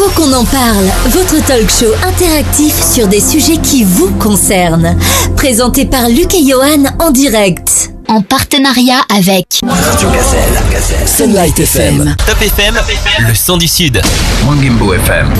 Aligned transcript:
Faut 0.00 0.08
qu'on 0.12 0.32
en 0.32 0.46
parle, 0.46 0.86
votre 1.10 1.44
talk 1.44 1.68
show 1.68 1.92
interactif 2.08 2.72
sur 2.82 3.06
des 3.06 3.20
sujets 3.20 3.58
qui 3.58 3.84
vous 3.84 4.10
concernent. 4.12 4.96
Présenté 5.36 5.84
par 5.84 6.08
Luc 6.08 6.32
et 6.32 6.42
Johan 6.42 6.84
en 7.00 7.10
direct. 7.10 7.90
En 8.08 8.22
partenariat 8.22 9.02
avec 9.14 9.60
Radio 9.62 10.08
Gazelle, 10.08 11.06
Sunlight 11.06 11.60
FM, 11.60 12.16
Top 12.26 12.40
FM, 12.40 12.80
le 13.28 13.34
son 13.34 13.58
du 13.58 13.68
Sud. 13.68 14.00
Mangimbo 14.46 14.94
FM, 14.94 15.34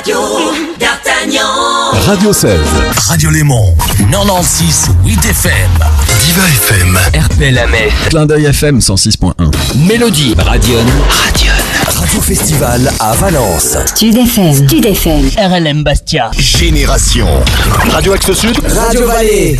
Radio 0.00 0.18
D'Artagnan. 0.78 1.92
Radio 2.06 2.32
16. 2.32 2.58
Radio 3.08 3.28
Léman, 3.28 3.74
96 4.10 4.88
8 5.04 5.26
FM, 5.26 5.52
Diva 6.24 6.42
FM, 6.48 6.98
RPL 7.14 7.58
à 7.58 7.66
Metz. 7.66 7.92
Clin 8.08 8.24
d'œil 8.24 8.46
FM 8.46 8.78
106.1. 8.78 9.32
Mélodie. 9.86 10.34
Radion. 10.38 10.78
Radion. 11.26 11.52
Radio 11.84 12.20
Festival 12.22 12.90
à 12.98 13.12
Valence, 13.12 13.76
Stud 13.94 14.16
FM. 14.16 14.54
Stud 14.66 14.86
FM. 14.86 15.28
RLM 15.36 15.82
Bastia. 15.84 16.30
Génération, 16.38 17.28
Radio 17.90 18.14
Axe 18.14 18.32
Sud. 18.32 18.58
Radio 18.74 19.06
Vallée, 19.06 19.58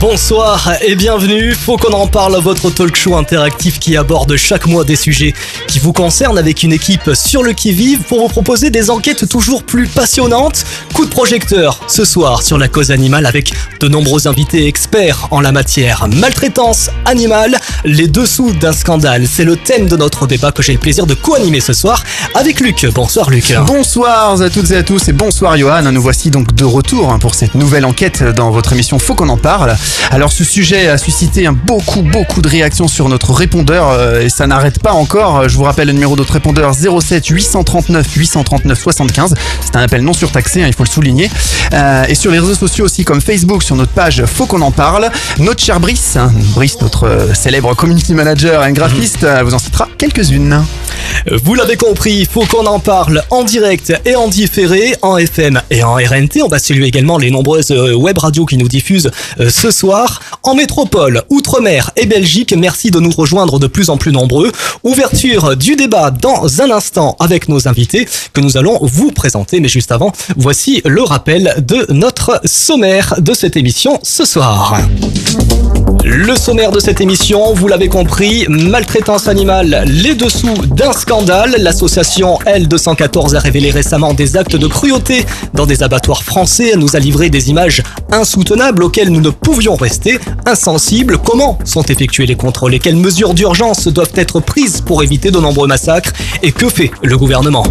Bonsoir 0.00 0.74
et 0.82 0.94
bienvenue. 0.94 1.54
Faut 1.54 1.76
qu'on 1.76 1.92
en 1.92 2.06
parle, 2.06 2.36
votre 2.36 2.70
talk 2.70 2.94
show 2.94 3.16
interactif 3.16 3.80
qui 3.80 3.96
aborde 3.96 4.36
chaque 4.36 4.66
mois 4.66 4.84
des 4.84 4.94
sujets 4.94 5.34
qui 5.66 5.80
vous 5.80 5.92
concernent 5.92 6.38
avec 6.38 6.62
une 6.62 6.72
équipe 6.72 7.10
sur 7.14 7.42
le 7.42 7.52
qui-vive 7.52 8.02
pour 8.02 8.20
vous 8.20 8.28
proposer 8.28 8.70
des 8.70 8.90
enquêtes 8.90 9.28
toujours 9.28 9.64
plus 9.64 9.88
passionnantes. 9.88 10.64
Coup 10.94 11.04
de 11.04 11.10
projecteur 11.10 11.80
ce 11.88 12.04
soir 12.04 12.42
sur 12.42 12.58
la 12.58 12.68
cause 12.68 12.92
animale 12.92 13.26
avec 13.26 13.54
de 13.80 13.88
nombreux 13.88 14.28
invités 14.28 14.68
experts 14.68 15.26
en 15.32 15.40
la 15.40 15.50
matière. 15.50 16.06
Maltraitance 16.06 16.90
animale, 17.04 17.58
les 17.84 18.06
dessous 18.06 18.52
d'un 18.52 18.72
scandale. 18.72 19.26
C'est 19.26 19.44
le 19.44 19.56
thème 19.56 19.88
de 19.88 19.96
notre 19.96 20.28
débat 20.28 20.52
que 20.52 20.62
j'ai 20.62 20.74
le 20.74 20.78
plaisir 20.78 21.06
de 21.06 21.14
co-animer 21.14 21.60
ce 21.60 21.72
soir 21.72 22.04
avec 22.36 22.60
Luc. 22.60 22.86
Bonsoir 22.94 23.30
Luc. 23.30 23.52
Bonsoir 23.66 24.40
à 24.40 24.48
toutes 24.48 24.70
et 24.70 24.76
à 24.76 24.84
tous 24.84 25.08
et 25.08 25.12
bonsoir 25.12 25.56
Johan. 25.56 25.90
Nous 25.90 26.02
voici 26.02 26.30
donc 26.30 26.54
de 26.54 26.64
retour 26.64 27.18
pour 27.18 27.34
cette 27.34 27.56
nouvelle 27.56 27.84
enquête 27.84 28.22
dans 28.22 28.52
votre 28.52 28.72
émission 28.74 29.00
Faut 29.00 29.16
qu'on 29.16 29.28
en 29.28 29.36
parle. 29.36 29.71
Alors 30.10 30.32
ce 30.32 30.44
sujet 30.44 30.88
a 30.88 30.98
suscité 30.98 31.48
beaucoup 31.66 32.02
beaucoup 32.02 32.42
de 32.42 32.48
réactions 32.48 32.88
sur 32.88 33.08
notre 33.08 33.32
répondeur 33.32 33.88
euh, 33.90 34.20
et 34.20 34.28
ça 34.28 34.46
n'arrête 34.46 34.80
pas 34.80 34.92
encore. 34.92 35.48
Je 35.48 35.56
vous 35.56 35.64
rappelle 35.64 35.88
le 35.88 35.92
numéro 35.94 36.14
de 36.14 36.20
notre 36.20 36.34
répondeur 36.34 36.74
07 36.74 37.26
839 37.26 38.06
839 38.14 38.78
75. 38.78 39.34
C'est 39.60 39.76
un 39.76 39.80
appel 39.80 40.02
non 40.02 40.12
surtaxé, 40.12 40.62
hein, 40.62 40.66
il 40.66 40.74
faut 40.74 40.84
le 40.84 40.88
souligner. 40.88 41.30
Euh, 41.72 42.04
et 42.08 42.14
sur 42.14 42.30
les 42.30 42.38
réseaux 42.38 42.54
sociaux 42.54 42.84
aussi 42.84 43.04
comme 43.04 43.20
Facebook, 43.20 43.62
sur 43.62 43.76
notre 43.76 43.92
page 43.92 44.24
Faut 44.26 44.46
qu'on 44.46 44.60
en 44.60 44.70
parle. 44.70 45.10
Notre 45.38 45.62
cher 45.62 45.80
Brice, 45.80 46.16
hein, 46.16 46.32
Brice 46.54 46.80
notre 46.80 47.06
euh, 47.06 47.34
célèbre 47.34 47.74
community 47.74 48.14
manager 48.14 48.64
et 48.64 48.72
graphiste, 48.72 49.24
euh, 49.24 49.42
vous 49.42 49.54
en 49.54 49.58
citera 49.58 49.88
quelques-unes. 49.98 50.62
Vous 51.30 51.54
l'avez 51.54 51.76
compris, 51.76 52.26
faut 52.30 52.44
qu'on 52.44 52.66
en 52.66 52.80
parle 52.80 53.22
en 53.30 53.44
direct 53.44 53.92
et 54.04 54.16
en 54.16 54.28
différé, 54.28 54.96
en 55.02 55.16
FM 55.16 55.60
et 55.70 55.84
en 55.84 55.94
RNT. 55.94 56.42
On 56.42 56.48
va 56.48 56.58
saluer 56.58 56.86
également 56.86 57.18
les 57.18 57.30
nombreuses 57.30 57.70
euh, 57.70 57.94
web 57.94 58.18
radios 58.18 58.44
qui 58.44 58.56
nous 58.56 58.68
diffusent 58.68 59.10
euh, 59.38 59.48
ce 59.62 59.70
soir. 59.70 60.20
En 60.42 60.56
métropole, 60.56 61.22
Outre-mer 61.30 61.92
et 61.94 62.06
Belgique, 62.06 62.52
merci 62.58 62.90
de 62.90 62.98
nous 62.98 63.12
rejoindre 63.12 63.60
de 63.60 63.68
plus 63.68 63.90
en 63.90 63.96
plus 63.96 64.10
nombreux. 64.10 64.50
Ouverture 64.82 65.56
du 65.56 65.76
débat 65.76 66.10
dans 66.10 66.60
un 66.60 66.72
instant 66.72 67.16
avec 67.20 67.48
nos 67.48 67.68
invités 67.68 68.08
que 68.32 68.40
nous 68.40 68.56
allons 68.56 68.80
vous 68.82 69.12
présenter. 69.12 69.60
Mais 69.60 69.68
juste 69.68 69.92
avant, 69.92 70.10
voici 70.36 70.82
le 70.84 71.02
rappel 71.02 71.54
de 71.64 71.86
notre 71.92 72.40
sommaire 72.44 73.14
de 73.18 73.34
cette 73.34 73.56
émission 73.56 74.00
ce 74.02 74.24
soir. 74.24 74.80
Le 76.04 76.34
sommaire 76.34 76.72
de 76.72 76.80
cette 76.80 77.00
émission, 77.00 77.54
vous 77.54 77.68
l'avez 77.68 77.88
compris, 77.88 78.44
maltraitance 78.48 79.28
animale, 79.28 79.84
les 79.86 80.16
dessous 80.16 80.66
d'un 80.66 80.92
scandale. 80.92 81.54
L'association 81.60 82.40
L214 82.44 83.36
a 83.36 83.38
révélé 83.38 83.70
récemment 83.70 84.12
des 84.12 84.36
actes 84.36 84.56
de 84.56 84.66
cruauté 84.66 85.24
dans 85.54 85.64
des 85.64 85.84
abattoirs 85.84 86.24
français. 86.24 86.70
Elle 86.72 86.80
nous 86.80 86.96
a 86.96 86.98
livré 86.98 87.30
des 87.30 87.50
images 87.50 87.84
insoutenables 88.10 88.82
auxquelles 88.82 89.10
nous 89.10 89.20
ne 89.20 89.30
pouvions 89.30 89.76
rester 89.76 90.18
insensibles. 90.44 91.18
Comment 91.18 91.56
sont 91.64 91.84
effectués 91.84 92.26
les 92.26 92.34
contrôles 92.34 92.74
et 92.74 92.80
quelles 92.80 92.96
mesures 92.96 93.32
d'urgence 93.32 93.86
doivent 93.86 94.12
être 94.16 94.40
prises 94.40 94.80
pour 94.80 95.04
éviter 95.04 95.30
de 95.30 95.38
nombreux 95.38 95.68
massacres 95.68 96.12
Et 96.42 96.50
que 96.50 96.68
fait 96.68 96.90
le 97.04 97.16
gouvernement? 97.16 97.64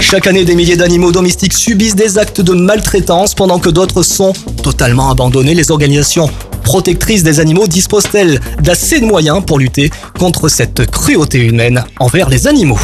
Chaque 0.00 0.28
année, 0.28 0.44
des 0.44 0.54
milliers 0.54 0.76
d'animaux 0.76 1.10
domestiques 1.10 1.54
subissent 1.54 1.96
des 1.96 2.18
actes 2.18 2.40
de 2.40 2.52
maltraitance 2.52 3.34
pendant 3.34 3.58
que 3.58 3.68
d'autres 3.68 4.04
sont 4.04 4.32
totalement 4.62 5.10
abandonnés. 5.10 5.54
Les 5.54 5.72
organisations 5.72 6.30
protectrices 6.64 7.22
des 7.22 7.38
animaux 7.38 7.68
disposent-elles 7.68 8.40
d'assez 8.60 8.98
de 8.98 9.06
moyens 9.06 9.44
pour 9.46 9.60
lutter 9.60 9.90
contre 10.18 10.48
cette 10.48 10.90
cruauté 10.90 11.38
humaine 11.38 11.84
envers 12.00 12.28
les 12.28 12.48
animaux? 12.48 12.80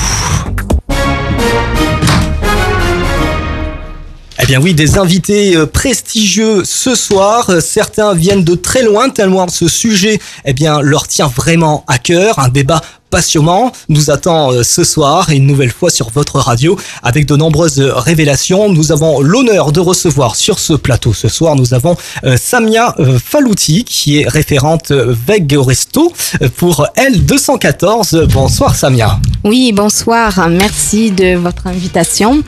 Bien 4.50 4.60
oui, 4.60 4.74
des 4.74 4.98
invités 4.98 5.54
euh, 5.54 5.64
prestigieux 5.64 6.64
ce 6.64 6.96
soir. 6.96 7.50
Euh, 7.50 7.60
Certains 7.60 8.14
viennent 8.14 8.42
de 8.42 8.56
très 8.56 8.82
loin, 8.82 9.08
tellement 9.08 9.46
ce 9.46 9.68
sujet 9.68 10.18
eh 10.44 10.52
bien, 10.52 10.80
leur 10.80 11.06
tient 11.06 11.28
vraiment 11.28 11.84
à 11.86 11.98
cœur. 11.98 12.36
Un 12.40 12.48
débat 12.48 12.80
passionnant 13.10 13.70
nous 13.88 14.10
attend 14.10 14.50
euh, 14.50 14.64
ce 14.64 14.82
soir 14.82 15.30
une 15.30 15.46
nouvelle 15.46 15.70
fois 15.70 15.88
sur 15.88 16.10
votre 16.10 16.40
radio 16.40 16.76
avec 17.04 17.26
de 17.26 17.36
nombreuses 17.36 17.78
révélations. 17.78 18.68
Nous 18.72 18.90
avons 18.90 19.20
l'honneur 19.20 19.70
de 19.70 19.78
recevoir 19.78 20.34
sur 20.34 20.58
ce 20.58 20.72
plateau 20.72 21.12
ce 21.12 21.28
soir, 21.28 21.54
nous 21.54 21.72
avons 21.72 21.96
Samia 22.36 22.96
Falouti 23.24 23.84
qui 23.84 24.18
est 24.18 24.28
référente 24.28 24.90
Veg 24.90 25.56
Resto 25.56 26.12
pour 26.56 26.88
L214. 26.96 28.26
Bonsoir 28.26 28.74
Samia. 28.74 29.20
Oui, 29.44 29.72
bonsoir. 29.72 30.48
Merci 30.48 31.12
de 31.12 31.36
votre 31.36 31.68
invitation. 31.68 32.42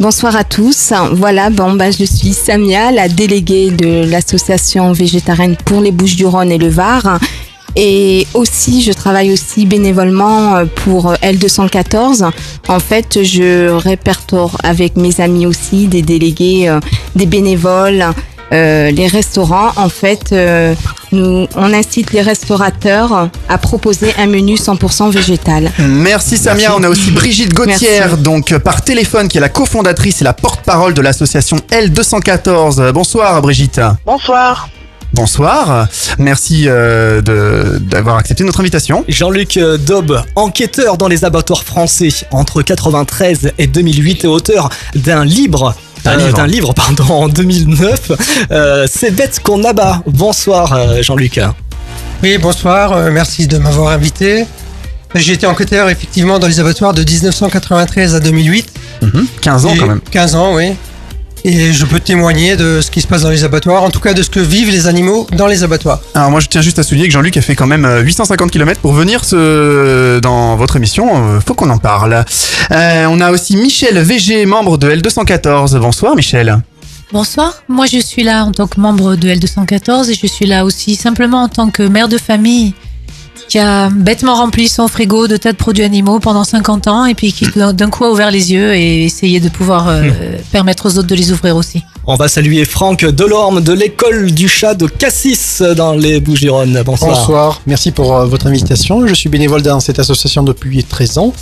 Bonsoir 0.00 0.36
à 0.36 0.44
tous. 0.44 0.92
Voilà, 1.10 1.50
bon, 1.50 1.72
bah, 1.72 1.90
je 1.90 2.04
suis 2.04 2.32
Samia, 2.32 2.92
la 2.92 3.08
déléguée 3.08 3.72
de 3.72 4.08
l'association 4.08 4.92
végétarienne 4.92 5.56
pour 5.56 5.80
les 5.80 5.90
Bouches-du-Rhône 5.90 6.52
et 6.52 6.58
le 6.58 6.68
Var. 6.68 7.18
Et 7.74 8.24
aussi, 8.32 8.82
je 8.82 8.92
travaille 8.92 9.32
aussi 9.32 9.66
bénévolement 9.66 10.54
euh, 10.54 10.66
pour 10.66 11.14
L214. 11.14 12.30
En 12.68 12.78
fait, 12.78 13.24
je 13.24 13.70
répertoire 13.70 14.56
avec 14.62 14.96
mes 14.96 15.20
amis 15.20 15.46
aussi 15.46 15.88
des 15.88 16.02
délégués, 16.02 16.68
euh, 16.68 16.78
des 17.16 17.26
bénévoles, 17.26 18.06
euh, 18.52 18.90
les 18.90 19.06
restaurants. 19.06 19.72
En 19.76 19.88
fait, 19.88 20.32
euh, 20.32 20.74
nous, 21.12 21.46
on 21.56 21.72
incite 21.74 22.12
les 22.12 22.22
restaurateurs 22.22 23.28
à 23.48 23.58
proposer 23.58 24.14
un 24.18 24.26
menu 24.26 24.54
100% 24.54 25.10
végétal. 25.10 25.70
Merci 25.78 26.36
Samia, 26.36 26.74
on 26.76 26.82
a 26.82 26.88
aussi 26.88 27.10
Brigitte 27.10 27.52
Gauthier, 27.54 27.88
Merci. 28.00 28.16
donc 28.22 28.52
euh, 28.52 28.58
par 28.58 28.82
téléphone, 28.82 29.28
qui 29.28 29.38
est 29.38 29.40
la 29.40 29.48
cofondatrice 29.48 30.20
et 30.20 30.24
la 30.24 30.32
porte-parole 30.32 30.94
de 30.94 31.00
l'association 31.00 31.56
L214. 31.70 32.80
Euh, 32.80 32.92
Bonsoir 32.92 33.40
Brigitte. 33.42 33.80
Bonsoir. 34.06 34.68
Bonsoir, 35.14 35.88
merci 36.18 36.64
euh, 36.66 37.22
de- 37.22 37.78
d'avoir 37.78 38.18
accepté 38.18 38.44
notre 38.44 38.60
invitation. 38.60 39.06
Jean-Luc 39.08 39.58
Daube, 39.86 40.20
enquêteur 40.36 40.98
dans 40.98 41.08
les 41.08 41.24
abattoirs 41.24 41.62
français 41.64 42.10
entre 42.30 42.60
93 42.60 43.52
et 43.56 43.66
2008 43.66 44.24
et 44.24 44.26
auteur 44.26 44.68
d'un 44.94 45.24
livre. 45.24 45.74
Un 46.04 46.12
euh, 46.12 46.16
livre. 46.26 46.36
D'un 46.36 46.46
livre, 46.46 46.72
pardon, 46.74 47.04
en 47.04 47.28
2009. 47.28 48.12
Euh, 48.50 48.86
C'est 48.90 49.10
bête 49.10 49.40
qu'on 49.42 49.62
abat. 49.64 50.02
Bonsoir, 50.06 50.72
euh, 50.72 51.02
Jean-Luc. 51.02 51.40
Oui, 52.22 52.38
bonsoir. 52.38 52.92
euh, 52.92 53.10
merci 53.10 53.46
de 53.46 53.58
m'avoir 53.58 53.88
invité. 53.92 54.46
J'ai 55.14 55.32
été 55.34 55.46
enquêteur 55.46 55.88
effectivement 55.88 56.38
dans 56.38 56.46
les 56.48 56.60
abattoirs 56.60 56.92
de 56.92 57.02
1993 57.02 58.14
à 58.14 58.20
2008. 58.20 58.68
15 59.40 59.66
ans 59.66 59.74
Et- 59.74 59.78
quand 59.78 59.86
même. 59.86 60.00
15 60.10 60.34
ans, 60.34 60.54
oui. 60.54 60.72
Et 61.44 61.72
je 61.72 61.84
peux 61.84 62.00
témoigner 62.00 62.56
de 62.56 62.80
ce 62.80 62.90
qui 62.90 63.00
se 63.00 63.06
passe 63.06 63.22
dans 63.22 63.30
les 63.30 63.44
abattoirs, 63.44 63.82
en 63.82 63.90
tout 63.90 64.00
cas 64.00 64.14
de 64.14 64.22
ce 64.22 64.30
que 64.30 64.40
vivent 64.40 64.70
les 64.70 64.86
animaux 64.86 65.26
dans 65.32 65.46
les 65.46 65.62
abattoirs. 65.62 66.00
Alors 66.14 66.30
moi 66.30 66.40
je 66.40 66.48
tiens 66.48 66.62
juste 66.62 66.78
à 66.78 66.82
souligner 66.82 67.06
que 67.06 67.12
Jean-Luc 67.12 67.36
a 67.36 67.40
fait 67.40 67.54
quand 67.54 67.66
même 67.66 67.84
euh, 67.84 68.02
850 68.02 68.50
km 68.50 68.80
pour 68.80 68.92
venir 68.92 69.24
se... 69.24 70.18
dans 70.20 70.56
votre 70.56 70.76
émission, 70.76 71.08
euh, 71.14 71.40
faut 71.40 71.54
qu'on 71.54 71.70
en 71.70 71.78
parle. 71.78 72.24
Euh, 72.70 73.06
on 73.08 73.20
a 73.20 73.30
aussi 73.30 73.56
Michel 73.56 73.98
VG, 73.98 74.46
membre 74.46 74.78
de 74.78 74.90
L214. 74.90 75.78
Bonsoir 75.78 76.16
Michel. 76.16 76.60
Bonsoir, 77.12 77.62
moi 77.68 77.86
je 77.86 77.98
suis 77.98 78.22
là 78.22 78.44
en 78.44 78.52
tant 78.52 78.66
que 78.66 78.80
membre 78.80 79.16
de 79.16 79.28
L214 79.28 80.10
et 80.10 80.14
je 80.14 80.26
suis 80.26 80.46
là 80.46 80.64
aussi 80.64 80.94
simplement 80.94 81.44
en 81.44 81.48
tant 81.48 81.70
que 81.70 81.82
mère 81.82 82.08
de 82.08 82.18
famille 82.18 82.74
qui 83.48 83.58
a 83.58 83.88
bêtement 83.88 84.34
rempli 84.34 84.68
son 84.68 84.88
frigo 84.88 85.26
de 85.26 85.36
tas 85.36 85.52
de 85.52 85.56
produits 85.56 85.84
animaux 85.84 86.20
pendant 86.20 86.44
50 86.44 86.86
ans 86.86 87.06
et 87.06 87.14
puis 87.14 87.32
qui 87.32 87.46
d'un 87.56 87.90
coup 87.90 88.04
a 88.04 88.10
ouvert 88.10 88.30
les 88.30 88.52
yeux 88.52 88.74
et 88.74 89.04
essayé 89.04 89.40
de 89.40 89.48
pouvoir 89.48 89.88
euh, 89.88 90.02
permettre 90.52 90.86
aux 90.86 90.98
autres 90.98 91.08
de 91.08 91.14
les 91.14 91.32
ouvrir 91.32 91.56
aussi. 91.56 91.82
On 92.06 92.14
va 92.14 92.28
saluer 92.28 92.64
Franck 92.64 93.04
Delorme 93.04 93.62
de 93.62 93.72
l'école 93.72 94.32
du 94.32 94.48
chat 94.48 94.74
de 94.74 94.86
Cassis 94.86 95.62
dans 95.76 95.92
les 95.92 96.20
Bouches-du-Rhône. 96.20 96.82
Bonsoir. 96.84 97.16
Bonsoir, 97.16 97.60
merci 97.66 97.90
pour 97.90 98.14
euh, 98.14 98.26
votre 98.26 98.46
invitation. 98.46 99.06
Je 99.06 99.14
suis 99.14 99.28
bénévole 99.28 99.62
dans 99.62 99.80
cette 99.80 99.98
association 99.98 100.42
depuis 100.42 100.84
13 100.84 101.18
ans. 101.18 101.32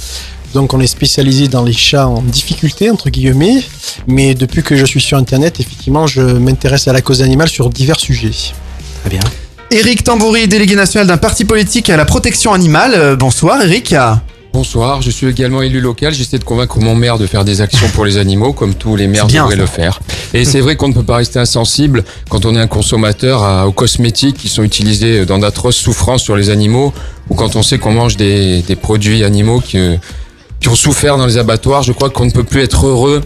Donc 0.55 0.75
on 0.75 0.81
est 0.81 0.87
spécialisé 0.87 1.49
dans 1.49 1.65
les 1.65 1.73
chats 1.73 2.07
en 2.07 2.23
difficulté, 2.23 2.89
entre 2.91 3.11
guillemets. 3.11 3.63
Mais 4.07 4.35
depuis 4.35 4.63
que 4.63 4.77
je 4.77 4.87
suis 4.87 5.01
sur 5.01 5.19
Internet, 5.19 5.61
effectivement, 5.61 6.07
je 6.07 6.21
m'intéresse 6.21 6.89
à 6.89 6.93
la 6.93 7.03
cause 7.03 7.23
animale 7.23 7.49
sur 7.49 7.69
divers 7.69 8.01
sujets. 8.01 8.55
Très 9.03 9.11
bien. 9.11 9.21
Éric 9.71 10.05
Tamboury, 10.05 10.47
délégué 10.49 10.77
national 10.77 11.07
d'un 11.07 11.17
parti 11.17 11.45
politique 11.45 11.91
à 11.91 11.97
la 11.97 12.05
protection 12.05 12.53
animale. 12.53 12.93
Euh, 12.95 13.17
bonsoir 13.17 13.61
Éric. 13.63 13.95
Bonsoir, 14.53 15.03
je 15.03 15.11
suis 15.11 15.27
également 15.27 15.61
élu 15.61 15.81
local. 15.81 16.15
J'essaie 16.15 16.39
de 16.39 16.45
convaincre 16.45 16.79
mon 16.79 16.95
maire 16.95 17.19
de 17.19 17.27
faire 17.27 17.45
des 17.45 17.61
actions 17.61 17.89
pour 17.93 18.05
les 18.07 18.17
animaux, 18.17 18.53
comme 18.53 18.75
tous 18.75 18.97
les 18.97 19.07
maires 19.07 19.27
devraient 19.27 19.51
ça. 19.51 19.57
le 19.57 19.67
faire. 19.67 20.01
Et 20.33 20.45
c'est 20.47 20.61
vrai 20.61 20.77
qu'on 20.77 20.89
ne 20.89 20.95
peut 20.95 21.03
pas 21.03 21.17
rester 21.17 21.39
insensible 21.39 22.05
quand 22.31 22.47
on 22.47 22.55
est 22.55 22.61
un 22.61 22.67
consommateur 22.69 23.43
à- 23.43 23.67
aux 23.67 23.73
cosmétiques 23.73 24.37
qui 24.39 24.49
sont 24.49 24.63
utilisés 24.63 25.27
dans 25.27 25.39
d'atroces 25.39 25.77
souffrances 25.77 26.23
sur 26.23 26.37
les 26.37 26.49
animaux, 26.49 26.95
ou 27.29 27.35
quand 27.35 27.57
on 27.57 27.63
sait 27.63 27.79
qu'on 27.79 27.93
mange 27.93 28.17
des, 28.17 28.63
des 28.63 28.77
produits 28.77 29.25
animaux 29.25 29.61
qui, 29.61 29.79
euh, 29.79 29.97
qui 30.61 30.69
ont 30.69 30.75
souffert 30.77 31.19
dans 31.19 31.27
les 31.27 31.37
abattoirs. 31.37 31.83
Je 31.83 31.93
crois 31.93 32.09
qu'on 32.09 32.25
ne 32.25 32.31
peut 32.31 32.45
plus 32.45 32.63
être 32.63 32.87
heureux 32.87 33.21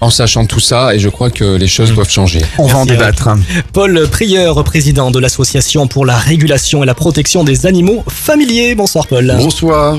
en 0.00 0.10
sachant 0.10 0.46
tout 0.46 0.60
ça, 0.60 0.94
et 0.94 0.98
je 0.98 1.08
crois 1.08 1.30
que 1.30 1.56
les 1.56 1.66
choses 1.66 1.92
doivent 1.92 2.10
changer. 2.10 2.40
On 2.58 2.66
va 2.66 2.78
en 2.78 2.86
Eric. 2.86 2.98
débattre. 2.98 3.28
Paul 3.72 4.06
Prieur, 4.10 4.62
président 4.64 5.10
de 5.10 5.18
l'association 5.18 5.86
pour 5.88 6.06
la 6.06 6.16
régulation 6.16 6.82
et 6.82 6.86
la 6.86 6.94
protection 6.94 7.42
des 7.44 7.66
animaux 7.66 8.04
familiers. 8.08 8.74
Bonsoir 8.74 9.06
Paul. 9.06 9.34
Bonsoir. 9.36 9.96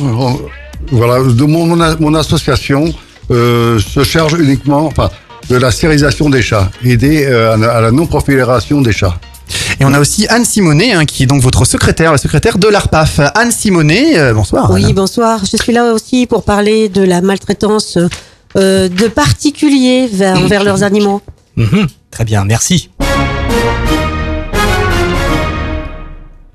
Voilà, 0.92 1.19
de 1.22 1.44
mon, 1.44 1.66
mon 2.00 2.13
association 2.16 2.94
euh, 3.31 3.80
se 3.80 4.04
charge 4.04 4.34
uniquement 4.40 4.86
enfin, 4.88 5.10
de 5.50 5.57
la 5.57 5.72
stérilisation 5.72 6.30
des 6.30 6.42
chats, 6.42 6.72
aider 6.84 7.25
euh, 7.25 7.54
à 7.56 7.81
la- 7.81 7.92
non-profilation 7.92 8.81
des 8.81 8.94
chats. 8.94 9.19
Et 9.80 9.86
on 9.86 9.94
a 9.94 10.00
aussi 10.00 10.28
Anne 10.30 10.45
Simonet, 10.45 10.94
hein, 10.94 11.06
qui 11.06 11.24
est 11.24 11.25
donc 11.25 11.42
votre 11.42 11.66
secrétaire, 11.66 12.12
la 12.12 12.18
secrétaire 12.18 12.57
de 12.57 12.68
l'ARPAF. 12.68 13.19
Anne 13.36 13.52
Simonet, 13.52 14.18
euh, 14.18 14.34
bonsoir. 14.34 14.72
Oui, 14.72 14.86
Anne. 14.86 14.94
bonsoir. 14.94 15.42
Je 15.45 15.57
suis 15.57 15.74
là 15.74 15.92
aussi 15.94 16.25
pour 16.25 16.44
parler 16.44 16.88
de 16.90 17.02
la 17.02 17.22
maltraitance 17.22 17.98
euh, 18.56 18.90
de 18.90 19.07
particuliers 19.07 20.07
vers, 20.07 20.38
envers 20.38 20.63
leurs 20.63 20.84
animaux. 20.84 21.22
Mhm, 21.56 21.88
très 22.12 22.25
bien, 22.25 22.46
merci. 22.46 22.90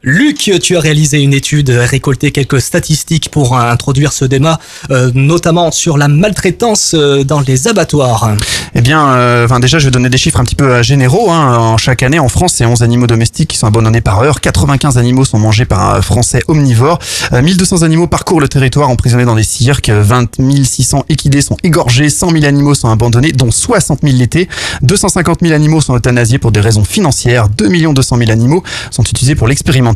Luc, 0.06 0.50
tu 0.62 0.76
as 0.76 0.80
réalisé 0.80 1.22
une 1.22 1.32
étude, 1.32 1.70
récolté 1.70 2.30
quelques 2.30 2.60
statistiques 2.60 3.30
pour 3.30 3.56
euh, 3.56 3.70
introduire 3.70 4.12
ce 4.12 4.26
débat, 4.26 4.60
euh, 4.90 5.10
notamment 5.14 5.72
sur 5.72 5.96
la 5.96 6.08
maltraitance 6.08 6.92
euh, 6.94 7.24
dans 7.24 7.40
les 7.40 7.68
abattoirs. 7.68 8.36
Eh 8.74 8.82
bien, 8.82 9.06
euh, 9.14 9.46
enfin, 9.46 9.60
déjà, 9.60 9.78
je 9.78 9.86
vais 9.86 9.90
donner 9.90 10.10
des 10.10 10.18
chiffres 10.18 10.38
un 10.40 10.44
petit 10.44 10.56
peu 10.56 10.64
euh, 10.64 10.82
généraux. 10.82 11.30
Hein. 11.30 11.56
En 11.56 11.78
chaque 11.78 12.02
année, 12.02 12.18
en 12.18 12.28
France, 12.28 12.52
c'est 12.56 12.66
11 12.66 12.82
animaux 12.82 13.06
domestiques 13.06 13.48
qui 13.48 13.56
sont 13.56 13.66
abandonnés 13.66 14.02
par 14.02 14.20
heure. 14.20 14.42
95 14.42 14.98
animaux 14.98 15.24
sont 15.24 15.38
mangés 15.38 15.64
par 15.64 15.94
un 15.94 16.02
Français 16.02 16.40
omnivore. 16.48 16.98
Euh, 17.32 17.40
1200 17.40 17.80
animaux 17.80 18.06
parcourent 18.06 18.40
le 18.40 18.48
territoire 18.48 18.90
emprisonnés 18.90 19.24
dans 19.24 19.36
des 19.36 19.42
cirques. 19.42 19.88
20 19.88 20.38
600 20.64 21.06
équidés 21.08 21.40
sont 21.40 21.56
égorgés. 21.62 22.10
100 22.10 22.30
000 22.30 22.44
animaux 22.44 22.74
sont 22.74 22.90
abandonnés, 22.90 23.32
dont 23.32 23.50
60 23.50 24.00
000 24.02 24.16
l'été. 24.18 24.50
250 24.82 25.38
000 25.40 25.54
animaux 25.54 25.80
sont 25.80 25.96
euthanasiés 25.96 26.38
pour 26.38 26.52
des 26.52 26.60
raisons 26.60 26.84
financières. 26.84 27.48
2 27.48 27.68
200 27.68 28.18
000 28.18 28.30
animaux 28.30 28.62
sont 28.90 29.04
utilisés 29.04 29.34
pour 29.34 29.46
l'expérimentation. 29.46 29.93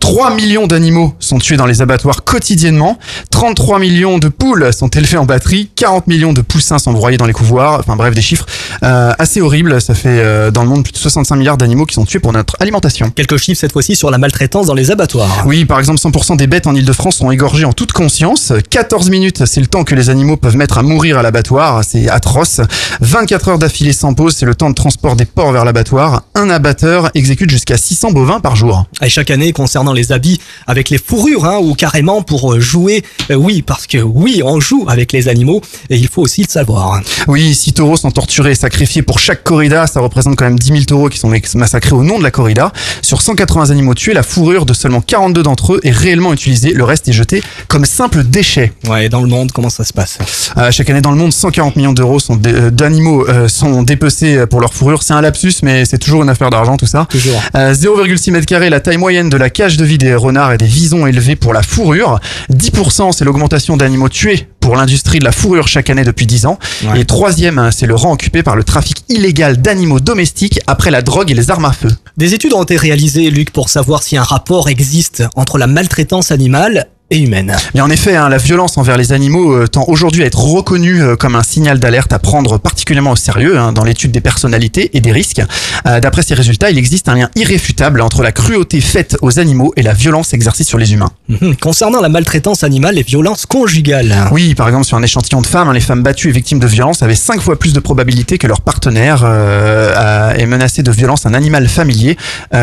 3 0.00 0.34
millions 0.34 0.66
d'animaux 0.66 1.14
sont 1.18 1.38
tués 1.38 1.56
dans 1.56 1.66
les 1.66 1.82
abattoirs 1.82 2.24
quotidiennement. 2.24 2.98
33 3.30 3.78
millions 3.78 4.18
de 4.18 4.28
poules 4.28 4.72
sont 4.72 4.88
élevées 4.88 5.18
en 5.18 5.26
batterie. 5.26 5.70
40 5.76 6.06
millions 6.06 6.32
de 6.32 6.40
poussins 6.40 6.78
sont 6.78 6.92
broyés 6.92 7.18
dans 7.18 7.26
les 7.26 7.32
couvoirs. 7.32 7.80
Enfin 7.80 7.96
bref, 7.96 8.14
des 8.14 8.22
chiffres 8.22 8.46
euh, 8.82 9.12
assez 9.18 9.40
horribles. 9.40 9.80
Ça 9.80 9.94
fait 9.94 10.08
euh, 10.20 10.50
dans 10.50 10.62
le 10.62 10.68
monde 10.68 10.82
plus 10.82 10.92
de 10.92 10.98
65 10.98 11.36
milliards 11.36 11.56
d'animaux 11.58 11.86
qui 11.86 11.94
sont 11.94 12.04
tués 12.04 12.20
pour 12.20 12.32
notre 12.32 12.56
alimentation. 12.60 13.10
Quelques 13.10 13.36
chiffres 13.36 13.60
cette 13.60 13.72
fois-ci 13.72 13.96
sur 13.96 14.10
la 14.10 14.18
maltraitance 14.18 14.66
dans 14.66 14.74
les 14.74 14.90
abattoirs. 14.90 15.44
Oui, 15.46 15.64
par 15.64 15.78
exemple, 15.78 16.00
100% 16.00 16.36
des 16.36 16.46
bêtes 16.46 16.66
en 16.66 16.74
Ile-de-France 16.74 17.16
sont 17.16 17.30
égorgées 17.30 17.64
en 17.64 17.72
toute 17.72 17.92
conscience. 17.92 18.52
14 18.70 19.10
minutes, 19.10 19.46
c'est 19.46 19.60
le 19.60 19.66
temps 19.66 19.84
que 19.84 19.94
les 19.94 20.10
animaux 20.10 20.36
peuvent 20.36 20.56
mettre 20.56 20.78
à 20.78 20.82
mourir 20.82 21.18
à 21.18 21.22
l'abattoir. 21.22 21.82
C'est 21.84 22.08
atroce. 22.08 22.60
24 23.00 23.48
heures 23.48 23.58
d'affilée 23.58 23.92
sans 23.92 24.14
pause, 24.14 24.34
c'est 24.36 24.46
le 24.46 24.54
temps 24.54 24.70
de 24.70 24.74
transport 24.74 25.16
des 25.16 25.24
porcs 25.24 25.52
vers 25.52 25.64
l'abattoir. 25.64 26.22
Un 26.34 26.50
abatteur 26.50 27.10
exécute 27.14 27.50
jusqu'à 27.50 27.76
600 27.76 28.12
bovins 28.12 28.40
par 28.40 28.56
jour. 28.56 28.86
Et 29.02 29.08
chaque 29.18 29.32
année, 29.32 29.52
concernant 29.52 29.92
les 29.92 30.12
habits 30.12 30.38
avec 30.68 30.90
les 30.90 30.98
fourrures, 30.98 31.44
hein, 31.44 31.58
ou 31.60 31.74
carrément 31.74 32.22
pour 32.22 32.52
euh, 32.52 32.60
jouer, 32.60 33.02
euh, 33.32 33.34
oui, 33.34 33.62
parce 33.62 33.88
que 33.88 33.98
oui, 33.98 34.42
on 34.44 34.60
joue 34.60 34.86
avec 34.88 35.12
les 35.12 35.26
animaux, 35.26 35.60
et 35.90 35.96
il 35.96 36.06
faut 36.06 36.22
aussi 36.22 36.42
le 36.42 36.48
savoir. 36.48 37.02
Oui, 37.26 37.52
6 37.52 37.72
taureaux 37.72 37.96
sont 37.96 38.12
torturés 38.12 38.52
et 38.52 38.54
sacrifiés 38.54 39.02
pour 39.02 39.18
chaque 39.18 39.42
corrida. 39.42 39.88
Ça 39.88 39.98
représente 39.98 40.36
quand 40.36 40.44
même 40.44 40.56
10 40.56 40.68
000 40.68 40.80
taureaux 40.84 41.08
qui 41.08 41.18
sont 41.18 41.32
massacrés 41.56 41.96
au 41.96 42.04
nom 42.04 42.16
de 42.18 42.22
la 42.22 42.30
corrida. 42.30 42.72
Sur 43.02 43.20
180 43.20 43.70
animaux 43.70 43.94
tués, 43.94 44.14
la 44.14 44.22
fourrure 44.22 44.66
de 44.66 44.72
seulement 44.72 45.00
42 45.00 45.42
d'entre 45.42 45.74
eux 45.74 45.80
est 45.82 45.90
réellement 45.90 46.32
utilisée. 46.32 46.72
Le 46.72 46.84
reste 46.84 47.08
est 47.08 47.12
jeté 47.12 47.42
comme 47.66 47.86
simple 47.86 48.22
déchet. 48.22 48.72
Ouais, 48.88 49.06
et 49.06 49.08
dans 49.08 49.22
le 49.22 49.28
monde, 49.28 49.50
comment 49.50 49.68
ça 49.68 49.82
se 49.82 49.92
passe? 49.92 50.18
Euh, 50.56 50.70
chaque 50.70 50.88
année 50.90 51.00
dans 51.00 51.10
le 51.10 51.16
monde, 51.16 51.32
140 51.32 51.74
millions 51.74 51.92
d'euros 51.92 52.20
sont 52.20 52.36
d'animaux 52.36 53.26
euh, 53.28 53.48
sont 53.48 53.82
dépecés 53.82 54.46
pour 54.46 54.60
leur 54.60 54.72
fourrure. 54.72 55.02
C'est 55.02 55.14
un 55.14 55.22
lapsus, 55.22 55.54
mais 55.64 55.84
c'est 55.86 55.98
toujours 55.98 56.22
une 56.22 56.28
affaire 56.28 56.50
d'argent 56.50 56.76
tout 56.76 56.86
ça. 56.86 57.08
Toujours. 57.10 57.42
Euh, 57.56 57.74
0,6 57.74 58.30
mètres 58.30 58.46
carrés, 58.46 58.70
la 58.70 58.78
taille 58.78 58.96
moyenne 58.96 59.07
de 59.08 59.36
la 59.38 59.48
cage 59.48 59.78
de 59.78 59.86
vie 59.86 59.96
des 59.96 60.14
renards 60.14 60.52
et 60.52 60.58
des 60.58 60.66
visons 60.66 61.06
élevés 61.06 61.34
pour 61.34 61.54
la 61.54 61.62
fourrure. 61.62 62.20
10%, 62.52 63.12
c'est 63.12 63.24
l'augmentation 63.24 63.78
d'animaux 63.78 64.10
tués 64.10 64.46
pour 64.60 64.76
l'industrie 64.76 65.18
de 65.18 65.24
la 65.24 65.32
fourrure 65.32 65.66
chaque 65.66 65.88
année 65.88 66.04
depuis 66.04 66.26
10 66.26 66.44
ans. 66.44 66.58
Ouais. 66.84 67.00
Et 67.00 67.04
troisième, 67.06 67.70
c'est 67.72 67.86
le 67.86 67.94
rang 67.94 68.12
occupé 68.12 68.42
par 68.42 68.54
le 68.54 68.64
trafic 68.64 69.04
illégal 69.08 69.62
d'animaux 69.62 69.98
domestiques 69.98 70.60
après 70.66 70.90
la 70.90 71.00
drogue 71.00 71.30
et 71.30 71.34
les 71.34 71.50
armes 71.50 71.64
à 71.64 71.72
feu. 71.72 71.88
Des 72.18 72.34
études 72.34 72.52
ont 72.52 72.62
été 72.62 72.76
réalisées, 72.76 73.30
Luc, 73.30 73.50
pour 73.50 73.70
savoir 73.70 74.02
si 74.02 74.18
un 74.18 74.22
rapport 74.22 74.68
existe 74.68 75.24
entre 75.36 75.56
la 75.56 75.66
maltraitance 75.66 76.30
animale 76.30 76.88
et 77.10 77.18
humaine. 77.18 77.56
Mais 77.74 77.80
en 77.80 77.90
effet, 77.90 78.16
hein, 78.16 78.28
la 78.28 78.38
violence 78.38 78.76
envers 78.76 78.96
les 78.96 79.12
animaux 79.12 79.54
euh, 79.54 79.66
tend 79.66 79.84
aujourd'hui 79.88 80.22
à 80.22 80.26
être 80.26 80.38
reconnue 80.38 81.02
euh, 81.02 81.16
comme 81.16 81.36
un 81.36 81.42
signal 81.42 81.78
d'alerte 81.78 82.12
à 82.12 82.18
prendre 82.18 82.58
particulièrement 82.58 83.12
au 83.12 83.16
sérieux 83.16 83.58
hein, 83.58 83.72
dans 83.72 83.84
l'étude 83.84 84.10
des 84.10 84.20
personnalités 84.20 84.90
et 84.96 85.00
des 85.00 85.12
risques. 85.12 85.42
Euh, 85.86 86.00
D'après 86.00 86.22
ces 86.22 86.34
résultats, 86.34 86.70
il 86.70 86.78
existe 86.78 87.08
un 87.08 87.14
lien 87.14 87.30
irréfutable 87.34 88.00
entre 88.00 88.22
la 88.22 88.32
cruauté 88.32 88.80
faite 88.80 89.16
aux 89.22 89.38
animaux 89.38 89.72
et 89.76 89.82
la 89.82 89.94
violence 89.94 90.32
exercée 90.34 90.64
sur 90.64 90.78
les 90.78 90.92
humains. 90.92 91.10
Mhm. 91.28 91.56
Concernant 91.56 92.00
la 92.00 92.08
maltraitance 92.08 92.62
animale, 92.62 92.96
les 92.96 93.02
violences 93.02 93.46
conjugales. 93.46 94.14
Oui, 94.30 94.54
par 94.54 94.68
exemple, 94.68 94.86
sur 94.86 94.96
un 94.96 95.02
échantillon 95.02 95.40
de 95.40 95.46
femmes, 95.46 95.68
hein, 95.68 95.72
les 95.72 95.80
femmes 95.80 96.02
battues 96.02 96.28
et 96.28 96.32
victimes 96.32 96.60
de 96.60 96.66
violences 96.66 97.02
avaient 97.02 97.14
5 97.14 97.40
fois 97.40 97.58
plus 97.58 97.72
de 97.72 97.80
probabilité 97.80 98.38
que 98.38 98.46
leur 98.46 98.60
partenaire 98.60 99.24
ait 99.24 100.46
menacé 100.46 100.82
de 100.82 100.90
violence 100.90 101.26
un 101.26 101.34
animal 101.34 101.68
familier, 101.68 102.16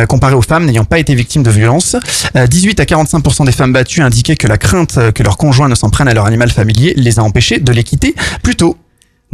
comparé 0.07 0.33
aux 0.33 0.41
femmes 0.41 0.65
n'ayant 0.65 0.85
pas 0.85 0.99
été 0.99 1.15
victimes 1.15 1.43
de 1.43 1.49
violences. 1.49 1.95
Euh, 2.35 2.47
18 2.47 2.79
à 2.79 2.83
45% 2.83 3.45
des 3.45 3.51
femmes 3.51 3.73
battues 3.73 4.01
indiquaient 4.01 4.34
que 4.35 4.47
la 4.47 4.57
crainte 4.57 5.11
que 5.13 5.23
leur 5.23 5.37
conjoint 5.37 5.69
ne 5.69 5.75
s'en 5.75 5.89
prenne 5.89 6.07
à 6.07 6.13
leur 6.13 6.25
animal 6.25 6.49
familier 6.49 6.93
les 6.95 7.19
a 7.19 7.23
empêchées 7.23 7.59
de 7.59 7.71
les 7.71 7.83
quitter 7.83 8.15
plus 8.43 8.55
tôt. 8.55 8.77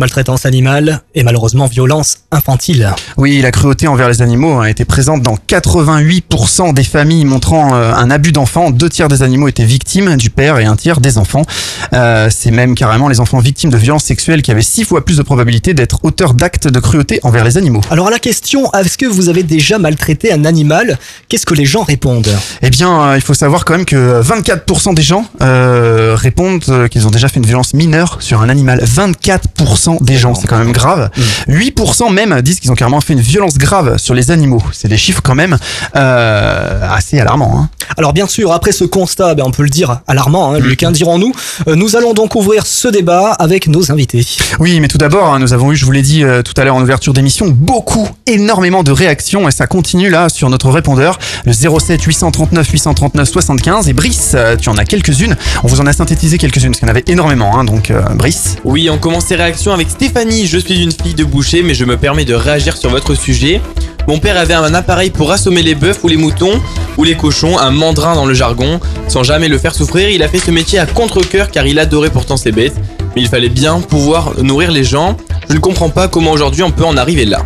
Maltraitance 0.02 0.48
animale 0.48 1.02
et 1.14 1.22
malheureusement 1.22 1.68
violence 1.68 2.18
infantile. 2.32 2.90
Oui, 3.18 3.40
la 3.40 3.52
cruauté 3.52 3.88
envers 3.88 4.10
les 4.10 4.24
animaux 4.24 4.60
a 4.60 4.68
été 4.68 4.84
présente 4.84 5.22
dans 5.22 5.38
88% 5.48 6.74
des 6.74 6.84
familles 6.84 7.24
montrant 7.24 7.76
euh, 7.76 7.94
un 7.94 8.10
abus 8.10 8.32
d'enfants. 8.32 8.72
Deux 8.72 8.90
tiers 8.90 9.10
des 9.10 9.22
animaux 9.22 9.48
étaient 9.48 9.64
victimes 9.64 10.18
du 10.18 10.32
père 10.32 10.58
et 10.58 10.66
un 10.66 10.76
tiers 10.76 11.02
des 11.02 11.20
enfants. 11.20 11.44
Euh, 11.94 12.30
C'est 12.32 12.50
même 12.50 12.74
carrément 12.74 13.10
les 13.10 13.20
enfants 13.20 13.38
victimes 13.38 13.70
de 13.70 13.78
violences 13.78 14.04
sexuelles 14.06 14.42
qui 14.42 14.50
avaient 14.50 14.64
six 14.64 14.86
fois 14.86 15.06
plus 15.06 15.18
de 15.18 15.22
probabilité 15.22 15.76
d'être 15.76 16.00
auteurs 16.02 16.34
d'actes 16.34 16.68
de 16.68 16.80
cruauté 16.80 17.20
envers 17.22 17.44
les 17.44 17.60
animaux. 17.60 17.82
Alors 17.92 18.08
à 18.08 18.12
la 18.12 18.18
question, 18.18 18.72
est-ce 18.74 18.98
que 18.98 19.06
vous 19.06 19.30
avez 19.30 19.44
déjà 19.44 19.78
maltraité 19.78 20.34
un 20.34 20.46
animal? 20.46 20.98
Qu'est-ce 21.30 21.46
que 21.46 21.54
les 21.54 21.66
gens 21.66 21.84
répondent? 21.84 22.36
Eh 22.64 22.72
bien, 22.72 23.02
euh, 23.04 23.16
il 23.18 23.22
faut 23.22 23.36
savoir 23.36 23.66
quand 23.66 23.76
même 23.78 23.86
que 23.86 24.20
24% 24.24 24.96
des 24.96 25.04
gens 25.04 25.26
euh, 25.42 26.16
répondent 26.18 26.88
qu'ils 26.90 27.06
ont 27.06 27.12
déjà 27.12 27.28
fait 27.28 27.38
une 27.40 27.46
violence 27.46 27.76
mineure 27.76 28.18
sur 28.20 28.42
un 28.42 28.50
animal. 28.50 28.84
24% 28.84 29.91
des 30.02 30.18
gens, 30.18 30.36
c'est 30.36 30.48
quand 30.48 30.58
même 30.58 30.72
grave. 30.72 31.10
8% 31.48 32.14
même 32.14 32.42
disent 32.42 32.60
qu'ils 32.60 32.72
ont 32.72 32.76
carrément 32.76 33.02
fait 33.02 33.14
une 33.14 33.22
violence 33.22 33.58
grave 33.58 33.98
sur 33.98 34.14
les 34.14 34.32
animaux. 34.32 34.62
C'est 34.72 34.88
des 34.88 34.98
chiffres 34.98 35.22
quand 35.24 35.36
même 35.36 35.58
euh, 35.96 36.88
assez 36.90 37.20
alarmants. 37.20 37.54
Hein. 37.58 37.70
Alors 37.98 38.14
bien 38.14 38.28
sûr, 38.28 38.54
après 38.54 38.72
ce 38.72 38.86
constat, 38.86 39.36
ben, 39.36 39.44
on 39.46 39.52
peut 39.52 39.64
le 39.64 39.70
dire 39.70 40.02
alarmant, 40.08 40.54
hein, 40.54 40.60
hein, 40.84 40.92
dirons-nous, 40.92 41.34
euh, 41.68 41.76
nous 41.76 41.96
allons 41.96 42.14
donc 42.14 42.36
ouvrir 42.36 42.66
ce 42.66 42.88
débat 42.88 43.32
avec 43.32 43.68
nos 43.68 43.92
invités. 43.92 44.26
Oui, 44.60 44.80
mais 44.80 44.88
tout 44.88 44.98
d'abord, 44.98 45.34
hein, 45.34 45.40
nous 45.40 45.54
avons 45.54 45.72
eu, 45.72 45.76
je 45.76 45.86
vous 45.86 45.92
l'ai 45.92 46.02
dit 46.02 46.24
euh, 46.24 46.42
tout 46.42 46.54
à 46.58 46.64
l'heure 46.64 46.76
en 46.76 46.82
ouverture 46.82 47.14
d'émission, 47.14 47.50
beaucoup, 47.50 48.08
énormément 48.28 48.84
de 48.84 48.92
réactions 48.92 49.48
et 49.48 49.52
ça 49.52 49.68
continue 49.68 50.10
là 50.10 50.30
sur 50.30 50.50
notre 50.50 50.70
répondeur, 50.70 51.20
le 51.46 51.54
07 51.54 52.02
839 52.02 52.70
839 52.70 53.30
75. 53.30 53.90
Et 53.90 53.94
Brice, 53.94 54.32
euh, 54.36 54.56
tu 54.56 54.70
en 54.70 54.78
as 54.78 54.86
quelques-unes. 54.86 55.36
On 55.64 55.68
vous 55.68 55.82
en 55.82 55.88
a 55.88 55.94
synthétisé 55.94 56.38
quelques-unes 56.38 56.72
parce 56.72 56.80
qu'il 56.80 56.88
y 56.88 56.92
en 56.92 56.94
avait 56.94 57.04
énormément. 57.08 57.58
Hein, 57.58 57.64
donc 57.64 57.92
euh, 57.92 58.02
Brice. 58.16 58.58
Oui, 58.64 58.90
on 58.90 58.98
commence 58.98 59.26
ces 59.26 59.36
réactions 59.36 59.71
avec 59.74 59.90
Stéphanie. 59.90 60.48
Je 60.48 60.58
suis 60.58 60.82
une 60.82 60.92
fille 60.92 61.14
de 61.14 61.24
boucher, 61.24 61.64
mais 61.64 61.74
je 61.74 61.86
me 61.86 61.98
permets 61.98 62.26
de 62.26 62.34
réagir 62.34 62.76
sur 62.78 62.90
votre 62.90 63.16
sujet. 63.16 63.62
Mon 64.08 64.20
père 64.20 64.38
avait 64.38 64.54
un 64.54 64.74
appareil 64.74 65.10
pour 65.10 65.32
assommer 65.32 65.62
les 65.62 65.76
bœufs 65.76 66.00
ou 66.04 66.08
les 66.08 66.18
moutons 66.18 66.60
ou 66.98 67.04
les 67.04 67.16
cochons, 67.16 67.58
un 67.58 67.72
mandrin 67.72 68.16
dans 68.16 68.26
le 68.26 68.34
jargon. 68.34 68.80
Sans 69.08 69.24
jamais 69.24 69.48
le 69.48 69.58
faire 69.58 69.76
souffrir, 69.76 70.10
il 70.10 70.24
a 70.24 70.28
fait 70.28 70.40
ce 70.40 70.52
métier 70.52 70.80
à 70.80 70.86
contre-coeur 70.86 71.52
car 71.52 71.66
il 71.66 71.80
adorait 71.80 72.10
pourtant 72.10 72.38
ses 72.38 72.52
bêtes. 72.52 72.76
Mais 73.16 73.22
il 73.22 73.28
fallait 73.28 73.50
bien 73.50 73.80
pouvoir 73.80 74.34
nourrir 74.42 74.72
les 74.72 74.84
gens. 74.84 75.18
Je 75.50 75.54
ne 75.54 75.60
comprends 75.60 75.90
pas 75.90 76.08
comment 76.08 76.32
aujourd'hui 76.32 76.64
on 76.64 76.72
peut 76.72 76.86
en 76.86 76.98
arriver 76.98 77.26
là. 77.26 77.44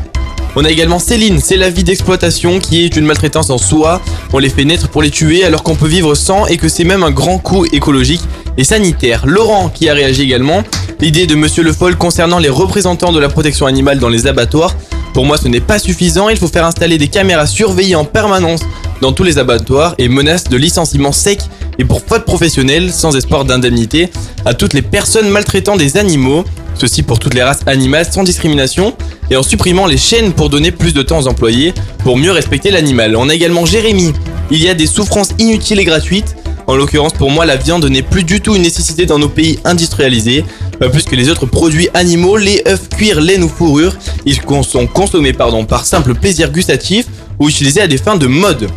On 0.58 0.64
a 0.64 0.70
également 0.70 1.00
Céline, 1.00 1.42
c'est 1.42 1.58
la 1.58 1.70
vie 1.70 1.84
d'exploitation 1.84 2.60
qui 2.60 2.86
est 2.86 2.96
une 2.96 3.06
maltraitance 3.06 3.50
en 3.50 3.58
soi. 3.58 4.02
On 4.32 4.40
les 4.40 4.48
fait 4.48 4.64
naître 4.64 4.88
pour 4.88 5.02
les 5.02 5.12
tuer 5.12 5.44
alors 5.44 5.64
qu'on 5.64 5.76
peut 5.76 5.88
vivre 5.88 6.16
sans 6.16 6.46
et 6.46 6.56
que 6.56 6.70
c'est 6.70 6.86
même 6.86 7.04
un 7.04 7.12
grand 7.12 7.40
coût 7.40 7.66
écologique 7.74 8.22
et 8.58 8.64
sanitaire. 8.64 9.26
Laurent 9.26 9.68
qui 9.68 9.90
a 9.90 9.94
réagi 9.94 10.22
également. 10.22 10.64
L'idée 11.02 11.28
de 11.28 11.36
Monsieur 11.36 11.62
Le 11.62 11.74
Foll 11.74 11.98
concernant 11.98 12.40
les 12.40 12.48
représentants 12.48 13.12
de 13.12 13.20
la 13.20 13.28
protection 13.28 13.66
animale 13.66 14.00
dans 14.00 14.08
les 14.08 14.28
abattoirs. 14.28 14.74
Pour 15.14 15.26
moi 15.26 15.38
ce 15.38 15.50
n'est 15.50 15.60
pas 15.60 15.78
suffisant, 15.78 16.30
il 16.30 16.38
faut 16.38 16.48
faire 16.48 16.66
installer 16.66 16.98
des 16.98 17.10
caméras 17.10 17.48
surveillées 17.48 17.96
en 17.96 18.06
permanence 18.06 18.62
dans 19.02 19.12
tous 19.12 19.24
les 19.24 19.38
abattoirs 19.38 19.96
et 19.98 20.08
menace 20.08 20.46
de 20.46 20.56
licenciement 20.56 21.12
sec 21.12 21.40
et 21.80 21.84
pour 21.84 22.02
faute 22.02 22.24
professionnelle 22.24 22.94
sans 22.94 23.14
espoir 23.18 23.44
d'indemnité 23.44 24.10
à 24.46 24.54
toutes 24.54 24.74
les 24.74 24.82
personnes 24.82 25.28
maltraitant 25.28 25.76
des 25.76 25.98
animaux. 25.98 26.46
Ceci 26.78 27.04
pour 27.04 27.20
toutes 27.20 27.34
les 27.34 27.44
races 27.44 27.62
animales 27.68 28.06
sans 28.10 28.24
discrimination 28.24 28.96
et 29.30 29.38
en 29.38 29.44
supprimant 29.44 29.88
les 29.88 29.98
chaînes 29.98 30.34
pour 30.34 30.50
donner 30.50 30.72
plus 30.72 30.94
de 30.94 31.02
temps 31.02 31.20
aux 31.20 31.28
employés 31.28 31.74
pour 32.04 32.18
mieux 32.18 32.32
respecter 32.32 32.70
l'animal. 32.70 33.16
On 33.16 33.30
a 33.30 33.34
également 33.34 33.66
Jérémy. 33.66 34.14
Il 34.52 34.62
y 34.62 34.68
a 34.68 34.74
des 34.74 34.88
souffrances 34.88 35.30
inutiles 35.40 35.80
et 35.80 35.86
gratuites. 35.86 36.36
En 36.68 36.76
l'occurrence, 36.76 37.14
pour 37.14 37.30
moi, 37.30 37.46
la 37.46 37.56
viande 37.56 37.86
n'est 37.86 38.02
plus 38.02 38.24
du 38.24 38.42
tout 38.42 38.56
une 38.56 38.64
nécessité 38.64 39.06
dans 39.06 39.20
nos 39.20 39.30
pays 39.30 39.60
industrialisés. 39.64 40.44
Pas 40.80 40.90
plus 40.90 41.04
que 41.04 41.16
les 41.16 41.30
autres 41.30 41.46
produits 41.46 41.90
animaux, 41.94 42.38
les 42.38 42.62
œufs, 42.68 42.90
cuir, 42.90 43.22
laine 43.22 43.44
ou 43.44 43.50
fourrure, 43.50 43.96
ils 44.26 44.40
sont 44.64 44.88
consommés 44.88 45.34
par 45.34 45.52
simple 45.86 46.16
plaisir 46.16 46.52
gustatif 46.52 47.06
ou 47.40 47.50
utilisés 47.50 47.82
à 47.82 47.88
des 47.88 47.98
fins 47.98 48.18
de 48.18 48.28
mode. 48.28 48.68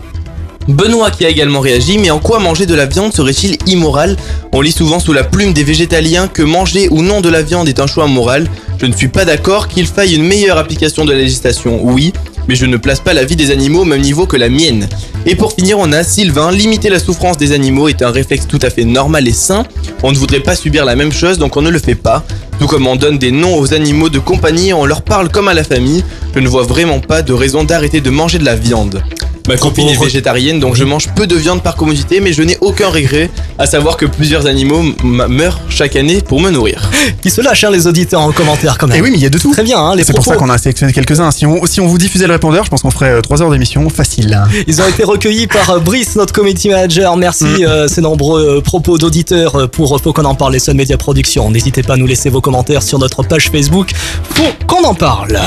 Benoît 0.69 1.11
qui 1.11 1.25
a 1.25 1.31
également 1.31 1.61
réagi, 1.61 1.97
mais 1.97 2.11
en 2.11 2.19
quoi 2.19 2.41
manger 2.41 2.67
de 2.67 2.75
la 2.75 2.85
viande 2.85 3.15
serait-il 3.15 3.57
immoral? 3.67 4.19
On 4.53 4.61
lit 4.61 4.71
souvent 4.71 5.01
sous 5.01 5.15
la 5.15 5.25
plume 5.25 5.55
des 5.55 5.65
végétaliens 5.65 6.29
que 6.29 6.43
manger 6.43 6.89
ou 6.91 7.01
non 7.01 7.23
de 7.23 7.31
la 7.31 7.41
viande 7.41 7.71
est 7.71 7.81
un 7.81 7.87
choix 7.87 8.07
moral. 8.07 8.47
Je 8.79 8.85
ne 8.85 8.93
suis 8.93 9.09
pas 9.09 9.25
d'accord 9.25 9.69
qu'il 9.69 9.87
faille 9.87 10.15
une 10.15 10.25
meilleure 10.25 10.59
application 10.59 11.07
de 11.07 11.13
la 11.13 11.19
législation, 11.19 11.81
oui, 11.83 12.13
mais 12.49 12.55
je 12.55 12.67
ne 12.67 12.77
place 12.77 13.01
pas 13.01 13.15
la 13.15 13.25
vie 13.25 13.35
des 13.35 13.51
animaux 13.51 13.81
au 13.81 13.87
même 13.87 14.03
niveau 14.03 14.27
que 14.27 14.37
la 14.37 14.51
mienne. 14.51 14.91
Et 15.25 15.37
pour 15.37 15.55
finir, 15.55 15.79
on 15.79 15.91
a 15.91 16.05
Sylvain, 16.05 16.51
limiter 16.51 16.91
la 16.91 16.99
souffrance 16.99 17.39
des 17.39 17.53
animaux 17.53 17.89
est 17.89 18.03
un 18.03 18.11
réflexe 18.11 18.47
tout 18.47 18.61
à 18.61 18.69
fait 18.69 18.85
normal 18.85 19.27
et 19.27 19.33
sain. 19.33 19.65
On 20.03 20.13
ne 20.13 20.19
voudrait 20.19 20.41
pas 20.41 20.55
subir 20.55 20.85
la 20.85 20.97
même 20.97 21.13
chose, 21.13 21.39
donc 21.39 21.57
on 21.57 21.63
ne 21.63 21.71
le 21.71 21.79
fait 21.79 21.95
pas. 21.95 22.25
Tout 22.59 22.67
comme 22.67 22.87
on 22.87 22.97
donne 22.97 23.17
des 23.17 23.31
noms 23.31 23.57
aux 23.57 23.73
animaux 23.73 24.11
de 24.11 24.19
compagnie 24.19 24.75
on 24.75 24.85
leur 24.85 25.01
parle 25.01 25.31
comme 25.31 25.49
à 25.49 25.55
la 25.55 25.65
famille, 25.65 26.05
je 26.35 26.41
ne 26.41 26.49
vois 26.49 26.65
vraiment 26.65 27.01
pas 27.01 27.23
de 27.23 27.33
raison 27.33 27.65
d'arrêter 27.65 28.03
de 28.03 28.11
manger 28.11 28.39
de 28.39 28.45
la 28.45 28.57
viande. 28.57 29.03
Ma 29.49 29.57
copine 29.57 29.89
est 29.89 29.99
végétarienne, 29.99 30.61
donc 30.61 30.77
je 30.77 30.85
mange 30.85 31.09
peu 31.17 31.27
de 31.27 31.35
viande 31.35 31.63
par 31.63 31.75
commodité, 31.75 32.21
mais 32.21 32.35
je 32.35 32.43
n'ai 32.43 32.59
aucun 32.61 32.89
regret 32.89 33.31
à 33.59 33.65
savoir 33.65 33.97
que 33.97 34.05
plusieurs 34.05 34.47
animaux 34.47 34.83
meurent 35.03 35.59
chaque 35.71 35.97
année 35.97 36.21
pour 36.21 36.39
me 36.39 36.51
nourrir. 36.51 36.91
Qui 37.23 37.31
se 37.31 37.41
lâchent 37.41 37.65
hein, 37.65 37.71
les 37.71 37.87
auditeurs 37.87 38.21
en 38.21 38.31
commentaire 38.31 38.77
quand 38.77 38.87
même. 38.87 38.99
Et 38.99 39.01
oui, 39.01 39.11
mais 39.11 39.17
il 39.17 39.23
y 39.23 39.27
a 39.27 39.31
de 39.31 39.39
tout. 39.39 39.51
Très 39.53 39.63
bien, 39.63 39.79
hein, 39.79 39.97
les 39.97 40.05
C'est 40.05 40.13
pour 40.13 40.25
ça 40.25 40.37
qu'on 40.37 40.51
a 40.51 40.59
sélectionné 40.59 40.93
quelques-uns. 40.93 41.31
Si 41.31 41.47
on, 41.47 41.65
si 41.65 41.81
on 41.81 41.87
vous 41.87 41.97
diffusait 41.97 42.27
le 42.27 42.35
répondeur, 42.35 42.65
je 42.65 42.71
pense 42.71 42.83
qu'on 42.83 42.91
ferait 42.91 43.23
3 43.23 43.41
heures 43.43 43.51
d'émission 43.51 43.89
facile. 43.89 44.39
Ils 44.67 44.83
ont 44.83 44.87
été 44.89 45.03
recueillis 45.03 45.47
par 45.47 45.71
euh, 45.71 45.79
Brice, 45.79 46.17
notre 46.17 46.35
community 46.35 46.69
manager. 46.69 47.17
Merci 47.17 47.45
Mm. 47.45 47.63
euh, 47.63 47.89
ces 47.89 48.03
nombreux 48.03 48.59
euh, 48.59 48.61
propos 48.61 48.99
d'auditeurs 48.99 49.57
euh, 49.57 49.67
pour 49.67 49.95
euh, 49.95 49.99
Faut 49.99 50.13
qu'on 50.13 50.27
en 50.27 50.35
parle, 50.35 50.53
les 50.53 50.59
Sun 50.59 50.77
Media 50.77 50.99
Productions. 50.99 51.51
N'hésitez 51.51 51.83
pas 51.83 51.95
à 51.95 51.97
nous 51.97 52.07
laisser 52.07 52.29
vos 52.29 52.43
commentaires 52.43 52.83
sur 52.83 52.99
notre 52.99 53.23
page 53.23 53.49
Facebook. 53.51 53.93
Faut 54.35 54.53
qu'on 54.67 54.85
en 54.85 54.95
parle. 54.95 55.41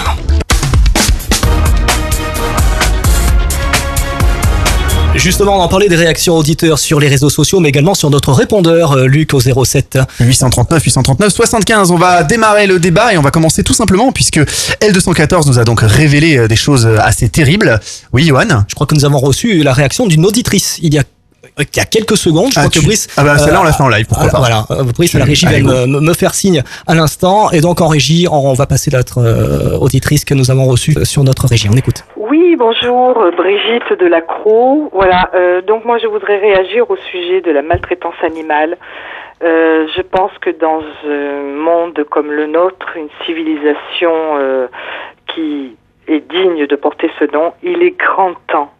Justement, 5.15 5.57
on 5.57 5.61
en 5.61 5.67
parlait 5.67 5.89
des 5.89 5.97
réactions 5.97 6.37
auditeurs 6.37 6.79
sur 6.79 6.99
les 6.99 7.09
réseaux 7.09 7.29
sociaux, 7.29 7.59
mais 7.59 7.69
également 7.69 7.93
sur 7.93 8.09
notre 8.09 8.31
répondeur, 8.31 8.93
euh, 8.93 9.05
Luc 9.07 9.33
au 9.33 9.41
07. 9.41 9.99
839, 10.19 10.83
839, 10.83 11.33
75. 11.33 11.91
On 11.91 11.97
va 11.97 12.23
démarrer 12.23 12.65
le 12.65 12.79
débat 12.79 13.13
et 13.13 13.17
on 13.17 13.21
va 13.21 13.29
commencer 13.29 13.63
tout 13.63 13.73
simplement 13.73 14.11
puisque 14.11 14.39
L214 14.39 15.47
nous 15.47 15.59
a 15.59 15.65
donc 15.65 15.81
révélé 15.81 16.37
euh, 16.37 16.47
des 16.47 16.55
choses 16.55 16.87
assez 16.99 17.27
terribles. 17.29 17.79
Oui, 18.13 18.23
Johan? 18.23 18.63
Je 18.67 18.73
crois 18.75 18.87
que 18.87 18.95
nous 18.95 19.05
avons 19.05 19.19
reçu 19.19 19.63
la 19.63 19.73
réaction 19.73 20.07
d'une 20.07 20.25
auditrice 20.25 20.79
il 20.81 20.93
y 20.93 20.99
a 20.99 21.03
il 21.73 21.77
y 21.77 21.81
a 21.81 21.85
quelques 21.85 22.17
secondes, 22.17 22.51
je 22.51 22.59
Ah, 22.59 22.61
crois 22.63 22.69
tu- 22.71 22.79
que 22.79 22.85
Brice. 22.85 23.07
Ah 23.17 23.23
bah, 23.23 23.37
celle-là, 23.37 23.61
on 23.61 23.63
l'a 23.63 23.73
fait 23.73 23.83
en 23.83 23.89
live, 23.89 24.05
pourquoi 24.07 24.27
euh, 24.27 24.31
pas. 24.31 24.39
Voilà, 24.39 24.65
euh, 24.71 24.83
Brice, 24.95 25.11
Tu- 25.11 25.17
à 25.17 25.19
la 25.19 25.25
régie, 25.25 25.45
vient 25.47 25.59
me, 25.63 25.99
me 25.99 26.13
faire 26.13 26.33
signe 26.33 26.63
à 26.87 26.95
l'instant. 26.95 27.51
Et 27.51 27.61
donc, 27.61 27.81
en 27.81 27.87
régie, 27.87 28.27
on 28.31 28.53
va 28.53 28.65
passer 28.65 28.91
notre 28.91 29.19
euh, 29.19 29.77
auditrice 29.77 30.25
que 30.25 30.33
nous 30.33 30.51
avons 30.51 30.65
reçue 30.65 30.93
sur 31.05 31.23
notre 31.23 31.47
régie. 31.47 31.67
On 31.71 31.77
écoute. 31.77 32.03
Oui, 32.17 32.55
bonjour, 32.57 33.13
Brigitte 33.37 33.99
de 33.99 34.05
la 34.07 34.21
Croix. 34.21 34.89
Voilà, 34.91 35.29
euh, 35.33 35.61
donc 35.61 35.85
moi 35.85 35.97
je 35.97 36.07
voudrais 36.07 36.37
réagir 36.39 36.89
au 36.89 36.97
sujet 37.11 37.41
de 37.41 37.51
la 37.51 37.61
maltraitance 37.61 38.15
animale. 38.23 38.77
Euh, 39.43 39.87
je 39.95 40.01
pense 40.01 40.31
que 40.41 40.49
dans 40.49 40.81
un 41.07 41.41
monde 41.63 42.03
comme 42.09 42.31
le 42.31 42.47
nôtre, 42.47 42.87
une 42.95 43.07
civilisation 43.25 44.11
euh, 44.37 44.67
qui 45.33 45.75
est 46.07 46.23
digne 46.29 46.67
de 46.67 46.75
porter 46.75 47.09
ce 47.19 47.25
nom, 47.33 47.53
il 47.63 47.81
est 47.81 47.95
grand 47.97 48.33
temps, 48.51 48.71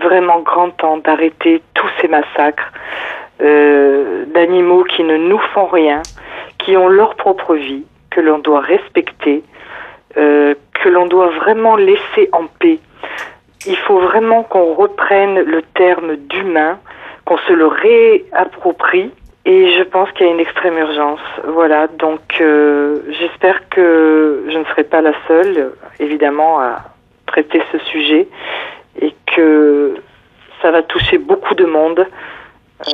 vraiment 0.00 0.40
grand 0.40 0.70
temps 0.70 0.98
d'arrêter 0.98 1.62
tous 1.74 1.88
ces 2.00 2.08
massacres 2.08 2.72
euh, 3.40 4.24
d'animaux 4.26 4.84
qui 4.84 5.02
ne 5.02 5.16
nous 5.16 5.38
font 5.52 5.66
rien, 5.66 6.02
qui 6.58 6.76
ont 6.76 6.88
leur 6.88 7.14
propre 7.16 7.54
vie, 7.54 7.84
que 8.10 8.20
l'on 8.20 8.38
doit 8.38 8.60
respecter, 8.60 9.42
euh, 10.16 10.54
que 10.82 10.88
l'on 10.88 11.06
doit 11.06 11.30
vraiment 11.30 11.76
laisser 11.76 12.28
en 12.32 12.46
paix. 12.46 12.78
Il 13.66 13.76
faut 13.76 13.98
vraiment 13.98 14.42
qu'on 14.42 14.74
reprenne 14.74 15.40
le 15.40 15.62
terme 15.74 16.16
d'humain, 16.16 16.78
qu'on 17.24 17.38
se 17.38 17.52
le 17.52 17.66
réapproprie. 17.66 19.10
Et 19.44 19.76
je 19.76 19.82
pense 19.82 20.10
qu'il 20.12 20.26
y 20.26 20.28
a 20.28 20.32
une 20.32 20.40
extrême 20.40 20.78
urgence. 20.78 21.20
Voilà, 21.48 21.88
donc 21.88 22.20
euh, 22.40 23.00
j'espère 23.08 23.68
que 23.70 24.44
je 24.48 24.56
ne 24.56 24.64
serai 24.66 24.84
pas 24.84 25.00
la 25.00 25.14
seule, 25.26 25.72
évidemment, 25.98 26.60
à 26.60 26.82
traiter 27.26 27.60
ce 27.72 27.78
sujet 27.78 28.28
et 29.00 29.14
que 29.34 29.94
ça 30.62 30.70
va 30.70 30.82
toucher 30.82 31.18
beaucoup 31.18 31.54
de 31.54 31.64
monde. 31.64 32.06
Euh, 32.86 32.92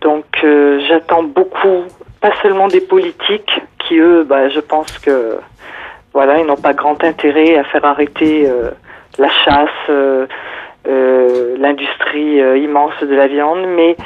donc 0.00 0.24
euh, 0.44 0.80
j'attends 0.88 1.24
beaucoup, 1.24 1.84
pas 2.20 2.32
seulement 2.40 2.68
des 2.68 2.80
politiques 2.80 3.60
qui 3.80 3.98
eux, 3.98 4.24
bah, 4.24 4.48
je 4.48 4.60
pense 4.60 4.98
que 4.98 5.38
voilà, 6.12 6.38
ils 6.38 6.46
n'ont 6.46 6.56
pas 6.56 6.72
grand 6.72 7.02
intérêt 7.02 7.56
à 7.56 7.64
faire 7.64 7.84
arrêter 7.84 8.48
euh, 8.48 8.70
la 9.18 9.28
chasse, 9.28 9.68
l'industrie 11.58 12.38
immense 12.60 12.92
de 13.00 13.14
la 13.14 13.26
viande, 13.26 13.64
mais 13.68 13.96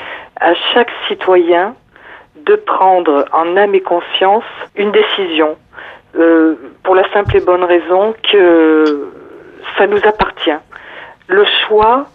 à 0.41 0.55
chaque 0.73 0.91
citoyen 1.09 1.75
de 2.37 2.55
prendre 2.55 3.25
en 3.33 3.57
âme 3.57 3.75
et 3.75 3.81
conscience 3.81 4.45
une 4.77 4.93
décision 4.93 5.57
pour 6.83 6.95
la 6.95 7.11
simple 7.13 7.37
et 7.37 7.41
bonne 7.41 7.65
raison 7.65 8.15
que 8.31 9.11
ça 9.77 9.87
nous 9.87 10.01
appartient. 10.05 10.59
Le 11.29 11.45
choix 11.45 12.07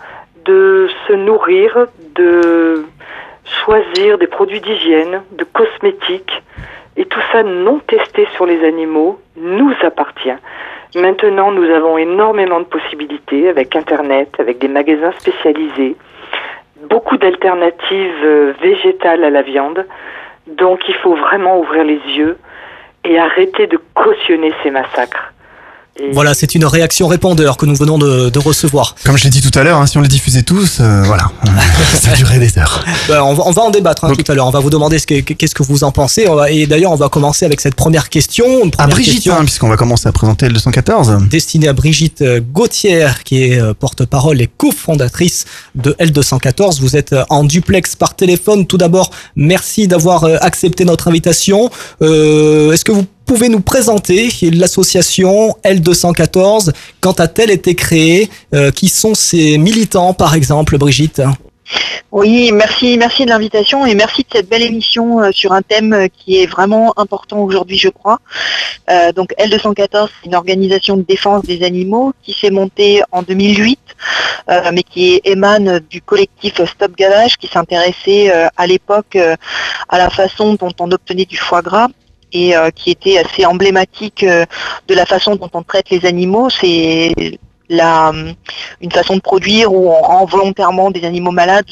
de 0.45 0.89
se 1.07 1.13
nourrir, 1.13 1.87
de 2.15 2.85
choisir 3.45 4.17
des 4.17 4.27
produits 4.27 4.61
d'hygiène, 4.61 5.21
de 5.31 5.43
cosmétiques, 5.43 6.43
et 6.97 7.05
tout 7.05 7.21
ça 7.31 7.43
non 7.43 7.79
testé 7.79 8.27
sur 8.35 8.45
les 8.45 8.63
animaux 8.63 9.19
nous 9.35 9.73
appartient. 9.81 10.35
Maintenant, 10.95 11.51
nous 11.51 11.69
avons 11.71 11.97
énormément 11.97 12.59
de 12.59 12.65
possibilités 12.65 13.49
avec 13.49 13.75
Internet, 13.75 14.29
avec 14.37 14.59
des 14.59 14.67
magasins 14.67 15.11
spécialisés, 15.17 15.95
beaucoup 16.87 17.17
d'alternatives 17.17 18.23
euh, 18.23 18.53
végétales 18.61 19.23
à 19.23 19.31
la 19.31 19.41
viande. 19.41 19.85
Donc, 20.45 20.87
il 20.87 20.93
faut 20.95 21.15
vraiment 21.15 21.59
ouvrir 21.59 21.83
les 21.83 22.01
yeux 22.15 22.37
et 23.05 23.17
arrêter 23.17 23.65
de 23.65 23.79
cautionner 23.95 24.53
ces 24.61 24.69
massacres. 24.69 25.32
Et- 25.99 26.11
Voilà, 26.11 26.33
c'est 26.33 26.55
une 26.55 26.65
réaction 26.65 27.07
répondeur 27.07 27.55
que 27.55 27.65
nous 27.67 27.75
venons 27.75 27.97
de, 27.99 28.29
de 28.29 28.39
recevoir. 28.39 28.95
Comme 29.05 29.15
je 29.17 29.25
l'ai 29.25 29.29
dit 29.29 29.41
tout 29.41 29.57
à 29.57 29.63
l'heure, 29.63 29.77
hein, 29.79 29.85
si 29.85 29.97
on 29.97 30.01
les 30.01 30.07
diffusait 30.07 30.41
tous, 30.41 30.77
euh, 30.79 31.03
voilà, 31.05 31.31
ça 32.01 32.15
durait 32.15 32.39
des 32.39 32.57
heures. 32.57 32.83
Ben, 33.07 33.21
on, 33.21 33.35
va, 33.35 33.43
on 33.45 33.51
va 33.51 33.61
en 33.61 33.69
débattre 33.69 34.05
hein, 34.05 34.13
tout 34.17 34.31
à 34.31 34.33
l'heure. 34.35 34.47
On 34.47 34.51
va 34.51 34.59
vous 34.59 34.71
demander 34.71 34.97
ce 34.97 35.05
que- 35.05 35.19
qu'est-ce 35.21 35.53
que 35.53 35.61
vous 35.61 35.83
en 35.83 35.91
pensez. 35.91 36.27
On 36.27 36.33
va- 36.35 36.49
et 36.49 36.65
d'ailleurs, 36.65 36.91
on 36.91 36.95
va 36.95 37.09
commencer 37.09 37.45
avec 37.45 37.61
cette 37.61 37.75
première 37.75 38.09
question. 38.09 38.65
Une 38.65 38.71
À 38.79 38.87
Brigitte, 38.87 39.13
question 39.15 39.35
hein, 39.35 39.43
puisqu'on 39.43 39.69
va 39.69 39.77
commencer 39.77 40.07
à 40.07 40.11
présenter 40.11 40.47
le 40.47 40.53
214. 40.53 41.27
destinée 41.29 41.67
à 41.67 41.73
Brigitte 41.73 42.23
euh, 42.23 42.41
Gauthier, 42.41 43.07
qui 43.23 43.43
est 43.43 43.59
euh, 43.61 43.73
porte-parole 43.75 44.41
et 44.41 44.49
cofondatrice 44.57 45.45
de 45.75 45.95
L214. 45.99 46.79
Vous 46.81 46.95
êtes 46.95 47.13
euh, 47.13 47.23
en 47.29 47.43
duplex 47.43 47.95
par 47.95 48.15
téléphone. 48.15 48.65
Tout 48.65 48.77
d'abord, 48.77 49.11
merci 49.35 49.87
d'avoir 49.87 50.23
accepté 50.41 50.85
notre 50.85 51.07
invitation. 51.07 51.69
Euh, 52.01 52.71
Est-ce 52.71 52.83
que 52.83 52.91
vous 52.91 53.05
pouvez 53.25 53.49
nous 53.49 53.61
présenter 53.61 54.29
l'association 54.51 55.55
L214 55.63 56.71
Quand 57.01 57.19
a-t-elle 57.19 57.51
été 57.51 57.75
créée 57.75 58.29
Euh, 58.53 58.71
Qui 58.71 58.89
sont 58.89 59.15
ses 59.15 59.57
militants, 59.57 60.13
par 60.13 60.35
exemple, 60.35 60.77
Brigitte? 60.77 61.21
Oui, 62.11 62.51
merci, 62.51 62.97
merci 62.97 63.25
de 63.25 63.29
l'invitation 63.29 63.85
et 63.85 63.95
merci 63.95 64.21
de 64.21 64.27
cette 64.31 64.49
belle 64.49 64.61
émission 64.61 65.21
euh, 65.21 65.31
sur 65.31 65.53
un 65.53 65.61
thème 65.61 65.93
euh, 65.93 66.07
qui 66.07 66.37
est 66.37 66.45
vraiment 66.45 66.93
important 66.97 67.39
aujourd'hui, 67.39 67.77
je 67.77 67.89
crois. 67.89 68.19
Donc 69.15 69.33
L214, 69.39 70.09
c'est 70.21 70.27
une 70.27 70.35
organisation 70.35 70.97
de 70.97 71.03
défense 71.03 71.45
des 71.45 71.63
animaux 71.63 72.13
qui 72.21 72.33
s'est 72.33 72.51
montée 72.51 73.01
en 73.11 73.23
2008, 73.23 73.79
euh, 74.49 74.71
mais 74.73 74.83
qui 74.83 75.21
émane 75.23 75.79
du 75.89 76.01
collectif 76.01 76.53
Stop 76.65 76.95
Gavage 76.97 77.37
qui 77.37 77.47
s'intéressait 77.47 78.31
à 78.57 78.67
l'époque 78.67 79.17
à 79.87 79.97
la 79.97 80.09
façon 80.09 80.55
dont 80.55 80.73
on 80.79 80.91
obtenait 80.91 81.25
du 81.25 81.37
foie 81.37 81.61
gras 81.61 81.87
et 82.33 82.55
euh, 82.55 82.71
qui 82.71 82.91
était 82.91 83.17
assez 83.19 83.45
emblématique 83.45 84.23
euh, 84.23 84.45
de 84.87 84.95
la 84.95 85.05
façon 85.05 85.35
dont 85.35 85.49
on 85.53 85.63
traite 85.63 85.89
les 85.89 86.05
animaux. 86.05 86.49
C'est 86.49 87.13
une 87.69 88.91
façon 88.91 89.15
de 89.15 89.21
produire 89.21 89.71
où 89.73 89.89
on 89.89 90.01
rend 90.01 90.25
volontairement 90.25 90.91
des 90.91 91.05
animaux 91.05 91.31
malades 91.31 91.65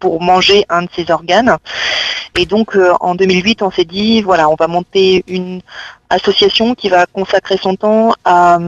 pour 0.00 0.20
manger 0.22 0.64
un 0.68 0.82
de 0.82 0.88
ces 0.94 1.10
organes. 1.10 1.56
Et 2.36 2.46
donc 2.46 2.76
euh, 2.76 2.92
en 3.00 3.14
2008, 3.14 3.62
on 3.62 3.70
s'est 3.70 3.84
dit, 3.84 4.22
voilà, 4.22 4.48
on 4.48 4.54
va 4.54 4.68
monter 4.68 5.24
une 5.26 5.60
association 6.10 6.74
qui 6.74 6.88
va 6.88 7.06
consacrer 7.06 7.56
son 7.60 7.76
temps 7.76 8.14
à 8.24 8.58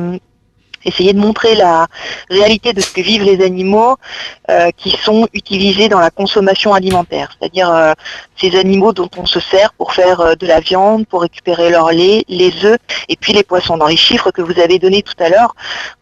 essayer 0.85 1.13
de 1.13 1.19
montrer 1.19 1.55
la 1.55 1.87
réalité 2.31 2.73
de 2.73 2.81
ce 2.81 2.91
que 2.91 3.01
vivent 3.01 3.23
les 3.23 3.45
animaux 3.45 3.97
euh, 4.51 4.71
qui 4.77 4.91
sont 4.91 5.29
utilisés 5.33 5.89
dans 5.89 6.01
la 6.01 6.11
consommation 6.11 6.75
alimentaire, 6.75 7.31
c'est-à-dire 7.39 7.71
euh, 7.71 7.93
ces 8.37 8.57
animaux 8.57 8.93
dont 8.93 9.11
on 9.17 9.27
se 9.27 9.41
sert 9.41 9.73
pour 9.75 9.93
faire 9.93 10.21
euh, 10.21 10.35
de 10.35 10.47
la 10.47 10.61
viande, 10.61 11.07
pour 11.07 11.23
récupérer 11.23 11.71
leur 11.71 11.91
lait, 11.91 12.25
les 12.29 12.65
œufs 12.65 12.79
et 13.09 13.17
puis 13.17 13.33
les 13.33 13.43
poissons. 13.43 13.77
Dans 13.77 13.87
les 13.87 13.97
chiffres 13.97 14.31
que 14.31 14.43
vous 14.43 14.59
avez 14.59 14.79
donnés 14.79 15.03
tout 15.03 15.15
à 15.23 15.29
l'heure, 15.29 15.55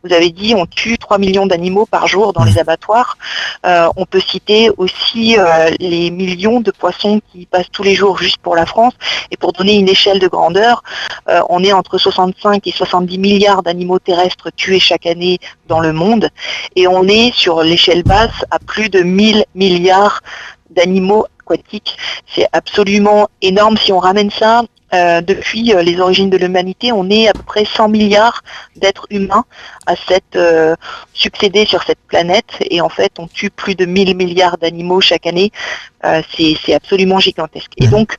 vous 0.04 0.12
avez 0.12 0.30
dit 0.30 0.54
on 0.54 0.66
tue 0.66 0.98
3 0.98 1.18
millions 1.18 1.46
d'animaux 1.46 1.86
par 1.86 2.06
jour 2.06 2.32
dans 2.32 2.44
les 2.44 2.58
abattoirs. 2.58 3.18
On 3.64 4.06
peut 4.06 4.20
citer 4.20 4.70
aussi 4.76 5.36
les 5.78 6.10
millions 6.10 6.60
de 6.60 6.70
poissons 6.70 7.20
qui 7.32 7.46
passent 7.46 7.70
tous 7.70 7.82
les 7.82 7.94
jours 7.94 8.18
juste 8.18 8.38
pour 8.38 8.56
la 8.56 8.66
France. 8.66 8.94
Et 9.30 9.36
pour 9.36 9.52
donner 9.52 9.74
une 9.76 9.88
échelle 9.88 10.18
de 10.18 10.28
grandeur, 10.28 10.82
on 11.48 11.62
est 11.62 11.72
entre 11.72 11.98
65 11.98 12.66
et 12.66 12.72
70 12.72 13.18
milliards 13.18 13.62
d'animaux 13.62 13.98
terrestres 13.98 14.50
tués 14.56 14.67
chaque 14.78 15.06
année 15.06 15.38
dans 15.68 15.80
le 15.80 15.92
monde. 15.92 16.28
Et 16.76 16.86
on 16.86 17.04
est 17.04 17.34
sur 17.34 17.62
l'échelle 17.62 18.02
basse 18.02 18.44
à 18.50 18.58
plus 18.58 18.90
de 18.90 19.00
1000 19.00 19.44
milliards 19.54 20.20
d'animaux 20.70 21.26
aquatiques. 21.40 21.96
C'est 22.26 22.46
absolument 22.52 23.28
énorme. 23.40 23.76
Si 23.78 23.92
on 23.92 23.98
ramène 23.98 24.30
ça, 24.30 24.62
euh, 24.94 25.20
depuis 25.20 25.74
euh, 25.74 25.82
les 25.82 26.00
origines 26.00 26.30
de 26.30 26.36
l'humanité, 26.36 26.92
on 26.92 27.10
est 27.10 27.28
à 27.28 27.32
peu 27.32 27.42
près 27.42 27.64
100 27.64 27.88
milliards 27.88 28.42
d'êtres 28.76 29.06
humains 29.10 29.44
à 29.86 29.96
s'être 29.96 30.36
euh, 30.36 30.74
succédés 31.12 31.66
sur 31.66 31.82
cette 31.82 31.98
planète. 32.06 32.56
Et 32.70 32.80
en 32.80 32.88
fait, 32.88 33.12
on 33.18 33.26
tue 33.26 33.50
plus 33.50 33.74
de 33.74 33.84
1000 33.84 34.16
milliards 34.16 34.56
d'animaux 34.56 35.00
chaque 35.00 35.26
année. 35.26 35.52
Euh, 36.04 36.22
c'est 36.36 36.74
absolument 36.74 37.18
gigantesque. 37.18 37.72
Et 37.76 37.86
donc, 37.86 38.16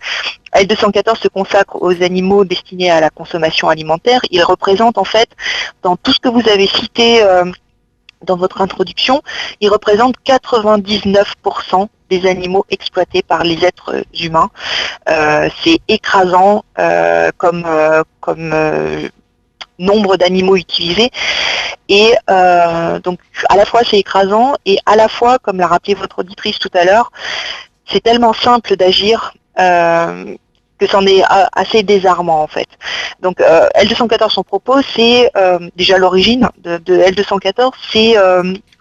L214 0.54 1.22
se 1.22 1.28
consacre 1.28 1.82
aux 1.82 2.04
animaux 2.04 2.46
destinés 2.46 2.92
à 2.92 3.00
la 3.00 3.10
consommation 3.10 3.70
alimentaire. 3.70 4.22
Il 4.30 4.44
représente 4.44 4.98
en 4.98 5.04
fait, 5.04 5.30
dans 5.82 5.96
tout 5.96 6.14
ce 6.14 6.20
que 6.20 6.30
vous 6.30 6.48
avez 6.50 6.68
cité 6.68 7.24
dans 8.24 8.36
votre 8.36 8.62
introduction, 8.62 9.22
il 9.62 9.70
représente 9.70 10.16
99% 10.26 11.88
des 12.10 12.28
animaux 12.28 12.66
exploités 12.70 13.22
par 13.22 13.44
les 13.44 13.63
êtres 13.66 14.04
humains. 14.20 14.50
Euh, 15.10 15.50
c'est 15.63 15.80
écrasant 15.88 16.63
euh, 16.78 17.32
comme, 17.38 17.63
euh, 17.66 18.04
nombre 19.78 20.18
d'animaux 20.18 20.56
utilisés. 20.58 21.12
Et 21.88 22.13
donc 23.04 23.20
à 23.50 23.56
la 23.56 23.66
fois 23.66 23.82
c'est 23.89 23.98
écrasant 23.98 24.54
et 24.66 24.78
à 24.86 24.96
la 24.96 25.08
fois, 25.08 25.39
comme 25.39 25.58
l'a 25.58 25.68
rappelé 25.68 25.96
votre 25.96 26.20
auditrice 26.20 26.60
tout 26.60 26.70
à 26.74 26.84
l'heure, 26.84 27.12
c'est 27.88 28.01
tellement 28.01 28.34
simple 28.34 28.75
d'agir 28.75 29.34
que 30.80 30.88
c'en 30.88 31.06
est 31.06 31.24
euh, 31.24 31.46
assez 31.54 31.84
désarmant 31.84 32.42
en 32.42 32.48
fait. 32.48 32.68
Donc 33.22 33.42
euh, 33.42 33.68
L214 33.76 34.30
son 34.30 34.44
propos 34.44 34.78
c'est 34.96 35.30
euh, 35.36 35.60
déjà 35.76 35.98
l'origine 35.98 36.50
de, 36.60 36.78
de 36.78 36.96
L214 36.96 37.72
c'est 37.92 38.16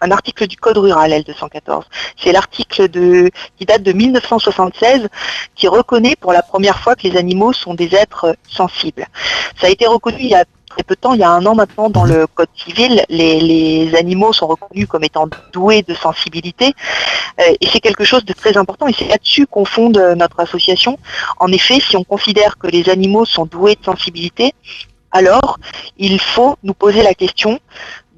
un 0.01 0.11
article 0.11 0.47
du 0.47 0.55
code 0.55 0.77
rural 0.77 1.11
L214. 1.11 1.83
C'est 2.17 2.31
l'article 2.31 2.87
de 2.87 3.29
qui 3.57 3.65
date 3.65 3.83
de 3.83 3.91
1976 3.91 5.07
qui 5.55 5.67
reconnaît 5.67 6.15
pour 6.15 6.31
la 6.31 6.41
première 6.41 6.79
fois 6.79 6.95
que 6.95 7.07
les 7.07 7.17
animaux 7.17 7.51
sont 7.51 7.73
des 7.73 7.93
êtres 7.93 8.35
sensibles. 8.49 9.05
Ça 9.59 9.67
a 9.67 9.69
été 9.69 9.85
reconnu 9.87 10.17
il 10.19 10.29
y 10.29 10.35
a 10.35 10.45
très 10.69 10.83
peu 10.83 10.95
de 10.95 10.99
temps, 10.99 11.13
il 11.13 11.19
y 11.19 11.23
a 11.23 11.31
un 11.31 11.45
an 11.45 11.55
maintenant, 11.55 11.89
dans 11.89 12.05
le 12.05 12.27
Code 12.27 12.49
civil, 12.55 13.03
les, 13.09 13.39
les 13.39 13.95
animaux 13.95 14.31
sont 14.33 14.47
reconnus 14.47 14.87
comme 14.87 15.03
étant 15.03 15.27
doués 15.51 15.81
de 15.81 15.93
sensibilité. 15.93 16.73
Euh, 17.39 17.55
et 17.59 17.67
c'est 17.67 17.79
quelque 17.79 18.03
chose 18.03 18.23
de 18.25 18.33
très 18.33 18.57
important 18.57 18.87
et 18.87 18.93
c'est 18.93 19.07
là-dessus 19.07 19.47
qu'on 19.47 19.65
fonde 19.65 19.97
euh, 19.97 20.15
notre 20.15 20.39
association. 20.39 20.97
En 21.39 21.51
effet, 21.51 21.79
si 21.79 21.97
on 21.97 22.03
considère 22.03 22.57
que 22.57 22.67
les 22.67 22.89
animaux 22.89 23.25
sont 23.25 23.45
doués 23.45 23.75
de 23.75 23.83
sensibilité, 23.83 24.53
alors 25.11 25.59
il 25.97 26.19
faut 26.19 26.55
nous 26.63 26.73
poser 26.73 27.01
la 27.01 27.13
question 27.13 27.59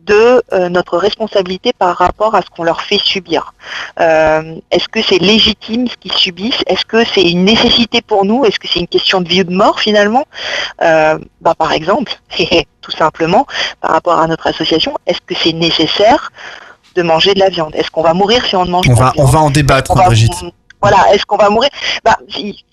de 0.06 0.44
euh, 0.54 0.70
notre 0.70 0.98
responsabilité 0.98 1.74
par 1.74 1.96
rapport 1.98 2.34
à 2.36 2.42
ce 2.42 2.48
qu'on 2.50 2.64
leur 2.64 2.82
fait 2.82 3.00
subir. 3.00 3.54
Euh, 4.00 4.56
Est-ce 4.72 4.88
que 4.90 5.02
c'est 5.02 5.20
légitime 5.20 5.88
ce 5.88 5.96
qu'ils 5.96 6.14
subissent? 6.14 6.64
Est-ce 6.68 6.86
que 6.86 7.04
c'est 7.14 7.22
une 7.24 7.46
nécessité 7.46 8.02
pour 8.02 8.26
nous? 8.26 8.44
Est-ce 8.46 8.60
que 8.60 8.68
c'est 8.68 8.80
une 8.80 8.88
question 8.88 9.22
de 9.22 9.28
vie 9.30 9.42
ou 9.42 9.46
de 9.46 9.54
mort 9.56 9.80
finalement? 9.80 10.26
Euh, 10.82 11.18
bah, 11.42 11.54
Par 11.56 11.72
exemple, 11.72 12.14
tout 12.82 12.92
simplement, 12.92 13.46
par 13.80 13.92
rapport 13.92 14.20
à 14.20 14.28
notre 14.28 14.48
association, 14.48 14.98
est-ce 15.06 15.20
que 15.26 15.36
c'est 15.36 15.54
nécessaire 15.54 16.32
de 16.96 17.04
manger 17.04 17.34
de 17.34 17.40
la 17.40 17.50
viande? 17.50 17.76
Est-ce 17.76 17.92
qu'on 17.92 18.02
va 18.04 18.14
mourir 18.14 18.44
si 18.46 18.56
on 18.56 18.66
ne 18.66 18.72
mange 18.72 18.90
On 18.90 18.96
pas 18.96 19.04
va, 19.06 19.12
de 19.12 19.20
on 19.20 19.24
viande? 19.26 19.34
va 19.34 19.40
en 19.42 19.50
débattre, 19.52 19.92
On 19.92 19.96
Brigitte. 20.06 20.34
Voilà, 20.82 21.13
est-ce 21.13 21.26
qu'on 21.26 21.38
va 21.38 21.50
mourir? 21.50 21.70
Bah, 22.04 22.17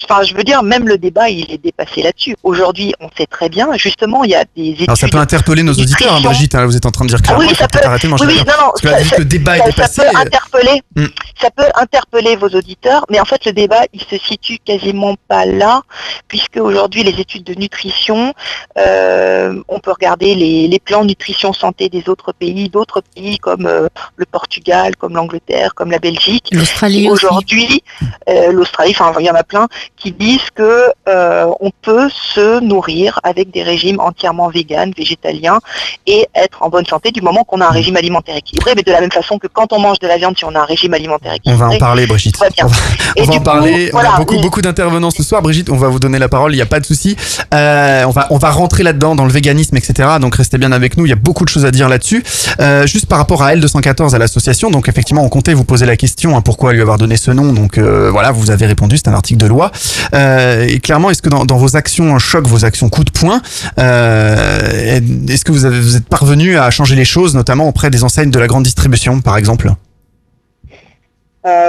Enfin, 0.05 0.23
je 0.23 0.35
veux 0.35 0.45
dire, 0.45 0.63
même 0.63 0.89
le 0.89 0.97
débat, 0.99 1.29
il 1.29 1.51
est 1.53 1.59
dépassé 1.63 2.03
là-dessus. 2.03 2.37
Aujourd'hui, 2.43 2.95
on 3.01 3.09
sait 3.17 3.27
très 3.27 3.49
bien, 3.49 3.69
justement, 3.77 4.25
il 4.25 4.31
y 4.31 4.35
a 4.35 4.45
des 4.57 4.71
études. 4.71 4.89
Alors 4.89 4.97
ça 4.97 5.09
peut 5.09 5.19
interpeller 5.19 5.63
nos 5.63 5.73
auditeurs, 5.73 6.15
hein. 6.15 6.21
Brigitte. 6.23 6.55
hein, 6.55 6.65
vous 6.67 6.77
êtes 6.77 6.87
en 6.87 6.91
train 6.91 7.05
de 7.05 7.11
dire 7.11 7.19
Ah 7.21 7.27
clairement 7.27 7.41
oui, 7.43 7.49
qu'il 7.49 7.57
faut 7.57 7.63
ça 7.63 7.69
peut, 7.69 7.87
arrêter 7.87 8.09
oui, 8.09 8.15
oui, 8.27 8.37
non, 8.39 8.53
non, 8.67 8.91
là, 8.91 8.99
ça- 8.99 9.03
vu 9.03 9.11
que 9.11 9.17
le 9.17 9.23
ça- 9.23 9.25
débat 9.25 9.57
est 9.57 9.61
ça- 9.61 9.67
dépassé. 9.67 9.95
Ça 10.03 10.11
peut 10.11 10.17
euh, 10.17 10.21
interpeller, 10.21 10.83
Hmm. 10.97 11.07
ça 11.41 11.51
peut 11.51 11.65
interpeller 11.75 12.37
vos 12.37 12.49
auditeurs, 12.49 13.05
mais 13.11 13.21
en 13.21 13.25
fait, 13.25 13.45
le 13.45 13.53
débat, 13.53 13.83
il 13.93 14.01
se 14.03 14.17
situe 14.19 14.59
quasiment 14.65 15.15
pas 15.29 15.45
là, 15.45 15.83
puisque 16.29 16.57
aujourd'hui, 16.57 17.03
les 17.05 17.21
études 17.21 17.45
de 17.45 17.55
nutrition, 17.55 18.33
euh, 18.79 19.61
on 19.69 19.81
peut 19.81 19.93
regarder 19.93 20.35
les, 20.35 20.69
les 20.69 20.79
plans 20.79 21.05
nutrition 21.05 21.53
santé 21.53 21.89
des 21.89 22.09
autres 22.09 22.33
pays, 22.33 22.69
d'autres 22.69 23.03
pays 23.15 23.39
comme 23.39 23.67
euh, 23.67 23.89
le 24.17 24.25
Portugal, 24.27 24.97
comme 24.97 25.15
l'Angleterre, 25.15 25.75
comme 25.75 25.91
la 25.91 25.99
Belgique. 25.99 26.49
L'Australie. 26.53 27.09
Aujourd'hui, 27.09 27.83
euh, 28.29 28.53
l'Australie, 28.53 28.95
enfin, 28.99 29.13
il 29.19 29.27
y 29.27 29.31
en 29.31 29.35
a 29.35 29.45
plein 29.45 29.69
qui 29.97 30.13
disent 30.13 30.51
que 30.55 30.93
euh, 31.09 31.47
on 31.61 31.71
peut 31.83 32.09
se 32.11 32.61
nourrir 32.61 33.21
avec 33.23 33.51
des 33.51 33.63
régimes 33.63 34.01
entièrement 34.01 34.49
véganes, 34.49 34.93
végétaliens, 34.97 35.61
et 36.07 36.29
être 36.35 36.63
en 36.63 36.69
bonne 36.69 36.87
santé 36.87 37.11
du 37.11 37.21
moment 37.21 37.45
qu'on 37.45 37.61
a 37.61 37.67
un 37.67 37.71
régime 37.71 37.97
alimentaire 37.97 38.37
équilibré. 38.37 38.73
Mais 38.77 38.83
de 38.83 38.93
la 38.93 39.01
même 39.01 39.13
façon 39.13 39.39
que 39.39 39.47
quand 39.47 39.73
on 39.73 39.81
mange 39.81 39.99
de 39.99 40.07
la 40.07 40.17
viande, 40.17 40.37
si 40.37 40.45
on 40.45 40.55
a 40.55 40.61
un 40.61 40.65
régime 40.65 40.95
alimentaire 40.95 41.33
On 41.33 41.37
équilibré, 41.37 41.69
va 41.69 41.75
en 41.75 41.79
parler, 41.79 42.07
Brigitte. 42.07 42.35
tout 42.35 42.41
va 42.41 42.51
bien. 42.51 42.67
On 42.67 42.69
va, 42.69 42.77
on 43.19 43.23
en 43.23 43.39
coup, 43.39 43.45
parler. 43.45 43.91
on 43.93 43.99
a 43.99 44.17
beaucoup, 44.17 44.39
beaucoup 44.39 44.63
d'intervenants 44.63 45.11
ce 45.11 45.23
soir, 45.23 45.43
Brigitte. 45.43 45.71
On 45.71 45.77
va 45.77 45.89
vous 45.89 45.99
donner 45.99 46.19
la 46.19 46.29
parole. 46.29 46.53
Il 46.53 46.57
n'y 46.57 46.63
a 46.63 46.67
pas 46.67 46.81
de 46.81 46.87
souci. 46.87 47.17
Euh, 47.55 48.05
on 48.05 48.11
va, 48.11 48.27
on 48.31 48.39
va 48.39 48.51
rentrer 48.51 48.83
là-dedans 48.83 49.15
dans 49.15 49.25
le 49.25 49.33
véganisme, 49.33 49.77
etc. 49.77 50.09
Donc 50.21 50.37
restez 50.37 50.59
bien 50.59 50.73
avec 50.73 50.97
nous. 50.97 51.07
Il 51.07 51.11
y 51.11 51.13
a 51.13 51.17
beaucoup 51.17 51.45
de 51.45 51.51
choses 51.51 51.65
à 51.65 51.71
dire 51.71 51.89
là-dessus. 51.89 52.25
Euh, 52.61 52.87
juste 52.87 53.07
par 53.07 53.19
rapport 53.19 53.43
à 53.43 53.55
L214 53.55 54.15
à 54.15 54.19
l'association. 54.19 54.71
Donc 54.71 54.89
effectivement, 54.89 55.23
on 55.23 55.29
comptait 55.29 55.55
vous 55.55 55.65
poser 55.65 55.87
la 55.87 55.97
question 55.97 56.37
hein, 56.37 56.41
pourquoi 56.41 56.73
lui 56.73 56.81
avoir 56.81 56.99
donné 56.99 57.17
ce 57.17 57.31
nom. 57.31 57.53
Donc 57.53 57.79
euh, 57.89 58.11
voilà, 58.11 58.31
vous 58.31 58.51
avez 58.51 58.67
répondu. 58.67 58.97
C'est 58.97 59.09
un 59.09 59.15
article 59.15 59.41
de 59.41 59.47
loi. 59.47 59.71
Euh, 60.15 60.67
et 60.67 60.79
clairement, 60.81 61.11
est-ce 61.11 61.23
que 61.23 61.29
dans, 61.29 61.57
vos 61.57 61.77
actions 61.77 62.19
choc, 62.19 62.47
vos 62.47 62.65
actions 62.65 62.89
coup 62.89 63.05
de 63.05 63.11
poing, 63.11 63.41
euh, 63.79 65.01
est-ce 65.29 65.45
que 65.45 65.53
vous, 65.53 65.97
êtes 65.97 66.09
parvenu 66.09 66.59
à 66.59 66.71
changer 66.71 66.97
les 66.97 67.05
choses, 67.05 67.35
notamment 67.35 67.69
auprès 67.69 67.91
des 67.91 68.05
enseignes 68.05 68.31
de 68.31 68.39
la 68.39 68.47
grande 68.47 68.65
distribution, 68.65 69.21
par 69.21 69.37
exemple? 69.37 69.71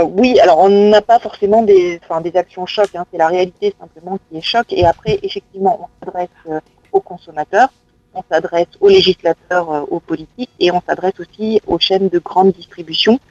Oui, 0.04 0.38
alors 0.42 0.60
on 0.60 0.90
n'a 0.90 1.02
pas 1.02 1.20
forcément 1.20 1.64
des, 1.64 2.02
enfin, 2.04 2.20
des 2.20 2.36
actions 2.36 2.66
choc, 2.66 2.90
hein, 2.96 3.06
c'est 3.10 3.18
la 3.18 3.28
réalité 3.28 3.74
simplement 3.80 4.20
qui 4.30 4.38
est 4.38 4.42
choc. 4.42 4.66
Et 4.72 4.86
après, 4.86 5.20
effectivement, 5.24 5.80
on 5.82 6.06
s'adresse 6.06 6.62
aux 6.92 7.00
consommateurs, 7.00 7.70
on 8.14 8.22
s'adresse 8.30 8.68
aux 8.82 8.90
législateurs, 8.90 9.90
aux 9.90 10.02
politiques, 10.02 10.50
et 10.60 10.70
on 10.72 10.82
s'adresse 10.86 11.14
aussi 11.20 11.62
aux 11.66 11.80
chaînes 11.80 12.10
de 12.10 12.20
grande 12.20 12.52
distribution, 12.52 13.22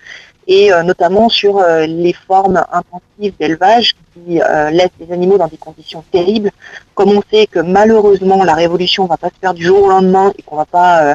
et 0.48 0.72
euh, 0.72 0.82
notamment 0.82 1.28
sur 1.28 1.58
euh, 1.58 1.86
les 1.86 2.14
formes 2.14 2.64
intensives 2.72 3.34
d'élevage 3.38 3.94
qui 4.14 4.40
euh, 4.40 4.70
laissent 4.70 4.88
les 4.98 5.12
animaux 5.12 5.36
dans 5.36 5.46
des 5.46 5.58
conditions 5.58 6.02
terribles. 6.10 6.50
Comme 6.94 7.10
on 7.10 7.22
sait 7.30 7.46
que 7.46 7.60
malheureusement 7.60 8.42
la 8.42 8.54
révolution 8.54 9.04
va 9.04 9.18
pas 9.18 9.28
se 9.28 9.38
faire 9.40 9.52
du 9.52 9.64
jour 9.64 9.82
au 9.82 9.88
lendemain 9.88 10.32
et 10.36 10.42
qu'on 10.42 10.56
va 10.56 10.64
pas 10.64 11.14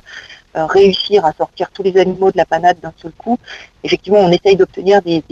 réussir 0.56 1.26
à 1.26 1.34
sortir 1.34 1.72
tous 1.74 1.82
les 1.82 1.98
animaux 1.98 2.32
de 2.32 2.38
la 2.38 2.46
panade 2.46 2.78
d'un 2.80 2.94
seul 3.02 3.12
coup, 3.18 3.40
effectivement, 3.84 4.20
on 4.20 4.32
essaye 4.32 4.56
d'obtenir 4.56 5.02
des, 5.02 5.24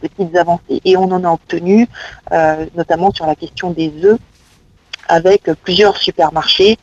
petites 0.00 0.34
avancées. 0.34 0.80
Et 0.86 0.96
on 0.96 1.04
en 1.04 1.22
a 1.24 1.30
obtenu, 1.30 1.86
notamment 2.74 3.12
sur 3.12 3.26
la 3.26 3.34
question 3.34 3.70
des 3.70 3.92
œufs, 4.02 4.18
avec 5.08 5.42
plusieurs 5.62 5.98
supermarchés. 5.98 6.78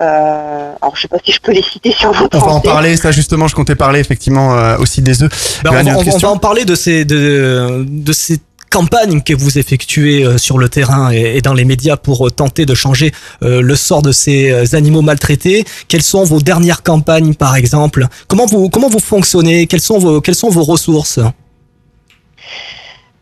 Euh, 0.00 0.72
alors, 0.82 0.96
je 0.96 1.02
sais 1.02 1.08
pas 1.08 1.18
si 1.24 1.30
je 1.30 1.40
peux 1.40 1.52
les 1.52 1.62
citer 1.62 1.92
sur 1.92 2.12
votre 2.12 2.36
On 2.36 2.46
va 2.46 2.52
en 2.54 2.60
parler, 2.60 2.96
ça 2.96 3.12
justement, 3.12 3.46
je 3.46 3.54
comptais 3.54 3.76
parler 3.76 4.00
effectivement 4.00 4.56
euh, 4.56 4.76
aussi 4.78 5.02
des 5.02 5.22
œufs. 5.22 5.60
Ben, 5.62 5.70
Johan, 5.70 5.80
on, 5.98 6.02
va, 6.02 6.10
on 6.12 6.26
on 6.26 6.30
en 6.32 6.38
parler 6.38 6.64
de 6.64 6.74
ces, 6.74 7.04
de, 7.04 7.84
de 7.86 8.12
ces 8.12 8.40
campagnes 8.70 9.22
que 9.22 9.32
vous 9.34 9.56
effectuez 9.56 10.24
euh, 10.24 10.36
sur 10.36 10.58
le 10.58 10.68
terrain 10.68 11.12
et, 11.12 11.36
et 11.36 11.40
dans 11.42 11.54
les 11.54 11.64
médias 11.64 11.96
pour 11.96 12.26
euh, 12.26 12.30
tenter 12.30 12.66
de 12.66 12.74
changer 12.74 13.12
euh, 13.44 13.62
le 13.62 13.76
sort 13.76 14.02
de 14.02 14.10
ces 14.10 14.50
euh, 14.50 14.64
animaux 14.76 15.00
maltraités. 15.00 15.64
Quelles 15.86 16.02
sont 16.02 16.24
vos 16.24 16.40
dernières 16.40 16.82
campagnes, 16.82 17.34
par 17.34 17.54
exemple? 17.54 18.08
Comment 18.26 18.46
vous 18.46 18.68
comment 18.70 18.88
vous 18.88 18.98
fonctionnez? 18.98 19.68
Quelles 19.68 19.80
sont 19.80 19.98
vos 19.98 20.20
quelles 20.20 20.34
sont 20.34 20.50
vos 20.50 20.64
ressources? 20.64 21.20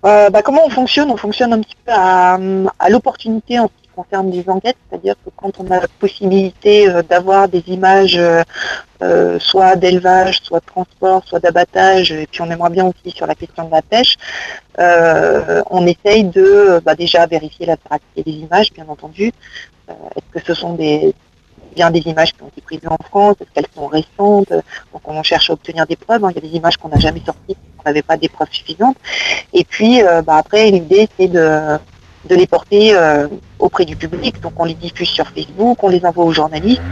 Euh, 0.07 0.31
bah, 0.31 0.41
comment 0.43 0.63
on 0.67 0.71
fonctionne? 0.71 1.11
On 1.11 1.19
fonctionne 1.19 1.53
un 1.53 1.61
petit 1.61 1.77
peu 1.85 1.93
à, 1.93 2.39
à 2.79 2.89
l'opportunité 2.89 3.59
en 3.59 3.69
concerne 3.95 4.31
les 4.31 4.49
enquêtes, 4.49 4.77
c'est-à-dire 4.89 5.15
que 5.25 5.31
quand 5.37 5.53
on 5.59 5.71
a 5.71 5.81
la 5.81 5.89
possibilité 6.01 6.89
euh, 6.89 7.03
d'avoir 7.03 7.49
des 7.49 7.63
images 7.69 8.17
euh, 8.17 8.43
euh, 9.03 9.39
soit 9.39 9.77
d'élevage, 9.77 10.41
soit 10.43 10.61
de 10.61 10.67
transport, 10.67 11.23
soit 11.27 11.41
d'abattage, 11.41 12.13
et 12.13 12.27
puis 12.27 12.41
on 12.41 12.51
aimerait 12.51 12.71
bien 12.71 12.87
aussi 12.87 13.15
sur 13.15 13.27
la 13.27 13.35
question 13.35 13.65
de 13.65 13.71
la 13.71 13.83
pêche, 13.83 14.17
on 14.79 15.87
essaye 15.87 16.25
de 16.25 16.81
bah, 16.85 16.95
déjà 16.95 17.27
vérifier 17.27 17.67
la 17.67 17.77
véracité 17.77 18.23
des 18.23 18.39
images, 18.47 18.73
bien 18.73 18.87
entendu. 18.89 19.33
Est-ce 19.89 20.41
que 20.41 20.47
ce 20.47 20.55
sont 20.55 20.75
bien 20.75 21.91
des 21.91 22.01
images 22.01 22.33
qui 22.33 22.43
ont 22.43 22.49
été 22.49 22.61
prises 22.61 22.87
en 22.87 22.97
France, 23.03 23.37
est-ce 23.41 23.51
qu'elles 23.53 23.73
sont 23.75 23.89
récentes 23.89 24.53
Donc 24.93 25.03
on 25.05 25.23
cherche 25.23 25.51
à 25.51 25.55
obtenir 25.55 25.87
des 25.87 25.97
preuves. 25.97 26.25
hein. 26.25 26.31
Il 26.31 26.37
y 26.37 26.47
a 26.47 26.49
des 26.49 26.57
images 26.57 26.77
qu'on 26.77 26.89
n'a 26.89 26.99
jamais 26.99 27.23
sorties, 27.27 27.57
on 27.79 27.83
n'avait 27.85 28.03
pas 28.03 28.17
des 28.17 28.29
preuves 28.29 28.53
suffisantes. 28.53 28.97
Et 29.53 29.65
puis 29.65 30.01
bah, 30.25 30.37
après 30.37 30.71
l'idée 30.71 31.09
c'est 31.19 31.29
de 31.29 31.79
de 32.29 32.35
les 32.35 32.47
porter 32.47 32.95
euh, 32.95 33.29
auprès 33.59 33.85
du 33.85 33.97
public. 33.97 34.41
Donc 34.41 34.53
on 34.57 34.65
les 34.65 34.75
diffuse 34.75 35.09
sur 35.09 35.27
Facebook, 35.29 35.83
on 35.83 35.89
les 35.89 36.05
envoie 36.05 36.25
aux 36.25 36.33
journalistes. 36.33 36.83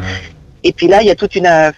Et 0.64 0.72
puis 0.72 0.88
là, 0.88 1.02
il 1.02 1.06
y 1.06 1.10
a 1.10 1.14
toute 1.14 1.34
une, 1.36 1.46
euh, 1.46 1.70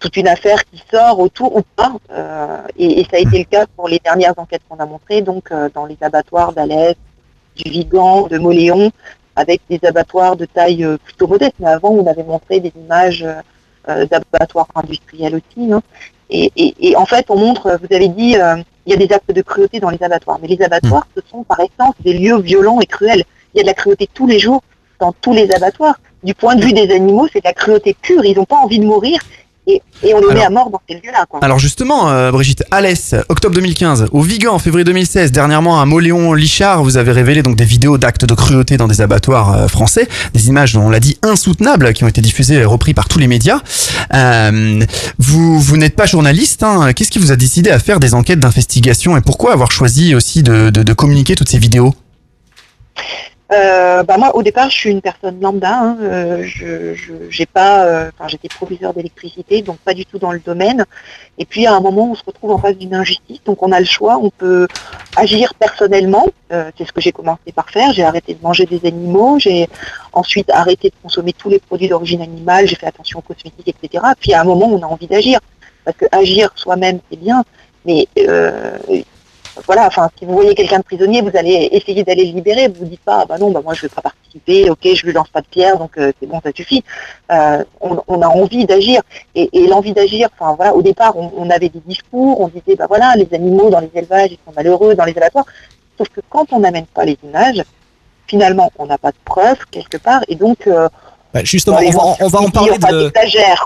toute 0.00 0.16
une 0.16 0.28
affaire 0.28 0.64
qui 0.64 0.82
sort 0.90 1.18
autour 1.20 1.56
ou 1.56 1.62
pas. 1.76 1.94
Euh, 2.10 2.58
et, 2.76 3.04
ça 3.04 3.16
a 3.16 3.20
été 3.20 3.38
le 3.38 3.44
cas 3.44 3.66
pour 3.76 3.88
les 3.88 3.98
dernières 3.98 4.34
enquêtes 4.36 4.62
qu'on 4.68 4.78
a 4.78 4.86
montrées, 4.86 5.22
donc 5.22 5.52
dans 5.74 5.86
les 5.86 5.96
abattoirs 6.00 6.52
d'Alès, 6.52 6.94
du 7.56 7.70
Vigan, 7.70 8.26
de 8.26 8.38
Moléon, 8.38 8.90
avec 9.34 9.62
des 9.70 9.80
abattoirs 9.86 10.36
de 10.36 10.44
taille 10.44 10.86
plutôt 11.04 11.26
modeste. 11.26 11.54
Mais 11.60 11.68
avant, 11.68 11.90
on 11.90 12.06
avait 12.06 12.24
montré 12.24 12.60
des 12.60 12.72
images 12.76 13.26
d'abattoirs 13.86 14.68
industriels 14.74 15.36
aussi. 15.36 15.72
hein. 15.72 15.82
Et, 16.30 16.94
en 16.96 17.06
fait, 17.06 17.26
on 17.30 17.38
montre, 17.38 17.78
vous 17.80 17.96
avez 17.96 18.08
dit, 18.08 18.36
il 18.88 18.92
y 18.92 18.94
a 18.94 19.06
des 19.06 19.12
actes 19.12 19.30
de 19.30 19.42
cruauté 19.42 19.80
dans 19.80 19.90
les 19.90 20.02
abattoirs. 20.02 20.38
Mais 20.40 20.48
les 20.48 20.62
abattoirs, 20.62 21.06
ce 21.14 21.20
sont 21.30 21.44
par 21.44 21.60
essence 21.60 21.94
des 22.00 22.14
lieux 22.14 22.40
violents 22.40 22.80
et 22.80 22.86
cruels. 22.86 23.22
Il 23.52 23.58
y 23.58 23.60
a 23.60 23.62
de 23.62 23.66
la 23.66 23.74
cruauté 23.74 24.08
tous 24.14 24.26
les 24.26 24.38
jours 24.38 24.62
dans 24.98 25.12
tous 25.12 25.34
les 25.34 25.52
abattoirs. 25.52 26.00
Du 26.24 26.34
point 26.34 26.56
de 26.56 26.64
vue 26.64 26.72
des 26.72 26.90
animaux, 26.90 27.28
c'est 27.30 27.40
de 27.40 27.44
la 27.44 27.52
cruauté 27.52 27.94
pure. 28.00 28.24
Ils 28.24 28.34
n'ont 28.34 28.46
pas 28.46 28.56
envie 28.56 28.78
de 28.78 28.86
mourir. 28.86 29.20
Et, 29.70 29.82
et 30.02 30.14
on 30.14 30.20
les 30.26 30.34
met 30.34 30.44
à 30.44 30.48
mort 30.50 30.70
dans 30.70 30.80
ces 30.88 30.94
lieux-là. 30.94 31.26
Alors 31.42 31.58
justement, 31.58 32.08
euh, 32.08 32.30
Brigitte, 32.30 32.64
Alès, 32.70 33.14
octobre 33.28 33.54
2015, 33.54 34.06
au 34.12 34.22
Vigan, 34.22 34.54
en 34.54 34.58
février 34.58 34.82
2016, 34.84 35.30
dernièrement 35.30 35.80
à 35.80 35.84
Moléon-Lichard, 35.84 36.82
vous 36.82 36.96
avez 36.96 37.12
révélé 37.12 37.42
donc 37.42 37.54
des 37.56 37.66
vidéos 37.66 37.98
d'actes 37.98 38.24
de 38.24 38.34
cruauté 38.34 38.78
dans 38.78 38.88
des 38.88 39.02
abattoirs 39.02 39.52
euh, 39.52 39.68
français, 39.68 40.08
des 40.32 40.48
images, 40.48 40.74
on 40.76 40.88
l'a 40.88 41.00
dit, 41.00 41.18
insoutenables, 41.22 41.92
qui 41.92 42.02
ont 42.04 42.08
été 42.08 42.22
diffusées 42.22 42.54
et 42.54 42.64
reprises 42.64 42.94
par 42.94 43.08
tous 43.08 43.18
les 43.18 43.26
médias. 43.26 43.60
Euh, 44.14 44.80
vous 45.18 45.60
vous 45.60 45.76
n'êtes 45.76 45.96
pas 45.96 46.06
journaliste, 46.06 46.62
hein. 46.62 46.92
qu'est-ce 46.94 47.10
qui 47.10 47.18
vous 47.18 47.30
a 47.32 47.36
décidé 47.36 47.70
à 47.70 47.78
faire 47.78 48.00
des 48.00 48.14
enquêtes 48.14 48.40
d'investigation 48.40 49.16
et 49.18 49.20
pourquoi 49.20 49.52
avoir 49.52 49.70
choisi 49.70 50.14
aussi 50.14 50.42
de, 50.42 50.70
de- 50.70 50.82
de 50.82 50.92
communiquer 50.94 51.34
toutes 51.34 51.50
ces 51.50 51.58
vidéos? 51.58 51.94
Euh, 53.50 54.02
bah 54.02 54.18
moi, 54.18 54.36
au 54.36 54.42
départ, 54.42 54.68
je 54.68 54.76
suis 54.76 54.90
une 54.90 55.00
personne 55.00 55.40
lambda. 55.40 55.80
hein, 55.80 55.96
euh, 56.02 56.42
je, 56.44 56.94
j'ai 57.30 57.46
pas, 57.46 57.86
euh, 57.86 58.10
j'étais 58.26 58.48
proviseur 58.48 58.92
d'électricité, 58.92 59.62
donc 59.62 59.78
pas 59.78 59.94
du 59.94 60.04
tout 60.04 60.18
dans 60.18 60.32
le 60.32 60.38
domaine. 60.38 60.84
Et 61.38 61.46
puis 61.46 61.66
à 61.66 61.74
un 61.74 61.80
moment, 61.80 62.10
on 62.10 62.14
se 62.14 62.22
retrouve 62.24 62.50
en 62.50 62.58
face 62.58 62.76
d'une 62.76 62.94
injustice, 62.94 63.42
donc 63.44 63.62
on 63.62 63.72
a 63.72 63.80
le 63.80 63.86
choix. 63.86 64.18
On 64.22 64.28
peut 64.28 64.68
agir 65.16 65.54
personnellement. 65.54 66.26
c'est 66.50 66.86
ce 66.86 66.92
que 66.92 67.00
j'ai 67.00 67.12
commencé 67.12 67.52
par 67.54 67.70
faire. 67.70 67.92
J'ai 67.92 68.04
arrêté 68.04 68.34
de 68.34 68.42
manger 68.42 68.66
des 68.66 68.86
animaux. 68.86 69.38
J'ai 69.38 69.68
ensuite 70.12 70.50
arrêté 70.50 70.88
de 70.88 70.94
consommer 71.02 71.32
tous 71.32 71.48
les 71.48 71.58
produits 71.58 71.88
d'origine 71.88 72.20
animale. 72.20 72.66
J'ai 72.66 72.76
fait 72.76 72.86
attention 72.86 73.20
aux 73.20 73.22
cosmétiques, 73.22 73.74
etc. 73.82 74.04
Puis 74.20 74.34
à 74.34 74.42
un 74.42 74.44
moment, 74.44 74.66
on 74.66 74.82
a 74.82 74.86
envie 74.86 75.06
d'agir, 75.06 75.40
parce 75.84 75.96
que 75.96 76.04
agir 76.12 76.50
soi-même, 76.54 77.00
c'est 77.10 77.18
bien, 77.18 77.44
mais 77.86 78.08
voilà, 79.66 79.86
enfin, 79.86 80.08
si 80.18 80.24
vous 80.24 80.32
voyez 80.32 80.54
quelqu'un 80.54 80.78
de 80.78 80.84
prisonnier, 80.84 81.22
vous 81.22 81.36
allez 81.36 81.68
essayer 81.72 82.04
d'aller 82.04 82.24
le 82.26 82.32
libérer. 82.32 82.68
Vous 82.68 82.80
vous 82.80 82.84
dites 82.86 83.00
pas, 83.00 83.20
ah 83.22 83.26
bah 83.26 83.38
non, 83.38 83.50
bah 83.50 83.60
moi 83.62 83.74
je 83.74 83.82
vais 83.82 83.88
pas 83.88 84.02
participer, 84.02 84.70
ok, 84.70 84.80
je 84.94 85.06
lui 85.06 85.12
lance 85.12 85.28
pas 85.28 85.40
de 85.40 85.46
pierre, 85.46 85.78
donc 85.78 85.96
euh, 85.98 86.12
c'est 86.20 86.26
bon, 86.26 86.40
ça 86.42 86.50
suffit. 86.54 86.84
Euh, 87.32 87.64
on, 87.80 88.22
a 88.22 88.28
envie 88.28 88.64
d'agir. 88.66 89.02
Et, 89.34 89.66
l'envie 89.66 89.92
d'agir, 89.92 90.28
enfin 90.38 90.54
voilà, 90.54 90.74
au 90.74 90.82
départ, 90.82 91.16
on, 91.16 91.32
on 91.36 91.50
avait 91.50 91.68
des 91.68 91.80
discours, 91.84 92.40
on 92.40 92.48
disait, 92.48 92.76
bah 92.76 92.86
voilà, 92.88 93.14
les 93.16 93.28
animaux 93.32 93.70
dans 93.70 93.80
les 93.80 93.90
élevages, 93.94 94.32
ils 94.32 94.38
sont 94.44 94.52
malheureux, 94.54 94.94
dans 94.94 95.04
les 95.04 95.16
abattoirs. 95.16 95.46
Sauf 95.96 96.08
que 96.08 96.20
quand 96.28 96.52
on 96.52 96.60
n'amène 96.60 96.86
pas 96.86 97.04
les 97.04 97.18
images, 97.22 97.62
finalement, 98.26 98.70
on 98.78 98.86
n'a 98.86 98.98
pas 98.98 99.10
de 99.10 99.18
preuves 99.24 99.64
quelque 99.70 99.96
part, 99.96 100.22
et 100.28 100.34
donc. 100.34 100.66
euh, 100.66 100.88
Bah, 101.34 101.40
justement, 101.44 101.76
on 101.76 101.90
va, 101.90 101.90
gens 101.90 102.16
on 102.20 102.28
va 102.28 102.40
en 102.40 102.48
parler 102.48 102.78
de, 102.78 103.12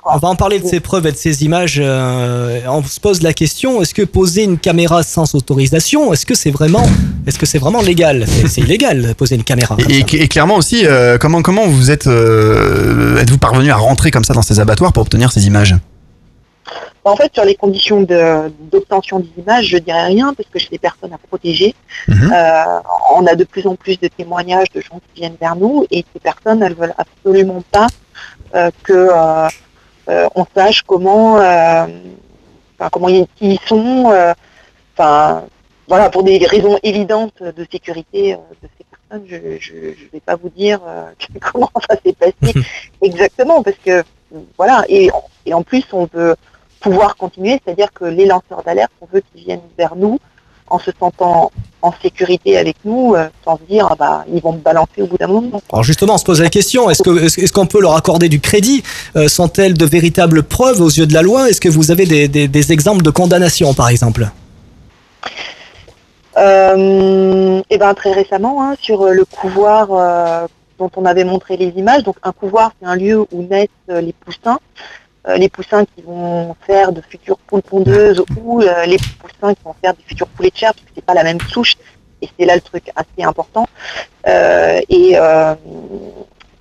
on 0.04 0.18
va 0.18 0.28
en 0.28 0.34
parler 0.34 0.58
de 0.58 0.66
ces 0.66 0.80
preuves 0.80 1.06
et 1.06 1.12
de 1.12 1.16
ces 1.16 1.44
images. 1.44 1.80
euh, 1.80 2.60
on 2.66 2.82
se 2.82 2.98
pose 2.98 3.22
la 3.22 3.32
question 3.32 3.80
est-ce 3.80 3.94
que 3.94 4.02
poser 4.02 4.42
une 4.42 4.58
caméra 4.58 5.04
sans 5.04 5.32
autorisation, 5.36 6.12
est-ce 6.12 6.26
que 6.26 6.34
c'est 6.34 6.50
vraiment, 6.50 6.84
est-ce 7.26 7.38
que 7.38 7.46
c'est 7.46 7.58
vraiment 7.58 7.80
légal? 7.80 8.26
C'est 8.48 8.62
illégal 8.62 9.02
de 9.02 9.12
poser 9.12 9.36
une 9.36 9.44
caméra. 9.44 9.76
Et 9.88 10.28
clairement 10.28 10.56
aussi, 10.56 10.86
euh, 10.86 11.18
comment 11.18 11.40
comment 11.42 11.66
vous 11.68 11.92
êtes 11.92 12.08
euh, 12.08 13.18
êtes-vous 13.18 13.38
parvenu 13.38 13.70
à 13.70 13.76
rentrer 13.76 14.10
comme 14.10 14.24
ça 14.24 14.34
dans 14.34 14.42
ces 14.42 14.58
abattoirs 14.58 14.92
pour 14.92 15.02
obtenir 15.02 15.30
ces 15.30 15.46
images? 15.46 15.76
En 17.04 17.16
fait, 17.16 17.34
sur 17.34 17.44
les 17.44 17.56
conditions 17.56 18.02
de- 18.02 18.52
d'obtention 18.60 19.18
des 19.18 19.30
images, 19.38 19.66
je 19.66 19.78
dirais 19.78 20.04
rien 20.04 20.32
parce 20.34 20.48
que 20.48 20.58
j'ai 20.60 20.68
des 20.68 20.78
personnes 20.78 21.12
à 21.12 21.18
protéger. 21.18 21.74
Mhm. 22.06 22.32
Euh, 22.32 22.64
on 23.16 23.26
a 23.26 23.34
de 23.34 23.44
plus 23.44 23.66
en 23.66 23.74
plus 23.74 23.98
de 23.98 24.06
témoignages 24.06 24.70
de 24.72 24.80
gens 24.80 25.00
qui 25.00 25.20
viennent 25.20 25.36
vers 25.40 25.56
nous 25.56 25.84
et 25.90 26.04
ces 26.12 26.20
personnes, 26.20 26.62
elles 26.62 26.74
veulent 26.74 26.94
absolument 26.96 27.62
pas 27.72 27.88
euh, 28.54 28.70
que 28.84 28.92
euh, 28.92 29.48
euh, 30.08 30.28
on 30.36 30.44
sache 30.54 30.82
comment, 30.82 31.38
comment 32.92 33.08
ils, 33.08 33.58
sont. 33.66 34.12
Enfin, 34.94 35.44
voilà, 35.88 36.08
pour 36.08 36.22
des 36.22 36.38
raisons 36.38 36.78
évidentes 36.84 37.42
de 37.42 37.66
sécurité 37.70 38.36
de 38.62 38.68
ces 38.78 38.84
personnes, 38.84 39.26
je 39.28 39.36
ne 39.74 40.10
vais 40.12 40.20
pas 40.24 40.36
vous 40.36 40.50
dire 40.50 40.80
comment 41.52 41.70
ça 41.88 41.96
s'est 42.04 42.12
passé 42.14 42.54
exactement 43.00 43.62
parce 43.62 43.76
que 43.84 44.04
voilà 44.56 44.84
et, 44.88 45.10
et 45.46 45.52
en 45.54 45.62
plus 45.62 45.84
on 45.92 46.08
veut 46.12 46.34
pouvoir 46.82 47.16
continuer, 47.16 47.60
c'est-à-dire 47.64 47.92
que 47.92 48.04
les 48.04 48.26
lanceurs 48.26 48.62
d'alerte, 48.66 48.90
on 49.00 49.06
veut 49.12 49.22
qu'ils 49.32 49.44
viennent 49.44 49.60
vers 49.78 49.94
nous 49.96 50.18
en 50.68 50.78
se 50.78 50.90
sentant 50.98 51.52
en 51.82 51.92
sécurité 52.00 52.56
avec 52.56 52.76
nous, 52.84 53.14
euh, 53.14 53.28
sans 53.44 53.56
se 53.58 53.62
dire 53.68 53.88
ah 53.90 53.96
bah 53.98 54.24
ils 54.32 54.40
vont 54.40 54.52
me 54.52 54.58
balancer 54.58 55.02
au 55.02 55.06
bout 55.06 55.18
d'un 55.18 55.26
moment. 55.26 55.60
Alors 55.72 55.82
justement, 55.82 56.14
on 56.14 56.18
se 56.18 56.24
pose 56.24 56.40
la 56.40 56.48
question 56.48 56.88
est-ce 56.90 57.02
que 57.02 57.24
est-ce 57.26 57.52
qu'on 57.52 57.66
peut 57.66 57.80
leur 57.80 57.94
accorder 57.96 58.28
du 58.28 58.40
crédit 58.40 58.82
Euh, 59.16 59.28
Sont-elles 59.28 59.74
de 59.76 59.84
véritables 59.84 60.42
preuves 60.44 60.80
aux 60.80 60.88
yeux 60.88 61.06
de 61.06 61.14
la 61.14 61.22
loi? 61.22 61.48
Est-ce 61.50 61.60
que 61.60 61.68
vous 61.68 61.90
avez 61.90 62.06
des, 62.06 62.26
des- 62.28 62.48
des 62.48 62.72
exemples 62.72 63.02
de 63.02 63.10
condamnation, 63.10 63.74
par 63.74 63.88
exemple? 63.88 64.30
Euh, 66.38 67.60
et 67.68 67.76
ben 67.78 67.92
très 67.94 68.12
récemment, 68.12 68.62
hein, 68.62 68.74
sur 68.80 69.04
le 69.04 69.24
couloir 69.26 69.88
euh, 69.92 70.46
dont 70.78 70.90
on 70.96 71.04
avait 71.04 71.24
montré 71.24 71.58
les 71.58 71.68
images, 71.76 72.02
donc 72.04 72.16
un 72.22 72.32
couloir 72.32 72.72
c'est 72.80 72.86
un 72.88 72.96
lieu 72.96 73.20
où 73.30 73.42
naissent 73.42 73.68
les 73.88 74.14
poussins, 74.24 74.58
les 75.36 75.48
poussins 75.48 75.84
qui 75.84 76.02
vont 76.02 76.54
faire 76.66 76.92
de 76.92 77.00
futures 77.00 77.38
poules 77.38 77.62
pondeuses 77.62 78.22
ou 78.42 78.62
euh, 78.62 78.86
les 78.86 78.98
poussins 79.20 79.54
qui 79.54 79.62
vont 79.64 79.74
faire 79.82 79.94
de 79.94 80.00
futurs 80.06 80.28
poulets 80.28 80.50
de 80.50 80.56
chair, 80.56 80.72
parce 80.74 80.84
que 80.86 80.92
c'est 80.94 81.04
pas 81.04 81.14
la 81.14 81.24
même 81.24 81.40
souche, 81.40 81.76
et 82.20 82.28
c'est 82.38 82.46
là 82.46 82.54
le 82.54 82.60
truc 82.60 82.84
assez 82.94 83.22
important. 83.24 83.66
Euh, 84.26 84.80
et 84.88 85.12
euh, 85.16 85.54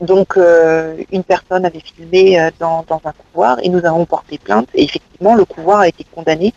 donc 0.02 0.36
euh, 0.36 0.96
une 1.12 1.24
personne 1.24 1.64
avait 1.66 1.80
filmé 1.80 2.40
euh, 2.40 2.50
dans, 2.60 2.84
dans 2.88 3.00
un 3.06 3.12
couloir 3.12 3.58
et 3.62 3.70
nous 3.70 3.86
avons 3.86 4.06
porté 4.06 4.40
plainte 4.40 4.68
et 4.74 4.84
effectivement 4.84 5.36
le 5.36 5.46
couloir 5.46 5.82
a 5.82 5.88
été 5.88 6.04
condamné 6.14 6.54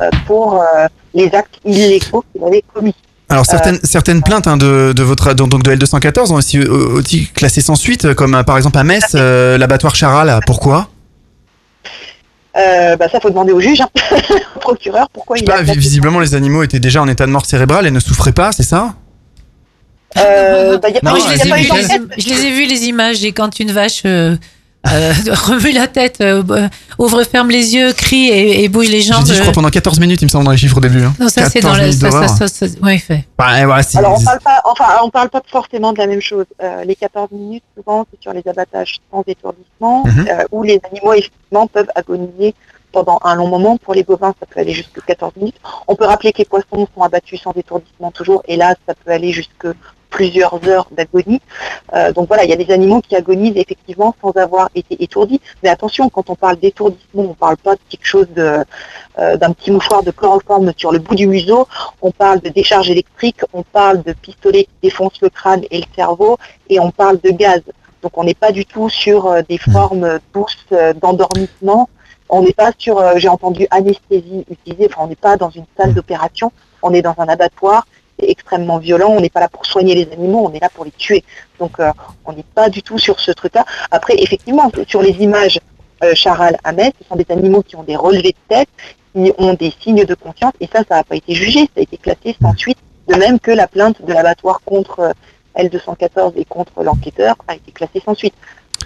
euh, 0.00 0.08
pour 0.26 0.62
euh, 0.62 0.86
les 1.12 1.34
actes 1.34 1.60
illégaux 1.66 2.24
qu'il 2.32 2.42
avait 2.42 2.64
commis. 2.72 2.94
Alors 3.28 3.44
certaines 3.44 3.74
Euh, 3.74 3.80
certaines 3.84 4.22
plaintes 4.22 4.46
hein, 4.46 4.56
de, 4.56 4.94
de 4.96 5.02
votre 5.02 5.34
donc 5.34 5.62
de 5.62 5.74
L214 5.74 6.32
ont 6.32 6.36
aussi, 6.36 6.58
euh, 6.58 6.98
aussi 6.98 7.26
classé 7.26 7.60
sans 7.60 7.76
suite, 7.76 8.14
comme 8.14 8.34
euh, 8.34 8.42
par 8.42 8.56
exemple 8.56 8.78
à 8.78 8.84
Metz, 8.84 9.12
euh, 9.14 9.58
l'abattoir 9.58 9.94
Charal. 9.94 10.40
Pourquoi? 10.46 10.88
Euh, 12.58 12.96
bah 12.96 13.08
ça 13.08 13.20
faut 13.20 13.30
demander 13.30 13.52
au 13.52 13.60
juge, 13.60 13.80
hein. 13.80 13.88
au 14.56 14.58
procureur, 14.58 15.08
pourquoi 15.12 15.38
il 15.38 15.48
a 15.50 15.56
Bah, 15.58 15.62
vi- 15.62 15.78
Visiblement, 15.78 16.18
les 16.20 16.34
animaux 16.34 16.62
étaient 16.64 16.80
déjà 16.80 17.00
en 17.00 17.06
état 17.08 17.24
de 17.26 17.30
mort 17.30 17.46
cérébrale 17.46 17.86
et 17.86 17.90
ne 17.90 18.00
souffraient 18.00 18.32
pas, 18.32 18.50
c'est 18.52 18.62
ça? 18.64 18.94
Euh, 20.16 20.78
bah, 20.78 20.88
y 20.88 20.96
a 20.96 21.00
Non, 21.02 21.12
pas, 21.12 21.18
je, 21.18 21.24
y 21.24 21.40
a 21.52 21.56
les 21.56 21.68
pas 21.68 21.84
je 22.16 22.28
les 22.28 22.44
ai 22.46 22.50
vus 22.50 22.66
les 22.66 22.84
images 22.86 23.22
et 23.24 23.32
quand 23.32 23.60
une 23.60 23.70
vache 23.70 24.02
euh, 24.06 24.36
euh, 24.92 25.12
remue 25.46 25.72
la 25.72 25.86
tête, 25.86 26.20
euh, 26.20 26.42
ouvre, 26.98 27.22
ferme 27.24 27.50
les 27.50 27.74
yeux, 27.74 27.92
crie 27.92 28.28
et, 28.28 28.64
et 28.64 28.68
bouge 28.68 28.88
les 28.88 29.00
J'ai 29.00 29.12
jambes. 29.12 29.24
dit, 29.24 29.34
je 29.34 29.40
crois, 29.40 29.52
pendant 29.52 29.70
14 29.70 29.98
minutes, 30.00 30.20
il 30.22 30.26
me 30.26 30.30
semble, 30.30 30.44
dans 30.44 30.50
les 30.50 30.56
chiffres 30.56 30.76
au 30.76 30.80
début. 30.80 31.02
hein. 31.02 31.14
non, 31.18 31.28
ça 31.28 31.48
c'est 31.48 31.60
14 31.60 31.98
dans 31.98 32.18
la. 32.20 32.28
Ça, 32.28 32.48
ça, 32.48 32.66
ouais, 32.82 32.98
fait. 32.98 33.24
Bah, 33.36 33.64
voilà, 33.66 33.82
Alors 33.96 34.18
on 34.18 34.24
parle 34.24 34.40
pas, 34.40 34.60
enfin 34.64 34.84
on 35.04 35.10
parle 35.10 35.30
pas 35.30 35.42
forcément 35.50 35.92
de 35.92 35.98
la 35.98 36.06
même 36.06 36.20
chose. 36.20 36.44
Euh, 36.62 36.84
les 36.84 36.94
14 36.96 37.30
minutes 37.32 37.64
souvent 37.76 38.06
c'est 38.10 38.20
sur 38.20 38.32
les 38.32 38.42
abattages 38.46 38.98
sans 39.10 39.22
étourdissement 39.26 40.04
euh, 40.06 40.44
où 40.50 40.62
les 40.62 40.80
animaux 40.90 41.12
effectivement 41.14 41.66
peuvent 41.66 41.90
agoniser 41.94 42.54
pendant 42.92 43.18
un 43.22 43.34
long 43.36 43.48
moment. 43.48 43.76
Pour 43.76 43.94
les 43.94 44.02
bovins 44.02 44.34
ça 44.40 44.46
peut 44.46 44.60
aller 44.60 44.72
jusqu'à 44.72 45.00
14 45.06 45.32
minutes. 45.36 45.56
On 45.86 45.94
peut 45.94 46.04
rappeler 46.06 46.32
que 46.32 46.38
les 46.38 46.44
poissons 46.44 46.86
sont 46.94 47.02
abattus 47.02 47.40
sans 47.42 47.52
étourdissement 47.52 48.10
toujours 48.10 48.42
et 48.48 48.56
là 48.56 48.74
ça 48.86 48.94
peut 48.94 49.12
aller 49.12 49.32
jusque 49.32 49.66
plusieurs 50.10 50.66
heures 50.68 50.88
d'agonie. 50.90 51.40
Euh, 51.94 52.12
donc 52.12 52.28
voilà, 52.28 52.44
il 52.44 52.50
y 52.50 52.52
a 52.52 52.56
des 52.56 52.70
animaux 52.72 53.00
qui 53.00 53.16
agonisent 53.16 53.56
effectivement 53.56 54.14
sans 54.20 54.32
avoir 54.32 54.68
été 54.74 55.02
étourdis. 55.02 55.40
Mais 55.62 55.68
attention, 55.68 56.08
quand 56.08 56.30
on 56.30 56.34
parle 56.34 56.56
d'étourdissement, 56.56 57.22
on 57.22 57.28
ne 57.28 57.34
parle 57.34 57.56
pas 57.56 57.74
de 57.74 57.80
quelque 57.88 58.06
chose 58.06 58.28
de, 58.34 58.64
euh, 59.18 59.36
d'un 59.36 59.52
petit 59.52 59.70
mouchoir 59.70 60.02
de 60.02 60.10
chloroforme 60.10 60.72
sur 60.76 60.92
le 60.92 60.98
bout 60.98 61.14
du 61.14 61.26
museau. 61.26 61.66
On 62.02 62.10
parle 62.10 62.40
de 62.40 62.48
décharge 62.48 62.90
électrique, 62.90 63.40
on 63.52 63.62
parle 63.62 64.02
de 64.02 64.12
pistolet 64.12 64.64
qui 64.64 64.74
défonce 64.82 65.20
le 65.20 65.30
crâne 65.30 65.62
et 65.70 65.78
le 65.78 65.86
cerveau, 65.94 66.38
et 66.68 66.80
on 66.80 66.90
parle 66.90 67.20
de 67.20 67.30
gaz. 67.30 67.62
Donc 68.02 68.16
on 68.16 68.24
n'est 68.24 68.34
pas 68.34 68.52
du 68.52 68.64
tout 68.64 68.88
sur 68.88 69.26
euh, 69.26 69.42
des 69.48 69.58
formes 69.58 70.18
douces 70.32 70.66
d'endormissement. 71.00 71.88
On 72.30 72.42
n'est 72.42 72.52
pas 72.52 72.72
sur, 72.76 73.02
j'ai 73.16 73.28
entendu 73.28 73.66
anesthésie 73.70 74.44
utilisée, 74.50 74.88
enfin 74.90 75.00
on 75.04 75.06
n'est 75.06 75.16
pas 75.16 75.38
dans 75.38 75.48
une 75.48 75.64
salle 75.78 75.94
d'opération, 75.94 76.52
on 76.82 76.92
est 76.92 77.00
dans 77.00 77.14
un 77.16 77.26
abattoir, 77.26 77.86
extrêmement 78.18 78.78
violent, 78.78 79.10
on 79.10 79.20
n'est 79.20 79.30
pas 79.30 79.40
là 79.40 79.48
pour 79.48 79.66
soigner 79.66 79.94
les 79.94 80.12
animaux, 80.12 80.48
on 80.50 80.52
est 80.52 80.60
là 80.60 80.68
pour 80.68 80.84
les 80.84 80.90
tuer. 80.90 81.24
Donc 81.58 81.80
euh, 81.80 81.92
on 82.24 82.32
n'est 82.32 82.44
pas 82.54 82.68
du 82.68 82.82
tout 82.82 82.98
sur 82.98 83.20
ce 83.20 83.30
truc-là. 83.30 83.64
Après, 83.90 84.14
effectivement, 84.18 84.70
sur 84.86 85.02
les 85.02 85.12
images 85.22 85.60
euh, 86.02 86.14
Charal, 86.14 86.58
Ahmed, 86.64 86.92
ce 87.00 87.08
sont 87.08 87.16
des 87.16 87.26
animaux 87.30 87.62
qui 87.62 87.76
ont 87.76 87.82
des 87.82 87.96
relevés 87.96 88.32
de 88.32 88.54
tête, 88.54 88.68
qui 89.14 89.32
ont 89.38 89.54
des 89.54 89.72
signes 89.80 90.04
de 90.04 90.14
conscience, 90.14 90.52
et 90.60 90.66
ça, 90.66 90.82
ça 90.88 90.96
n'a 90.96 91.04
pas 91.04 91.16
été 91.16 91.34
jugé, 91.34 91.60
ça 91.60 91.78
a 91.78 91.80
été 91.80 91.96
classé 91.96 92.36
sans 92.40 92.56
suite, 92.56 92.78
de 93.08 93.14
même 93.14 93.40
que 93.40 93.50
la 93.50 93.66
plainte 93.66 94.02
de 94.04 94.12
l'abattoir 94.12 94.60
contre 94.64 95.00
euh, 95.00 95.12
L214 95.56 96.34
et 96.36 96.44
contre 96.44 96.82
l'enquêteur 96.82 97.36
a 97.48 97.54
été 97.54 97.72
classée 97.72 98.02
sans 98.04 98.14
suite. 98.14 98.34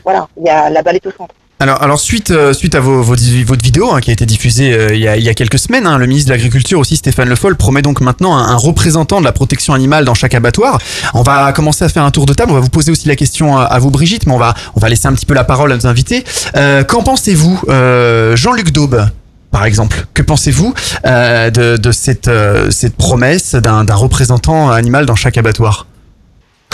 Voilà, 0.04 0.28
il 0.36 0.44
y 0.44 0.48
a 0.48 0.70
la 0.70 0.82
balle 0.82 0.96
est 0.96 1.06
au 1.06 1.10
centre. 1.10 1.34
Alors, 1.62 2.00
suite, 2.00 2.32
euh, 2.32 2.52
à 2.72 2.80
votre 2.80 3.62
vidéo 3.62 3.92
hein, 3.92 4.00
qui 4.00 4.10
a 4.10 4.12
été 4.12 4.26
diffusée 4.26 4.72
euh, 4.72 4.96
il, 4.96 5.00
y 5.00 5.28
a, 5.28 5.34
quelques 5.34 5.60
semaines, 5.60 5.86
hein, 5.86 5.96
le 5.96 6.06
ministre 6.06 6.28
de 6.28 6.34
l'Agriculture 6.34 6.80
aussi 6.80 6.96
Stéphane 6.96 7.28
Le 7.28 7.36
Foll 7.36 7.54
promet 7.54 7.82
donc 7.82 8.00
maintenant 8.00 8.36
un, 8.36 8.56
représentant 8.56 9.20
de 9.20 9.24
la 9.24 9.30
protection 9.30 9.72
animale 9.72 10.04
dans 10.04 10.14
chaque 10.14 10.34
abattoir. 10.34 10.80
On 11.14 11.22
va 11.22 11.52
commencer 11.52 11.84
à 11.84 11.88
faire 11.88 12.02
un 12.02 12.10
tour 12.10 12.26
de 12.26 12.34
table. 12.34 12.50
On 12.50 12.54
va 12.54 12.60
vous 12.60 12.68
poser 12.68 12.90
aussi 12.90 13.06
la 13.06 13.14
question 13.14 13.56
à, 13.56 13.62
à 13.62 13.78
vous 13.78 13.92
Brigitte, 13.92 14.26
mais 14.26 14.32
on 14.34 14.38
va 14.38 14.88
laisser 14.88 15.06
un 15.06 15.12
petit 15.12 15.26
peu 15.26 15.34
la 15.34 15.44
parole 15.44 15.70
à 15.70 15.76
nos 15.76 15.86
invités. 15.86 16.24
Euh, 16.56 16.82
Qu'en 16.82 17.04
pensez-vous, 17.04 17.60
euh, 17.68 18.34
Jean-Luc 18.34 18.72
Daube 18.72 19.06
par 19.52 19.66
exemple, 19.66 20.06
que 20.14 20.22
pensez-vous 20.22 20.74
euh, 21.04 21.50
de, 21.50 21.92
cette, 21.92 22.26
euh, 22.26 22.70
promesse 22.96 23.54
d'un 23.54 23.84
représentant 23.94 24.70
animal 24.70 25.06
dans 25.06 25.14
chaque 25.14 25.36
abattoir? 25.36 25.86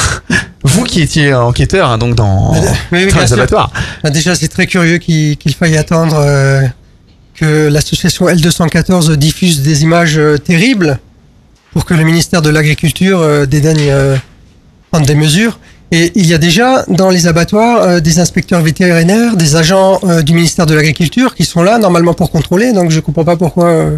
Vous 0.65 0.85
qui 0.85 1.01
étiez 1.01 1.33
enquêteur 1.35 1.89
hein, 1.89 1.99
donc 1.99 2.15
dans, 2.15 2.53
les 2.93 3.33
abattoirs. 3.33 3.73
Ah, 4.03 4.11
Déjà, 4.11 4.35
c'est 4.35 4.49
très 4.49 4.67
curieux 4.67 4.99
qu'il 4.99 5.55
faille 5.59 5.77
attendre 5.77 6.17
euh, 6.19 6.63
que 7.35 7.69
l'association 7.69 8.27
L214 8.27 9.13
diffuse 9.15 9.63
des 9.63 9.83
images 9.83 10.19
euh, 10.19 10.37
terribles 10.37 10.99
pour 11.73 11.85
que 11.85 11.95
le 11.95 12.03
ministère 12.03 12.43
de 12.43 12.51
l'Agriculture 12.51 13.21
euh, 13.21 13.47
dédaigne 13.47 13.89
euh, 13.89 14.17
prendre 14.91 15.07
des 15.07 15.15
mesures. 15.15 15.59
Et 15.91 16.13
il 16.17 16.27
y 16.27 16.35
a 16.35 16.39
déjà 16.39 16.85
dans 16.89 17.09
les 17.09 17.27
abattoirs 17.27 17.83
euh, 17.83 18.01
des 18.01 18.19
inspecteurs 18.19 18.61
vétérinaires, 18.61 19.37
des 19.37 19.57
agents 19.57 20.01
euh, 20.05 20.23
du 20.23 20.35
ministère 20.35 20.67
de 20.67 20.75
l'Agriculture 20.75 21.35
qui 21.35 21.45
sont 21.45 21.63
là 21.63 21.79
normalement 21.79 22.13
pour 22.13 22.31
contrôler. 22.31 22.73
Donc 22.73 22.91
je 22.91 22.97
ne 22.97 23.01
comprends 23.01 23.25
pas 23.25 23.37
pourquoi 23.37 23.67
euh, 23.69 23.97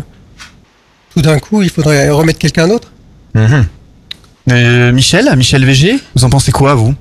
tout 1.15 1.23
d'un 1.23 1.39
coup 1.41 1.63
il 1.63 1.71
faudrait 1.71 2.09
remettre 2.11 2.39
quelqu'un 2.39 2.69
d'autre. 2.69 2.93
Mhm. 3.35 3.67
Euh, 4.51 4.93
Michel, 4.93 5.31
Michel 5.37 5.65
VG, 5.65 5.99
vous 6.17 6.25
en 6.25 6.31
pensez 6.31 6.53
quoi, 6.53 6.75
vous 6.75 6.95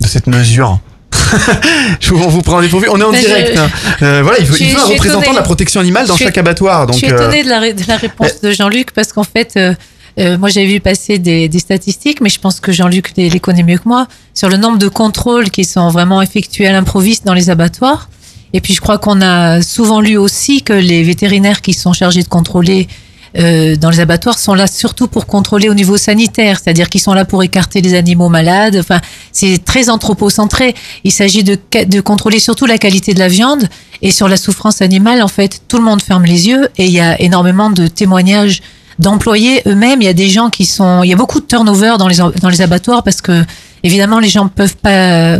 De 0.00 0.06
cette 0.06 0.26
mesure 0.26 0.78
Je 2.00 2.10
vous, 2.12 2.22
on 2.22 2.28
vous 2.28 2.42
prend. 2.42 2.58
On 2.58 2.62
est 2.62 3.02
en 3.04 3.10
Mais 3.10 3.20
je- 3.22 3.26
direct. 3.26 3.58
hein. 3.58 3.68
Euh, 4.02 4.20
voilà, 4.22 4.38
il 4.38 4.46
faut, 4.46 4.56
il 4.56 4.76
un 4.76 4.80
représentant 4.84 5.20
étonnée. 5.22 5.30
de 5.30 5.36
la 5.40 5.42
protection 5.42 5.80
animale 5.80 6.06
dans 6.06 6.16
Je 6.16 6.24
chaque 6.24 6.38
abattoir. 6.38 6.86
Donc, 6.86 6.94
je 6.96 7.04
suis 7.06 7.12
euh, 7.12 7.16
étonnée 7.16 7.42
de 7.44 7.48
la, 7.48 7.60
ré- 7.60 7.72
de 7.74 7.82
la 7.88 7.96
réponse 7.96 8.40
de 8.42 8.52
Jean-Luc 8.52 8.92
parce 8.92 9.12
qu'en 9.12 9.24
fait, 9.24 9.54
euh, 9.56 9.74
euh, 10.18 10.36
moi 10.38 10.48
j'avais 10.50 10.66
vu 10.66 10.80
passer 10.80 11.18
des, 11.18 11.48
des 11.48 11.58
statistiques, 11.58 12.20
mais 12.20 12.28
je 12.28 12.38
pense 12.38 12.60
que 12.60 12.70
Jean-Luc 12.72 13.12
les, 13.16 13.30
les 13.30 13.40
connaît 13.40 13.62
mieux 13.62 13.78
que 13.78 13.86
moi, 13.88 14.06
sur 14.34 14.48
le 14.48 14.56
nombre 14.56 14.78
de 14.78 14.88
contrôles 14.88 15.50
qui 15.50 15.64
sont 15.64 15.88
vraiment 15.88 16.20
effectués 16.22 16.66
à 16.66 16.72
l'improviste 16.72 17.24
dans 17.24 17.34
les 17.34 17.50
abattoirs. 17.50 18.08
Et 18.52 18.60
puis 18.60 18.74
je 18.74 18.80
crois 18.80 18.98
qu'on 18.98 19.20
a 19.22 19.62
souvent 19.62 20.00
lu 20.00 20.16
aussi 20.16 20.62
que 20.62 20.72
les 20.72 21.02
vétérinaires 21.02 21.60
qui 21.62 21.72
sont 21.74 21.92
chargés 21.92 22.22
de 22.22 22.28
contrôler 22.28 22.88
euh, 23.38 23.76
dans 23.76 23.90
les 23.90 24.00
abattoirs 24.00 24.38
sont 24.38 24.54
là 24.54 24.66
surtout 24.66 25.08
pour 25.08 25.26
contrôler 25.26 25.68
au 25.68 25.74
niveau 25.74 25.96
sanitaire, 25.96 26.58
c'est-à-dire 26.62 26.88
qu'ils 26.88 27.00
sont 27.00 27.14
là 27.14 27.24
pour 27.24 27.42
écarter 27.42 27.80
les 27.80 27.94
animaux 27.94 28.28
malades. 28.28 28.76
Enfin, 28.78 29.00
c'est 29.32 29.64
très 29.64 29.90
anthropocentré. 29.90 30.74
Il 31.04 31.12
s'agit 31.12 31.44
de, 31.44 31.58
contrôler 32.00 32.38
surtout 32.38 32.66
la 32.66 32.78
qualité 32.78 33.14
de 33.14 33.18
la 33.18 33.28
viande 33.28 33.68
et 34.02 34.10
sur 34.10 34.28
la 34.28 34.36
souffrance 34.36 34.82
animale. 34.82 35.22
En 35.22 35.28
fait, 35.28 35.62
tout 35.68 35.78
le 35.78 35.84
monde 35.84 36.02
ferme 36.02 36.24
les 36.24 36.48
yeux 36.48 36.68
et 36.78 36.86
il 36.86 36.92
y 36.92 37.00
a 37.00 37.20
énormément 37.20 37.70
de 37.70 37.86
témoignages 37.86 38.62
d'employés 38.98 39.62
eux-mêmes. 39.66 40.00
Il 40.00 40.06
y 40.06 40.08
a 40.08 40.14
des 40.14 40.30
gens 40.30 40.48
qui 40.48 40.64
sont, 40.64 41.02
il 41.02 41.10
y 41.10 41.12
a 41.12 41.16
beaucoup 41.16 41.40
de 41.40 41.46
turnover 41.46 41.96
dans 41.98 42.48
les 42.48 42.62
abattoirs 42.62 43.02
parce 43.02 43.20
que 43.20 43.44
évidemment 43.82 44.20
les 44.20 44.28
gens 44.28 44.48
peuvent 44.48 44.76
pas 44.76 45.38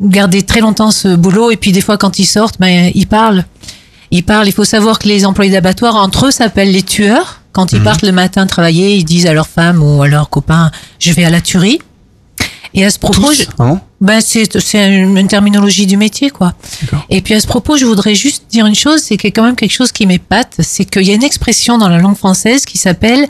garder 0.00 0.42
très 0.42 0.60
longtemps 0.60 0.90
ce 0.90 1.14
boulot 1.14 1.50
et 1.50 1.56
puis 1.56 1.72
des 1.72 1.80
fois 1.80 1.96
quand 1.96 2.18
ils 2.18 2.26
sortent, 2.26 2.58
ben 2.58 2.90
ils 2.94 3.06
parlent. 3.06 3.44
Ils 4.12 4.22
parlent. 4.22 4.46
Il 4.46 4.52
faut 4.52 4.64
savoir 4.64 4.98
que 5.00 5.08
les 5.08 5.24
employés 5.26 5.50
d'abattoir 5.50 5.96
entre 5.96 6.26
eux 6.26 6.30
s'appellent 6.30 6.70
les 6.70 6.82
tueurs. 6.82 7.40
Quand 7.52 7.72
ils 7.72 7.82
partent 7.82 8.02
le 8.02 8.12
matin 8.12 8.46
travailler, 8.46 8.94
ils 8.96 9.04
disent 9.04 9.26
à 9.26 9.32
leur 9.32 9.46
femme 9.48 9.82
ou 9.82 10.02
à 10.02 10.08
leur 10.08 10.30
copain 10.30 10.70
"Je 11.00 11.12
vais 11.12 11.24
à 11.24 11.30
la 11.30 11.40
tuerie". 11.40 11.80
Et 12.74 12.84
à 12.86 12.90
ce 12.90 12.98
propos, 12.98 13.32
je- 13.34 13.42
ben 14.00 14.20
c'est 14.22 14.48
une, 14.74 15.18
une 15.18 15.28
terminologie 15.28 15.86
du 15.86 15.96
métier 15.98 16.30
quoi. 16.30 16.54
Et 17.10 17.20
puis 17.20 17.34
à 17.34 17.40
ce 17.40 17.46
propos, 17.46 17.76
je 17.76 17.84
voudrais 17.84 18.14
juste 18.14 18.44
dire 18.50 18.64
une 18.66 18.74
chose, 18.74 19.00
c'est 19.02 19.16
qu'il 19.18 19.28
y 19.28 19.32
a 19.32 19.34
quand 19.34 19.44
même 19.44 19.56
quelque 19.56 19.72
chose 19.74 19.92
qui 19.92 20.06
m'épate, 20.06 20.54
c'est 20.60 20.84
qu'il 20.86 21.02
y 21.02 21.10
a 21.10 21.14
une 21.14 21.22
expression 21.22 21.76
dans 21.76 21.88
la 21.90 21.98
langue 21.98 22.16
française 22.16 22.64
qui 22.64 22.78
s'appelle 22.78 23.26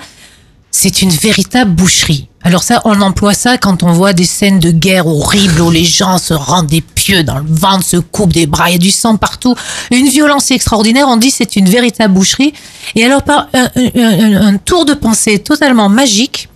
c'est 0.70 1.02
une 1.02 1.10
véritable 1.10 1.72
boucherie. 1.72 2.28
Alors 2.44 2.62
ça, 2.62 2.80
on 2.84 3.00
emploie 3.02 3.34
ça 3.34 3.58
quand 3.58 3.82
on 3.82 3.92
voit 3.92 4.12
des 4.14 4.24
scènes 4.24 4.58
de 4.60 4.70
guerre 4.70 5.06
horribles 5.08 5.60
où 5.60 5.70
les 5.70 5.84
gens 5.84 6.18
se 6.18 6.32
rendent 6.34 6.66
des 6.68 6.80
pieux 7.04 7.24
dans 7.24 7.38
le 7.38 7.44
ventre, 7.48 7.84
se 7.84 7.96
coupent 7.96 8.32
des 8.32 8.46
bras, 8.46 8.68
il 8.70 8.72
y 8.72 8.76
a 8.76 8.78
du 8.78 8.90
sang 8.90 9.16
partout, 9.16 9.54
une 9.90 10.08
violence 10.08 10.50
extraordinaire. 10.50 11.06
On 11.08 11.16
dit 11.16 11.30
c'est 11.30 11.56
une 11.56 11.68
véritable 11.68 12.14
boucherie. 12.14 12.52
Et 12.94 13.04
alors 13.04 13.22
par 13.22 13.48
un, 13.54 13.68
un- 13.74 13.90
un- 13.96 14.46
un 14.48 14.56
tour 14.58 14.84
de 14.84 14.94
pensée 14.94 15.38
totalement 15.40 15.88
magique, 15.88 16.48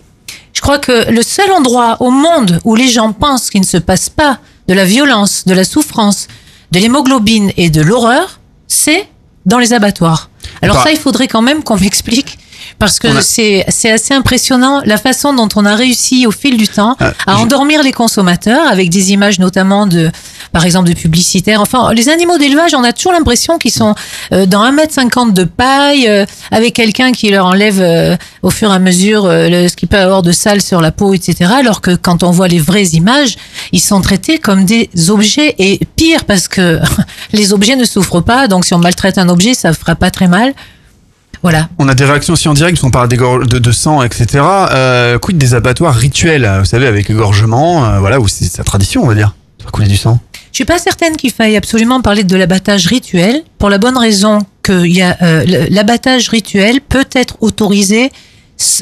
je 0.53 0.61
crois 0.61 0.79
que 0.79 1.11
le 1.11 1.21
seul 1.21 1.51
endroit 1.51 1.97
au 1.99 2.11
monde 2.11 2.59
où 2.63 2.75
les 2.75 2.87
gens 2.89 3.11
pensent 3.13 3.49
qu'il 3.49 3.61
ne 3.61 3.65
se 3.65 3.77
passe 3.77 4.09
pas 4.09 4.39
de 4.67 4.73
la 4.73 4.85
violence, 4.85 5.43
de 5.45 5.53
la 5.53 5.63
souffrance, 5.63 6.27
de 6.71 6.79
l'hémoglobine 6.79 7.51
et 7.57 7.69
de 7.69 7.81
l'horreur, 7.81 8.39
c'est 8.67 9.07
dans 9.45 9.59
les 9.59 9.73
abattoirs. 9.73 10.29
Alors 10.61 10.77
Bah. 10.77 10.83
ça, 10.83 10.91
il 10.91 10.97
faudrait 10.97 11.27
quand 11.27 11.41
même 11.41 11.63
qu'on 11.63 11.77
m'explique. 11.77 12.39
Parce 12.79 12.99
que 12.99 13.07
a- 13.07 13.21
c'est 13.21 13.65
c'est 13.69 13.89
assez 13.91 14.13
impressionnant 14.13 14.81
la 14.85 14.97
façon 14.97 15.33
dont 15.33 15.49
on 15.55 15.65
a 15.65 15.75
réussi 15.75 16.27
au 16.27 16.31
fil 16.31 16.57
du 16.57 16.67
temps 16.67 16.95
Ah, 16.99 17.13
à 17.25 17.37
endormir 17.37 17.81
les 17.81 17.91
consommateurs 17.91 18.67
avec 18.69 18.89
des 18.89 19.11
images 19.13 19.39
notamment 19.39 19.87
de 19.87 20.11
par 20.51 20.63
exemple 20.65 20.87
de 20.87 20.93
publicitaires. 20.93 21.59
Enfin, 21.61 21.91
les 21.93 22.07
animaux 22.09 22.37
d'élevage, 22.37 22.73
on 22.75 22.83
a 22.83 22.93
toujours 22.93 23.11
l'impression 23.13 23.57
qu'ils 23.57 23.71
sont 23.71 23.95
euh, 24.31 24.45
dans 24.45 24.63
1m50 24.63 25.33
de 25.33 25.43
paille 25.43 26.07
euh, 26.07 26.25
avec 26.51 26.73
quelqu'un 26.75 27.11
qui 27.11 27.29
leur 27.31 27.45
enlève 27.47 27.81
euh, 27.81 28.15
au 28.43 28.49
fur 28.51 28.71
et 28.71 28.75
à 28.75 28.79
mesure 28.79 29.25
euh, 29.25 29.49
le- 29.49 29.67
ce 29.67 29.75
qu'il 29.75 29.87
peut 29.89 29.97
avoir 29.97 30.21
de 30.21 30.31
sale 30.31 30.61
sur 30.61 30.79
la 30.79 30.91
peau, 30.91 31.13
etc. 31.13 31.51
Alors 31.57 31.81
que 31.81 31.95
quand 31.95 32.21
on 32.23 32.31
voit 32.31 32.47
les 32.47 32.59
vraies 32.59 32.89
images, 32.93 33.35
ils 33.71 33.81
sont 33.81 34.01
traités 34.01 34.37
comme 34.39 34.65
des 34.65 34.89
objets 35.09 35.55
et 35.57 35.79
pire 35.95 36.25
parce 36.25 36.47
que 36.47 36.79
les 37.33 37.53
objets 37.53 37.75
ne 37.75 37.85
souffrent 37.85 38.21
pas. 38.21 38.47
Donc 38.47 38.65
si 38.65 38.73
on 38.73 38.79
maltraite 38.79 39.17
un 39.17 39.29
objet, 39.29 39.53
ça 39.53 39.73
fera 39.73 39.95
pas 39.95 40.11
très 40.11 40.27
mal. 40.27 40.53
Voilà. 41.49 41.69
On 41.79 41.87
a 41.87 41.93
des 41.95 42.03
réactions 42.03 42.33
aussi 42.33 42.47
en 42.49 42.53
direct, 42.53 42.77
on 42.83 42.91
parle 42.91 43.07
de, 43.07 43.57
de 43.59 43.71
sang, 43.71 44.01
etc. 44.03 44.43
Euh, 44.43 45.17
quid 45.17 45.37
des 45.37 45.53
abattoirs 45.53 45.95
rituels, 45.95 46.49
vous 46.59 46.65
savez, 46.65 46.87
avec 46.87 47.09
égorgement, 47.09 47.85
euh, 47.85 47.99
voilà, 47.99 48.19
où 48.19 48.27
c'est 48.27 48.43
sa 48.45 48.63
tradition, 48.65 49.03
on 49.03 49.07
va 49.07 49.15
dire. 49.15 49.33
Va 49.63 49.71
couler 49.71 49.87
du 49.87 49.95
sang. 49.97 50.19
Je 50.51 50.57
suis 50.57 50.65
pas 50.65 50.77
certaine 50.79 51.15
qu'il 51.15 51.31
faille 51.31 51.55
absolument 51.55 52.01
parler 52.01 52.23
de 52.25 52.35
l'abattage 52.35 52.87
rituel 52.87 53.43
pour 53.59 53.69
la 53.69 53.77
bonne 53.77 53.97
raison 53.97 54.39
que 54.61 54.73
euh, 54.73 55.65
l'abattage 55.69 56.27
rituel 56.29 56.81
peut 56.81 57.05
être 57.13 57.37
autorisé 57.41 58.11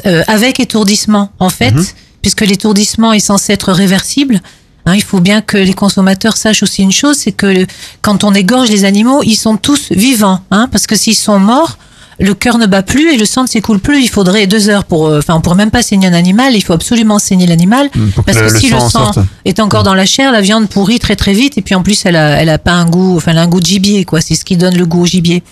euh, 0.05 0.23
avec 0.27 0.59
étourdissement 0.59 1.31
en 1.39 1.49
fait, 1.49 1.73
puisque 2.21 2.41
l'étourdissement 2.41 3.13
est 3.13 3.19
censé 3.19 3.53
être 3.53 3.71
réversible. 3.73 4.39
Hein, 4.87 4.93
il 4.95 5.03
faut 5.03 5.19
bien 5.19 5.41
que 5.41 5.57
les 5.57 5.73
consommateurs 5.73 6.37
sachent 6.37 6.63
aussi 6.63 6.81
une 6.83 6.91
chose, 6.91 7.17
c'est 7.17 7.31
que 7.31 7.47
le- 7.47 7.67
quand 8.01 8.23
on 8.23 8.33
égorge 8.33 8.69
les 8.69 8.85
animaux, 8.85 9.21
ils 9.23 9.35
sont 9.35 9.57
tous 9.57 9.91
vivants, 9.91 10.41
hein, 10.51 10.67
parce 10.71 10.85
que 10.87 10.95
s'ils 10.95 11.15
sont 11.15 11.39
morts, 11.39 11.77
le 12.19 12.33
cœur 12.33 12.57
ne 12.57 12.65
bat 12.65 12.81
plus 12.83 13.13
et 13.13 13.17
le 13.17 13.25
sang 13.25 13.43
ne 13.43 13.47
s'écoule 13.47 13.79
plus. 13.79 14.01
Il 14.01 14.09
faudrait 14.09 14.47
deux 14.47 14.69
heures 14.69 14.85
pour, 14.85 15.07
euh, 15.07 15.19
enfin, 15.19 15.35
on 15.35 15.41
pourrait 15.41 15.55
même 15.57 15.71
pas 15.71 15.81
saigner 15.81 16.07
un 16.07 16.13
animal. 16.13 16.55
Il 16.55 16.61
faut 16.63 16.73
absolument 16.73 17.19
saigner 17.19 17.45
l'animal 17.47 17.89
Mm, 17.95 18.09
que 18.11 18.21
parce 18.21 18.37
que 18.37 18.43
le 18.53 18.59
si 18.59 18.69
le 18.69 18.79
sang 18.79 18.89
sorte. 18.89 19.19
est 19.45 19.59
encore 19.59 19.83
dans 19.83 19.93
la 19.93 20.05
chair, 20.05 20.31
la 20.31 20.41
viande 20.41 20.69
pourrit 20.69 20.99
très 20.99 21.15
très 21.15 21.33
vite 21.33 21.57
et 21.57 21.61
puis 21.61 21.75
en 21.75 21.83
plus 21.83 22.01
elle 22.05 22.15
a, 22.15 22.41
elle 22.41 22.49
a 22.49 22.57
pas 22.57 22.71
un 22.73 22.85
goût, 22.85 23.17
enfin 23.17 23.31
elle 23.31 23.37
a 23.37 23.41
un 23.41 23.47
goût 23.47 23.59
de 23.59 23.65
gibier 23.65 24.05
quoi. 24.05 24.21
C'est 24.21 24.35
ce 24.35 24.45
qui 24.45 24.55
donne 24.57 24.77
le 24.77 24.85
goût 24.85 25.01
au 25.03 25.05
gibier. 25.05 25.43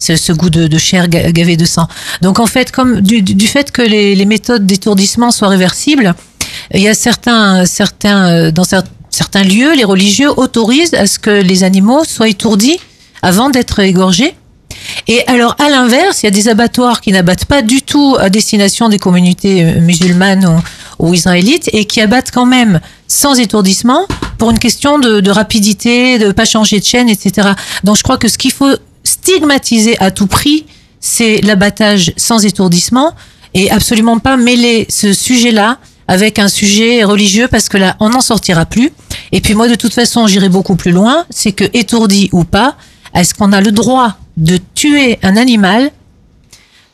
C'est 0.00 0.16
ce 0.16 0.32
goût 0.32 0.50
de, 0.50 0.68
de 0.68 0.78
chair 0.78 1.08
ga- 1.08 1.32
gavée 1.32 1.56
de 1.56 1.64
sang. 1.64 1.88
Donc 2.22 2.38
en 2.38 2.46
fait, 2.46 2.70
comme 2.70 3.00
du, 3.00 3.20
du 3.22 3.46
fait 3.48 3.72
que 3.72 3.82
les, 3.82 4.14
les 4.14 4.24
méthodes 4.26 4.64
d'étourdissement 4.64 5.30
soient 5.32 5.48
réversibles, 5.48 6.14
il 6.72 6.80
y 6.80 6.88
a 6.88 6.94
certains, 6.94 7.64
certains, 7.66 8.28
euh, 8.28 8.50
dans 8.52 8.62
cer- 8.62 8.84
certains 9.10 9.42
lieux, 9.42 9.74
les 9.74 9.82
religieux 9.84 10.30
autorisent 10.36 10.94
à 10.94 11.06
ce 11.08 11.18
que 11.18 11.30
les 11.30 11.64
animaux 11.64 12.04
soient 12.04 12.28
étourdis 12.28 12.78
avant 13.22 13.50
d'être 13.50 13.80
égorgés. 13.80 14.34
Et 15.06 15.26
alors, 15.26 15.56
à 15.58 15.68
l'inverse, 15.68 16.22
il 16.22 16.26
y 16.26 16.28
a 16.28 16.30
des 16.30 16.48
abattoirs 16.48 17.00
qui 17.00 17.12
n'abattent 17.12 17.44
pas 17.44 17.62
du 17.62 17.82
tout 17.82 18.16
à 18.18 18.30
destination 18.30 18.88
des 18.88 18.98
communautés 18.98 19.64
euh, 19.64 19.80
musulmanes 19.80 20.62
ou, 20.98 21.14
israélites 21.14 21.70
et 21.72 21.84
qui 21.84 22.00
abattent 22.00 22.30
quand 22.30 22.46
même 22.46 22.80
sans 23.06 23.38
étourdissement 23.38 24.06
pour 24.38 24.50
une 24.50 24.58
question 24.58 24.98
de, 24.98 25.20
de 25.20 25.30
rapidité, 25.30 26.18
de 26.18 26.32
pas 26.32 26.44
changer 26.44 26.80
de 26.80 26.84
chaîne, 26.84 27.08
etc. 27.08 27.50
Donc, 27.84 27.96
je 27.96 28.02
crois 28.02 28.18
que 28.18 28.28
ce 28.28 28.38
qu'il 28.38 28.52
faut 28.52 28.74
stigmatiser 29.04 29.96
à 30.00 30.10
tout 30.10 30.26
prix, 30.26 30.66
c'est 31.00 31.40
l'abattage 31.42 32.12
sans 32.16 32.44
étourdissement 32.44 33.14
et 33.54 33.70
absolument 33.70 34.18
pas 34.18 34.36
mêler 34.36 34.86
ce 34.88 35.12
sujet-là 35.12 35.78
avec 36.08 36.38
un 36.38 36.48
sujet 36.48 37.04
religieux 37.04 37.48
parce 37.48 37.68
que 37.68 37.76
là, 37.76 37.96
on 38.00 38.08
n'en 38.10 38.22
sortira 38.22 38.64
plus. 38.64 38.90
Et 39.30 39.40
puis 39.40 39.54
moi, 39.54 39.68
de 39.68 39.74
toute 39.74 39.92
façon, 39.92 40.26
j'irai 40.26 40.48
beaucoup 40.48 40.74
plus 40.74 40.90
loin. 40.90 41.26
C'est 41.30 41.52
que 41.52 41.64
étourdi 41.74 42.30
ou 42.32 42.44
pas, 42.44 42.76
est-ce 43.14 43.34
qu'on 43.34 43.52
a 43.52 43.60
le 43.60 43.72
droit 43.72 44.14
de 44.36 44.58
tuer 44.74 45.18
un 45.22 45.36
animal 45.36 45.90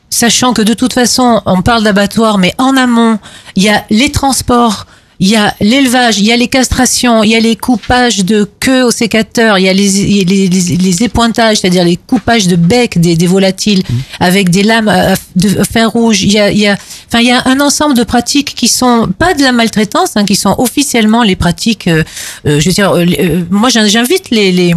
sachant 0.09 0.53
que 0.53 0.61
de 0.61 0.73
toute 0.73 0.93
façon, 0.93 1.41
on 1.45 1.61
parle 1.61 1.83
d'abattoir, 1.83 2.37
mais 2.37 2.53
en 2.57 2.77
amont, 2.77 3.19
il 3.55 3.63
y 3.63 3.69
a 3.69 3.83
les 3.89 4.11
transports, 4.11 4.85
il 5.19 5.27
y 5.29 5.35
a 5.35 5.53
l'élevage, 5.59 6.19
il 6.19 6.25
y 6.25 6.31
a 6.31 6.37
les 6.37 6.47
castrations, 6.47 7.23
il 7.23 7.31
y 7.31 7.35
a 7.35 7.39
les 7.39 7.55
coupages 7.57 8.23
de 8.23 8.49
queue 8.59 8.83
au 8.83 8.91
sécateur, 8.91 9.57
il 9.57 9.63
y 9.65 9.69
a 9.69 9.73
les, 9.73 9.89
les, 9.89 10.23
les, 10.25 10.47
les 10.47 11.03
épointages, 11.03 11.57
c'est-à-dire 11.57 11.83
les 11.83 11.97
coupages 11.97 12.47
de 12.47 12.55
bec 12.55 12.99
des, 12.99 13.15
des 13.17 13.27
volatiles 13.27 13.83
avec 14.19 14.49
des 14.49 14.63
lames 14.63 14.87
à- 14.87 15.15
de 15.35 15.63
fer 15.63 15.89
rouge. 15.91 16.21
Il 16.23 16.31
y 16.31 16.39
a, 16.39 16.49
il 16.51 16.59
y 16.59 16.67
a, 16.67 16.77
enfin, 17.07 17.19
il 17.19 17.27
y 17.27 17.31
a 17.31 17.41
un 17.45 17.59
ensemble 17.59 17.95
de 17.95 18.03
pratiques 18.03 18.53
qui 18.55 18.67
sont 18.69 19.09
pas 19.17 19.33
de 19.33 19.41
la 19.43 19.51
maltraitance, 19.51 20.11
hein, 20.15 20.23
qui 20.25 20.35
sont 20.35 20.55
officiellement 20.59 21.23
les 21.23 21.35
pratiques. 21.35 21.87
euh, 21.87 22.03
euh, 22.45 22.59
je 22.59 22.69
veux 22.69 22.73
dire, 22.73 22.91
euh, 22.91 23.05
euh, 23.19 23.43
moi, 23.49 23.67
j'in- 23.69 23.87
j'invite 23.87 24.29
les, 24.31 24.51
les 24.51 24.75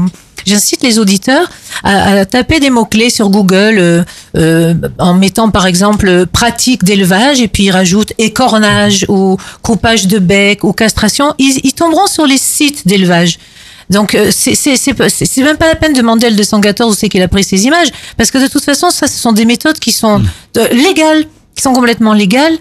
J'incite 0.49 0.83
les 0.83 0.99
auditeurs 0.99 1.51
à, 1.85 2.21
à 2.21 2.25
taper 2.25 2.59
des 2.59 2.71
mots-clés 2.71 3.11
sur 3.11 3.29
Google 3.29 3.77
euh, 3.79 4.03
euh, 4.37 4.75
en 4.99 5.15
mettant 5.15 5.51
par 5.51 5.67
exemple 5.67 6.09
euh, 6.09 6.27
pratique 6.27 6.85
d'élevage 6.85 7.41
et 7.41 7.49
puis 7.49 7.65
ils 7.65 7.71
rajoutent 7.71 8.13
écornage 8.19 9.05
ou 9.09 9.37
coupage 9.63 10.07
de 10.07 10.19
bec 10.19 10.65
ou 10.65 10.73
castration. 10.73 11.35
Ils, 11.39 11.61
ils 11.65 11.75
tomberont 11.75 12.07
sur 12.07 12.27
les 12.27 12.39
sites 12.39 12.87
d'élevage. 12.87 13.39
Donc 13.91 14.17
c'est 14.31 15.37
même 15.39 15.57
pas 15.57 15.69
la 15.69 15.75
peine 15.75 15.93
de 15.93 15.99
demander 15.99 16.29
le 16.29 16.37
214 16.37 16.93
où 16.93 16.97
c'est 16.99 17.09
qu'il 17.09 17.23
a 17.23 17.29
pris 17.29 17.45
ces 17.45 17.65
images 17.65 17.89
parce 18.17 18.31
que 18.31 18.39
de 18.39 18.47
toute 18.47 18.65
façon 18.65 18.91
ça 18.91 19.07
ce 19.07 19.19
sont 19.19 19.33
des 19.33 19.47
méthodes 19.47 19.79
qui 19.79 19.93
sont 19.93 20.23
euh, 20.59 20.69
légales, 20.69 21.25
qui 21.59 21.63
sont 21.63 21.73
complètement 21.73 22.15
légales. 22.15 22.53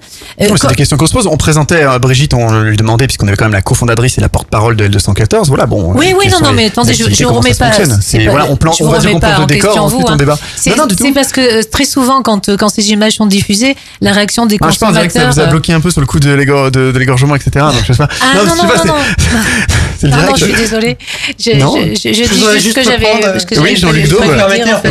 Euh, 0.42 0.48
c'est 0.50 0.58
quand- 0.60 0.68
des 0.70 0.76
questions 0.76 0.98
qu'on 0.98 1.06
se 1.06 1.14
pose. 1.14 1.28
On 1.28 1.38
présentait 1.38 1.84
euh, 1.84 2.00
Brigitte, 2.00 2.34
on 2.34 2.62
lui 2.62 2.76
demandait, 2.76 3.06
puisqu'on 3.06 3.28
avait 3.28 3.38
quand 3.38 3.46
même 3.46 3.54
la 3.54 3.62
cofondatrice 3.62 4.18
et 4.18 4.22
la 4.22 4.28
porte-parole 4.30 4.76
de 4.76 4.88
L214. 4.88 5.48
Voilà, 5.48 5.68
bon. 5.68 5.94
Oui, 5.96 6.12
euh, 6.12 6.16
oui, 6.20 6.28
non, 6.32 6.40
non, 6.42 6.50
les 6.50 6.56
mais 6.56 6.66
attendez, 6.66 6.94
je, 6.96 7.24
comment 7.24 7.40
remets 7.40 7.54
pas. 7.54 7.72
c'est 8.02 8.26
voilà, 8.28 8.48
on, 8.50 8.56
plan, 8.56 8.72
je 8.72 8.84
on 8.84 8.90
va 8.90 8.98
dire 8.98 9.12
qu'on 9.12 9.20
plante 9.20 9.38
le 9.38 9.44
en 9.44 9.46
décor, 9.46 9.70
question 9.70 9.84
ensuite 9.86 10.02
vous, 10.02 10.08
on 10.08 10.12
hein. 10.12 10.18
débat. 10.18 10.38
C'est 10.56 10.72
Non, 10.72 10.78
non, 10.78 10.86
du 10.88 10.96
tout. 10.96 11.06
c'est 11.06 11.12
parce 11.14 11.32
que 11.32 11.60
euh, 11.60 11.64
très 11.72 11.86
souvent, 11.86 12.24
quand, 12.24 12.50
euh, 12.50 12.58
quand 12.58 12.70
ces 12.70 12.90
images 12.92 13.14
sont 13.14 13.28
diffusées, 13.28 13.76
la 14.02 14.12
réaction 14.14 14.48
des 14.48 14.58
Ah, 14.60 14.70
je 14.72 14.78
pense 14.80 14.90
que 14.90 14.96
ça 14.96 15.04
consommateurs. 15.04 15.34
vous 15.34 15.40
a 15.40 15.46
bloqué 15.46 15.74
un 15.74 15.80
peu 15.80 15.92
sur 15.92 16.02
le 16.02 16.08
coup 16.08 16.20
de 16.20 16.32
l'égor- 16.32 16.72
de 16.72 16.92
de 16.92 17.00
l'égorgement, 17.00 17.36
etc. 17.36 17.52
Donc 17.72 17.84
je 17.88 17.94
sais 17.94 17.98
pas. 17.98 18.08
Ah 18.22 18.36
non, 18.36 18.42
je 18.44 18.48
non, 18.50 18.56
sais 18.56 18.68
pas, 18.68 18.78
non, 18.86 18.94
non. 18.94 19.00
c'est 20.00 20.08
le 20.08 20.12
Pardon, 20.14 20.36
je 20.36 20.46
suis 20.46 20.54
désolée. 20.56 20.98
Je, 21.40 21.52
Non. 21.58 21.76
je, 21.78 21.94
je, 21.96 22.14
je 22.14 22.24
Je 22.24 22.30
dis 22.30 22.46
juste 22.60 22.70
ce 22.70 22.74
que 22.74 22.84
j'avais. 22.84 23.62
Oui, 23.62 23.76
Jean-Luc 23.76 24.08
Daube. 24.08 24.24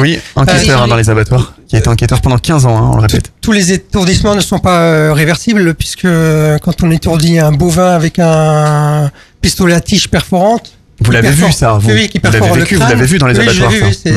Oui, 0.01 0.19
enquêteur 0.37 0.83
hein, 0.83 0.89
dans 0.89 0.97
les 0.97 1.11
abattoirs, 1.11 1.55
qui 1.69 1.77
a 1.77 1.79
été 1.81 1.89
enquêteur 1.89 2.21
pendant 2.21 2.39
15 2.39 2.67
ans, 2.67 2.77
hein, 2.77 2.91
on 2.93 2.97
le 2.97 3.03
répète. 3.03 3.33
Tous 3.41 3.53
les 3.53 3.73
étourdissements 3.73 4.35
ne 4.35 4.41
sont 4.41 4.59
pas 4.61 4.81
euh, 4.83 5.13
réversibles 5.13 5.75
puisque 5.75 6.05
euh, 6.05 6.59
quand 6.59 6.83
on 6.83 6.91
étourdit 6.91 7.39
un 7.39 7.53
bovin 7.53 7.91
avec 7.93 8.19
un 8.21 9.11
pistolet 9.41 9.75
à 9.75 9.81
tige 9.81 10.09
perforante, 10.09 10.73
Vous 11.01 11.11
l'avez 11.11 11.31
vu, 11.31 11.51
ça, 11.53 11.73
vous. 11.73 11.91
Oui, 11.91 12.09
Vous 12.15 12.31
l'avez 12.31 12.61
vécu, 12.61 12.77
vous 12.77 12.81
l'avez 12.89 13.07
vu 13.07 13.19
dans 13.19 13.27
les 13.27 13.39
Oui, 13.39 13.49
abattoirs, 13.49 13.73
ça. 13.93 14.11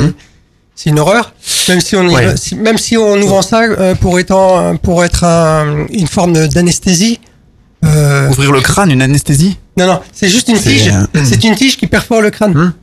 c'est 0.75 0.89
une 0.91 0.99
horreur. 0.99 1.33
Même 1.67 1.81
si 1.81 1.95
on 1.95 2.07
Ouais. 2.07 2.37
si- 2.37 2.55
même 2.55 2.77
si 2.77 2.95
on 2.97 3.17
ouvre 3.21 3.43
ça 3.43 3.63
euh, 3.63 3.95
pour 3.95 4.17
étant 4.19 4.75
pour 4.77 5.03
être 5.03 5.23
un- 5.25 5.87
une 5.91 6.07
forme 6.07 6.47
d'anesthésie. 6.47 7.19
euh, 7.85 8.29
Ouvrir 8.29 8.51
le 8.51 8.61
crâne, 8.61 8.91
une 8.91 9.01
anesthésie? 9.01 9.57
Non, 9.77 9.87
non, 9.87 9.99
c'est 10.13 10.29
juste 10.29 10.47
une 10.49 10.59
tige. 10.59 10.89
euh, 10.89 11.21
C'est 11.25 11.43
une 11.43 11.55
tige 11.55 11.77
qui 11.77 11.87
perfore 11.87 12.21
le 12.21 12.29
crâne, 12.29 12.73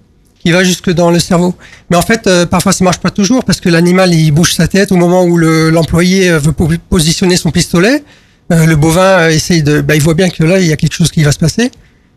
qui 0.47 0.53
va 0.53 0.63
jusque 0.63 0.91
dans 0.91 1.11
le 1.11 1.19
cerveau. 1.19 1.57
Mais 1.91 1.97
en 1.97 2.03
fait, 2.03 2.29
euh, 2.29 2.47
parfois 2.47 2.71
ça 2.71 2.85
marche 2.85 2.99
pas 2.99 3.11
toujours 3.11 3.43
parce 3.45 3.59
que 3.61 3.69
l'animal 3.69 4.15
il 4.15 4.31
bouge 4.31 4.53
sa 4.55 4.69
tête 4.69 4.93
au 4.93 4.97
moment 4.97 5.25
où 5.25 5.37
le- 5.37 5.71
l'employé 5.71 6.31
euh, 6.31 6.39
veut 6.39 6.53
po- 6.53 6.69
positionner 6.89 7.37
son 7.37 7.51
pistolet. 7.51 8.05
Euh, 8.53 8.65
le 8.65 8.77
bovin 8.77 9.29
essaye 9.29 9.65
de, 9.65 9.81
bah, 9.81 9.97
il 9.97 10.03
voit 10.03 10.15
bien 10.15 10.31
que 10.31 10.45
là 10.45 10.61
il 10.61 10.67
y 10.69 10.73
a 10.73 10.77
quelque 10.77 10.95
chose 10.95 11.11
qui 11.11 11.25
va 11.25 11.33
se 11.33 11.39
passer. 11.41 11.73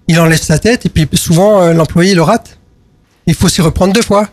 Il 0.08 0.20
enlève 0.20 0.40
sa 0.40 0.60
tête 0.60 0.86
et 0.86 0.90
puis 0.90 1.08
souvent 1.14 1.74
l'employé 1.74 2.14
le 2.14 2.22
rate. 2.22 2.60
Il 3.26 3.34
faut 3.34 3.50
s'y 3.50 3.64
reprendre 3.64 3.94
deux 3.94 4.04
fois. 4.04 4.30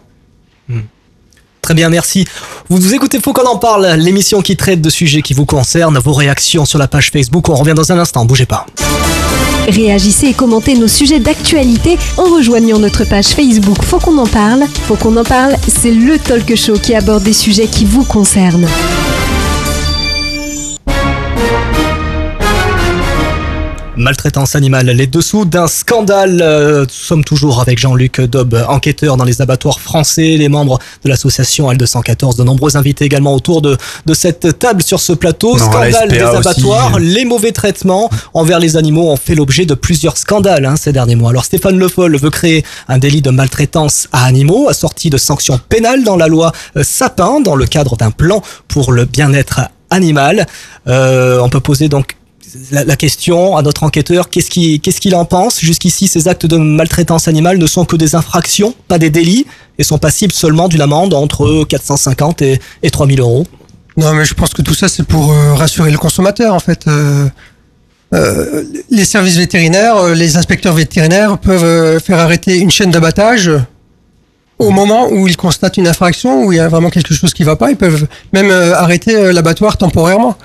Très 1.67 1.75
bien, 1.75 1.89
merci. 1.89 2.25
Vous 2.69 2.79
nous 2.79 2.95
écoutez, 2.95 3.19
faut 3.19 3.33
qu'on 3.33 3.45
en 3.45 3.57
parle, 3.57 3.97
l'émission 3.99 4.41
qui 4.41 4.57
traite 4.57 4.81
de 4.81 4.89
sujets 4.89 5.21
qui 5.21 5.35
vous 5.35 5.47
concernent, 5.47 5.99
vos 5.99 6.13
réactions 6.13 6.65
sur 6.65 6.79
la 6.79 6.87
page 6.87 7.11
Facebook. 7.11 7.49
On 7.49 7.57
revient 7.57 7.75
dans 7.75 7.91
un 7.91 7.99
instant, 7.99 8.25
bougez 8.25 8.47
pas. 8.47 8.67
Réagissez 9.67 10.29
et 10.29 10.33
commentez 10.33 10.77
nos 10.77 10.87
sujets 10.87 11.19
d'actualité 11.19 11.99
en 12.19 12.27
rejoignant 12.27 12.79
notre 12.79 13.03
page 13.03 13.27
Facebook 13.27 13.83
Faut 13.83 13.99
qu'on 13.99 14.17
en 14.19 14.29
parle. 14.29 14.63
Faut 14.87 14.95
qu'on 14.95 15.17
en 15.17 15.25
parle, 15.25 15.57
c'est 15.67 15.91
le 15.91 16.21
talk 16.21 16.55
show 16.55 16.75
qui 16.75 16.95
aborde 16.95 17.25
des 17.25 17.33
sujets 17.33 17.67
qui 17.67 17.85
vous 17.85 18.05
concernent. 18.05 18.69
Maltraitance 23.97 24.55
animale, 24.55 24.91
les 24.91 25.07
dessous 25.07 25.47
d'un 25.47 25.67
scandale. 25.69 26.41
Euh, 26.43 26.83
nous 26.83 26.89
sommes 26.91 27.25
toujours 27.25 27.61
avec 27.63 27.79
Jean-Luc 27.79 28.21
Daube, 28.21 28.63
enquêteur 28.69 29.17
dans 29.17 29.25
les 29.25 29.41
abattoirs 29.41 29.81
français, 29.81 30.37
les 30.37 30.51
membres 30.51 30.79
de 31.03 31.09
l'association 31.09 31.73
L214, 31.73 32.37
de 32.37 32.45
nombreux 32.45 32.77
invités 32.77 33.07
également 33.07 33.35
autour 33.35 33.63
de, 33.63 33.79
de 34.05 34.15
cette 34.15 34.59
table 34.59 34.83
sur 34.83 35.01
ce 35.01 35.15
plateau. 35.15 35.57
Non, 35.57 35.65
scandale 35.65 36.11
des 36.11 36.23
aussi. 36.23 36.37
abattoirs, 36.37 36.99
les 36.99 37.25
mauvais 37.25 37.53
traitements 37.53 38.11
envers 38.35 38.59
les 38.59 38.77
animaux 38.77 39.11
ont 39.11 39.17
fait 39.17 39.35
l'objet 39.35 39.65
de 39.65 39.75
plusieurs 39.75 40.19
scandales 40.19 40.67
hein, 40.67 40.77
ces 40.77 40.93
derniers 40.93 41.17
mois. 41.17 41.31
Alors 41.31 41.47
Stéphane 41.47 41.79
Le 41.79 41.89
Foll 41.89 42.17
veut 42.19 42.31
créer 42.31 42.65
un 42.89 42.99
délit 42.99 43.23
de 43.23 43.31
maltraitance 43.31 44.09
à 44.13 44.27
animaux, 44.27 44.69
assorti 44.69 45.09
de 45.09 45.17
sanctions 45.17 45.59
pénales 45.71 46.05
dans 46.05 46.17
la 46.17 46.29
loi 46.29 46.53
euh, 46.77 46.83
Sapin, 46.85 47.41
dans 47.41 47.57
le 47.57 47.65
cadre 47.65 47.97
d'un 47.97 48.11
plan 48.11 48.43
pour 48.69 48.93
le 48.93 49.07
bien-être 49.07 49.63
animal. 49.89 50.47
Euh, 50.87 51.41
on 51.41 51.49
peut 51.49 51.61
poser 51.61 51.89
donc 51.89 52.17
la, 52.71 52.97
question 52.97 53.57
à 53.57 53.63
notre 53.63 53.83
enquêteur, 53.83 54.31
qu'est-ce 54.31 54.51
qu'il 54.51 55.15
en 55.15 55.25
pense? 55.25 55.61
Jusqu'ici, 55.61 56.09
ces 56.09 56.29
actes 56.29 56.47
de 56.47 56.57
maltraitance 56.57 57.29
animale 57.29 57.59
ne 57.59 57.67
sont 57.67 57.85
que 57.85 57.97
des 57.97 58.15
infractions, 58.15 58.75
pas 58.89 58.99
des 58.99 59.11
délits, 59.11 59.47
et 59.79 59.85
sont 59.85 59.99
passibles 59.99 60.33
seulement 60.33 60.69
d'une 60.69 60.81
amende 60.81 61.15
entre 61.15 61.65
450 61.65 62.43
et, 62.43 62.61
et 62.83 62.91
3000 62.91 63.21
euros. 63.21 63.47
Non, 63.97 64.13
mais 64.13 64.25
je 64.25 64.35
pense 64.35 64.53
que 64.53 64.63
tout 64.63 64.75
ça, 64.75 64.89
c'est 64.89 65.05
pour 65.05 65.33
euh, 65.33 65.55
rassurer 65.55 65.91
le 65.91 65.99
consommateur, 65.99 66.55
en 66.55 66.59
fait. 66.59 66.87
Euh, 66.87 67.29
euh, 68.15 68.63
les 68.91 69.05
services 69.05 69.37
vétérinaires, 69.37 70.09
les 70.09 70.37
inspecteurs 70.37 70.75
vétérinaires 70.75 71.39
peuvent 71.39 72.01
faire 72.01 72.19
arrêter 72.19 72.59
une 72.59 72.71
chaîne 72.71 72.91
d'abattage 72.91 73.51
au 74.59 74.71
moment 74.71 75.09
où 75.11 75.27
ils 75.27 75.37
constatent 75.37 75.77
une 75.77 75.89
infraction, 75.89 76.45
où 76.45 76.53
il 76.53 76.57
y 76.57 76.61
a 76.61 76.69
vraiment 76.69 76.91
quelque 76.91 77.15
chose 77.15 77.35
qui 77.35 77.43
va 77.43 77.57
pas. 77.57 77.71
Ils 77.71 77.77
peuvent 77.77 78.07
même 78.33 78.51
arrêter 78.51 79.33
l'abattoir 79.33 79.77
temporairement. 79.77 80.37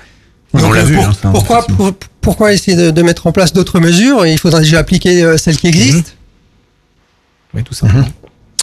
On 0.54 0.72
l'a 0.72 0.80
euh, 0.80 0.84
vu. 0.84 0.94
pour- 0.96 1.04
hein, 1.04 1.12
ça, 1.20 1.30
pourquoi, 1.30 1.62
pour- 1.66 1.92
pourquoi 2.20 2.52
essayer 2.52 2.76
de, 2.76 2.90
de 2.90 3.02
mettre 3.02 3.26
en 3.26 3.32
place 3.32 3.52
d'autres 3.52 3.80
mesures? 3.80 4.26
Il 4.26 4.38
faudra 4.38 4.60
déjà 4.60 4.78
appliquer 4.78 5.22
euh, 5.22 5.36
celles 5.36 5.56
qui 5.56 5.68
existent. 5.68 6.10
Oui, 7.54 7.62
tout 7.62 7.74
simplement. 7.74 8.06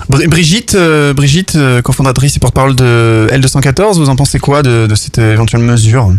Bri- 0.09 0.27
Brigitte, 0.27 0.75
euh, 0.75 1.13
Brigitte, 1.13 1.55
euh, 1.55 1.81
cofondatrice 1.81 2.37
et 2.37 2.39
porte-parole 2.39 2.75
de 2.75 3.27
L214, 3.31 3.95
vous 3.97 4.09
en 4.09 4.15
pensez 4.15 4.39
quoi 4.39 4.63
de, 4.63 4.87
de 4.87 4.95
cette 4.95 5.17
éventuelle 5.17 5.61
mesure? 5.61 6.11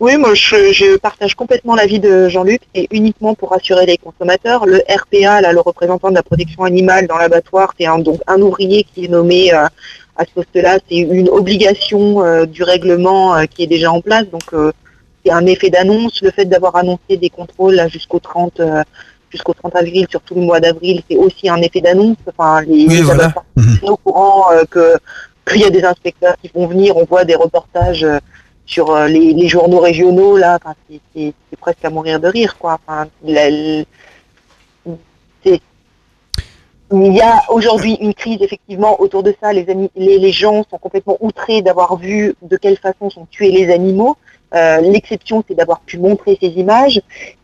Oui, 0.00 0.16
moi 0.16 0.34
je, 0.34 0.72
je 0.72 0.96
partage 0.98 1.34
complètement 1.34 1.74
l'avis 1.74 1.98
de 1.98 2.28
Jean-Luc 2.28 2.60
et 2.74 2.88
uniquement 2.92 3.34
pour 3.34 3.50
rassurer 3.50 3.84
les 3.86 3.96
consommateurs. 3.96 4.64
Le 4.66 4.78
RPA, 4.88 5.40
là, 5.40 5.52
le 5.52 5.60
représentant 5.60 6.10
de 6.10 6.14
la 6.14 6.22
protection 6.22 6.62
animale 6.64 7.06
dans 7.06 7.16
l'abattoir, 7.16 7.72
c'est 7.78 7.86
un, 7.86 7.98
donc 7.98 8.20
un 8.26 8.40
ouvrier 8.40 8.86
qui 8.94 9.06
est 9.06 9.08
nommé 9.08 9.52
euh, 9.52 9.66
à 10.16 10.24
ce 10.24 10.30
poste-là. 10.32 10.78
C'est 10.88 10.96
une 10.96 11.28
obligation 11.28 12.22
euh, 12.24 12.46
du 12.46 12.62
règlement 12.62 13.34
euh, 13.34 13.44
qui 13.44 13.62
est 13.64 13.66
déjà 13.66 13.90
en 13.92 14.00
place. 14.00 14.26
Donc 14.30 14.52
euh, 14.52 14.72
c'est 15.24 15.32
un 15.32 15.46
effet 15.46 15.70
d'annonce. 15.70 16.20
Le 16.22 16.30
fait 16.30 16.44
d'avoir 16.44 16.76
annoncé 16.76 17.16
des 17.16 17.30
contrôles 17.30 17.80
jusqu'au 17.90 18.18
30 18.18 18.60
euh, 18.60 18.82
jusqu'au 19.30 19.54
30 19.54 19.74
avril, 19.76 20.06
sur 20.10 20.20
tout 20.20 20.34
le 20.34 20.42
mois 20.42 20.60
d'avril, 20.60 21.02
c'est 21.08 21.16
aussi 21.16 21.48
un 21.48 21.56
effet 21.62 21.80
d'annonce. 21.80 22.16
Enfin, 22.28 22.60
les, 22.62 22.86
Oui, 22.86 23.00
voilà. 23.00 23.32
sont 23.80 23.86
au 23.92 23.96
courant 23.96 24.46
que 24.70 24.96
qu'il 25.48 25.60
y 25.62 25.64
a 25.64 25.70
des 25.70 25.84
inspecteurs 25.84 26.34
qui 26.42 26.50
vont 26.54 26.66
venir. 26.66 26.96
On 26.96 27.04
voit 27.04 27.24
des 27.24 27.34
reportages. 27.34 28.06
sur 28.64 28.94
les, 29.06 29.32
les 29.34 29.48
journaux 29.48 29.80
régionaux 29.80 30.36
là, 30.38 30.56
enfin, 30.62 30.74
c'est- 31.14 31.34
presque 31.60 31.84
à 31.84 31.90
mourir 31.90 32.18
de 32.20 32.28
rire 32.28 32.56
quoi. 32.58 32.78
Enfin, 32.86 33.06
la- 33.24 33.82
il 36.92 37.14
y 37.14 37.20
a 37.20 37.42
aujourd'hui 37.48 37.94
une 38.00 38.14
crise 38.14 38.38
effectivement 38.40 39.00
autour 39.00 39.22
de 39.22 39.34
ça. 39.40 39.52
Les, 39.52 39.66
les, 39.96 40.32
gens 40.32 40.64
sont 40.70 40.78
complètement 40.78 41.16
outrés 41.20 41.62
d'avoir 41.62 41.96
vu 41.96 42.34
de 42.42 42.56
quelle 42.56 42.76
façon 42.76 43.08
sont 43.08 43.26
tués 43.30 43.50
les 43.50 43.72
animaux. 43.72 44.16
Euh, 44.54 44.80
L'exception, 44.80 45.42
c'est 45.48 45.54
d'avoir 45.54 45.80
pu 45.80 45.98
montrer 45.98 46.38
ces 46.40 46.48
images. 46.48 47.00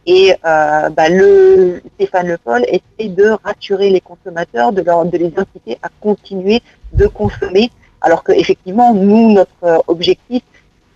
Et 0.07 0.35
euh, 0.45 0.91
bah, 0.91 1.09
le 1.09 1.83
Stéphane 1.95 2.29
Le 2.29 2.39
Foll 2.43 2.65
essaie 2.69 3.09
de 3.09 3.31
rassurer 3.43 3.91
les 3.91 4.01
consommateurs, 4.01 4.73
de, 4.73 4.83
leur, 4.83 5.05
de 5.07 5.17
les 5.17 5.33
inciter 5.37 5.79
à 5.83 5.89
continuer 6.01 6.61
de 6.93 7.07
consommer 7.07 7.71
Alors 8.03 8.23
que 8.23 8.33
effectivement, 8.33 8.93
nous, 8.93 9.33
notre 9.33 9.65
euh, 9.65 9.79
objectif, 9.87 10.43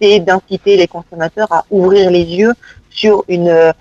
c'est 0.01 0.21
d'inciter 0.21 0.77
les 0.77 0.89
consommateurs 0.89 1.51
à 1.51 1.65
ouvrir 1.71 2.11
les 2.11 2.25
yeux 2.25 2.53
sur 2.91 3.25
une. 3.29 3.73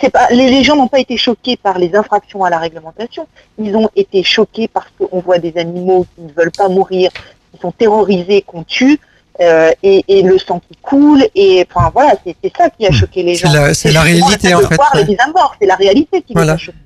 C'est 0.00 0.10
pas, 0.10 0.28
les, 0.30 0.48
les 0.50 0.64
gens 0.64 0.76
n'ont 0.76 0.88
pas 0.88 1.00
été 1.00 1.16
choqués 1.16 1.56
par 1.56 1.78
les 1.78 1.94
infractions 1.94 2.42
à 2.44 2.50
la 2.50 2.58
réglementation. 2.58 3.26
Ils 3.58 3.74
ont 3.76 3.90
été 3.96 4.22
choqués 4.22 4.68
parce 4.68 4.88
qu'on 4.98 5.20
voit 5.20 5.38
des 5.38 5.56
animaux 5.58 6.06
qui 6.14 6.22
ne 6.22 6.32
veulent 6.32 6.52
pas 6.52 6.68
mourir, 6.68 7.10
qui 7.52 7.60
sont 7.60 7.72
terrorisés, 7.72 8.42
qu'on 8.42 8.62
tue. 8.64 8.98
euh, 9.40 9.70
et, 9.84 10.04
et 10.08 10.22
le 10.22 10.36
sang 10.36 10.60
qui 10.66 10.76
coule 10.82 11.24
et 11.34 11.64
enfin 11.70 11.90
voilà 11.94 12.14
c'est 12.24 12.34
ça 12.56 12.68
qui 12.70 12.84
a 12.86 12.90
choqué 12.90 13.22
les 13.22 13.36
gens 13.36 13.48
c'est 13.72 13.92
la 13.92 14.02
réalité, 14.02 14.52
en 14.52 14.60
fait, 14.62 14.76
ouais. 14.76 15.16
c'est 15.60 15.66
la 15.66 15.76
réalité 15.76 16.22
qui 16.22 16.32
Voilà. 16.34 16.54
les 16.54 16.56
a 16.56 16.58
choqués. 16.58 16.78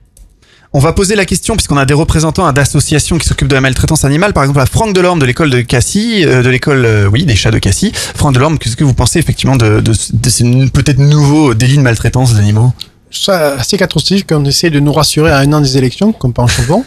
On 0.75 0.79
va 0.79 0.95
poser 0.95 1.17
la 1.17 1.27
question 1.27 1.55
puisqu'on 1.55 1.77
a 1.77 1.85
des 1.85 1.93
représentants 1.93 2.47
hein, 2.47 2.53
d'associations 2.55 3.19
qui 3.19 3.29
s'occupent 3.29 3.49
de 3.49 3.55
la 3.55 3.61
maltraitance 3.61 4.07
animale. 4.07 4.33
Par 4.33 4.43
exemple, 4.43 4.61
à 4.61 4.67
Franck 4.67 4.95
Delorme 4.95 5.19
de 5.19 5.27
l'école 5.27 5.51
de 5.51 5.61
Cassis, 5.61 6.25
euh, 6.25 6.43
de 6.43 6.49
l'école, 6.49 6.87
euh, 6.87 7.07
oui, 7.09 7.27
des 7.27 7.37
chats 7.37 7.51
de 7.51 7.59
Cassis. 7.59 7.93
Franck 7.95 8.35
Delorme, 8.35 8.59
qu'est-ce 8.59 8.77
que 8.77 8.85
vous 8.85 8.95
pensez 8.95 9.19
effectivement 9.19 9.57
de, 9.57 9.81
de, 9.81 9.93
de 9.93 10.31
ces 10.31 10.45
peut-être 10.73 10.99
nouveaux 10.99 11.53
délits 11.53 11.77
de 11.77 11.83
maltraitance 11.83 12.35
d'animaux 12.35 12.73
ça 13.15 13.57
assez 13.59 13.77
catastrophique 13.77 14.29
qu'on 14.29 14.45
essaie 14.47 14.71
de 14.71 14.81
nous 14.81 14.93
rassurer 14.93 15.31
à 15.31 15.39
un 15.39 15.53
an 15.53 15.61
des 15.61 15.77
élections, 15.77 16.13
comme 16.13 16.33
pas 16.33 16.43
en 16.43 16.47
changeant. 16.47 16.83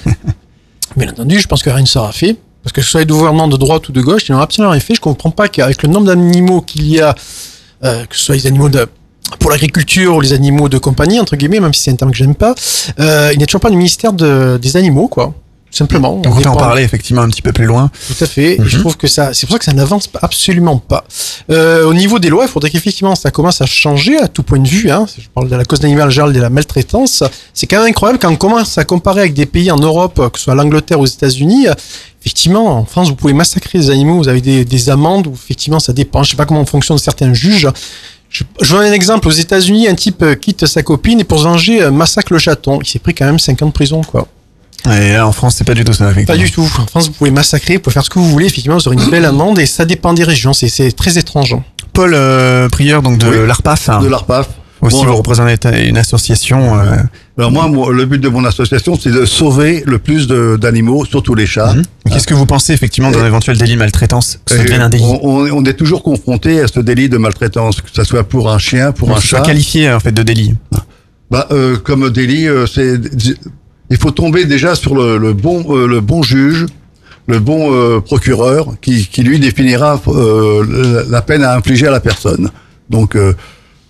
Bien 0.98 1.10
entendu, 1.10 1.40
je 1.40 1.48
pense 1.48 1.62
que 1.62 1.70
rien 1.70 1.82
ne 1.82 1.88
sera 1.88 2.12
fait. 2.12 2.36
Parce 2.64 2.74
que 2.74 2.82
ce 2.82 2.90
soit 2.90 3.02
les 3.02 3.06
gouvernements 3.06 3.48
de 3.48 3.58
droite 3.58 3.88
ou 3.90 3.92
de 3.92 4.02
gauche, 4.02 4.28
ils 4.28 4.32
n'ont 4.32 4.40
absolument 4.40 4.72
rien 4.72 4.80
fait. 4.80 4.96
Je 4.96 5.02
comprends 5.02 5.30
pas 5.30 5.50
qu'avec 5.50 5.84
le 5.84 5.90
nombre 5.90 6.08
d'animaux 6.08 6.62
qu'il 6.62 6.88
y 6.88 7.00
a, 7.00 7.14
euh, 7.84 8.06
que 8.06 8.18
ce 8.18 8.24
soit 8.24 8.36
les 8.36 8.48
animaux 8.48 8.70
de, 8.70 8.88
pour 9.39 9.49
l'agriculture 9.51 10.15
ou 10.15 10.21
les 10.21 10.34
animaux 10.34 10.69
de 10.69 10.78
compagnie, 10.78 11.19
entre 11.19 11.36
guillemets, 11.36 11.59
même 11.59 11.73
si 11.73 11.82
c'est 11.84 11.91
un 11.91 11.95
terme 11.95 12.11
que 12.11 12.17
j'aime 12.17 12.36
pas, 12.36 12.55
euh, 12.99 13.30
il 13.34 13.38
n'y 13.38 13.43
a 13.43 13.47
toujours 13.47 13.61
pas 13.61 13.69
de 13.69 13.76
ministère 13.76 14.13
de, 14.13 14.57
des 14.61 14.78
animaux, 14.78 15.07
quoi. 15.07 15.34
Simplement. 15.71 16.21
On 16.26 16.30
va 16.30 16.51
en 16.51 16.55
parler 16.55 16.84
effectivement 16.84 17.21
un 17.23 17.28
petit 17.28 17.41
peu 17.41 17.51
plus 17.51 17.65
loin. 17.65 17.91
tout 18.07 18.23
à 18.23 18.28
fait. 18.28 18.53
Et 18.53 18.59
je 18.63 18.76
Mhm. 18.78 18.82
trouve 18.82 18.95
que 18.95 19.07
ça, 19.07 19.34
c'est 19.34 19.45
pour 19.45 19.55
ça 19.55 19.59
que 19.59 19.65
ça 19.65 19.73
n'avance 19.73 20.07
absolument 20.21 20.78
pas. 20.78 21.03
Euh, 21.51 21.84
au 21.86 21.93
niveau 21.93 22.17
des 22.17 22.30
lois, 22.30 22.45
il 22.45 22.49
faudrait 22.49 22.69
qu'effectivement 22.69 23.13
ça 23.15 23.30
commence 23.30 23.59
à 23.59 23.65
changer 23.65 24.17
à 24.17 24.30
tout 24.30 24.41
point 24.41 24.59
de 24.59 24.67
vue. 24.69 24.89
Hein. 24.89 25.05
Je 25.17 25.28
parle 25.34 25.49
de 25.49 25.55
la 25.55 25.65
cause 25.65 25.82
d'animal 25.82 26.07
en 26.07 26.11
général, 26.11 26.32
de 26.32 26.39
la 26.39 26.49
maltraitance. 26.49 27.23
C'est 27.53 27.67
quand 27.67 27.80
même 27.80 27.89
incroyable 27.89 28.19
quand 28.21 28.32
on 28.32 28.38
commence 28.38 28.78
à 28.78 28.86
comparer 28.86 29.19
avec 29.21 29.34
des 29.34 29.45
pays 29.45 29.69
en 29.69 29.76
Europe, 29.78 30.30
que 30.32 30.38
ce 30.39 30.45
soit 30.45 30.55
l'Angleterre 30.55 30.97
ou 30.99 31.03
aux 31.03 31.07
États-Unis. 31.07 31.67
Effectivement, 32.21 32.78
en 32.80 32.86
France, 32.86 33.09
vous 33.09 33.15
pouvez 33.15 33.34
massacrer 33.34 33.78
des 33.78 33.89
animaux, 33.89 34.15
vous 34.17 34.30
avez 34.30 34.41
des, 34.41 34.63
des 34.63 34.89
amendes, 34.89 35.28
ou 35.28 35.34
effectivement, 35.34 35.80
ça 35.82 35.91
dépend. 35.91 36.23
Je 36.23 36.32
sais 36.32 36.38
pas 36.38 36.45
comment 36.45 36.65
fonctionnent 36.65 36.97
certains 36.99 37.34
juges. 37.34 37.67
Je, 38.38 38.44
je 38.66 38.76
donne 38.76 38.86
un 38.88 38.92
exemple. 38.92 39.28
Aux 39.28 39.32
États-Unis, 39.32 39.88
un 39.88 39.96
type 39.96 40.22
euh, 40.22 40.36
quitte 40.36 40.66
sa 40.66 40.84
copine 40.84 41.20
et 41.22 41.24
pour 41.24 41.40
se 41.40 41.44
venger, 41.46 41.82
euh, 41.84 41.92
massacre 41.92 42.34
le 42.34 42.40
chaton. 42.40 42.80
Il 42.82 42.88
s'est 42.88 43.00
pris 43.00 43.14
quand 43.14 43.26
même 43.26 43.40
5 43.40 43.62
ans 43.62 43.68
de 43.68 43.72
prison, 43.72 44.02
quoi. 44.02 44.28
Et 44.86 45.14
là, 45.14 45.26
en 45.26 45.32
France, 45.32 45.56
c'est 45.58 45.64
pas 45.64 45.74
du 45.74 45.84
tout 45.84 45.94
ça. 45.94 46.12
Pas 46.28 46.38
du 46.38 46.52
tout. 46.52 46.62
En 46.80 46.86
France, 46.86 47.08
vous 47.08 47.14
pouvez 47.14 47.32
massacrer, 47.32 47.76
vous 47.76 47.82
pouvez 47.82 47.94
faire 47.94 48.04
ce 48.04 48.10
que 48.10 48.20
vous 48.20 48.30
voulez. 48.30 48.48
Effectivement, 48.48 48.78
vous 48.78 48.88
aurez 48.88 48.98
une 48.98 49.10
belle 49.10 49.26
amende 49.26 49.58
et 49.60 49.66
ça 49.66 49.86
dépend 49.86 50.14
des 50.14 50.24
régions. 50.24 50.54
C'est- 50.54 50.68
C'est 50.68 50.92
très 50.92 51.18
étrange. 51.18 51.56
Paul 51.94 52.14
euh, 52.14 52.68
Prieur, 52.70 53.02
donc 53.02 53.18
de 53.18 53.28
Oui, 53.28 53.48
l'ARPAF. 53.48 53.90
de 54.02 54.08
l'ARPAF. 54.08 54.48
Aussi, 54.86 55.04
Bon, 55.04 55.12
vous 55.12 55.16
représentez 55.18 55.88
une 55.88 55.98
association. 55.98 56.80
euh, 56.80 56.96
Alors 57.38 57.52
moi, 57.52 57.68
moi, 57.68 57.92
le 57.92 58.06
but 58.06 58.20
de 58.20 58.30
mon 58.30 58.46
association, 58.46 58.98
c'est 59.00 59.12
de 59.12 59.26
sauver 59.26 59.84
le 59.86 59.98
plus 59.98 60.28
d'animaux, 60.28 61.06
surtout 61.06 61.34
les 61.36 61.46
chats. 61.46 61.74
Mhm. 61.74 61.84
Qu'est-ce 62.12 62.28
que 62.28 62.34
vous 62.34 62.46
pensez 62.46 62.74
effectivement 62.74 63.12
d'un 63.12 63.26
éventuel 63.26 63.58
délit 63.58 63.74
de 63.74 63.80
maltraitance 63.80 64.40
que 64.46 64.54
ça 64.56 64.62
Et 64.62 64.64
devienne 64.64 64.82
un 64.82 64.90
délit 64.90 65.04
on, 65.22 65.66
est 65.66 65.74
toujours 65.74 66.04
confronté 66.04 66.62
à 66.62 66.68
ce 66.68 66.80
délit 66.80 67.10
de 67.10 67.18
maltraitance, 67.18 67.82
que 67.82 67.90
ce 67.92 68.04
soit 68.04 68.24
pour 68.24 68.52
un 68.52 68.60
chien, 68.60 68.92
pour 68.92 69.16
un 69.16 69.20
chat. 69.20 69.42
qualifié 69.42 69.92
en 69.92 70.00
fait 70.00 70.12
de 70.12 70.24
délit. 70.24 70.54
Bah, 71.32 71.48
euh, 71.52 71.78
comme 71.78 72.10
délit, 72.12 72.48
euh, 72.48 72.68
c'est 72.68 73.00
il 73.90 73.98
faut 73.98 74.12
tomber 74.12 74.46
déjà 74.46 74.76
sur 74.76 74.96
le, 74.96 75.18
le 75.18 75.34
bon 75.34 75.66
euh, 75.70 75.88
le 75.88 76.00
bon 76.02 76.22
juge, 76.24 76.66
le 77.28 77.40
bon 77.40 78.00
procureur 78.02 78.76
qui, 78.82 79.08
qui 79.08 79.24
lui 79.24 79.40
définira 79.40 80.00
la- 81.10 81.22
peine 81.24 81.44
à 81.44 81.56
infliger 81.56 81.88
à 81.88 81.92
la 81.92 82.00
personne. 82.00 82.52
Donc 82.90 83.18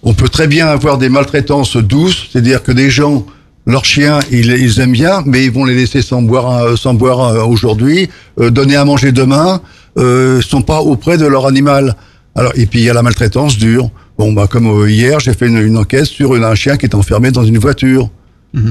on 0.06 0.14
peut 0.14 0.30
très 0.30 0.48
bien 0.48 0.68
avoir 0.68 0.98
des 0.98 1.10
maltraitances 1.10 1.76
douces, 1.78 2.28
c'est-à-dire 2.32 2.64
que 2.64 2.72
des 2.72 2.90
gens 2.90 3.26
leurs 3.68 3.84
chiens, 3.86 4.20
ils, 4.32 4.52
ils 4.52 4.80
aiment 4.80 4.92
bien, 4.92 5.24
mais 5.26 5.44
ils 5.46 5.52
vont 5.52 5.66
les 5.66 5.74
laisser 5.76 6.02
sans 6.04 6.22
boire, 6.22 6.78
sans 6.78 6.94
boire 6.94 7.50
aujourd'hui, 7.50 8.10
euh, 8.40 8.52
donner 8.52 8.76
à 8.76 8.86
manger 8.86 9.12
demain, 9.12 9.60
euh, 9.98 10.40
sont 10.42 10.62
pas 10.62 10.82
auprès 10.82 11.18
de 11.18 11.26
leur 11.26 11.48
animal. 11.48 11.96
Alors 12.36 12.52
et 12.56 12.68
puis 12.68 12.80
il 12.82 12.86
y 12.86 12.90
a 12.90 12.94
la 12.94 13.02
maltraitance 13.02 13.58
dure. 13.58 13.90
Bon 14.20 14.32
bah 14.34 14.46
comme 14.48 14.68
euh, 14.68 14.90
hier, 14.90 15.20
j'ai 15.20 15.34
fait 15.34 15.48
une, 15.48 15.58
une 15.58 15.78
enquête 15.78 16.06
sur 16.06 16.36
une- 16.36 16.44
un 16.44 16.54
chien 16.56 16.78
qui 16.78 16.86
est 16.86 16.94
enfermé 16.96 17.32
dans 17.32 17.44
une 17.44 17.58
voiture. 17.58 18.10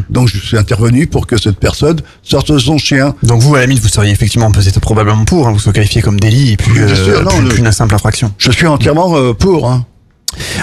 Donc 0.09 0.29
je 0.29 0.39
suis 0.39 0.57
intervenu 0.57 1.07
pour 1.07 1.27
que 1.27 1.37
cette 1.37 1.59
personne 1.59 1.99
sorte 2.23 2.51
de 2.51 2.57
son 2.59 2.79
chien. 2.79 3.15
Donc 3.23 3.43
vous, 3.43 3.55
à 3.55 3.59
la 3.61 3.67
limite, 3.67 3.83
vous 3.83 3.89
seriez 3.91 4.13
effectivement 4.13 4.51
peut-être 4.51 4.81
probablement 4.81 5.27
pour, 5.27 5.47
hein, 5.47 5.53
vous 5.53 5.59
serez 5.59 5.75
qualifié 5.75 6.01
comme 6.01 6.19
délit 6.19 6.53
et 6.53 6.57
plus, 6.57 6.73
Bien 6.73 6.85
euh, 6.89 6.95
sûr, 7.05 7.23
non, 7.23 7.31
plus, 7.33 7.43
le- 7.43 7.49
plus 7.51 7.59
une 7.59 7.71
simple 7.73 7.95
infraction. 7.95 8.33
Je 8.39 8.51
suis 8.51 8.67
entièrement 8.67 9.15
euh, 9.17 9.35
pour. 9.35 9.69
Hein. 9.71 9.85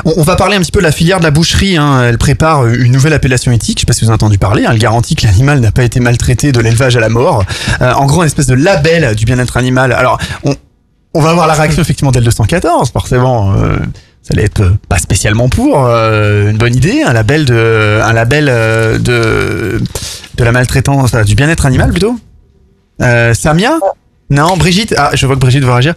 On, 0.05 0.23
va 0.23 0.35
parler 0.35 0.55
un 0.55 0.59
petit 0.59 0.71
peu 0.71 0.79
de 0.79 0.83
la 0.85 0.91
filière 0.91 1.19
de 1.19 1.23
la 1.23 1.31
boucherie. 1.31 1.77
Hein. 1.77 2.03
Elle 2.03 2.17
prépare 2.17 2.67
une 2.67 2.91
nouvelle 2.91 3.13
appellation 3.13 3.51
éthique. 3.51 3.77
Je 3.77 3.81
sais 3.81 3.85
pas 3.85 3.93
si 3.93 4.01
vous 4.01 4.09
avez 4.09 4.15
entendu 4.15 4.37
parler. 4.37 4.65
hein. 4.65 4.71
Elle 4.71 4.79
garantit 4.79 5.15
que 5.15 5.25
l'animal 5.25 5.59
n'a 5.59 5.71
pas 5.71 5.83
été 5.83 5.99
maltraité 5.99 6.51
de 6.51 6.59
l'élevage 6.59 6.95
à 6.97 6.99
la 6.99 7.09
mort. 7.09 7.43
Euh, 7.81 7.93
en 7.93 8.05
gros, 8.05 8.21
une 8.21 8.27
espèce 8.27 8.47
de 8.47 8.53
label 8.53 9.15
du 9.15 9.25
bien-être 9.25 9.57
animal. 9.57 9.91
Alors, 9.93 10.19
on, 10.43 11.21
va 11.21 11.29
avoir 11.29 11.47
la 11.47 11.53
réaction 11.53 11.81
effectivement 11.81 12.11
d'L214, 12.11 12.91
forcément. 12.91 13.53
Euh, 13.53 13.77
ça 14.21 14.33
allait 14.33 14.49
euh, 14.59 14.71
pas 14.87 14.97
spécialement 14.97 15.49
pour 15.49 15.77
une 15.87 16.57
bonne 16.57 16.75
idée, 16.75 17.01
un 17.03 17.13
label 17.13 17.45
de, 17.45 18.97
de, 18.97 20.43
la 20.43 20.51
maltraitance, 20.51 21.13
du 21.13 21.35
bien-être 21.35 21.65
animal 21.65 21.91
plutôt. 21.91 22.17
Samia? 23.33 23.79
Non, 24.31 24.55
Brigitte? 24.55 24.95
Ah, 24.97 25.11
je 25.13 25.25
vois 25.25 25.35
que 25.35 25.41
Brigitte 25.41 25.63
veut 25.63 25.71
réagir. 25.71 25.93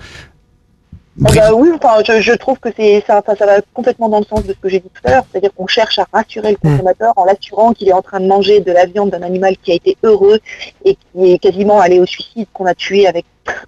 Ah 1.25 1.31
bah 1.33 1.53
oui, 1.55 1.69
enfin, 1.75 2.03
je, 2.05 2.21
je 2.21 2.33
trouve 2.33 2.59
que 2.59 2.71
c'est 2.77 3.05
ça, 3.07 3.23
ça 3.39 3.47
va 3.47 3.61
complètement 3.73 4.09
dans 4.09 4.19
le 4.19 4.25
sens 4.25 4.43
de 4.45 4.53
ce 4.53 4.59
que 4.59 4.69
j'ai 4.69 4.81
dit 4.81 4.89
tout 4.93 5.01
à 5.05 5.11
l'heure, 5.13 5.25
c'est-à-dire 5.31 5.51
qu'on 5.55 5.69
cherche 5.69 5.99
à 6.01 6.07
rassurer 6.13 6.51
le 6.51 6.57
consommateur 6.57 7.13
en 7.15 7.25
l'assurant 7.25 7.73
qu'il 7.73 7.89
est 7.89 7.93
en 7.93 8.03
train 8.03 8.19
de 8.19 8.27
manger 8.27 8.59
de 8.61 8.73
la 8.73 8.87
viande 8.87 9.11
d'un 9.11 9.23
animal 9.23 9.55
qui 9.63 9.71
a 9.71 9.75
été 9.75 9.97
heureux 10.03 10.41
et 10.85 10.97
qui 10.97 11.33
est 11.33 11.39
quasiment 11.39 11.81
allé 11.81 12.01
au 12.01 12.07
suicide, 12.07 12.49
qu'on 12.53 12.67
a 12.67 12.75
tué 12.75 13.07
avec 13.07 13.25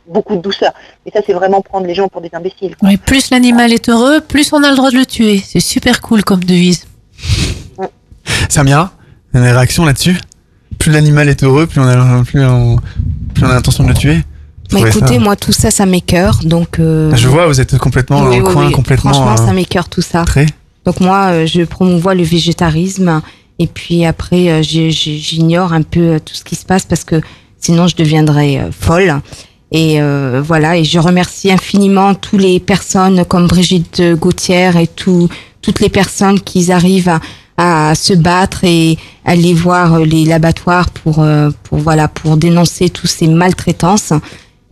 beaucoup 0.09 0.35
de 0.35 0.41
douceur. 0.41 0.73
Et 1.05 1.13
ça, 1.13 1.21
c'est 1.25 1.35
vraiment 1.35 1.61
prendre 1.61 1.87
les 1.87 1.95
gens 1.95 2.09
pour 2.09 2.21
des 2.21 2.31
imbéciles. 2.33 2.75
quoi. 2.75 2.89
Oui, 2.89 2.97
plus 2.97 3.31
l'animal 3.31 3.73
est 3.73 3.89
heureux, 3.89 4.21
plus 4.21 4.53
on 4.53 4.65
a 4.65 4.71
le 4.71 4.77
droit 4.77 4.91
de 4.91 4.97
le 4.97 5.07
tuer. 5.07 5.39
C'est 5.39 5.61
super 5.61 6.01
cool 6.01 6.25
comme 6.25 6.43
devise. 6.43 6.87
Samia, 8.49 8.91
une 9.35 9.43
réaction 9.43 9.85
là-dessus? 9.85 10.19
Plus 10.79 10.91
l'animal 10.91 11.29
est 11.29 11.45
heureux, 11.45 11.69
plus 11.69 11.81
on 11.81 11.85
a, 11.87 12.25
plus 12.25 12.45
on, 12.45 12.77
plus 13.35 13.45
on 13.45 13.51
a 13.51 13.55
l'intention 13.55 13.85
de 13.85 13.91
le 13.91 13.95
tuer? 13.95 14.19
Bah, 14.73 14.81
écoutez, 14.89 15.15
ça 15.15 15.21
moi, 15.21 15.37
tout 15.37 15.53
ça, 15.53 15.71
ça 15.71 15.87
m'écœure. 15.87 16.41
Donc, 16.45 16.79
euh, 16.79 17.15
Je 17.15 17.29
vois, 17.29 17.47
vous 17.47 17.61
êtes 17.61 17.77
complètement 17.79 18.23
oui, 18.25 18.41
oui, 18.41 18.53
coin, 18.53 18.67
oui. 18.67 18.73
complètement. 18.73 19.13
Franchement, 19.13 19.43
euh, 19.43 19.47
ça 19.47 19.53
m'écœure 19.53 19.89
tout 19.89 20.03
ça. 20.03 20.25
Très. 20.25 20.47
Donc 20.87 21.01
moi, 21.01 21.27
euh, 21.33 21.47
je 21.47 21.63
promouvois 21.63 22.15
le 22.15 22.23
végétarisme 22.23 23.21
et 23.59 23.67
puis 23.67 24.05
après, 24.05 24.49
euh, 24.51 24.63
j'ignore 24.63 25.73
un 25.73 25.83
peu 25.83 26.21
tout 26.25 26.35
ce 26.35 26.45
qui 26.45 26.55
se 26.55 26.65
passe 26.65 26.85
parce 26.87 27.05
que 27.05 27.21
sinon, 27.61 27.89
je 27.89 27.97
deviendrais 27.97 28.69
folle. 28.71 29.21
Et 29.73 30.01
euh, 30.01 30.41
voilà, 30.45 30.77
et 30.77 30.85
je 30.85 31.01
remercie 31.01 31.51
infiniment 31.51 32.15
toutes 32.15 32.41
les 32.41 32.61
personnes 32.61 33.25
comme 33.25 33.49
Brigitte 33.49 34.01
Gauthier 34.15 34.71
et 34.81 34.87
tout, 34.87 35.29
toutes 35.61 35.81
les 35.81 35.89
personnes 35.89 36.39
qui 36.41 36.71
arrivent 36.71 37.19
à, 37.57 37.91
à 37.91 37.95
se 37.97 38.13
battre 38.15 38.63
et 38.63 38.97
aller 39.25 39.55
voir 39.55 39.99
les 39.99 40.25
l'abattoir 40.25 40.91
pour, 40.91 41.27
pour 41.65 41.79
voilà 41.79 42.07
pour 42.07 42.37
dénoncer 42.37 42.91
toutes 42.91 43.11
ces 43.11 43.27
maltraitances. 43.27 44.13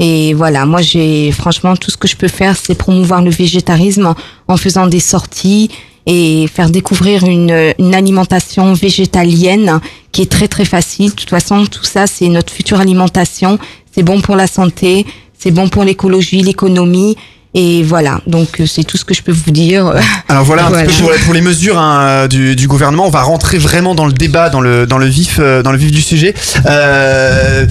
Et 0.07 0.35
voilà, 0.35 0.67
moi 0.67 0.83
j'ai 0.83 1.33
franchement 1.33 1.77
tout 1.77 1.91
ce 1.91 1.97
que 1.97 2.07
je 2.07 2.15
peux 2.15 2.29
faire, 2.29 2.59
c'est 2.59 2.75
promouvoir 2.75 3.23
le 3.23 3.31
végétarisme 3.31 4.15
en 4.49 4.57
faisant 4.59 4.87
des 4.87 5.01
sorties 5.01 5.71
et 6.05 6.47
faire 6.47 6.69
découvrir 6.69 7.25
une, 7.25 7.73
une 7.79 7.95
alimentation 7.95 8.75
végétalienne 8.75 9.81
qui 10.13 10.21
est 10.21 10.31
très 10.31 10.47
très 10.47 10.67
facile. 10.67 11.09
De 11.13 11.15
toute 11.15 11.31
façon, 11.31 11.65
tout 11.65 11.85
ça 11.85 12.07
c'est 12.07 12.29
notre 12.29 12.53
future 12.53 12.81
alimentation. 12.81 13.59
C'est 13.93 14.03
bon 14.03 14.21
pour 14.21 14.37
la 14.37 14.47
santé, 14.47 15.07
c'est 15.39 15.53
bon 15.53 15.71
pour 15.71 15.85
l'écologie, 15.85 16.43
l'économie. 16.43 17.17
Et 17.57 17.85
voilà, 17.85 18.21
donc 18.27 18.61
euh, 18.61 18.67
c'est 18.67 18.83
tout 18.83 18.97
ce 18.97 19.05
que 19.05 19.15
je 19.15 19.23
peux 19.23 19.31
vous 19.31 19.53
dire. 19.53 19.93
Alors 20.29 20.43
voilà 20.45 20.67
un 20.67 20.69
Voilà. 20.71 20.87
petit 20.89 21.01
peu 21.03 21.09
pour, 21.09 21.25
pour 21.27 21.35
les 21.35 21.41
mesures 21.41 21.79
hein, 21.79 22.27
du, 22.27 22.57
du 22.57 22.67
gouvernement. 22.67 23.07
On 23.07 23.11
va 23.11 23.23
rentrer 23.23 23.59
vraiment 23.59 23.95
dans 23.95 24.07
le 24.07 24.13
débat, 24.13 24.51
dans 24.51 24.61
le 24.61 24.87
dans 24.87 24.99
le 24.99 25.07
vif 25.07 25.39
euh, 25.41 25.63
dans 25.63 25.71
le 25.71 25.79
vif 25.79 25.93
du 25.93 26.03
sujet. 26.03 26.35
Euh, 26.67 27.65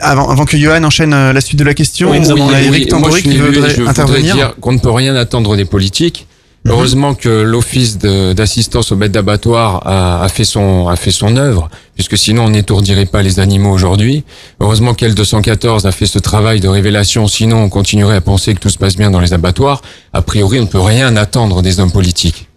avant, 0.00 0.28
avant 0.28 0.44
que 0.44 0.56
Johan 0.58 0.82
enchaîne 0.82 1.14
euh, 1.14 1.32
la 1.32 1.40
suite 1.40 1.58
de 1.58 1.64
la 1.64 1.74
question, 1.74 2.10
Oui, 2.10 2.18
on 2.28 2.32
oui, 2.34 2.40
a 2.40 2.44
oui. 2.46 2.66
Eric 2.66 2.90
Moi, 2.92 3.00
Tambouri 3.00 3.12
je 3.12 3.28
suis 3.28 3.30
qui 3.30 3.38
voudrait 3.38 3.70
je 3.70 3.76
voudrais 3.76 3.90
intervenir. 3.90 4.34
dire 4.34 4.54
qu'on 4.60 4.72
ne 4.72 4.78
peut 4.78 4.90
rien 4.90 5.14
attendre 5.14 5.56
des 5.56 5.64
politiques. 5.64 6.26
Mhm. 6.64 6.72
Heureusement 6.72 7.14
que 7.14 7.28
l'office 7.28 7.98
d'assistance 7.98 8.92
aux 8.92 8.96
bêtes 8.96 9.12
d'abattoir 9.12 9.82
a, 9.84 10.28
fait 10.28 10.44
son 10.44 10.88
a 10.88 11.40
œuvre, 11.40 11.68
puisque 11.94 12.16
sinon 12.16 12.44
on 12.44 12.50
n'étourdirait 12.50 13.06
pas 13.06 13.22
les 13.22 13.40
animaux 13.40 13.72
aujourd'hui. 13.72 14.24
Heureusement 14.60 14.94
qu'L 14.94 15.14
214 15.14 15.86
a 15.86 15.92
fait 15.92 16.06
ce 16.06 16.20
travail 16.20 16.60
de 16.60 16.68
révélation, 16.68 17.26
sinon 17.26 17.64
on 17.64 17.68
continuerait 17.68 18.16
à 18.16 18.20
penser 18.20 18.54
que 18.54 18.60
tout 18.60 18.70
se 18.70 18.78
passe 18.78 18.96
bien 18.96 19.10
dans 19.10 19.20
les 19.20 19.32
abattoirs. 19.32 19.82
A 20.12 20.22
priori, 20.22 20.60
on 20.60 20.62
ne 20.62 20.68
peut 20.68 20.80
rien 20.80 21.16
attendre 21.16 21.62
des 21.62 21.80
hommes 21.80 21.92
politiques. 21.92 22.48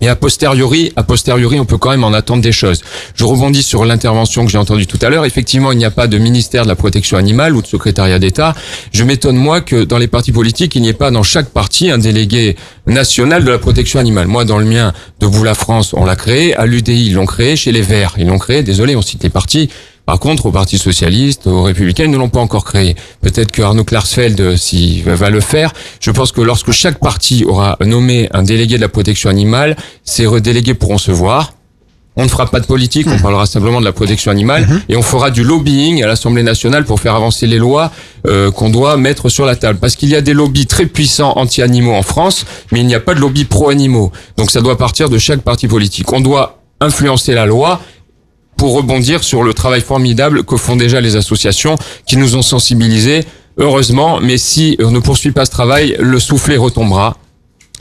Et 0.00 0.08
a 0.08 0.16
posteriori, 0.16 0.92
a 0.96 1.02
posteriori, 1.02 1.60
on 1.60 1.64
peut 1.64 1.78
quand 1.78 1.90
même 1.90 2.04
en 2.04 2.12
attendre 2.12 2.42
des 2.42 2.52
choses. 2.52 2.82
Je 3.14 3.24
rebondis 3.24 3.62
sur 3.62 3.84
l'intervention 3.84 4.44
que 4.44 4.50
j'ai 4.50 4.58
entendue 4.58 4.86
tout 4.86 4.98
à 5.00 5.08
l'heure. 5.08 5.24
Effectivement, 5.24 5.72
il 5.72 5.78
n'y 5.78 5.84
a 5.84 5.90
pas 5.90 6.08
de 6.08 6.18
ministère 6.18 6.64
de 6.64 6.68
la 6.68 6.74
protection 6.74 7.16
animale 7.16 7.54
ou 7.54 7.62
de 7.62 7.66
secrétariat 7.66 8.18
d'État. 8.18 8.54
Je 8.92 9.04
m'étonne 9.04 9.36
moi 9.36 9.60
que 9.60 9.84
dans 9.84 9.98
les 9.98 10.08
partis 10.08 10.32
politiques, 10.32 10.74
il 10.74 10.82
n'y 10.82 10.88
ait 10.88 10.92
pas 10.92 11.10
dans 11.10 11.22
chaque 11.22 11.50
parti 11.50 11.90
un 11.90 11.98
délégué 11.98 12.56
national 12.86 13.44
de 13.44 13.50
la 13.50 13.58
protection 13.58 13.98
animale. 13.98 14.26
Moi, 14.26 14.44
dans 14.44 14.58
le 14.58 14.66
mien, 14.66 14.92
de 15.20 15.44
la 15.44 15.54
France, 15.54 15.94
on 15.94 16.04
l'a 16.04 16.16
créé. 16.16 16.54
À 16.54 16.66
l'UDI, 16.66 17.06
ils 17.06 17.14
l'ont 17.14 17.26
créé. 17.26 17.56
Chez 17.56 17.72
les 17.72 17.82
Verts, 17.82 18.14
ils 18.18 18.26
l'ont 18.26 18.38
créé. 18.38 18.62
Désolé, 18.62 18.96
on 18.96 19.02
cite 19.02 19.22
les 19.22 19.30
partis. 19.30 19.70
Par 20.06 20.18
contre, 20.18 20.46
au 20.46 20.50
Parti 20.50 20.76
socialiste, 20.76 21.46
aux 21.46 21.62
Républicains, 21.62 22.04
ils 22.04 22.10
ne 22.10 22.18
l'ont 22.18 22.28
pas 22.28 22.40
encore 22.40 22.64
créé. 22.64 22.94
Peut-être 23.22 23.50
que 23.50 23.62
Arnaud 23.62 23.84
Klarsfeld, 23.84 24.40
euh, 24.40 24.56
va 25.06 25.30
le 25.30 25.40
faire. 25.40 25.72
Je 26.00 26.10
pense 26.10 26.30
que 26.30 26.42
lorsque 26.42 26.72
chaque 26.72 26.98
parti 26.98 27.44
aura 27.46 27.78
nommé 27.84 28.28
un 28.32 28.42
délégué 28.42 28.76
de 28.76 28.82
la 28.82 28.88
protection 28.88 29.30
animale, 29.30 29.76
ces 30.04 30.26
délégués 30.40 30.74
pourront 30.74 30.98
se 30.98 31.10
voir. 31.10 31.54
On 32.16 32.24
ne 32.24 32.28
fera 32.28 32.46
pas 32.46 32.60
de 32.60 32.66
politique, 32.66 33.08
on 33.08 33.18
parlera 33.18 33.44
simplement 33.44 33.80
de 33.80 33.84
la 33.84 33.92
protection 33.92 34.30
animale 34.30 34.68
et 34.88 34.96
on 34.96 35.02
fera 35.02 35.32
du 35.32 35.42
lobbying 35.42 36.00
à 36.04 36.06
l'Assemblée 36.06 36.44
nationale 36.44 36.84
pour 36.84 37.00
faire 37.00 37.16
avancer 37.16 37.48
les 37.48 37.58
lois 37.58 37.90
euh, 38.28 38.52
qu'on 38.52 38.70
doit 38.70 38.96
mettre 38.96 39.28
sur 39.28 39.44
la 39.44 39.56
table. 39.56 39.80
Parce 39.80 39.96
qu'il 39.96 40.10
y 40.10 40.14
a 40.14 40.20
des 40.20 40.32
lobbies 40.32 40.66
très 40.66 40.86
puissants 40.86 41.32
anti-animaux 41.34 41.92
en 41.92 42.02
France, 42.02 42.46
mais 42.70 42.80
il 42.80 42.86
n'y 42.86 42.94
a 42.94 43.00
pas 43.00 43.14
de 43.14 43.20
lobby 43.20 43.44
pro-animaux. 43.44 44.12
Donc 44.36 44.52
ça 44.52 44.60
doit 44.60 44.78
partir 44.78 45.08
de 45.08 45.18
chaque 45.18 45.40
parti 45.40 45.66
politique. 45.66 46.12
On 46.12 46.20
doit 46.20 46.60
influencer 46.80 47.34
la 47.34 47.46
loi 47.46 47.80
pour 48.56 48.74
rebondir 48.74 49.24
sur 49.24 49.42
le 49.42 49.54
travail 49.54 49.80
formidable 49.80 50.44
que 50.44 50.56
font 50.56 50.76
déjà 50.76 51.00
les 51.00 51.16
associations 51.16 51.76
qui 52.06 52.16
nous 52.16 52.36
ont 52.36 52.42
sensibilisés, 52.42 53.24
heureusement, 53.58 54.20
mais 54.20 54.38
si 54.38 54.76
on 54.80 54.90
ne 54.90 55.00
poursuit 55.00 55.32
pas 55.32 55.44
ce 55.44 55.50
travail, 55.50 55.96
le 55.98 56.18
soufflet 56.20 56.56
retombera. 56.56 57.16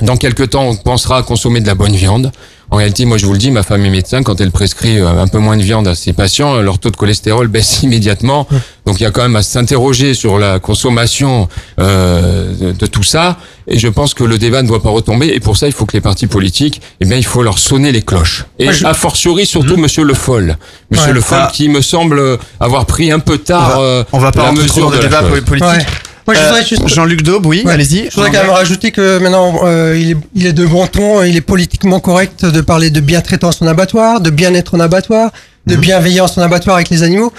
Dans 0.01 0.17
quelques 0.17 0.49
temps, 0.51 0.67
on 0.67 0.76
pensera 0.76 1.17
à 1.17 1.24
consommer 1.24 1.61
de 1.61 1.67
la 1.67 1.76
bonne 1.76 1.95
viande. 1.95 2.32
En 2.74 2.78
réalité, 2.78 3.05
moi 3.05 3.17
je 3.19 3.28
vous 3.28 3.34
le 3.34 3.38
dis, 3.38 3.51
ma 3.51 3.61
femme 3.61 3.86
est 3.86 3.89
médecin, 3.91 4.24
quand 4.24 4.41
elle 4.41 4.49
prescrit 4.49 4.97
euh, 4.99 5.21
un 5.21 5.28
peu 5.28 5.38
moins 5.38 5.57
de 5.57 5.61
viande 5.61 5.88
à 5.88 5.93
ses 5.93 6.11
patients, 6.11 6.55
leur 6.59 6.80
taux 6.80 6.89
de 6.89 6.95
cholestérol 6.95 7.47
baisse 7.47 7.84
immédiatement. 7.84 8.47
Donc 8.88 8.99
il 8.99 9.03
y 9.03 9.05
a 9.05 9.11
quand 9.11 9.21
même 9.21 9.36
à 9.36 9.43
s'interroger 9.43 10.15
sur 10.15 10.39
la 10.39 10.57
consommation 10.59 11.47
euh, 11.80 12.51
de, 12.55 12.71
de 12.71 12.86
tout 12.88 13.03
ça. 13.03 13.38
Et 13.67 13.78
je 13.78 13.88
pense 13.88 14.15
que 14.15 14.24
le 14.24 14.39
débat 14.39 14.63
ne 14.63 14.67
doit 14.67 14.82
pas 14.82 14.89
retomber. 14.89 15.28
Et 15.28 15.39
pour 15.39 15.55
ça, 15.55 15.67
il 15.67 15.71
faut 15.71 15.86
que 15.86 15.93
les 15.95 16.01
partis 16.01 16.26
politiques, 16.26 16.82
eh 16.99 17.05
bien, 17.05 17.15
il 17.15 17.24
faut 17.26 17.43
leur 17.43 17.59
sonner 17.59 17.91
les 17.91 18.01
cloches. 18.01 18.45
Et 18.57 18.63
Moi, 18.65 18.74
je- 18.74 18.86
a 18.86 18.95
fortiori, 18.95 19.45
surtout 19.45 19.78
Monsieur 19.78 20.03
Le 20.03 20.15
Foll. 20.15 20.57
Monsieur 20.89 21.07
Ouais. 21.09 21.13
Le 21.13 21.21
Foll 21.21 21.38
Ah. 21.43 21.51
qui 21.53 21.69
me 21.69 21.82
semble 21.84 22.39
avoir 22.59 22.88
pris 22.88 23.11
un 23.11 23.19
peu 23.19 23.38
tard 23.38 23.74
On 23.76 23.82
va- 23.82 23.86
euh, 23.86 24.03
on 24.13 24.17
va 24.17 24.32
pas 24.32 24.45
la 24.45 24.51
mesure 24.51 24.76
dans 24.86 24.89
le 24.89 24.97
de 24.97 25.03
la 25.03 25.07
débat 25.09 25.30
chose. 25.30 25.41
politique. 25.41 25.69
Ouais. 25.69 25.86
Moi, 26.28 26.36
je 26.36 26.39
Euh, 26.39 26.43
voudrais 26.47 26.63
juste- 26.65 26.88
Jean-Luc 26.88 27.21
Daube, 27.24 27.45
oui, 27.45 27.63
Ouais. 27.65 27.74
allez-y. 27.74 28.09
Je 28.09 28.15
voudrais 28.15 28.32
quand 28.32 28.41
même 28.43 28.49
rajouter 28.51 28.91
que 28.91 29.17
maintenant, 29.19 29.59
euh, 29.65 29.97
il, 29.99 30.11
est, 30.11 30.17
il 30.36 30.45
est 30.45 30.53
de 30.53 30.65
bon 30.65 30.88
ton, 30.88 31.21
il 31.24 31.36
est 31.36 31.41
politiquement 31.41 31.99
correct 31.99 32.45
de 32.45 32.61
parler 32.61 32.89
de 32.89 32.99
bien-traitance 33.01 33.61
en 33.61 33.67
abattoir, 33.67 34.21
de 34.21 34.30
bien-être 34.30 34.76
en 34.76 34.80
abattoir, 34.80 35.32
de 35.67 35.76
bienveillance 35.76 36.38
en 36.38 36.41
abattoir 36.41 36.78
avec 36.78 36.89
les 36.89 37.03
animaux. 37.03 37.34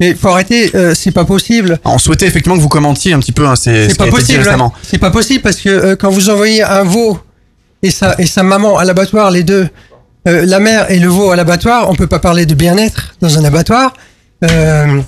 Mais 0.00 0.14
faut 0.14 0.28
arrêter, 0.28 0.70
euh, 0.76 0.94
c'est 0.94 1.10
pas 1.10 1.24
possible. 1.24 1.80
On 1.84 1.98
souhaitait 1.98 2.26
effectivement 2.26 2.56
que 2.56 2.62
vous 2.62 2.68
commentiez 2.68 3.12
un 3.12 3.18
petit 3.18 3.32
peu 3.32 3.44
hein, 3.46 3.56
c'est 3.56 3.88
ce 3.90 3.96
pas 3.96 4.06
possible. 4.06 4.44
ouais. 4.46 4.56
C'est 4.82 4.98
pas 4.98 5.10
possible 5.10 5.42
parce 5.42 5.56
que 5.56 5.68
euh, 5.68 5.96
quand 5.96 6.10
vous 6.10 6.30
envoyez 6.30 6.62
un 6.62 6.84
veau 6.84 7.18
et 7.82 7.90
sa, 7.90 8.14
et 8.18 8.26
sa 8.26 8.44
maman 8.44 8.78
à 8.78 8.84
l'abattoir, 8.84 9.32
les 9.32 9.42
deux, 9.42 9.68
euh, 10.28 10.46
la 10.46 10.60
mère 10.60 10.88
et 10.92 11.00
le 11.00 11.08
veau 11.08 11.32
à 11.32 11.36
l'abattoir, 11.36 11.90
on 11.90 11.96
peut 11.96 12.06
pas 12.06 12.20
parler 12.20 12.46
de 12.46 12.54
bien-être 12.54 13.14
dans 13.20 13.36
un 13.38 13.44
abattoir. 13.44 13.92
Euh, 14.44 15.00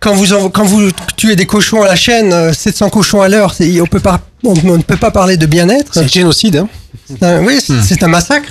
quand 0.00 0.14
vous 0.14 0.32
envo- 0.32 0.50
quand 0.50 0.64
vous 0.64 0.90
tuez 1.16 1.36
des 1.36 1.46
cochons 1.46 1.82
à 1.82 1.86
la 1.86 1.96
chaîne, 1.96 2.32
euh, 2.32 2.52
700 2.52 2.90
cochons 2.90 3.20
à 3.22 3.28
l'heure, 3.28 3.54
c'est- 3.54 3.80
on 3.80 3.86
peut 3.86 4.00
pas, 4.00 4.20
on, 4.44 4.54
on 4.66 4.76
ne 4.78 4.82
peut 4.82 4.96
pas 4.96 5.10
parler 5.10 5.36
de 5.36 5.46
bien-être. 5.46 5.90
C'est 5.94 6.12
génocide. 6.12 6.56
Hein. 6.56 6.68
Un- 7.22 7.44
oui, 7.44 7.60
c'est 7.64 7.82
c'est 7.82 8.02
un 8.02 8.08
massacre. 8.08 8.48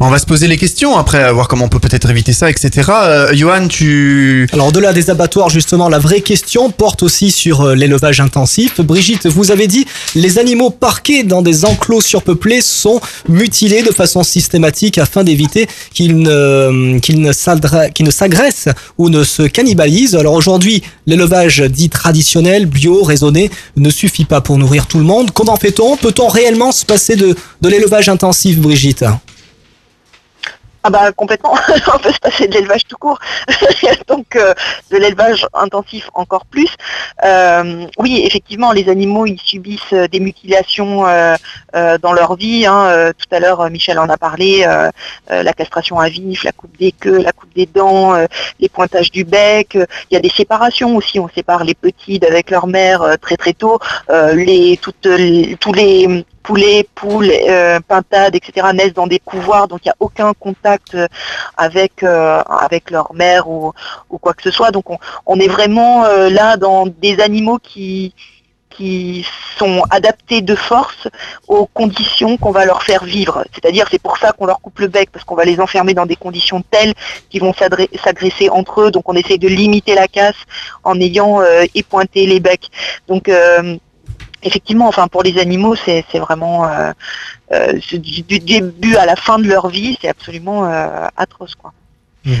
On 0.00 0.08
va 0.08 0.18
se 0.18 0.26
poser 0.26 0.48
les 0.48 0.56
questions 0.56 0.96
après, 0.96 1.32
voir 1.32 1.48
comment 1.48 1.66
on 1.66 1.68
peut 1.68 1.78
peut-être 1.78 2.10
éviter 2.10 2.32
ça, 2.32 2.50
etc. 2.50 2.90
Euh, 2.90 3.34
Johan, 3.34 3.68
tu... 3.68 4.48
Alors 4.52 4.68
au-delà 4.68 4.92
des 4.92 5.10
abattoirs, 5.10 5.48
justement, 5.48 5.88
la 5.88 5.98
vraie 5.98 6.22
question 6.22 6.70
porte 6.70 7.02
aussi 7.02 7.30
sur 7.30 7.60
euh, 7.62 7.74
l'élevage 7.74 8.20
intensif. 8.20 8.80
Brigitte, 8.80 9.26
vous 9.26 9.50
avez 9.50 9.66
dit, 9.66 9.86
les 10.14 10.38
animaux 10.38 10.70
parqués 10.70 11.22
dans 11.22 11.42
des 11.42 11.64
enclos 11.64 12.00
surpeuplés 12.00 12.62
sont 12.62 13.00
mutilés 13.28 13.82
de 13.82 13.92
façon 13.92 14.22
systématique 14.22 14.98
afin 14.98 15.24
d'éviter 15.24 15.68
qu'ils 15.92 16.18
ne, 16.18 16.98
qu'ils 16.98 17.20
ne 17.20 17.32
s'agressent 17.32 18.68
ou 18.98 19.08
ne 19.08 19.24
se 19.24 19.42
cannibalisent. 19.42 20.16
Alors 20.16 20.34
aujourd'hui, 20.34 20.82
l'élevage 21.06 21.60
dit 21.60 21.90
traditionnel, 21.90 22.66
bio, 22.66 23.02
raisonné, 23.02 23.50
ne 23.76 23.90
suffit 23.90 24.24
pas 24.24 24.40
pour 24.40 24.58
nourrir 24.58 24.86
tout 24.86 24.98
le 24.98 25.04
monde. 25.04 25.30
Comment 25.32 25.56
fait-on? 25.56 25.96
Peut-on 25.96 26.28
réellement 26.28 26.72
se 26.72 26.84
passer 26.84 27.16
de 27.16 27.36
l'élevage 27.62 28.08
intensif, 28.08 28.58
Brigitte? 28.58 29.04
Ah 30.84 30.90
bah 30.90 31.12
complètement, 31.12 31.54
on 31.94 31.98
peut 31.98 32.10
se 32.10 32.18
passer 32.18 32.48
de 32.48 32.54
l'élevage 32.54 32.84
tout 32.88 32.96
court, 32.96 33.20
donc 34.08 34.34
euh, 34.34 34.52
de 34.90 34.96
l'élevage 34.96 35.46
intensif 35.54 36.10
encore 36.12 36.44
plus. 36.44 36.74
Euh, 37.24 37.86
oui, 37.98 38.22
effectivement, 38.26 38.72
les 38.72 38.88
animaux 38.88 39.24
ils 39.26 39.38
subissent 39.40 39.92
euh, 39.92 40.08
des 40.08 40.18
mutilations 40.18 41.02
dans 41.72 42.12
leur 42.12 42.34
vie. 42.34 42.66
hein. 42.66 43.12
Tout 43.16 43.34
à 43.34 43.38
l'heure, 43.38 43.70
Michel 43.70 43.98
en 43.98 44.08
a 44.08 44.16
parlé, 44.16 44.66
la 45.28 45.52
castration 45.52 45.98
à 46.00 46.08
vif, 46.08 46.42
la 46.44 46.52
coupe 46.52 46.76
des 46.76 46.92
queues, 46.92 47.22
la 47.22 47.32
coupe 47.32 47.54
des 47.54 47.66
dents, 47.66 48.14
les 48.60 48.68
pointages 48.68 49.10
du 49.10 49.24
bec. 49.24 49.74
Il 50.10 50.14
y 50.14 50.16
a 50.16 50.20
des 50.20 50.28
séparations 50.28 50.96
aussi. 50.96 51.18
On 51.20 51.28
sépare 51.28 51.64
les 51.64 51.74
petits 51.74 52.18
d'avec 52.18 52.50
leur 52.50 52.66
mère 52.66 53.16
très 53.20 53.36
très 53.36 53.52
tôt. 53.52 53.78
Poulets, 56.42 56.86
poules, 56.94 57.30
euh, 57.30 57.80
pintades, 57.86 58.34
etc. 58.34 58.68
naissent 58.74 58.94
dans 58.94 59.06
des 59.06 59.18
couvoirs, 59.18 59.68
donc 59.68 59.80
il 59.84 59.88
n'y 59.88 59.92
a 59.92 59.96
aucun 60.00 60.32
contact 60.34 60.94
euh, 60.94 61.06
avec 61.56 62.02
euh, 62.02 62.42
avec 62.42 62.90
leur 62.90 63.14
mère 63.14 63.48
ou, 63.48 63.72
ou 64.10 64.18
quoi 64.18 64.34
que 64.34 64.42
ce 64.42 64.50
soit. 64.50 64.70
Donc 64.70 64.90
on, 64.90 64.98
on 65.26 65.38
est 65.38 65.48
vraiment 65.48 66.04
là 66.06 66.56
dans 66.56 66.86
des 66.86 67.20
animaux 67.20 67.58
qui 67.58 68.14
qui 68.70 69.26
sont 69.58 69.82
adaptés 69.90 70.40
de 70.40 70.54
force 70.54 71.06
aux 71.46 71.66
conditions 71.66 72.38
qu'on 72.38 72.52
va 72.52 72.64
leur 72.64 72.82
faire 72.82 73.04
vivre. 73.04 73.44
C'est-à-dire 73.52 73.86
c'est 73.90 74.00
pour 74.00 74.16
ça 74.16 74.32
qu'on 74.32 74.46
leur 74.46 74.62
coupe 74.62 74.78
le 74.78 74.86
bec, 74.86 75.10
parce 75.12 75.26
qu'on 75.26 75.34
va 75.34 75.44
les 75.44 75.60
enfermer 75.60 75.92
dans 75.92 76.06
des 76.06 76.16
conditions 76.16 76.62
telles 76.70 76.94
qu'ils 77.28 77.42
vont 77.42 77.52
s'agresser 77.52 78.48
entre 78.48 78.80
eux. 78.80 78.90
Donc 78.90 79.10
on 79.10 79.14
essaye 79.14 79.38
de 79.38 79.48
limiter 79.48 79.94
la 79.94 80.08
casse 80.08 80.40
en 80.84 80.98
ayant 80.98 81.42
épointé 81.74 82.24
les 82.24 82.40
becs. 82.40 82.70
Donc 83.08 83.30
effectivement, 84.42 84.88
enfin 84.88 85.08
pour 85.08 85.22
les 85.22 85.38
animaux, 85.38 85.74
c'est 85.76 86.04
vraiment 86.14 86.66
euh, 86.66 86.92
euh, 87.52 87.72
du, 87.92 88.22
du 88.22 88.38
début 88.38 88.96
à 88.96 89.06
la 89.06 89.16
fin 89.16 89.38
de 89.38 89.46
leur 89.48 89.68
vie, 89.68 89.96
c'est 90.00 90.08
absolument 90.08 90.66
euh, 90.66 91.06
atroce 91.16 91.54
quoi. 91.54 91.72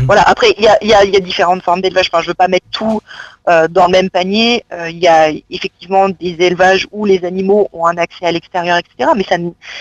Voilà. 0.06 0.22
Après, 0.22 0.54
il 0.58 0.62
y 0.62 0.68
a, 0.68 0.78
il 0.80 0.86
y, 0.90 0.94
a, 0.94 1.02
il 1.04 1.12
y 1.12 1.16
a 1.16 1.18
différentes 1.18 1.64
formes 1.64 1.80
d'élevage. 1.80 2.08
Enfin, 2.12 2.22
je 2.22 2.28
veux 2.28 2.34
pas 2.34 2.46
mettre 2.46 2.66
tout 2.70 3.00
dans 3.48 3.86
le 3.86 3.90
même 3.90 4.10
panier. 4.10 4.64
Il 4.88 4.98
y 4.98 5.08
a 5.08 5.30
effectivement 5.50 6.08
des 6.08 6.36
élevages 6.38 6.86
où 6.92 7.04
les 7.04 7.24
animaux 7.24 7.68
ont 7.72 7.84
un 7.86 7.96
accès 7.96 8.24
à 8.26 8.30
l'extérieur, 8.30 8.78
etc. 8.78 9.10
Mais 9.16 9.24
ça, 9.24 9.34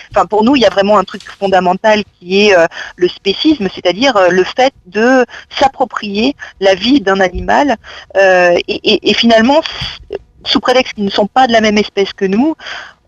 enfin, 0.09 0.25
pour 0.25 0.43
nous, 0.43 0.55
il 0.55 0.63
y 0.63 0.65
a 0.65 0.71
vraiment 0.71 0.97
un 0.97 1.03
truc 1.03 1.21
fondamental 1.39 2.01
qui 2.17 2.47
est 2.47 2.55
le 2.95 3.07
spécisme, 3.09 3.67
c'est-à-dire 3.75 4.17
le 4.31 4.43
fait 4.43 4.73
de 4.87 5.23
s'approprier 5.51 6.35
la 6.59 6.73
vie 6.73 6.99
d'un 6.99 7.19
animal 7.19 7.75
et, 8.15 8.61
et- 8.67 9.11
et 9.11 9.13
finalement, 9.13 9.61
sous 10.45 10.59
prétexte 10.59 10.93
qu'ils 10.93 11.05
ne 11.05 11.09
sont 11.09 11.27
pas 11.27 11.47
de 11.47 11.51
la 11.51 11.61
même 11.61 11.77
espèce 11.77 12.13
que 12.13 12.25
nous, 12.25 12.55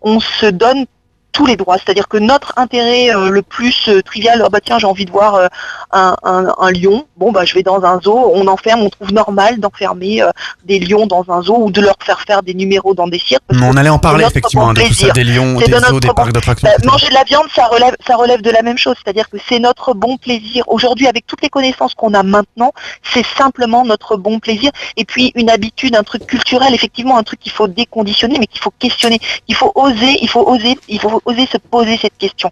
on 0.02 0.20
se 0.20 0.46
donne 0.46 0.86
tous 1.34 1.44
les 1.44 1.56
droits. 1.56 1.76
C'est-à-dire 1.76 2.08
que 2.08 2.16
notre 2.16 2.54
intérêt 2.56 3.14
euh, 3.14 3.28
le 3.28 3.42
plus 3.42 3.88
euh, 3.88 4.00
trivial, 4.02 4.40
ah 4.46 4.48
bah 4.48 4.60
tiens, 4.64 4.78
j'ai 4.78 4.86
envie 4.86 5.04
de 5.04 5.10
voir 5.10 5.34
euh, 5.34 5.48
un, 5.92 6.16
un- 6.22 6.54
un 6.58 6.70
lion, 6.70 7.04
bon 7.18 7.30
bah 7.32 7.44
je 7.44 7.52
vais 7.54 7.62
dans 7.62 7.82
un 7.84 8.00
zoo, 8.00 8.32
on 8.34 8.46
enferme, 8.46 8.80
on 8.82 8.88
trouve 8.90 9.12
normal 9.12 9.58
d'enfermer 9.60 10.22
des 10.64 10.78
lions 10.78 11.06
dans 11.06 11.24
un 11.28 11.42
zoo 11.42 11.56
ou 11.64 11.70
de 11.70 11.80
leur 11.82 11.96
faire 12.02 12.20
faire 12.22 12.42
des 12.42 12.54
numéros 12.54 12.94
dans 12.94 13.08
des 13.08 13.18
cirques. 13.18 13.42
on 13.52 13.76
allait 13.76 13.90
en 13.90 13.98
parler 13.98 14.24
effectivement 14.24 14.68
bon 14.68 14.72
de 14.74 14.82
tout 14.82 14.94
ça, 14.94 15.10
des 15.10 15.24
lions, 15.24 15.58
des 15.58 15.66
de 15.66 15.78
zoos, 15.78 16.00
des 16.00 16.08
bon- 16.08 16.14
parcs 16.14 16.32
d'attractions. 16.32 16.68
Bah, 16.68 16.90
manger 16.90 17.08
de 17.08 17.14
la 17.14 17.24
viande, 17.24 17.46
ça 17.54 17.66
relève, 17.66 17.94
ça 18.06 18.16
relève 18.16 18.40
de 18.40 18.50
la 18.50 18.62
même 18.62 18.78
chose, 18.78 18.94
c'est-à-dire 19.04 19.28
que 19.28 19.36
c'est 19.48 19.58
notre 19.58 19.92
bon 19.92 20.16
plaisir. 20.16 20.64
Aujourd'hui, 20.68 21.08
avec 21.08 21.26
toutes 21.26 21.42
les 21.42 21.48
connaissances 21.50 21.94
qu'on 21.94 22.14
a 22.14 22.22
maintenant, 22.22 22.72
c'est 23.12 23.26
simplement 23.36 23.84
notre 23.84 24.16
bon 24.16 24.38
plaisir. 24.38 24.70
Et 24.96 25.04
puis 25.04 25.32
une 25.34 25.50
habitude, 25.50 25.96
un 25.96 26.04
truc 26.04 26.26
culturel, 26.26 26.72
effectivement, 26.74 27.16
un 27.18 27.22
truc 27.24 27.40
qu'il 27.40 27.52
faut 27.52 27.66
déconditionner, 27.68 28.38
mais 28.38 28.46
qu'il 28.46 28.60
faut 28.60 28.72
questionner, 28.78 29.18
qu'il 29.46 29.56
faut 29.56 29.72
oser, 29.74 30.18
il 30.22 30.28
faut 30.28 30.46
oser, 30.48 30.78
il 30.88 31.00
faut 31.00 31.20
oser 31.24 31.46
se 31.46 31.58
poser 31.58 31.96
cette 31.96 32.16
question. 32.18 32.50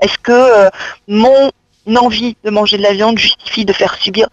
Est-ce 0.00 0.18
que 0.18 0.32
euh, 0.32 0.68
mon 1.08 1.50
envie 1.96 2.36
de 2.44 2.50
manger 2.50 2.78
de 2.78 2.82
la 2.82 2.92
viande 2.92 3.18
justifie 3.18 3.64
de 3.64 3.72
faire 3.72 3.94
subir 3.94 4.28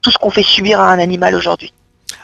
tout 0.00 0.10
ce 0.10 0.18
qu'on 0.18 0.30
fait 0.30 0.42
subir 0.42 0.80
à 0.80 0.90
un 0.90 0.98
animal 0.98 1.34
aujourd'hui? 1.34 1.72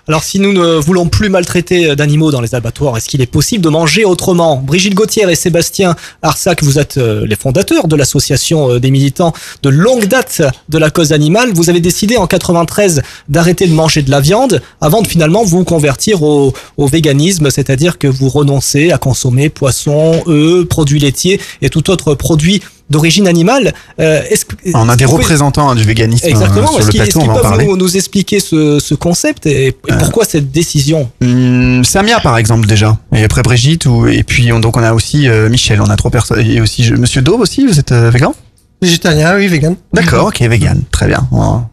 Alors 0.09 0.25
si 0.25 0.41
nous 0.41 0.55
ne 0.55 0.77
voulons 0.81 1.07
plus 1.07 1.29
maltraiter 1.29 1.95
d'animaux 1.95 2.31
dans 2.31 2.41
les 2.41 2.55
abattoirs, 2.55 2.97
est-ce 2.97 3.09
qu'il 3.11 3.21
est 3.21 3.27
possible 3.27 3.63
de 3.63 3.69
manger 3.69 4.07
autrement? 4.07 4.57
Brigitte 4.57 4.95
Gauthier 4.95 5.31
et 5.31 5.35
Sébastien 5.35 5.97
Arsac, 6.23 6.63
vous 6.63 6.79
êtes 6.79 6.97
euh, 6.97 7.27
les 7.27 7.37
fondateurs 7.37 7.89
de 7.89 7.95
l'association 7.95 8.71
euh, 8.71 8.81
des 8.81 8.91
militants 8.91 9.35
de 9.63 9.69
longue 9.69 10.07
date 10.07 10.41
de 10.71 10.79
la 10.79 10.89
cause 10.91 11.13
animale. 11.13 11.53
Vous 11.53 11.69
avez 11.69 11.81
décidé 11.81 12.17
en 12.17 12.27
93 12.27 13.03
d'arrêter 13.29 13.67
de 13.67 13.75
manger 13.75 14.01
de 14.01 14.11
la 14.11 14.21
viande 14.21 14.63
avant 14.81 15.03
de 15.03 15.07
finalement 15.07 15.45
vous 15.45 15.65
convertir 15.65 16.23
au, 16.23 16.55
au 16.79 16.87
véganisme, 16.87 17.51
c'est-à-dire 17.51 17.99
que 17.99 18.07
vous 18.09 18.31
renoncez 18.31 18.91
à 18.93 18.97
consommer 18.97 19.51
poissons, 19.51 20.23
œufs, 20.27 20.65
produits 20.67 21.01
laitiers 21.01 21.39
et 21.61 21.69
tout 21.69 21.91
autre 21.91 22.15
produit 22.15 22.63
d'origine 22.91 23.29
animale. 23.29 23.75
Euh, 24.01 24.23
est-ce 24.31 24.47
que, 24.47 24.55
On 24.73 24.89
a 24.89 24.97
des 24.97 25.05
pouvez- 25.05 25.19
représentants 25.19 25.69
hein, 25.69 25.75
du 25.75 25.83
véganisme 25.85 26.25
euh, 26.27 26.31
Exactement. 26.31 26.69
sur 26.69 26.79
Est-ce 26.81 26.87
le 26.87 26.93
plateau, 26.95 27.21
on 27.21 27.27
va 27.27 27.35
en 27.35 27.41
parler. 27.43 27.67
nous, 27.67 27.77
nous 27.77 27.97
expliquer 27.99 28.41
ce, 28.41 28.79
ce 28.81 28.95
concept 28.95 29.45
et, 29.45 29.67
et 29.67 29.75
pourquoi 29.99 30.25
cette 30.25 30.51
décision 30.51 31.11
Hum, 31.23 31.85
Samia 31.85 32.21
par 32.21 32.37
exemple 32.39 32.67
déjà. 32.67 32.99
Et 33.15 33.25
après 33.25 33.43
Brigitte 33.43 33.87
ou 33.87 34.07
et 34.07 34.23
puis 34.23 34.53
on, 34.53 34.61
donc 34.61 34.77
on 34.77 34.83
a 34.83 34.93
aussi 34.93 35.29
euh, 35.29 35.49
Michel. 35.49 35.81
On 35.81 35.91
a 35.91 35.97
trois 35.97 36.11
personnes. 36.11 36.41
Et 36.41 36.61
aussi 36.61 36.85
je- 36.85 36.95
Monsieur 36.95 37.23
Daube 37.23 37.41
aussi 37.41 37.67
vous 37.67 37.79
êtes 37.79 37.93
euh, 37.93 38.11
végan 38.11 38.35
Végétalien, 38.81 39.35
oui, 39.37 39.49
vegan. 39.49 39.75
D'accord 39.93 40.27
ok 40.29 40.41
vegan. 40.43 40.83
Très 40.93 41.09
bien. 41.09 41.29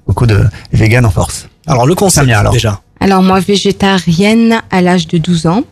Beaucoup 0.08 0.26
de 0.26 0.40
vegan 0.74 1.06
en 1.06 1.12
force. 1.12 1.48
Alors 1.68 1.86
le 1.86 1.94
concept 1.96 2.24
Samia 2.26 2.40
alors. 2.40 2.54
déjà. 2.54 2.82
Alors 3.00 3.22
moi, 3.22 3.40
végétarienne 3.40 4.62
à 4.72 4.82
l'âge 4.82 5.08
de 5.08 5.18
12 5.18 5.46
ans 5.48 5.64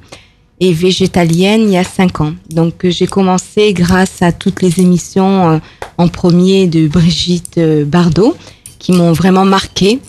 et 0.59 0.73
végétalienne 0.73 1.61
il 1.61 1.71
y 1.71 1.77
a 1.77 1.83
5 1.83 2.21
ans. 2.21 2.33
Donc 2.51 2.85
euh, 2.85 2.91
j'ai 2.91 3.07
commencé 3.07 3.73
grâce 3.73 4.21
à 4.21 4.31
toutes 4.31 4.61
les 4.61 4.79
émissions 4.79 5.53
euh, 5.53 5.57
en 5.97 6.07
premier 6.07 6.67
de 6.67 6.87
Brigitte 6.87 7.57
euh, 7.57 7.85
Bardot 7.85 8.35
qui 8.77 8.91
m'ont 8.91 9.13
vraiment 9.13 9.45
marqué. 9.45 9.99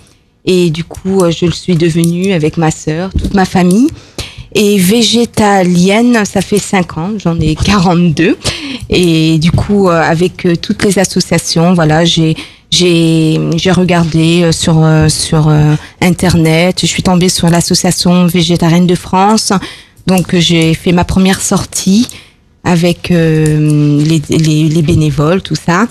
Et 0.45 0.71
du 0.71 0.85
coup, 0.85 1.23
euh, 1.23 1.31
je 1.31 1.47
le 1.47 1.53
suis 1.53 1.75
devenue 1.75 2.33
avec 2.33 2.57
ma 2.57 2.71
sœur, 2.71 3.11
toute 3.13 3.35
ma 3.35 3.45
famille. 3.45 3.89
Et 4.55 4.79
végétalienne, 4.79 6.25
ça 6.25 6.41
fait 6.41 6.59
5 6.59 6.99
ans, 6.99 7.11
j'en 7.17 7.39
ai 7.41 7.55
42. 7.55 8.37
Et 8.91 9.39
du 9.39 9.51
coup, 9.51 9.89
euh, 9.89 10.01
avec 10.01 10.47
euh, 10.47 10.55
toutes 10.55 10.85
les 10.85 10.99
associations, 10.99 11.75
voilà, 11.75 12.05
j'ai 12.05 12.37
j'ai 12.71 13.39
j'ai 13.57 13.71
regardé 13.71 14.51
sur 14.51 14.85
sur 15.09 15.49
internet, 16.01 16.79
je 16.81 16.87
suis 16.87 17.05
tombée 17.05 17.29
sur 17.29 17.49
l'association 17.49 18.27
végétarienne 18.27 18.87
de 18.89 18.97
France. 18.97 19.53
Donc 20.09 20.35
j'ai 20.35 20.75
fait 20.75 20.91
ma 20.91 21.05
première 21.05 21.41
sortie 21.41 22.09
avec 22.65 23.11
les, 23.11 24.23
les 24.29 24.69
les 24.69 24.83
bénévoles, 24.83 25.41
tout 25.41 25.55
ça. 25.55 25.87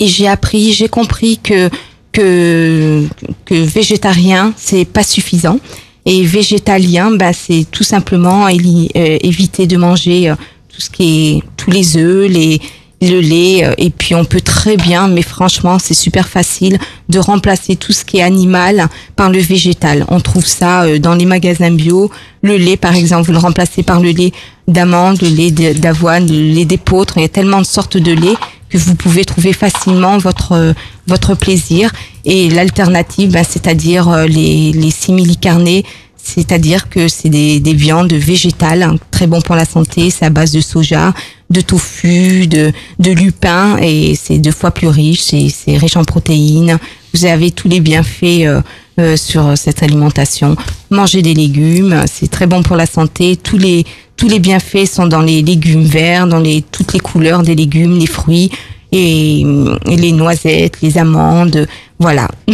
Et 0.00 0.08
j'ai 0.08 0.26
appris, 0.26 0.72
j'ai 0.72 0.88
compris 0.88 1.38
que 1.38 1.70
que 2.14 3.04
que 3.44 3.54
végétarien 3.54 4.54
c'est 4.56 4.86
pas 4.86 5.02
suffisant. 5.02 5.58
Et 6.06 6.22
végétalien 6.24 7.10
bah 7.10 7.32
c'est 7.32 7.66
tout 7.70 7.84
simplement 7.84 8.46
euh, 8.46 9.18
éviter 9.22 9.66
de 9.66 9.76
manger 9.76 10.30
euh, 10.30 10.34
tout 10.68 10.80
ce 10.80 10.88
qui 10.88 11.04
est 11.04 11.42
tous 11.58 11.70
les 11.70 11.96
œufs, 11.98 12.30
les 12.30 12.60
le 13.00 13.20
lait 13.20 13.64
euh, 13.64 13.74
et 13.76 13.90
puis 13.90 14.14
on 14.14 14.24
peut 14.24 14.40
très 14.40 14.78
bien 14.78 15.08
mais 15.08 15.20
franchement 15.20 15.78
c'est 15.78 15.94
super 15.94 16.26
facile 16.26 16.78
de 17.10 17.18
remplacer 17.18 17.76
tout 17.76 17.92
ce 17.92 18.02
qui 18.02 18.18
est 18.18 18.22
animal 18.22 18.86
par 19.16 19.28
le 19.28 19.40
végétal. 19.40 20.06
On 20.08 20.20
trouve 20.20 20.46
ça 20.46 20.98
dans 20.98 21.14
les 21.14 21.26
magasins 21.26 21.72
bio, 21.72 22.10
le 22.42 22.56
lait 22.56 22.76
par 22.78 22.94
exemple, 22.94 23.26
vous 23.26 23.32
le 23.32 23.38
remplacez 23.38 23.82
par 23.82 24.00
le 24.00 24.10
lait 24.10 24.32
d'amande, 24.68 25.20
le 25.20 25.28
lait 25.28 25.50
d'avoine, 25.50 26.26
le 26.26 26.54
lait 26.54 26.64
d'épeautre, 26.64 27.14
il 27.16 27.22
y 27.22 27.26
a 27.26 27.28
tellement 27.28 27.60
de 27.60 27.66
sortes 27.66 27.98
de 27.98 28.12
lait 28.12 28.36
que 28.74 28.78
vous 28.78 28.96
pouvez 28.96 29.24
trouver 29.24 29.52
facilement 29.52 30.18
votre 30.18 30.52
euh, 30.52 30.72
votre 31.06 31.36
plaisir 31.36 31.92
et 32.24 32.50
l'alternative 32.50 33.30
ben, 33.30 33.44
c'est-à-dire 33.48 34.08
euh, 34.08 34.26
les 34.26 34.72
les 34.72 34.90
simili-carnés 34.90 35.84
c'est-à-dire 36.24 36.88
que 36.88 37.06
c'est 37.06 37.28
des, 37.28 37.60
des 37.60 37.74
viandes 37.74 38.14
végétales, 38.14 38.82
hein, 38.82 38.96
très 39.10 39.26
bon 39.26 39.42
pour 39.42 39.56
la 39.56 39.66
santé, 39.66 40.08
c'est 40.08 40.24
à 40.24 40.30
base 40.30 40.52
de 40.52 40.62
soja, 40.62 41.12
de 41.50 41.60
tofu, 41.60 42.46
de, 42.46 42.72
de 42.98 43.10
lupin, 43.10 43.76
et 43.76 44.14
c'est 44.16 44.38
deux 44.38 44.50
fois 44.50 44.70
plus 44.70 44.88
riche, 44.88 45.20
c'est 45.20 45.50
c'est 45.50 45.76
riche 45.76 45.98
en 45.98 46.04
protéines. 46.04 46.78
Vous 47.12 47.26
avez 47.26 47.50
tous 47.50 47.68
les 47.68 47.80
bienfaits 47.80 48.46
euh, 48.46 48.62
euh, 48.98 49.16
sur 49.18 49.56
cette 49.58 49.82
alimentation. 49.82 50.56
Manger 50.90 51.20
des 51.20 51.34
légumes, 51.34 52.04
c'est 52.10 52.30
très 52.30 52.46
bon 52.46 52.62
pour 52.62 52.76
la 52.76 52.86
santé. 52.86 53.36
Tous 53.36 53.58
les, 53.58 53.84
tous 54.16 54.28
les 54.28 54.38
bienfaits 54.38 54.86
sont 54.86 55.06
dans 55.06 55.22
les 55.22 55.42
légumes 55.42 55.84
verts, 55.84 56.26
dans 56.26 56.38
les, 56.40 56.62
toutes 56.70 56.92
les 56.92 57.00
couleurs 57.00 57.42
des 57.42 57.54
légumes, 57.54 57.98
les 57.98 58.06
fruits, 58.06 58.50
et, 58.92 59.40
et 59.40 59.96
les 59.96 60.12
noisettes, 60.12 60.80
les 60.82 60.98
amandes, 60.98 61.66
voilà. 61.98 62.28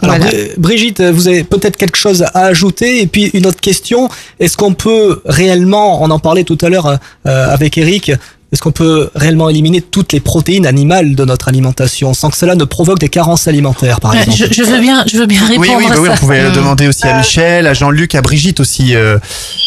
Alors, 0.00 0.16
Voilà. 0.16 0.26
Bri- 0.30 0.48
Brigitte, 0.58 1.00
vous 1.02 1.28
avez 1.28 1.44
peut-être 1.44 1.76
quelque 1.76 1.96
chose 1.96 2.22
à 2.34 2.46
ajouter. 2.46 3.02
Et 3.02 3.06
puis 3.06 3.30
une 3.34 3.46
autre 3.46 3.60
question, 3.60 4.08
est-ce 4.40 4.56
qu'on 4.56 4.74
peut 4.74 5.20
réellement, 5.26 6.02
on 6.02 6.10
en 6.10 6.18
parlait 6.18 6.44
tout 6.44 6.58
à 6.62 6.68
l'heure 6.70 6.86
euh, 6.88 6.96
avec 7.54 7.78
Eric, 7.78 8.10
est-ce 8.52 8.60
qu'on 8.60 8.70
peut 8.72 9.10
réellement 9.14 9.48
éliminer 9.48 9.80
toutes 9.80 10.12
les 10.12 10.20
protéines 10.20 10.66
animales 10.66 11.14
de 11.14 11.24
notre 11.24 11.48
alimentation 11.48 12.12
sans 12.14 12.28
que 12.30 12.36
cela 12.36 12.54
ne 12.54 12.64
provoque 12.64 12.98
des 12.98 13.08
carences 13.08 13.48
alimentaires, 13.48 13.98
par 14.00 14.12
Ouais, 14.12 14.18
exemple 14.22 14.38
je, 14.38 14.52
je 14.52 14.62
veux 14.62 14.78
bien, 14.80 15.04
je 15.06 15.16
veux 15.16 15.26
bien 15.26 15.40
répondre 15.46 15.68
oui 15.70 15.74
oui, 15.78 15.86
bah 15.88 15.94
à 15.96 16.00
oui 16.00 16.08
ça. 16.08 16.14
on 16.14 16.16
pouvait 16.18 16.50
Mm. 16.50 16.52
demander 16.54 16.86
aussi 16.88 17.06
à 17.06 17.16
Michel 17.16 17.66
à 17.66 17.72
Jean-Luc 17.74 18.14
à 18.14 18.20
Brigitte 18.20 18.60
aussi 18.60 18.94
euh, 18.94 19.18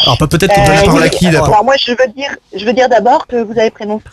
alors 0.06 0.18
peut-être 0.20 0.56
la 0.56 0.82
Euh, 0.82 0.92
oui, 0.92 1.10
qui 1.10 1.26
d'abord 1.26 1.48
Alors 1.48 1.64
moi, 1.66 1.74
je 1.84 1.92
veux 1.92 2.12
dire, 2.16 2.30
je 2.56 2.64
veux 2.66 2.74
dire 2.74 2.88
d'abord 2.90 3.26
que 3.28 3.38
vous 3.42 3.58
avez 3.60 3.72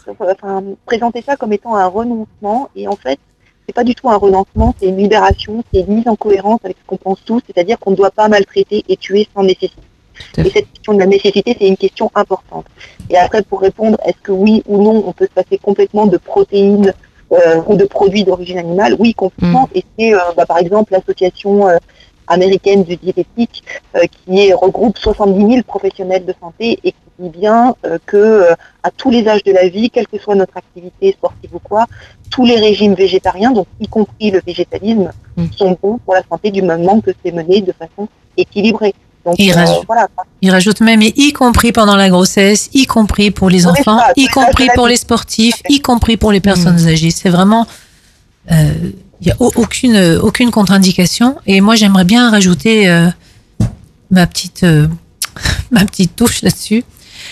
enfin, 0.08 0.62
présenté 0.86 1.22
ça 1.26 1.36
comme 1.36 1.52
étant 1.52 1.76
un 1.76 1.86
renoncement, 1.86 2.70
et 2.74 2.88
en 2.88 2.96
fait, 2.96 3.18
c'est 3.66 3.74
pas 3.74 3.84
du 3.84 3.94
tout 3.94 4.08
un 4.10 4.16
renoncement, 4.16 4.74
c'est 4.80 4.86
une 4.88 4.96
libération, 4.96 5.62
c'est 5.72 5.80
une 5.80 5.96
mise 5.96 6.08
en 6.08 6.16
cohérence 6.16 6.60
avec 6.64 6.76
ce 6.82 6.86
qu'on 6.86 6.96
pense 6.96 7.18
tous, 7.24 7.40
c'est-à-dire 7.46 7.78
qu'on 7.78 7.90
ne 7.92 7.96
doit 7.96 8.10
pas 8.10 8.28
maltraiter 8.28 8.84
et 8.88 8.96
tuer 8.96 9.28
sans 9.34 9.42
nécessité. 9.42 9.80
Et 10.38 10.50
cette 10.50 10.70
question 10.72 10.94
de 10.94 10.98
la 10.98 11.06
nécessité, 11.06 11.56
c'est 11.58 11.68
une 11.68 11.76
question 11.76 12.10
importante. 12.14 12.66
Et 13.10 13.16
après, 13.16 13.42
pour 13.42 13.60
répondre, 13.60 13.98
est-ce 14.04 14.20
que 14.22 14.32
oui 14.32 14.62
ou 14.66 14.82
non, 14.82 15.04
on 15.06 15.12
peut 15.12 15.26
se 15.26 15.42
passer 15.42 15.58
complètement 15.58 16.06
de 16.06 16.16
protéines 16.16 16.92
euh, 17.32 17.62
ou 17.66 17.76
de 17.76 17.84
produits 17.84 18.24
d'origine 18.24 18.58
animale? 18.58 18.96
Oui, 18.98 19.14
complètement. 19.14 19.68
Et 19.74 19.84
c'est, 19.98 20.14
euh, 20.14 20.18
bah, 20.36 20.46
par 20.46 20.58
exemple, 20.58 20.92
l'association 20.92 21.68
euh, 21.68 21.78
américaine 22.26 22.84
du 22.84 22.96
diététique 22.96 23.64
qui 24.24 24.52
regroupe 24.52 24.96
70 24.96 25.54
000 25.54 25.62
professionnels 25.64 26.24
de 26.24 26.34
santé 26.40 26.78
et 26.84 26.92
qui 26.92 26.96
dit 27.18 27.28
bien 27.28 27.74
que 28.06 28.46
à 28.82 28.90
tous 28.90 29.10
les 29.10 29.26
âges 29.28 29.42
de 29.42 29.52
la 29.52 29.68
vie, 29.68 29.90
quelle 29.90 30.06
que 30.06 30.18
soit 30.18 30.36
notre 30.36 30.56
activité 30.56 31.12
sportive 31.12 31.50
ou 31.52 31.58
quoi, 31.58 31.86
tous 32.30 32.46
les 32.46 32.56
régimes 32.56 32.94
végétariens, 32.94 33.50
donc 33.50 33.66
y 33.80 33.88
compris 33.88 34.30
le 34.30 34.40
végétalisme, 34.46 35.10
sont 35.56 35.76
bons 35.82 35.98
pour 35.98 36.14
la 36.14 36.22
santé 36.22 36.50
du 36.50 36.62
moment 36.62 37.00
que 37.00 37.10
c'est 37.22 37.32
mené 37.32 37.60
de 37.60 37.72
façon 37.72 38.08
équilibrée. 38.36 38.94
Donc 39.24 39.36
Il 39.38 39.50
euh, 39.52 39.54
rajoute- 39.54 39.84
voilà. 39.86 40.08
Il 40.40 40.50
rajoute 40.50 40.80
même, 40.80 41.00
et 41.02 41.12
y 41.16 41.32
compris 41.32 41.70
pendant 41.72 41.94
la 41.96 42.08
grossesse, 42.10 42.68
y 42.74 42.86
compris 42.86 43.30
pour 43.30 43.48
les 43.48 43.66
Oui, 43.66 43.72
enfants, 43.78 43.98
ça, 43.98 44.12
y 44.16 44.26
compris 44.26 44.68
pour 44.74 44.88
les 44.88 44.96
sportifs, 44.96 45.54
y 45.68 45.80
compris 45.80 46.16
pour 46.16 46.32
les 46.32 46.40
personnes 46.40 46.86
âgées. 46.88 47.10
C'est 47.12 47.28
vraiment, 47.30 47.66
il 48.50 48.92
n'y 49.24 49.30
a 49.30 49.36
au- 49.38 49.52
aucune, 49.56 50.18
aucune 50.22 50.50
contre-indication. 50.50 51.36
Et 51.46 51.60
moi, 51.60 51.76
j'aimerais 51.76 52.04
bien 52.04 52.30
rajouter 52.30 52.88
euh, 52.88 53.08
ma 54.10 54.26
petite, 54.26 54.64
euh, 54.64 54.88
ma 55.70 55.84
petite 55.84 56.16
touche 56.16 56.42
là-dessus. 56.42 56.82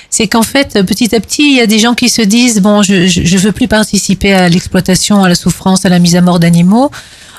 C'est 0.09 0.28
qu'en 0.28 0.43
fait, 0.43 0.84
petit 0.86 1.12
à 1.16 1.20
petit, 1.20 1.43
il 1.51 1.57
y 1.57 1.61
a 1.61 1.66
des 1.66 1.80
gens 1.80 1.95
qui 1.95 2.09
se 2.09 2.22
disent 2.22 2.61
bon, 2.61 2.82
je, 2.82 3.09
je, 3.09 3.24
je 3.24 3.38
veux 3.38 3.51
plus 3.51 3.66
participer 3.66 4.32
à 4.32 4.49
l'exploitation, 4.49 5.24
à 5.24 5.28
la 5.28 5.34
souffrance, 5.34 5.84
à 5.84 5.88
la 5.88 5.99
mise 5.99 6.14
à 6.14 6.20
mort 6.20 6.38
d'animaux. 6.38 6.93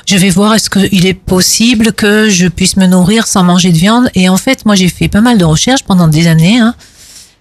Je 0.07 0.17
vais 0.17 0.29
voir 0.29 0.55
est-ce 0.55 0.69
qu'il 0.69 1.05
est 1.05 1.13
possible 1.13 1.93
que 1.93 2.29
je 2.29 2.47
puisse 2.47 2.75
me 2.77 2.87
nourrir 2.87 3.27
sans 3.27 3.43
manger 3.43 3.71
de 3.71 3.77
viande. 3.77 4.09
Et 4.15 4.29
en 4.29 4.37
fait, 4.37 4.65
moi, 4.65 4.75
j'ai 4.75 4.89
fait 4.89 5.07
pas 5.07 5.21
mal 5.21 5.37
de 5.37 5.45
recherches 5.45 5.83
pendant 5.83 6.07
des 6.07 6.27
années. 6.27 6.59
Hein. 6.59 6.75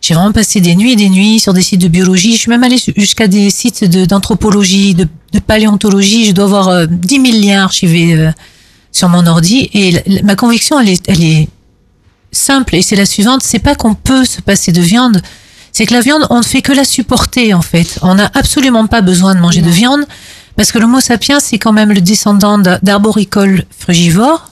J'ai 0.00 0.14
vraiment 0.14 0.32
passé 0.32 0.60
des 0.60 0.76
nuits 0.76 0.92
et 0.92 0.96
des 0.96 1.08
nuits 1.10 1.40
sur 1.40 1.52
des 1.52 1.62
sites 1.62 1.80
de 1.80 1.88
biologie. 1.88 2.32
Je 2.34 2.38
suis 2.38 2.50
même 2.50 2.62
allée 2.62 2.78
jusqu'à 2.96 3.26
des 3.28 3.50
sites 3.50 3.84
d'anthropologie, 3.84 4.94
de, 4.94 5.06
de 5.32 5.38
paléontologie. 5.40 6.26
Je 6.26 6.32
dois 6.32 6.44
avoir 6.44 6.68
euh, 6.68 6.86
10 6.88 7.32
000 7.32 7.42
liens 7.44 7.64
archivés 7.64 8.14
euh, 8.14 8.30
sur 8.92 9.08
mon 9.08 9.26
ordi. 9.26 9.68
Et 9.74 9.90
la- 9.92 10.00
la- 10.06 10.22
ma 10.22 10.36
conviction, 10.36 10.78
elle 10.80 10.90
est, 10.90 11.02
elle 11.08 11.22
est 11.22 11.48
simple. 12.32 12.76
Et 12.76 12.82
c'est 12.82 12.96
la 12.96 13.06
suivante. 13.06 13.42
C'est 13.42 13.58
pas 13.58 13.74
qu'on 13.74 13.94
peut 13.94 14.24
se 14.24 14.40
passer 14.40 14.72
de 14.72 14.80
viande. 14.80 15.20
C'est 15.72 15.86
que 15.86 15.94
la 15.94 16.00
viande, 16.00 16.26
on 16.30 16.38
ne 16.38 16.44
fait 16.44 16.62
que 16.62 16.72
la 16.72 16.84
supporter, 16.84 17.52
en 17.54 17.62
fait. 17.62 17.98
On 18.02 18.14
n'a 18.16 18.30
absolument 18.34 18.86
pas 18.86 19.02
besoin 19.02 19.34
de 19.34 19.40
manger 19.40 19.62
de 19.62 19.70
viande. 19.70 20.04
Parce 20.60 20.72
que 20.72 20.78
l'Homo 20.78 21.00
sapiens, 21.00 21.40
c'est 21.40 21.56
quand 21.56 21.72
même 21.72 21.90
le 21.90 22.02
descendant 22.02 22.58
d'a- 22.58 22.78
d'arboricoles 22.82 23.64
frugivores. 23.78 24.50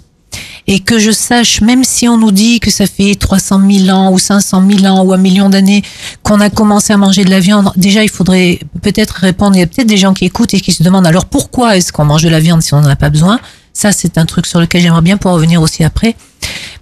Et 0.66 0.80
que 0.80 0.98
je 0.98 1.10
sache, 1.10 1.60
même 1.60 1.84
si 1.84 2.08
on 2.08 2.16
nous 2.16 2.30
dit 2.30 2.60
que 2.60 2.70
ça 2.70 2.86
fait 2.86 3.14
300 3.14 3.60
000 3.70 3.90
ans 3.94 4.10
ou 4.10 4.18
500 4.18 4.62
000 4.70 4.86
ans 4.86 5.02
ou 5.04 5.12
un 5.12 5.18
million 5.18 5.50
d'années 5.50 5.82
qu'on 6.22 6.40
a 6.40 6.48
commencé 6.48 6.94
à 6.94 6.96
manger 6.96 7.26
de 7.26 7.30
la 7.30 7.40
viande, 7.40 7.72
déjà 7.76 8.02
il 8.04 8.08
faudrait 8.08 8.58
peut-être 8.80 9.16
répondre. 9.16 9.56
Il 9.56 9.58
y 9.58 9.62
a 9.62 9.66
peut-être 9.66 9.86
des 9.86 9.98
gens 9.98 10.14
qui 10.14 10.24
écoutent 10.24 10.54
et 10.54 10.62
qui 10.62 10.72
se 10.72 10.82
demandent 10.82 11.06
alors 11.06 11.26
pourquoi 11.26 11.76
est-ce 11.76 11.92
qu'on 11.92 12.06
mange 12.06 12.22
de 12.22 12.30
la 12.30 12.40
viande 12.40 12.62
si 12.62 12.72
on 12.72 12.80
n'en 12.80 12.88
a 12.88 12.96
pas 12.96 13.10
besoin? 13.10 13.38
Ça, 13.74 13.92
c'est 13.92 14.16
un 14.16 14.24
truc 14.24 14.46
sur 14.46 14.60
lequel 14.60 14.80
j'aimerais 14.80 15.02
bien 15.02 15.18
pouvoir 15.18 15.34
revenir 15.34 15.60
aussi 15.60 15.84
après. 15.84 16.16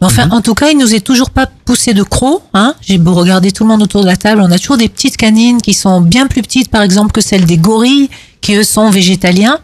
Mais 0.00 0.06
enfin, 0.06 0.28
en 0.30 0.40
tout 0.42 0.54
cas, 0.54 0.68
il 0.70 0.78
nous 0.78 0.94
est 0.94 1.00
toujours 1.00 1.30
pas 1.30 1.46
poussé 1.64 1.94
de 1.94 2.02
crocs. 2.02 2.42
Hein. 2.54 2.74
J'ai 2.82 2.98
beau 2.98 3.14
regarder 3.14 3.50
tout 3.52 3.64
le 3.64 3.68
monde 3.70 3.82
autour 3.82 4.02
de 4.02 4.06
la 4.06 4.16
table, 4.16 4.42
on 4.42 4.50
a 4.50 4.58
toujours 4.58 4.76
des 4.76 4.88
petites 4.88 5.16
canines 5.16 5.60
qui 5.62 5.74
sont 5.74 6.00
bien 6.00 6.26
plus 6.26 6.42
petites, 6.42 6.70
par 6.70 6.82
exemple, 6.82 7.12
que 7.12 7.20
celles 7.20 7.44
des 7.46 7.56
gorilles, 7.58 8.10
qui 8.40 8.54
eux 8.56 8.64
sont 8.64 8.90
végétaliens. 8.90 9.58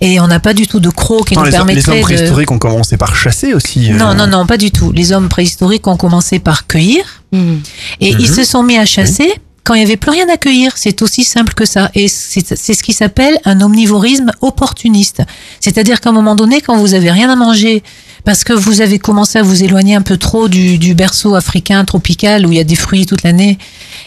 Et 0.00 0.18
on 0.20 0.26
n'a 0.26 0.40
pas 0.40 0.54
du 0.54 0.66
tout 0.66 0.80
de 0.80 0.90
crocs 0.90 1.28
qui 1.28 1.34
Non, 1.34 1.42
nous 1.44 1.50
les, 1.50 1.54
hommes- 1.56 1.68
les 1.68 1.74
permettraient 1.76 1.92
hommes 1.92 1.98
de... 1.98 2.02
préhistoriques 2.02 2.50
ont 2.50 2.58
commencé 2.58 2.96
par 2.96 3.14
chasser 3.16 3.54
aussi. 3.54 3.92
euh. 3.92 3.96
Non, 3.96 4.12
non, 4.14 4.26
non, 4.26 4.44
pas 4.44 4.56
du 4.58 4.70
tout. 4.70 4.90
Les 4.92 5.12
hommes 5.12 5.28
préhistoriques 5.28 5.86
ont 5.86 5.96
commencé 5.96 6.40
par 6.40 6.66
cueillir 6.66 7.22
et 7.32 7.38
ils 8.10 8.28
Mhm. 8.28 8.34
se 8.34 8.44
sont 8.44 8.62
mis 8.62 8.76
à 8.76 8.84
chasser 8.86 9.32
quand 9.62 9.72
il 9.74 9.78
n'y 9.78 9.84
avait 9.84 9.96
plus 9.96 10.10
rien 10.10 10.26
à 10.28 10.36
cueillir. 10.36 10.72
C'est 10.76 11.00
aussi 11.00 11.24
simple 11.24 11.54
que 11.54 11.64
ça. 11.64 11.90
Et 11.94 12.08
c'est 12.08 12.54
c'est 12.56 12.74
ce 12.74 12.82
qui 12.82 12.92
s'appelle 12.92 13.38
un 13.44 13.60
omnivorisme 13.62 14.30
opportuniste. 14.42 15.22
C'est-à-dire 15.60 16.00
qu'à 16.00 16.10
un 16.10 16.12
moment 16.12 16.34
donné, 16.34 16.60
quand 16.60 16.76
vous 16.76 16.92
avez 16.94 17.10
rien 17.10 17.30
à 17.30 17.36
manger, 17.36 17.82
parce 18.24 18.42
que 18.44 18.52
vous 18.52 18.80
avez 18.80 18.98
commencé 18.98 19.38
à 19.38 19.42
vous 19.42 19.62
éloigner 19.62 19.94
un 19.94 20.02
peu 20.02 20.16
trop 20.16 20.48
du, 20.48 20.78
du 20.78 20.94
berceau 20.94 21.34
africain 21.34 21.84
tropical 21.84 22.46
où 22.46 22.52
il 22.52 22.56
y 22.56 22.60
a 22.60 22.64
des 22.64 22.74
fruits 22.76 23.06
toute 23.06 23.22
l'année, 23.22 23.58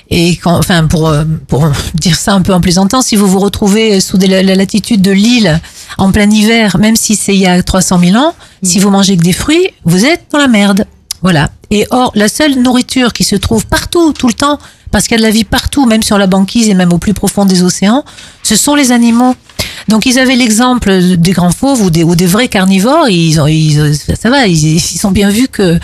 et 0.09 0.36
quand, 0.38 0.57
enfin, 0.57 0.86
pour, 0.88 1.07
euh, 1.09 1.24
pour 1.47 1.70
dire 1.93 2.15
ça 2.18 2.34
un 2.34 2.41
peu 2.41 2.53
en 2.53 2.61
plaisantant, 2.61 3.01
si 3.01 3.15
vous 3.15 3.28
vous 3.28 3.39
retrouvez 3.39 3.99
sous 4.01 4.18
des- 4.18 4.28
la, 4.28 4.41
la 4.43 4.55
latitude 4.55 5.01
de 5.01 5.11
l'île 5.11 5.59
en 5.97 6.11
plein 6.11 6.30
hiver, 6.30 6.78
même 6.80 6.95
si 6.95 7.15
c'est 7.15 7.36
il 7.36 7.41
y 7.41 7.47
a 7.47 7.61
300 7.61 7.99
000 7.99 8.18
ans, 8.18 8.34
si 8.63 8.80
vous 8.80 8.89
mangez 8.89 9.15
que 9.18 9.24
des 9.24 9.34
fruits, 9.34 9.70
vous 9.86 10.05
êtes 10.05 10.26
dans 10.32 10.39
la 10.39 10.47
merde. 10.47 10.86
Voilà. 11.22 11.49
Et 11.72 11.86
or, 11.91 12.11
la 12.15 12.30
seule 12.30 12.55
nourriture 12.61 13.11
qui 13.11 13.24
se 13.24 13.36
trouve 13.36 13.65
partout, 13.65 14.13
tout 14.13 14.28
le 14.28 14.34
temps, 14.34 14.59
parce 14.98 15.08
qu'il 15.08 15.14
y 15.14 15.20
a 15.20 15.22
de 15.22 15.28
la 15.28 15.32
vie 15.32 15.43
partout, 15.43 15.86
même 15.86 16.02
sur 16.02 16.18
la 16.18 16.26
banquise 16.26 16.70
et 16.70 16.74
même 16.74 16.91
au 16.91 16.98
plus 16.98 17.14
profond 17.14 17.45
des 17.45 17.62
océans, 17.62 18.04
ce 18.41 18.56
sont 18.56 18.74
les 18.74 18.91
animaux. 18.91 19.36
Donc 19.89 20.08
ils 20.08 20.18
avaient 20.18 20.36
l'exemple 20.36 20.91
des 21.18 21.34
grands 21.34 21.52
fauves 21.52 21.84
ou 21.84 21.91
des, 21.91 22.04
ou 22.04 22.16
des 22.16 22.26
vrais 22.26 22.48
carnivores. 22.48 23.08
Ils, 23.08 23.39
ont, 23.39 23.45
ils, 23.45 23.95
ça 23.95 24.32
va, 24.32 24.48
ils, 24.48 24.78
ils 24.78 24.80
sont 24.80 25.12
bien 25.12 25.30
vus 25.30 25.50
que, 25.50 25.80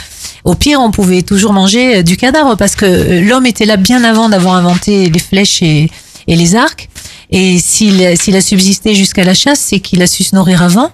au 0.45 0.55
pire, 0.55 0.82
on 0.82 0.89
pouvait 0.89 1.22
toujours 1.22 1.53
manger 1.53 2.01
du 2.01 2.18
cadavre 2.18 2.57
parce 2.57 2.76
que 2.76 3.20
l'homme 3.20 3.45
était 3.45 3.66
là 3.66 3.78
bien 3.78 4.03
avant 4.03 4.30
d'avoir 4.30 4.55
inventé 4.55 5.11
les 5.11 5.20
flèches 5.20 5.61
et, 5.61 5.91
et 6.28 6.36
les 6.36 6.55
arcs. 6.55 6.89
Et 7.30 7.59
s'il 7.59 8.03
a 8.03 8.41
subsisté 8.41 8.95
jusqu'à 8.95 9.24
la 9.24 9.36
chasse, 9.36 9.59
c'est 9.59 9.80
qu'il 9.80 10.01
a 10.01 10.07
su 10.07 10.24
se 10.24 10.36
nourrir 10.36 10.64
avant. 10.64 10.89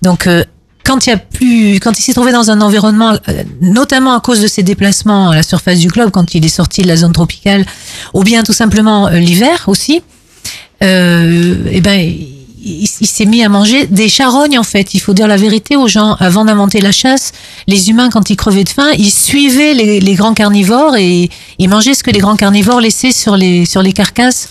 Donc 0.00 0.26
euh, 0.26 0.44
quand 0.90 1.06
il 1.06 1.10
a 1.10 1.18
plus, 1.18 1.78
quand 1.78 1.96
il 1.96 2.02
s'est 2.02 2.12
trouvé 2.12 2.32
dans 2.32 2.50
un 2.50 2.60
environnement, 2.60 3.12
euh, 3.12 3.44
notamment 3.60 4.12
à 4.12 4.20
cause 4.20 4.40
de 4.40 4.48
ses 4.48 4.64
déplacements 4.64 5.30
à 5.30 5.36
la 5.36 5.44
surface 5.44 5.78
du 5.78 5.86
globe, 5.86 6.10
quand 6.10 6.34
il 6.34 6.44
est 6.44 6.48
sorti 6.48 6.82
de 6.82 6.88
la 6.88 6.96
zone 6.96 7.12
tropicale, 7.12 7.64
ou 8.12 8.24
bien 8.24 8.42
tout 8.42 8.52
simplement 8.52 9.06
euh, 9.06 9.20
l'hiver 9.20 9.66
aussi, 9.68 10.02
euh, 10.82 11.54
eh 11.70 11.80
ben 11.80 12.00
il, 12.00 12.88
il 13.00 13.06
s'est 13.06 13.24
mis 13.24 13.44
à 13.44 13.48
manger 13.48 13.86
des 13.86 14.08
charognes 14.08 14.58
en 14.58 14.64
fait. 14.64 14.92
Il 14.92 14.98
faut 14.98 15.14
dire 15.14 15.28
la 15.28 15.36
vérité 15.36 15.76
aux 15.76 15.86
gens. 15.86 16.16
Avant 16.18 16.44
d'inventer 16.44 16.80
la 16.80 16.90
chasse, 16.90 17.30
les 17.68 17.88
humains 17.88 18.10
quand 18.10 18.28
ils 18.28 18.36
crevaient 18.36 18.64
de 18.64 18.68
faim, 18.68 18.90
ils 18.98 19.12
suivaient 19.12 19.74
les, 19.74 20.00
les 20.00 20.14
grands 20.14 20.34
carnivores 20.34 20.96
et 20.96 21.30
ils 21.60 21.68
mangeaient 21.68 21.94
ce 21.94 22.02
que 22.02 22.10
les 22.10 22.18
grands 22.18 22.36
carnivores 22.36 22.80
laissaient 22.80 23.12
sur 23.12 23.36
les 23.36 23.64
sur 23.64 23.80
les 23.80 23.92
carcasses. 23.92 24.48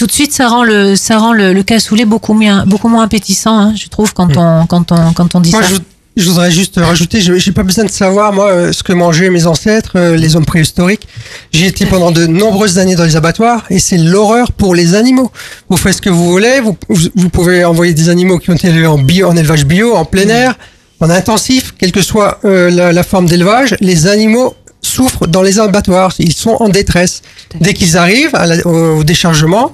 Tout 0.00 0.06
de 0.06 0.12
suite, 0.12 0.32
ça 0.32 0.48
rend 0.48 0.64
le 0.64 0.96
ça 0.96 1.18
rend 1.18 1.34
le, 1.34 1.52
le 1.52 1.62
cassoulet 1.62 2.06
beaucoup 2.06 2.32
moins 2.32 2.64
beaucoup 2.64 2.88
moins 2.88 3.04
appétissant, 3.04 3.56
hein, 3.58 3.74
je 3.76 3.86
trouve 3.88 4.14
quand 4.14 4.34
on 4.38 4.64
quand 4.66 4.90
on 4.92 5.12
quand 5.12 5.34
on 5.34 5.40
dit 5.40 5.50
Moi, 5.50 5.62
ça. 5.62 5.68
je, 5.68 6.22
je 6.22 6.26
voudrais 6.28 6.50
juste 6.50 6.76
rajouter, 6.78 7.20
je 7.20 7.34
j'ai 7.36 7.52
pas 7.52 7.62
besoin 7.64 7.84
de 7.84 7.90
savoir, 7.90 8.32
moi, 8.32 8.46
euh, 8.50 8.72
ce 8.72 8.82
que 8.82 8.94
mangeaient 8.94 9.28
mes 9.28 9.46
ancêtres, 9.46 9.92
euh, 9.96 10.16
les 10.16 10.36
hommes 10.36 10.46
préhistoriques. 10.46 11.06
J'ai 11.52 11.66
été 11.66 11.84
pendant 11.94 12.12
de 12.12 12.26
nombreuses 12.26 12.78
années 12.78 12.96
dans 12.96 13.04
les 13.04 13.16
abattoirs 13.16 13.64
et 13.68 13.78
c'est 13.78 13.98
l'horreur 13.98 14.52
pour 14.52 14.74
les 14.74 14.94
animaux. 14.94 15.30
Vous 15.68 15.76
faites 15.76 15.96
ce 15.96 16.02
que 16.02 16.08
vous 16.10 16.30
voulez, 16.30 16.60
vous, 16.60 16.76
vous, 16.88 17.08
vous 17.14 17.28
pouvez 17.28 17.64
envoyer 17.66 17.92
des 17.92 18.08
animaux 18.08 18.38
qui 18.38 18.48
ont 18.50 18.54
été 18.54 18.68
élevés 18.68 18.86
en, 18.86 18.98
bio, 18.98 19.28
en 19.28 19.36
élevage 19.36 19.66
bio, 19.66 19.94
en 19.94 20.06
plein 20.06 20.28
air, 20.30 20.54
en 21.00 21.10
intensif, 21.10 21.74
quelle 21.78 21.92
que 21.92 22.02
soit 22.02 22.38
euh, 22.46 22.70
la, 22.70 22.92
la 22.92 23.02
forme 23.02 23.26
d'élevage, 23.26 23.76
les 23.80 24.06
animaux 24.06 24.54
souffrent 24.80 25.26
dans 25.26 25.42
les 25.42 25.58
abattoirs. 25.60 26.14
Ils 26.18 26.32
sont 26.32 26.56
en 26.60 26.70
détresse. 26.70 27.20
Dès 27.60 27.74
qu'ils 27.74 27.98
arrivent 27.98 28.34
à 28.34 28.46
la- 28.46 28.66
au, 28.66 29.00
au 29.00 29.04
déchargement, 29.04 29.72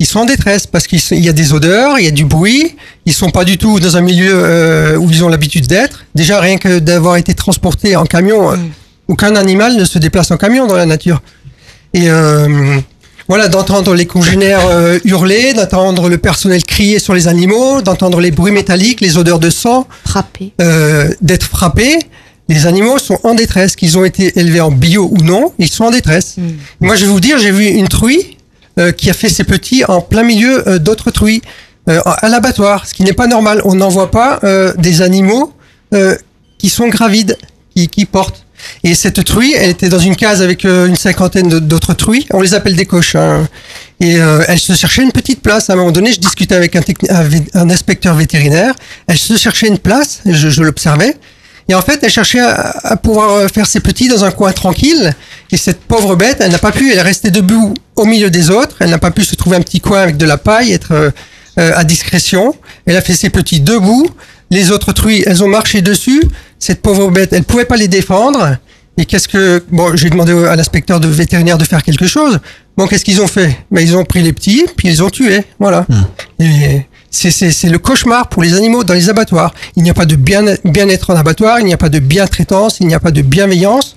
ils 0.00 0.06
sont 0.06 0.20
en 0.20 0.24
détresse 0.24 0.66
parce 0.66 0.86
qu'il 0.86 1.00
y 1.18 1.28
a 1.28 1.32
des 1.32 1.52
odeurs, 1.52 1.98
il 1.98 2.04
y 2.04 2.08
a 2.08 2.12
du 2.12 2.24
bruit, 2.24 2.76
ils 3.04 3.12
sont 3.12 3.30
pas 3.30 3.44
du 3.44 3.58
tout 3.58 3.80
dans 3.80 3.96
un 3.96 4.00
milieu 4.00 4.30
euh, 4.32 4.96
où 4.96 5.10
ils 5.10 5.24
ont 5.24 5.28
l'habitude 5.28 5.66
d'être. 5.66 6.04
Déjà, 6.14 6.40
rien 6.40 6.58
que 6.58 6.78
d'avoir 6.78 7.16
été 7.16 7.34
transportés 7.34 7.96
en 7.96 8.04
camion, 8.04 8.52
euh, 8.52 8.56
aucun 9.08 9.34
animal 9.34 9.76
ne 9.76 9.84
se 9.84 9.98
déplace 9.98 10.30
en 10.30 10.36
camion 10.36 10.66
dans 10.66 10.76
la 10.76 10.86
nature. 10.86 11.20
Et 11.94 12.10
euh, 12.10 12.78
voilà, 13.26 13.48
d'entendre 13.48 13.94
les 13.94 14.06
congénères 14.06 14.66
euh, 14.68 14.98
hurler, 15.04 15.52
d'entendre 15.52 16.08
le 16.08 16.18
personnel 16.18 16.64
crier 16.64 17.00
sur 17.00 17.14
les 17.14 17.26
animaux, 17.26 17.82
d'entendre 17.82 18.20
les 18.20 18.30
bruits 18.30 18.52
métalliques, 18.52 19.00
les 19.00 19.18
odeurs 19.18 19.40
de 19.40 19.50
sang, 19.50 19.88
frappés, 20.06 20.52
d'être 21.20 21.46
frappés. 21.46 21.98
Les 22.50 22.66
animaux 22.66 22.98
sont 22.98 23.18
en 23.24 23.34
détresse, 23.34 23.76
qu'ils 23.76 23.98
ont 23.98 24.06
été 24.06 24.38
élevés 24.38 24.62
en 24.62 24.70
bio 24.70 25.10
ou 25.10 25.18
non, 25.22 25.52
ils 25.58 25.68
sont 25.68 25.84
en 25.84 25.90
détresse. 25.90 26.36
Moi, 26.80 26.94
je 26.94 27.04
vais 27.04 27.10
vous 27.10 27.20
dire, 27.20 27.38
j'ai 27.38 27.50
vu 27.50 27.66
une 27.66 27.88
truie 27.88 28.37
qui 28.92 29.10
a 29.10 29.12
fait 29.12 29.28
ses 29.28 29.44
petits 29.44 29.84
en 29.86 30.00
plein 30.00 30.22
milieu 30.22 30.68
euh, 30.68 30.78
d'autres 30.78 31.10
truies 31.10 31.42
euh, 31.88 32.00
à 32.04 32.28
l'abattoir, 32.28 32.86
ce 32.86 32.94
qui 32.94 33.02
n'est 33.02 33.12
pas 33.12 33.26
normal. 33.26 33.60
On 33.64 33.74
n'envoie 33.74 34.10
pas 34.10 34.38
euh, 34.44 34.72
des 34.76 35.02
animaux 35.02 35.52
euh, 35.94 36.16
qui 36.58 36.68
sont 36.68 36.88
gravides, 36.88 37.36
qui, 37.74 37.88
qui 37.88 38.04
portent. 38.04 38.44
Et 38.82 38.94
cette 38.94 39.22
truie, 39.24 39.54
elle 39.56 39.70
était 39.70 39.88
dans 39.88 40.00
une 40.00 40.16
case 40.16 40.42
avec 40.42 40.64
euh, 40.64 40.86
une 40.86 40.96
cinquantaine 40.96 41.48
d'autres 41.48 41.94
truies. 41.94 42.26
On 42.32 42.40
les 42.40 42.54
appelle 42.54 42.74
des 42.74 42.86
cochins. 42.86 43.46
Et 44.00 44.20
euh, 44.20 44.44
elle 44.48 44.58
se 44.58 44.74
cherchait 44.74 45.02
une 45.02 45.12
petite 45.12 45.40
place. 45.42 45.70
À 45.70 45.74
un 45.74 45.76
moment 45.76 45.92
donné, 45.92 46.12
je 46.12 46.18
discutais 46.18 46.56
avec 46.56 46.74
un, 46.76 46.82
un 47.54 47.70
inspecteur 47.70 48.14
vétérinaire. 48.16 48.74
Elle 49.06 49.18
se 49.18 49.36
cherchait 49.36 49.68
une 49.68 49.78
place. 49.78 50.20
Je, 50.26 50.50
je 50.50 50.62
l'observais. 50.62 51.16
Et 51.68 51.74
en 51.74 51.82
fait, 51.82 52.00
elle 52.02 52.10
cherchait 52.10 52.40
à, 52.40 52.74
à 52.82 52.96
pouvoir 52.96 53.30
euh, 53.30 53.48
faire 53.48 53.66
ses 53.66 53.80
petits 53.80 54.08
dans 54.08 54.24
un 54.24 54.32
coin 54.32 54.52
tranquille. 54.52 55.14
Et 55.52 55.56
cette 55.56 55.80
pauvre 55.80 56.16
bête, 56.16 56.38
elle 56.40 56.50
n'a 56.50 56.58
pas 56.58 56.72
pu. 56.72 56.90
Elle 56.90 56.98
est 56.98 57.02
restée 57.02 57.30
debout 57.30 57.74
au 57.98 58.06
milieu 58.06 58.30
des 58.30 58.50
autres. 58.50 58.76
Elle 58.80 58.90
n'a 58.90 58.98
pas 58.98 59.10
pu 59.10 59.24
se 59.24 59.34
trouver 59.34 59.56
un 59.56 59.60
petit 59.60 59.80
coin 59.80 60.00
avec 60.00 60.16
de 60.16 60.26
la 60.26 60.38
paille, 60.38 60.72
être 60.72 60.92
euh, 60.92 61.10
euh, 61.58 61.72
à 61.74 61.84
discrétion. 61.84 62.54
Elle 62.86 62.96
a 62.96 63.00
fait 63.00 63.14
ses 63.14 63.30
petits 63.30 63.60
debout. 63.60 64.08
Les 64.50 64.70
autres 64.70 64.92
truies, 64.92 65.22
elles 65.26 65.42
ont 65.44 65.48
marché 65.48 65.82
dessus. 65.82 66.22
Cette 66.58 66.80
pauvre 66.80 67.10
bête, 67.10 67.32
elle 67.32 67.44
pouvait 67.44 67.64
pas 67.64 67.76
les 67.76 67.88
défendre. 67.88 68.56
Et 68.96 69.04
qu'est-ce 69.04 69.28
que 69.28 69.62
bon, 69.70 69.94
j'ai 69.94 70.10
demandé 70.10 70.32
à 70.32 70.56
l'inspecteur 70.56 70.98
de 70.98 71.06
vétérinaire 71.06 71.58
de 71.58 71.64
faire 71.64 71.82
quelque 71.82 72.06
chose. 72.06 72.40
Bon, 72.76 72.86
qu'est-ce 72.86 73.04
qu'ils 73.04 73.20
ont 73.20 73.28
fait? 73.28 73.56
Ben 73.70 73.80
ils 73.80 73.96
ont 73.96 74.04
pris 74.04 74.22
les 74.22 74.32
petits, 74.32 74.64
puis 74.76 74.88
ils 74.88 75.02
ont 75.04 75.10
tué. 75.10 75.44
Voilà. 75.60 75.86
Et 76.40 76.82
c'est 77.10 77.30
c'est 77.30 77.52
c'est 77.52 77.68
le 77.68 77.78
cauchemar 77.78 78.28
pour 78.28 78.42
les 78.42 78.54
animaux 78.54 78.82
dans 78.82 78.94
les 78.94 79.08
abattoirs. 79.08 79.54
Il 79.76 79.84
n'y 79.84 79.90
a 79.90 79.94
pas 79.94 80.04
de 80.04 80.16
bien 80.16 80.44
bien-être 80.64 81.10
en 81.10 81.16
abattoir, 81.16 81.60
il 81.60 81.66
n'y 81.66 81.74
a 81.74 81.76
pas 81.76 81.90
de 81.90 82.00
bien-traitance, 82.00 82.78
il 82.80 82.88
n'y 82.88 82.94
a 82.94 83.00
pas 83.00 83.12
de 83.12 83.22
bienveillance. 83.22 83.96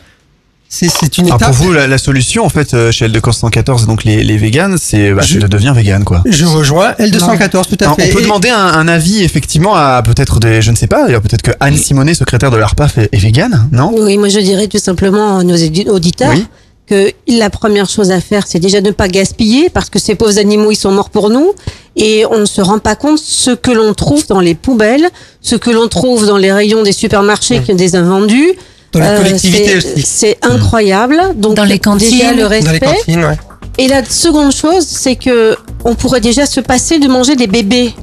C'est 0.74 0.88
c'est 0.90 1.18
une 1.18 1.26
Alors 1.28 1.38
pour 1.38 1.52
vous, 1.52 1.74
la, 1.74 1.86
la 1.86 1.98
solution 1.98 2.46
en 2.46 2.50
fait 2.50 2.74
euh, 2.74 2.92
chez 2.94 3.10
L214, 3.10 3.86
donc 3.88 4.06
les, 4.06 4.24
les 4.24 4.38
véganes, 4.38 4.78
c'est 4.82 5.12
bah, 5.12 5.22
c'est 5.22 5.38
de 5.40 5.48
devenir 5.48 5.74
végane 5.74 6.06
quoi. 6.06 6.24
Je 6.26 6.46
rejoins 6.46 6.94
L214 6.94 7.66
tout 7.68 7.78
à 7.82 7.94
fait. 7.94 8.10
On 8.10 8.14
peut 8.14 8.20
Et- 8.20 8.24
demander 8.24 8.50
un, 8.50 8.58
un 8.68 8.88
avis 8.88 9.22
effectivement 9.22 9.76
à 9.76 10.02
peut-être 10.02 10.40
des, 10.40 10.62
je 10.62 10.72
ne 10.72 10.78
sais 10.78 10.88
pas, 10.88 11.06
d'ailleurs 11.06 11.22
peut-être 11.22 11.42
que 11.42 11.52
Anne 11.60 11.76
Simonet, 11.76 12.14
secrétaire 12.14 12.52
de 12.52 12.56
l'ARPAF, 12.58 12.98
est, 13.00 13.10
est 13.12 13.18
végane, 13.18 13.68
non? 13.74 13.92
Oui, 13.94 14.18
moi 14.18 14.30
je 14.30 14.40
dirais 14.40 14.68
tout 14.68 14.80
simplement 14.80 15.40
à 15.40 15.44
nos 15.44 15.58
auditeurs 15.58 16.30
Oui. 16.34 16.46
que 16.88 17.12
la 17.28 17.50
première 17.50 17.90
chose 17.90 18.10
à 18.12 18.22
faire, 18.22 18.48
c'est 18.48 18.60
déjà 18.60 18.80
de 18.80 18.88
ne 18.88 18.92
pas 18.94 19.10
gaspiller 19.10 19.70
parce 19.70 19.90
que 19.90 20.00
ces 20.00 20.16
pauvres 20.16 20.40
animaux, 20.40 20.72
ils 20.72 20.76
sont 20.78 20.92
morts 20.94 21.10
pour 21.10 21.30
nous 21.30 21.52
et 21.98 22.24
on 22.32 22.40
ne 22.40 22.46
se 22.46 22.62
rend 22.62 22.80
pas 22.80 22.96
compte 22.96 23.20
ce 23.20 23.52
que 23.52 23.72
l'on 23.72 23.94
trouve 23.94 24.26
dans 24.28 24.40
les 24.40 24.56
poubelles, 24.56 25.10
ce 25.42 25.58
que 25.58 25.70
l'on 25.70 25.90
trouve 25.90 26.26
dans 26.26 26.38
les 26.38 26.54
rayons 26.54 26.82
des 26.82 26.94
supermarchés 26.94 27.60
qui 27.62 27.74
ont 27.74 27.76
des 27.76 27.98
invendus. 27.98 28.54
Dans 29.00 29.16
collectivité 29.18 29.80
c'est- 29.82 29.94
aussi. 29.94 30.02
C'est 30.06 30.38
incroyable. 30.42 31.20
Donc 31.36 31.56
Dans 31.56 31.64
les 31.64 31.80
cantines. 31.80 32.10
déjà 32.10 32.32
le 32.34 32.44
Dans 32.44 32.50
les 32.50 32.58
respect. 32.60 32.80
cantines, 32.80 33.24
ouais. 33.26 33.38
Et 33.78 33.88
la 33.88 34.04
seconde 34.04 34.52
chose, 34.52 34.86
c'est 34.86 35.16
que 35.16 35.56
on 35.86 35.96
pourrait 35.96 36.20
déjà 36.22 36.46
se 36.46 36.60
passer 36.60 37.00
de 37.00 37.08
manger 37.08 37.36
des 37.36 37.48
bébés. 37.48 37.94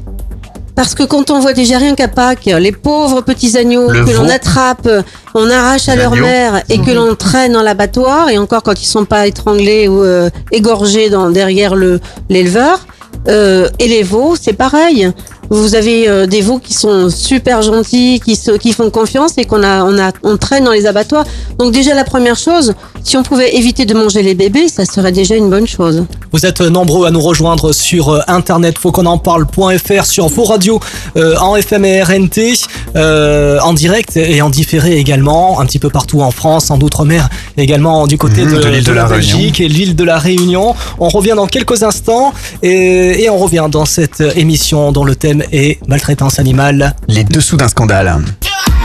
Parce 0.75 0.95
que 0.95 1.03
quand 1.03 1.31
on 1.31 1.41
voit 1.41 1.55
déjà 1.55 1.77
rien 1.79 1.95
qu'à 1.97 2.07
Pâques, 2.07 2.45
les 2.47 2.71
pauvres 2.71 3.21
petits 3.21 3.59
agneaux 3.59 3.91
Le 3.91 4.05
que 4.05 4.13
l'on 4.13 4.29
attrape, 4.29 4.89
on 5.35 5.51
arrache 5.51 5.89
à 5.89 5.97
leur 5.97 6.15
mère 6.15 6.63
et 6.69 6.79
que 6.79 6.93
l'on 6.93 7.17
traîne 7.17 7.53
dans 7.53 7.63
l'abattoir, 7.63 8.31
et 8.31 8.39
encore 8.39 8.63
quand 8.63 8.81
ils 8.81 8.87
sont 8.87 9.05
pas 9.05 9.27
étranglés 9.27 9.89
ou 9.89 10.05
euh, 10.05 10.31
égorgés 10.53 11.11
dans, 11.11 11.31
derrière 11.31 11.75
le 11.75 11.99
l'éleveur, 12.31 12.87
euh, 13.27 13.69
et 13.81 13.89
les 13.89 14.05
veaux, 14.05 14.37
c'est 14.41 14.53
pareil. 14.53 15.11
Vous 15.51 15.75
avez 15.75 16.09
euh, 16.09 16.27
des 16.27 16.41
veaux 16.41 16.59
qui 16.59 16.75
sont 16.75 17.11
super 17.11 17.63
gentils, 17.63 18.21
qui, 18.25 18.37
se, 18.37 18.53
qui 18.53 18.73
font 18.73 18.91
confiance 18.91 19.33
et 19.39 19.45
qu'on 19.45 19.63
a, 19.63 19.85
on 19.85 19.99
a, 19.99 20.13
on 20.23 20.37
traîne 20.37 20.65
dans 20.65 20.73
les 20.73 20.87
abattoirs. 20.87 21.25
Donc 21.59 21.73
déjà 21.73 21.95
la 21.95 22.05
première 22.05 22.37
chose, 22.37 22.75
si 23.03 23.17
on 23.17 23.23
pouvait 23.23 23.57
éviter 23.57 23.87
de 23.87 23.95
manger 23.95 24.23
les 24.23 24.35
bébés, 24.35 24.69
ça 24.69 24.85
serait 24.85 25.13
déjà 25.13 25.35
une 25.35 25.51
bonne 25.51 25.67
chose. 25.67 26.05
Vous 26.33 26.45
êtes 26.45 26.61
nombreux 26.61 27.07
à 27.07 27.11
nous 27.11 27.21
rejoindre 27.21 27.73
sur 27.73 28.11
euh, 28.11 28.21
internet, 28.29 28.77
faut 28.79 28.93
qu'on 28.93 29.07
en 29.07 29.19
parle.fr, 29.19 30.05
sur 30.05 30.29
vos 30.29 30.45
radios 30.45 30.81
euh, 31.17 31.37
en 31.39 31.57
FM 31.57 31.85
et 31.87 32.03
RNT, 32.03 32.67
euh, 32.97 33.59
en 33.61 33.73
direct 33.73 34.17
et 34.17 34.43
en 34.43 34.51
différé 34.51 34.99
également, 34.99 35.61
un 35.61 35.67
petit 35.67 35.79
peu 35.79 35.89
partout 35.89 36.21
en 36.21 36.31
France, 36.31 36.71
en 36.71 36.79
outre-mer, 36.81 37.29
également 37.57 38.07
du 38.07 38.19
côté 38.19 38.43
Mhm, 38.43 38.55
de, 38.55 38.63
de 38.63 38.69
l'île 38.69 38.85
de 38.85 38.93
la 38.93 39.05
Belgique 39.05 39.61
et 39.61 39.69
l'île 39.69 39.97
de 39.97 40.05
la 40.05 40.19
Réunion. 40.19 40.75
On 40.99 41.09
revient 41.09 41.35
dans 41.35 41.47
quelques 41.47 41.83
instants 41.83 42.33
et, 42.63 43.23
et 43.23 43.31
on 43.31 43.39
revient 43.39 43.67
dans 43.71 43.87
cette 43.87 44.23
émission 44.37 44.93
dont 44.93 45.05
le 45.05 45.17
thème 45.17 45.38
est 45.53 45.79
maltraitance 45.87 46.39
animale. 46.39 46.95
Les 47.09 47.25
dessous 47.25 47.57
d'un 47.57 47.69
scandale. 47.69 48.19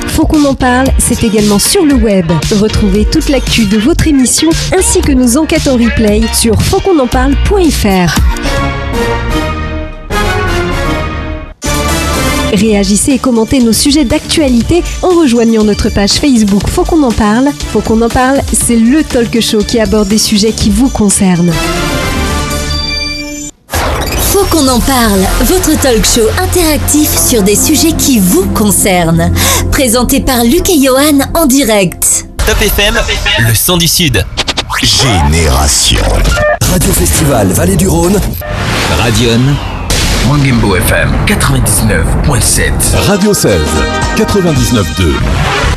Faut 0.08 0.26
qu'on 0.26 0.46
en 0.46 0.54
parle, 0.54 0.88
c'est 1.00 1.24
également 1.24 1.60
sur 1.60 1.84
le 1.84 1.96
web. 1.96 2.32
Retrouvez 2.60 3.06
toute 3.06 3.30
l'actu 3.30 3.66
de 3.66 3.78
votre 3.78 4.08
émission 4.08 4.50
ainsi 4.78 5.02
que 5.02 5.12
nos 5.12 5.38
enquêtes 5.38 5.68
en 5.68 5.74
replay 5.74 6.22
sur 6.34 6.62
fautquonenparle.fr. 6.62 8.16
Réagissez 12.54 13.14
et 13.14 13.20
commentez 13.20 13.60
nos 13.60 13.74
sujets 13.74 14.06
d'actualité 14.06 14.84
en 15.02 15.10
rejoignant 15.10 15.64
notre 15.64 15.90
page 15.90 16.12
Facebook 16.12 16.68
Faut 16.68 16.84
qu'on 16.84 17.02
en 17.02 17.12
parle. 17.12 17.50
Faut 17.72 17.82
qu'on 17.82 18.02
en 18.04 18.10
parle, 18.10 18.42
c'est 18.54 18.76
le 18.76 19.04
talk 19.04 19.40
show 19.42 19.60
qui 19.60 19.80
aborde 19.80 20.10
des 20.10 20.20
sujets 20.20 20.52
qui 20.52 20.70
vous 20.70 20.90
concernent. 20.90 21.52
Faut 24.34 24.46
qu'on 24.46 24.68
en 24.68 24.80
parle, 24.80 25.20
votre 25.42 25.80
talk 25.80 26.04
show 26.04 26.28
interactif 26.42 27.08
sur 27.16 27.44
des 27.44 27.56
sujets 27.56 27.92
qui 27.92 28.18
vous 28.18 28.48
concernent. 28.48 29.32
Présenté 29.72 30.22
par 30.22 30.44
Luc 30.44 30.72
et 30.72 30.84
Johan 30.84 31.20
en 31.36 31.46
direct. 31.46 32.26
Top 32.44 32.60
FM, 32.60 32.96
le 33.48 33.54
son 33.54 33.78
du 33.78 33.88
Sud. 33.88 34.26
Génération. 34.82 36.02
Radio 36.72 36.92
Festival 36.94 37.50
Vallée 37.50 37.76
du 37.76 37.88
Rhône. 37.88 38.20
Radion. 38.98 39.40
Mangimbo 40.28 40.78
FM 40.78 41.12
99.7. 41.28 42.72
Radio 43.06 43.36
16, 43.36 43.60
99.2. 44.18 45.14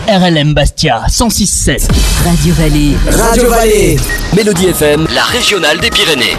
RLM 0.08 0.54
Bastia 0.54 1.02
106.7. 1.10 1.90
Radio 2.24 2.54
Vallée. 2.54 2.96
Radio 3.10 3.50
Vallée. 3.50 3.96
Mélodie 4.34 4.68
FM, 4.68 5.06
la 5.14 5.24
régionale 5.24 5.78
des 5.78 5.90
Pyrénées. 5.90 6.36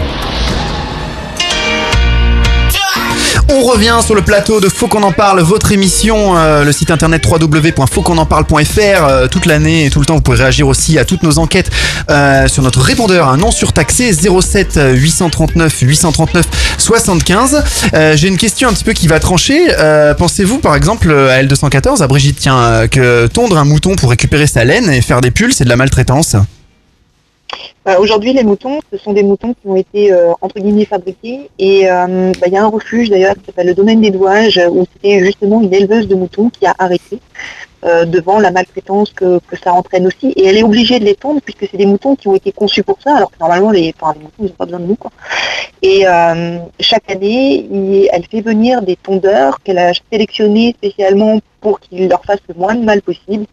On 3.50 3.62
revient 3.62 3.98
sur 4.04 4.14
le 4.14 4.20
plateau 4.22 4.60
de 4.60 4.68
Faut 4.68 4.88
qu'on 4.88 5.02
en 5.02 5.12
parle, 5.12 5.40
votre 5.40 5.72
émission, 5.72 6.36
euh, 6.36 6.64
le 6.64 6.72
site 6.72 6.90
internet 6.90 7.26
www.fautquonenparle.fr. 7.26 8.78
Euh, 8.78 9.26
toute 9.26 9.46
l'année 9.46 9.86
et 9.86 9.90
tout 9.90 10.00
le 10.00 10.06
temps, 10.06 10.16
vous 10.16 10.20
pouvez 10.20 10.36
réagir 10.36 10.68
aussi 10.68 10.98
à 10.98 11.04
toutes 11.06 11.22
nos 11.22 11.38
enquêtes 11.38 11.70
euh, 12.10 12.46
sur 12.46 12.62
notre 12.62 12.80
répondeur, 12.82 13.26
un 13.28 13.38
non 13.38 13.50
surtaxé 13.50 14.12
07 14.12 14.78
839 14.94 15.78
839 15.80 16.46
75. 16.76 17.64
Euh, 17.94 18.16
J'ai 18.16 18.28
une 18.28 18.36
question 18.36 18.68
un 18.68 18.72
petit 18.74 18.84
peu 18.84 18.92
qui 18.92 19.08
va 19.08 19.18
trancher. 19.18 19.68
Euh, 19.78 20.12
Pensez-vous 20.12 20.58
par 20.58 20.76
exemple 20.76 21.10
à 21.10 21.42
L214, 21.42 22.02
à 22.02 22.06
Brigitte, 22.06 22.38
tiens, 22.38 22.86
que 22.90 23.26
tondre 23.28 23.56
un 23.56 23.64
mouton 23.64 23.96
pour 23.96 24.10
récupérer 24.10 24.46
sa 24.46 24.64
laine 24.64 24.90
et 24.90 25.00
faire 25.00 25.22
des 25.22 25.30
pulls, 25.30 25.54
c'est 25.54 25.64
de 25.64 25.70
la 25.70 25.76
maltraitance? 25.76 26.36
Aujourd'hui, 27.96 28.34
les 28.34 28.42
moutons, 28.42 28.80
ce 28.92 28.98
sont 28.98 29.14
des 29.14 29.22
moutons 29.22 29.54
qui 29.54 29.66
ont 29.66 29.76
été 29.76 30.12
euh, 30.12 30.32
entre 30.42 30.60
guillemets 30.60 30.84
fabriqués 30.84 31.48
et 31.58 31.90
euh, 31.90 32.32
bah, 32.38 32.46
il 32.46 32.52
y 32.52 32.56
a 32.56 32.62
un 32.62 32.68
refuge 32.68 33.08
d'ailleurs 33.08 33.34
qui 33.34 33.46
s'appelle 33.46 33.68
le 33.68 33.74
domaine 33.74 34.02
des 34.02 34.10
douages 34.10 34.60
où 34.70 34.84
c'était 34.92 35.24
justement 35.24 35.62
une 35.62 35.72
éleveuse 35.72 36.06
de 36.06 36.14
moutons 36.14 36.50
qui 36.50 36.66
a 36.66 36.74
arrêté 36.78 37.18
euh, 37.84 38.04
devant 38.04 38.40
la 38.40 38.50
maltraitance 38.50 39.12
que, 39.12 39.40
ça 39.64 39.72
entraîne 39.72 40.06
aussi 40.06 40.32
et 40.32 40.44
elle 40.44 40.58
est 40.58 40.62
obligée 40.62 40.98
de 40.98 41.06
les 41.06 41.14
tondre 41.14 41.40
puisque 41.40 41.66
c'est 41.70 41.78
des 41.78 41.86
moutons 41.86 42.14
qui 42.14 42.28
ont 42.28 42.34
été 42.34 42.52
conçus 42.52 42.82
pour 42.82 43.00
ça 43.00 43.16
alors 43.16 43.30
que 43.30 43.38
normalement 43.40 43.70
les, 43.70 43.94
enfin, 43.98 44.12
les 44.14 44.24
moutons 44.24 44.42
n'ont 44.42 44.48
pas 44.50 44.64
besoin 44.66 44.80
de 44.80 44.86
nous. 44.86 44.98
Et 45.80 46.06
euh, 46.06 46.58
chaque 46.80 47.10
année, 47.10 48.08
elle 48.12 48.26
fait 48.26 48.42
venir 48.42 48.82
des 48.82 48.96
tondeurs 48.96 49.60
qu'elle 49.62 49.78
a 49.78 49.92
sélectionnés 50.12 50.74
spécialement 50.76 51.40
pour 51.60 51.80
qu'ils 51.80 52.08
leur 52.08 52.24
fassent 52.24 52.42
le 52.48 52.54
moins 52.54 52.74
de 52.74 52.84
mal 52.84 53.00
possible. 53.00 53.46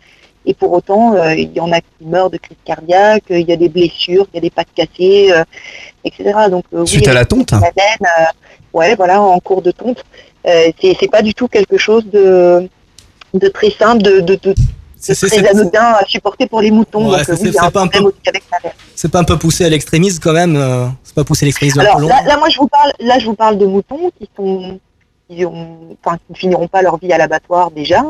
Et 0.45 0.53
pour 0.53 0.71
autant, 0.73 1.13
euh, 1.15 1.33
il 1.33 1.51
y 1.53 1.59
en 1.59 1.71
a 1.71 1.81
qui 1.81 1.87
meurent 2.01 2.29
de 2.29 2.37
crise 2.37 2.57
cardiaque, 2.65 3.23
il 3.29 3.47
y 3.49 3.51
a 3.53 3.55
des 3.55 3.69
blessures, 3.69 4.27
il 4.33 4.35
y 4.35 4.37
a 4.37 4.41
des 4.41 4.49
pattes 4.51 4.67
cassées, 4.75 5.31
euh, 5.31 5.43
etc. 6.03 6.33
Donc, 6.51 6.65
euh, 6.73 6.81
oui, 6.81 6.87
Suite 6.87 7.07
à 7.07 7.13
la 7.13 7.25
tonte 7.25 7.51
la 7.51 7.59
laine, 7.59 8.07
euh, 8.19 8.23
ouais, 8.73 8.95
voilà, 8.95 9.21
en 9.21 9.39
cours 9.39 9.61
de 9.61 9.71
tonte. 9.71 10.03
Euh, 10.47 10.71
c'est 10.79 10.95
c'est 10.99 11.07
pas 11.09 11.23
du 11.23 11.33
tout 11.33 11.47
quelque 11.47 11.77
chose 11.77 12.05
de, 12.11 12.69
de 13.33 13.47
très 13.47 13.71
simple, 13.71 14.03
de, 14.03 14.19
de, 14.19 14.35
de, 14.35 14.51
de 14.51 14.55
c'est- 14.99 15.15
très 15.27 15.47
anodin 15.47 15.81
à 15.99 16.05
supporter 16.05 16.45
pour 16.47 16.61
les 16.61 16.69
moutons. 16.69 17.09
Ouais, 17.09 17.17
Donc, 17.17 17.25
c'est- 17.25 17.41
oui, 17.41 17.55
un 17.59 17.71
pas 17.71 17.81
un 17.81 17.87
peu- 17.87 17.99
aussi 18.03 18.15
avec 18.27 18.43
la 18.51 18.59
laine. 18.63 18.73
C'est 18.95 19.11
pas 19.11 19.19
un 19.19 19.23
peu 19.23 19.37
poussé 19.39 19.65
à 19.65 19.69
l'extrémisme 19.69 20.19
quand 20.23 20.33
même 20.33 20.55
euh, 20.55 20.85
C'est 21.03 21.15
pas 21.15 21.23
poussé 21.23 21.45
à 21.45 21.47
l'extrémisme 21.47 21.79
Alors 21.79 21.99
là, 22.01 22.21
là, 22.27 22.37
moi, 22.37 22.49
je 22.49 22.57
vous 22.59 22.67
parle, 22.67 22.91
là, 22.99 23.17
je 23.17 23.25
vous 23.25 23.33
parle 23.35 23.57
de 23.57 23.65
moutons 23.65 24.11
qui 24.19 24.29
sont, 24.37 24.79
qui 25.27 25.43
ont, 25.45 25.97
enfin, 26.05 26.17
qui 26.17 26.33
ne 26.33 26.37
finiront 26.37 26.67
pas 26.67 26.83
leur 26.83 26.97
vie 26.97 27.11
à 27.11 27.17
l'abattoir 27.17 27.71
déjà, 27.71 28.03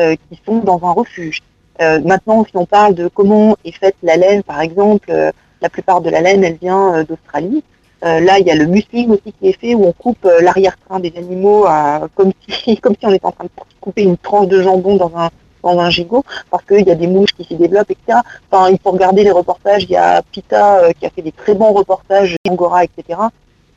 euh, 0.00 0.16
qui 0.28 0.40
sont 0.44 0.58
dans 0.58 0.80
un 0.84 0.90
refuge. 0.92 1.42
Euh, 1.80 2.00
maintenant, 2.00 2.44
si 2.44 2.56
on 2.56 2.66
parle 2.66 2.94
de 2.94 3.08
comment 3.08 3.56
est 3.64 3.72
faite 3.72 3.96
la 4.02 4.16
laine, 4.16 4.42
par 4.42 4.60
exemple, 4.60 5.10
euh, 5.10 5.30
la 5.60 5.68
plupart 5.68 6.00
de 6.00 6.10
la 6.10 6.20
laine, 6.20 6.44
elle 6.44 6.56
vient 6.56 6.94
euh, 6.94 7.04
d'Australie. 7.04 7.62
Là, 8.02 8.38
il 8.38 8.46
y 8.46 8.52
a 8.52 8.54
le 8.54 8.66
musling 8.66 9.10
aussi 9.10 9.32
qui 9.32 9.48
est 9.48 9.58
fait 9.58 9.74
où 9.74 9.84
on 9.84 9.90
coupe 9.90 10.28
l'arrière-train 10.40 11.00
des 11.00 11.12
animaux 11.16 11.66
comme 12.14 12.30
si, 12.46 12.76
comme 12.80 12.94
si 12.94 13.04
on 13.04 13.10
était 13.10 13.26
en 13.26 13.32
train 13.32 13.44
de 13.44 13.50
couper 13.80 14.02
une 14.02 14.16
tranche 14.16 14.46
de 14.46 14.62
jambon 14.62 14.94
dans 14.94 15.10
un 15.16 15.30
dans 15.64 15.80
un 15.80 15.90
gigot 15.90 16.22
parce 16.48 16.64
qu'il 16.66 16.86
y 16.86 16.90
a 16.92 16.94
des 16.94 17.08
mouches 17.08 17.32
qui 17.32 17.42
s'y 17.42 17.56
développent, 17.56 17.90
etc. 17.90 18.20
Enfin, 18.48 18.70
il 18.70 18.78
faut 18.78 18.92
regarder 18.92 19.24
les 19.24 19.32
reportages. 19.32 19.84
Il 19.84 19.90
y 19.90 19.96
a 19.96 20.22
Pita 20.22 20.92
qui 21.00 21.06
a 21.06 21.10
fait 21.10 21.22
des 21.22 21.32
très 21.32 21.54
bons 21.54 21.72
reportages, 21.72 22.36
Angora, 22.48 22.84
etc. 22.84 23.18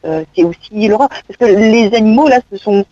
C'est 0.04 0.44
aussi 0.44 0.88
l'horreur. 0.88 1.10
Parce 1.10 1.38
que 1.40 1.46
les 1.46 1.96
animaux, 1.96 2.28
là, 2.28 2.40
ce 2.52 2.58
sont, 2.58 2.86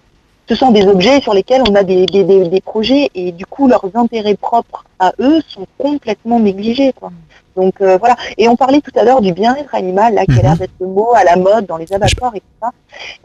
ce 0.50 0.56
sont 0.56 0.72
des 0.72 0.86
objets 0.88 1.20
sur 1.22 1.34
lesquels 1.34 1.62
on 1.70 1.76
a 1.76 1.84
des, 1.84 2.06
des, 2.06 2.24
des, 2.24 2.48
des 2.48 2.62
projets 2.62 3.10
et 3.16 3.32
du 3.32 3.46
coup, 3.46 3.68
leurs 3.68 3.86
intérêts 3.96 4.36
propres 4.36 4.86
à 5.00 5.12
eux 5.20 5.42
sont 5.48 5.66
complètement 5.78 6.40
négligés. 6.40 6.94
Quoi. 6.94 7.12
Donc 7.56 7.82
euh, 7.82 7.98
voilà. 7.98 8.16
Et 8.38 8.48
on 8.48 8.56
parlait 8.56 8.82
tout 8.82 8.98
à 9.00 9.04
l'heure 9.04 9.22
du 9.22 9.34
bien-être 9.34 9.74
animal, 9.76 10.14
là, 10.14 10.26
qui 10.26 10.40
a 10.40 10.42
l'air 10.44 10.58
d'être 10.58 10.72
le 10.80 10.88
mot 10.88 11.10
à 11.16 11.24
la 11.24 11.36
mode 11.36 11.66
dans 11.66 11.78
les 11.78 11.92
abattoirs 11.92 12.34
et 12.36 12.40
tout 12.40 12.46
ça. 12.62 12.70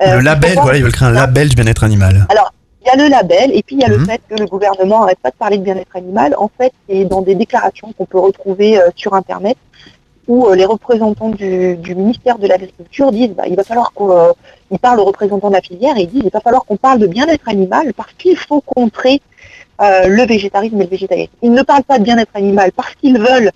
Euh, 0.03 0.16
Le 0.16 0.20
label, 0.23 0.59
voilà, 0.61 0.79
ils 0.79 0.83
veulent 0.83 0.93
créer 0.93 1.09
un 1.09 1.12
label 1.12 1.49
du 1.49 1.55
bien-être 1.57 1.85
animal. 1.85 2.27
alors, 2.29 2.53
il 2.85 2.89
y 2.89 2.91
a 2.91 2.97
le 3.05 3.09
label 3.09 3.53
et 3.55 3.62
puis 3.62 3.77
il 3.77 3.81
y 3.83 3.85
a 3.85 3.89
Mhm. 3.89 3.99
le 3.99 4.05
fait 4.05 4.20
que 4.29 4.35
le 4.35 4.47
gouvernement 4.47 5.01
n'arrête 5.01 5.20
pas 5.23 5.31
de 5.31 5.37
parler 5.37 5.57
de 5.59 5.62
bien-être 5.62 5.95
animal. 5.95 6.35
En 6.37 6.51
fait, 6.59 6.73
c'est 6.89 7.05
dans 7.05 7.20
des 7.23 7.37
déclarations 7.37 7.93
qu'on 7.97 8.07
peut 8.07 8.18
retrouver 8.18 8.77
euh, 8.77 8.89
sur 8.97 9.14
Internet 9.14 9.57
où 10.29 10.47
euh, 10.47 10.55
les 10.55 10.64
représentants 10.64 11.31
du, 11.31 11.77
du 11.77 11.95
ministère 11.95 12.39
de 12.39 12.47
l'Agriculture 12.47 13.12
disent 13.12 13.31
bah, 13.31 13.45
il 13.49 13.57
va 13.57 13.64
falloir 13.64 13.93
qu'on 13.93 14.11
euh, 14.11 14.33
ils 14.70 14.79
parlent 14.79 15.01
aux 15.01 15.05
représentants 15.05 15.49
de 15.49 15.55
la 15.55 15.61
filière 15.61 15.97
et 15.97 16.03
ils 16.03 16.09
disent 16.09 16.23
il 16.25 16.31
va 16.31 16.41
falloir 16.41 16.64
qu'on 16.64 16.77
parle 16.77 16.99
de 16.99 17.07
bien-être 17.07 17.49
animal 17.49 17.93
parce 17.95 18.12
qu'il 18.14 18.37
faut 18.37 18.61
contrer 18.61 19.20
euh, 19.81 20.07
le 20.07 20.25
végétarisme 20.25 20.81
et 20.81 20.85
le 20.85 20.91
végétarisme. 20.91 21.33
Ils 21.43 21.53
ne 21.53 21.62
parlent 21.62 21.83
pas 21.83 21.99
de 21.99 22.05
bien-être 22.05 22.31
animal 22.35 22.73
parce 22.73 22.95
qu'ils 22.95 23.18
veulent 23.18 23.51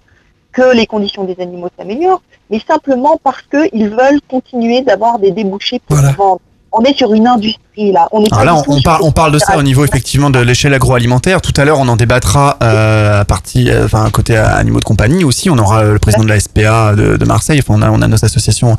que 0.53 0.75
les 0.75 0.87
conditions 0.87 1.25
des 1.25 1.37
animaux 1.41 1.69
s'améliorent, 1.79 2.23
mais 2.51 2.59
simplement 2.59 3.19
parce 3.23 3.43
qu'ils 3.43 3.91
veulent 3.91 4.21
continuer 4.29 4.81
d'avoir 4.81 5.19
des 5.19 5.31
débouchés 5.31 5.81
pour 5.87 5.99
vendre. 6.17 6.41
On 6.79 6.85
est 6.85 6.97
sur 6.97 7.12
une 7.14 7.27
industrie 7.27 7.93
là. 7.93 8.09
On 8.12 8.22
est 8.22 8.33
Alors 8.33 8.39
pas 8.39 8.45
là, 8.45 8.55
on, 8.68 8.77
on 8.77 8.83
parle, 8.83 9.01
une 9.03 9.09
on 9.09 9.12
parle 9.12 9.33
de 9.33 9.39
ça 9.39 9.57
au 9.57 9.62
niveau 9.62 9.85
effectivement 9.85 10.31
de 10.31 10.39
l'échelle 10.41 10.74
agroalimentaire. 10.74 11.41
Tout 11.41 11.53
à 11.57 11.64
l'heure, 11.64 11.79
on 11.79 11.89
en 11.89 11.97
débattra 11.97 12.59
euh, 12.62 13.20
à 13.20 13.24
partie, 13.24 13.70
euh, 13.70 13.85
enfin 13.87 14.09
côté 14.11 14.37
animaux 14.37 14.81
de 14.81 14.85
compagnie 14.85 15.24
aussi. 15.24 15.49
On 15.51 15.59
aura 15.59 15.83
euh, 15.83 15.93
le 15.95 15.99
président 15.99 16.24
de 16.24 16.29
la 16.29 16.39
SPA 16.41 16.95
de, 16.95 17.16
de 17.16 17.24
Marseille. 17.24 17.61
Enfin, 17.66 17.74
on 17.79 17.83
a, 17.83 17.91
on 17.91 18.03
a 18.03 18.09
nos 18.09 18.24
associations, 18.24 18.77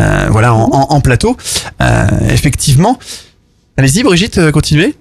euh, 0.00 0.26
voilà, 0.30 0.54
en, 0.54 0.64
en- 0.72 0.86
en 0.90 1.00
plateau. 1.00 1.36
Effectivement. 2.30 2.98
Allez-y, 3.76 4.02
Brigitte, 4.02 4.50
continuez. 4.50 4.96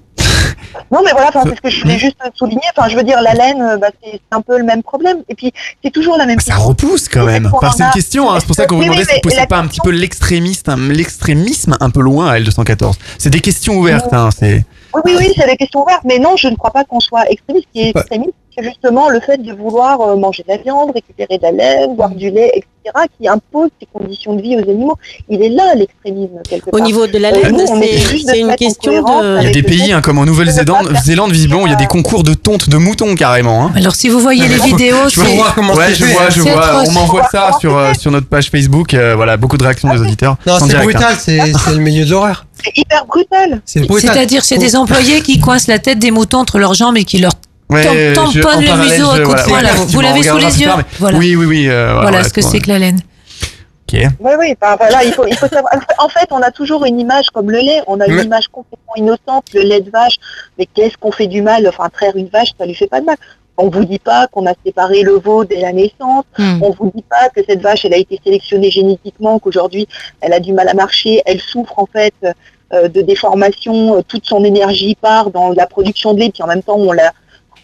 Non, 0.91 0.99
mais 1.03 1.11
voilà, 1.11 1.29
c'est 1.33 1.55
ce 1.55 1.61
que 1.61 1.69
je 1.69 1.81
voulais 1.81 1.97
juste 1.99 2.17
souligner. 2.35 2.61
Enfin, 2.75 2.89
je 2.89 2.95
veux 2.95 3.03
dire, 3.03 3.21
la 3.21 3.33
laine, 3.33 3.61
euh, 3.61 3.77
bah, 3.77 3.87
c'est 4.03 4.19
un 4.31 4.41
peu 4.41 4.57
le 4.57 4.63
même 4.63 4.83
problème. 4.83 5.17
Et 5.29 5.35
puis, 5.35 5.51
c'est 5.83 5.91
toujours 5.91 6.17
la 6.17 6.25
même 6.25 6.39
Ça 6.39 6.53
question. 6.53 6.67
repousse 6.67 7.07
quand 7.09 7.25
même. 7.25 7.49
Enfin, 7.53 7.67
en 7.67 7.71
c'est 7.71 7.83
une 7.83 7.89
question. 7.91 8.31
hein. 8.31 8.37
C'est 8.39 8.45
pour 8.47 8.55
ça 8.55 8.65
qu'on 8.65 8.77
vous 8.77 8.83
demandait 8.83 9.05
si 9.05 9.15
vous 9.15 9.21
poussez 9.21 9.45
pas 9.47 9.57
un 9.57 9.67
petit 9.67 9.79
peu 9.81 9.91
un- 9.91 10.89
l'extrémisme 10.91 11.77
un 11.79 11.89
peu 11.89 12.01
loin 12.01 12.29
à 12.31 12.39
L214. 12.39 12.95
C'est 13.17 13.29
des 13.29 13.41
questions 13.41 13.75
ouvertes. 13.75 14.13
Hein, 14.13 14.29
c'est. 14.37 14.65
Oui, 15.05 15.11
oui, 15.17 15.25
oui, 15.27 15.33
c'est 15.37 15.47
des 15.47 15.57
questions 15.57 15.81
ouvertes. 15.83 16.01
Mais 16.05 16.19
non, 16.19 16.35
je 16.37 16.47
ne 16.47 16.55
crois 16.55 16.71
pas 16.71 16.83
qu'on 16.83 16.99
soit 16.99 17.29
extrémiste. 17.29 17.67
Ce 17.73 17.79
qui 17.79 17.87
est 17.87 17.89
extrémiste, 17.95 18.33
c'est 18.57 18.63
justement 18.63 19.09
le 19.09 19.19
fait 19.19 19.37
de 19.41 19.53
vouloir 19.53 20.01
euh, 20.01 20.15
manger 20.15 20.43
de 20.43 20.51
la 20.51 20.57
viande, 20.57 20.91
récupérer 20.93 21.37
de 21.37 21.43
la 21.43 21.51
laine, 21.51 21.95
boire 21.95 22.09
du 22.09 22.31
lait, 22.31 22.51
etc., 22.55 22.65
qui 23.19 23.27
impose 23.27 23.69
ces 23.79 23.87
conditions 23.93 24.33
de 24.35 24.41
vie 24.41 24.55
aux 24.55 24.61
animaux. 24.69 24.95
Il 25.29 25.43
est 25.43 25.49
là 25.49 25.75
l'extrémisme, 25.75 26.39
quelque 26.49 26.69
Au 26.69 26.77
part. 26.77 26.81
niveau 26.87 27.05
de 27.05 27.17
la 27.19 27.29
Euh, 27.29 27.51
on 27.51 27.81
c'est- 27.81 28.39
une 28.39 28.55
question 28.55 28.91
de- 29.03 29.37
Il 29.41 29.43
y 29.43 29.47
a 29.47 29.51
des 29.51 29.61
pays 29.61 29.91
hein, 29.91 30.01
comme 30.01 30.17
en 30.17 30.25
Nouvelle-Zélande, 30.25 30.91
Zélande, 31.03 31.31
visiblement, 31.31 31.67
il 31.67 31.71
y 31.71 31.73
a 31.73 31.77
des 31.77 31.85
concours 31.85 32.23
de 32.23 32.33
tonte 32.33 32.69
de 32.69 32.77
moutons 32.77 33.13
carrément. 33.15 33.65
Hein. 33.65 33.71
Alors 33.75 33.93
si 33.95 34.09
vous 34.09 34.19
voyez 34.19 34.47
les 34.47 34.55
vidéos, 34.57 35.07
je 35.09 35.19
vois, 35.19 35.53
c'est 35.55 35.61
ouais, 35.77 35.93
je 35.93 36.05
vois, 36.05 36.29
je 36.29 36.41
vois. 36.41 36.83
On 36.87 36.91
m'envoie 36.93 37.27
ça 37.31 37.51
sur 37.59 37.77
euh, 37.77 37.93
sur 37.93 38.09
notre 38.11 38.27
page 38.27 38.49
Facebook. 38.49 38.93
euh, 38.95 39.15
voilà, 39.15 39.37
beaucoup 39.37 39.57
de 39.57 39.63
réactions 39.63 39.93
des 39.93 40.01
auditeurs. 40.01 40.37
Non, 40.47 40.57
c'est 40.59 40.77
brutal, 40.77 41.03
hein. 41.13 41.17
c'est 41.19 41.39
c'est 41.53 41.71
le 41.73 41.77
milieu 41.79 42.05
de 42.05 42.09
l'horreur. 42.11 42.46
C'est 42.63 42.77
hyper 42.77 43.05
brutal. 43.05 43.61
C'est 43.65 43.81
brutal. 43.87 44.11
C'est-à-dire, 44.13 44.43
c'est 44.45 44.57
des 44.57 44.75
employés 44.75 45.21
qui 45.21 45.39
coincent 45.39 45.67
la 45.71 45.79
tête 45.79 45.99
des 45.99 46.11
moutons 46.11 46.39
entre 46.39 46.59
leurs 46.59 46.73
jambes 46.73 46.97
et 46.97 47.03
qui 47.05 47.19
leur 47.19 47.31
Ouais, 47.69 48.13
tamponnent 48.13 48.69
en 48.69 48.75
le 48.75 48.81
museau 48.83 49.09
à 49.09 49.17
je- 49.17 49.23
coups 49.23 49.43
de 49.43 49.43
voilà, 49.43 49.43
poing. 49.43 49.61
là. 49.61 49.73
ouais, 49.73 49.85
Vous 49.87 50.01
l'avez 50.01 50.23
sous 50.23 50.37
les 50.37 50.61
yeux 50.61 50.67
tard, 50.67 50.77
mais- 50.77 50.83
Voilà. 50.99 51.17
Oui, 51.17 51.35
oui, 51.35 51.45
oui. 51.45 51.69
euh, 51.69 51.93
Voilà 51.93 52.09
voilà, 52.11 52.23
ce 52.23 52.33
que 52.33 52.41
c'est 52.41 52.59
que 52.59 52.69
la 52.69 52.79
laine. 52.79 52.99
Oui, 53.93 54.01
oui, 54.39 54.53
enfin, 54.61 54.75
voilà, 54.77 55.03
il 55.05 55.13
faut, 55.13 55.25
il 55.27 55.35
faut 55.35 55.47
savoir. 55.47 55.71
En 55.99 56.09
fait, 56.09 56.27
on 56.31 56.41
a 56.41 56.51
toujours 56.51 56.85
une 56.85 56.99
image 56.99 57.27
comme 57.33 57.49
le 57.51 57.59
lait. 57.59 57.81
On 57.87 57.99
a 58.01 58.05
une 58.07 58.19
image 58.23 58.47
complètement 58.49 58.93
innocente, 58.97 59.45
le 59.53 59.61
lait 59.61 59.79
de 59.81 59.89
vache. 59.89 60.15
Mais 60.57 60.67
qu'est-ce 60.73 60.97
qu'on 60.97 61.11
fait 61.11 61.27
du 61.27 61.41
mal? 61.41 61.65
Enfin, 61.67 61.87
traire 61.89 62.15
une 62.15 62.27
vache, 62.27 62.49
ça 62.57 62.65
lui 62.65 62.75
fait 62.75 62.87
pas 62.87 62.99
de 62.99 63.05
mal. 63.05 63.15
On 63.57 63.69
vous 63.69 63.85
dit 63.85 63.99
pas 63.99 64.27
qu'on 64.27 64.45
a 64.45 64.53
séparé 64.65 65.01
le 65.01 65.13
veau 65.13 65.43
dès 65.45 65.59
la 65.59 65.73
naissance. 65.73 66.25
Hmm. 66.37 66.61
On 66.61 66.69
vous 66.71 66.91
dit 66.93 67.03
pas 67.09 67.29
que 67.29 67.41
cette 67.47 67.61
vache, 67.61 67.85
elle 67.85 67.93
a 67.93 67.97
été 67.97 68.19
sélectionnée 68.23 68.69
génétiquement, 68.69 69.39
qu'aujourd'hui, 69.39 69.87
elle 70.21 70.33
a 70.33 70.39
du 70.39 70.53
mal 70.53 70.67
à 70.69 70.73
marcher. 70.73 71.21
Elle 71.25 71.41
souffre, 71.41 71.77
en 71.79 71.87
fait, 71.87 72.13
euh, 72.73 72.87
de 72.87 73.01
déformation. 73.01 73.95
Euh, 73.97 74.01
Toute 74.07 74.25
son 74.25 74.43
énergie 74.43 74.95
part 74.95 75.31
dans 75.31 75.49
la 75.49 75.65
production 75.67 76.13
de 76.13 76.19
lait. 76.19 76.29
Puis 76.31 76.43
en 76.43 76.47
même 76.47 76.61
temps, 76.61 76.75
on 76.77 76.91
la, 76.91 77.11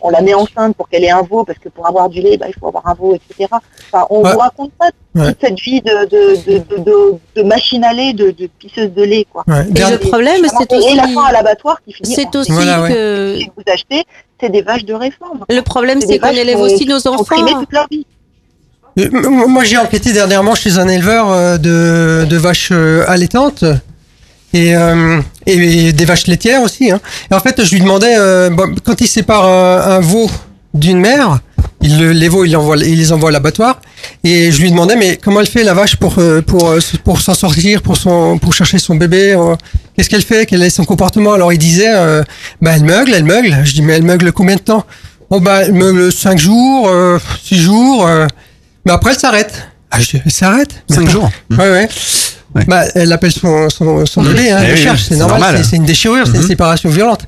on 0.02 0.10
la 0.10 0.22
met 0.22 0.34
enceinte 0.34 0.76
pour 0.76 0.90
qu'elle 0.90 1.04
ait 1.04 1.12
un 1.12 1.22
veau, 1.22 1.44
parce 1.44 1.60
que 1.60 1.70
pour 1.70 1.88
avoir 1.88 2.10
du 2.10 2.22
lait, 2.22 2.38
bah, 2.38 2.48
il 2.50 2.54
faut 2.60 2.68
avoir 2.68 2.88
un 2.88 2.94
veau, 2.96 3.14
etc. 3.16 3.48
Enfin, 3.92 4.06
on 4.10 4.22
Ouais. 4.24 4.34
vous 4.34 4.40
raconte 4.40 4.72
pas 4.74 4.90
Ouais. 5.16 5.28
toute 5.28 5.42
cette 5.42 5.60
vie 5.60 5.80
de, 5.80 6.06
de, 6.06 6.52
de, 6.52 6.58
de, 6.58 6.84
de, 6.84 7.14
de 7.36 7.44
machine 7.44 7.84
à 7.84 7.94
lait, 7.94 8.14
de, 8.14 8.32
de 8.32 8.48
pisseuse 8.48 8.92
de 8.92 9.04
lait, 9.04 9.28
quoi. 9.32 9.44
Ouais. 9.48 9.68
Et 9.70 9.72
Dernier- 9.72 9.98
le 9.98 10.00
problème, 10.10 10.42
c'est 10.58 10.74
aussi. 10.74 10.90
Et 10.94 10.96
la 10.96 11.08
fin 11.08 11.26
à 11.26 11.32
l'abattoir 11.32 11.80
qui 11.86 11.94
finit. 11.94 12.16
C'est 12.16 12.24
par- 12.32 12.42
aussi 12.42 12.52
Voilà, 12.52 12.82
ouais. 12.82 12.90
que. 12.90 13.40
que 13.46 13.52
vous 13.56 13.64
achetez, 13.72 14.04
c'est 14.44 14.52
des 14.52 14.62
vaches 14.62 14.86
de 14.86 14.94
réforme. 14.94 15.40
Le 15.50 15.62
problème, 15.62 16.00
C'est 16.06 16.20
qu'on 16.20 16.28
élève 16.30 16.60
aussi 16.60 16.86
nos 16.86 17.08
enfants. 17.08 17.36
toute 17.36 17.72
leur 17.72 17.88
vie. 17.90 18.06
Euh, 19.00 19.10
Moi, 19.48 19.64
j'ai 19.64 19.78
enquêté 19.78 20.12
dernièrement 20.14 20.54
chez 20.56 20.78
un 20.78 20.88
éleveur 20.88 21.32
euh, 21.32 21.58
de, 21.58 22.26
de 22.30 22.38
vaches 22.38 22.70
euh, 22.72 23.06
allaitantes 23.08 23.64
et, 24.54 24.76
euh, 24.76 25.20
et 25.48 25.94
des 25.94 26.06
vaches 26.06 26.28
laitières 26.28 26.62
aussi. 26.62 26.92
Hein. 26.92 27.00
Et 27.32 27.34
en 27.34 27.40
fait, 27.40 27.64
je 27.64 27.72
lui 27.74 27.82
demandais, 27.82 28.16
euh, 28.18 28.50
bon, 28.50 28.76
quand 28.84 29.00
il 29.02 29.08
sépare 29.08 29.46
un, 29.46 29.96
un 29.98 30.00
veau 30.00 30.30
d'une 30.74 31.00
mère, 31.00 31.40
il, 31.82 32.00
le- 32.00 32.12
les 32.12 32.30
veaux, 32.30 32.46
il, 32.46 32.56
envoie, 32.56 32.78
il 32.78 32.98
les 32.98 33.12
envoie 33.12 33.30
à 33.30 33.32
l'abattoir. 33.32 33.80
Et 34.24 34.52
je 34.52 34.62
lui 34.62 34.70
demandais, 34.70 34.96
mais 34.96 35.18
comment 35.18 35.40
elle 35.40 35.48
fait 35.48 35.64
la 35.64 35.74
vache 35.74 35.96
pour, 35.96 36.16
pour, 36.46 36.76
pour 37.04 37.22
s'en 37.22 37.34
sortir, 37.34 37.82
pour, 37.82 37.98
son, 37.98 38.38
pour 38.38 38.54
chercher 38.54 38.78
son 38.78 38.96
bébé 38.96 39.34
euh, 39.34 39.56
Qu'est-ce 39.96 40.10
qu'elle 40.10 40.22
fait 40.24 40.46
Quel 40.46 40.64
est 40.64 40.70
son 40.70 40.86
comportement? 40.86 41.34
Alors 41.34 41.54
il 41.54 41.60
disait, 41.60 41.94
euh, 41.94 42.24
bah, 42.62 42.72
elle 42.76 42.84
meugle, 42.84 43.14
elle 43.14 43.24
meugle. 43.26 43.56
Je 43.64 43.74
dis, 43.74 43.82
mais 43.82 43.94
elle 43.94 44.04
meugle 44.04 44.32
combien 44.32 44.56
de 44.56 44.62
temps? 44.62 44.86
Bon, 45.30 45.40
bah, 45.40 45.62
elle 45.64 45.74
meugle 45.74 46.12
5 46.12 46.38
jours, 46.38 46.90
6 47.44 47.58
jours. 47.62 48.06
euh, 48.08 48.28
mais 48.86 48.92
après, 48.92 49.12
elle 49.12 49.20
s'arrête. 49.20 49.68
Ah, 49.92 50.00
je 50.00 50.10
dis, 50.10 50.22
elle 50.26 50.32
s'arrête? 50.32 50.84
Mais 50.90 50.96
Cinq 50.98 51.06
pas- 51.06 51.12
jours. 51.12 51.30
Ouais, 51.52 51.58
ouais. 51.70 51.90
Bah, 52.68 52.84
elle 52.94 53.12
appelle 53.12 53.32
son, 53.32 53.68
son, 53.72 54.06
son 54.06 54.22
bébé, 54.22 54.52
hein, 54.52 54.60
Eh 54.62 54.66
elle 54.68 54.74
oui, 54.76 54.78
cherche, 54.82 55.00
oui, 55.02 55.06
c'est 55.10 55.16
normal, 55.16 55.42
normal. 55.42 55.66
c'est- 55.68 55.76
une 55.76 55.86
déchirure, 55.86 56.28
c'est 56.28 56.34
une 56.36 56.42
Mhm. 56.42 56.48
séparation 56.48 56.90
violente. 56.92 57.22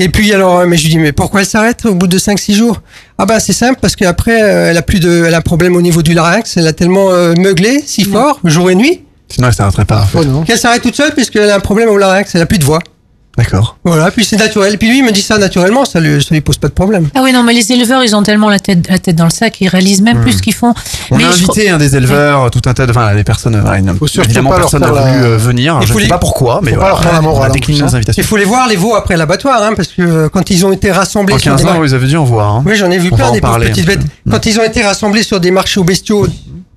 Et 0.00 0.08
puis 0.08 0.32
alors, 0.32 0.58
euh, 0.58 0.66
mais 0.66 0.76
je 0.76 0.82
lui 0.82 0.90
dis, 0.90 0.98
mais 0.98 1.12
pourquoi 1.12 1.40
elle 1.42 1.46
s'arrête 1.46 1.84
au 1.86 1.94
bout 1.94 2.08
de 2.08 2.18
5-6 2.18 2.54
jours? 2.56 2.80
Ah 3.16 3.24
bah 3.24 3.38
c'est 3.38 3.52
simple, 3.52 3.78
parce 3.80 3.94
qu'après, 3.94 4.42
euh, 4.42 4.70
elle 4.70 4.76
a 4.76 4.82
plus 4.82 4.98
de, 4.98 5.24
elle 5.28 5.34
a 5.34 5.38
un 5.38 5.42
problème 5.42 5.76
au 5.76 5.80
niveau 5.82 6.02
du 6.02 6.12
larynx, 6.12 6.56
elle 6.56 6.66
a 6.66 6.72
tellement 6.72 7.12
euh, 7.12 7.34
meuglé, 7.38 7.84
si 7.86 8.02
fort, 8.02 8.40
jour 8.42 8.68
et 8.68 8.74
nuit, 8.74 9.03
Sinon, 9.28 9.48
elle 9.48 9.54
s'arrêterait 9.54 9.84
pas. 9.84 10.02
en 10.02 10.06
fait. 10.06 10.44
qu'elle 10.46 10.58
s'arrête 10.58 10.82
toute 10.82 10.96
seule 10.96 11.12
puisqu'elle 11.12 11.50
a 11.50 11.56
un 11.56 11.60
problème 11.60 11.88
au 11.88 11.96
larynx, 11.98 12.34
elle 12.34 12.42
a 12.42 12.46
plus 12.46 12.58
de 12.58 12.64
voix. 12.64 12.78
D'accord. 13.36 13.78
Voilà, 13.84 14.12
puis 14.12 14.24
c'est 14.24 14.36
naturel. 14.36 14.78
Puis 14.78 14.88
lui, 14.88 14.98
il 14.98 15.04
me 15.04 15.10
dit 15.10 15.20
ça 15.20 15.38
naturellement, 15.38 15.84
ça 15.84 15.98
lui, 15.98 16.22
ça 16.22 16.28
lui 16.32 16.40
pose 16.40 16.56
pas 16.56 16.68
de 16.68 16.72
problème. 16.72 17.08
Ah 17.16 17.20
oui, 17.24 17.32
non, 17.32 17.42
mais 17.42 17.52
les 17.52 17.72
éleveurs, 17.72 18.04
ils 18.04 18.14
ont 18.14 18.22
tellement 18.22 18.48
la 18.48 18.60
tête, 18.60 18.88
la 18.88 19.00
tête 19.00 19.16
dans 19.16 19.24
le 19.24 19.30
sac, 19.30 19.60
ils 19.60 19.66
réalisent 19.66 20.02
même 20.02 20.20
plus 20.20 20.34
ce 20.34 20.42
qu'ils 20.42 20.54
font. 20.54 20.72
On 21.10 21.16
mais 21.16 21.24
a 21.24 21.28
invité 21.30 21.68
un 21.68 21.76
des 21.78 21.96
éleveurs, 21.96 22.48
tout 22.52 22.62
un 22.66 22.74
tas 22.74 22.86
de, 22.86 22.92
enfin, 22.92 23.12
des 23.12 23.24
personnes, 23.24 23.60
Faut 23.98 24.06
évidemment, 24.22 24.50
pas 24.50 24.58
leur 24.58 24.70
personne 24.70 24.82
n'a 24.82 24.86
faire 24.86 24.94
la- 24.94 25.12
voulu 25.14 25.24
euh, 25.24 25.36
venir. 25.36 25.76
Il 25.80 25.86
Je 25.88 25.92
faut 25.92 25.98
ne 25.98 25.98
sais 25.98 26.04
les- 26.04 26.08
pas 26.10 26.18
pourquoi, 26.18 26.60
mais 26.62 26.74
faut 26.74 26.76
pas 26.76 26.80
voilà, 26.82 26.94
leur 26.94 27.02
faire 27.02 27.12
la 27.12 27.20
morale, 27.22 27.50
hein. 27.50 27.86
invitations. 27.92 28.22
Il 28.22 28.24
faut 28.24 28.36
les 28.36 28.44
voir, 28.44 28.68
les 28.68 28.76
veaux 28.76 28.94
après 28.94 29.16
l'abattoir, 29.16 29.60
hein, 29.64 29.72
parce 29.74 29.88
que 29.88 30.02
euh, 30.02 30.28
quand 30.28 30.48
ils 30.50 30.64
ont 30.64 30.70
été 30.70 30.92
rassemblés 30.92 31.34
En 31.34 31.38
sur 31.38 31.50
15 31.50 31.60
des 31.62 31.66
ans, 31.66 31.72
mar- 31.72 31.80
vous 31.82 31.92
avez 31.92 32.06
dû 32.06 32.16
en 32.16 32.22
voir. 32.24 32.54
hein. 32.54 32.62
Oui, 32.64 32.76
j'en 32.76 32.88
ai 32.92 32.98
vu 32.98 33.08
On 33.10 33.16
plein 33.16 33.32
des 33.32 33.40
petites 33.40 33.72
petit 33.72 33.82
bêtes. 33.82 34.02
Quand 34.30 34.46
ils 34.46 34.60
ont 34.60 34.64
été 34.64 34.82
rassemblés 34.84 35.24
sur 35.24 35.40
des 35.40 35.50
marchés 35.50 35.80
aux 35.80 35.84
bestiaux 35.84 36.28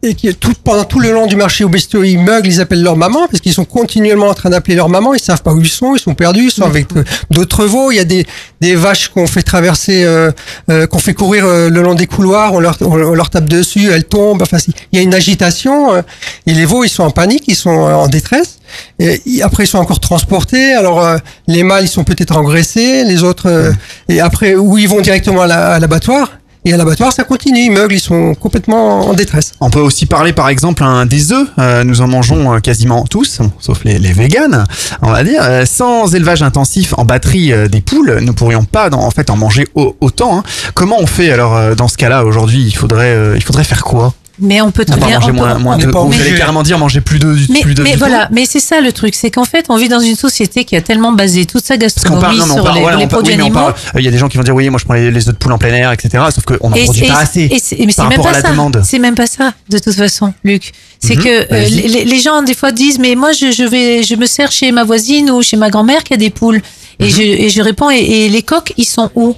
et 0.03 0.13
qui 0.13 0.33
tout, 0.35 0.53
pendant 0.63 0.83
tout 0.83 0.99
le 0.99 1.11
long 1.11 1.25
du 1.25 1.35
marché 1.35 1.63
aux 1.63 1.69
bestiaux, 1.69 2.03
ils 2.03 2.19
meuglent, 2.19 2.47
ils 2.47 2.61
appellent 2.61 2.83
leur 2.83 2.95
maman 2.95 3.27
parce 3.27 3.41
qu'ils 3.41 3.53
sont 3.53 3.65
continuellement 3.65 4.27
en 4.27 4.33
train 4.33 4.49
d'appeler 4.49 4.75
leur 4.75 4.89
maman. 4.89 5.13
Ils 5.13 5.19
savent 5.19 5.41
pas 5.41 5.53
où 5.53 5.59
ils 5.59 5.67
sont, 5.67 5.95
ils 5.95 5.99
sont 5.99 6.13
perdus, 6.13 6.45
ils 6.45 6.51
sont 6.51 6.65
avec 6.65 6.87
euh, 6.95 7.03
d'autres 7.31 7.65
veaux. 7.65 7.91
Il 7.91 7.95
y 7.95 7.99
a 7.99 8.03
des, 8.03 8.25
des 8.61 8.75
vaches 8.75 9.09
qu'on 9.09 9.25
fait 9.25 9.41
traverser, 9.41 10.03
euh, 10.03 10.31
euh, 10.69 10.85
qu'on 10.85 10.99
fait 10.99 11.13
courir 11.15 11.45
euh, 11.45 11.69
le 11.69 11.81
long 11.81 11.95
des 11.95 12.05
couloirs. 12.05 12.53
On 12.53 12.59
leur, 12.59 12.77
on, 12.81 12.95
leur 12.95 13.29
tape 13.29 13.49
dessus, 13.49 13.89
elles 13.91 14.05
tombent. 14.05 14.41
Enfin, 14.43 14.57
il 14.91 14.97
y 14.97 14.99
a 14.99 15.03
une 15.03 15.15
agitation 15.15 15.93
euh, 15.93 16.01
et 16.45 16.53
les 16.53 16.65
veaux 16.65 16.83
ils 16.83 16.89
sont 16.89 17.03
en 17.03 17.11
panique, 17.11 17.43
ils 17.47 17.55
sont 17.55 17.69
en 17.69 18.07
détresse. 18.07 18.59
Et 18.99 19.21
après 19.41 19.63
ils 19.63 19.67
sont 19.67 19.79
encore 19.79 19.99
transportés. 19.99 20.73
Alors 20.73 21.01
euh, 21.03 21.17
les 21.47 21.63
mâles 21.63 21.85
ils 21.85 21.89
sont 21.89 22.03
peut-être 22.03 22.35
engraissés, 22.37 23.03
les 23.03 23.23
autres 23.23 23.49
euh, 23.49 23.71
et 24.09 24.19
après 24.19 24.55
où 24.55 24.77
ils 24.77 24.87
vont 24.87 25.01
directement 25.01 25.41
à 25.41 25.79
l'abattoir. 25.79 26.31
Et 26.67 26.73
à 26.73 26.77
l'abattoir, 26.77 27.13
ça 27.13 27.23
continue, 27.23 27.59
ils 27.61 27.71
meuglent, 27.71 27.95
ils 27.95 27.99
sont 28.01 28.35
complètement 28.35 29.07
en 29.07 29.13
détresse. 29.13 29.53
On 29.61 29.69
peut 29.69 29.79
aussi 29.79 30.05
parler 30.05 30.33
par 30.33 30.49
exemple 30.49 30.83
des 31.07 31.31
œufs. 31.31 31.47
Euh, 31.59 31.85
nous 31.85 32.01
en 32.01 32.07
mangeons 32.09 32.53
euh, 32.55 32.59
quasiment 32.59 33.05
tous, 33.05 33.39
sauf 33.59 33.85
les, 33.85 33.97
véganes, 34.11 34.65
on 35.01 35.09
va 35.09 35.23
dire. 35.23 35.39
Euh, 35.43 35.65
sans 35.65 36.13
élevage 36.13 36.41
intensif 36.43 36.93
en 36.97 37.05
batterie 37.05 37.53
des 37.69 37.79
poules, 37.79 38.17
nous 38.21 38.33
pourrions 38.33 38.65
pas 38.65 38.89
en 38.93 39.11
fait 39.11 39.29
en 39.29 39.37
manger 39.37 39.65
au- 39.75 39.95
autant. 40.01 40.39
hein. 40.39 40.43
Comment 40.73 40.97
on 40.99 41.07
fait 41.07 41.31
alors 41.31 41.73
dans 41.77 41.87
ce 41.87 41.95
cas-là 41.95 42.25
aujourd'hui 42.25 42.63
Il 42.65 42.75
faudrait 42.75 43.15
il 43.37 43.43
faudrait 43.43 43.63
faire 43.63 43.85
quoi? 43.85 44.13
Mais 44.39 44.61
on 44.61 44.69
peut 44.71 44.85
très 44.85 44.97
bien. 44.97 45.19
manger 45.19 45.25
on 45.25 45.27
peut- 45.29 45.31
moins, 45.33 45.57
moins 45.57 45.75
on- 45.75 45.79
de. 45.79 45.85
pas 45.87 46.03
Vous 46.03 46.21
allez 46.21 46.35
carrément 46.35 46.61
dire 46.61 46.77
manger 46.77 47.01
plus 47.01 47.17
de 47.17 47.35
Mais, 47.49 47.61
plus 47.61 47.73
de 47.73 47.81
mais 47.81 47.95
voilà, 47.95 48.29
mais 48.31 48.45
c'est 48.45 48.59
ça 48.59 48.81
le 48.81 48.91
truc, 48.91 49.15
c'est 49.15 49.31
qu'en 49.31 49.45
fait, 49.45 49.65
on 49.69 49.77
vit 49.77 49.89
dans 49.89 49.99
une 49.99 50.15
société 50.15 50.63
qui 50.63 50.75
a 50.75 50.81
tellement 50.81 51.11
basé 51.11 51.45
toute 51.47 51.63
sa 51.65 51.73
parle, 51.73 51.79
gastronomie 51.81 52.37
non, 52.37 52.45
sur 52.53 52.63
parle, 52.63 52.75
les, 52.75 52.81
voilà, 52.81 52.97
les 52.97 53.07
produits 53.07 53.33
oui, 53.33 53.41
animaux. 53.41 53.59
euh, 53.69 53.71
Il 53.97 54.05
y 54.05 54.07
a 54.07 54.11
des 54.11 54.17
gens 54.19 54.27
qui 54.29 54.37
vont 54.37 54.43
dire 54.43 54.53
oui, 54.53 54.69
moi 54.69 54.77
je 54.79 54.85
prends 54.85 54.93
les, 54.93 55.09
les 55.09 55.27
œufs 55.27 55.33
de 55.33 55.39
poule 55.39 55.53
en 55.53 55.57
plein 55.57 55.73
air, 55.73 55.91
etc. 55.91 56.23
Sauf 56.33 56.43
qu'on 56.45 56.69
n'en 56.69 56.75
Et- 56.75 56.83
produit 56.83 57.05
et- 57.05 57.07
pas 57.07 57.17
assez. 57.19 57.41
et 57.51 57.59
c'est- 57.59 57.77
mais 57.83 57.91
c'est 57.91 58.03
même 58.07 58.21
pas 58.21 58.33
ça. 58.33 58.53
C'est 58.83 58.99
même 58.99 59.15
pas 59.15 59.25
ça, 59.27 59.53
de 59.69 59.79
toute 59.79 59.95
façon, 59.95 60.33
Luc. 60.43 60.71
C'est 60.99 61.15
Mhm, 61.15 61.23
que 61.23 61.53
euh, 61.53 61.67
les, 61.69 62.05
les 62.05 62.19
gens 62.19 62.43
des 62.43 62.53
fois 62.53 62.71
disent, 62.71 62.99
mais 62.99 63.15
moi 63.15 63.31
je, 63.31 63.51
je 63.51 63.63
vais, 63.63 64.03
je 64.03 64.13
me 64.15 64.25
sers 64.27 64.51
chez 64.51 64.71
ma 64.71 64.83
voisine 64.83 65.31
ou 65.31 65.41
chez 65.41 65.57
ma 65.57 65.69
grand-mère 65.71 66.03
qui 66.03 66.13
a 66.13 66.17
des 66.17 66.29
poules. 66.29 66.61
Mhm. 66.99 67.05
Et, 67.07 67.09
je, 67.09 67.21
et 67.21 67.49
je 67.49 67.61
réponds, 67.63 67.89
et, 67.89 67.97
et 67.97 68.29
les 68.29 68.43
coques, 68.43 68.73
ils 68.77 68.85
sont 68.85 69.09
où? 69.15 69.35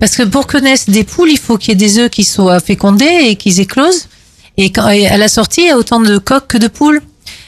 Parce 0.00 0.14
que 0.16 0.22
pour 0.22 0.46
connaître 0.46 0.84
des 0.88 1.02
poules, 1.04 1.30
il 1.30 1.38
faut 1.38 1.56
qu'il 1.58 1.70
y 1.70 1.72
ait 1.72 1.76
des 1.88 1.98
œufs 1.98 2.08
qui 2.10 2.24
soient 2.24 2.60
fécondés 2.60 3.04
et 3.24 3.36
qu'ils 3.36 3.58
éclosent. 3.60 4.06
Et, 4.58 4.70
quand, 4.70 4.88
et 4.90 5.06
à 5.08 5.16
la 5.16 5.28
sortie, 5.28 5.62
il 5.62 5.66
y 5.68 5.70
a 5.70 5.78
autant 5.78 6.00
de 6.00 6.18
coques 6.18 6.48
que 6.48 6.58
de 6.58 6.68
poules. 6.68 7.00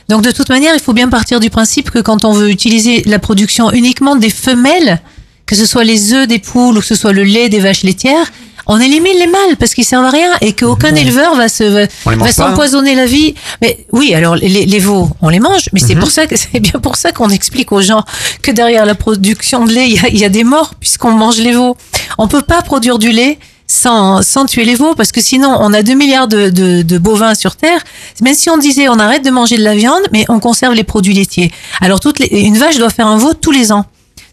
Donc 0.08 0.22
de 0.22 0.30
toute 0.30 0.48
manière, 0.48 0.74
il 0.74 0.80
faut 0.80 0.92
bien 0.94 1.08
partir 1.08 1.38
du 1.40 1.50
principe 1.50 1.90
que 1.90 1.98
quand 1.98 2.24
on 2.24 2.32
veut 2.32 2.50
utiliser 2.50 3.02
la 3.06 3.18
production 3.18 3.70
uniquement 3.72 4.16
des 4.16 4.30
femelles, 4.30 5.00
que 5.46 5.54
ce 5.56 5.66
soit 5.66 5.84
les 5.84 6.12
œufs 6.14 6.26
des 6.26 6.38
poules 6.38 6.78
ou 6.78 6.80
que 6.80 6.86
ce 6.86 6.94
soit 6.94 7.12
le 7.12 7.24
lait 7.24 7.48
des 7.48 7.61
vaches 7.61 7.82
laitières, 7.82 8.30
on 8.66 8.78
élimine 8.78 9.16
les 9.18 9.26
mâles 9.26 9.56
parce 9.58 9.74
qu'ils 9.74 9.84
servent 9.84 10.04
à 10.04 10.11
rien 10.11 10.30
et 10.42 10.52
qu'aucun 10.52 10.94
éleveur 10.94 11.34
va 11.34 11.48
se 11.48 11.64
va, 11.64 11.80
hein. 12.06 12.32
s'empoisonner 12.32 12.94
la 12.94 13.06
vie. 13.06 13.34
Mais 13.61 13.84
oui, 13.92 14.14
alors 14.14 14.36
les, 14.36 14.48
les 14.48 14.78
veaux, 14.78 15.08
on 15.22 15.28
les 15.28 15.40
mange, 15.40 15.68
mais 15.72 15.80
c'est 15.80 15.94
Mhm. 15.94 16.00
pour 16.00 16.11
ça 16.11 16.26
que 16.26 16.36
c'est 16.52 16.61
bien 16.61 16.78
pour 16.80 16.94
ça 16.96 17.11
qu'on 17.11 17.30
explique 17.30 17.72
aux 17.72 17.80
gens 17.82 18.04
que 18.42 18.52
derrière 18.52 18.86
la 18.86 18.94
production 18.94 19.64
de 19.64 19.72
lait, 19.72 19.88
il 19.88 19.94
y 19.94 19.98
a, 19.98 20.08
il 20.08 20.18
y 20.18 20.24
a 20.24 20.28
des 20.28 20.44
morts 20.44 20.74
puisqu'on 20.78 21.11
mange 21.12 21.38
les 21.38 21.52
veaux. 21.52 21.76
On 22.18 22.28
peut 22.28 22.42
pas 22.42 22.62
produire 22.62 22.98
du 23.00 23.11
lait 23.11 23.38
sans, 23.70 24.22
sans 24.22 24.46
tuer 24.46 24.64
les 24.64 24.74
veaux 24.74 24.94
parce 24.96 25.12
que 25.12 25.20
sinon 25.20 25.56
on 25.60 25.72
a 25.72 25.82
2 25.82 25.94
milliards 25.94 26.26
de, 26.28 26.50
de, 26.50 26.82
de 26.82 26.98
bovins 26.98 27.34
sur 27.36 27.54
Terre. 27.56 27.80
Même 28.20 28.34
si 28.34 28.50
on 28.50 28.58
disait 28.58 28.88
on 28.88 28.98
arrête 28.98 29.24
de 29.24 29.30
manger 29.30 29.56
de 29.58 29.62
la 29.62 29.76
viande, 29.76 30.02
mais 30.12 30.24
on 30.28 30.40
conserve 30.40 30.74
les 30.74 30.82
produits 30.84 31.14
laitiers. 31.14 31.52
Alors 31.80 32.00
toutes 32.00 32.18
les, 32.18 32.26
une 32.40 32.58
vache 32.58 32.78
doit 32.78 32.90
faire 32.90 33.06
un 33.06 33.16
veau 33.18 33.32
tous 33.34 33.52
les 33.52 33.70
ans. 33.72 33.84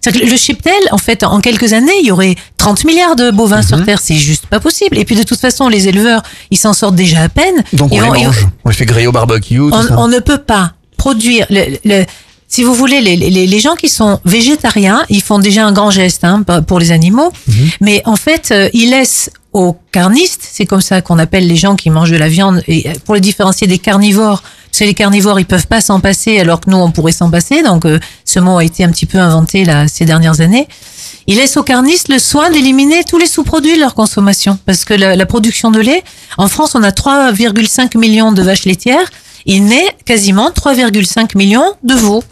Que 0.06 0.18
le 0.26 0.38
cheptel, 0.38 0.74
en 0.92 0.98
fait, 1.00 1.24
en 1.24 1.42
quelques 1.42 1.74
années, 1.74 1.92
il 2.02 2.06
y 2.08 2.12
aurait 2.12 2.36
30 2.56 2.86
milliards 2.86 3.18
de 3.18 3.30
bovins 3.30 3.58
Mhm. 3.58 3.68
sur 3.68 3.84
Terre. 3.86 4.00
C'est 4.02 4.16
juste 4.16 4.46
pas 4.46 4.62
possible. 4.62 4.98
Et 4.98 5.04
puis, 5.04 5.16
de 5.18 5.24
toute 5.24 5.40
façon, 5.40 5.68
les 5.68 5.90
éleveurs, 5.90 6.22
ils 6.50 6.58
s'en 6.58 6.72
sortent 6.72 6.96
déjà 6.96 7.24
à 7.24 7.30
peine. 7.30 7.62
Donc 7.74 7.92
on 7.92 8.00
les 8.14 8.24
mange. 8.24 8.48
On 8.64 8.70
les 8.70 8.76
fait 8.76 8.86
griller 8.86 9.08
au 9.08 9.12
barbecue. 9.12 9.58
tout 9.58 9.70
on, 9.74 9.82
ça. 9.82 9.96
on 10.00 10.08
ne 10.08 10.20
peut 10.20 10.38
pas 10.38 10.72
produire 10.96 11.46
le, 11.50 11.78
le- 11.84 12.06
si 12.50 12.64
vous 12.64 12.74
voulez 12.74 13.02
les, 13.02 13.16
les, 13.18 13.30
les 13.48 13.60
gens 13.60 13.76
qui 13.76 13.90
sont 13.90 14.20
végétariens 14.26 15.04
ils 15.10 15.22
font 15.22 15.40
déjà 15.40 15.66
un 15.66 15.72
grand 15.74 15.92
geste 15.92 16.24
hein, 16.24 16.44
pour 16.66 16.80
les 16.80 16.92
animaux 16.92 17.32
mais 17.82 18.02
en 18.06 18.16
fait 18.16 18.50
euh, 18.52 18.70
ils 18.74 18.90
laissent 18.92 19.30
aux 19.54 19.76
carnistes 19.92 20.48
c'est 20.50 20.66
comme 20.66 20.82
ça 20.82 21.02
qu'on 21.02 21.20
appelle 21.20 21.48
les 21.48 21.56
gens 21.58 21.76
qui 21.76 21.90
mangent 21.90 22.12
de 22.12 22.18
la 22.18 22.30
viande 22.30 22.62
et 22.68 22.90
euh, 22.90 22.94
pour 23.06 23.16
les 23.16 23.22
différencier 23.22 23.68
des 23.68 23.80
carnivores 23.80 24.42
parce 24.70 24.80
que 24.80 24.84
les 24.86 24.94
carnivores 24.94 25.40
ils 25.40 25.46
peuvent 25.46 25.68
pas 25.68 25.82
s'en 25.82 26.00
passer 26.00 26.40
alors 26.40 26.60
que 26.62 26.70
nous 26.70 26.78
on 26.78 26.92
pourrait 26.92 27.12
s'en 27.12 27.30
passer 27.30 27.64
donc 27.64 27.86
euh, 27.86 28.00
ce 28.24 28.40
mot 28.40 28.58
a 28.58 28.64
été 28.64 28.84
un 28.84 28.92
petit 28.92 29.06
peu 29.06 29.18
inventé 29.18 29.66
là 29.66 29.88
ces 29.88 30.06
dernières 30.06 30.40
années 30.42 30.68
ils 31.30 31.36
laissent 31.36 31.58
aux 31.58 31.64
carnistes 31.64 32.08
le 32.08 32.20
soin 32.20 32.50
d'éliminer 32.50 33.04
tous 33.04 33.18
les 33.18 33.28
sous-produits 33.28 33.76
de 33.76 33.82
leur 33.82 33.94
consommation. 33.96 34.58
Parce 34.66 34.86
que 34.86 34.94
la, 34.94 35.18
la 35.18 35.26
production 35.26 35.72
de 35.72 35.82
lait, 35.82 36.02
en 36.38 36.48
France, 36.48 36.74
on 36.74 36.84
a 36.84 36.92
3,5 36.92 37.98
millions 37.98 38.32
de 38.32 38.42
vaches 38.42 38.64
laitières. 38.64 39.10
Il 39.46 39.66
naît 39.66 39.90
quasiment 40.06 40.52
3,5 40.52 41.38
millions 41.38 41.74
de 41.84 41.96
veaux. 41.96 42.24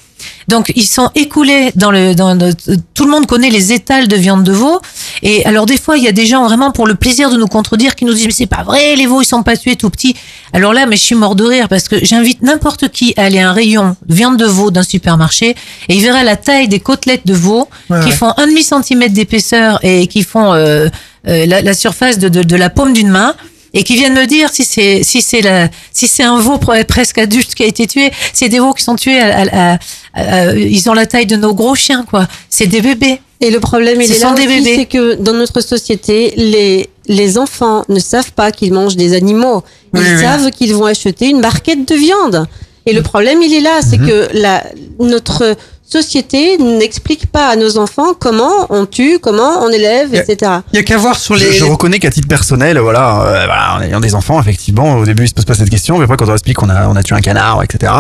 Donc 0.48 0.72
ils 0.76 0.86
sont 0.86 1.10
écoulés 1.16 1.72
dans 1.76 1.92
le, 1.92 2.14
dans 2.16 2.34
le- 2.36 2.54
tout 2.94 3.06
le 3.06 3.12
monde 3.12 3.26
connaît 3.26 3.50
les 3.50 3.74
étals 3.74 4.08
de 4.08 4.16
viande 4.16 4.44
de 4.44 4.52
veau. 4.52 4.80
Et 5.24 5.46
alors 5.46 5.66
des 5.66 5.78
fois 5.78 5.98
il 5.98 6.04
y 6.04 6.08
a 6.08 6.12
des 6.12 6.26
gens 6.26 6.44
vraiment 6.46 6.72
pour 6.72 6.86
le 6.88 6.96
plaisir 6.96 7.30
de 7.30 7.38
nous 7.38 7.48
contredire 7.48 7.96
qui 7.96 8.06
nous 8.06 8.14
disent 8.14 8.26
mais 8.28 8.32
c'est 8.32 8.46
pas 8.46 8.64
vrai 8.64 8.96
les 8.96 9.08
veaux 9.08 9.22
ils 9.22 9.26
sont 9.26 9.44
pas 9.44 9.58
tués 9.58 9.76
tout 9.76 9.90
petits. 9.90 10.16
Alors 10.54 10.74
là 10.74 10.86
mais 10.86 10.96
je 10.98 11.02
suis 11.04 11.16
mort 11.16 11.36
de 11.36 11.44
rire 11.44 11.68
parce 11.68 11.88
que 11.88 12.04
j'invite 12.04 12.42
n'importe 12.42 12.90
qui 12.90 13.14
à 13.18 13.24
aller 13.24 13.40
à 13.40 13.50
un 13.50 13.54
rayon 13.54 13.96
de 14.08 14.14
viande 14.14 14.38
de 14.38 14.46
veau 14.46 14.72
d'un 14.72 14.84
supermarché 14.84 15.56
et 15.90 15.96
il 15.96 16.02
verra 16.02 16.24
la 16.24 16.36
taille 16.36 16.68
des 16.68 16.80
côtelettes 16.80 17.26
de 17.26 17.34
veau 17.34 17.68
Ouais, 17.90 18.00
qui 18.02 18.08
ouais. 18.08 18.12
font 18.12 18.34
un 18.38 18.48
demi 18.48 18.64
centimètre 18.64 19.14
d'épaisseur 19.14 19.80
et 19.84 20.08
qui 20.08 20.24
font 20.24 20.54
euh, 20.54 20.88
euh, 21.28 21.46
la, 21.46 21.62
la 21.62 21.74
surface 21.74 22.18
de, 22.20 22.30
de, 22.30 22.44
de 22.44 22.56
la 22.56 22.70
paume 22.70 22.94
d'une 22.94 23.10
main 23.10 23.34
et 23.76 23.84
qui 23.84 23.96
viennent 23.96 24.16
me 24.16 24.26
dire 24.26 24.50
si 24.52 24.64
c'est 24.64 25.04
si 25.04 25.22
c'est 25.22 25.42
la 25.42 25.70
si 25.94 26.08
c'est 26.08 26.24
un 26.24 26.40
veau 26.40 26.56
pre- 26.58 26.84
presque 26.86 27.20
adulte 27.20 27.54
qui 27.54 27.62
a 27.64 27.68
été 27.68 27.86
tué, 27.86 28.10
c'est 28.34 28.50
des 28.50 28.58
veaux 28.60 28.74
qui 28.74 28.84
sont 28.84 28.96
tués 28.96 29.20
à, 29.20 29.28
à- 29.42 29.74
à- 29.74 29.78
à- 30.16 30.54
ils 30.56 30.90
ont 30.90 30.94
la 30.94 31.06
taille 31.06 31.28
de 31.28 31.36
nos 31.36 31.54
gros 31.54 31.76
chiens 31.76 32.04
quoi. 32.10 32.28
C'est 32.50 32.68
des 32.68 32.82
bébés. 32.82 33.22
Et 33.42 33.52
le 33.52 33.60
problème, 33.60 34.00
il 34.02 34.08
Ce 34.08 34.14
est 34.14 34.20
sont 34.20 34.30
là 34.30 34.36
des 34.36 34.48
aussi, 34.48 34.56
bébés. 34.62 34.76
c'est 34.78 34.86
que 34.86 35.16
dans 35.16 35.34
notre 35.34 35.60
société, 35.60 36.34
les, 36.38 36.90
les 37.08 37.38
enfants 37.38 37.84
ne 37.90 38.00
savent 38.00 38.32
pas 38.32 38.50
qu'ils 38.54 38.72
mangent 38.74 38.96
des 38.96 39.14
animaux. 39.14 39.62
Ils 39.94 40.00
Oui, 40.00 40.06
oui. 40.16 40.22
savent 40.22 40.50
qu'ils 40.52 40.74
vont 40.74 40.86
acheter 40.86 41.28
une 41.30 41.42
barquette 41.42 41.86
de 41.86 41.96
viande. 41.96 42.48
Et 42.86 42.94
le 42.94 43.02
problème, 43.02 43.42
il 43.42 43.54
est 43.54 43.60
là, 43.60 43.82
c'est 43.88 43.98
que 43.98 44.30
la, 44.34 44.64
notre 45.00 45.58
société 45.88 46.58
n'explique 46.58 47.28
pas 47.28 47.48
à 47.50 47.56
nos 47.56 47.78
enfants 47.78 48.14
comment 48.18 48.68
on 48.70 48.86
tue, 48.86 49.20
comment 49.20 49.64
on 49.64 49.70
élève, 49.70 50.14
etc. 50.16 50.52
Il 50.74 50.78
y 50.78 50.80
a 50.80 50.84
qu'à 50.84 50.98
voir 50.98 51.18
sur 51.18 51.36
les. 51.36 51.54
je 51.54 51.64
reconnais 51.64 52.00
qu'à 52.00 52.10
titre 52.10 52.28
personnel, 52.28 52.78
voilà, 52.80 53.22
euh, 53.22 53.46
voilà, 53.46 53.76
en 53.78 53.82
ayant 53.82 54.00
des 54.00 54.16
enfants, 54.16 54.40
effectivement, 54.42 54.96
au 54.98 55.06
début, 55.06 55.24
ils 55.24 55.30
se 55.30 55.34
posent 55.34 55.46
pas 55.46 55.54
cette 55.54 55.70
question, 55.70 55.98
mais 55.98 56.06
après, 56.06 56.18
quand 56.18 56.28
on 56.30 56.34
explique 56.34 56.58
qu'on 56.58 56.70
a, 56.70 56.88
on 56.88 56.96
a 56.96 57.04
tué 57.04 57.16
un 57.16 57.22
canard, 57.22 57.64
etc., 57.64 57.92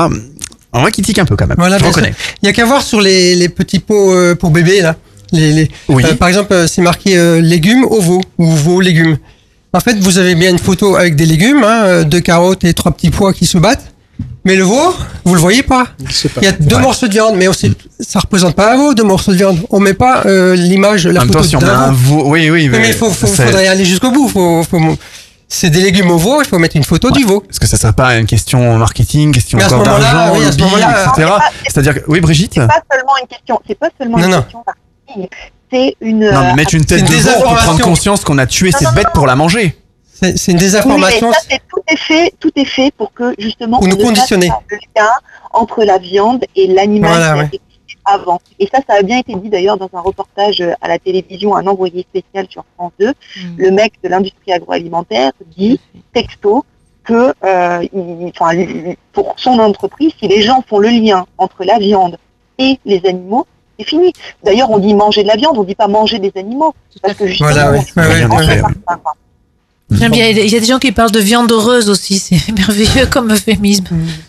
en 0.73 0.81
vrai, 0.81 0.91
qui 0.91 1.01
tique 1.03 1.19
un 1.19 1.25
peu 1.25 1.35
quand 1.37 1.47
même. 1.47 1.55
Voilà, 1.57 1.77
je 1.77 1.85
reconnais. 1.85 2.13
Il 2.41 2.47
y 2.47 2.49
a 2.49 2.53
qu'à 2.53 2.65
voir 2.65 2.81
sur 2.81 2.99
les, 2.99 3.35
les 3.35 3.47
petits 3.49 3.79
pots 3.79 4.11
euh, 4.13 4.35
pour 4.35 4.49
bébés 4.49 4.81
là. 4.81 4.95
Les, 5.31 5.53
les- 5.53 5.71
euh, 5.89 6.15
par 6.15 6.27
exemple, 6.27 6.53
euh, 6.53 6.67
c'est 6.67 6.81
marqué 6.81 7.17
euh, 7.17 7.39
légumes 7.39 7.85
au 7.85 8.01
veau 8.01 8.21
ou 8.37 8.45
veau 8.51 8.81
légumes. 8.81 9.17
En 9.73 9.79
fait, 9.79 9.97
vous 9.99 10.17
avez 10.17 10.35
bien 10.35 10.49
une 10.51 10.59
photo 10.59 10.95
avec 10.95 11.15
des 11.15 11.25
légumes, 11.25 11.63
hein, 11.63 12.03
deux 12.03 12.19
carottes 12.19 12.63
et 12.63 12.73
trois 12.73 12.91
petits 12.91 13.09
pois 13.09 13.31
qui 13.33 13.45
se 13.45 13.57
battent. 13.57 13.93
Mais 14.45 14.55
le 14.55 14.63
veau, 14.63 14.93
vous 15.23 15.33
le 15.33 15.41
voyez 15.41 15.63
pas. 15.63 15.87
Il 16.37 16.43
y 16.43 16.47
a 16.47 16.51
deux 16.51 16.75
Ouais. 16.75 16.81
morceaux 16.81 17.07
de 17.07 17.11
viande, 17.13 17.35
mais 17.35 17.47
aussi, 17.47 17.75
ça 17.99 18.19
représente 18.19 18.55
pas 18.55 18.73
un 18.73 18.77
veau, 18.77 18.93
deux 18.93 19.03
morceaux 19.03 19.31
de 19.31 19.37
viande. 19.37 19.59
On 19.71 19.79
met 19.79 19.95
pas 19.95 20.21
euh, 20.25 20.55
l'image, 20.55 21.07
la 21.07 21.21
En 21.23 21.25
photo 21.25 21.43
si 21.43 21.55
on 21.55 21.59
d'un 21.59 21.67
un 21.79 21.91
veau, 21.91 22.23
oui, 22.27 22.49
oui, 22.51 22.69
mais 22.69 22.79
mais 22.79 22.87
il 22.89 22.93
faut, 22.93 23.09
faut- 23.09 23.25
faudrait 23.27 23.67
aller 23.67 23.85
jusqu'au 23.85 24.11
bout. 24.11 24.27
Faut, 24.29 24.63
faut- 24.63 24.97
c'est 25.47 25.69
des 25.71 25.81
légumes 25.81 26.11
au 26.11 26.17
veau, 26.17 26.41
il 26.41 26.47
faut 26.47 26.59
mettre 26.59 26.75
une 26.75 26.83
photo 26.83 27.09
du 27.11 27.23
veau. 27.23 27.43
Est-ce 27.49 27.59
que 27.59 27.67
ça 27.67 27.77
serait 27.77 27.93
pas 27.93 28.15
une 28.17 28.25
question 28.27 28.77
marketing, 28.77 29.31
question 29.31 29.59
ce 29.59 29.69
d'argent, 29.69 30.33
oui, 30.35 30.43
ce 30.45 30.49
etc. 30.55 31.31
C'est-à-dire 31.67 31.95
que, 31.95 31.99
oui, 32.07 32.19
Brigitte 32.19 32.53
C'est 32.55 32.67
pas 32.67 32.81
seulement 32.91 33.13
une 33.21 33.27
question, 33.27 33.59
c'est 33.67 33.79
pas 33.79 33.89
seulement 33.99 34.17
Non, 34.19 34.25
une 34.25 34.31
non. 34.31 34.41
question 34.43 34.63
marketing, 34.65 35.29
c'est 35.71 35.95
une. 36.01 36.19
Non, 36.19 36.41
mais 36.41 36.51
euh, 36.51 36.55
mettre 36.55 36.75
une 36.75 36.85
tête 36.85 37.03
de 37.03 37.13
veau 37.15 37.29
pour 37.43 37.55
prendre 37.55 37.81
conscience 37.81 38.23
qu'on 38.23 38.37
a 38.37 38.45
tué 38.45 38.71
cette 38.71 38.93
bête 38.93 39.07
pour 39.13 39.25
la 39.27 39.35
manger. 39.35 39.75
C'est 40.21 40.51
une 40.51 40.57
Oui, 40.57 40.65
mais 40.97 41.19
ça, 41.19 41.39
c'est- 41.49 41.61
tout 41.67 41.81
est 41.89 41.97
fait, 41.97 42.33
tout 42.39 42.51
est 42.55 42.65
fait 42.65 42.91
pour 42.97 43.11
que 43.13 43.33
justement 43.37 43.77
Pour 43.79 43.87
on 43.87 43.89
nous 43.89 43.95
ne 43.97 44.01
fasse 44.01 44.07
conditionner. 44.09 44.47
pas 44.47 44.61
le 44.69 44.77
lien 44.95 45.09
entre 45.51 45.83
la 45.83 45.97
viande 45.97 46.43
et 46.55 46.67
l'animal 46.67 47.11
Voilà, 47.11 47.37
ouais. 47.37 47.49
avant. 48.05 48.39
Et 48.59 48.67
ça, 48.73 48.79
ça 48.87 48.95
a 48.99 49.01
bien 49.01 49.19
été 49.19 49.35
dit 49.35 49.49
d'ailleurs 49.49 49.77
dans 49.77 49.89
un 49.93 49.99
reportage 49.99 50.61
à 50.79 50.87
la 50.87 50.99
télévision, 50.99 51.55
un 51.55 51.67
envoyé 51.67 52.05
spécial 52.09 52.45
sur 52.49 52.63
France 52.75 52.93
2. 52.99 53.13
Le 53.57 53.71
mec 53.71 53.93
de 54.03 54.09
l'industrie 54.09 54.53
agroalimentaire 54.53 55.31
dit 55.57 55.79
texto 56.13 56.63
que 57.03 57.33
euh, 57.43 57.83
il- 57.93 58.31
enfin, 58.39 58.55
pour 59.11 59.33
son 59.37 59.59
entreprise, 59.59 60.11
si 60.19 60.27
les 60.27 60.41
gens 60.41 60.63
font 60.67 60.79
le 60.79 60.89
lien 60.89 61.25
entre 61.37 61.63
la 61.65 61.77
viande 61.77 62.17
et 62.57 62.79
les 62.85 63.01
animaux, 63.05 63.45
c'est 63.77 63.85
fini. 63.85 64.13
D'ailleurs, 64.43 64.71
on 64.71 64.77
dit 64.79 64.93
manger 64.93 65.23
de 65.23 65.27
la 65.27 65.35
viande, 65.35 65.57
on 65.57 65.63
dit 65.63 65.75
pas 65.75 65.87
manger 65.89 66.19
des 66.19 66.31
animaux. 66.37 66.73
Parce 67.01 67.15
que 67.15 67.27
justement, 67.27 67.49
Voilà, 67.51 67.71
ouais. 67.71 67.79
on- 67.97 68.01
Ouais, 68.01 68.07
ouais, 68.07 68.61
J'aime 69.91 70.11
bien. 70.11 70.27
Il 70.27 70.49
y 70.51 70.55
a 70.55 70.59
des 70.59 70.65
gens 70.65 70.79
qui 70.79 70.91
parlent 70.91 71.11
de 71.11 71.19
viande 71.19 71.51
heureuse 71.51 71.89
aussi. 71.89 72.17
C'est 72.17 72.39
merveilleux 72.57 73.05
comme 73.05 73.31
euphémisme. 73.31 73.83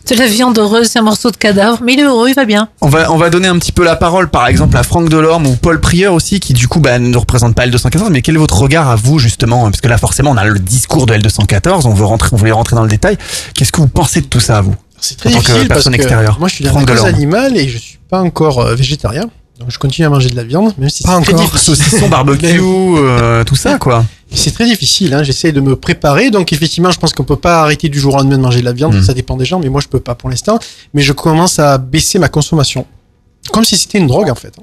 De 0.09 0.15
la 0.15 0.27
viande 0.27 0.59
heureuse, 0.59 0.89
c'est 0.89 0.99
un 0.99 1.03
morceau 1.03 1.31
de 1.31 1.37
cadavre, 1.37 1.79
mais 1.83 1.95
il 1.95 2.01
est 2.01 2.05
heureux, 2.05 2.29
il 2.29 2.35
va 2.35 2.45
bien. 2.45 2.69
On 2.83 2.89
va, 2.89 3.11
on 3.11 3.17
va 3.17 3.31
donner 3.31 3.49
un 3.49 3.59
petit 3.59 3.73
peu 3.73 3.83
la 3.83 3.97
parole, 3.97 4.29
par 4.29 4.47
exemple, 4.49 4.77
à 4.77 4.83
Franck 4.83 5.09
Delorme 5.09 5.47
ou 5.47 5.57
Paul 5.57 5.81
Prieur 5.81 6.13
aussi, 6.13 6.41
qui 6.41 6.53
du 6.53 6.69
coup 6.69 6.81
bah, 6.81 6.99
ne 6.99 7.17
représente 7.17 7.55
pas 7.55 7.67
L214. 7.67 8.11
Mais 8.11 8.21
quel 8.21 8.35
est 8.35 8.39
votre 8.39 8.59
regard 8.59 8.89
à 8.91 8.97
vous, 8.97 9.19
justement? 9.19 9.63
Parce 9.71 9.81
que 9.81 9.89
là, 9.89 9.97
forcément, 9.97 10.31
on 10.33 10.37
a 10.37 10.45
le 10.45 10.59
discours 10.59 11.07
de 11.07 11.15
L214, 11.15 11.87
on 11.87 11.95
veut 11.95 12.05
rentrer, 12.05 12.29
on 12.33 12.37
voulait 12.37 12.53
rentrer 12.53 12.77
dans 12.77 12.83
le 12.83 12.91
détail. 12.91 13.17
Qu'est-ce 13.55 13.73
que 13.73 13.81
vous 13.81 13.89
pensez 13.89 14.21
de 14.21 14.27
tout 14.27 14.41
ça, 14.41 14.59
à 14.59 14.61
vous? 14.61 14.75
C'est 15.01 15.17
très 15.17 15.31
En 15.31 15.33
tant 15.33 15.39
que 15.41 15.45
difficile 15.47 15.69
parce 15.69 15.79
personne 15.79 15.93
que 15.93 15.97
extérieure. 15.99 16.37
moi 16.39 16.49
je 16.49 16.55
suis 16.55 16.65
Delorme. 16.65 17.07
animale 17.07 17.57
et 17.57 17.69
je 17.69 17.77
suis 17.79 17.99
pas 18.09 18.21
encore 18.21 18.61
euh, 18.61 18.75
végétarien. 18.75 19.25
Donc 19.61 19.71
je 19.71 19.79
continue 19.79 20.07
à 20.07 20.11
manger 20.11 20.29
de 20.31 20.37
la 20.37 20.45
viande, 20.45 20.73
même 20.79 20.89
si 20.91 21.03
Pas 21.03 21.17
c'est 21.19 21.25
très 21.25 21.35
encore. 21.35 21.47
difficile. 21.47 21.77
Saucisson, 21.77 22.09
barbecue, 22.09 22.61
euh, 22.63 23.45
tout 23.45 23.57
ça, 23.57 23.79
quoi. 23.79 24.05
C'est 24.33 24.53
très 24.53 24.67
difficile, 24.67 25.15
hein. 25.15 25.23
j'essaie 25.23 25.53
de 25.53 25.61
me 25.61 25.77
préparer, 25.77 26.31
donc 26.31 26.53
effectivement 26.53 26.91
je 26.91 26.99
pense 26.99 27.13
qu'on 27.13 27.23
peut 27.25 27.37
pas 27.37 27.63
arrêter 27.63 27.89
du 27.89 27.99
jour 28.01 28.15
au 28.15 28.17
lendemain 28.19 28.37
de 28.37 28.43
manger 28.43 28.61
de 28.61 28.65
la 28.65 28.73
viande, 28.73 28.95
Mm. 28.95 29.03
ça 29.03 29.15
dépend 29.15 29.37
des 29.37 29.45
gens, 29.45 29.61
mais 29.61 29.69
moi 29.69 29.81
je 29.81 29.89
peux 29.89 30.01
pas 30.01 30.15
pour 30.15 30.29
l'instant, 30.31 30.59
mais 30.95 31.03
je 31.03 31.13
commence 31.13 31.59
à 31.59 31.79
baisser 31.79 32.19
ma 32.19 32.29
consommation. 32.29 32.87
Comme 33.53 33.65
si 33.65 33.77
c'était 33.79 33.99
une 33.99 34.09
drogue 34.09 34.29
en 34.31 34.35
fait. 34.35 34.53
hein. 34.59 34.63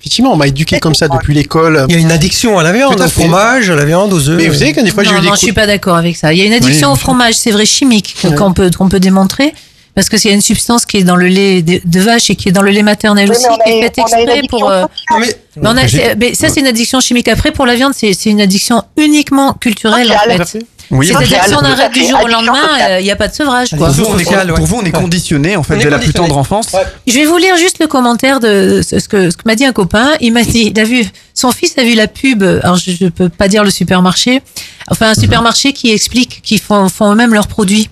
Effectivement, 0.00 0.32
on 0.32 0.36
m'a 0.36 0.46
éduqué 0.46 0.78
comme 0.78 0.94
ça 0.94 1.08
depuis 1.08 1.34
l'école. 1.34 1.84
Il 1.88 1.94
y 1.94 1.98
a 1.98 2.00
une 2.00 2.12
addiction 2.12 2.56
à 2.58 2.62
la 2.62 2.72
viande, 2.72 3.00
au 3.00 3.08
fromage, 3.08 3.68
à 3.68 3.74
la 3.74 3.84
viande, 3.84 4.12
aux 4.12 4.28
œufs. 4.28 4.36
Mais 4.36 4.46
vous 4.48 4.54
savez 4.54 4.72
qu'à 4.72 4.82
des 4.84 4.90
fois 4.92 5.02
j'ai 5.02 5.10
eu 5.10 5.20
des 5.20 5.26
non, 5.26 5.34
je 5.34 5.38
suis 5.40 5.52
pas 5.52 5.66
d'accord 5.66 5.96
avec 5.96 6.16
ça. 6.16 6.32
Il 6.32 6.38
y 6.38 6.42
a 6.42 6.44
une 6.44 6.52
addiction 6.52 6.88
Oui. 6.88 6.94
au 6.94 6.96
fromage, 6.96 7.34
c'est 7.34 7.50
vrai, 7.50 7.66
chimique, 7.66 8.14
que- 8.22 8.28
qu'on 8.28 8.52
peut, 8.52 8.70
qu'on 8.70 8.88
peut 8.88 9.00
démontrer. 9.00 9.52
Parce 9.98 10.08
que 10.08 10.16
s'il 10.16 10.30
y 10.30 10.32
a 10.32 10.36
une 10.36 10.40
substance 10.42 10.86
qui 10.86 10.98
est 10.98 11.02
dans 11.02 11.16
le 11.16 11.26
lait 11.26 11.60
de, 11.60 11.80
de 11.84 12.00
vache 12.00 12.30
et 12.30 12.36
qui 12.36 12.48
est 12.48 12.52
dans 12.52 12.62
le 12.62 12.70
lait 12.70 12.84
maternel 12.84 13.28
Oui, 13.28 13.34
aussi, 13.34 13.46
qui 13.64 13.70
est 13.72 13.82
faite 13.82 13.98
exprès 13.98 14.22
addiction 14.30 14.46
pour. 14.48 14.70
euh, 14.70 14.82
Non, 15.10 15.18
mais- 15.18 15.26
mais 15.56 15.68
on 15.70 15.76
a- 15.76 15.88
c'est- 15.88 16.14
mais 16.14 16.34
ça, 16.36 16.48
c'est 16.48 16.60
une 16.60 16.68
addiction 16.68 17.00
chimique. 17.00 17.26
Après, 17.26 17.50
pour 17.50 17.66
la 17.66 17.74
viande, 17.74 17.94
c'est 17.96 18.12
une 18.26 18.40
addiction 18.40 18.84
uniquement 18.96 19.54
culturelle, 19.54 20.12
en 20.12 20.44
fait. 20.44 20.60
Oui, 20.92 21.08
C'est-à-dire 21.08 21.40
que 21.40 21.48
si 21.48 21.54
on 21.54 21.58
arrête 21.58 21.92
du 21.92 22.04
jour 22.06 22.20
au 22.22 22.28
lendemain, 22.28 22.62
sociale. 22.62 22.92
euh, 22.92 23.00
il 23.00 23.04
n'y 23.04 23.10
a 23.10 23.16
pas 23.16 23.26
de 23.26 23.34
sevrage, 23.34 23.70
quoi. 23.70 23.88
Pour 23.88 23.88
vous, 23.88 24.04
on 24.04 24.18
est, 24.20 24.24
Social, 24.24 24.50
ouais. 24.52 24.56
pour 24.56 24.66
vous, 24.66 24.76
on 24.76 24.84
est 24.84 24.92
conditionné, 24.92 25.56
en 25.56 25.64
fait, 25.64 25.76
dès 25.78 25.90
la 25.90 25.98
plus 25.98 26.12
tendre 26.12 26.38
enfance. 26.38 26.68
Je 27.08 27.14
vais 27.14 27.24
vous 27.26 27.36
lire 27.36 27.56
juste 27.56 27.80
le 27.80 27.88
commentaire 27.88 28.38
de 28.38 28.80
ce 28.82 28.96
que, 29.08 29.30
ce 29.30 29.36
que 29.36 29.42
m'a 29.46 29.56
dit 29.56 29.64
un 29.64 29.72
copain. 29.72 30.12
Il 30.20 30.32
m'a 30.32 30.44
dit, 30.44 30.72
il 30.74 30.80
a 30.80 30.84
vu, 30.84 31.04
son 31.34 31.50
fils 31.50 31.76
a 31.76 31.82
vu 31.82 31.94
la 31.94 32.06
pub, 32.06 32.44
alors 32.62 32.76
je, 32.76 32.92
je 32.92 33.06
peux 33.08 33.28
pas 33.28 33.48
dire 33.48 33.64
le 33.64 33.70
supermarché, 33.70 34.42
enfin 34.90 35.10
un 35.10 35.14
supermarché 35.14 35.72
qui 35.72 35.90
explique 35.90 36.40
qu'ils 36.42 36.60
font, 36.60 36.88
font 36.88 37.10
eux-mêmes 37.12 37.34
leurs 37.34 37.48
produits. 37.48 37.90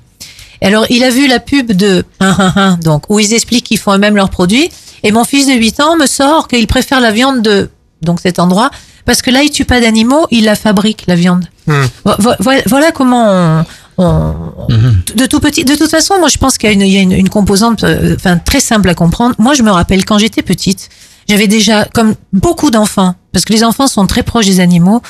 Alors, 0.63 0.87
il 0.91 1.05
a 1.05 1.11
vu 1.11 1.27
la 1.27 1.39
pub 1.41 1.73
de 1.73 2.05
un, 2.21 2.37
un, 2.39 2.53
un, 2.57 2.77
donc, 2.79 3.05
où 3.11 3.19
ils 3.21 3.35
expliquent 3.35 3.65
qu'ils 3.67 3.79
font 3.79 3.93
eux-mêmes 3.95 4.17
leurs 4.17 4.31
produits. 4.31 4.71
Et 5.03 5.13
mon 5.13 5.25
fils 5.25 5.47
de 5.47 5.53
8 5.53 5.81
ans 5.81 5.97
me 5.97 6.07
sort 6.07 6.49
qu'il 6.49 6.67
préfère 6.67 7.01
la 7.01 7.13
viande 7.13 7.43
de, 7.43 7.71
donc 8.03 8.21
cet 8.21 8.39
endroit, 8.39 8.71
parce 9.05 9.23
que 9.23 9.31
là, 9.31 9.43
il 9.43 9.51
tue 9.51 9.65
pas 9.65 9.81
d'animaux, 9.81 10.27
il 10.31 10.45
la 10.45 10.57
fabrique, 10.57 11.05
la 11.07 11.15
viande. 11.15 11.45
Hmm. 11.67 11.85
Vo- 12.05 12.13
vo- 12.19 12.35
Voilà, 12.41 12.63
voilà 12.67 12.93
comment 12.93 13.65
on, 13.99 14.05
on- 14.05 14.35
de 15.15 15.27
tout 15.27 15.39
petit. 15.41 15.65
De 15.65 15.75
toute 15.77 15.91
façon, 15.91 16.19
moi, 16.19 16.29
je 16.29 16.39
pense 16.39 16.59
qu'il 16.59 16.69
y 16.69 16.73
a 16.73 16.75
une, 16.75 16.81
il 16.83 16.93
y 16.93 16.97
a 16.99 17.01
une, 17.03 17.13
une 17.13 17.29
composante, 17.29 17.85
euh, 17.85 18.17
enfin, 18.17 18.39
très 18.39 18.61
simple 18.61 18.89
à 18.89 18.95
comprendre. 18.95 19.35
Moi, 19.39 19.55
je 19.55 19.63
me 19.63 19.71
rappelle 19.71 20.05
quand 20.05 20.19
j'étais 20.19 20.43
petite, 20.43 20.89
j'avais 21.29 21.47
déjà, 21.47 21.85
comme 21.95 22.15
beaucoup 22.33 22.71
d'enfants, 22.71 23.15
parce 23.33 23.45
que 23.45 23.53
les 23.53 23.63
enfants 23.65 23.87
sont 23.87 24.07
très 24.07 24.23
proches 24.23 24.47
des 24.47 24.61
animaux. 24.61 25.03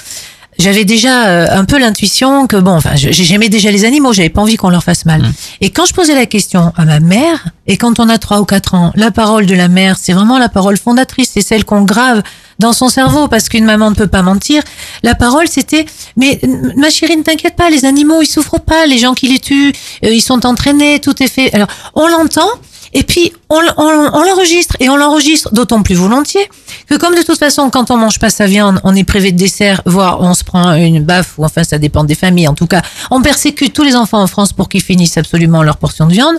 J'avais 0.58 0.84
déjà 0.86 1.26
euh, 1.26 1.46
un 1.50 1.64
peu 1.66 1.78
l'intuition 1.78 2.46
que 2.46 2.56
bon, 2.56 2.72
enfin, 2.72 2.92
j'aimais 2.94 3.48
déjà 3.50 3.70
les 3.70 3.84
animaux, 3.84 4.12
j'avais 4.14 4.30
pas 4.30 4.40
envie 4.40 4.56
qu'on 4.56 4.70
leur 4.70 4.82
fasse 4.82 5.04
mal. 5.04 5.22
Et 5.60 5.68
quand 5.70 5.84
je 5.84 5.92
posais 5.92 6.14
la 6.14 6.24
question 6.26 6.72
à 6.76 6.84
ma 6.86 6.98
mère, 6.98 7.44
et 7.66 7.76
quand 7.76 8.00
on 8.00 8.08
a 8.08 8.16
trois 8.18 8.40
ou 8.40 8.44
quatre 8.46 8.74
ans, 8.74 8.90
la 8.96 9.10
parole 9.10 9.44
de 9.46 9.54
la 9.54 9.68
mère, 9.68 9.96
c'est 10.00 10.12
vraiment 10.14 10.38
la 10.38 10.48
parole 10.48 10.78
fondatrice, 10.78 11.30
c'est 11.34 11.42
celle 11.42 11.64
qu'on 11.64 11.82
grave 11.82 12.22
dans 12.58 12.72
son 12.72 12.88
cerveau, 12.88 13.28
parce 13.28 13.50
qu'une 13.50 13.66
maman 13.66 13.90
ne 13.90 13.94
peut 13.94 14.06
pas 14.06 14.22
mentir. 14.22 14.62
La 15.02 15.14
parole, 15.14 15.46
c'était, 15.46 15.84
mais 16.16 16.40
ma 16.76 16.88
chérie, 16.88 17.18
ne 17.18 17.22
t'inquiète 17.22 17.54
pas, 17.56 17.68
les 17.68 17.84
animaux, 17.84 18.22
ils 18.22 18.26
souffrent 18.26 18.60
pas, 18.60 18.86
les 18.86 18.96
gens 18.98 19.12
qui 19.12 19.28
les 19.28 19.38
tuent, 19.40 19.74
euh, 20.04 20.10
ils 20.10 20.22
sont 20.22 20.46
entraînés, 20.46 21.00
tout 21.00 21.22
est 21.22 21.28
fait. 21.28 21.52
Alors, 21.54 21.68
on 21.94 22.08
l'entend, 22.08 22.48
et 22.94 23.02
puis 23.02 23.30
on- 23.50 23.60
on 23.76 24.22
l'enregistre, 24.22 24.74
et 24.80 24.88
on 24.88 24.96
l'enregistre 24.96 25.52
d'autant 25.52 25.82
plus 25.82 25.96
volontiers 25.96 26.48
que 26.88 26.94
comme 26.94 27.14
de 27.14 27.22
toute 27.22 27.38
façon, 27.38 27.70
quand 27.70 27.90
on 27.90 27.96
mange 27.96 28.18
pas 28.18 28.30
sa 28.30 28.46
viande, 28.46 28.80
on 28.84 28.94
est 28.94 29.04
privé 29.04 29.32
de 29.32 29.36
dessert, 29.36 29.82
voire 29.86 30.20
on 30.20 30.34
se 30.34 30.44
prend 30.44 30.74
une 30.74 31.02
baffe, 31.02 31.34
ou 31.38 31.44
enfin 31.44 31.64
ça 31.64 31.78
dépend 31.78 32.04
des 32.04 32.14
familles. 32.14 32.48
En 32.48 32.54
tout 32.54 32.66
cas, 32.66 32.82
on 33.10 33.20
persécute 33.22 33.72
tous 33.72 33.82
les 33.82 33.96
enfants 33.96 34.22
en 34.22 34.26
France 34.26 34.52
pour 34.52 34.68
qu'ils 34.68 34.82
finissent 34.82 35.16
absolument 35.16 35.62
leur 35.62 35.76
portion 35.76 36.06
de 36.06 36.12
viande. 36.12 36.36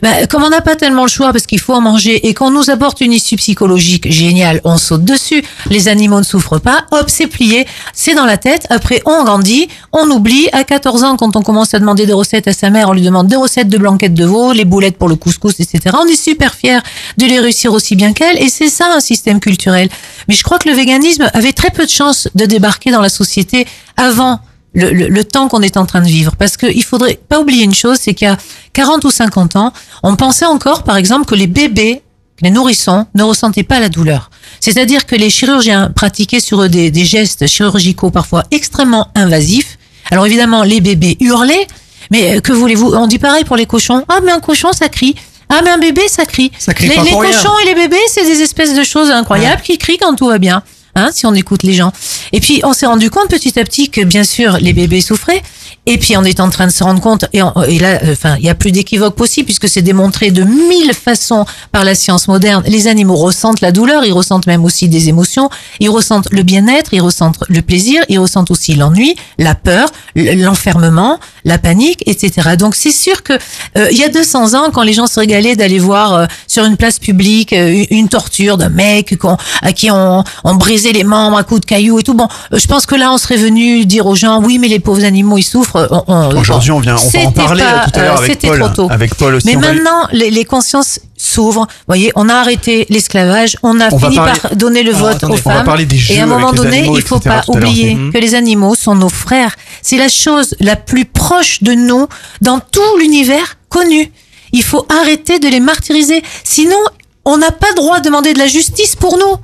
Ben, 0.00 0.26
comme 0.26 0.42
on 0.42 0.50
n'a 0.50 0.60
pas 0.60 0.76
tellement 0.76 1.02
le 1.02 1.08
choix 1.08 1.32
parce 1.32 1.46
qu'il 1.46 1.60
faut 1.60 1.74
en 1.74 1.80
manger 1.80 2.26
et 2.26 2.34
qu'on 2.34 2.50
nous 2.50 2.70
apporte 2.70 3.00
une 3.00 3.12
issue 3.12 3.36
psychologique 3.36 4.10
géniale, 4.10 4.60
on 4.64 4.78
saute 4.78 5.04
dessus. 5.04 5.44
Les 5.70 5.88
animaux 5.88 6.18
ne 6.18 6.24
souffrent 6.24 6.60
pas. 6.60 6.84
Hop, 6.90 7.04
c'est 7.08 7.26
plié, 7.26 7.66
c'est 7.92 8.14
dans 8.14 8.24
la 8.24 8.38
tête. 8.38 8.66
Après, 8.70 9.02
on 9.04 9.24
grandit, 9.24 9.68
on 9.92 10.10
oublie. 10.10 10.48
À 10.52 10.64
14 10.64 11.04
ans, 11.04 11.16
quand 11.16 11.36
on 11.36 11.42
commence 11.42 11.74
à 11.74 11.78
demander 11.78 12.06
des 12.06 12.12
recettes 12.12 12.48
à 12.48 12.52
sa 12.52 12.70
mère, 12.70 12.88
on 12.88 12.92
lui 12.92 13.02
demande 13.02 13.28
des 13.28 13.36
recettes 13.36 13.68
de 13.68 13.78
blanquettes 13.78 14.14
de 14.14 14.24
veau, 14.24 14.52
les 14.52 14.64
boulettes 14.64 14.96
pour 14.96 15.08
le 15.08 15.16
couscous, 15.16 15.60
etc. 15.60 15.96
On 16.00 16.06
est 16.06 16.20
super 16.20 16.54
fiers 16.54 16.80
de 17.18 17.26
les 17.26 17.38
réussir 17.38 17.72
aussi 17.72 17.96
bien 17.96 18.12
qu'elle. 18.12 18.42
Et 18.42 18.48
c'est 18.48 18.68
ça 18.68 18.94
un 18.94 19.00
système 19.00 19.40
culturel. 19.40 19.81
Mais 20.28 20.34
je 20.34 20.42
crois 20.42 20.58
que 20.58 20.68
le 20.68 20.74
véganisme 20.74 21.28
avait 21.34 21.52
très 21.52 21.70
peu 21.70 21.84
de 21.84 21.90
chances 21.90 22.28
de 22.34 22.46
débarquer 22.46 22.90
dans 22.90 23.00
la 23.00 23.08
société 23.08 23.66
avant 23.96 24.40
le, 24.74 25.22
temps 25.22 25.48
qu'on 25.48 25.62
est 25.62 25.76
en 25.76 25.86
train 25.86 26.00
de 26.00 26.06
vivre. 26.06 26.36
Parce 26.36 26.56
qu'il 26.56 26.82
faudrait 26.82 27.20
pas 27.28 27.40
oublier 27.40 27.64
une 27.64 27.74
chose, 27.74 27.98
c'est 28.00 28.14
qu'il 28.14 28.26
y 28.26 28.30
a 28.30 28.36
40 28.72 29.04
ou 29.04 29.10
50 29.10 29.56
ans, 29.56 29.72
on 30.02 30.16
pensait 30.16 30.46
encore, 30.46 30.82
par 30.82 30.96
exemple, 30.96 31.26
que 31.26 31.34
les 31.34 31.46
bébés, 31.46 32.02
les 32.40 32.50
nourrissons, 32.50 33.06
ne 33.14 33.22
ressentaient 33.22 33.62
pas 33.62 33.80
la 33.80 33.88
douleur. 33.88 34.30
C'est-à-dire 34.60 35.06
que 35.06 35.14
les 35.14 35.30
chirurgiens 35.30 35.90
pratiquaient 35.94 36.40
sur 36.40 36.62
eux 36.62 36.68
des, 36.68 36.90
des 36.90 37.04
gestes 37.04 37.46
chirurgicaux 37.46 38.10
parfois 38.10 38.44
extrêmement 38.50 39.08
invasifs. 39.14 39.78
Alors 40.10 40.26
évidemment, 40.26 40.62
les 40.62 40.80
bébés 40.80 41.16
hurlaient, 41.20 41.66
mais 42.10 42.36
euh, 42.36 42.40
que 42.40 42.52
voulez-vous? 42.52 42.94
On 42.94 43.06
dit 43.06 43.18
pareil 43.18 43.44
pour 43.44 43.56
les 43.56 43.66
cochons. 43.66 44.04
Ah, 44.08 44.20
mais 44.24 44.32
un 44.32 44.40
cochon, 44.40 44.72
ça 44.72 44.88
crie. 44.88 45.14
Ah, 45.54 45.60
mais 45.62 45.70
un 45.70 45.78
bébé, 45.78 46.08
ça 46.08 46.24
crie. 46.24 46.50
Ça 46.58 46.72
crie 46.72 46.88
les 46.88 46.94
pas 46.94 47.02
les 47.02 47.10
pour 47.10 47.20
rien. 47.20 47.30
cochons 47.30 47.58
et 47.62 47.66
les 47.66 47.74
bébés, 47.74 48.00
c'est 48.08 48.24
des 48.24 48.40
espèces 48.40 48.74
de 48.74 48.82
choses 48.82 49.10
incroyables 49.10 49.60
qui 49.60 49.76
crient 49.76 49.98
quand 49.98 50.14
tout 50.14 50.28
va 50.28 50.38
bien. 50.38 50.62
Hein, 50.94 51.10
si 51.12 51.24
on 51.26 51.34
écoute 51.34 51.62
les 51.62 51.72
gens. 51.72 51.92
Et 52.32 52.40
puis, 52.40 52.60
on 52.64 52.72
s'est 52.72 52.86
rendu 52.86 53.10
compte 53.10 53.28
petit 53.28 53.58
à 53.58 53.64
petit 53.64 53.88
que, 53.90 54.02
bien 54.02 54.24
sûr, 54.24 54.58
les 54.60 54.72
bébés 54.72 55.00
souffraient 55.00 55.42
Et 55.86 55.98
puis 55.98 56.16
on 56.16 56.22
est 56.22 56.38
en 56.38 56.48
train 56.48 56.68
de 56.68 56.72
se 56.72 56.84
rendre 56.84 57.00
compte, 57.00 57.24
et, 57.32 57.40
là, 57.40 57.98
euh, 58.04 58.12
enfin, 58.12 58.36
il 58.38 58.44
y 58.44 58.48
a 58.48 58.54
plus 58.54 58.70
d'équivoque 58.70 59.16
possible 59.16 59.46
puisque 59.46 59.68
c'est 59.68 59.82
démontré 59.82 60.30
de 60.30 60.44
mille 60.44 60.92
façons 60.94 61.44
par 61.72 61.84
la 61.84 61.96
science 61.96 62.28
moderne. 62.28 62.62
Les 62.68 62.86
animaux 62.86 63.16
ressentent 63.16 63.60
la 63.60 63.72
douleur, 63.72 64.04
ils 64.04 64.12
ressentent 64.12 64.46
même 64.46 64.64
aussi 64.64 64.88
des 64.88 65.08
émotions, 65.08 65.50
ils 65.80 65.90
ressentent 65.90 66.28
le 66.30 66.44
bien-être, 66.44 66.94
ils 66.94 67.00
ressentent 67.00 67.42
le 67.48 67.62
plaisir, 67.62 68.04
ils 68.08 68.20
ressentent 68.20 68.52
aussi 68.52 68.74
l'ennui, 68.76 69.16
la 69.38 69.56
peur, 69.56 69.88
l'enfermement, 70.14 71.18
la 71.44 71.58
panique, 71.58 72.02
etc. 72.06 72.50
Donc 72.58 72.74
c'est 72.74 72.92
sûr 72.92 73.22
que 73.22 73.32
euh, 73.76 73.88
il 73.90 73.98
y 73.98 74.04
a 74.04 74.08
200 74.08 74.54
ans, 74.54 74.70
quand 74.72 74.82
les 74.82 74.92
gens 74.92 75.06
se 75.06 75.18
régalaient 75.18 75.56
d'aller 75.56 75.78
voir 75.80 76.12
euh, 76.14 76.26
sur 76.46 76.64
une 76.64 76.76
place 76.76 76.98
publique 77.00 77.52
euh, 77.52 77.84
une- 77.90 78.08
torture 78.08 78.58
d'un 78.58 78.68
mec 78.68 79.16
à 79.62 79.72
qui 79.72 79.90
on, 79.90 80.22
on 80.44 80.54
brisait 80.56 80.92
les 80.92 81.02
membres 81.04 81.38
à 81.38 81.44
coups 81.44 81.62
de 81.62 81.66
cailloux 81.66 81.98
et 81.98 82.02
tout, 82.02 82.14
bon, 82.14 82.28
euh, 82.52 82.58
je 82.58 82.66
pense 82.66 82.84
que 82.84 82.94
là 82.94 83.10
on 83.12 83.16
serait 83.16 83.36
venu 83.38 83.86
dire 83.86 84.06
aux 84.06 84.14
gens, 84.16 84.42
oui, 84.42 84.58
mais 84.58 84.68
les 84.68 84.78
pauvres 84.80 85.04
animaux 85.04 85.38
ils 85.38 85.42
souffrent. 85.42 85.71
On- 85.74 86.04
on- 86.06 86.36
Aujourd'hui, 86.36 86.70
on 86.70 86.80
vient, 86.80 86.96
on 86.96 87.08
va 87.08 87.26
en 87.26 87.32
parler 87.32 87.62
pas, 87.62 87.70
euh, 87.70 87.84
tout 87.92 87.98
à 87.98 88.02
l'heure 88.02 88.14
euh, 88.14 88.18
avec 88.18 88.30
c'était 88.32 88.48
Paul. 88.48 88.58
trop 88.60 88.68
tôt. 88.68 88.88
Avec 88.90 89.14
Paul 89.14 89.34
aussi. 89.36 89.46
Mais 89.46 89.56
maintenant, 89.56 90.06
les, 90.12 90.30
les 90.30 90.44
consciences 90.44 91.00
s'ouvrent. 91.16 91.62
Vous 91.68 91.84
voyez, 91.86 92.12
on 92.16 92.28
a 92.28 92.34
arrêté 92.34 92.86
l'esclavage, 92.90 93.56
on 93.62 93.80
a 93.80 93.88
On 93.92 93.98
fini 93.98 94.16
parler- 94.16 94.38
par 94.40 94.56
donner 94.56 94.82
le 94.82 94.94
Alors, 94.94 95.08
vote 95.08 95.16
attendez, 95.16 95.34
aux 95.34 95.36
femmes. 95.36 95.64
et 96.10 96.20
à 96.20 96.24
un 96.24 96.26
moment 96.26 96.52
donné, 96.52 96.78
animaux, 96.78 96.96
il 96.98 97.02
faut 97.02 97.20
pas 97.20 97.38
à 97.38 97.42
oublier 97.50 97.94
Mhm. 97.94 98.12
que 98.12 98.18
les 98.18 98.34
animaux 98.34 98.74
sont 98.74 98.94
nos 98.94 99.08
frères. 99.08 99.54
C'est 99.82 99.96
la 99.98 100.08
chose 100.08 100.54
la 100.60 100.76
plus 100.76 101.04
proche 101.04 101.62
de 101.62 101.72
nous 101.72 102.06
dans 102.40 102.60
tout 102.60 102.80
l'univers 102.98 103.56
connu. 103.68 104.10
Il 104.52 104.62
faut 104.62 104.86
arrêter 105.00 105.38
de 105.38 105.48
les 105.48 105.60
martyriser. 105.60 106.22
Sinon, 106.44 106.76
on 107.24 107.38
n'a 107.38 107.50
pas 107.52 107.72
droit 107.74 108.00
de 108.00 108.04
demander 108.04 108.34
de 108.34 108.38
la 108.38 108.46
justice 108.46 108.96
pour 108.96 109.16
nous. 109.16 109.36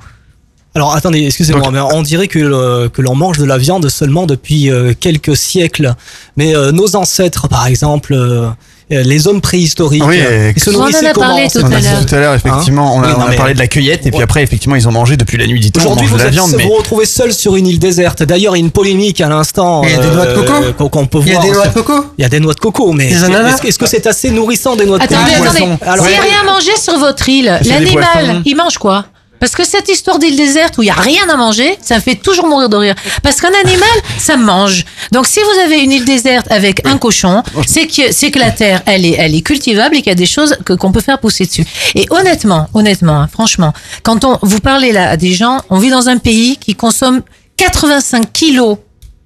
Alors 0.75 0.95
attendez, 0.95 1.25
excusez-moi, 1.25 1.69
mais 1.71 1.79
on 1.79 2.01
dirait 2.03 2.27
que, 2.27 2.37
le- 2.39 2.89
que 2.89 3.01
l'on 3.01 3.15
mange 3.15 3.37
de 3.39 3.45
la 3.45 3.57
viande 3.57 3.89
seulement 3.89 4.25
depuis 4.27 4.69
euh, 4.69 4.93
quelques 4.97 5.35
siècles. 5.35 5.95
Mais 6.37 6.55
euh, 6.55 6.71
nos 6.71 6.95
ancêtres, 6.95 7.47
par 7.47 7.65
exemple, 7.65 8.13
euh, 8.13 8.47
euh, 8.91 9.03
les 9.03 9.27
hommes 9.27 9.41
préhistoriques, 9.41 10.03
Oui, 10.05 10.19
euh, 10.21 10.53
ils 10.55 10.61
se 10.61 10.69
On 10.69 10.73
en 10.73 10.75
a 10.75 10.79
nourrissaient 10.79 11.11
comment 11.13 11.27
parlé 11.27 11.43
tout 11.45 11.59
ces 11.59 11.63
On 11.65 11.71
a 11.71 11.77
à 11.77 12.03
tout 12.05 12.15
à 12.15 12.19
l'heure, 12.19 12.33
effectivement, 12.35 12.95
on 12.95 13.01
a, 13.01 13.07
Oui, 13.07 13.13
non, 13.13 13.19
on 13.19 13.21
a 13.25 13.29
mais- 13.31 13.35
parlé 13.35 13.53
de 13.55 13.59
la 13.59 13.65
cueillette 13.67 14.05
et 14.05 14.11
puis 14.11 14.21
après, 14.21 14.43
effectivement, 14.43 14.75
ils 14.75 14.87
ont 14.87 14.91
mangé 14.91 15.17
depuis 15.17 15.37
la 15.39 15.47
nuit 15.47 15.59
du 15.59 15.71
temps, 15.71 15.81
Aujourd'hui, 15.81 16.03
mange 16.05 16.11
vous 16.11 16.17
de 16.17 16.21
la 16.21 16.27
êtes- 16.27 16.33
viande, 16.33 16.51
vous 16.51 16.57
mais 16.57 16.63
vous 16.65 16.75
retrouvez 16.75 17.05
seul 17.07 17.33
sur 17.33 17.55
une 17.55 17.65
île 17.65 17.79
déserte. 17.79 18.21
D'ailleurs, 18.21 18.55
il 18.55 18.59
y 18.59 18.61
a 18.61 18.65
une 18.65 18.71
polémique 18.71 19.21
à 19.21 19.29
l'instant. 19.29 19.81
Il 19.83 19.89
y 19.89 19.93
a 19.95 19.97
des 19.97 20.11
noix 20.11 20.25
de 20.27 20.33
coco 20.35 20.53
euh, 20.63 20.73
qu'on- 20.73 21.07
peut 21.07 21.19
Il 21.23 21.27
y 21.29 21.31
a 21.31 21.33
voir. 21.33 21.45
des 21.45 21.51
noix 21.51 21.67
de 21.67 21.73
coco 21.73 22.05
Il 22.17 22.21
y 22.21 22.25
a 22.25 22.29
des 22.29 22.39
noix 22.39 22.53
de 22.53 22.59
coco, 22.59 22.91
mais 22.93 23.07
est-ce 23.11 23.67
est-ce 23.67 23.79
que 23.79 23.87
c'est 23.87 24.05
assez 24.05 24.29
nourrissant 24.29 24.75
des 24.75 24.85
noix 24.85 24.99
de 24.99 25.03
Attendez, 25.03 25.31
coco 25.35 25.43
attendez. 25.45 25.67
Alors, 25.81 26.05
S'il 26.05 26.13
n'y 26.13 26.19
a 26.19 26.21
rien 26.21 26.41
à 26.43 26.45
manger 26.53 26.75
sur 26.79 26.97
votre 26.99 27.27
île, 27.27 27.59
l'animal, 27.65 28.41
il 28.45 28.55
mange 28.55 28.77
quoi? 28.77 29.05
Parce 29.39 29.55
que 29.55 29.63
cette 29.63 29.89
histoire 29.89 30.19
d'île 30.19 30.35
déserte 30.35 30.77
où 30.77 30.81
il 30.81 30.85
n'y 30.85 30.91
a 30.91 30.95
rien 30.95 31.27
à 31.29 31.35
manger, 31.35 31.77
ça 31.81 31.95
me 31.95 32.01
fait 32.01 32.15
toujours 32.15 32.47
mourir 32.47 32.69
de 32.69 32.77
rire. 32.77 32.95
Parce 33.23 33.41
qu'un 33.41 33.53
animal, 33.63 33.89
ça 34.17 34.37
mange. 34.37 34.85
Donc 35.11 35.27
si 35.27 35.39
vous 35.39 35.59
avez 35.65 35.79
une 35.79 35.91
île 35.91 36.05
déserte 36.05 36.51
avec 36.51 36.85
un 36.85 36.97
cochon, 36.97 37.43
c'est 37.67 37.87
que, 37.87 38.11
c'est 38.11 38.31
que 38.31 38.39
la 38.39 38.51
terre, 38.51 38.81
elle 38.85 39.05
est, 39.05 39.15
elle 39.17 39.35
est 39.35 39.41
cultivable 39.41 39.95
et 39.95 39.99
qu'il 39.99 40.11
y 40.11 40.11
a 40.11 40.15
des 40.15 40.25
choses 40.25 40.57
que, 40.65 40.73
qu'on 40.73 40.91
peut 40.91 41.01
faire 41.01 41.19
pousser 41.19 41.45
dessus. 41.45 41.65
Et 41.95 42.05
honnêtement, 42.09 42.67
honnêtement, 42.73 43.21
hein, 43.21 43.29
franchement, 43.31 43.73
quand 44.03 44.25
on, 44.25 44.37
vous 44.41 44.59
parlez 44.59 44.91
là 44.91 45.09
à 45.11 45.17
des 45.17 45.33
gens, 45.33 45.61
on 45.69 45.79
vit 45.79 45.89
dans 45.89 46.09
un 46.09 46.17
pays 46.17 46.57
qui 46.57 46.75
consomme 46.75 47.21
85 47.57 48.31
kilos 48.31 48.77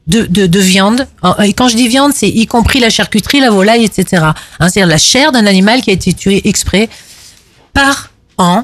de, 0.07 0.23
de, 0.23 0.47
de 0.47 0.59
viande. 0.59 1.07
Et 1.43 1.53
quand 1.53 1.67
je 1.67 1.75
dis 1.75 1.87
viande, 1.87 2.11
c'est 2.13 2.27
y 2.27 2.45
compris 2.47 2.79
la 2.79 2.89
charcuterie, 2.89 3.39
la 3.39 3.49
volaille, 3.49 3.85
etc. 3.85 4.23
Hein, 4.23 4.33
c'est-à-dire 4.69 4.87
la 4.87 4.97
chair 4.97 5.31
d'un 5.31 5.45
animal 5.45 5.81
qui 5.81 5.89
a 5.89 5.93
été 5.93 6.13
tué 6.13 6.41
exprès 6.47 6.89
par 7.73 8.11
an. 8.37 8.63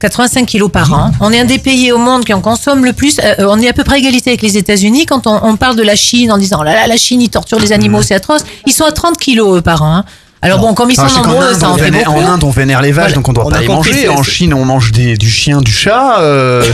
85 0.00 0.46
kilos 0.46 0.70
par 0.70 0.92
an. 0.92 1.10
On 1.20 1.32
est 1.32 1.40
un 1.40 1.44
des 1.44 1.58
pays 1.58 1.90
au 1.90 1.98
monde 1.98 2.24
qui 2.24 2.32
en 2.32 2.40
consomme 2.40 2.84
le 2.84 2.92
plus. 2.92 3.18
Euh, 3.22 3.34
on 3.48 3.60
est 3.60 3.68
à 3.68 3.72
peu 3.72 3.82
près 3.82 3.96
à 3.96 3.98
égalité 3.98 4.30
avec 4.30 4.42
les 4.42 4.56
États-Unis. 4.56 5.06
Quand 5.06 5.26
on, 5.26 5.40
on 5.42 5.56
parle 5.56 5.74
de 5.76 5.82
la 5.82 5.96
Chine 5.96 6.30
en 6.30 6.38
disant, 6.38 6.58
oh 6.60 6.64
là 6.64 6.74
là, 6.74 6.86
la 6.86 6.96
Chine, 6.96 7.20
ils 7.20 7.30
torturent 7.30 7.58
les 7.58 7.72
animaux, 7.72 8.02
c'est 8.02 8.14
atroce. 8.14 8.42
Ils 8.66 8.72
sont 8.72 8.84
à 8.84 8.92
30 8.92 9.16
kilos 9.18 9.58
eux, 9.58 9.60
par 9.60 9.82
an. 9.82 9.96
hein. 9.96 10.04
Alors 10.40 10.60
bon, 10.60 10.72
comme 10.74 10.90
ils 10.90 10.94
sont 10.96 11.02
Enfin, 11.02 11.22
nombreux, 11.22 11.52
ça 11.54 11.68
on 11.68 11.72
en 11.74 11.76
fait 11.78 11.90
beaucoup. 11.90 12.12
En 12.12 12.20
Inde, 12.24 12.44
on 12.44 12.50
vénère 12.50 12.80
les 12.80 12.92
vaches, 12.92 13.06
Voilà. 13.06 13.14
donc 13.16 13.28
on 13.28 13.32
doit 13.32 13.46
On 13.46 13.50
pas 13.50 13.60
les 13.60 13.66
manger. 13.68 14.08
En 14.08 14.22
Chine, 14.22 14.54
on 14.54 14.64
mange 14.64 14.92
des, 14.92 15.16
du 15.16 15.28
chien, 15.28 15.60
du 15.60 15.72
chat. 15.72 16.20
euh, 16.20 16.64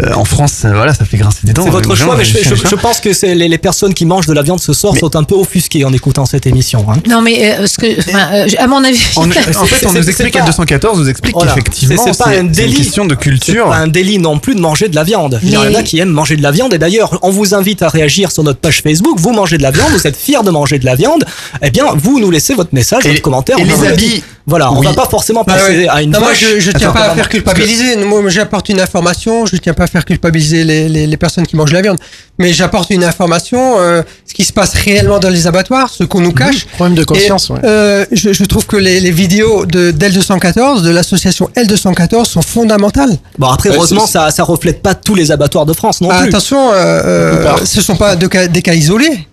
euh, 0.00 0.12
en 0.14 0.24
France, 0.24 0.62
euh, 0.64 0.72
voilà, 0.72 0.94
ça 0.94 1.04
fait 1.04 1.16
grincer 1.16 1.40
des 1.44 1.52
dents. 1.52 1.64
C'est 1.64 1.70
votre 1.70 1.94
choix, 1.96 2.14
mais 2.16 2.24
je, 2.24 2.38
chien, 2.38 2.50
je- 2.50 2.54
chien. 2.54 2.68
je 2.70 2.76
pense 2.76 3.00
que 3.00 3.12
c'est 3.12 3.34
les, 3.34 3.48
les 3.48 3.58
personnes 3.58 3.92
qui 3.94 4.06
mangent 4.06 4.26
de 4.26 4.32
la 4.32 4.42
viande 4.42 4.60
ce 4.60 4.72
soir 4.72 4.94
sont 4.96 5.16
un 5.16 5.24
peu 5.24 5.34
offusquées 5.34 5.84
en 5.84 5.92
écoutant 5.92 6.26
cette 6.26 6.46
émission. 6.46 6.86
hein. 6.88 6.94
Non, 7.08 7.20
mais 7.20 7.56
euh, 7.58 7.66
ce 7.66 7.76
que, 7.78 7.98
enfin, 7.98 8.28
euh, 8.34 8.46
à 8.56 8.66
mon 8.68 8.84
avis, 8.84 9.00
En, 9.16 9.22
en 9.28 9.30
fait, 9.32 9.86
on 9.86 9.92
nous 9.92 10.08
explique 10.08 10.34
pas- 10.34 10.40
L214 10.48 10.96
nous 10.98 11.08
explique 11.08 11.34
Voilà. 11.34 11.52
qu'effectivement, 11.54 12.04
C'est- 12.12 12.38
une 12.38 12.52
question 12.52 13.04
de 13.04 13.14
C'est 13.14 13.20
culture. 13.20 13.68
pas 13.68 13.76
un 13.78 13.88
délit 13.88 14.18
non 14.18 14.38
plus 14.38 14.54
de 14.54 14.60
manger 14.60 14.88
de 14.88 14.94
la 14.94 15.02
viande. 15.02 15.40
Il 15.42 15.50
y 15.50 15.56
en 15.56 15.74
a 15.74 15.82
qui 15.82 15.98
aiment 15.98 16.10
manger 16.10 16.36
de 16.36 16.42
la 16.42 16.52
viande. 16.52 16.72
Et 16.74 16.78
d'ailleurs, 16.78 17.18
on 17.22 17.30
vous 17.30 17.54
invite 17.54 17.82
à 17.82 17.88
réagir 17.88 18.30
sur 18.30 18.44
notre 18.44 18.60
page 18.60 18.80
Facebook. 18.82 19.18
Vous 19.18 19.32
mangez 19.32 19.58
de 19.58 19.62
la 19.62 19.70
viande, 19.72 19.90
vous 19.90 20.06
êtes 20.06 20.16
fiers 20.16 20.42
de 20.44 20.50
manger 20.50 20.78
de 20.78 20.84
la 20.86 20.94
viande. 20.94 21.24
Eh 21.62 21.70
bien, 21.70 21.86
vous 21.96 22.20
nous 22.20 22.30
laissez 22.30 22.54
votre 22.54 22.70
message, 22.72 23.06
Et- 23.08 23.12
votre 23.12 23.22
commentaire. 23.22 23.58
et 23.58 23.62
on 23.62 23.64
les 23.64 23.70
le 23.76 23.86
habits 23.92 24.08
dit. 24.08 24.24
Voilà, 24.46 24.72
on 24.72 24.78
Oui. 24.78 24.86
va 24.86 24.94
pas 24.94 25.06
forcément 25.10 25.44
Bah 25.46 25.52
passer 25.54 25.80
ouais. 25.80 25.88
à 25.90 26.00
une 26.00 26.10
Non, 26.10 26.20
moi, 26.20 26.32
je, 26.32 26.58
je 26.58 26.70
tiens 26.70 26.88
Attends, 26.88 26.98
pas 27.00 27.10
à 27.10 27.14
faire 27.14 27.28
culpabiliser. 27.28 27.96
Moi, 27.96 28.22
j'apporte 28.30 28.70
une 28.70 28.80
information. 28.80 29.44
Je 29.44 29.56
tiens 29.58 29.74
pas 29.74 29.84
à 29.84 29.86
faire 29.86 30.06
culpabiliser 30.06 30.64
les, 30.64 30.88
les, 30.88 31.06
les 31.06 31.16
personnes 31.18 31.46
qui 31.46 31.54
mangent 31.54 31.72
la 31.72 31.82
viande. 31.82 31.98
Mais 32.38 32.54
j'apporte 32.54 32.88
une 32.88 33.04
information, 33.04 33.78
euh, 33.78 34.00
ce 34.26 34.32
qui 34.32 34.44
se 34.44 34.52
passe 34.54 34.72
réellement 34.72 35.18
dans 35.18 35.28
les 35.28 35.46
abattoirs, 35.46 35.90
ce 35.90 36.04
qu'on 36.04 36.20
nous 36.22 36.32
cache. 36.32 36.64
Problème 36.64 36.94
de 36.94 37.04
conscience, 37.04 37.50
Et, 37.50 37.52
ouais. 37.52 37.58
euh, 37.64 38.04
je, 38.10 38.32
je 38.32 38.44
trouve 38.44 38.64
que 38.66 38.76
les, 38.76 39.00
les 39.00 39.10
vidéos 39.10 39.66
de 39.66 39.90
d'L214, 39.90 40.80
de 40.82 40.90
l'association 40.90 41.50
L214, 41.54 42.24
sont 42.24 42.40
fondamentales. 42.42 43.16
Bon, 43.38 43.48
après, 43.48 43.68
Euh, 43.68 43.74
heureusement, 43.74 44.06
ça, 44.06 44.30
ça 44.30 44.44
reflète 44.44 44.80
pas 44.82 44.94
tous 44.94 45.14
les 45.14 45.30
abattoirs 45.30 45.66
de 45.66 45.74
France 45.74 46.00
non 46.00 46.08
Ah, 46.10 46.20
plus. 46.20 46.28
attention, 46.28 46.72
euh, 46.72 46.74
euh, 46.74 47.56
ce 47.66 47.82
sont 47.82 47.96
pas 47.96 48.16
de 48.16 48.26
des 48.46 48.62
cas 48.62 48.72
isolés. 48.74 49.27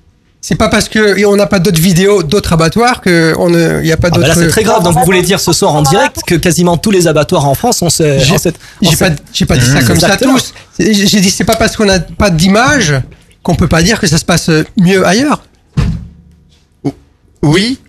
C'est 0.47 0.53
pas 0.55 0.69
parce 0.69 0.89
que 0.89 1.25
on 1.25 1.35
n'a 1.35 1.47
pas 1.47 1.57
d'autres 1.57 1.81
vidéos, 1.81 2.21
d'autres 2.21 2.53
abattoirs 2.53 3.01
que 3.01 3.33
on 3.39 3.49
ne, 3.49 3.79
il 3.81 3.87
y 3.87 3.91
a 3.91 3.97
pas 3.97 4.09
Ah 4.09 4.11
bah 4.11 4.17
d'autres. 4.17 4.27
là, 4.27 4.35
c'est 4.35 4.47
très 4.49 4.61
grave. 4.61 4.83
Donc, 4.83 4.93
vous 4.93 5.03
voulez 5.03 5.23
dire 5.23 5.39
ce 5.39 5.51
soir 5.53 5.73
en 5.73 5.81
direct 5.81 6.21
que 6.27 6.35
quasiment 6.35 6.77
tous 6.77 6.91
les 6.91 7.07
abattoirs 7.07 7.47
en 7.47 7.55
France 7.55 7.81
ont 7.81 7.89
ce- 7.89 8.19
J'ai 8.19 8.33
pas, 8.33 8.37
cette- 8.37 8.59
j'ai 9.33 9.45
pas 9.47 9.57
dit 9.57 9.65
ça 9.65 9.81
Mmh. 9.81 9.85
comme 9.87 9.99
ça 9.99 10.05
à 10.05 10.09
Exactement. 10.13 10.35
tous. 10.37 10.53
C'est- 10.77 10.93
J'ai 10.93 11.19
dit 11.19 11.31
c'est 11.31 11.45
pas 11.45 11.55
parce 11.55 11.75
qu'on 11.75 11.85
n'a 11.85 11.99
pas 11.99 12.29
d'image 12.29 12.93
qu'on 13.41 13.55
peut 13.55 13.67
pas 13.67 13.81
dire 13.81 13.99
que 13.99 14.05
ça 14.05 14.19
se 14.19 14.25
passe 14.25 14.51
mieux 14.77 15.03
ailleurs. 15.07 15.41
Oui. 17.41 17.79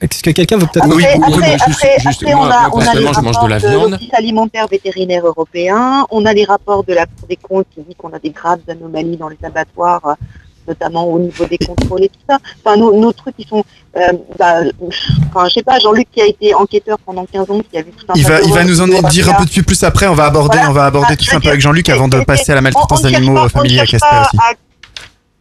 Est-ce 0.00 0.22
que 0.22 0.30
quelqu'un 0.30 0.56
veut 0.56 0.66
peut-être. 0.72 0.84
Après, 0.86 0.96
Oui, 0.96 1.04
oui, 1.04 1.22
après, 1.34 1.54
après, 1.54 1.94
juste, 2.00 2.22
après, 2.22 2.34
moi- 2.34 2.46
on 2.46 2.50
a, 2.50 2.68
moi, 2.68 2.70
on 2.72 2.78
a 2.80 2.94
les 2.94 3.00
je 3.00 3.04
mange 3.06 3.16
rapports 3.16 3.44
de 3.44 3.48
la 3.50 3.58
viande. 3.58 3.90
l'Office 3.92 4.14
alimentaire 4.14 4.66
vétérinaire 4.68 5.26
européen, 5.26 6.06
on 6.10 6.24
a 6.26 6.32
les 6.34 6.44
rapports 6.44 6.82
de 6.84 6.92
la 6.94 7.04
Cour 7.06 7.28
des 7.28 7.36
comptes 7.36 7.66
qui 7.74 7.80
dit 7.82 7.94
qu'on 7.94 8.12
a 8.12 8.18
des 8.18 8.30
graves 8.30 8.60
anomalies 8.68 9.16
dans 9.16 9.28
les 9.28 9.38
abattoirs, 9.42 10.00
euh, 10.06 10.14
notamment 10.66 11.04
au 11.06 11.18
niveau 11.18 11.44
des 11.46 11.58
contrôles 11.58 12.04
et 12.04 12.08
tout 12.08 12.20
ça. 12.28 12.38
Enfin, 12.64 12.76
nos, 12.76 12.98
nos 12.98 13.12
trucs, 13.12 13.34
ils 13.38 13.46
sont... 13.46 13.64
euh, 13.96 14.00
bah, 14.38 14.60
enfin, 15.28 15.48
je 15.48 15.54
sais 15.54 15.62
pas, 15.62 15.78
Jean-Luc 15.78 16.08
qui 16.12 16.20
a 16.20 16.26
été 16.26 16.54
enquêteur 16.54 16.98
pendant 17.04 17.24
15 17.24 17.50
ans, 17.50 17.60
qui 17.70 17.78
a 17.78 17.82
vu 17.82 17.90
tout 17.92 18.04
un 18.08 18.14
Il 18.16 18.24
va, 18.24 18.40
il 18.42 18.52
va 18.52 18.64
nous 18.64 18.80
en 18.80 18.86
dire 19.08 19.28
un 19.30 19.34
peu 19.34 19.44
de 19.44 19.60
plus 19.62 19.82
après. 19.84 20.06
On 20.06 20.14
va 20.14 20.26
aborder, 20.26 20.56
Voilà. 20.56 20.70
on 20.70 20.74
va 20.74 20.86
aborder 20.86 21.08
Ah, 21.12 21.16
tout 21.16 21.24
ça 21.24 21.36
un 21.36 21.40
peu 21.40 21.48
avec 21.48 21.60
Jean-Luc 21.60 21.88
avant 21.88 22.08
de 22.08 22.20
passer 22.20 22.52
à 22.52 22.54
la 22.56 22.60
maltraitance 22.60 23.02
d'animaux 23.02 23.34
pas- 23.34 23.48
familiers 23.48 23.76
on 23.78 23.80
à 23.80 23.82
ne 23.82 23.86
cherche 23.86 24.00
Casper 24.02 24.16
pas 24.16 24.22
aussi. 24.22 24.36
à- 24.38 24.54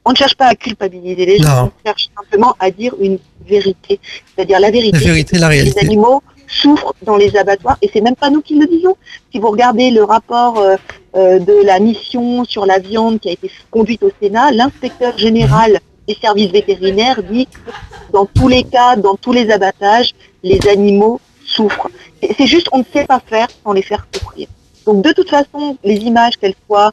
On 0.07 0.11
ne 0.11 0.15
cherche 0.15 0.35
pas 0.35 0.45
à 0.47 0.55
culpabiliser 0.55 1.25
les 1.25 1.39
gens, 1.39 1.63
Non. 1.63 1.71
on 1.83 1.87
cherche 1.89 2.09
simplement 2.15 2.55
à 2.59 2.69
dire 2.69 2.93
une 3.01 3.17
vérité. 3.47 3.99
C'est-à-dire 4.35 4.59
la 4.59 4.69
vérité. 4.69 4.97
La 4.99 5.03
vérité, 5.03 5.37
la 5.39 5.47
réalité. 5.47 5.79
Les 5.81 5.87
animaux 5.87 6.21
souffrent 6.47 6.93
dans 7.03 7.17
les 7.17 7.35
abattoirs 7.37 7.77
et 7.81 7.89
c'est 7.91 8.01
même 8.01 8.15
pas 8.15 8.29
nous 8.29 8.41
qui 8.41 8.57
le 8.57 8.67
disons. 8.67 8.95
Si 9.31 9.39
vous 9.39 9.49
regardez 9.49 9.91
le 9.91 10.03
rapport 10.03 10.57
euh, 10.57 10.75
euh, 11.15 11.39
de 11.39 11.65
la 11.65 11.79
mission 11.79 12.43
sur 12.45 12.65
la 12.65 12.79
viande 12.79 13.19
qui 13.19 13.29
a 13.29 13.31
été 13.31 13.49
conduite 13.71 14.03
au 14.03 14.11
Sénat, 14.21 14.51
l'inspecteur 14.51 15.17
général 15.17 15.79
des 16.07 16.15
services 16.15 16.51
vétérinaires 16.51 17.21
dit 17.23 17.47
que 17.47 17.71
dans 18.11 18.25
tous 18.25 18.47
les 18.47 18.63
cas, 18.63 18.95
dans 18.95 19.15
tous 19.15 19.31
les 19.31 19.49
abattages, 19.51 20.13
les 20.43 20.67
animaux 20.67 21.19
souffrent. 21.45 21.89
C'est 22.21 22.35
c'est 22.37 22.47
juste 22.47 22.67
on 22.71 22.79
ne 22.79 22.83
sait 22.93 23.05
pas 23.05 23.19
faire 23.19 23.47
sans 23.63 23.73
les 23.73 23.81
faire 23.81 24.05
souffrir. 24.13 24.47
Donc 24.85 25.03
de 25.03 25.11
toute 25.11 25.29
façon, 25.29 25.77
les 25.83 25.95
images, 25.95 26.37
qu'elles 26.37 26.55
soient 26.67 26.91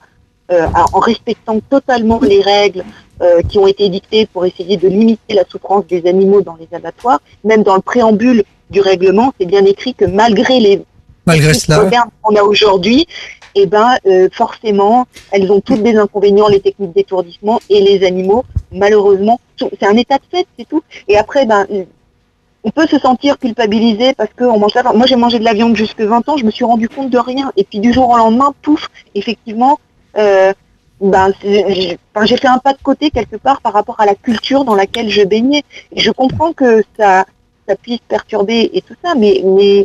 euh, 0.52 0.66
en 0.92 0.98
respectant 0.98 1.60
totalement 1.70 2.20
les 2.20 2.42
règles 2.42 2.84
euh, 3.22 3.40
qui 3.48 3.58
ont 3.58 3.66
été 3.66 3.88
dictées 3.88 4.26
pour 4.26 4.44
essayer 4.44 4.76
de 4.76 4.86
limiter 4.86 5.34
la 5.34 5.44
souffrance 5.50 5.86
des 5.86 6.06
animaux 6.06 6.42
dans 6.42 6.56
les 6.56 6.68
abattoirs, 6.76 7.20
même 7.42 7.62
dans 7.62 7.74
le 7.74 7.80
préambule 7.80 8.44
du 8.68 8.80
règlement, 8.80 9.32
c'est 9.38 9.46
bien 9.46 9.64
écrit 9.64 9.94
que 9.94 10.04
malgré 10.04 10.60
les 10.60 10.82
Malgré 11.26 11.54
cela. 11.54 11.88
qu'on 12.20 12.36
a 12.36 12.42
aujourd'hui, 12.42 13.06
eh 13.54 13.66
ben, 13.66 13.96
euh, 14.06 14.28
forcément, 14.32 15.06
elles 15.30 15.50
ont 15.50 15.60
toutes 15.60 15.82
des 15.82 15.96
inconvénients, 15.96 16.48
les 16.48 16.60
techniques 16.60 16.92
d'étourdissement 16.92 17.60
et 17.70 17.80
les 17.80 18.04
animaux, 18.04 18.44
malheureusement, 18.72 19.40
c'est 19.58 19.86
un 19.86 19.96
état 19.96 20.18
de 20.18 20.24
fait, 20.30 20.46
c'est 20.58 20.68
tout. 20.68 20.82
Et 21.08 21.16
après, 21.16 21.46
ben, 21.46 21.66
on 22.64 22.70
peut 22.70 22.86
se 22.86 22.98
sentir 22.98 23.38
culpabilisé 23.38 24.14
parce 24.14 24.30
qu'on 24.36 24.58
mange 24.58 24.74
la 24.74 24.82
viande. 24.82 24.96
Moi, 24.96 25.06
j'ai 25.06 25.16
mangé 25.16 25.38
de 25.38 25.44
la 25.44 25.54
viande 25.54 25.76
jusque 25.76 26.00
20 26.00 26.28
ans, 26.28 26.36
je 26.36 26.44
me 26.44 26.50
suis 26.50 26.64
rendu 26.64 26.88
compte 26.88 27.10
de 27.10 27.18
rien. 27.18 27.52
Et 27.56 27.64
puis, 27.64 27.80
du 27.80 27.92
jour 27.92 28.10
au 28.10 28.16
lendemain, 28.16 28.52
pouf, 28.62 28.88
effectivement, 29.14 29.78
euh, 30.16 30.52
ben, 31.00 31.32
j'ai 31.42 32.36
fait 32.36 32.48
un 32.48 32.58
pas 32.58 32.72
de 32.72 32.78
côté 32.82 33.10
quelque 33.10 33.36
part 33.36 33.60
par 33.60 33.72
rapport 33.72 33.96
à 33.98 34.06
la 34.06 34.14
culture 34.14 34.64
dans 34.64 34.74
laquelle 34.74 35.10
je 35.10 35.22
baignais. 35.22 35.62
Et 35.94 36.00
je 36.00 36.10
comprends 36.10 36.52
que 36.52 36.82
ça, 36.98 37.24
ça 37.68 37.74
puisse 37.76 38.00
perturber 38.08 38.70
et 38.72 38.82
tout 38.82 38.94
ça, 39.04 39.14
mais, 39.16 39.42
mais, 39.44 39.84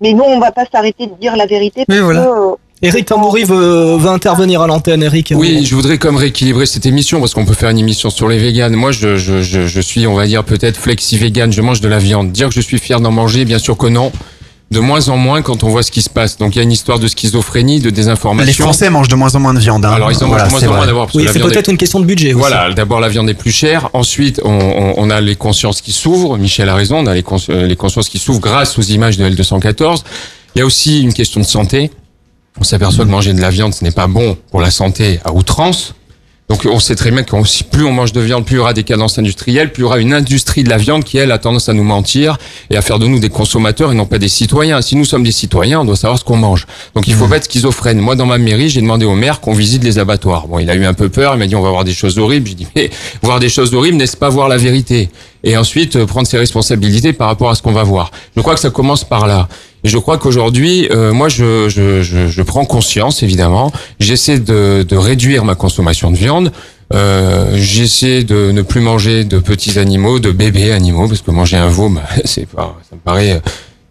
mais 0.00 0.12
non, 0.12 0.24
on 0.26 0.38
va 0.38 0.52
pas 0.52 0.64
s'arrêter 0.70 1.06
de 1.06 1.14
dire 1.14 1.36
la 1.36 1.46
vérité 1.46 1.84
parce 1.86 2.00
voilà. 2.00 2.24
que 2.24 2.28
euh, 2.28 2.54
Eric 2.82 3.06
Tambouri 3.06 3.44
veut, 3.44 3.96
veut 3.96 4.10
intervenir 4.10 4.60
à 4.60 4.66
l'antenne, 4.66 5.02
Eric. 5.02 5.32
Oui, 5.34 5.64
je 5.64 5.74
voudrais 5.74 5.96
comme 5.96 6.16
rééquilibrer 6.16 6.66
cette 6.66 6.84
émission 6.84 7.20
parce 7.20 7.32
qu'on 7.32 7.46
peut 7.46 7.54
faire 7.54 7.70
une 7.70 7.78
émission 7.78 8.10
sur 8.10 8.28
les 8.28 8.36
véganes. 8.36 8.74
Moi, 8.74 8.92
je, 8.92 9.16
je, 9.16 9.40
je, 9.40 9.66
je 9.66 9.80
suis, 9.80 10.06
on 10.06 10.14
va 10.14 10.26
dire, 10.26 10.44
peut-être 10.44 10.76
flexi-vegan, 10.76 11.50
je 11.50 11.62
mange 11.62 11.80
de 11.80 11.88
la 11.88 11.98
viande. 11.98 12.32
Dire 12.32 12.48
que 12.48 12.54
je 12.54 12.60
suis 12.60 12.78
fier 12.78 13.00
d'en 13.00 13.10
manger, 13.12 13.46
bien 13.46 13.58
sûr 13.58 13.78
que 13.78 13.86
non. 13.86 14.12
De 14.72 14.80
moins 14.80 15.08
en 15.08 15.16
moins 15.16 15.42
quand 15.42 15.62
on 15.62 15.68
voit 15.68 15.84
ce 15.84 15.92
qui 15.92 16.02
se 16.02 16.10
passe. 16.10 16.38
Donc 16.38 16.54
il 16.56 16.58
y 16.58 16.60
a 16.60 16.64
une 16.64 16.72
histoire 16.72 16.98
de 16.98 17.06
schizophrénie, 17.06 17.78
de 17.78 17.88
désinformation. 17.90 18.46
Les 18.48 18.52
Français 18.52 18.90
mangent 18.90 19.06
de 19.06 19.14
moins 19.14 19.32
en 19.36 19.38
moins 19.38 19.54
de 19.54 19.60
viande. 19.60 19.84
hein. 19.84 19.92
Alors 19.92 20.10
ils 20.10 20.16
en 20.24 20.26
Voilà, 20.26 20.48
mangent 20.48 20.60
de 20.60 20.66
moins 20.66 20.88
en 20.88 20.92
moins 20.92 21.06
que 21.06 21.16
Oui, 21.16 21.26
c'est 21.32 21.38
peut-être 21.38 21.68
est- 21.68 21.72
une 21.72 21.78
question 21.78 22.00
de 22.00 22.04
budget 22.04 22.34
aussi. 22.34 22.40
Voilà, 22.40 22.72
d'abord 22.74 22.98
la 22.98 23.08
viande 23.08 23.28
est 23.30 23.34
plus 23.34 23.52
chère. 23.52 23.88
Ensuite, 23.92 24.40
on, 24.44 24.50
on, 24.50 24.94
on 24.96 25.08
a 25.10 25.20
les 25.20 25.36
consciences 25.36 25.80
qui 25.80 25.92
s'ouvrent. 25.92 26.36
Michel 26.36 26.68
a 26.68 26.74
raison, 26.74 26.98
on 26.98 27.06
a 27.06 27.14
les, 27.14 27.22
cons- 27.22 27.36
euh, 27.48 27.66
les 27.66 27.76
consciences 27.76 28.08
qui 28.08 28.18
s'ouvrent 28.18 28.40
grâce 28.40 28.76
aux 28.76 28.82
images 28.82 29.16
de 29.18 29.28
L214. 29.30 30.02
Il 30.56 30.58
y 30.58 30.62
a 30.62 30.66
aussi 30.66 31.00
une 31.02 31.14
question 31.14 31.40
de 31.40 31.46
santé. 31.46 31.92
On 32.58 32.64
s'aperçoit 32.64 33.04
que 33.04 33.10
manger 33.10 33.34
de 33.34 33.40
la 33.40 33.50
viande, 33.50 33.72
ce 33.72 33.84
n'est 33.84 33.90
pas 33.92 34.08
bon 34.08 34.36
pour 34.50 34.60
la 34.60 34.72
santé 34.72 35.20
à 35.24 35.32
outrance. 35.32 35.94
Donc 36.48 36.64
on 36.64 36.78
sait 36.78 36.94
très 36.94 37.10
bien 37.10 37.24
que 37.24 37.44
si 37.44 37.64
plus 37.64 37.84
on 37.84 37.90
mange 37.90 38.12
de 38.12 38.20
viande, 38.20 38.44
plus 38.44 38.54
il 38.54 38.58
y 38.58 38.60
aura 38.60 38.72
des 38.72 38.84
cadences 38.84 39.18
industrielles, 39.18 39.72
plus 39.72 39.80
il 39.80 39.84
y 39.84 39.86
aura 39.86 39.98
une 39.98 40.14
industrie 40.14 40.62
de 40.62 40.68
la 40.68 40.76
viande 40.76 41.02
qui, 41.02 41.18
elle, 41.18 41.32
a 41.32 41.38
tendance 41.38 41.68
à 41.68 41.72
nous 41.72 41.82
mentir 41.82 42.38
et 42.70 42.76
à 42.76 42.82
faire 42.82 43.00
de 43.00 43.06
nous 43.08 43.18
des 43.18 43.30
consommateurs 43.30 43.90
et 43.90 43.96
non 43.96 44.06
pas 44.06 44.18
des 44.18 44.28
citoyens. 44.28 44.80
Si 44.80 44.94
nous 44.94 45.04
sommes 45.04 45.24
des 45.24 45.32
citoyens, 45.32 45.80
on 45.80 45.84
doit 45.84 45.96
savoir 45.96 46.20
ce 46.20 46.24
qu'on 46.24 46.36
mange. 46.36 46.66
Donc 46.94 47.08
il 47.08 47.14
faut 47.14 47.26
pas 47.26 47.38
être 47.38 47.50
schizophrène. 47.50 47.98
Moi, 47.98 48.14
dans 48.14 48.26
ma 48.26 48.38
mairie, 48.38 48.68
j'ai 48.68 48.80
demandé 48.80 49.04
au 49.04 49.14
maire 49.14 49.40
qu'on 49.40 49.54
visite 49.54 49.82
les 49.82 49.98
abattoirs. 49.98 50.46
Bon, 50.46 50.60
il 50.60 50.70
a 50.70 50.76
eu 50.76 50.84
un 50.84 50.94
peu 50.94 51.08
peur, 51.08 51.34
il 51.34 51.38
m'a 51.38 51.48
dit 51.48 51.56
on 51.56 51.62
va 51.62 51.70
voir 51.70 51.84
des 51.84 51.94
choses 51.94 52.16
horribles. 52.18 52.48
J'ai 52.48 52.54
dit 52.54 52.68
mais 52.76 52.90
voir 53.22 53.40
des 53.40 53.48
choses 53.48 53.74
horribles, 53.74 53.96
n'est-ce 53.96 54.16
pas 54.16 54.28
voir 54.28 54.48
la 54.48 54.56
vérité? 54.56 55.08
Et 55.46 55.56
ensuite 55.56 55.96
euh, 55.96 56.04
prendre 56.06 56.26
ses 56.26 56.36
responsabilités 56.38 57.14
par 57.14 57.28
rapport 57.28 57.48
à 57.48 57.54
ce 57.54 57.62
qu'on 57.62 57.72
va 57.72 57.84
voir. 57.84 58.10
Je 58.36 58.42
crois 58.42 58.54
que 58.54 58.60
ça 58.60 58.70
commence 58.70 59.04
par 59.04 59.26
là. 59.26 59.48
Et 59.84 59.88
je 59.88 59.96
crois 59.96 60.18
qu'aujourd'hui, 60.18 60.88
euh, 60.90 61.12
moi, 61.12 61.28
je, 61.28 61.68
je, 61.68 62.02
je, 62.02 62.26
je 62.26 62.42
prends 62.42 62.64
conscience, 62.64 63.22
évidemment. 63.22 63.70
J'essaie 64.00 64.40
de, 64.40 64.84
de 64.86 64.96
réduire 64.96 65.44
ma 65.44 65.54
consommation 65.54 66.10
de 66.10 66.16
viande. 66.16 66.50
Euh, 66.92 67.52
J'essaie 67.54 68.24
de 68.24 68.50
ne 68.52 68.62
plus 68.62 68.80
manger 68.80 69.24
de 69.24 69.38
petits 69.38 69.78
animaux, 69.78 70.18
de 70.18 70.32
bébés 70.32 70.72
animaux, 70.72 71.06
parce 71.08 71.22
que 71.22 71.30
manger 71.30 71.56
un 71.56 71.68
veau, 71.68 71.88
bah, 71.90 72.02
c'est 72.24 72.46
pas, 72.48 72.76
ça 72.88 72.96
me 72.96 73.00
paraît 73.00 73.32
euh, 73.32 73.40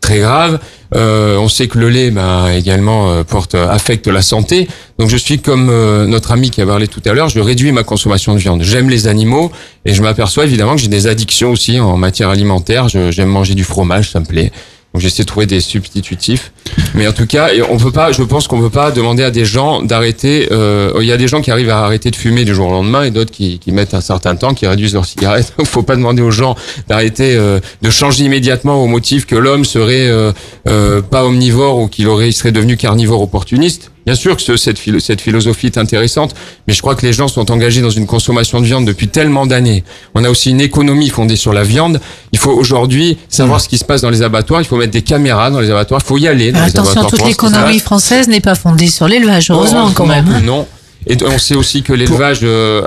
très 0.06 0.20
grave. 0.20 0.60
Euh, 0.96 1.38
on 1.38 1.50
sait 1.50 1.68
que 1.68 1.80
le 1.80 1.90
lait, 1.90 2.12
bah, 2.12 2.54
également, 2.56 3.12
euh, 3.12 3.24
porte, 3.24 3.56
affecte 3.56 4.08
la 4.08 4.22
santé. 4.22 4.68
Donc, 5.00 5.10
je 5.10 5.18
suis 5.18 5.40
comme 5.40 5.70
euh, 5.70 6.06
notre 6.06 6.32
ami 6.32 6.52
qui 6.52 6.62
a 6.62 6.66
parlé 6.66 6.88
tout 6.88 7.02
à 7.06 7.14
l'heure. 7.14 7.28
Je 7.28 7.40
réduis 7.40 7.72
ma 7.72 7.84
consommation 7.84 8.36
de 8.36 8.40
viande. 8.40 8.62
J'aime 8.62 8.90
les 8.90 9.08
animaux 9.08 9.52
et 9.84 9.96
je 9.96 10.04
m'aperçois 10.04 10.46
évidemment 10.46 10.76
que 10.76 10.82
j'ai 10.82 10.90
des 10.90 11.08
addictions 11.08 11.50
aussi 11.50 11.80
en 11.80 11.98
matière 11.98 12.30
alimentaire. 12.30 12.88
J'aime 12.88 13.30
manger 13.30 13.56
du 13.56 13.64
fromage, 13.64 14.12
ça 14.12 14.20
me 14.20 14.26
plaît. 14.26 14.52
Donc 14.96 15.02
j'essaie 15.02 15.24
de 15.24 15.28
trouver 15.28 15.46
des 15.46 15.60
substitutifs. 15.60 16.54
Mais 16.94 17.06
en 17.06 17.12
tout 17.12 17.26
cas, 17.26 17.50
on 17.70 17.76
peut 17.76 17.92
pas, 17.92 18.14
je 18.14 18.24
pense 18.24 18.48
qu'on 18.48 18.62
peut 18.62 18.70
pas 18.70 18.92
demander 18.92 19.24
à 19.24 19.30
des 19.30 19.44
gens 19.44 19.82
d'arrêter. 19.82 20.48
euh, 20.54 20.94
Il 21.02 21.06
y 21.06 21.12
a 21.12 21.18
des 21.18 21.28
gens 21.28 21.42
qui 21.42 21.52
arrivent 21.52 21.70
à 21.70 21.80
arrêter 21.80 22.12
de 22.12 22.16
fumer 22.16 22.46
du 22.46 22.56
jour 22.56 22.70
au 22.70 22.72
lendemain 22.72 23.04
et 23.04 23.12
d'autres 23.12 23.32
qui, 23.32 23.60
qui 23.60 23.74
mettent 23.74 23.94
un 23.94 24.00
certain 24.00 24.38
temps, 24.38 24.54
qui 24.54 24.66
réduisent 24.66 24.94
leurs 24.94 25.06
cigarettes. 25.06 25.52
Il 25.60 25.66
faut 25.66 25.84
pas 25.84 25.98
demander 25.98 26.22
aux 26.22 26.32
gens 26.32 26.56
d'arrêter, 26.88 27.36
euh, 27.36 27.60
de 27.82 27.90
changer 27.90 28.24
immédiatement 28.24 28.82
au 28.82 28.88
motif 28.88 29.26
que 29.26 29.36
l'homme 29.36 29.66
serait 29.66 30.08
euh, 30.08 30.32
euh, 30.70 31.02
pas 31.02 31.26
omnivore 31.26 31.78
ou 31.80 31.90
qu'il 31.90 32.08
aurait, 32.08 32.30
il 32.30 32.34
serait 32.34 32.54
devenu 32.54 32.78
carnivore 32.78 33.22
opportuniste. 33.22 33.92
Bien 34.06 34.16
sûr 34.16 34.36
que 34.36 34.42
ce- 34.42 34.56
cette, 34.58 34.78
philo- 34.78 35.00
cette 35.00 35.20
philosophie 35.22 35.66
est 35.68 35.78
intéressante, 35.78 36.36
mais 36.68 36.74
je 36.74 36.82
crois 36.82 36.94
que 36.96 37.06
les 37.06 37.12
gens 37.14 37.28
sont 37.28 37.50
engagés 37.52 37.82
dans 37.82 37.90
une 37.90 38.06
consommation 38.06 38.62
de 38.62 38.66
viande 38.66 38.86
depuis 38.86 39.08
tellement 39.08 39.46
d'années. 39.48 39.84
On 40.14 40.24
a 40.24 40.30
aussi 40.30 40.52
une 40.52 40.62
économie 40.62 41.10
fondée 41.10 41.36
sur 41.36 41.54
la 41.54 41.64
viande. 41.64 42.00
Il 42.32 42.38
faut 42.40 42.52
aujourd'hui 42.52 43.18
savoir 43.30 43.60
ce 43.62 43.68
qui 43.68 43.78
se 43.80 43.86
passe 43.86 44.02
dans 44.02 44.12
les 44.12 44.22
abattoirs. 44.22 44.62
Il 44.62 44.66
faut 44.66 44.78
mettre 44.78 44.92
des 44.94 45.02
caméras 45.02 45.50
dans 45.50 45.60
les 45.60 45.72
abattoirs. 45.72 46.02
Il 46.04 46.08
faut 46.08 46.18
y 46.20 46.28
aller. 46.28 46.52
Dans 46.52 46.60
les 46.60 46.66
Attention, 46.70 46.92
abattoirs 46.92 47.10
toute 47.12 47.20
se 47.22 47.26
l'économie 47.28 47.80
française 47.80 48.28
n'est 48.28 48.42
pas 48.42 48.56
fondée 48.56 48.88
sur 48.88 49.08
l'élevage, 49.08 49.50
heureusement 49.50 49.90
quand 49.92 50.06
même. 50.06 50.28
hein. 50.30 50.42
Non. 50.46 50.68
Et 51.08 51.18
on 51.24 51.38
sait 51.40 51.56
aussi 51.56 51.82
que 51.84 51.94
l'élevage 51.94 52.40
euh, 52.44 52.82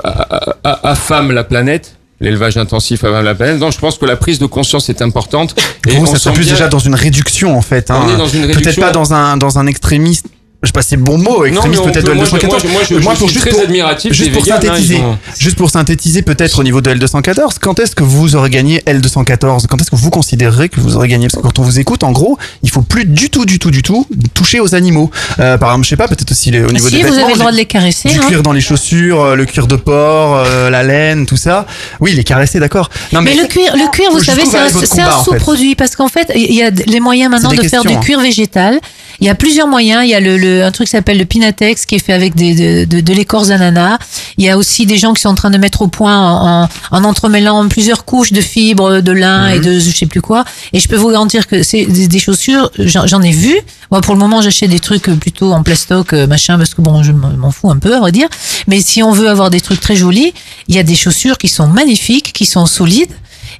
affame 0.63 1.31
la 1.31 1.43
planète. 1.43 1.95
L'élevage 2.21 2.57
intensif 2.57 3.03
affame 3.05 3.23
la 3.23 3.33
planète. 3.33 3.59
Donc 3.59 3.71
je 3.71 3.79
pense 3.79 3.97
que 3.97 4.05
la 4.05 4.17
prise 4.17 4.39
de 4.39 4.45
conscience 4.45 4.89
est 4.89 5.01
importante. 5.01 5.55
Et 5.87 5.91
vous, 5.95 6.03
on 6.03 6.05
ça 6.05 6.19
serait 6.19 6.33
plus 6.33 6.43
bien- 6.43 6.53
déjà 6.53 6.67
dans 6.67 6.79
une 6.79 6.95
réduction 6.95 7.57
en 7.57 7.61
fait. 7.61 7.89
hein. 7.91 8.01
On 8.05 8.13
est 8.13 8.17
dans 8.17 8.27
une 8.27 8.47
Peut-être 8.51 8.79
pas 8.79 8.91
dans 8.91 9.13
un 9.13 9.37
dans 9.37 9.57
un 9.57 9.67
extrémiste. 9.67 10.25
Je 10.61 10.67
sais 10.67 10.73
pas 10.73 10.81
si 10.81 10.89
c'est 10.89 10.95
le 10.97 11.03
bon 11.03 11.17
mot, 11.17 11.45
extrémiste 11.45 11.81
mais 11.85 11.91
peut-être 11.93 12.05
de 12.05 12.11
peut- 12.11 12.15
moi, 12.17 12.25
je- 12.25 12.35
L214. 12.35 12.67
moi, 12.67 12.81
je- 12.89 12.95
moi, 12.95 13.13
je- 13.17 13.25
je 13.27 13.31
suis 13.31 13.39
très 13.39 13.61
admiratif 13.61 14.11
juste 14.11 14.33
pour 14.33 14.43
véganes, 14.43 14.61
synthétiser, 14.61 14.99
juste 15.37 15.55
pour 15.57 15.69
synthétiser 15.69 16.21
peut-être 16.21 16.59
au 16.59 16.63
niveau 16.63 16.81
de 16.81 16.89
L214, 16.91 17.59
quand 17.61 17.79
est-ce 17.79 17.95
que 17.95 18.03
vous 18.03 18.35
aurez 18.35 18.49
gagné 18.49 18.81
L214 18.85 19.67
Quand 19.67 19.79
est-ce 19.79 19.89
que 19.89 19.95
vous 19.95 20.09
considérerez 20.09 20.67
que 20.67 20.81
vous 20.81 20.97
aurez 20.97 21.07
gagné? 21.07 21.27
Parce 21.27 21.41
que 21.41 21.47
quand 21.47 21.59
on 21.59 21.63
vous 21.63 21.79
écoute, 21.79 22.03
en 22.03 22.11
gros, 22.11 22.37
il 22.61 22.69
faut 22.69 22.81
plus 22.81 23.05
du 23.05 23.29
tout, 23.29 23.45
du 23.45 23.57
tout, 23.57 23.71
du 23.71 23.83
tout 23.83 24.05
toucher 24.33 24.59
aux 24.59 24.75
animaux. 24.75 25.09
Euh, 25.39 25.57
par 25.57 25.69
exemple, 25.69 25.85
je 25.85 25.89
sais 25.91 25.95
pas, 25.95 26.09
peut-être 26.09 26.31
aussi 26.31 26.51
les- 26.51 26.61
au 26.61 26.71
niveau 26.73 26.89
si, 26.89 26.95
des 26.97 27.03
vous 27.03 27.09
vêtements. 27.13 27.23
avez 27.23 27.33
le 27.33 27.39
droit 27.39 27.51
de 27.51 27.57
les 27.57 27.65
caresser. 27.65 28.09
Du 28.09 28.17
hein. 28.19 28.23
cuir 28.27 28.43
dans 28.43 28.51
les 28.51 28.59
chaussures, 28.59 29.21
euh, 29.21 29.35
le 29.35 29.45
cuir 29.45 29.65
de 29.65 29.77
porc, 29.77 30.35
euh, 30.45 30.69
la 30.69 30.83
laine, 30.83 31.25
tout 31.25 31.37
ça. 31.37 31.67
Oui, 32.01 32.11
les 32.11 32.25
caresser, 32.25 32.59
d'accord. 32.59 32.89
Non 33.13 33.21
Mais, 33.21 33.33
le 33.33 33.47
cuir, 33.47 33.73
le 33.77 33.89
cuir, 33.91 34.11
vous 34.11 34.21
savez, 34.21 34.43
c'est 34.45 34.99
un, 35.01 35.23
sous-produit 35.23 35.75
parce 35.75 35.95
qu'en 35.95 36.09
fait, 36.09 36.29
il 36.35 36.53
y 36.53 36.63
a 36.63 36.69
les 36.69 36.99
moyens 36.99 37.31
maintenant 37.31 37.53
de 37.53 37.63
faire 37.63 37.83
du 37.83 37.93
hein. 37.93 37.99
cuir 38.01 38.19
végétal. 38.19 38.77
Il 39.21 39.27
y 39.27 39.29
a 39.29 39.35
plusieurs 39.35 39.67
moyens. 39.67 40.03
Il 40.05 40.09
y 40.09 40.15
a 40.15 40.19
le, 40.21 40.37
un 40.63 40.71
truc 40.71 40.87
qui 40.87 40.91
s'appelle 40.91 41.17
le 41.17 41.25
Pinatex 41.25 41.85
qui 41.85 41.95
est 41.95 41.99
fait 41.99 42.13
avec 42.13 42.35
des, 42.35 42.85
de, 42.85 42.95
de, 42.95 43.01
de 43.01 43.13
l'écorce 43.13 43.47
d'ananas. 43.49 43.97
Il 44.37 44.45
y 44.45 44.49
a 44.49 44.57
aussi 44.57 44.85
des 44.85 44.97
gens 44.97 45.13
qui 45.13 45.21
sont 45.21 45.29
en 45.29 45.35
train 45.35 45.49
de 45.49 45.57
mettre 45.57 45.81
au 45.81 45.87
point 45.87 46.17
en, 46.17 46.63
en, 46.63 46.69
en 46.91 47.03
entremêlant 47.03 47.67
plusieurs 47.67 48.05
couches 48.05 48.31
de 48.31 48.41
fibres 48.41 49.01
de 49.01 49.11
lin 49.11 49.49
Mhm. 49.49 49.55
et 49.55 49.59
de 49.59 49.79
je 49.79 49.91
sais 49.91 50.05
plus 50.05 50.21
quoi. 50.21 50.43
Et 50.73 50.79
je 50.79 50.87
peux 50.87 50.95
vous 50.95 51.09
garantir 51.11 51.47
que 51.47 51.63
c'est 51.63 51.85
des, 51.85 52.07
des 52.07 52.19
chaussures. 52.19 52.71
J'en 52.77 53.21
ai 53.21 53.31
vu. 53.31 53.55
Moi, 53.91 54.01
pour 54.01 54.13
le 54.13 54.19
moment, 54.19 54.41
j'achète 54.41 54.69
des 54.69 54.79
trucs 54.79 55.03
plutôt 55.19 55.51
en 55.53 55.63
plastoc, 55.63 56.13
euh, 56.13 56.27
machin, 56.27 56.57
parce 56.57 56.73
que 56.73 56.81
bon, 56.81 57.01
je 57.03 57.11
m'en 57.11 57.51
fous 57.51 57.69
un 57.71 57.77
peu, 57.77 57.95
à 57.95 57.99
vrai 57.99 58.11
dire. 58.11 58.27
Mais 58.67 58.81
si 58.81 59.01
on 59.03 59.11
veut 59.11 59.29
avoir 59.29 59.49
des 59.49 59.61
trucs 59.61 59.79
très 59.79 59.95
jolis, 59.95 60.33
il 60.67 60.75
y 60.75 60.79
a 60.79 60.83
des 60.83 60.95
chaussures 60.95 61.37
qui 61.37 61.47
sont 61.47 61.67
magnifiques, 61.67 62.31
qui 62.33 62.45
sont 62.45 62.65
solides. 62.65 63.11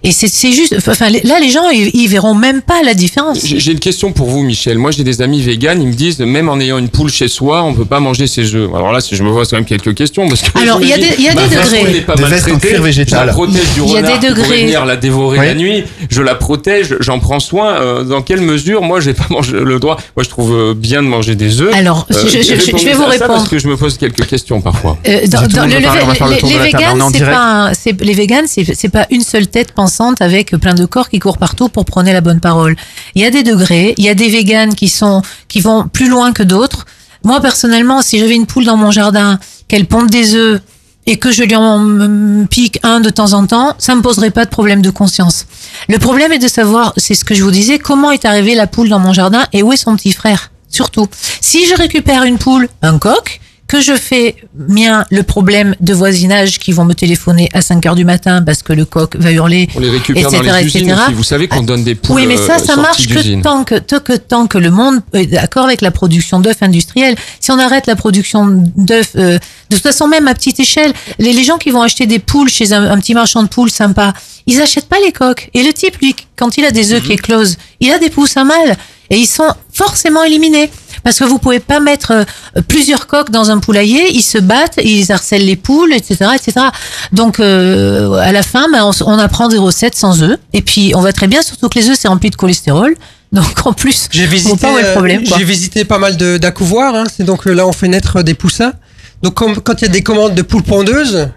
Et 0.03 0.11
c'est 0.11 0.28
c'est 0.28 0.52
juste, 0.52 0.76
enfin, 0.88 1.10
les- 1.10 1.22
là, 1.22 1.40
les 1.40 1.49
gens, 1.49 1.70
ils, 1.70 1.90
ils 1.94 2.07
verront 2.07 2.34
même 2.34 2.61
pas 2.61 2.82
la 2.84 2.94
différence. 2.94 3.40
J'ai 3.44 3.60
j'ai 3.60 3.72
une 3.72 3.80
question 3.80 4.11
pour 4.11 4.28
vous, 4.30 4.41
Michel. 4.44 4.78
Moi, 4.78 4.91
j'ai 4.91 5.03
des 5.03 5.22
amis 5.22 5.41
véganes, 5.41 5.82
ils 5.82 5.88
me 5.88 5.94
disent, 5.94 6.20
même 6.20 6.49
en 6.49 6.60
ayant 6.60 6.78
une 6.78 6.90
poule 6.90 7.10
chez 7.10 7.28
soi, 7.28 7.64
on 7.64 7.74
peut 7.74 7.86
pas 7.86 7.99
manger 7.99 8.28
ses 8.28 8.56
œufs. 8.56 8.70
Alors 8.74 8.91
là, 8.91 9.02
si 9.02 9.16
je 9.16 9.24
me 9.24 9.30
vois, 9.30 9.45
c'est 9.45 9.52
quand 9.52 9.57
même 9.57 9.66
quelques 9.66 9.94
questions. 9.95 10.28
Parce 10.28 10.41
que 10.41 10.57
Alors, 10.60 10.82
il 10.82 10.88
y 10.90 10.94
a 10.94 10.98
des- 10.98 11.16
il 11.18 11.24
y 11.26 11.30
a 11.30 11.34
ma 11.34 11.48
des 11.48 11.56
degrés. 11.56 11.80
poule 11.80 11.90
n'est 11.91 12.02
pas 12.02 12.16
Des 12.16 12.24
vestes 12.24 12.48
en 12.48 12.52
maltraitée, 12.52 12.68
cuir 12.76 12.82
végétal. 12.82 13.20
Je 13.22 13.26
la 13.28 13.34
protège 13.34 13.53
du 13.76 13.82
Il 13.82 13.90
y 13.91 13.94
a 13.94 13.98
renard 13.98 14.20
des 14.20 14.28
degrés. 14.30 14.61
venir 14.64 14.86
la 14.86 14.95
dévorer 14.95 15.40
Oui. 15.40 15.45
la 15.45 15.53
nuit. 15.56 15.84
Je 16.10 16.22
la 16.22 16.36
protège, 16.36 16.95
j'en 16.99 17.20
prends 17.20 17.40
soin. 17.40 17.74
Euh, 17.76 18.03
dans 18.03 18.22
quelle 18.22 18.41
mesure, 18.41 18.82
moi, 18.82 18.99
j'ai 19.02 19.14
pas 19.14 19.28
mangé 19.30 19.53
le 19.53 19.80
droit? 19.80 19.98
Moi, 20.16 20.24
je 20.24 20.30
trouve 20.30 20.53
euh, 20.53 20.74
bien 20.74 21.02
de 21.03 21.07
manger 21.07 21.36
des 21.36 21.61
œufs. 21.61 21.74
Alors, 21.76 22.07
je- 22.10 22.16
je- 22.28 22.41
je- 22.41 22.78
je 22.78 22.86
vais 22.86 22.94
vous 22.94 23.06
répondre. 23.06 23.34
Parce 23.34 23.49
que 23.49 23.60
je 23.60 23.68
me 23.68 23.76
pose 23.78 23.98
quelques 23.98 24.26
questions 24.28 24.61
parfois. 24.61 24.98
Euh, 25.07 25.28
dans, 25.28 25.41
le 25.41 25.48
le, 25.48 25.76
les, 25.76 25.76
les 25.80 25.82
table. 26.18 26.64
véganes, 26.64 27.02
c'est 27.14 27.26
pas, 27.26 27.38
un- 27.70 27.74
c'est- 27.74 28.02
les 28.02 28.14
véganes, 28.14 28.45
c'est 28.48 28.90
pas 28.90 29.06
une 29.11 29.22
seule 29.22 29.48
tête 29.48 29.72
avec 30.20 30.52
plein 30.57 30.74
de 30.74 30.86
corps 30.86 31.10
qui 31.10 31.20
courent 31.20 31.38
partout 31.38 31.70
pour 31.70 31.86
prôner 31.86 32.14
la 32.14 32.22
bonne 32.22 32.40
parole. 32.40 32.76
Il 33.16 33.22
y 33.22 33.26
a 33.26 33.32
des 33.32 33.44
degrés, 33.44 33.94
il 33.98 34.03
y 34.03 34.10
a 34.10 34.16
des 34.16 34.30
véganes 34.30 34.76
qui 34.76 34.90
sont, 34.90 35.22
qui 35.48 35.61
vont 35.61 35.88
plus 35.88 36.10
loin 36.10 36.32
que 36.32 36.44
d'autres. 36.44 36.86
Moi, 37.24 37.41
personnellement, 37.41 38.02
si 38.02 38.20
j'avais 38.20 38.36
une 38.36 38.45
poule 38.45 38.66
dans 38.66 38.78
mon 38.78 38.91
jardin, 38.91 39.40
qu'elle 39.68 39.86
ponde 39.86 40.10
des 40.10 40.36
œufs 40.36 40.61
et 41.06 41.18
que 41.18 41.32
je 41.32 41.44
lui 41.44 41.56
en 41.56 42.45
pique 42.48 42.80
un 42.84 42.99
de 42.99 43.10
temps 43.10 43.34
en 43.34 43.45
temps, 43.45 43.74
ça 43.78 43.95
me 43.95 44.02
poserait 44.02 44.32
pas 44.32 44.45
de 44.45 44.49
problème 44.49 44.82
de 44.82 44.90
conscience. 44.90 45.48
Le 45.88 45.98
problème 45.98 46.32
est 46.32 46.40
de 46.40 46.48
savoir, 46.48 46.94
c'est 46.98 47.16
ce 47.16 47.26
que 47.26 47.34
je 47.34 47.44
vous 47.44 47.52
disais, 47.52 47.80
comment 47.80 48.11
est 48.11 48.26
arrivée 48.26 48.56
la 48.56 48.68
poule 48.68 48.90
dans 48.90 48.99
mon 48.99 49.14
jardin 49.14 49.45
et 49.53 49.64
où 49.64 49.74
est 49.74 49.78
son 49.78 49.95
petit 49.95 50.14
frère. 50.14 50.52
Surtout, 50.70 51.07
si 51.41 51.66
je 51.66 51.76
récupère 51.76 52.24
une 52.24 52.38
poule, 52.38 52.70
un 52.82 52.99
coq, 52.99 53.41
que 53.70 53.80
je 53.82 53.96
fais 53.96 54.36
mien 54.58 55.06
le 55.12 55.22
problème 55.22 55.76
de 55.80 55.94
voisinage 55.94 56.58
qui 56.58 56.72
vont 56.72 56.86
me 56.86 56.96
téléphoner 56.96 57.50
à 57.54 57.62
5 57.62 57.86
heures 57.86 57.96
du 57.96 58.04
matin 58.04 58.41
parce 58.41 58.64
que 58.64 58.74
le 58.74 58.84
coq 58.84 59.16
va 59.16 59.32
hurler, 59.32 59.70
On 59.76 59.80
les 59.80 59.91
récupère 59.91 60.28
etc., 60.28 60.44
dans 60.44 60.58
les 60.58 60.66
usines 60.66 60.90
etc.. 60.90 61.02
aussi. 61.06 61.14
Vous 61.14 61.24
savez 61.24 61.48
qu'on 61.48 61.62
donne 61.62 61.84
des 61.84 61.94
poules 61.94 62.16
Oui, 62.16 62.26
mais 62.26 62.36
ça, 62.36 62.56
euh, 62.56 62.58
ça 62.58 62.76
marche 62.76 63.08
que 63.08 63.41
tant 63.41 63.64
que, 63.64 63.76
tant 63.76 64.00
que 64.00 64.14
tant 64.14 64.48
que 64.48 64.58
le 64.58 64.72
monde 64.72 65.02
est 65.14 65.28
d'accord 65.28 65.66
avec 65.66 65.82
la 65.82 65.91
production 65.91 66.40
d'œufs 66.40 66.62
industriels. 66.62 67.16
Si 67.40 67.52
on 67.52 67.60
arrête 67.60 67.86
la 67.86 67.96
production 67.96 68.48
d'œufs, 68.76 69.12
euh, 69.16 69.38
de 69.70 69.76
toute 69.76 69.84
façon 69.84 70.08
même 70.08 70.28
à 70.28 70.34
petite 70.34 70.60
échelle, 70.60 70.91
les, 71.20 71.32
les 71.32 71.44
gens 71.44 71.60
qui 71.60 71.70
vont 71.70 71.84
acheter 71.84 72.08
des 72.08 72.20
poules 72.20 72.50
chez 72.50 72.74
un, 72.74 72.90
un 72.90 73.00
petit 73.00 73.14
marchand 73.14 73.44
de 73.44 73.50
poules 73.50 73.70
sympa, 73.70 74.14
ils 74.48 74.60
achètent 74.62 74.90
pas 74.90 75.00
les 75.06 75.12
coques. 75.12 75.52
Et 75.54 75.62
le 75.62 75.72
type, 75.74 75.96
lui, 75.98 76.16
quand 76.36 76.58
il 76.58 76.66
a 76.66 76.72
des 76.72 76.91
œufs 76.91 77.04
qui 77.04 77.12
éclosent, 77.12 77.58
il 77.80 77.91
a 77.91 78.00
des 78.00 78.10
poussins 78.10 78.46
mâles 78.46 78.78
et 79.12 79.18
ils 79.18 79.28
sont 79.28 79.54
forcément 79.72 80.24
éliminés. 80.24 80.72
Parce 81.04 81.20
que 81.20 81.24
vous 81.26 81.40
pouvez 81.40 81.60
pas 81.60 81.80
mettre 81.80 82.12
euh, 82.12 82.62
plusieurs 82.68 83.08
coques 83.08 83.30
dans 83.32 83.52
un 83.52 83.60
poulailler, 83.60 84.10
ils 84.14 84.22
se 84.22 84.38
battent, 84.38 84.80
ils 84.84 85.12
harcèlent 85.12 85.46
les 85.46 85.56
poules, 85.56 85.94
etc., 85.94 86.32
etc. 86.36 86.68
Donc 87.12 87.40
euh, 87.40 88.14
à 88.16 88.32
la 88.32 88.44
fin, 88.44 88.68
ben, 88.72 88.84
on, 88.84 88.92
on 89.06 89.18
apprend 89.20 89.48
des 89.48 89.58
recettes 89.58 89.96
sans 89.96 90.22
œufs, 90.24 90.38
et 90.54 90.62
puis 90.62 90.94
on 90.96 91.02
va 91.02 91.14
très 91.14 91.28
bien, 91.28 91.42
surtout 91.42 91.70
que 91.70 91.80
les 91.80 91.90
œufs 91.90 91.98
c'est 92.00 92.08
rempli 92.08 92.30
de 92.30 92.36
cholestérol. 92.36 92.96
Donc 93.32 93.66
en 93.68 93.74
plus, 93.74 94.08
J'ai 94.12 94.26
visité, 94.26 94.58
pas 94.58 94.82
le 94.82 94.88
euh, 94.88 94.92
problème. 94.94 95.24
quoi. 95.28 95.38
j'ai 95.38 95.44
visité 95.44 95.86
pas 95.86 96.00
mal 96.00 96.18
de- 96.18 96.38
d'accouvoirs. 96.38 96.96
Hein. 96.96 97.04
C'est 97.16 97.24
donc 97.24 97.46
euh, 97.46 97.54
là 97.54 97.68
on 97.68 97.72
fait 97.74 97.88
naître 97.88 98.24
des 98.24 98.34
poussins. 98.34 98.74
Donc 99.22 99.36
quand 99.36 99.74
il 99.82 99.82
y 99.84 99.86
a 99.86 99.92
des 99.92 100.02
commandes 100.02 100.34
de 100.34 100.42
poules 100.42 100.64
pondeuses, 100.64 101.30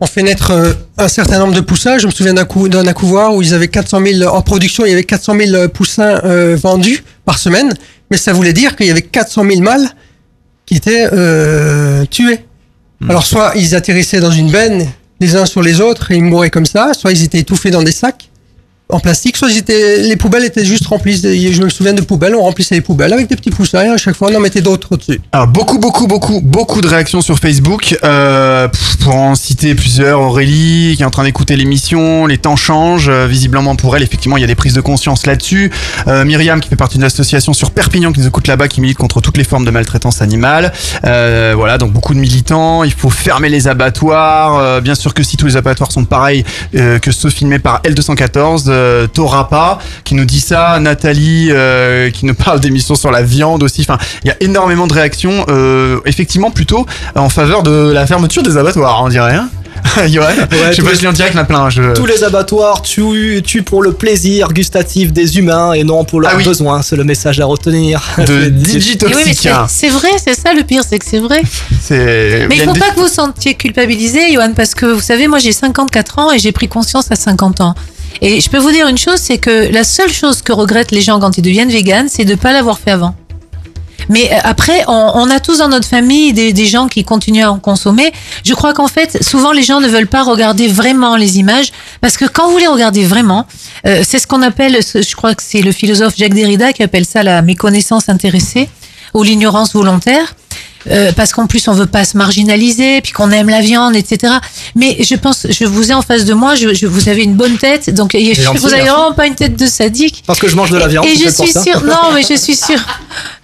on 0.00 0.06
fait 0.06 0.22
naître 0.22 0.52
euh, 0.52 0.72
un 0.96 1.08
certain 1.08 1.38
nombre 1.38 1.54
de 1.54 1.60
poussins. 1.60 1.98
Je 1.98 2.06
me 2.06 2.12
souviens 2.12 2.34
d'un 2.34 2.44
cou- 2.44 2.68
d'un 2.68 2.86
accouvoir 2.86 3.34
où 3.34 3.42
ils 3.42 3.52
avaient 3.54 3.68
400 3.68 4.00
000 4.04 4.30
en 4.34 4.42
production. 4.42 4.84
Il 4.86 4.90
y 4.90 4.92
avait 4.92 5.04
400 5.04 5.34
000 5.38 5.68
poussins 5.68 6.20
euh, 6.24 6.56
vendus 6.60 7.02
par 7.24 7.38
semaine. 7.38 7.72
Mais 8.10 8.16
ça 8.16 8.32
voulait 8.32 8.52
dire 8.52 8.76
qu'il 8.76 8.86
y 8.86 8.90
avait 8.90 9.02
400 9.02 9.44
000 9.48 9.60
mâles 9.62 9.88
qui 10.66 10.76
étaient 10.76 11.08
euh, 11.12 12.04
tués. 12.06 12.40
Alors 13.08 13.24
soit 13.26 13.52
ils 13.56 13.74
atterrissaient 13.74 14.20
dans 14.20 14.30
une 14.30 14.50
benne 14.50 14.86
les 15.20 15.36
uns 15.36 15.46
sur 15.46 15.62
les 15.62 15.80
autres 15.80 16.10
et 16.12 16.16
ils 16.16 16.22
mouraient 16.24 16.50
comme 16.50 16.66
ça, 16.66 16.94
soit 16.94 17.12
ils 17.12 17.22
étaient 17.24 17.38
étouffés 17.38 17.70
dans 17.70 17.82
des 17.82 17.92
sacs 17.92 18.28
en 18.90 19.00
plastique, 19.00 19.36
soit 19.36 19.48
les 19.48 20.16
poubelles 20.16 20.44
étaient 20.44 20.64
juste 20.64 20.86
remplies. 20.86 21.18
je 21.18 21.62
me 21.62 21.68
souviens 21.68 21.92
de 21.92 22.00
poubelles, 22.00 22.34
on 22.34 22.42
remplissait 22.42 22.74
les 22.74 22.80
poubelles 22.80 23.12
avec 23.12 23.28
des 23.28 23.36
petits 23.36 23.50
poussins 23.50 23.84
et 23.84 23.88
à 23.88 23.98
chaque 23.98 24.16
fois 24.16 24.28
on 24.30 24.36
en 24.36 24.40
mettait 24.40 24.62
d'autres 24.62 24.92
au-dessus. 24.92 25.20
Alors 25.32 25.46
beaucoup, 25.46 25.78
beaucoup, 25.78 26.06
beaucoup, 26.06 26.40
beaucoup 26.40 26.80
de 26.80 26.88
réactions 26.88 27.20
sur 27.20 27.38
Facebook. 27.38 27.96
Euh, 28.02 28.68
pour 29.00 29.14
en 29.14 29.34
citer 29.34 29.74
plusieurs, 29.74 30.20
Aurélie 30.20 30.94
qui 30.96 31.02
est 31.02 31.06
en 31.06 31.10
train 31.10 31.24
d'écouter 31.24 31.56
l'émission, 31.56 32.26
les 32.26 32.38
temps 32.38 32.56
changent. 32.56 33.08
Euh, 33.08 33.26
visiblement 33.26 33.76
pour 33.76 33.96
elle, 33.96 34.02
effectivement, 34.02 34.36
il 34.36 34.40
y 34.40 34.44
a 34.44 34.46
des 34.46 34.54
prises 34.54 34.74
de 34.74 34.80
conscience 34.80 35.26
là-dessus. 35.26 35.70
Euh, 36.06 36.24
Myriam 36.24 36.60
qui 36.60 36.68
fait 36.68 36.76
partie 36.76 36.96
d'une 36.96 37.04
association 37.04 37.52
sur 37.52 37.70
Perpignan 37.70 38.12
qui 38.12 38.20
nous 38.20 38.26
écoute 38.26 38.46
là-bas, 38.46 38.68
qui 38.68 38.80
milite 38.80 38.98
contre 38.98 39.20
toutes 39.20 39.36
les 39.36 39.44
formes 39.44 39.64
de 39.64 39.70
maltraitance 39.70 40.22
animale. 40.22 40.72
Euh, 41.04 41.52
voilà, 41.56 41.78
donc 41.78 41.92
beaucoup 41.92 42.14
de 42.14 42.18
militants. 42.18 42.84
Il 42.84 42.92
faut 42.92 43.10
fermer 43.10 43.48
les 43.48 43.68
abattoirs. 43.68 44.56
Euh, 44.56 44.80
bien 44.80 44.94
sûr 44.94 45.14
que 45.14 45.22
si 45.22 45.36
tous 45.36 45.46
les 45.46 45.56
abattoirs 45.56 45.92
sont 45.92 46.04
pareils 46.04 46.44
que 46.72 47.10
ceux 47.10 47.30
filmés 47.30 47.58
par 47.58 47.82
L214, 47.82 48.70
euh, 48.78 49.06
Torapa 49.06 49.78
qui 50.04 50.14
nous 50.14 50.24
dit 50.24 50.40
ça, 50.40 50.78
Nathalie 50.80 51.48
euh, 51.50 52.10
qui 52.10 52.24
nous 52.26 52.34
parle 52.34 52.60
d'émissions 52.60 52.94
sur 52.94 53.10
la 53.10 53.22
viande 53.22 53.62
aussi. 53.62 53.82
Enfin, 53.82 53.98
il 54.24 54.28
y 54.28 54.30
a 54.30 54.36
énormément 54.40 54.86
de 54.86 54.94
réactions, 54.94 55.44
euh, 55.48 55.98
effectivement 56.06 56.50
plutôt 56.50 56.86
en 57.14 57.28
faveur 57.28 57.62
de 57.62 57.90
la 57.92 58.06
fermeture 58.06 58.42
des 58.42 58.56
abattoirs, 58.56 59.02
on 59.04 59.08
dirait. 59.08 59.34
Hein 59.34 59.48
Johan, 60.08 60.26
je 60.50 60.56
sais 60.56 60.74
tous 60.76 60.82
pas, 60.82 60.90
les- 60.90 60.96
je 60.96 61.00
lis 61.02 61.06
en 61.06 61.12
direct, 61.12 61.34
il 61.34 61.36
y 61.36 61.38
en 61.38 61.42
a 61.42 61.46
plein. 61.46 61.70
Je... 61.70 61.94
Tous 61.94 62.04
les 62.06 62.24
abattoirs 62.24 62.82
tuent, 62.82 63.42
tuent 63.46 63.62
pour 63.62 63.80
le 63.80 63.92
plaisir 63.92 64.48
gustatif 64.52 65.12
des 65.12 65.38
humains 65.38 65.72
et 65.72 65.84
non 65.84 66.04
pour 66.04 66.20
leurs 66.20 66.36
besoins. 66.42 66.82
C'est 66.82 66.96
le 66.96 67.04
message 67.04 67.38
à 67.38 67.44
retenir. 67.46 68.02
De 68.18 68.24
C'est- 68.26 68.50
Digi 68.50 68.98
Et 69.00 69.06
oui, 69.06 69.12
mais 69.24 69.34
c'est- 69.34 69.88
vrai, 69.90 70.08
c'est 70.22 70.34
ça 70.34 70.52
le 70.52 70.64
pire, 70.64 70.82
c'est 70.88 70.98
que 70.98 71.04
c'est 71.06 71.20
vrai. 71.20 71.42
Mais 71.90 72.48
il 72.56 72.62
faut 72.62 72.72
pas 72.72 72.90
que 72.90 72.96
vous 72.96 73.02
vous 73.02 73.08
sentiez 73.08 73.54
culpabilisé, 73.54 74.32
Johan, 74.32 74.52
parce 74.54 74.74
que 74.74 74.86
vous 74.86 75.00
savez, 75.00 75.28
moi 75.28 75.38
j'ai 75.38 75.52
54 75.52 76.18
ans 76.18 76.32
et 76.32 76.38
j'ai 76.40 76.50
pris 76.52 76.66
conscience 76.68 77.10
à 77.12 77.16
50 77.16 77.60
ans. 77.60 77.74
Et 78.20 78.40
je 78.40 78.50
peux 78.50 78.58
vous 78.58 78.72
dire 78.72 78.88
une 78.88 78.98
chose, 78.98 79.18
c'est 79.18 79.38
que 79.38 79.72
la 79.72 79.84
seule 79.84 80.12
chose 80.12 80.42
que 80.42 80.52
regrettent 80.52 80.90
les 80.90 81.02
gens 81.02 81.20
quand 81.20 81.38
ils 81.38 81.42
deviennent 81.42 81.70
véganes, 81.70 82.08
c'est 82.08 82.24
de 82.24 82.32
ne 82.32 82.36
pas 82.36 82.52
l'avoir 82.52 82.78
fait 82.78 82.90
avant. 82.90 83.14
Mais 84.08 84.30
euh, 84.32 84.36
après, 84.42 84.84
on, 84.88 85.12
on 85.14 85.30
a 85.30 85.40
tous 85.40 85.58
dans 85.58 85.68
notre 85.68 85.86
famille 85.86 86.32
des, 86.32 86.52
des 86.52 86.66
gens 86.66 86.88
qui 86.88 87.04
continuent 87.04 87.44
à 87.44 87.52
en 87.52 87.58
consommer. 87.58 88.12
Je 88.44 88.54
crois 88.54 88.72
qu'en 88.72 88.88
fait, 88.88 89.22
souvent 89.22 89.52
les 89.52 89.62
gens 89.62 89.80
ne 89.80 89.88
veulent 89.88 90.06
pas 90.06 90.22
regarder 90.22 90.68
vraiment 90.68 91.16
les 91.16 91.38
images 91.38 91.72
parce 92.00 92.16
que 92.16 92.24
quand 92.24 92.50
vous 92.50 92.58
les 92.58 92.66
regardez 92.66 93.04
vraiment, 93.04 93.46
euh, 93.86 94.02
c'est 94.06 94.18
ce 94.18 94.26
qu'on 94.26 94.42
appelle, 94.42 94.78
je 94.82 95.16
crois 95.16 95.34
que 95.34 95.42
c'est 95.42 95.62
le 95.62 95.72
philosophe 95.72 96.14
Jacques 96.16 96.34
Derrida 96.34 96.72
qui 96.72 96.82
appelle 96.82 97.04
ça 97.04 97.22
la 97.22 97.42
méconnaissance 97.42 98.08
intéressée 98.08 98.68
ou 99.14 99.22
l'ignorance 99.22 99.74
volontaire. 99.74 100.34
Euh, 100.90 101.12
parce 101.12 101.32
qu'en 101.32 101.46
plus 101.48 101.66
on 101.68 101.72
veut 101.72 101.86
pas 101.86 102.04
se 102.04 102.16
marginaliser, 102.16 103.00
puis 103.02 103.12
qu'on 103.12 103.30
aime 103.32 103.48
la 103.50 103.60
viande, 103.60 103.94
etc. 103.96 104.34
Mais 104.76 104.96
je 105.02 105.16
pense, 105.16 105.46
je 105.50 105.64
vous 105.64 105.90
ai 105.90 105.94
en 105.94 106.02
face 106.02 106.24
de 106.24 106.32
moi, 106.32 106.54
je, 106.54 106.72
je- 106.72 106.86
vous 106.86 107.08
avez 107.10 107.24
une 107.24 107.34
bonne 107.34 107.58
tête, 107.58 107.90
donc 107.92 108.12
je- 108.14 108.18
vous 108.58 108.72
avez 108.72 108.82
vraiment 108.82 109.12
pas 109.12 109.26
une 109.26 109.34
tête 109.34 109.56
de 109.56 109.66
sadique. 109.66 110.22
Parce 110.26 110.38
que 110.38 110.48
je 110.48 110.54
mange 110.56 110.70
de 110.70 110.78
la 110.78 110.86
viande. 110.86 111.04
Et 111.04 111.16
je 111.16 111.28
suis 111.28 111.52
ça. 111.52 111.62
sûre, 111.62 111.82
non, 111.84 112.12
mais 112.14 112.22
je 112.22 112.34
suis 112.36 112.54
sûre. 112.56 112.80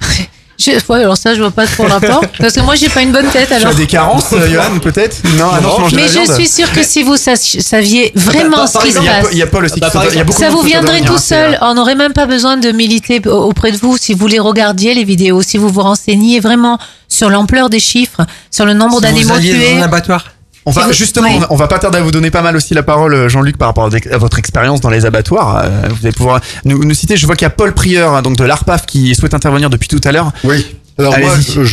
Je, 0.59 0.71
ouais, 0.89 1.01
alors 1.01 1.17
ça, 1.17 1.35
je 1.35 1.41
vois 1.41 1.51
pas 1.51 1.67
trop 1.67 1.85
le 1.87 1.93
rapport. 1.93 2.23
Parce 2.39 2.53
que 2.55 2.61
moi, 2.61 2.75
j'ai 2.77 2.89
pas 2.89 3.03
une 3.03 3.11
bonne 3.13 3.27
tête, 3.29 3.49
Tu 3.49 3.55
alors. 3.55 3.69
as 3.73 3.75
des 3.75 3.87
carences, 3.87 4.33
euh, 4.33 4.49
Johan, 4.49 4.79
peut-être 4.81 5.17
Non, 5.37 5.47
ah 5.53 5.61
non, 5.61 5.75
tu 5.75 5.81
manges 5.83 5.93
de 5.93 5.97
mais 5.97 6.09
je 6.09 6.33
suis 6.33 6.47
sûre 6.49 6.71
que 6.73 6.83
si 6.85 7.03
vous 7.03 7.17
saviez 7.17 8.13
vraiment 8.15 8.59
Bah, 8.59 8.67
ce 8.67 8.79
qui 8.79 8.93
se 8.93 8.99
passe. 8.99 9.27
Il 9.33 9.39
y 9.39 9.43
a 9.43 9.47
Paul 9.49 9.65
aussi 9.65 9.75
qui 9.75 9.81
Bah, 9.81 9.91
par 9.91 10.03
se- 10.05 10.09
il 10.11 10.15
y 10.15 10.19
a 10.19 10.23
exemple, 10.23 10.27
beaucoup 10.27 10.41
Ça 10.41 10.49
de 10.49 10.53
vous 10.55 10.63
viendrait 10.63 11.01
tout 11.01 11.15
hein, 11.15 11.19
c'est, 11.19 11.35
seul. 11.35 11.59
On 11.61 11.75
n'aurait 11.75 11.97
même 11.97 12.13
pas 12.13 12.27
besoin 12.27 12.57
de 12.57 12.71
militer 12.71 13.21
au- 13.27 13.49
auprès 13.49 13.73
de 13.73 13.77
vous 13.79 13.97
si 13.97 14.15
vous 14.15 14.27
les 14.29 14.39
regardiez, 14.39 14.95
les 14.95 15.05
vidéos, 15.05 15.43
si 15.43 15.59
vous 15.59 15.69
vous 15.69 15.83
renseigniez 15.83 16.39
vraiment 16.41 16.79
sur 17.09 17.31
l'ampleur 17.31 17.69
des 17.69 17.81
chiffres, 17.81 18.21
sur 18.51 18.65
le 18.65 18.75
nombre 18.75 18.97
Si 18.97 19.03
d'animaux 19.03 19.39
tués. 19.39 19.75
dans 19.75 19.81
un 19.81 19.83
abattoir. 19.83 20.25
On 20.67 20.71
va 20.71 20.87
vous- 20.87 20.93
justement, 20.93 21.29
oui. 21.29 21.35
on 21.37 21.41
va- 21.41 21.47
on 21.51 21.57
va 21.57 21.67
pas 21.69 21.79
tarder 21.79 21.99
à 21.99 22.03
vous 22.03 22.11
donner 22.11 22.31
pas 22.31 22.41
mal 22.43 22.57
aussi 22.57 22.73
la 22.75 22.83
parole, 22.83 23.29
Jean-Luc, 23.29 23.59
par 23.59 23.69
rapport 23.69 23.85
à 24.11 24.19
votre 24.19 24.39
expérience 24.39 24.81
dans 24.81 24.91
les 24.91 25.05
abattoirs. 25.05 25.63
Euh, 25.65 25.89
Vous 25.91 26.07
allez 26.07 26.13
pouvoir 26.15 26.41
nous, 26.65 26.83
nous 26.85 26.95
citer. 26.95 27.17
Je 27.17 27.27
vois 27.27 27.37
qu'il 27.37 27.45
y 27.45 27.47
a 27.47 27.51
Paul 27.51 27.73
Prieur, 27.75 28.15
hein, 28.15 28.23
donc 28.23 28.37
de 28.37 28.45
l'ARPAF, 28.45 28.87
qui 28.87 29.15
souhaite 29.15 29.35
intervenir 29.35 29.69
depuis 29.71 29.89
tout 29.89 30.01
à 30.05 30.13
l'heure. 30.13 30.33
Oui. 30.45 30.65
Alors 30.99 31.19
moi, 31.19 31.35
je, 31.41 31.65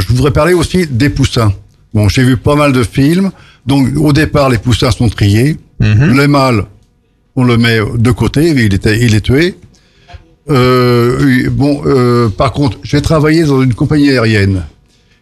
je 0.00 0.06
voudrais 0.08 0.30
parler 0.32 0.54
aussi 0.54 0.86
des 0.86 1.10
poussins. 1.10 1.52
Bon, 1.94 2.08
j'ai 2.08 2.22
vu 2.24 2.36
pas 2.36 2.54
mal 2.56 2.72
de 2.72 2.82
films. 2.82 3.30
Donc, 3.66 3.88
au 3.96 4.12
départ, 4.12 4.48
les 4.48 4.58
poussins 4.58 4.90
sont 4.90 5.08
triés. 5.08 5.56
Mhm. 5.80 6.16
Le 6.16 6.26
mâle, 6.28 6.64
on 7.36 7.44
le 7.44 7.56
met 7.56 7.78
de 7.96 8.10
côté, 8.10 8.48
il, 8.48 8.74
était, 8.74 8.98
il 9.00 9.14
est 9.14 9.20
tué. 9.20 9.54
Euh, 10.50 11.48
bon, 11.50 11.82
euh, 11.86 12.28
par 12.28 12.52
contre, 12.52 12.78
j'ai 12.82 13.02
travaillé 13.02 13.44
dans 13.44 13.62
une 13.62 13.74
compagnie 13.74 14.10
aérienne 14.10 14.62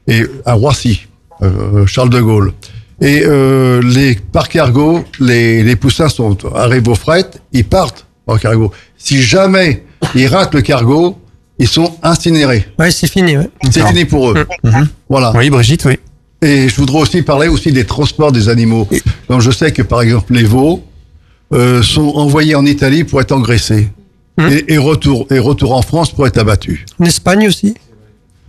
et 0.06 0.22
à 0.46 0.54
Roissy, 0.54 1.06
euh, 1.42 1.84
Charles 1.86 2.10
de 2.10 2.20
Gaulle. 2.20 2.52
Et 3.00 3.22
euh, 3.24 3.80
les 3.82 4.16
par 4.16 4.48
cargo, 4.48 5.04
les, 5.20 5.62
les 5.62 5.76
poussins 5.76 6.08
sont 6.08 6.36
arrivés 6.54 6.90
au 6.90 6.94
fret, 6.96 7.26
ils 7.52 7.64
partent 7.64 8.06
par 8.26 8.40
cargo. 8.40 8.72
Si 8.96 9.22
jamais 9.22 9.84
ils 10.14 10.26
ratent 10.26 10.54
le 10.54 10.62
cargo, 10.62 11.16
ils 11.60 11.68
sont 11.68 11.94
incinérés. 12.02 12.66
Ouais, 12.78 12.90
c'est 12.90 13.06
fini. 13.10 13.36
Ouais. 13.36 13.48
C'est 13.70 13.86
fini 13.86 14.04
pour 14.04 14.30
eux. 14.30 14.46
Voilà. 15.08 15.32
Oui, 15.36 15.48
Brigitte, 15.50 15.84
oui. 15.84 15.98
Et 16.42 16.68
je 16.68 16.76
voudrais 16.76 17.00
aussi 17.00 17.22
parler 17.22 17.48
aussi 17.48 17.72
des 17.72 17.84
transports 17.84 18.30
des 18.32 18.48
animaux. 18.48 18.88
Donc 19.28 19.40
je 19.40 19.50
sais 19.50 19.72
que 19.72 19.82
par 19.82 20.02
exemple 20.02 20.32
les 20.34 20.44
veaux 20.44 20.84
euh, 21.52 21.82
sont 21.82 22.12
envoyés 22.14 22.54
en 22.54 22.64
Italie 22.66 23.02
pour 23.04 23.20
être 23.20 23.32
engraissés 23.32 23.88
et, 24.38 24.74
et 24.74 24.78
retour 24.78 25.26
et 25.30 25.38
retour 25.40 25.72
en 25.74 25.82
France 25.82 26.12
pour 26.12 26.26
être 26.28 26.38
abattus. 26.38 26.84
En 27.00 27.04
Espagne 27.06 27.48
aussi. 27.48 27.74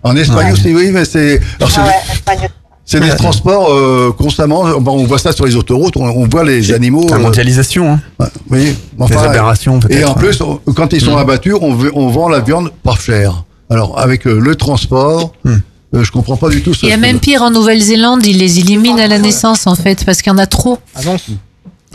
En 0.03 0.15
Espagne 0.15 0.47
Ouais. 0.47 0.51
aussi, 0.53 0.73
oui, 0.73 0.91
mais 0.91 1.03
c'est 1.05 1.39
alors, 1.57 1.71
c'est 1.71 1.81
des- 1.81 2.47
c'est 2.91 2.99
des 2.99 3.15
transports 3.15 3.71
euh, 3.71 4.11
constamment. 4.17 4.79
Bon, 4.79 4.93
on 4.99 5.03
voit 5.05 5.19
ça 5.19 5.31
sur 5.31 5.45
les 5.45 5.55
autoroutes, 5.55 5.95
on, 5.95 6.05
on 6.05 6.27
voit 6.27 6.43
les 6.43 6.71
animaux. 6.73 7.05
La 7.09 7.17
euh, 7.17 7.19
mondialisation, 7.19 7.93
hein. 8.19 8.29
oui, 8.49 8.75
Des 9.07 9.15
aberrations, 9.17 9.77
Et 9.77 9.87
peut-être, 9.87 10.09
en 10.09 10.13
plus, 10.15 10.41
on- 10.41 10.59
quand 10.73 10.91
ils 10.93 11.01
sont 11.01 11.15
Mm. 11.15 11.19
abattus, 11.19 11.53
on, 11.61 12.07
vend 12.09 12.29
la 12.29 12.39
viande 12.39 12.71
pas 12.83 12.95
cher. 12.95 13.43
Alors 13.69 13.99
avec 13.99 14.25
euh, 14.25 14.39
le 14.39 14.55
transport, 14.55 15.33
euh, 15.45 15.57
je 15.93 16.11
comprends 16.11 16.37
pas 16.37 16.49
du 16.49 16.63
tout 16.63 16.73
ça. 16.73 16.79
Il 16.87 16.89
y 16.89 16.93
a 16.93 16.97
même 16.97 17.19
pire 17.19 17.43
en 17.43 17.51
Nouvelle-Zélande, 17.51 18.25
ils 18.25 18.37
les 18.39 18.59
éliminent 18.59 18.97
à 18.97 19.07
la 19.07 19.19
naissance 19.19 19.67
en 19.67 19.75
fait 19.75 20.03
parce 20.05 20.21
qu'il 20.23 20.31
y 20.31 20.35
en 20.35 20.39
a 20.39 20.47
trop. 20.47 20.79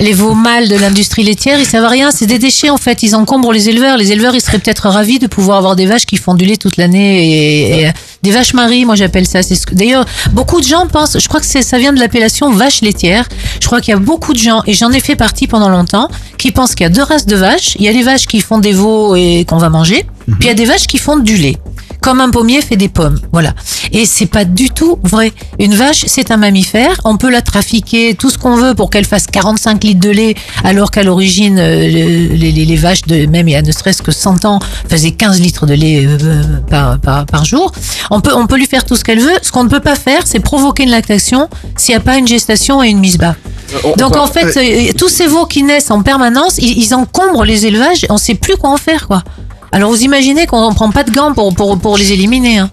Les 0.01 0.13
veaux 0.13 0.35
mâles 0.35 0.69
de 0.69 0.75
l'industrie 0.75 1.23
laitière, 1.23 1.61
ils 1.61 1.67
savent 1.67 1.85
à 1.85 1.89
rien, 1.89 2.11
c'est 2.11 2.27
des 2.27 2.41
déchets 2.41 2.69
en 2.69 2.77
fait, 2.79 3.05
ils 3.05 3.15
encombrent 3.15 3.53
les 3.53 3.69
éleveurs. 3.69 3.97
Les 3.97 4.11
éleveurs, 4.11 4.35
ils 4.35 4.41
seraient 4.41 4.59
peut-être 4.59 4.89
ravis 4.89 5.21
de 5.21 5.29
pouvoir 5.29 5.59
avoir 5.59 5.77
des 5.77 5.87
vaches 5.87 6.05
qui 6.05 6.17
font 6.17 6.35
du 6.35 6.45
lait 6.45 6.57
toute 6.57 6.77
l'année 6.79 7.29
et, 7.29 7.81
et, 7.81 7.87
euh, 7.87 7.91
des 8.23 8.33
vaches 8.33 8.55
maries, 8.55 8.85
moi 8.85 8.97
j'appelle 8.97 9.25
ça. 9.25 9.45
C'est 9.45 9.55
ce 9.55 9.67
que- 9.67 9.75
D'ailleurs, 9.77 10.05
beaucoup 10.33 10.61
de 10.61 10.67
gens 10.67 10.89
pensent, 10.89 11.17
je 11.21 11.29
crois 11.29 11.39
que 11.41 11.47
ça 11.47 11.79
vient 11.79 11.93
de 11.93 12.01
l'appellation 12.01 12.51
vache 12.51 12.81
laitière. 12.81 13.29
Je 13.61 13.67
crois 13.67 13.81
qu'il 13.81 13.93
y 13.93 13.97
a 13.97 14.01
beaucoup 14.01 14.33
de 14.33 14.39
gens, 14.39 14.63
et 14.67 14.75
j'en 14.75 14.91
ai 14.91 14.99
fait 14.99 15.15
partie 15.15 15.47
pendant 15.47 15.69
longtemps, 15.69 16.09
qui 16.39 16.51
pensent 16.51 16.75
qu'il 16.75 16.83
y 16.83 16.87
a 16.89 16.91
deux 16.91 17.03
races 17.03 17.27
de 17.27 17.37
vaches. 17.37 17.77
Il 17.79 17.85
y 17.85 17.89
a 17.89 17.93
les 17.93 18.03
vaches 18.03 18.27
qui 18.27 18.41
font 18.41 18.59
des 18.59 18.73
veaux 18.73 19.15
et 19.15 19.45
qu'on 19.49 19.59
va 19.59 19.69
manger, 19.69 20.05
puis 20.27 20.35
il 20.41 20.47
y 20.47 20.51
a 20.51 20.55
des 20.55 20.65
vaches 20.65 20.89
qui 20.89 20.99
font 20.99 21.19
du 21.19 21.37
lait 21.37 21.57
comme 22.05 22.21
un 22.21 22.29
pommier 22.29 22.61
fait 22.61 22.77
des 22.77 22.91
pommes. 22.91 23.19
Voilà. 23.33 23.55
Et 23.91 24.05
c'est 24.05 24.27
pas 24.27 24.45
du 24.45 24.69
tout 24.69 24.99
vrai. 25.03 25.33
Une 25.59 25.75
vache, 25.75 26.05
c'est 26.07 26.31
un 26.31 26.37
mammifère. 26.37 27.01
On 27.07 27.17
peut 27.17 27.31
la 27.31 27.41
trafiquer 27.41 28.15
tout 28.15 28.29
ce 28.29 28.37
qu'on 28.37 28.57
veut 28.57 28.75
pour 28.75 28.91
qu'elle 28.91 29.07
fasse 29.07 29.27
45 29.27 29.83
litres 29.85 30.01
de 30.01 30.11
lait, 30.11 30.35
alors 30.65 30.91
qu'à 30.91 31.03
l'origine, 31.03 31.59
euh, 31.59 31.89
les, 31.89 32.29
les- 32.29 32.53
les 32.67 32.77
vaches, 32.77 33.03
de, 33.07 33.25
même 33.25 33.49
il 33.49 33.53
y 33.53 33.57
a 33.57 33.63
ne 33.63 33.73
serait-ce 33.73 34.03
que 34.03 34.13
100 34.13 34.45
ans, 34.45 34.59
faisaient 34.89 35.13
15 35.13 35.41
litres 35.41 35.65
de 35.65 35.73
lait 35.73 36.05
euh, 36.07 36.43
par, 36.69 36.99
par, 36.99 37.25
par 37.25 37.45
jour. 37.47 37.73
On 38.11 38.21
peut, 38.21 38.35
on 38.35 38.47
peut 38.47 38.57
lui 38.59 38.67
faire 38.67 38.85
tout 38.85 38.97
ce 38.97 39.05
qu'elle 39.05 39.21
veut. 39.21 39.39
Ce 39.41 39.51
qu'on 39.51 39.65
ne 39.65 39.71
peut 39.71 39.81
pas 39.81 39.97
faire, 39.97 40.21
c'est 40.27 40.41
provoquer 40.41 40.83
une 40.83 40.91
lactation 40.91 41.49
s'il 41.79 41.95
n'y 41.95 41.97
a 41.97 42.01
pas 42.01 42.19
une 42.19 42.29
gestation 42.29 42.83
et 42.83 42.89
une 42.91 42.99
mise 42.99 43.17
bas. 43.17 43.35
Donc 43.97 44.15
en 44.17 44.27
fait, 44.27 44.57
euh, 44.59 44.93
tous 44.99 45.09
ces 45.09 45.27
veaux 45.27 45.47
qui 45.47 45.63
naissent 45.63 45.91
en 45.91 46.03
permanence, 46.03 46.59
ils, 46.59 46.79
ils 46.79 46.95
encombrent 46.95 47.45
les 47.45 47.65
élevages 47.67 48.05
on 48.11 48.19
sait 48.19 48.35
plus 48.35 48.57
quoi 48.57 48.71
en 48.71 48.77
faire, 48.77 49.07
quoi. 49.07 49.23
Alors 49.75 49.91
vous 49.91 50.05
imaginez 50.05 50.47
qu'on 50.47 50.71
ne 50.71 50.73
prend 50.73 50.93
pas 50.93 51.03
de 51.03 51.11
gants 51.11 51.35
pour, 51.35 51.53
pour, 51.53 51.77
pour 51.77 51.99
les 51.99 52.13
éliminer. 52.13 52.59
Hein. 52.59 52.71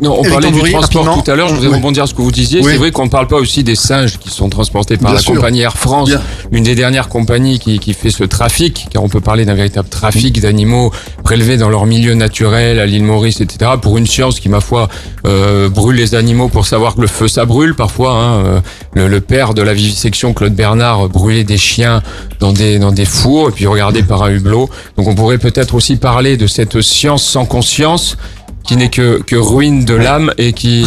Non, 0.00 0.16
on 0.18 0.22
Eric 0.24 0.32
parlait 0.32 0.50
du 0.50 0.58
transport 0.70 1.04
rapidement. 1.04 1.22
tout 1.22 1.30
à 1.30 1.36
l'heure. 1.36 1.48
Je 1.48 1.54
voudrais 1.54 1.68
Oui. 1.68 1.76
rebondir 1.76 2.02
à 2.02 2.06
ce 2.06 2.14
que 2.14 2.20
vous 2.22 2.32
disiez. 2.32 2.60
Oui. 2.60 2.72
C'est 2.72 2.76
vrai 2.78 2.90
qu'on 2.90 3.04
ne 3.04 3.10
parle 3.10 3.28
pas 3.28 3.36
aussi 3.36 3.62
des 3.62 3.76
singes 3.76 4.18
qui 4.18 4.30
sont 4.30 4.48
transportés 4.48 4.96
par 4.96 5.10
Bien 5.12 5.14
la 5.14 5.20
sûr. 5.20 5.34
compagnie 5.34 5.60
Air 5.60 5.76
France, 5.76 6.08
Bien. 6.08 6.20
une 6.50 6.64
des 6.64 6.74
dernières 6.74 7.08
compagnies 7.08 7.58
qui, 7.60 7.78
qui 7.78 7.92
fait 7.92 8.10
ce 8.10 8.24
trafic, 8.24 8.88
car 8.90 9.04
on 9.04 9.08
peut 9.08 9.20
parler 9.20 9.44
d'un 9.44 9.54
véritable 9.54 9.88
trafic 9.88 10.40
d'animaux 10.40 10.92
prélevés 11.22 11.56
dans 11.56 11.68
leur 11.68 11.86
milieu 11.86 12.14
naturel, 12.14 12.80
à 12.80 12.86
l'île 12.86 13.04
Maurice, 13.04 13.40
etc. 13.40 13.72
Pour 13.80 13.96
une 13.96 14.06
science 14.06 14.40
qui, 14.40 14.48
ma 14.48 14.60
foi, 14.60 14.88
euh, 15.26 15.68
brûle 15.68 15.96
les 15.96 16.14
animaux 16.16 16.48
pour 16.48 16.66
savoir 16.66 16.96
que 16.96 17.00
le 17.00 17.06
feu 17.06 17.28
ça 17.28 17.44
brûle 17.44 17.74
parfois. 17.74 18.12
Hein. 18.12 18.44
Euh, 18.44 18.60
Le, 18.94 19.08
le 19.08 19.20
père 19.20 19.52
de 19.54 19.60
la 19.62 19.74
vivisection, 19.74 20.32
Claude 20.32 20.54
Bernard, 20.54 21.08
brûlait 21.10 21.44
des 21.44 21.58
chiens 21.58 22.02
dans 22.40 22.52
des 22.52 22.78
dans 22.78 22.92
des 22.92 23.04
fours 23.04 23.50
et 23.50 23.52
puis 23.52 23.66
regardé 23.66 24.02
par 24.02 24.22
un 24.22 24.30
hublot. 24.30 24.68
Donc 24.96 25.06
on 25.06 25.14
pourrait 25.14 25.38
peut-être 25.38 25.74
aussi 25.74 25.96
parler 25.96 26.36
de 26.38 26.46
cette 26.46 26.80
science 26.80 27.22
sans 27.22 27.44
conscience 27.44 28.16
qui 28.66 28.76
n'est 28.76 28.90
que, 28.90 29.22
que 29.22 29.36
ruine 29.36 29.84
de 29.84 29.94
l'âme 29.94 30.32
et 30.38 30.52
qui 30.52 30.84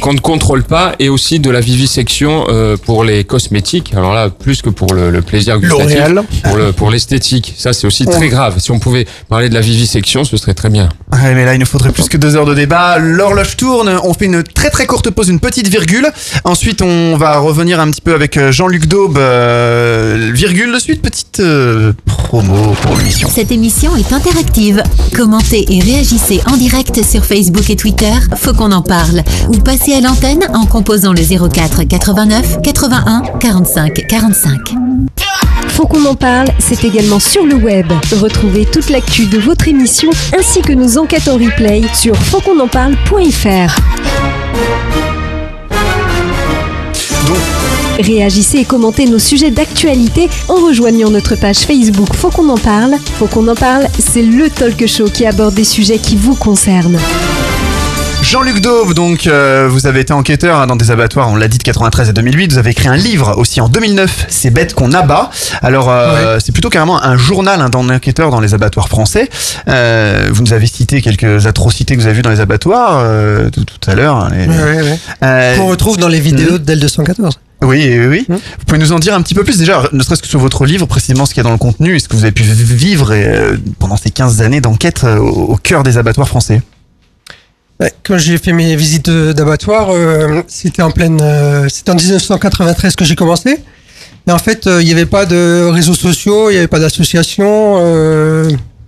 qu'on 0.00 0.12
ne 0.12 0.20
contrôle 0.20 0.62
pas, 0.62 0.94
et 0.98 1.08
aussi 1.08 1.38
de 1.40 1.50
la 1.50 1.60
vivisection 1.60 2.46
euh, 2.48 2.76
pour 2.76 3.04
les 3.04 3.24
cosmétiques. 3.24 3.92
Alors 3.94 4.14
là, 4.14 4.28
plus 4.30 4.62
que 4.62 4.70
pour 4.70 4.94
le, 4.94 5.10
le 5.10 5.22
plaisir 5.22 5.58
gustatif, 5.58 5.98
L'Oréal. 5.98 6.22
pour 6.44 6.56
le 6.56 6.72
pour 6.72 6.90
l'esthétique. 6.90 7.54
Ça, 7.56 7.72
c'est 7.72 7.86
aussi 7.86 8.04
très 8.06 8.28
grave. 8.28 8.58
Si 8.58 8.70
on 8.70 8.78
pouvait 8.78 9.06
parler 9.28 9.48
de 9.48 9.54
la 9.54 9.60
vivisection, 9.60 10.24
ce 10.24 10.36
serait 10.36 10.54
très 10.54 10.70
bien. 10.70 10.88
Ouais, 11.12 11.34
mais 11.34 11.44
là, 11.44 11.54
il 11.54 11.60
nous 11.60 11.66
faudrait 11.66 11.92
plus 11.92 12.08
que 12.08 12.16
deux 12.16 12.36
heures 12.36 12.46
de 12.46 12.54
débat. 12.54 12.98
L'horloge 12.98 13.56
tourne. 13.56 13.90
On 14.04 14.14
fait 14.14 14.26
une 14.26 14.42
très 14.42 14.70
très 14.70 14.86
courte 14.86 15.10
pause, 15.10 15.28
une 15.28 15.40
petite 15.40 15.68
virgule. 15.68 16.06
Ensuite, 16.44 16.82
on 16.82 17.16
va 17.16 17.38
revenir 17.38 17.80
un 17.80 17.90
petit 17.90 18.00
peu 18.00 18.14
avec 18.14 18.36
euh, 18.36 18.52
Jean-Luc 18.52 18.86
Daube. 18.86 19.18
euh, 19.18 20.30
virgule 20.34 20.72
de 20.72 20.78
suite, 20.78 21.02
petite 21.02 21.40
euh, 21.40 21.92
promo 22.06 22.74
pour 22.82 22.96
l'émission. 22.96 23.28
Cette 23.32 23.52
émission 23.52 23.96
est 23.96 24.12
interactive. 24.12 24.82
Commentez 25.16 25.64
et 25.74 25.80
réagissez 25.80 26.40
en 26.50 26.56
direct 26.56 27.02
sur 27.04 27.21
Facebook 27.24 27.68
et 27.70 27.76
Twitter. 27.76 28.12
Faut 28.36 28.52
qu'on 28.52 28.72
en 28.72 28.82
parle. 28.82 29.22
Ou 29.48 29.58
passez 29.58 29.94
à 29.94 30.00
l'antenne 30.00 30.44
en 30.54 30.66
composant 30.66 31.12
le 31.12 31.22
04 31.22 31.84
89 31.84 32.62
81 32.62 33.22
45 33.40 34.06
45. 34.08 34.58
Faut 35.68 35.86
qu'on 35.86 36.04
en 36.04 36.14
parle, 36.14 36.48
c'est 36.58 36.84
également 36.84 37.18
sur 37.18 37.46
le 37.46 37.54
web. 37.54 37.86
Retrouvez 38.20 38.66
toute 38.66 38.90
l'actu 38.90 39.26
de 39.26 39.38
votre 39.38 39.68
émission 39.68 40.10
ainsi 40.38 40.60
que 40.60 40.72
nos 40.72 40.98
enquêtes 40.98 41.28
en 41.28 41.34
replay 41.34 41.82
sur 41.94 42.14
fautquonenparle.fr. 42.16 43.80
Réagissez 47.98 48.58
et 48.58 48.64
commentez 48.64 49.06
nos 49.06 49.18
sujets 49.18 49.50
d'actualité 49.50 50.28
en 50.48 50.56
rejoignant 50.56 51.10
notre 51.10 51.36
page 51.36 51.58
Facebook 51.58 52.14
Faut 52.14 52.30
qu'on 52.30 52.48
en 52.48 52.58
parle. 52.58 52.96
Faut 53.18 53.26
qu'on 53.26 53.48
en 53.48 53.54
parle, 53.54 53.86
c'est 53.98 54.22
le 54.22 54.48
talk 54.50 54.86
show 54.86 55.04
qui 55.04 55.26
aborde 55.26 55.54
des 55.54 55.64
sujets 55.64 55.98
qui 55.98 56.16
vous 56.16 56.34
concernent. 56.34 56.98
Jean-Luc 58.32 58.60
Daube, 58.62 58.94
donc, 58.94 59.26
euh, 59.26 59.68
vous 59.70 59.86
avez 59.86 60.00
été 60.00 60.14
enquêteur 60.14 60.58
hein, 60.58 60.66
dans 60.66 60.74
des 60.74 60.90
abattoirs, 60.90 61.28
on 61.28 61.36
l'a 61.36 61.48
dit, 61.48 61.58
de 61.58 61.62
93 61.64 62.08
à 62.08 62.12
2008. 62.12 62.52
Vous 62.52 62.56
avez 62.58 62.70
écrit 62.70 62.88
un 62.88 62.96
livre 62.96 63.34
aussi 63.36 63.60
en 63.60 63.68
2009, 63.68 64.24
C'est 64.30 64.48
bête 64.48 64.72
qu'on 64.72 64.94
abat. 64.94 65.28
Alors, 65.60 65.90
euh, 65.90 66.38
c'est 66.42 66.50
plutôt 66.52 66.70
carrément 66.70 67.02
un 67.04 67.18
journal 67.18 67.60
hein, 67.60 67.68
d'un 67.68 67.90
enquêteur 67.90 68.30
dans 68.30 68.40
les 68.40 68.54
abattoirs 68.54 68.88
français. 68.88 69.28
Euh, 69.68 70.30
vous 70.32 70.40
nous 70.42 70.54
avez 70.54 70.66
cité 70.66 71.02
quelques 71.02 71.46
atrocités 71.46 71.94
que 71.94 72.00
vous 72.00 72.06
avez 72.06 72.16
vues 72.16 72.22
dans 72.22 72.30
les 72.30 72.40
abattoirs 72.40 73.00
euh, 73.04 73.50
tout, 73.50 73.66
tout 73.66 73.90
à 73.90 73.94
l'heure. 73.94 74.16
hein, 74.16 74.30
les- 74.32 74.46
Ouais, 74.48 74.62
ouais, 74.64 74.82
ouais. 74.82 74.98
Euh, 75.24 75.56
Qu'on 75.58 75.66
retrouve 75.66 75.98
dans 75.98 76.08
les 76.08 76.20
vidéos 76.20 76.56
d'El 76.56 76.80
214. 76.80 77.38
Oui, 77.60 77.84
oui, 77.86 78.06
oui. 78.06 78.26
Vous 78.30 78.64
pouvez 78.66 78.78
nous 78.80 78.92
en 78.92 78.98
dire 78.98 79.12
un 79.14 79.20
petit 79.20 79.34
peu 79.34 79.44
plus 79.44 79.58
déjà, 79.58 79.82
ne 79.92 80.02
serait-ce 80.02 80.22
que 80.22 80.26
sur 80.28 80.40
votre 80.40 80.64
livre, 80.64 80.86
précisément 80.86 81.26
ce 81.26 81.34
qu'il 81.34 81.42
y 81.42 81.46
a 81.46 81.48
dans 81.48 81.52
le 81.52 81.58
contenu, 81.58 81.96
et 81.96 81.98
ce 81.98 82.08
que 82.08 82.16
vous 82.16 82.22
avez 82.24 82.32
pu 82.32 82.44
vivre 82.44 83.10
euh, 83.12 83.58
pendant 83.78 83.98
ces 83.98 84.08
15 84.10 84.40
années 84.40 84.62
d'enquête 84.62 85.02
euh, 85.04 85.18
au, 85.18 85.52
au 85.52 85.56
cœur 85.56 85.82
des 85.82 85.98
abattoirs 85.98 86.28
français. 86.28 86.62
Quand 88.04 88.18
j'ai 88.18 88.38
fait 88.38 88.52
mes 88.52 88.76
visites 88.76 89.10
d'abattoir, 89.10 89.90
euh, 89.90 90.42
c'était 90.48 90.82
en 90.82 90.90
pleine, 90.90 91.20
euh, 91.20 91.68
c'était 91.68 91.90
en 91.90 91.94
1993 91.94 92.96
que 92.96 93.04
j'ai 93.04 93.14
commencé. 93.14 93.58
Et 94.26 94.30
en 94.30 94.38
fait, 94.38 94.66
euh, 94.66 94.82
il 94.82 94.86
n'y 94.86 94.92
avait 94.92 95.06
pas 95.06 95.26
de 95.26 95.68
réseaux 95.70 95.94
sociaux, 95.94 96.50
il 96.50 96.54
n'y 96.54 96.58
avait 96.58 96.68
pas 96.68 96.78
d'associations, 96.78 97.78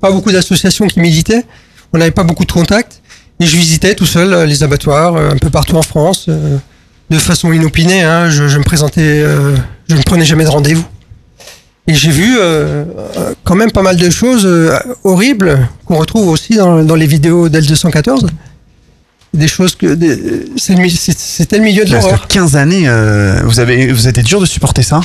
pas 0.00 0.10
beaucoup 0.10 0.32
d'associations 0.32 0.86
qui 0.86 1.00
militaient. 1.00 1.44
On 1.92 1.98
n'avait 1.98 2.10
pas 2.10 2.24
beaucoup 2.24 2.44
de 2.44 2.52
contacts. 2.52 3.00
Et 3.40 3.46
je 3.46 3.56
visitais 3.56 3.94
tout 3.94 4.06
seul 4.06 4.46
les 4.46 4.62
abattoirs 4.62 5.16
un 5.16 5.36
peu 5.36 5.50
partout 5.50 5.76
en 5.76 5.82
France, 5.82 6.28
de 6.28 7.18
façon 7.18 7.52
inopinée. 7.52 8.02
Hein, 8.02 8.30
je, 8.30 8.58
me 8.58 8.62
présentais, 8.62 9.24
je 9.88 9.96
ne 9.96 10.02
prenais 10.02 10.24
jamais 10.24 10.44
de 10.44 10.50
rendez-vous. 10.50 10.84
Et 11.88 11.94
j'ai 11.94 12.10
vu 12.10 12.36
quand 13.42 13.56
même 13.56 13.72
pas 13.72 13.82
mal 13.82 13.96
de 13.96 14.08
choses 14.08 14.48
horribles 15.02 15.68
qu'on 15.84 15.96
retrouve 15.96 16.28
aussi 16.28 16.56
dans, 16.56 16.84
dans 16.84 16.94
les 16.94 17.06
vidéos 17.06 17.48
d'El 17.48 17.66
214 17.66 18.26
des 19.34 19.48
choses 19.48 19.74
que 19.74 19.96
c'est 20.56 20.74
le 20.74 21.58
milieu 21.62 21.84
de 21.84 21.92
l'horreur. 21.92 22.22
que 22.26 22.32
15 22.32 22.56
années, 22.56 22.84
euh, 22.88 23.40
vous 23.44 23.60
avez, 23.60 23.92
vous 23.92 24.08
été 24.08 24.22
dur 24.22 24.40
de 24.40 24.46
supporter 24.46 24.82
ça? 24.82 25.00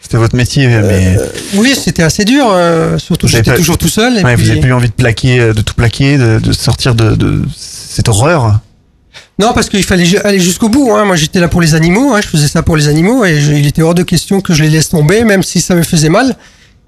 C'était 0.00 0.16
votre 0.16 0.36
métier, 0.36 0.66
mais 0.66 1.18
Oui, 1.54 1.74
c'était 1.78 2.02
assez 2.02 2.24
dur, 2.24 2.46
euh, 2.50 2.96
surtout 2.98 3.28
j'étais 3.28 3.54
toujours 3.54 3.76
tout 3.76 3.88
seul. 3.88 4.18
Et 4.18 4.22
Ouais, 4.24 4.36
vous 4.36 4.42
puis- 4.42 4.50
avez 4.52 4.60
pas 4.60 4.66
eu 4.68 4.72
envie 4.72 4.88
de 4.88 4.94
plaquer, 4.94 5.38
euh, 5.38 5.52
de 5.52 5.60
tout 5.60 5.74
plaquer, 5.74 6.16
de, 6.16 6.38
de 6.38 6.52
sortir 6.52 6.94
de, 6.94 7.14
de 7.14 7.42
cette 7.56 8.08
horreur? 8.08 8.60
Non, 9.38 9.52
parce 9.52 9.68
qu'il 9.68 9.84
fallait 9.84 10.18
aller 10.24 10.40
jusqu'au 10.40 10.68
bout. 10.68 10.92
Hein. 10.94 11.04
Moi, 11.04 11.16
j'étais 11.16 11.40
là 11.40 11.48
pour 11.48 11.60
les 11.60 11.74
animaux. 11.74 12.14
Hein. 12.14 12.20
Je 12.22 12.28
faisais 12.28 12.48
ça 12.48 12.62
pour 12.62 12.76
les 12.76 12.88
animaux 12.88 13.24
et 13.24 13.40
je- 13.40 13.52
il 13.52 13.66
était 13.66 13.82
hors 13.82 13.94
de 13.94 14.02
question 14.02 14.40
que 14.40 14.54
je 14.54 14.62
les 14.64 14.70
laisse 14.70 14.88
tomber, 14.88 15.24
même 15.24 15.42
si 15.42 15.60
ça 15.60 15.74
me 15.74 15.82
faisait 15.82 16.08
mal. 16.08 16.34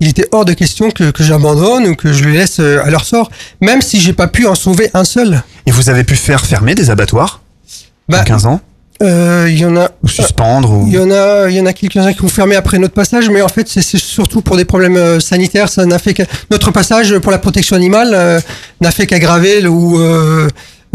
Il 0.01 0.09
était 0.09 0.27
hors 0.33 0.45
de 0.45 0.53
question 0.55 0.91
que, 0.91 1.11
que 1.11 1.23
j'abandonne 1.23 1.87
ou 1.87 1.95
que 1.95 2.13
je 2.13 2.25
les 2.25 2.33
laisse 2.39 2.59
euh, 2.61 2.83
à 2.85 2.91
leur 2.91 3.05
sort, 3.05 3.31
même 3.61 3.83
si 3.83 4.01
j'ai 4.01 4.13
pas 4.15 4.27
pu 4.29 4.47
en 4.47 4.55
sauver 4.55 4.91
un 4.95 5.05
seul. 5.05 5.43
Et 5.67 5.71
vous 5.71 5.91
avez 5.91 6.05
pu 6.05 6.17
faire 6.17 6.45
fermer 6.47 6.75
des 6.75 6.91
abattoirs 6.91 7.43
Bah, 8.09 8.21
en 8.23 8.25
15 8.25 8.47
ans 8.47 8.61
Euh, 9.03 9.47
Il 9.49 9.59
y 9.59 9.65
en 9.65 9.77
a. 9.77 9.91
Ou 10.03 10.09
suspendre 10.09 10.71
ou... 10.73 10.85
Il 10.87 10.95
y 10.95 10.99
en 10.99 11.11
a, 11.11 11.49
il 11.51 11.57
y 11.57 11.61
en 11.61 11.67
a 11.67 11.73
quelques-uns 11.73 12.13
qui 12.15 12.25
ont 12.25 12.29
fermé 12.29 12.57
après 12.57 12.79
notre 12.79 12.95
passage, 12.95 13.29
mais 13.31 13.43
en 13.43 13.49
fait, 13.49 13.69
c'est 13.69 13.83
surtout 13.83 14.41
pour 14.41 14.57
des 14.57 14.65
problèmes 14.65 14.97
euh, 14.97 15.21
sanitaires. 15.21 15.69
Ça 15.69 15.85
n'a 15.87 15.99
fait 15.99 16.15
que 16.15 16.23
notre 16.51 16.71
passage 16.71 17.19
pour 17.19 17.31
la 17.33 17.39
protection 17.39 17.77
animale 17.77 18.13
euh, 18.15 18.41
n'a 18.81 18.91
fait 18.91 19.07
qu'aggraver 19.07 19.67
ou 19.67 19.99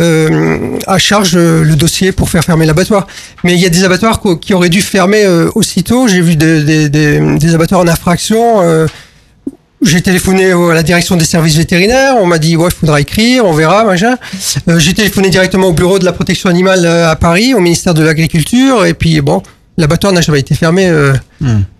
euh, 0.02 0.78
à 0.88 0.98
charge 0.98 1.36
euh, 1.36 1.64
le 1.64 1.76
dossier 1.76 2.12
pour 2.12 2.30
faire 2.30 2.44
fermer 2.44 2.66
l'abattoir. 2.66 3.08
Mais 3.44 3.54
il 3.54 3.60
y 3.60 3.66
a 3.66 3.70
des 3.70 3.84
abattoirs 3.84 4.22
qui 4.42 4.54
auraient 4.54 4.70
dû 4.70 4.82
fermer 4.82 5.24
euh, 5.26 5.50
aussitôt. 5.56 6.08
J'ai 6.08 6.22
vu 6.22 6.36
des, 6.36 6.64
des, 6.64 6.90
des, 6.90 7.38
des 7.38 7.56
abattoirs 7.56 7.82
en 7.82 7.88
infraction. 7.88 8.62
euh, 8.62 8.88
j'ai 9.82 10.02
téléphoné 10.02 10.52
à 10.52 10.74
la 10.74 10.84
direction 10.84 11.16
des 11.16 11.26
services 11.26 11.58
vétérinaires. 11.58 12.16
On 12.20 12.26
m'a 12.26 12.40
dit 12.40 12.56
ouais, 12.58 12.70
il 12.70 12.74
faudra 12.76 13.00
écrire, 13.02 13.46
on 13.46 13.54
verra, 13.54 13.84
machin. 13.84 14.18
J'ai 14.78 14.94
téléphoné 14.94 15.30
directement 15.30 15.68
au 15.68 15.74
bureau 15.74 16.00
de 16.00 16.06
la 16.06 16.14
protection 16.14 16.50
animale 16.50 16.86
à 16.86 17.16
Paris, 17.16 17.54
au 17.54 17.60
ministère 17.60 17.94
de 17.94 18.02
l'Agriculture, 18.02 18.86
et 18.86 18.96
puis 18.96 19.22
bon, 19.22 19.44
l'abattoir 19.77 20.14
n'a 20.14 20.22
jamais 20.22 20.39
été 20.39 20.56
fermé. 20.56 20.88
euh. 20.88 21.14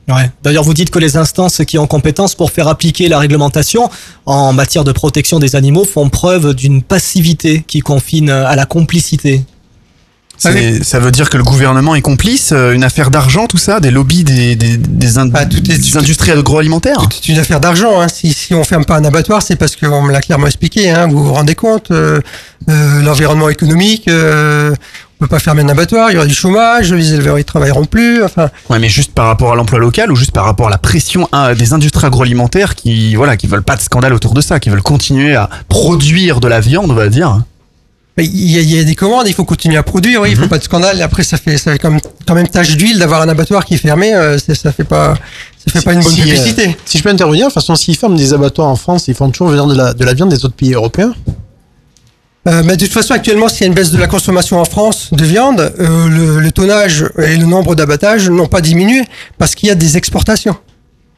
Ouais. 0.08 0.30
D'ailleurs, 0.44 0.64
vous 0.64 0.74
dites 0.76 0.92
que 0.92 1.00
les 1.00 1.18
instances 1.18 1.64
qui 1.66 1.80
ont 1.80 1.88
compétence 1.88 2.36
pour 2.36 2.52
faire 2.52 2.68
appliquer 2.68 3.08
la 3.08 3.18
réglementation 3.18 3.90
en 4.28 4.54
matière 4.54 4.84
de 4.84 4.92
protection 4.92 5.40
des 5.40 5.56
animaux 5.56 5.84
font 5.84 6.10
preuve 6.10 6.54
d'une 6.54 6.84
passivité 6.84 7.64
qui 7.66 7.80
confine 7.80 8.30
à 8.30 8.56
la 8.56 8.66
complicité. 8.68 9.44
Ça 10.38 11.00
veut 11.00 11.12
dire 11.12 11.30
que 11.30 11.38
le 11.38 11.44
gouvernement 11.44 11.96
est 11.96 12.02
complice, 12.02 12.52
euh, 12.52 12.74
une 12.74 12.84
affaire 12.84 13.10
d'argent, 13.10 13.48
tout 13.48 13.58
ça, 13.58 13.80
des 13.80 13.92
lobbies 13.92 14.24
des, 14.24 14.56
des, 14.56 14.78
des, 14.78 15.18
ind- 15.18 15.32
des 15.62 15.98
industries 15.98 16.32
agroalimentaires 16.32 17.08
C'est 17.12 17.30
une 17.32 17.40
affaire 17.40 17.60
d'argent. 17.60 18.02
Hein. 18.02 18.08
Si, 18.08 18.34
si 18.34 18.54
on 18.54 18.64
ferme 18.64 18.86
pas 18.86 18.98
un 18.98 19.06
abattoir, 19.06 19.42
c'est 19.42 19.56
parce 19.56 19.76
qu'on 19.76 20.02
me 20.04 20.12
l'a 20.12 20.22
clairement 20.22 20.48
expliqué. 20.48 20.90
Hein. 20.92 21.08
Vous 21.08 21.24
vous 21.24 21.34
rendez 21.34 21.56
compte 21.56 21.92
euh, 21.92 22.20
euh, 22.70 23.02
L'environnement 23.02 23.50
économique, 23.50 24.08
euh, 24.08 24.74
on 25.20 25.24
peut 25.24 25.30
pas 25.30 25.40
fermer 25.40 25.62
un 25.62 25.70
abattoir, 25.70 26.12
il 26.12 26.16
y 26.16 26.18
aura 26.18 26.26
du 26.26 26.34
chômage, 26.34 26.92
les 26.92 27.14
éleveurs 27.14 27.40
ils 27.40 27.46
travailleront 27.46 27.86
plus. 27.86 28.24
Enfin, 28.24 28.50
Ouais, 28.70 28.80
mais 28.80 28.90
juste 28.90 29.14
par 29.14 29.28
rapport 29.28 29.54
à 29.54 29.56
l'emploi 29.56 29.80
local 29.80 30.12
ou 30.12 30.16
juste 30.16 30.32
par 30.32 30.44
rapport 30.46 30.68
à 30.68 30.70
la 30.72 30.78
pression 30.78 31.30
hein, 31.32 31.54
des 31.54 31.72
industries 31.74 32.06
agroalimentaires 32.08 32.76
qui, 32.76 33.16
voilà, 33.16 33.38
qui 33.38 33.48
veulent 33.48 33.64
pas 33.64 33.78
de 33.78 33.82
scandale 33.82 34.14
autour 34.14 34.34
de 34.34 34.42
ça, 34.42 34.60
qui 34.60 34.70
veulent 34.70 34.82
continuer 34.84 35.36
à 35.36 35.50
produire 35.70 36.40
de 36.42 36.48
la 36.50 36.60
viande, 36.60 36.92
on 36.92 36.96
va 36.96 37.08
dire. 37.08 37.40
Il 38.24 38.52
y, 38.52 38.58
a, 38.58 38.62
il 38.62 38.74
y 38.76 38.80
a 38.80 38.84
des 38.84 38.96
commandes, 38.96 39.28
il 39.28 39.34
faut 39.34 39.44
continuer 39.44 39.78
à 39.78 39.84
produire. 39.84 40.22
Oui, 40.22 40.30
il 40.32 40.38
Mhm. 40.38 40.44
faut 40.44 40.50
pas 40.50 40.58
de 40.58 40.64
scandale. 40.64 41.02
Après, 41.02 41.24
ça 41.24 41.38
fait, 41.38 41.58
ça 41.58 41.74
fait 41.74 41.80
quand 41.80 41.92
même, 41.92 42.00
quand 42.26 42.34
même 42.36 42.48
tache 42.48 42.78
d'huile 42.78 42.98
d'avoir 42.98 43.22
un 43.22 43.28
abattoir 43.30 43.66
qui 43.66 43.74
est 43.74 43.78
fermé. 43.78 44.14
euh, 44.14 44.38
ça 44.38 44.72
fait 44.72 44.84
pas, 44.86 45.16
ça 45.66 45.72
fait 45.80 45.84
pas 45.86 45.94
une 45.94 46.02
bonne 46.02 46.14
Si, 46.14 46.22
euh, 46.22 46.24
publicité. 46.24 46.78
si 46.86 46.98
je 46.98 47.04
peux 47.04 47.10
intervenir, 47.10 47.48
de 47.48 47.52
toute 47.52 47.56
façon, 47.56 47.76
s'ils 47.76 47.98
ferment 47.98 48.16
des 48.16 48.34
abattoirs 48.34 48.68
en 48.70 48.76
France, 48.78 49.08
ils 49.10 49.16
font 49.16 49.30
toujours 49.30 49.50
venir 49.50 49.66
de 49.68 49.76
la, 49.76 49.94
de 49.94 50.04
la 50.06 50.14
viande 50.14 50.30
des 50.30 50.46
autres 50.46 50.56
pays 50.56 50.74
européens. 50.74 51.14
Euh, 52.48 52.62
mais 52.64 52.78
de 52.78 52.86
toute 52.86 52.94
façon, 52.94 53.14
actuellement, 53.16 53.50
s'il 53.50 53.62
y 53.62 53.64
a 53.64 53.68
une 53.68 53.74
baisse 53.74 53.92
de 53.92 53.98
la 53.98 54.06
consommation 54.08 54.60
en 54.62 54.66
France 54.66 55.10
de 55.12 55.26
viande, 55.26 55.74
euh, 55.80 56.08
le, 56.08 56.40
le 56.40 56.52
tonnage 56.52 57.04
et 57.18 57.36
le 57.38 57.46
nombre 57.48 57.74
d'abattages 57.76 58.30
n'ont 58.30 58.46
pas 58.48 58.62
diminué 58.62 59.02
parce 59.40 59.56
qu'il 59.56 59.68
y 59.68 59.72
a 59.72 59.76
des 59.76 59.98
exportations. 59.98 60.56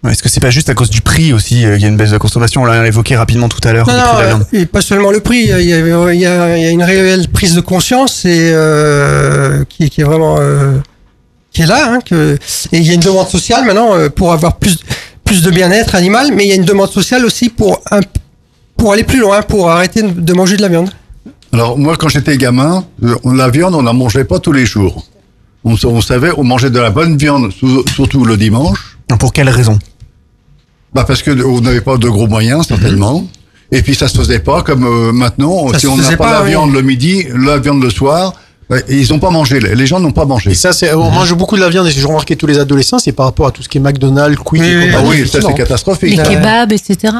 Est-ce 0.09 0.23
que 0.23 0.29
c'est 0.29 0.39
pas 0.39 0.49
juste 0.49 0.69
à 0.69 0.73
cause 0.73 0.89
du 0.89 1.01
prix 1.01 1.34
aussi 1.34 1.65
euh, 1.65 1.73
qu'il 1.73 1.81
y 1.84 1.85
a 1.85 1.89
une 1.89 1.97
baisse 1.97 2.11
de 2.11 2.17
consommation 2.17 2.61
On 2.61 2.65
l'a 2.65 2.85
évoqué 2.88 3.15
rapidement 3.15 3.49
tout 3.49 3.65
à 3.67 3.73
l'heure. 3.73 3.85
Euh, 4.21 4.34
et 4.53 4.65
pas 4.65 4.81
seulement 4.81 5.11
le 5.11 5.19
prix, 5.19 5.39
il 5.41 5.47
y 5.47 5.51
a, 5.53 5.59
il 5.59 5.67
y 5.69 5.73
a- 5.73 5.79
il 6.13 6.19
y 6.19 6.25
a- 6.25 6.57
il 6.57 6.63
y 6.63 6.65
a 6.65 6.69
une 6.69 6.84
réelle 6.84 7.27
prise 7.29 7.53
de 7.55 7.61
conscience 7.61 8.25
et, 8.25 8.51
euh, 8.53 9.63
qui, 9.69 9.89
qui 9.89 10.01
est 10.01 10.03
vraiment 10.05 10.38
euh, 10.39 10.77
qui 11.51 11.61
est 11.63 11.65
là. 11.67 11.93
Hein, 11.93 11.99
que, 12.05 12.35
et 12.71 12.77
il 12.77 12.84
y 12.85 12.91
a 12.91 12.93
une 12.93 12.99
demande 13.01 13.27
sociale 13.27 13.65
maintenant 13.65 13.91
pour 14.15 14.31
avoir 14.34 14.57
plus, 14.57 14.77
plus 15.23 15.41
de 15.41 15.51
bien-être 15.51 15.95
animal, 15.95 16.31
mais 16.34 16.45
il 16.45 16.49
y 16.49 16.51
a 16.51 16.55
une 16.55 16.65
demande 16.65 16.89
sociale 16.91 17.25
aussi 17.25 17.49
pour, 17.49 17.81
un, 17.91 17.99
pour 18.77 18.93
aller 18.93 19.03
plus 19.03 19.19
loin, 19.19 19.41
pour 19.41 19.69
arrêter 19.69 20.03
de 20.03 20.34
manger 20.34 20.57
de 20.57 20.61
la 20.61 20.67
viande. 20.69 20.89
Alors 21.53 21.77
moi, 21.77 21.95
quand 21.97 22.09
j'étais 22.09 22.38
gamin, 22.38 22.85
on- 23.23 23.34
la 23.34 23.49
viande, 23.49 23.73
on 23.75 23.81
la 23.81 23.93
mangeait 23.93 24.25
pas 24.25 24.39
tous 24.39 24.51
les 24.51 24.65
jours. 24.65 25.05
On, 25.63 25.75
on 25.85 26.01
savait, 26.01 26.29
on 26.38 26.43
mangeait 26.43 26.69
de 26.69 26.79
la 26.79 26.91
bonne 26.91 27.17
viande, 27.17 27.51
surtout 27.93 28.23
le 28.23 28.38
dimanche. 28.38 28.97
Pour 29.19 29.34
quelle 29.34 29.49
raison? 29.49 29.79
Bah 30.93 31.03
parce 31.05 31.22
que 31.22 31.31
on 31.43 31.61
n'avait 31.61 31.81
pas 31.81 31.97
de 31.97 32.09
gros 32.09 32.27
moyens 32.27 32.68
certainement. 32.68 33.26
Et 33.72 33.81
puis 33.81 33.95
ça 33.95 34.07
se 34.07 34.18
faisait 34.18 34.39
pas 34.39 34.64
comme 34.64 34.85
euh, 34.85 35.11
maintenant. 35.11 35.68
Ça 35.73 35.80
si 35.80 35.88
on 35.88 35.97
n'a 35.97 36.09
pas, 36.11 36.18
pas, 36.18 36.31
la 36.34 36.43
oui. 36.43 36.49
viande 36.51 36.73
le 36.73 36.81
midi, 36.81 37.27
la 37.35 37.57
viande 37.57 37.84
le 37.84 37.89
soir, 37.89 38.34
et 38.72 38.95
ils 38.95 39.09
n'ont 39.11 39.19
pas 39.19 39.30
mangé. 39.30 39.59
Les 39.59 39.85
gens 39.85 39.99
n'ont 39.99 40.14
pas 40.14 40.26
mangé. 40.26 40.51
Et 40.51 40.55
ça, 40.55 40.72
c'est, 40.72 40.93
on 40.93 41.11
mange 41.11 41.34
beaucoup 41.35 41.55
de 41.57 41.61
la 41.61 41.69
viande, 41.69 41.88
et 41.88 41.91
si 41.91 41.99
je 41.99 42.07
remarquais 42.07 42.38
tous 42.38 42.47
les 42.47 42.59
adolescents, 42.59 42.99
c'est 42.99 43.11
par 43.11 43.26
rapport 43.26 43.47
à 43.47 43.51
tout 43.51 43.61
ce 43.61 43.68
qui 43.69 43.77
est 43.77 43.81
McDonald's, 43.81 44.38
Quick 44.38 44.61
et 44.61 44.89
Ah 44.93 45.01
compagnie. 45.01 45.22
oui, 45.22 45.27
ça 45.27 45.41
c'est 45.41 45.53
catastrophique. 45.53 46.18
Les 46.18 46.23
kebabs, 46.23 46.72
etc. 46.72 47.14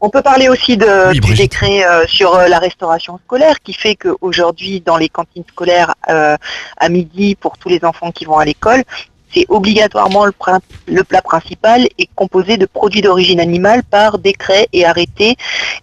On 0.00 0.10
peut 0.10 0.22
parler 0.22 0.48
aussi 0.48 0.76
de, 0.76 1.10
Oui, 1.10 1.20
du 1.20 1.34
décret 1.34 1.84
euh, 1.84 2.04
sur 2.06 2.34
euh, 2.34 2.46
la 2.46 2.58
restauration 2.58 3.18
scolaire 3.24 3.56
qui 3.64 3.72
fait 3.72 3.96
qu'aujourd'hui, 3.96 4.82
dans 4.84 4.96
les 4.98 5.08
cantines 5.08 5.44
scolaires, 5.50 5.94
euh, 6.10 6.36
à 6.76 6.88
midi, 6.88 7.34
pour 7.34 7.56
tous 7.58 7.70
les 7.70 7.84
enfants 7.84 8.12
qui 8.12 8.24
vont 8.26 8.38
à 8.38 8.44
l'école, 8.44 8.84
c'est 9.34 9.46
obligatoirement 9.48 10.24
le, 10.24 11.02
plat 11.04 11.22
principal 11.22 11.86
est 11.98 12.08
composé 12.14 12.56
de 12.56 12.66
produits 12.66 13.02
d'origine 13.02 13.40
animale 13.40 13.82
par 13.82 14.18
décret 14.18 14.68
et 14.72 14.84
arrêté 14.84 15.36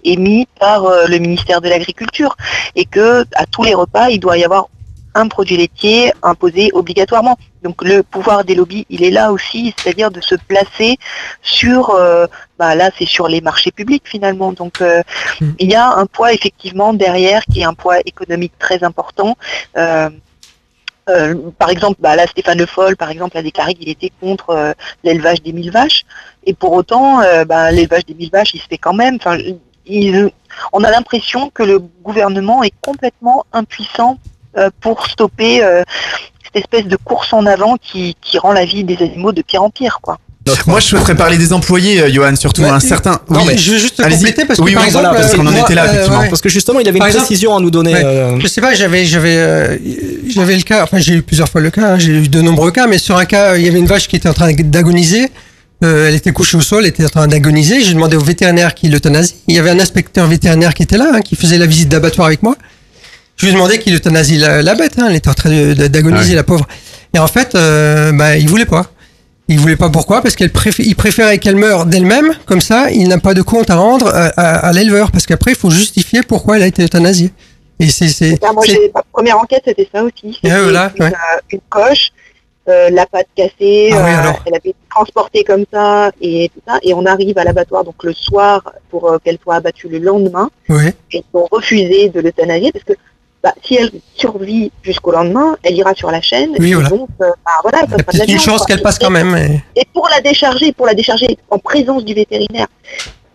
émis 0.04 0.48
par 0.60 0.86
euh, 0.86 1.06
le 1.08 1.18
ministère 1.20 1.62
de 1.62 1.70
l'Agriculture. 1.70 2.36
Et 2.76 2.86
que 2.86 3.26
à 3.36 3.46
tous 3.46 3.64
les 3.64 3.74
repas, 3.74 4.10
il 4.10 4.20
doit 4.20 4.38
y 4.38 4.44
avoir 4.44 4.68
un 5.14 5.28
produit 5.28 5.58
laitier 5.58 6.14
imposé 6.24 6.70
obligatoirement. 6.74 7.38
Donc 7.64 7.84
le 7.84 8.02
pouvoir 8.02 8.44
des 8.44 8.56
lobbies, 8.56 8.86
il 8.90 9.04
est 9.04 9.12
là 9.12 9.32
aussi, 9.32 9.74
c'est-à-dire 9.78 10.10
de 10.10 10.22
se 10.22 10.36
placer 10.36 10.98
sur, 11.42 11.92
euh, 11.92 12.28
bah 12.58 12.76
là 12.76 12.90
c'est 12.98 13.06
sur 13.06 13.28
les 13.28 13.42
marchés 13.42 13.72
publics 13.72 14.04
finalement. 14.06 14.52
Donc 14.54 14.82
euh, 14.82 15.04
il 15.60 15.70
y 15.70 15.76
a 15.76 15.90
un 15.90 16.06
poids 16.06 16.34
effectivement 16.34 16.94
derrière 16.94 17.44
qui 17.46 17.62
est 17.62 17.66
un 17.66 17.74
poids 17.74 18.00
économique 18.06 18.54
très 18.58 18.84
important. 18.84 19.38
Euh, 19.78 20.10
euh, 21.12 21.36
par 21.58 21.70
exemple, 21.70 21.98
bah 22.00 22.16
là 22.16 22.26
Stéphane 22.28 22.58
Le 22.58 22.66
Foll, 22.66 22.96
par 22.96 23.10
exemple, 23.10 23.38
a 23.38 23.42
déclaré 23.42 23.74
qu'il 23.74 23.90
était 23.90 24.12
contre 24.20 24.52
euh, 24.52 24.74
l'élevage 25.04 25.42
des 25.42 25.54
mille 25.54 25.72
vaches. 25.72 26.04
Et 26.46 26.54
pour 26.54 26.74
autant, 26.74 27.22
euh, 27.22 27.46
bah, 27.46 27.72
l'élevage 27.72 28.06
des 28.06 28.14
mille 28.14 28.32
vaches, 28.32 28.54
il 28.54 28.62
se 28.62 28.68
fait 28.68 28.78
quand 28.78 28.94
même. 28.94 29.18
On 30.74 30.84
a 30.84 30.92
l'impression 30.92 31.50
que 31.50 31.64
le 31.64 31.80
gouvernement 31.80 32.64
est 32.64 32.74
complètement 32.82 33.46
impuissant 33.52 34.18
pour 34.82 35.08
stopper 35.08 35.62
cette 36.44 36.56
espèce 36.56 36.86
de 36.86 36.98
course 36.98 37.34
en 37.34 37.46
avant 37.46 37.78
qui, 37.78 38.16
qui 38.22 38.38
rend 38.38 38.52
la 38.52 38.66
vie 38.66 38.84
des 38.84 39.02
animaux 39.02 39.32
de 39.32 39.42
pire 39.42 39.64
en 39.64 39.70
pire. 39.70 40.00
Moi, 40.66 40.80
je 40.80 40.86
souhaiterais 40.88 41.16
parler 41.16 41.38
des 41.38 41.54
employés, 41.54 42.02
euh, 42.02 42.12
Johan, 42.12 42.36
surtout 42.36 42.64
un 42.66 42.80
certain. 42.80 43.20
Non, 43.30 43.42
Oui. 43.42 43.46
mais 43.50 43.58
je 43.58 43.72
veux 43.74 43.78
juste 43.78 44.00
Allez-y. 44.00 44.18
compléter 44.18 44.46
parce 44.46 44.60
que 44.60 44.64
oui, 44.66 44.74
par 44.74 44.82
oui, 44.82 44.88
exemple, 44.88 45.06
voilà, 45.10 45.20
parce 45.22 45.36
qu'on 45.36 45.46
en 45.46 45.52
moi, 45.52 45.62
était 45.62 45.76
là, 45.76 45.84
euh, 45.84 45.92
effectivement. 45.92 46.20
ouais. 46.20 46.30
Parce 46.30 46.42
que 46.42 46.50
justement, 46.50 46.80
il 46.80 46.88
avait 46.90 46.98
Par 46.98 47.08
une 47.08 47.12
exemple- 47.12 47.26
précision 47.28 47.56
à 47.56 47.60
nous 47.60 47.70
donner. 47.70 47.94
Ouais. 47.94 48.02
euh, 48.04 48.40
Je 48.40 48.48
sais 48.48 48.60
pas, 48.60 48.74
j'avais, 48.74 49.06
j'avais, 49.06 49.36
euh, 49.38 49.78
j'avais 50.28 50.56
le 50.58 50.64
cas. 50.64 50.84
Enfin, 50.84 50.98
j'ai 50.98 51.14
eu 51.14 51.22
plusieurs 51.22 51.48
fois 51.48 51.62
le 51.62 51.70
cas. 51.70 51.94
hein, 51.94 52.00
j'ai 52.00 52.12
eu 52.12 52.28
de 52.28 52.42
nombreux 52.42 52.72
cas, 52.72 52.88
mais 52.88 52.98
sur 52.98 53.18
un 53.18 53.26
cas, 53.26 53.56
il 53.56 53.64
y 53.66 53.68
avait 53.70 53.78
une 53.80 53.86
vache 53.86 54.08
qui 54.08 54.16
était 54.16 54.30
en 54.30 54.34
train 54.34 54.52
d'agoniser. 54.52 55.30
Euh, 55.84 56.08
elle 56.10 56.16
était 56.16 56.32
couchée 56.32 56.58
au 56.58 56.62
sol, 56.62 56.84
elle 56.84 56.90
était 56.90 57.06
en 57.06 57.10
train 57.10 57.28
d'agoniser. 57.28 57.82
J'ai 57.84 57.94
demandé 57.94 58.16
au 58.18 58.22
vétérinaire 58.22 58.74
qui 58.74 58.90
l'euthanasie. 58.90 59.36
Il 59.48 59.56
y 59.56 59.60
avait 59.60 59.70
un 59.70 59.80
inspecteur 59.80 60.28
vétérinaire 60.28 60.74
qui 60.74 60.84
était 60.84 60.98
là, 60.98 61.12
hein, 61.14 61.22
qui 61.22 61.36
faisait 61.36 61.58
la 61.60 61.66
visite 61.68 61.90
d'abattoir 61.90 62.26
avec 62.28 62.42
moi. 62.44 62.56
Je 63.38 63.46
lui 63.46 63.52
ai 63.52 63.54
demandé 63.56 63.78
qu'il 63.80 63.94
euthanasie 63.96 64.38
la, 64.38 64.62
la 64.64 64.76
bête. 64.76 64.94
hein, 64.98 65.06
elle 65.10 65.16
était 65.16 65.30
en 65.30 65.34
train 65.36 65.50
d'agoniser, 65.74 66.30
Ouais. 66.32 66.36
la 66.36 66.44
pauvre. 66.44 66.68
Et 67.16 67.20
en 67.20 67.28
fait, 67.28 67.54
euh, 67.56 68.12
bah, 68.12 68.38
il 68.38 68.48
voulait 68.50 68.66
pas. 68.66 68.92
Il 69.52 69.60
voulait 69.60 69.76
pas 69.76 69.90
pourquoi 69.90 70.22
Parce 70.22 70.36
qu'il 70.36 70.50
préférait 70.52 71.38
qu'elle 71.38 71.58
meure 71.58 71.86
d'elle-même, 71.86 72.34
comme 72.46 72.62
ça, 72.62 72.90
il 72.90 73.08
n'a 73.10 73.18
pas 73.20 73.34
de 73.34 73.42
compte 73.42 73.70
à 73.70 73.76
rendre 73.76 74.08
à, 74.08 74.28
à- 74.38 74.68
à 74.70 74.72
l'éleveur, 74.74 75.12
parce 75.12 75.26
qu'après, 75.26 75.52
il 75.52 75.58
faut 75.58 75.70
justifier 75.70 76.22
pourquoi 76.24 76.56
elle 76.56 76.64
a 76.64 76.68
été 76.68 76.84
euthanasiée. 76.84 77.32
Et 77.80 77.90
c'est, 77.90 78.40
Ah, 78.44 78.54
moi, 78.54 78.64
ma 78.96 79.04
première 79.12 79.38
enquête, 79.40 79.64
c'était 79.66 79.90
ça 79.94 80.04
aussi. 80.04 80.34
C'était 80.36 80.52
Ah, 80.56 80.62
voilà, 80.64 80.92
une, 80.96 81.04
ouais. 81.04 81.12
une 81.52 81.60
coche, 81.70 82.12
euh, 82.70 82.90
la 82.92 83.06
patte 83.08 83.28
cassée, 83.36 83.90
Ah 83.92 84.04
oui, 84.06 84.12
euh, 84.30 84.32
elle 84.46 84.54
avait 84.54 84.70
été 84.70 84.76
transportée 84.90 85.44
comme 85.44 85.66
ça 85.74 86.12
et 86.22 86.50
tout 86.54 86.62
ça. 86.68 86.78
Et 86.84 86.94
on 86.94 87.06
arrive 87.06 87.38
à 87.40 87.44
l'abattoir 87.44 87.84
donc 87.84 87.96
le 88.04 88.14
soir 88.14 88.62
pour 88.92 89.12
euh, 89.12 89.18
qu'elle 89.24 89.40
soit 89.44 89.56
abattue 89.56 89.90
le 89.90 89.98
lendemain. 89.98 90.50
Ouais. 90.70 90.94
Et 91.12 91.18
ils 91.18 91.38
ont 91.38 91.48
refusé 91.52 92.10
de 92.10 92.20
l'euthanasier 92.22 92.72
parce 92.72 92.86
que 92.86 92.94
bah, 93.44 93.54
si 93.64 93.76
elle 93.76 93.92
survit 94.16 94.72
jusqu'au 94.84 95.12
lendemain, 95.12 95.58
elle 95.64 95.76
ira 95.76 95.94
sur 95.96 96.12
la 96.12 96.22
chaîne. 96.22 96.52
Oui, 96.60 96.72
et 96.72 96.74
voilà. 96.76 96.90
donc, 96.90 97.10
euh, 97.22 97.26
bah, 97.46 97.52
voilà, 97.64 97.80
ça 97.90 98.12
sera 98.14 98.26
une 98.26 98.40
chance 98.40 98.66
qu'elle 98.66 98.82
passe 98.82 99.00
quand 99.00 99.10
même. 99.10 99.36
et 99.76 99.86
pour 99.94 100.08
la 100.10 100.22
décharger, 100.22 100.72
pour 100.74 100.86
la 100.86 100.94
décharger 100.94 101.38
en 101.50 101.58
présence 101.58 102.06
du 102.06 102.14
vétérinaire, 102.14 102.68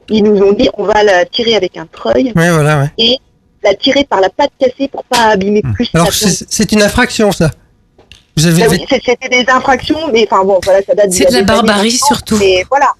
ils 0.09 0.23
nous 0.23 0.41
ont 0.43 0.53
dit 0.53 0.69
on 0.74 0.85
va 0.85 1.03
la 1.03 1.24
tirer 1.24 1.57
avec 1.57 1.77
un 1.77 1.87
treuil 1.87 2.33
Ouais, 2.37 2.51
voilà, 2.51 2.81
ouais. 2.83 2.91
et 2.99 3.19
la 3.65 3.74
tirer 3.74 4.05
par 4.05 4.20
la 4.20 4.31
patte 4.31 4.53
cassée 4.61 4.87
pour 4.89 5.03
pas 5.05 5.24
abîmer 5.31 5.62
plus 5.74 5.91
Alors, 5.95 6.12
c'est, 6.12 6.47
c'est 6.49 6.70
une 6.70 6.83
infraction, 6.83 7.33
ça. 7.33 7.51
Vous 8.37 8.47
avez 8.47 8.62
Ah 8.62 8.66
oui, 8.70 8.85
C'était 8.89 9.28
des 9.28 9.51
infractions, 9.51 9.99
mais 10.12 10.28
enfin 10.31 10.45
bon, 10.45 10.61
voilà, 10.62 10.81
ça 10.87 10.95
date 10.95 11.11
C'est 11.11 11.27
a 11.27 11.28
de 11.31 11.33
la 11.33 11.39
années 11.39 11.47
barbarie, 11.47 11.91
surtout. 11.91 12.37
Mais 12.39 12.65
voilà. 12.69 12.93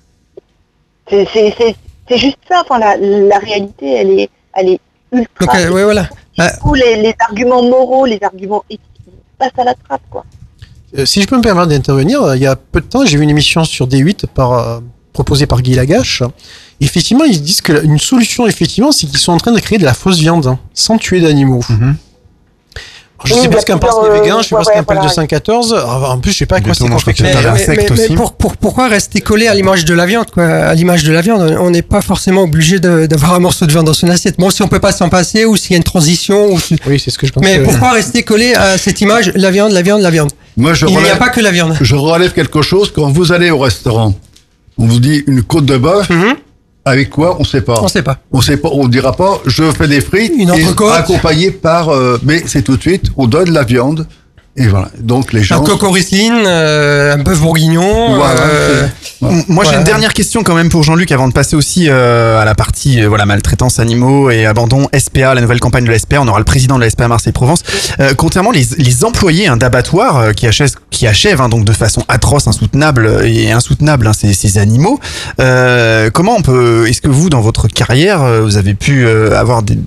C'est- 1.09 1.74
juste 2.16 2.39
ça, 2.49 2.62
enfin 2.65 2.78
la, 2.78 2.97
la 2.97 3.39
réalité, 3.39 3.95
elle 3.95 4.20
est, 4.20 4.31
elle 4.55 4.69
est 4.70 4.81
ultra. 5.12 5.47
Donc, 5.47 5.55
euh, 5.55 5.70
ouais, 5.70 5.85
voilà. 5.85 6.09
Ah, 6.38 6.52
Tous 6.60 6.74
les, 6.74 6.96
les 7.02 7.14
arguments 7.18 7.62
moraux, 7.62 8.06
les 8.06 8.18
arguments 8.22 8.64
éthiques 8.68 8.82
passent 9.38 9.50
à 9.58 9.64
la 9.64 9.74
trappe, 9.74 10.02
quoi. 10.10 10.24
Euh, 10.98 11.04
si 11.06 11.20
je 11.20 11.26
peux 11.26 11.36
me 11.36 11.42
permettre 11.42 11.68
d'intervenir, 11.68 12.22
euh, 12.22 12.36
il 12.36 12.42
y 12.42 12.46
a 12.46 12.56
peu 12.56 12.80
de 12.80 12.86
temps, 12.86 13.04
j'ai 13.04 13.16
vu 13.16 13.24
une 13.24 13.30
émission 13.30 13.64
sur 13.64 13.86
D8 13.88 14.26
par, 14.26 14.52
euh, 14.52 14.80
proposée 15.12 15.46
par 15.46 15.62
Guy 15.62 15.74
Lagache. 15.74 16.22
Effectivement, 16.80 17.24
ils 17.24 17.42
disent 17.42 17.60
que 17.60 17.72
la- 17.72 17.80
une 17.80 17.98
solution, 17.98 18.46
effectivement, 18.46 18.92
c'est 18.92 19.06
qu'ils 19.06 19.18
sont 19.18 19.32
en 19.32 19.38
train 19.38 19.52
de 19.52 19.58
créer 19.60 19.78
de 19.78 19.84
la 19.84 19.94
fausse 19.94 20.18
viande, 20.18 20.46
hein, 20.46 20.58
sans 20.74 20.98
tuer 20.98 21.20
d'animaux. 21.20 21.62
Alors, 21.68 21.90
Je 23.24 23.32
Oui, 23.34 23.40
sais 23.40 23.48
pas 23.48 23.60
ce 23.60 23.66
qu'en 23.66 23.78
pensent 23.78 23.90
plusieurs, 23.94 24.12
les 24.12 24.18
euh, 24.18 24.22
véganes, 24.22 24.43
je 24.43 24.48
sais 24.48 24.55
pas 24.55 24.62
ce 24.64 24.68
qu'en 24.70 24.76
ouais, 24.78 24.82
parle 24.84 24.98
voilà. 24.98 25.09
214. 25.09 25.72
Alors, 25.74 26.10
En 26.12 26.18
plus, 26.18 26.32
je 26.32 26.36
sais 26.38 26.47
pas 26.47 26.56
à 26.56 26.60
quoi 26.60 26.74
c'est 26.74 26.86
confectionné. 26.88 27.32
mais, 27.34 27.90
aussi. 27.90 28.02
mais 28.10 28.14
pour, 28.16 28.34
pour- 28.34 28.56
pourquoi 28.59 28.88
rester 28.88 29.20
collé 29.22 29.47
à 29.48 29.55
l'image 29.55 29.84
de 29.86 29.94
la 29.94 30.05
viande 30.05 30.30
quoi? 30.30 30.44
À 30.44 30.74
l'image 30.74 31.02
de 31.02 31.12
la 31.12 31.22
viande, 31.22 31.56
on 31.59 31.70
n'est 31.70 31.80
pas 31.82 32.02
forcément 32.02 32.43
obligé 32.43 32.78
de- 32.78 33.06
d'avoir 33.06 33.32
un 33.34 33.38
morceau 33.38 33.64
de 33.66 33.72
viande 33.72 33.86
dans 33.86 33.94
son 33.94 34.09
assiette. 34.09 34.36
Bon, 34.38 34.51
si 34.51 34.62
on 34.62 34.68
peut 34.68 34.80
pas 34.80 34.93
s'en 34.93 35.09
passer 35.09 35.44
ou 35.47 35.56
s'il 35.56 35.70
y 35.72 35.74
a 35.74 35.78
une 35.78 35.82
transition. 35.82 36.52
Ou 36.52 36.60
si- 36.60 36.76
Oui, 36.86 37.01
c'est 37.02 37.10
ce 37.10 37.18
que 37.18 37.26
je 37.26 37.32
pense. 37.32 37.43
Mais 37.43 37.59
pourquoi 37.60 37.93
rester 37.93 38.22
collé 38.22 38.52
à 38.55 38.76
cette 38.76 39.01
image 39.01 39.32
La 39.34 39.51
viande, 39.51 39.72
la 39.72 39.82
viande, 39.82 40.02
la 40.02 40.10
viande? 40.10 40.30
Moi, 40.59 40.74
je 40.74 40.86
Il 40.86 40.97
n'y 40.98 41.09
a 41.09 41.16
pas 41.16 41.30
que 41.30 41.40
la 41.40 41.51
viande. 41.52 41.76
je 41.80 41.94
relève 41.94 42.32
quelque 42.32 42.60
chose. 42.62 42.93
Quand 42.94 43.10
vous 43.10 43.32
allez 43.32 43.51
au 43.51 43.59
restaurant, 43.59 44.14
on 44.78 44.86
vous 44.86 45.01
dit 45.01 45.24
une 45.26 45.43
côte 45.43 45.64
de 45.64 45.78
bœuf. 45.78 46.09
Avec 46.86 47.10
quoi 47.10 47.36
On 47.40 47.44
sait 47.44 47.62
pas. 47.62 47.80
On 47.82 47.88
sait 47.88 48.04
pas. 48.04 48.18
On 48.30 48.40
sait 48.40 48.56
pas. 48.58 48.68
On 48.72 48.86
dira 48.86 49.12
pas. 49.12 49.40
Je 49.44 49.72
fais 49.72 49.88
des 49.88 50.00
frites. 50.00 50.32
Une 50.32 50.50
et 50.50 50.64
accompagné 50.92 51.50
par. 51.50 51.88
euh, 51.88 52.16
mais 52.22 52.44
c'est 52.46 52.62
tout 52.62 52.76
de 52.76 52.80
suite. 52.80 53.10
On 53.16 53.26
donne 53.26 53.50
la 53.50 53.64
viande. 53.64 54.06
Et 54.59 54.69
voilà. 54.69 54.89
Donc 54.99 55.33
les 55.33 55.41
Un 55.41 55.43
gens. 55.45 55.61
coco 55.62 55.91
Riesling, 55.91 56.33
euh, 56.47 57.15
un 57.15 57.19
bœuf 57.19 57.41
bourguignon. 57.41 58.15
Voilà, 58.16 58.41
euh, 58.41 58.87
Moi, 59.49 59.65
j'ai 59.69 59.77
une 59.77 59.85
dernière 59.85 60.15
question 60.15 60.43
quand 60.43 60.55
même 60.55 60.69
pour 60.70 60.83
Jean-Luc 60.83 61.12
avant 61.12 61.28
de 61.28 61.33
passer 61.35 61.57
aussi 61.57 61.89
euh, 61.89 62.41
à 62.41 62.45
la 62.47 62.55
partie 62.55 63.03
euh, 63.03 63.09
voilà 63.09 63.27
maltraitance 63.27 63.78
animaux 63.81 64.31
et 64.31 64.47
abandon 64.47 64.89
SPA, 64.99 65.35
la 65.35 65.41
nouvelle 65.43 65.61
campagne 65.61 65.85
de 65.85 65.91
la 65.91 65.99
SPA. 65.99 66.20
On 66.23 66.28
aura 66.28 66.39
le 66.39 66.45
président 66.45 66.77
de 66.77 66.81
la 66.85 66.89
SPA 66.91 67.07
Marseille-Provence. 67.09 67.62
Euh, 68.01 68.15
contrairement 68.16 68.51
les, 68.51 68.65
les 68.78 69.05
employés 69.05 69.47
hein, 69.47 69.57
d'abattoirs 69.59 70.16
euh, 70.19 70.33
qui 70.33 70.47
achèvent, 70.47 70.73
qui 70.91 71.07
achèvent 71.07 71.41
hein, 71.43 71.49
donc 71.51 71.65
de 71.65 71.73
façon 71.73 72.03
atroce, 72.09 72.47
insoutenable 72.47 73.23
et 73.24 73.53
insoutenable 73.53 74.07
hein, 74.07 74.12
ces, 74.15 74.33
ces 74.33 74.57
animaux. 74.59 74.99
euh, 75.41 76.09
comment 76.11 76.35
on 76.37 76.43
peut 76.43 76.87
Est-ce 76.89 77.03
que 77.03 77.09
vous, 77.09 77.28
dans 77.28 77.41
votre 77.43 77.69
carrière, 77.69 78.20
vous 78.43 78.57
avez 78.57 78.73
pu 78.74 79.05
euh, 79.07 79.39
avoir 79.39 79.62
des, 79.62 79.78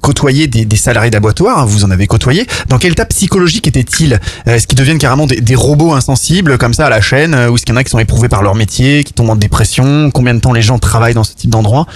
côtoyer 0.00 0.48
des, 0.48 0.64
des 0.64 0.76
salariés 0.76 1.10
d'abattoirs 1.10 1.58
hein, 1.60 1.64
Vous 1.64 1.84
en 1.84 1.90
avez 1.92 2.06
côtoyé. 2.08 2.46
Dans 2.68 2.78
quel 2.78 2.92
état 2.92 3.04
psychologique 3.04 3.68
étaient-ils 3.68 3.99
Euh, 4.08 4.18
Est-ce 4.46 4.66
qu'ils 4.66 4.78
deviennent 4.78 4.98
carrément 4.98 5.26
des, 5.26 5.54
robots 5.54 5.92
insensibles 5.92 6.58
comme 6.58 6.74
ça 6.74 6.86
à 6.86 6.90
la 6.90 7.00
chaîne 7.00 7.34
euh, 7.34 7.48
Ou 7.48 7.56
est-ce 7.56 7.64
qu'il 7.64 7.74
y 7.74 7.76
en 7.76 7.80
a 7.80 7.84
qui 7.84 7.90
sont 7.90 7.98
éprouvés 7.98 8.28
par 8.28 8.42
leur 8.42 8.54
métier, 8.54 9.04
qui 9.04 9.12
tombent 9.12 9.30
en 9.30 9.36
dépression? 9.36 10.10
Combien 10.10 10.34
de 10.34 10.40
temps 10.40 10.52
les 10.52 10.62
gens 10.62 10.78
travaillent 10.78 11.14
dans 11.14 11.24
ce 11.24 11.34
type 11.34 11.50
d'endroit? 11.50 11.86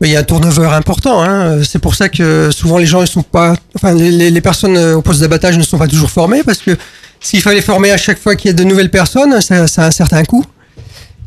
Il 0.00 0.10
y 0.10 0.16
a 0.16 0.20
un 0.20 0.24
turnover 0.24 0.68
important. 0.68 1.22
Hein. 1.22 1.62
C'est 1.64 1.80
pour 1.80 1.94
ça 1.94 2.08
que 2.08 2.50
souvent 2.52 2.78
les 2.78 2.86
gens 2.86 3.02
ils 3.02 3.08
sont 3.08 3.22
pas, 3.22 3.54
enfin 3.74 3.94
les, 3.94 4.40
personnes 4.40 4.76
euh, 4.76 4.96
au 4.96 5.02
poste 5.02 5.20
d'abattage 5.20 5.58
ne 5.58 5.62
sont 5.62 5.78
pas 5.78 5.88
toujours 5.88 6.10
formées 6.10 6.42
parce 6.44 6.58
que 6.58 6.76
s'il 7.20 7.42
fallait 7.42 7.62
former 7.62 7.90
à 7.90 7.96
chaque 7.96 8.18
fois 8.18 8.36
qu'il 8.36 8.48
y 8.48 8.54
a 8.54 8.56
de 8.56 8.62
nouvelles 8.62 8.90
personnes, 8.90 9.40
ça, 9.40 9.66
ça 9.66 9.82
a 9.82 9.86
un 9.86 9.90
certain 9.90 10.22
coût. 10.24 10.44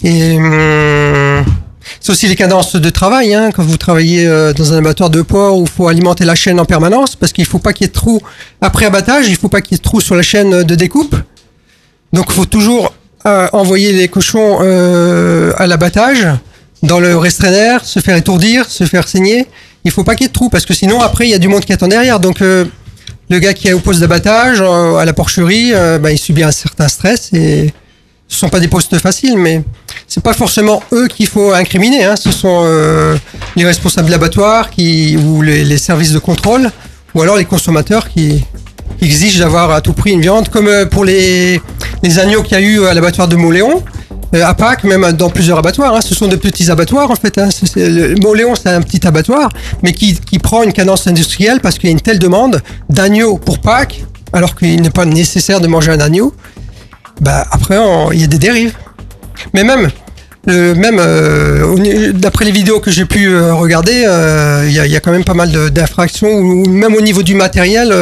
Et 0.04 0.38
hum, 0.38 1.44
c'est 2.00 2.12
aussi 2.12 2.28
les 2.28 2.36
cadences 2.36 2.76
de 2.76 2.90
travail. 2.90 3.34
Hein. 3.34 3.52
Quand 3.52 3.64
vous 3.64 3.78
travaillez 3.78 4.28
euh, 4.28 4.54
dans 4.54 4.74
un 4.74 4.78
abattoir 4.78 5.10
de 5.10 5.22
porc 5.22 5.58
où 5.58 5.64
il 5.64 5.70
faut 5.70 5.88
alimenter 5.88 6.26
la 6.26 6.36
chaîne 6.36 6.60
en 6.60 6.66
permanence 6.66 7.16
parce 7.16 7.32
qu'il 7.32 7.46
faut 7.46 7.60
pas 7.60 7.74
qu'il 7.74 7.86
y 7.86 7.86
ait 7.86 7.90
de 7.90 7.94
trous 7.94 8.22
après 8.62 8.86
abattage, 8.86 9.28
il 9.28 9.36
faut 9.36 9.50
pas 9.50 9.62
qu'il 9.62 9.74
y 9.74 9.76
ait 9.76 9.78
de 9.78 9.84
trous 9.84 10.02
sur 10.02 10.16
la 10.16 10.22
chaîne 10.22 10.64
de 10.64 10.76
découpe. 10.76 11.16
Donc 12.14 12.26
il 12.30 12.34
faut 12.34 12.46
toujours 12.46 12.94
euh, 13.26 13.48
envoyer 13.54 13.94
les 13.94 14.08
cochons 14.08 14.60
euh, 14.62 15.54
à 15.58 15.68
l'abattage 15.68 16.28
dans 16.84 17.00
le 17.00 17.18
restreinaire, 17.18 17.86
se 17.86 18.00
faire 18.00 18.18
étourdir, 18.18 18.70
se 18.70 18.86
faire 18.86 19.08
saigner. 19.08 19.48
Il 19.84 19.92
faut 19.92 20.04
pas 20.04 20.16
qu'il 20.16 20.26
y 20.26 20.26
ait 20.26 20.30
de 20.30 20.34
trous 20.34 20.50
parce 20.50 20.66
que 20.66 20.74
sinon 20.74 21.02
après 21.02 21.28
il 21.28 21.32
y 21.32 21.34
a 21.34 21.40
du 21.40 21.48
monde 21.48 21.66
qui 21.66 21.74
attend 21.74 21.88
derrière. 21.88 22.20
Donc 22.20 22.42
euh, 22.42 22.66
le 23.30 23.40
gars 23.40 23.54
qui 23.54 23.68
est 23.68 23.74
au 23.74 23.80
poste 23.80 24.02
d'abattage, 24.02 24.62
euh, 24.62 24.96
à 24.96 25.06
la 25.06 25.14
porcherie, 25.14 25.72
euh, 25.74 25.98
bah, 26.00 26.12
il 26.12 26.18
subit 26.18 26.44
un 26.44 26.52
certain 26.52 26.88
stress 26.88 27.30
et 27.34 27.74
ce 28.32 28.40
sont 28.40 28.50
pas 28.50 28.62
des 28.62 28.70
postes 28.70 28.98
faciles, 28.98 29.38
mais 29.38 29.62
c'est 30.08 30.24
pas 30.24 30.34
forcément 30.34 30.82
eux 30.94 31.10
qu'il 31.10 31.28
faut 31.28 31.52
incriminer. 31.52 32.06
Hein. 32.06 32.16
Ce 32.16 32.32
sont 32.32 32.62
euh, 32.64 33.18
les 33.58 33.66
responsables 33.66 34.08
de 34.08 34.12
l'abattoir 34.12 34.70
qui 34.70 35.18
ou 35.18 35.42
les, 35.42 35.66
les 35.66 35.78
services 35.78 36.14
de 36.14 36.20
contrôle 36.20 36.72
ou 37.14 37.22
alors 37.22 37.36
les 37.36 37.44
consommateurs 37.44 38.08
qui, 38.08 38.42
exigent 39.02 39.40
d'avoir 39.40 39.72
à 39.72 39.82
tout 39.82 39.94
prix 39.94 40.12
une 40.12 40.22
viande, 40.22 40.50
comme 40.50 40.68
euh, 40.68 40.86
pour 40.86 41.04
les, 41.04 41.60
les 42.04 42.20
agneaux 42.20 42.44
qu'il 42.44 42.54
y 42.54 42.62
a 42.62 42.64
eu 42.64 42.86
à 42.86 42.94
l'abattoir 42.94 43.28
de 43.28 43.36
Moléon. 43.36 43.84
Euh, 44.36 44.46
à 44.46 44.54
Pâques, 44.54 44.84
même 44.84 45.12
dans 45.14 45.30
plusieurs 45.30 45.58
abattoirs, 45.58 45.96
hein, 45.96 46.02
ce 46.02 46.14
sont 46.14 46.28
de 46.28 46.36
petits 46.36 46.70
abattoirs 46.70 47.10
en 47.10 47.16
fait. 47.16 47.38
Hein. 47.38 47.50
Moléon, 48.22 48.54
c'est 48.56 48.70
un 48.70 48.82
petit 48.82 49.06
abattoir, 49.06 49.50
mais 49.82 49.92
qui, 49.92 50.14
qui 50.14 50.40
prend 50.40 50.64
une 50.64 50.72
cadence 50.72 51.08
industrielle 51.08 51.60
parce 51.62 51.80
qu'il 51.80 51.90
y 51.90 51.92
a 51.92 51.94
une 51.94 52.02
telle 52.02 52.20
demande 52.20 52.62
d'agneaux 52.90 53.38
pour 53.38 53.60
Pâques, 53.60 54.06
alors 54.34 54.56
qu'il 54.56 54.82
n'est 54.82 54.90
pas 54.92 55.06
nécessaire 55.06 55.60
de 55.60 55.68
manger 55.68 55.92
un 55.92 56.00
agneau. 56.00 56.34
Bah 57.22 57.46
après, 57.52 57.78
il 58.12 58.20
y 58.20 58.24
a 58.24 58.28
des 58.28 58.40
dérives. 58.40 58.74
Mais 59.54 59.64
même 59.64 59.90
même 60.48 60.98
euh, 61.00 62.12
d'après 62.14 62.46
les 62.46 62.52
vidéos 62.52 62.80
que 62.80 62.90
j'ai 62.90 63.06
pu 63.06 63.28
euh, 63.28 63.54
regarder, 63.54 64.06
euh, 64.08 64.66
il 64.66 64.74
y, 64.74 64.96
a, 64.96 65.00
quand 65.00 65.12
même 65.12 65.24
pas 65.24 65.36
mal 65.36 65.52
d'infractions, 65.72 66.30
ou 66.30 66.68
même 66.68 66.96
au 66.96 67.02
niveau 67.02 67.22
du 67.22 67.36
matériel, 67.36 67.94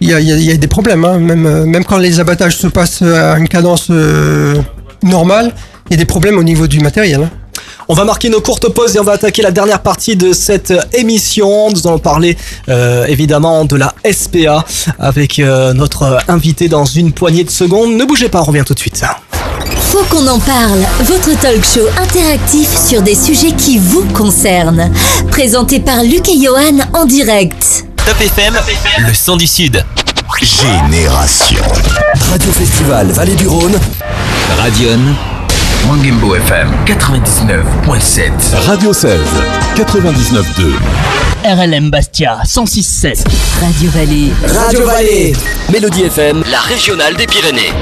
il 0.00 0.08
y, 0.10 0.50
a, 0.52 0.56
des 0.56 0.66
problèmes. 0.66 1.04
hein. 1.04 1.18
Même, 1.18 1.64
même 1.64 1.84
quand 1.84 1.98
les 1.98 2.18
abattages 2.20 2.56
se 2.56 2.66
passent 2.66 3.02
à 3.02 3.38
une 3.38 3.48
cadence 3.48 3.90
normale, 5.02 5.52
il 5.88 5.92
y 5.92 5.94
a 5.94 5.98
des 5.98 6.04
problèmes 6.04 6.38
au 6.38 6.44
niveau 6.44 6.66
du 6.66 6.80
matériel. 6.80 7.22
hein. 7.22 7.30
On 7.88 7.94
va 7.94 8.04
marquer 8.04 8.28
une 8.28 8.40
courte 8.40 8.68
pause 8.70 8.96
et 8.96 9.00
on 9.00 9.04
va 9.04 9.12
attaquer 9.12 9.42
la 9.42 9.50
dernière 9.50 9.80
partie 9.80 10.16
de 10.16 10.32
cette 10.32 10.72
émission. 10.94 11.70
Nous 11.70 11.86
allons 11.86 11.98
parler 11.98 12.36
euh, 12.68 13.04
évidemment 13.06 13.64
de 13.64 13.76
la 13.76 13.94
SPA 14.10 14.64
avec 14.98 15.38
euh, 15.38 15.74
notre 15.74 16.18
invité 16.28 16.68
dans 16.68 16.86
une 16.86 17.12
poignée 17.12 17.44
de 17.44 17.50
secondes. 17.50 17.92
Ne 17.94 18.04
bougez 18.04 18.28
pas, 18.28 18.40
on 18.40 18.44
revient 18.44 18.64
tout 18.66 18.74
de 18.74 18.78
suite. 18.78 19.02
Faut 19.76 20.04
qu'on 20.04 20.26
en 20.26 20.38
parle, 20.38 20.80
votre 21.02 21.38
talk 21.40 21.62
show 21.64 21.86
interactif 22.00 22.68
sur 22.76 23.02
des 23.02 23.14
sujets 23.14 23.52
qui 23.52 23.78
vous 23.78 24.04
concernent. 24.14 24.90
Présenté 25.30 25.78
par 25.78 26.02
Luc 26.02 26.28
et 26.28 26.42
Johan 26.42 26.78
en 26.94 27.04
direct. 27.04 27.84
Top 28.06 28.20
FM, 28.20 28.54
le 29.06 29.14
son 29.14 29.36
du 29.36 29.46
Sud. 29.46 29.84
Génération. 30.42 31.62
Radio 32.30 32.52
Festival 32.52 33.06
Vallée 33.12 33.36
du 33.36 33.46
Rhône. 33.46 33.78
Radion. 34.58 35.33
Mangimbo 35.86 36.34
FM 36.34 36.68
99.7. 36.86 38.32
Radio 38.66 38.92
16, 38.92 39.20
99.2. 39.76 40.72
RLM 41.44 41.90
Bastia 41.90 42.38
106.7. 42.44 43.24
Radio 43.60 43.90
Vallée. 43.90 44.32
Radio 44.46 44.86
Vallée. 44.86 45.32
Mélodie 45.70 46.04
FM, 46.04 46.42
la 46.50 46.60
régionale 46.60 47.14
des 47.16 47.26
Pyrénées. 47.26 47.72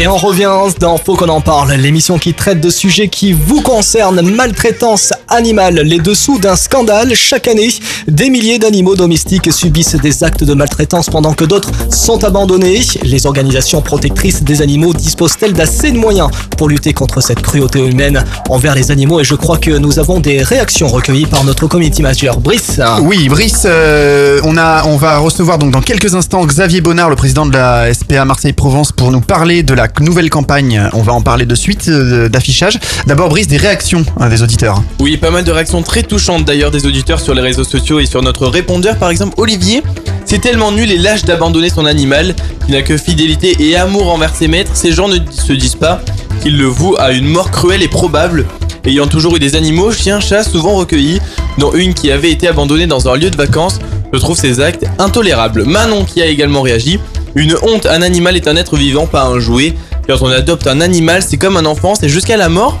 Et 0.00 0.08
on 0.08 0.16
revient 0.16 0.48
dans 0.78 0.96
Faut 0.96 1.14
qu'on 1.14 1.28
en 1.28 1.42
parle, 1.42 1.72
l'émission 1.72 2.18
qui 2.18 2.32
traite 2.32 2.58
de 2.58 2.70
sujets 2.70 3.08
qui 3.08 3.34
vous 3.34 3.60
concernent, 3.60 4.22
maltraitance 4.22 5.12
animale, 5.28 5.74
les 5.80 5.98
dessous 5.98 6.38
d'un 6.38 6.56
scandale. 6.56 7.14
Chaque 7.14 7.46
année, 7.48 7.68
des 8.08 8.30
milliers 8.30 8.58
d'animaux 8.58 8.96
domestiques 8.96 9.52
subissent 9.52 9.96
des 9.96 10.24
actes 10.24 10.42
de 10.42 10.54
maltraitance 10.54 11.10
pendant 11.10 11.34
que 11.34 11.44
d'autres 11.44 11.70
sont 11.90 12.24
abandonnés. 12.24 12.80
Les 13.02 13.26
organisations 13.26 13.82
protectrices 13.82 14.42
des 14.42 14.62
animaux 14.62 14.94
disposent-elles 14.94 15.52
d'assez 15.52 15.92
de 15.92 15.98
moyens 15.98 16.30
pour 16.56 16.70
lutter 16.70 16.94
contre 16.94 17.22
cette 17.22 17.42
cruauté 17.42 17.80
humaine 17.80 18.24
envers 18.48 18.74
les 18.74 18.90
animaux? 18.90 19.20
Et 19.20 19.24
je 19.24 19.34
crois 19.34 19.58
que 19.58 19.72
nous 19.72 19.98
avons 19.98 20.18
des 20.18 20.42
réactions 20.42 20.88
recueillies 20.88 21.26
par 21.26 21.44
notre 21.44 21.66
community 21.66 22.00
manager, 22.00 22.40
Brice? 22.40 22.80
Oui, 23.02 23.28
Brice, 23.28 23.64
euh, 23.66 24.40
on, 24.44 24.56
a, 24.56 24.86
on 24.86 24.96
va 24.96 25.18
recevoir 25.18 25.58
donc 25.58 25.72
dans 25.72 25.82
quelques 25.82 26.14
instants 26.14 26.46
Xavier 26.46 26.80
Bonnard, 26.80 27.10
le 27.10 27.16
président 27.16 27.44
de 27.44 27.52
la 27.52 27.92
SPA 27.92 28.24
Marseille-Provence, 28.24 28.92
pour 28.92 29.10
nous 29.10 29.20
parler 29.20 29.62
de 29.62 29.74
la 29.74 29.89
nouvelle 30.00 30.30
campagne. 30.30 30.88
On 30.92 31.02
va 31.02 31.12
en 31.12 31.20
parler 31.20 31.46
de 31.46 31.54
suite 31.54 31.88
euh, 31.88 32.28
d'affichage. 32.28 32.78
D'abord, 33.06 33.28
Brice, 33.28 33.48
des 33.48 33.56
réactions 33.56 34.04
hein, 34.18 34.28
des 34.28 34.42
auditeurs. 34.42 34.82
Oui, 35.00 35.16
pas 35.16 35.30
mal 35.30 35.44
de 35.44 35.50
réactions 35.50 35.82
très 35.82 36.02
touchantes 36.02 36.44
d'ailleurs 36.44 36.70
des 36.70 36.86
auditeurs 36.86 37.20
sur 37.20 37.34
les 37.34 37.42
réseaux 37.42 37.64
sociaux 37.64 38.00
et 38.00 38.06
sur 38.06 38.22
notre 38.22 38.46
répondeur. 38.46 38.96
Par 38.96 39.10
exemple, 39.10 39.34
Olivier, 39.38 39.82
c'est 40.24 40.40
tellement 40.40 40.70
nul 40.70 40.90
et 40.92 40.98
lâche 40.98 41.24
d'abandonner 41.24 41.70
son 41.70 41.86
animal, 41.86 42.34
qui 42.66 42.72
n'a 42.72 42.82
que 42.82 42.96
fidélité 42.96 43.56
et 43.58 43.76
amour 43.76 44.12
envers 44.12 44.34
ses 44.34 44.48
maîtres. 44.48 44.70
Ces 44.74 44.92
gens 44.92 45.08
ne 45.08 45.18
se 45.30 45.52
disent 45.52 45.74
pas 45.74 46.00
qu'ils 46.42 46.56
le 46.56 46.66
vouent 46.66 46.96
à 46.98 47.12
une 47.12 47.26
mort 47.26 47.50
cruelle 47.50 47.82
et 47.82 47.88
probable. 47.88 48.46
Ayant 48.84 49.06
toujours 49.06 49.36
eu 49.36 49.38
des 49.38 49.56
animaux, 49.56 49.92
chiens, 49.92 50.20
chats, 50.20 50.44
souvent 50.44 50.74
recueillis, 50.74 51.20
dont 51.58 51.72
une 51.74 51.94
qui 51.94 52.10
avait 52.10 52.30
été 52.30 52.48
abandonnée 52.48 52.86
dans 52.86 53.08
un 53.08 53.16
lieu 53.16 53.30
de 53.30 53.36
vacances, 53.36 53.78
je 54.12 54.18
trouve 54.18 54.36
ces 54.36 54.60
actes 54.60 54.84
intolérables. 54.98 55.64
Manon 55.64 56.04
qui 56.04 56.22
a 56.22 56.26
également 56.26 56.62
réagi. 56.62 56.98
Une 57.36 57.54
honte, 57.62 57.86
un 57.86 58.02
animal 58.02 58.36
est 58.36 58.48
un 58.48 58.56
être 58.56 58.76
vivant, 58.76 59.06
pas 59.06 59.22
un 59.22 59.38
jouet. 59.38 59.74
Quand 60.08 60.16
on 60.22 60.28
adopte 60.28 60.66
un 60.66 60.80
animal, 60.80 61.22
c'est 61.22 61.36
comme 61.36 61.56
un 61.56 61.64
enfant, 61.64 61.94
c'est 61.94 62.08
jusqu'à 62.08 62.36
la 62.36 62.48
mort. 62.48 62.78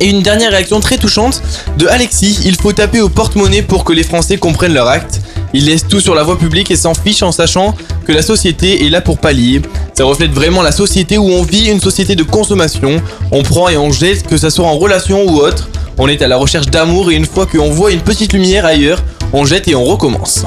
Et 0.00 0.08
une 0.08 0.22
dernière 0.22 0.50
réaction 0.50 0.80
très 0.80 0.96
touchante 0.96 1.42
de 1.78 1.86
Alexis, 1.86 2.40
il 2.44 2.56
faut 2.56 2.72
taper 2.72 3.00
au 3.00 3.08
porte-monnaie 3.08 3.62
pour 3.62 3.84
que 3.84 3.92
les 3.92 4.02
Français 4.02 4.36
comprennent 4.36 4.74
leur 4.74 4.88
acte. 4.88 5.20
Ils 5.52 5.66
laissent 5.66 5.86
tout 5.86 6.00
sur 6.00 6.14
la 6.14 6.24
voie 6.24 6.38
publique 6.38 6.70
et 6.70 6.76
s'en 6.76 6.94
fichent 6.94 7.22
en 7.22 7.30
sachant 7.32 7.74
que 8.04 8.12
la 8.12 8.22
société 8.22 8.86
est 8.86 8.90
là 8.90 9.00
pour 9.00 9.18
pallier. 9.18 9.62
Ça 9.96 10.04
reflète 10.04 10.32
vraiment 10.32 10.62
la 10.62 10.72
société 10.72 11.16
où 11.16 11.28
on 11.28 11.42
vit, 11.42 11.70
une 11.70 11.80
société 11.80 12.16
de 12.16 12.24
consommation. 12.24 13.00
On 13.30 13.42
prend 13.42 13.68
et 13.68 13.76
on 13.76 13.92
jette, 13.92 14.26
que 14.26 14.36
ça 14.36 14.50
soit 14.50 14.66
en 14.66 14.76
relation 14.76 15.24
ou 15.24 15.36
autre. 15.36 15.68
On 15.96 16.08
est 16.08 16.22
à 16.22 16.28
la 16.28 16.36
recherche 16.36 16.66
d'amour 16.66 17.12
et 17.12 17.14
une 17.14 17.26
fois 17.26 17.46
qu'on 17.46 17.70
voit 17.70 17.92
une 17.92 18.00
petite 18.00 18.32
lumière 18.32 18.66
ailleurs, 18.66 19.02
on 19.32 19.44
jette 19.44 19.68
et 19.68 19.76
on 19.76 19.84
recommence. 19.84 20.44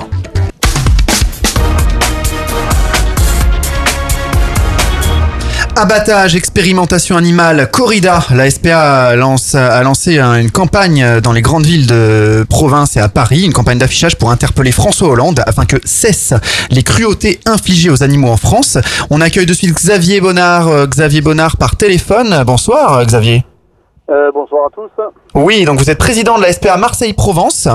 Abattage, 5.80 6.36
expérimentation 6.36 7.18
animale, 7.18 7.70
corrida. 7.72 8.20
La 8.34 8.50
SPA 8.50 9.16
lance, 9.16 9.54
a 9.54 9.84
lancé 9.84 10.18
un- 10.18 10.40
une 10.42 10.50
campagne 10.50 11.20
dans 11.22 11.32
les 11.34 11.44
grandes 11.44 11.68
villes 11.68 11.86
de 11.86 12.44
province 12.50 12.98
et 12.98 13.00
à 13.00 13.10
Paris, 13.10 13.44
une 13.46 13.54
campagne 13.54 13.78
d'affichage 13.78 14.18
pour 14.18 14.32
interpeller 14.32 14.72
François 14.72 15.10
Hollande 15.10 15.42
afin 15.46 15.66
que 15.66 15.76
cessent 15.86 16.34
les 16.72 16.82
cruautés 16.82 17.40
infligées 17.46 17.92
aux 17.92 18.02
animaux 18.02 18.30
en 18.30 18.38
France. 18.38 18.80
On 19.12 19.22
accueille 19.22 19.46
de 19.46 19.54
suite 19.54 19.76
Xavier 19.76 20.20
Bonnard, 20.20 20.68
euh, 20.68 20.88
Xavier 20.88 21.22
Bonnard 21.22 21.58
par 21.58 21.76
téléphone. 21.76 22.44
Bonsoir 22.44 23.06
Xavier. 23.06 23.46
Euh, 24.10 24.32
bonsoir 24.34 24.66
à 24.66 24.70
tous. 24.74 24.90
Oui, 25.36 25.64
donc 25.66 25.78
vous 25.78 25.90
êtes 25.92 26.00
président 26.00 26.38
de 26.40 26.42
la 26.42 26.54
SPA 26.54 26.78
Marseille-Provence. 26.78 27.68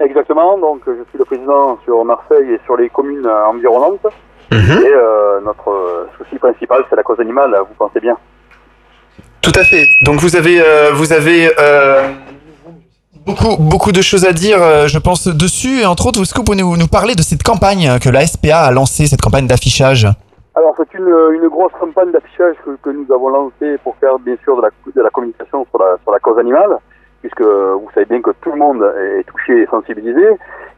Exactement, 0.00 0.58
donc 0.58 0.80
je 0.86 0.92
suis 1.10 1.18
le 1.18 1.24
président 1.24 1.78
sur 1.84 2.04
Marseille 2.04 2.54
et 2.54 2.60
sur 2.64 2.76
les 2.76 2.88
communes 2.88 3.24
euh, 3.26 3.44
environnantes. 4.52 4.84
Et 4.84 4.94
euh, 4.94 5.40
notre 5.44 5.70
euh, 5.70 6.06
souci 6.18 6.38
principal, 6.38 6.84
c'est 6.88 6.96
la 6.96 7.02
cause 7.02 7.20
animale, 7.20 7.54
vous 7.68 7.74
pensez 7.78 8.00
bien. 8.00 8.16
Tout 9.40 9.52
à 9.54 9.64
fait. 9.64 9.84
Donc 10.04 10.20
vous 10.20 10.36
avez, 10.36 10.60
euh, 10.60 10.90
vous 10.92 11.12
avez 11.12 11.50
euh, 11.58 12.08
beaucoup, 13.26 13.56
beaucoup 13.58 13.92
de 13.92 14.02
choses 14.02 14.24
à 14.24 14.32
dire, 14.32 14.58
je 14.88 14.98
pense, 14.98 15.26
dessus. 15.28 15.80
Et 15.80 15.86
entre 15.86 16.06
autres, 16.06 16.20
est-ce 16.22 16.32
que 16.32 16.38
vous 16.38 16.44
pouvez 16.44 16.58
nous, 16.58 16.76
nous 16.76 16.88
parler 16.88 17.14
de 17.14 17.22
cette 17.22 17.42
campagne 17.42 17.98
que 18.00 18.08
la 18.10 18.26
SPA 18.26 18.62
a 18.62 18.70
lancée, 18.70 19.06
cette 19.06 19.20
campagne 19.20 19.46
d'affichage? 19.46 20.06
Alors 20.54 20.74
c'est 20.76 20.92
une, 20.98 21.08
une 21.34 21.48
grosse 21.48 21.72
campagne 21.78 22.10
d'affichage 22.10 22.56
que, 22.64 22.70
que 22.82 22.90
nous 22.90 23.06
avons 23.14 23.28
lancée 23.28 23.78
pour 23.84 23.94
faire 24.00 24.18
bien 24.18 24.34
sûr 24.42 24.56
de 24.56 24.62
la, 24.62 24.70
de 24.94 25.02
la 25.02 25.10
communication 25.10 25.64
sur 25.70 25.78
la, 25.78 25.96
sur 26.02 26.10
la 26.10 26.18
cause 26.18 26.36
animale, 26.38 26.76
puisque 27.28 27.42
vous 27.42 27.88
savez 27.94 28.06
bien 28.06 28.22
que 28.22 28.30
tout 28.40 28.50
le 28.50 28.58
monde 28.58 28.82
est 28.82 29.24
touché 29.24 29.62
et 29.62 29.66
sensibilisé. 29.66 30.26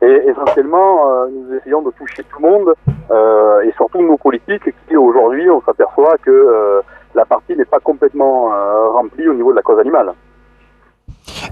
Et 0.03 0.23
essentiellement, 0.29 1.11
euh, 1.11 1.27
nous 1.29 1.57
essayons 1.57 1.83
de 1.83 1.91
toucher 1.91 2.25
tout 2.25 2.43
le 2.43 2.49
monde, 2.49 2.75
euh, 3.11 3.61
et 3.63 3.73
surtout 3.73 4.03
nos 4.03 4.17
politiques, 4.17 4.65
qui 4.89 4.97
aujourd'hui, 4.97 5.49
on 5.51 5.61
s'aperçoit 5.63 6.17
que 6.25 6.31
euh, 6.31 6.81
la 7.15 7.25
partie 7.25 7.55
n'est 7.55 7.67
pas 7.67 7.81
complètement 7.81 8.51
remplie 8.93 9.29
au 9.29 9.35
niveau 9.35 9.51
de 9.51 9.57
la 9.57 9.63
cause 9.63 9.79
animale. 9.79 10.13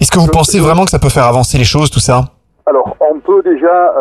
Est-ce 0.00 0.10
que 0.10 0.18
vous 0.18 0.28
pensez 0.28 0.60
vraiment 0.60 0.84
que 0.84 0.90
ça 0.90 0.98
peut 0.98 1.08
faire 1.08 1.26
avancer 1.26 1.58
les 1.58 1.64
choses, 1.64 1.90
tout 1.90 2.00
ça? 2.00 2.22
Alors, 2.64 2.96
on 3.00 3.18
peut 3.18 3.42
déjà 3.42 3.92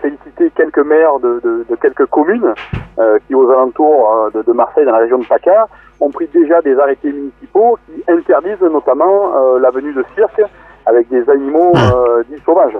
féliciter 0.00 0.50
quelques 0.54 0.78
maires 0.84 1.18
de, 1.20 1.40
de- 1.42 1.64
de 1.68 1.76
quelques 1.76 2.06
communes 2.06 2.52
euh, 2.98 3.18
qui, 3.26 3.34
aux 3.34 3.50
alentours 3.50 4.12
euh, 4.12 4.30
de, 4.30 4.42
de 4.42 4.52
Marseille, 4.52 4.84
dans 4.84 4.92
la 4.92 4.98
région 4.98 5.18
de 5.18 5.26
PACA, 5.26 5.66
ont 6.00 6.10
pris 6.10 6.26
déjà 6.28 6.60
des 6.62 6.78
arrêtés 6.78 7.12
municipaux 7.12 7.78
qui 7.86 8.02
interdisent 8.08 8.60
notamment 8.62 9.32
euh, 9.36 9.58
la 9.58 9.70
venue 9.70 9.92
de 9.92 10.04
cirque 10.14 10.42
avec 10.86 11.08
des 11.08 11.28
animaux 11.30 11.72
euh, 11.76 12.22
dits 12.28 12.40
sauvages. 12.44 12.76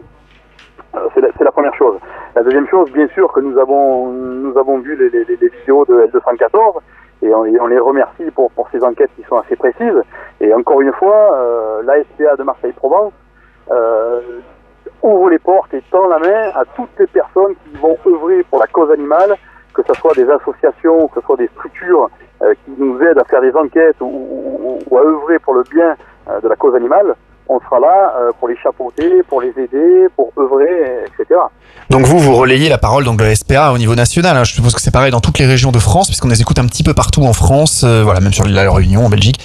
C'est 1.14 1.20
la, 1.20 1.28
la 1.40 1.52
première 1.52 1.74
chose. 1.74 1.96
La 2.34 2.42
deuxième 2.42 2.66
chose, 2.68 2.90
bien 2.92 3.06
sûr, 3.08 3.30
que 3.32 3.40
nous 3.40 3.58
avons 3.58 4.08
nous 4.10 4.56
avons 4.58 4.78
vu 4.78 4.96
les, 4.96 5.10
les- 5.10 5.36
vidéos 5.58 5.84
de 5.84 6.06
L214 6.06 6.78
et 7.22 7.34
on, 7.34 7.44
et 7.44 7.60
on 7.60 7.66
les 7.66 7.78
remercie 7.78 8.30
pour, 8.34 8.50
pour 8.52 8.68
ces 8.70 8.82
enquêtes 8.82 9.10
qui 9.16 9.22
sont 9.24 9.36
assez 9.36 9.54
précises. 9.56 10.02
Et 10.40 10.52
encore 10.54 10.80
une 10.80 10.92
fois, 10.92 11.34
euh, 11.36 11.82
l'ASPA 11.84 12.36
de 12.36 12.42
Marseille-Provence 12.44 13.12
euh, 13.70 14.20
ouvre 15.02 15.30
les 15.30 15.38
portes 15.38 15.72
et 15.74 15.82
tend 15.90 16.08
la 16.08 16.18
main 16.18 16.50
à 16.54 16.64
toutes 16.76 16.90
les 16.98 17.06
personnes 17.06 17.54
qui 17.64 17.76
vont 17.80 17.96
œuvrer 18.06 18.42
pour 18.50 18.58
la 18.60 18.66
cause 18.66 18.90
animale, 18.90 19.34
que 19.74 19.82
ce 19.86 19.94
soit 19.94 20.14
des 20.14 20.26
associations, 20.30 21.08
que 21.08 21.20
ce 21.20 21.26
soit 21.26 21.36
des 21.36 21.48
structures 21.56 22.08
euh, 22.42 22.54
qui 22.64 22.72
nous 22.78 23.00
aident 23.02 23.18
à 23.18 23.24
faire 23.24 23.40
des 23.40 23.52
enquêtes 23.54 23.96
ou, 24.00 24.06
ou- 24.06 24.78
ou 24.90 24.98
à 24.98 25.02
œuvrer 25.02 25.38
pour 25.38 25.54
le 25.54 25.62
bien 25.70 25.94
euh, 26.30 26.40
de 26.40 26.48
la 26.48 26.56
cause 26.56 26.74
animale. 26.74 27.14
On 27.50 27.58
sera 27.60 27.80
là 27.80 28.14
euh, 28.18 28.30
pour 28.38 28.48
les 28.48 28.56
chapeauter, 28.58 29.22
pour 29.28 29.40
les 29.40 29.48
aider, 29.56 30.06
pour 30.16 30.30
œuvrer, 30.38 31.04
etc. 31.06 31.40
Donc 31.88 32.02
vous, 32.02 32.18
vous 32.18 32.34
relayez 32.34 32.68
la 32.68 32.76
parole 32.76 33.04
donc, 33.04 33.18
de 33.18 33.24
la 33.24 33.34
SPA 33.34 33.72
au 33.72 33.78
niveau 33.78 33.94
national. 33.94 34.36
hein. 34.36 34.44
Je 34.44 34.52
suppose 34.52 34.74
que 34.74 34.80
c'est 34.82 34.90
pareil 34.92 35.10
dans 35.10 35.20
toutes 35.20 35.38
les 35.38 35.46
régions 35.46 35.72
de 35.72 35.78
France, 35.78 36.08
puisqu'on 36.08 36.28
les 36.28 36.42
écoute 36.42 36.58
un 36.58 36.66
petit 36.66 36.82
peu 36.84 36.92
partout 36.92 37.22
en 37.22 37.32
France, 37.32 37.84
voilà, 37.84 38.20
même 38.20 38.32
sur 38.34 38.44
l'île 38.44 38.54
de 38.56 38.60
la 38.60 38.70
Réunion, 38.70 39.06
en 39.06 39.08
Belgique. 39.08 39.40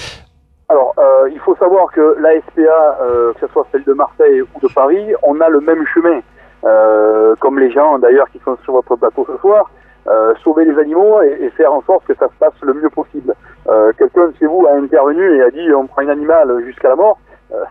Alors, 0.68 0.94
euh, 1.24 1.30
il 1.32 1.40
faut 1.40 1.56
savoir 1.56 1.92
que 1.92 2.16
la 2.20 2.40
SPA, 2.42 2.98
euh, 3.02 3.34
que 3.34 3.40
ce 3.42 3.48
soit 3.48 3.66
celle 3.72 3.84
de 3.84 3.94
Marseille 3.94 4.42
ou 4.42 4.60
de 4.62 4.74
Paris, 4.74 5.14
on 5.24 5.40
a 5.42 5.50
le 5.50 5.62
même 5.62 5.86
chemin. 5.94 6.20
Euh, 6.66 7.36
comme 7.42 7.60
les 7.60 7.72
gens 7.72 8.00
d'ailleurs 8.00 8.30
qui 8.30 8.40
sont 8.40 8.56
sur 8.64 8.74
votre 8.74 8.96
plateau 8.96 9.28
ce 9.30 9.38
soir, 9.40 9.70
sauver 10.44 10.66
les 10.66 10.78
animaux 10.80 11.22
et, 11.22 11.50
faire 11.52 11.74
en 11.74 11.82
sorte 11.82 12.06
que 12.06 12.16
ça 12.16 12.28
se 12.28 12.34
passe 12.40 12.54
le 12.62 12.74
mieux 12.74 12.90
possible. 12.90 13.34
Quelqu'un 13.98 14.28
de 14.28 14.34
chez 14.38 14.46
vous 14.46 14.66
a 14.68 14.74
intervenu 14.74 15.38
et 15.38 15.44
a 15.44 15.50
dit 15.50 15.74
on 15.74 15.88
prend 15.88 16.02
un 16.02 16.10
animal 16.10 16.62
jusqu'à 16.66 16.90
la 16.90 16.96
mort. 16.96 17.18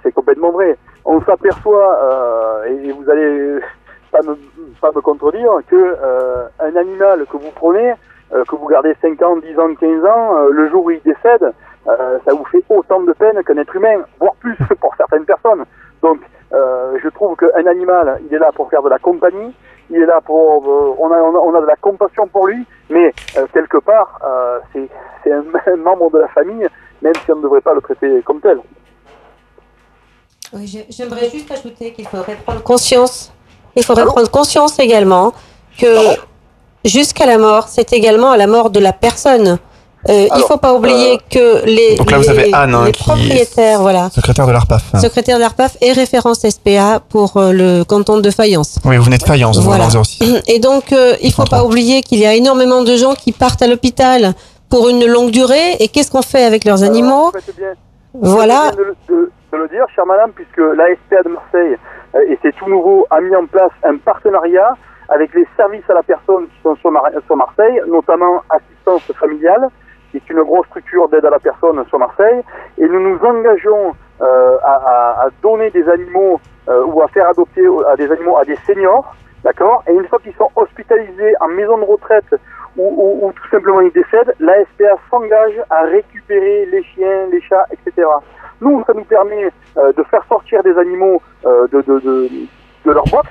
C'est 0.02 0.12
complètement 0.12 0.50
vrai. 0.50 0.78
On 1.04 1.20
s'aperçoit, 1.22 2.64
et, 2.68 2.90
vous 2.92 3.10
allez 3.10 3.58
pas 4.10 4.20
me, 4.22 4.36
pas 4.80 4.90
me 4.94 5.00
contredire, 5.02 5.50
que 5.68 5.96
un 6.60 6.76
animal 6.76 7.26
que 7.30 7.36
vous 7.36 7.52
prenez 7.54 7.92
que 8.30 8.56
vous 8.56 8.66
gardez 8.66 8.94
5 9.02 9.20
ans, 9.22 9.36
10 9.36 9.58
ans, 9.58 9.74
15 9.74 10.04
ans, 10.06 10.38
le 10.50 10.70
jour 10.70 10.84
où 10.84 10.90
il 10.90 11.02
décède, 11.02 11.52
euh, 11.88 12.18
ça 12.24 12.32
vous 12.34 12.44
fait 12.46 12.62
autant 12.68 13.00
de 13.00 13.12
peine 13.12 13.42
qu'un 13.44 13.56
être 13.56 13.74
humain, 13.74 14.02
voire 14.20 14.34
plus 14.36 14.56
pour 14.80 14.94
certaines 14.96 15.24
personnes. 15.24 15.64
Donc, 16.02 16.18
euh, 16.52 16.98
je 17.02 17.08
trouve 17.08 17.36
qu'un 17.36 17.66
animal, 17.66 18.20
il 18.28 18.34
est 18.34 18.38
là 18.38 18.50
pour 18.54 18.68
faire 18.70 18.82
de 18.82 18.88
la 18.88 18.98
compagnie, 18.98 19.54
il 19.90 19.96
est 20.02 20.06
là 20.06 20.20
pour, 20.20 20.64
euh, 20.66 20.94
on, 20.98 21.10
a, 21.10 21.16
on, 21.18 21.34
a, 21.34 21.38
on 21.38 21.54
a 21.54 21.60
de 21.60 21.66
la 21.66 21.76
compassion 21.76 22.26
pour 22.26 22.46
lui, 22.46 22.64
mais 22.90 23.12
quelque 23.52 23.78
part, 23.78 24.20
c'est 24.72 24.88
un, 25.32 25.42
un 25.72 25.76
membre 25.76 26.10
de 26.10 26.18
la 26.18 26.28
famille, 26.28 26.66
même 27.00 27.14
si 27.24 27.32
on 27.32 27.36
ne 27.36 27.42
devrait 27.42 27.60
pas 27.60 27.74
le 27.74 27.80
traiter 27.80 28.22
comme 28.22 28.40
tel. 28.40 28.58
Oui, 30.54 30.66
j'ai- 30.66 30.86
j'aimerais 30.90 31.28
juste 31.30 31.50
ajouter 31.50 31.92
qu'il 31.92 32.06
faudrait 32.06 32.36
prendre 32.36 32.62
conscience. 32.62 33.32
Il 33.74 33.82
faudrait 33.84 34.04
prendre 34.04 34.30
conscience 34.30 34.78
également 34.78 35.32
que 35.78 35.86
jusqu'à 36.84 37.24
la 37.24 37.38
mort, 37.38 37.68
c'est 37.68 37.92
également 37.94 38.30
à 38.32 38.36
la 38.36 38.46
mort 38.46 38.68
de 38.70 38.78
la 38.80 38.92
personne. 38.92 39.58
Euh, 40.08 40.26
il 40.26 40.32
Alors, 40.32 40.48
faut 40.48 40.56
pas 40.56 40.74
oublier 40.74 41.18
que 41.30 41.64
les, 41.64 41.94
Donc 41.96 42.10
là, 42.10 42.16
vous 42.18 42.24
les- 42.24 42.28
avez 42.30 42.52
Anne, 42.52 42.74
hein, 42.74 42.84
les 42.86 42.92
qui 42.92 43.02
propriétaires, 43.04 43.80
voilà, 43.80 44.10
Secrétaire 44.10 44.46
de 44.48 44.52
l'ARPAF. 44.52 44.82
secrétaire 45.00 45.36
de 45.36 45.42
l'ARPAF 45.42 45.76
et 45.80 45.92
référence 45.92 46.40
SPA 46.48 47.00
pour 47.08 47.36
euh, 47.36 47.52
le 47.52 47.84
canton 47.84 48.18
de 48.18 48.30
Fayence. 48.30 48.78
Oui, 48.84 48.96
vous 48.96 49.04
venez 49.04 49.18
de 49.18 49.22
Fayence, 49.22 49.58
vous, 49.58 49.62
Voilà. 49.64 49.88
06. 49.90 50.42
Et 50.48 50.58
donc, 50.58 50.92
euh, 50.92 51.14
il 51.22 51.32
faut 51.32 51.44
pas 51.44 51.62
oublier 51.64 52.02
qu'il 52.02 52.18
y 52.18 52.26
a 52.26 52.34
énormément 52.34 52.82
de 52.82 52.96
gens 52.96 53.14
qui 53.14 53.30
partent 53.30 53.62
à 53.62 53.68
l'hôpital 53.68 54.34
pour 54.68 54.88
une 54.88 55.06
longue 55.06 55.30
durée. 55.30 55.76
Et 55.78 55.86
qu'est-ce 55.88 56.10
qu'on 56.10 56.22
fait 56.22 56.44
avec 56.44 56.64
leurs 56.64 56.82
animaux 56.82 57.30
Voilà. 58.14 58.72
Bien 58.72 58.84
de, 58.84 58.96
de- 59.08 59.30
de 59.52 59.56
le 59.58 59.68
dire, 59.68 59.84
chère 59.94 60.06
madame, 60.06 60.30
puisque 60.34 60.58
la 60.58 60.86
SPA 60.96 61.22
de 61.22 61.28
Marseille, 61.28 61.76
euh, 62.16 62.18
et 62.30 62.38
c'est 62.42 62.54
tout 62.56 62.68
nouveau, 62.68 63.06
a 63.10 63.20
mis 63.20 63.36
en 63.36 63.46
place 63.46 63.70
un 63.84 63.96
partenariat 63.98 64.76
avec 65.10 65.34
les 65.34 65.46
services 65.56 65.84
à 65.90 65.94
la 65.94 66.02
personne 66.02 66.44
qui 66.46 66.56
sont 66.62 66.74
sur, 66.76 66.90
Mar- 66.90 67.10
sur 67.26 67.36
Marseille, 67.36 67.80
notamment 67.86 68.40
assistance 68.48 69.02
familiale, 69.20 69.68
qui 70.12 70.18
est 70.18 70.30
une 70.30 70.42
grosse 70.44 70.66
structure 70.66 71.08
d'aide 71.08 71.24
à 71.24 71.30
la 71.30 71.40
personne 71.40 71.84
sur 71.88 71.98
Marseille. 71.98 72.42
Et 72.78 72.86
nous 72.86 73.00
nous 73.00 73.18
engageons 73.24 73.94
euh, 74.20 74.56
à, 74.62 75.26
donner 75.42 75.70
des 75.70 75.88
animaux 75.88 76.38
euh, 76.68 76.84
ou 76.84 77.02
à 77.02 77.08
faire 77.08 77.28
adopter 77.28 77.64
à 77.90 77.96
des 77.96 78.08
animaux 78.12 78.36
à 78.36 78.44
des 78.44 78.56
seniors, 78.66 79.12
d'accord? 79.42 79.82
Et 79.88 79.92
une 79.92 80.06
fois 80.06 80.20
qu'ils 80.20 80.34
sont 80.34 80.50
hospitalisés 80.54 81.34
en 81.40 81.48
maison 81.48 81.78
de 81.78 81.84
retraite 81.84 82.32
ou, 82.76 82.84
ou- 82.86 83.26
ou 83.26 83.32
tout 83.32 83.48
simplement 83.50 83.80
ils 83.80 83.90
décèdent, 83.92 84.34
la 84.38 84.54
SPA 84.66 84.94
s'engage 85.10 85.60
à 85.70 85.82
récupérer 85.82 86.66
les 86.66 86.84
chiens, 86.84 87.26
les 87.32 87.40
chats, 87.40 87.66
etc. 87.72 88.06
Nous, 88.60 88.84
ça 88.86 88.92
nous 88.94 89.04
permet 89.04 89.50
euh, 89.78 89.92
de 89.92 90.02
faire 90.04 90.24
sortir 90.28 90.62
des 90.62 90.78
animaux 90.78 91.20
euh, 91.46 91.66
de 91.72 92.90
leur 92.92 93.04
box. 93.04 93.28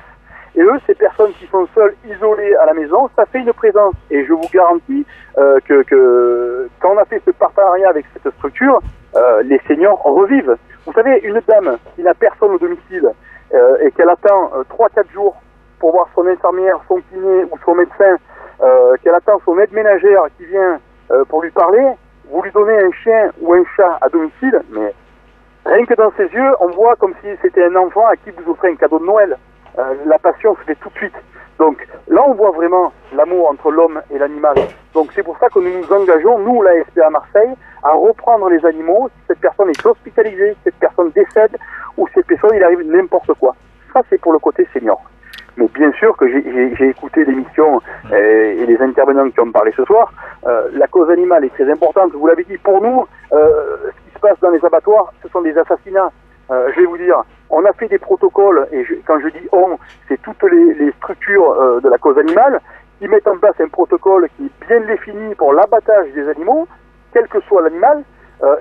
Et 0.56 0.61
eux, 0.61 0.80
ces 0.86 0.95
personnes 0.95 1.32
qui 1.40 1.48
sont 1.48 1.68
seules, 1.73 1.95
isolées 2.06 2.56
à 2.56 2.65
la 2.65 2.73
maison, 2.73 3.10
ça 3.15 3.26
fait 3.26 3.40
une 3.40 3.53
présence. 3.53 3.94
Et 4.10 4.26
je 4.26 4.34
vous 4.34 4.49
garantis 4.53 5.06
euh, 5.38 5.60
que, 5.65 5.84
que 5.84 6.69
quand 6.80 6.91
on 6.94 6.98
a 6.98 7.06
fait 7.06 7.22
ce 7.26 7.32
partenariat 7.32 7.90
avec 7.90 8.06
cette 8.14 8.34
structure, 8.36 8.82
euh, 9.15 9.44
les 9.44 9.60
seniors 9.68 10.02
revivent. 10.03 10.57
Vous 10.86 10.94
savez, 10.94 11.19
une 11.23 11.40
dame 11.48 11.78
qui 11.95 12.03
n'a 12.03 12.14
personne 12.14 12.52
au 12.52 12.57
domicile 12.57 13.11
euh, 13.53 13.78
et 13.82 13.91
qu'elle 13.91 14.10
attend 14.10 14.52
euh, 14.56 14.64
3-4 14.69 15.11
jours 15.14 15.36
pour 15.80 15.91
voir 15.91 16.07
son 16.15 16.28
infirmière, 16.28 16.80
son 16.88 17.02
kiné 17.10 17.44
ou 17.45 17.57
son 17.65 17.76
médecin, 17.76 18.18
euh, 18.61 18.95
qu'elle 19.03 19.15
attend 19.15 19.41
son 19.45 19.57
aide 19.60 19.72
ménagère 19.73 20.23
qui 20.38 20.45
vient 20.45 20.80
euh, 21.11 21.26
pour 21.26 21.41
lui 21.41 21.52
parler, 21.52 21.86
vous 22.30 22.41
lui 22.41 22.52
donnez 22.52 22.78
un 22.78 22.91
chien 23.03 23.32
ou 23.41 23.53
un 23.53 23.64
chat 23.76 23.98
à 24.02 24.07
domicile, 24.10 24.61
mais 24.69 24.94
rien 25.65 25.86
que 25.86 25.95
dans 25.95 26.11
ses 26.15 26.28
yeux, 26.28 26.52
on 26.60 26.68
voit 26.68 26.95
comme 26.95 27.14
si 27.22 27.30
c'était 27.41 27.65
un 27.65 27.76
enfant 27.76 28.06
à 28.06 28.15
qui 28.15 28.32
vous 28.32 28.52
offrez 28.52 28.69
un 28.69 28.76
cadeau 28.76 28.99
de 28.99 29.06
Noël. 29.06 29.38
Euh, 29.80 29.95
la 30.06 30.19
passion 30.19 30.56
se 30.56 30.61
fait 30.64 30.76
tout 30.76 30.89
de 30.89 30.95
suite. 30.95 31.15
Donc 31.60 31.77
là, 32.07 32.22
on 32.27 32.34
voit 32.34 32.52
vraiment 32.52 32.91
l'amour 33.15 33.49
entre 33.49 33.72
l'homme 33.72 34.02
et 34.11 34.18
l'animal. 34.18 34.56
Donc 34.93 35.10
c'est 35.15 35.23
pour 35.23 35.38
ça 35.38 35.48
que 35.49 35.60
nous 35.60 35.80
nous 35.80 35.93
engageons, 35.93 36.39
nous, 36.39 36.61
la 36.61 36.72
SPA 36.85 37.10
Marseille, 37.10 37.53
à 37.84 37.91
reprendre 37.93 38.49
les 38.49 38.65
animaux 38.65 39.10
si 39.10 39.22
cette 39.27 39.39
personne 39.39 39.69
est 39.69 39.85
hospitalisée, 39.85 40.53
si 40.53 40.60
cette 40.65 40.76
personne 40.80 41.11
décède 41.11 41.56
ou 41.98 42.07
si 42.07 42.14
cette 42.15 42.27
personne, 42.27 42.52
il 42.56 42.64
arrive 42.64 42.81
n'importe 42.81 43.34
quoi. 43.35 43.56
Ça, 43.93 44.02
c'est 44.10 44.19
pour 44.19 44.34
le 44.34 44.39
côté 44.39 44.68
senior. 44.73 44.99
Mais 45.57 45.68
bien 45.68 45.91
sûr 45.93 46.15
que 46.18 46.27
j'ai- 46.30 46.89
écouté 46.89 47.26
l'émission 47.26 47.80
euh, 48.11 48.53
et 48.61 48.65
les 48.65 48.81
intervenants 48.81 49.30
qui 49.30 49.39
ont 49.41 49.52
parlé 49.52 49.72
ce 49.76 49.84
soir. 49.85 50.11
Euh, 50.48 50.69
la 50.73 50.88
cause 50.88 51.10
animale 51.11 51.43
est 51.45 51.53
très 51.53 51.69
importante. 51.69 52.11
Vous 52.14 52.26
l'avez 52.26 52.43
dit, 52.45 52.57
pour 52.57 52.81
nous, 52.81 53.06
euh, 53.34 53.77
ce 53.85 54.07
qui 54.10 54.15
se 54.15 54.19
passe 54.19 54.39
dans 54.39 54.49
les 54.49 54.64
abattoirs, 54.65 55.14
ce 55.22 55.27
sont 55.30 55.41
des 55.41 55.56
assassinats. 55.57 56.10
Euh, 56.52 56.69
je 56.76 56.82
vais 56.82 56.86
vous 56.86 56.98
dire, 56.98 57.23
on 57.49 57.64
a 57.65 57.72
fait 57.73 57.88
des 57.88 57.98
protocoles, 57.98 58.68
et 58.72 58.86
quand 59.07 59.19
je 59.19 59.30
dis 59.30 59.48
on, 59.52 59.78
c'est 60.07 60.22
toutes 60.22 60.44
les, 60.44 60.91
structures 60.98 61.52
euh, 61.52 61.80
de 61.80 61.90
la 61.90 61.98
cause 61.98 62.18
animale 62.18 62.60
qui 62.99 63.07
mettent 63.07 63.28
en 63.28 63.38
place 63.38 63.56
un 63.60 63.69
protocole 63.69 64.28
qui 64.36 64.45
est 64.45 64.68
bien 64.68 64.82
défini 64.82 65.34
pour 65.36 65.53
l'abattage 65.53 66.11
des 66.14 66.28
animaux, 66.28 66.68
quel 67.14 67.28
que 67.28 67.40
soit 67.41 67.61
l'animal. 67.61 68.03
Euh, 68.44 68.56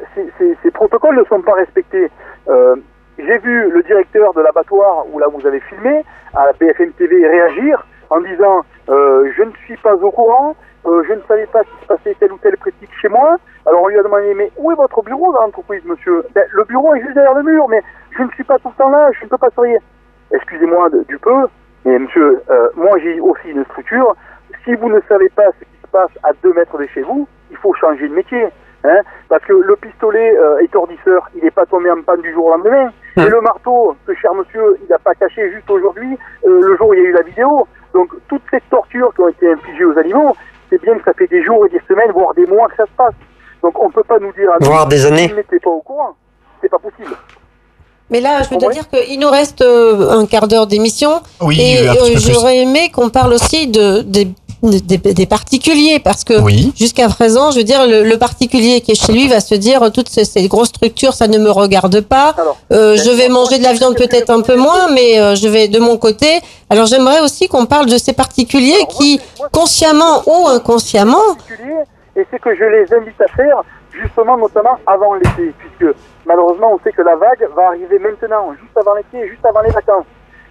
ces, 0.62 0.70
protocoles 0.70 1.16
ne 1.16 1.24
sont 1.24 1.42
pas 1.42 1.54
respectés. 1.54 2.10
J'ai 3.18 3.38
vu 3.38 3.70
le 3.70 3.82
directeur 3.82 4.32
de 4.34 4.40
l'abattoir 4.40 5.04
où 5.12 5.18
là 5.18 5.26
vous 5.28 5.46
avez 5.46 5.60
filmé 5.60 6.04
à 6.34 6.50
BFM 6.58 6.92
TV 6.92 7.26
réagir 7.26 7.86
en 8.08 8.20
disant 8.20 8.64
je 8.88 9.42
ne 9.42 9.52
suis 9.64 9.76
pas 9.76 9.94
au 9.94 10.10
courant, 10.10 10.56
euh, 10.86 11.02
je 11.06 11.14
ne 11.14 11.20
savais 11.28 11.46
pas 11.46 11.62
qu'il 11.64 11.78
se 11.82 11.86
passait 11.86 12.16
telle 12.18 12.32
ou 12.32 12.38
telle 12.38 12.56
pratique 12.56 12.90
chez 13.00 13.08
moi. 13.08 13.36
Alors 13.66 13.82
on 13.82 13.88
lui 13.88 13.98
a 13.98 14.02
demandé 14.02 14.32
mais 14.34 14.50
où 14.56 14.72
est 14.72 14.74
votre 14.74 15.02
bureau 15.02 15.32
dans 15.32 15.42
l'entreprise 15.42 15.84
monsieur? 15.84 16.24
Ben, 16.34 16.44
Le 16.52 16.64
bureau 16.64 16.94
est 16.94 17.00
juste 17.00 17.14
derrière 17.14 17.34
le 17.34 17.42
mur 17.42 17.68
mais 17.68 17.82
je 18.16 18.22
ne 18.22 18.30
suis 18.30 18.44
pas 18.44 18.58
tout 18.58 18.68
le 18.68 18.74
temps 18.74 18.90
là, 18.90 19.10
je 19.18 19.24
ne 19.24 19.28
peux 19.28 19.38
pas 19.38 19.50
surveiller. 19.50 19.78
Excusez-moi 20.32 20.88
du 21.08 21.18
peu, 21.18 21.46
mais 21.84 21.98
monsieur, 21.98 22.42
euh, 22.50 22.68
moi 22.76 22.98
j'ai 23.02 23.20
aussi 23.20 23.48
une 23.48 23.64
structure. 23.64 24.14
Si 24.64 24.74
vous 24.74 24.88
ne 24.88 25.00
savez 25.08 25.28
pas 25.30 25.46
ce 25.58 25.64
qui 25.64 25.80
se 25.82 25.86
passe 25.90 26.10
à 26.22 26.30
deux 26.42 26.52
mètres 26.52 26.78
de 26.78 26.86
chez 26.86 27.02
vous, 27.02 27.26
il 27.50 27.56
faut 27.56 27.74
changer 27.74 28.08
de 28.08 28.14
métier. 28.14 28.48
Hein, 28.82 29.00
parce 29.28 29.44
que 29.44 29.52
le 29.52 29.76
pistolet 29.76 30.34
euh, 30.38 30.58
étourdisseur, 30.60 31.28
il 31.34 31.44
n'est 31.44 31.50
pas 31.50 31.66
tombé 31.66 31.90
en 31.90 32.00
panne 32.00 32.22
du 32.22 32.32
jour 32.32 32.46
au 32.46 32.50
lendemain. 32.50 32.90
Et 33.18 33.28
le 33.28 33.40
marteau, 33.42 33.94
ce 34.06 34.14
cher 34.14 34.32
monsieur, 34.34 34.78
il 34.82 34.88
n'a 34.88 34.98
pas 34.98 35.14
caché 35.14 35.50
juste 35.52 35.70
aujourd'hui, 35.70 36.16
euh, 36.46 36.60
le 36.62 36.76
jour 36.76 36.88
où 36.88 36.94
il 36.94 37.02
y 37.02 37.04
a 37.04 37.08
eu 37.08 37.12
la 37.12 37.22
vidéo. 37.22 37.66
Donc 37.92 38.10
toutes 38.28 38.42
ces 38.50 38.60
tortures 38.70 39.12
qui 39.14 39.20
ont 39.20 39.28
été 39.28 39.52
infligées 39.52 39.84
aux 39.84 39.98
animaux, 39.98 40.34
c'est 40.70 40.80
bien 40.82 40.96
que 40.96 41.04
ça 41.04 41.12
fait 41.12 41.26
des 41.26 41.42
jours 41.44 41.66
et 41.66 41.68
des 41.68 41.82
semaines, 41.88 42.10
voire 42.12 42.32
des 42.34 42.46
mois 42.46 42.68
que 42.68 42.76
ça 42.76 42.84
se 42.86 42.96
passe. 42.96 43.14
Donc 43.62 43.78
on 43.78 43.88
ne 43.88 43.92
peut 43.92 44.04
pas 44.04 44.18
nous 44.18 44.32
dire 44.32 44.50
à 44.52 44.56
nous, 44.60 44.66
Voire 44.66 44.86
des 44.86 45.04
années. 45.04 45.28
Vous 45.28 45.36
n'étiez 45.36 45.60
pas 45.60 45.70
au 45.70 45.80
courant. 45.80 46.14
C'est 46.62 46.68
pas 46.68 46.78
possible. 46.78 47.14
Mais 48.10 48.20
là, 48.20 48.42
je 48.42 48.50
veux 48.50 48.72
dire 48.72 48.88
qu'il 48.88 49.20
nous 49.20 49.30
reste 49.30 49.62
euh, 49.62 50.10
un 50.10 50.26
quart 50.26 50.48
d'heure 50.48 50.66
d'émission. 50.66 51.20
Oui, 51.40 51.60
et 51.60 51.88
euh, 51.88 51.94
j'aurais 52.16 52.58
aimé 52.58 52.90
qu'on 52.90 53.08
parle 53.08 53.32
aussi 53.32 53.68
de, 53.68 54.02
des, 54.02 54.28
des, 54.62 54.98
des 54.98 55.26
particuliers, 55.26 56.00
parce 56.02 56.22
que 56.24 56.38
Oui. 56.40 56.72
jusqu'à 56.76 57.08
présent, 57.08 57.50
je 57.50 57.58
veux 57.58 57.64
dire, 57.64 57.86
le, 57.86 58.02
le 58.04 58.18
particulier 58.18 58.80
qui 58.80 58.92
est 58.92 58.94
chez 58.94 59.12
lui 59.12 59.26
va 59.28 59.40
se 59.40 59.54
dire 59.54 59.90
toutes 59.92 60.08
ces, 60.08 60.24
ces 60.24 60.46
grosses 60.48 60.68
structures, 60.68 61.14
ça 61.14 61.28
ne 61.28 61.38
me 61.38 61.50
regarde 61.50 62.00
pas. 62.02 62.34
Euh, 62.72 62.96
je 62.96 63.10
vais 63.10 63.28
manger 63.28 63.58
de 63.58 63.64
la 63.64 63.72
viande 63.72 63.96
peut-être 63.96 64.30
un 64.30 64.42
peu 64.42 64.56
moins, 64.56 64.90
mais 64.92 65.18
euh, 65.18 65.34
je 65.34 65.48
vais 65.48 65.68
de 65.68 65.78
mon 65.78 65.96
côté. 65.96 66.40
Alors 66.68 66.86
j'aimerais 66.86 67.20
aussi 67.20 67.48
qu'on 67.48 67.66
parle 67.66 67.86
de 67.86 67.96
ces 67.98 68.12
particuliers 68.12 68.84
qui, 68.98 69.20
consciemment 69.52 70.22
ou 70.26 70.46
inconsciemment, 70.48 71.16
et 72.16 72.26
c'est 72.30 72.38
que 72.40 72.54
je 72.54 72.64
les 72.64 72.92
invite 72.94 73.20
à 73.20 73.28
faire 73.28 73.62
justement 73.92 74.36
notamment 74.36 74.76
avant 74.86 75.14
l'été, 75.14 75.52
puisque 75.58 75.94
malheureusement 76.26 76.72
on 76.74 76.78
sait 76.84 76.92
que 76.92 77.02
la 77.02 77.16
vague 77.16 77.48
va 77.56 77.68
arriver 77.68 77.98
maintenant, 77.98 78.52
juste 78.52 78.76
avant 78.76 78.94
l'été, 78.94 79.28
juste 79.28 79.44
avant 79.44 79.60
les 79.62 79.70
vacances. 79.70 80.04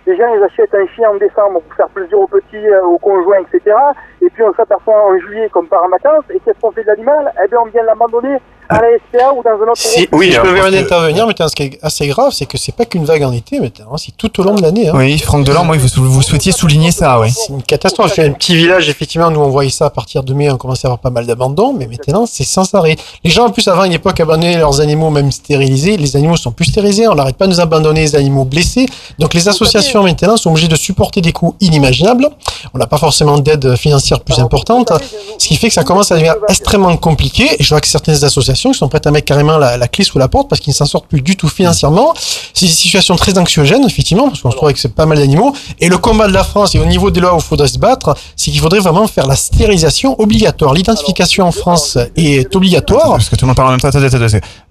Les 0.09 0.17
gens 0.17 0.33
ils 0.33 0.41
achètent 0.41 0.73
un 0.73 0.87
chien 0.87 1.07
en 1.11 1.17
décembre 1.17 1.61
pour 1.61 1.75
faire 1.75 1.87
plaisir 1.89 2.19
aux 2.19 2.25
petits, 2.25 2.67
euh, 2.67 2.81
aux 2.81 2.97
conjoints, 2.97 3.41
etc. 3.41 3.75
Et 4.23 4.29
puis 4.31 4.41
on 4.41 4.51
s'aperçoit 4.55 5.05
en 5.05 5.15
juillet 5.19 5.49
comme 5.49 5.67
par 5.67 5.83
en 5.83 5.89
vacances, 5.89 6.25
et 6.31 6.39
qu'est-ce 6.39 6.59
qu'on 6.59 6.71
fait 6.71 6.81
de 6.81 6.87
l'animal? 6.87 7.31
Eh 7.43 7.47
bien 7.47 7.59
on 7.61 7.65
vient 7.65 7.83
l'abandonner 7.83 8.37
à 8.69 8.75
la 8.75 8.87
SPA 8.97 9.31
ou 9.33 9.41
dans 9.43 9.49
un 9.49 9.71
autre 9.71 9.77
Si, 9.77 10.05
groupe. 10.05 10.23
je 10.23 10.39
peux 10.39 10.47
me 10.49 10.53
permettre 10.53 10.77
d'intervenir, 10.77 11.25
mais 11.27 11.33
ce 11.39 11.55
qui 11.55 11.63
est 11.63 11.79
assez 11.81 12.07
grave, 12.07 12.31
c'est 12.31 12.45
que 12.45 12.57
c'est 12.57 12.71
pas 12.75 12.85
qu'une 12.85 13.03
vague 13.03 13.23
en 13.23 13.31
été, 13.31 13.59
maintenant, 13.59 13.87
hein, 13.93 13.97
c'est 13.97 14.15
tout 14.15 14.39
au 14.39 14.43
long 14.43 14.53
de 14.53 14.61
l'année. 14.61 14.89
hein. 14.89 14.93
Oui, 14.95 15.17
Franck 15.17 15.43
Delors, 15.43 15.65
moi, 15.65 15.75
vous, 15.77 16.03
vous 16.07 16.21
souhaitiez 16.21 16.51
souligner 16.51 16.91
ça, 16.91 17.19
oui. 17.19 17.31
C'est 17.31 17.49
une 17.51 17.63
catastrophe. 17.63 18.13
Suis 18.13 18.21
un 18.21 18.31
petit 18.31 18.55
village, 18.55 18.87
effectivement, 18.87 19.31
nous 19.31 19.39
on 19.39 19.49
voyait 19.49 19.71
ça 19.71 19.87
à 19.87 19.89
partir 19.89 20.21
de 20.23 20.33
mai, 20.33 20.51
on 20.51 20.57
commençait 20.57 20.85
à 20.85 20.89
avoir 20.89 20.99
pas 20.99 21.09
mal 21.09 21.25
d'abandon, 21.25 21.73
mais 21.73 21.87
maintenant 21.87 22.25
c'est 22.27 22.43
sans 22.43 22.71
arrêt. 22.75 22.95
Les 23.23 23.31
gens, 23.31 23.45
en 23.47 23.49
plus, 23.49 23.67
avant 23.67 23.85
une 23.85 23.93
époque, 23.93 24.19
abandonnaient 24.19 24.57
leurs 24.57 24.81
animaux 24.81 25.09
même 25.09 25.31
stérilisés. 25.31 25.97
Les 25.97 26.15
animaux 26.15 26.37
sont 26.37 26.51
plus 26.51 26.65
stérilisés, 26.65 27.07
on 27.07 27.15
n'arrête 27.15 27.37
pas 27.37 27.47
de 27.47 27.51
nous 27.53 27.59
abandonner 27.59 28.01
les 28.01 28.15
animaux 28.15 28.45
blessés. 28.45 28.85
Donc 29.17 29.33
les 29.33 29.47
associations 29.47 30.03
maintenant 30.03 30.37
sont 30.37 30.51
obligées 30.51 30.67
de 30.67 30.75
supporter 30.75 31.21
des 31.21 31.31
coûts 31.31 31.55
inimaginables. 31.59 32.27
On 32.73 32.77
n'a 32.77 32.85
pas 32.87 32.97
forcément 32.99 33.39
d'aide 33.39 33.75
financière 33.77 34.19
plus 34.19 34.37
importante, 34.39 34.91
ce 35.39 35.47
qui 35.47 35.55
fait 35.55 35.69
que 35.69 35.73
ça 35.73 35.83
commence 35.83 36.11
à 36.11 36.15
devenir 36.15 36.35
extrêmement 36.47 36.95
compliqué. 36.97 37.49
Et 37.57 37.63
je 37.63 37.69
vois 37.69 37.81
que 37.81 37.87
certaines 37.87 38.23
associations 38.23 38.58
qui 38.61 38.77
sont 38.77 38.89
prêtes 38.89 39.07
à 39.07 39.11
mettre 39.11 39.25
carrément 39.25 39.57
la, 39.57 39.87
clé 39.87 40.03
sous 40.03 40.19
la 40.19 40.27
porte 40.27 40.49
parce 40.49 40.59
qu'ils 40.59 40.71
ne 40.71 40.75
s'en 40.75 40.85
sortent 40.85 41.07
plus 41.07 41.21
du 41.21 41.35
tout 41.35 41.47
financièrement. 41.47 42.13
C'est 42.53 42.65
une 42.65 42.71
situation 42.71 43.15
très 43.15 43.37
anxiogène, 43.37 43.83
effectivement, 43.85 44.27
parce 44.29 44.41
qu'on 44.41 44.51
se 44.51 44.55
trouve 44.55 44.69
avec 44.69 44.81
pas 44.95 45.05
mal 45.05 45.17
d'animaux. 45.17 45.53
Et 45.79 45.89
le 45.89 45.97
combat 45.97 46.27
de 46.27 46.33
la 46.33 46.43
France 46.43 46.75
et 46.75 46.79
au 46.79 46.85
niveau 46.85 47.11
des 47.11 47.19
lois 47.19 47.33
où 47.33 47.37
il 47.37 47.43
faudrait 47.43 47.67
se 47.67 47.79
battre, 47.79 48.15
c'est 48.35 48.51
qu'il 48.51 48.59
faudrait 48.59 48.79
vraiment 48.79 49.07
faire 49.07 49.27
la 49.27 49.35
stérilisation 49.35 50.19
obligatoire. 50.19 50.73
L'identification 50.73 51.45
en 51.45 51.51
France 51.51 51.97
est 52.15 52.55
obligatoire. 52.55 53.11
Parce 53.11 53.29
que 53.29 53.35
tout 53.35 53.45
le 53.45 53.47
monde 53.47 53.55
parle 53.55 53.69
en 53.69 53.71
même 53.71 53.79
temps. 53.79 53.89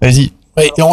Vas-y. 0.01 0.31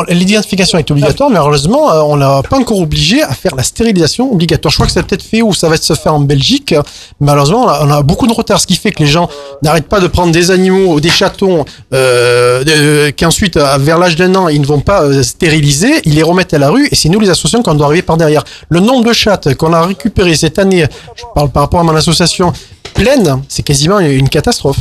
L'identification 0.08 0.78
est 0.78 0.90
obligatoire, 0.90 1.30
mais 1.30 1.36
malheureusement, 1.36 1.92
euh, 1.92 2.00
on 2.02 2.16
n'a 2.16 2.42
pas 2.42 2.56
encore 2.56 2.80
obligé 2.80 3.22
à 3.22 3.32
faire 3.32 3.54
la 3.56 3.62
stérilisation 3.62 4.32
obligatoire. 4.32 4.70
Je 4.70 4.76
crois 4.76 4.86
que 4.86 4.98
a 4.98 5.02
peut-être 5.02 5.22
fait 5.22 5.42
ou 5.42 5.54
ça 5.54 5.68
va 5.68 5.76
se 5.76 5.94
faire 5.94 6.14
en 6.14 6.20
Belgique. 6.20 6.74
Malheureusement, 7.20 7.66
on 7.80 7.90
a, 7.90 8.02
beaucoup 8.02 8.26
de 8.26 8.32
retard, 8.32 8.60
ce 8.60 8.66
qui 8.66 8.76
fait 8.76 8.90
que 8.92 9.00
les 9.00 9.06
gens 9.08 9.28
n'arrêtent 9.62 9.88
pas 9.88 10.00
de 10.00 10.06
prendre 10.06 10.32
des 10.32 10.50
animaux 10.50 10.94
ou 10.94 11.00
des 11.00 11.08
chatons 11.08 11.64
euh, 11.92 13.10
qu'ensuite, 13.16 13.56
euh, 13.56 13.76
vers 13.78 13.98
l'âge 13.98 14.16
d'un 14.16 14.34
an, 14.34 14.48
ils 14.48 14.60
ne 14.60 14.66
vont 14.66 14.80
pas 14.80 15.22
stériliser, 15.22 16.00
ils 16.04 16.14
les 16.14 16.22
remettent 16.22 16.54
à 16.54 16.58
la 16.58 16.70
rue 16.70 16.88
et 16.90 16.94
c'est 16.94 17.08
nous 17.08 17.20
les 17.20 17.30
associations 17.30 17.62
qu'on 17.62 17.74
doit 17.74 17.86
arriver 17.86 18.02
par 18.02 18.16
derrière. 18.16 18.44
Le 18.68 18.80
nombre 18.80 19.04
de 19.04 19.12
chattes 19.12 19.54
qu'on 19.54 19.72
a 19.72 19.82
récupéré 19.82 20.34
cette 20.34 20.58
année, 20.58 20.86
je 21.14 21.24
parle 21.34 21.50
par 21.50 21.64
rapport 21.64 21.80
à 21.80 21.84
mon 21.84 21.94
association, 21.94 22.52
pleine, 22.94 23.42
c'est 23.48 23.62
quasiment 23.62 23.98
une 24.00 24.28
catastrophe. 24.28 24.80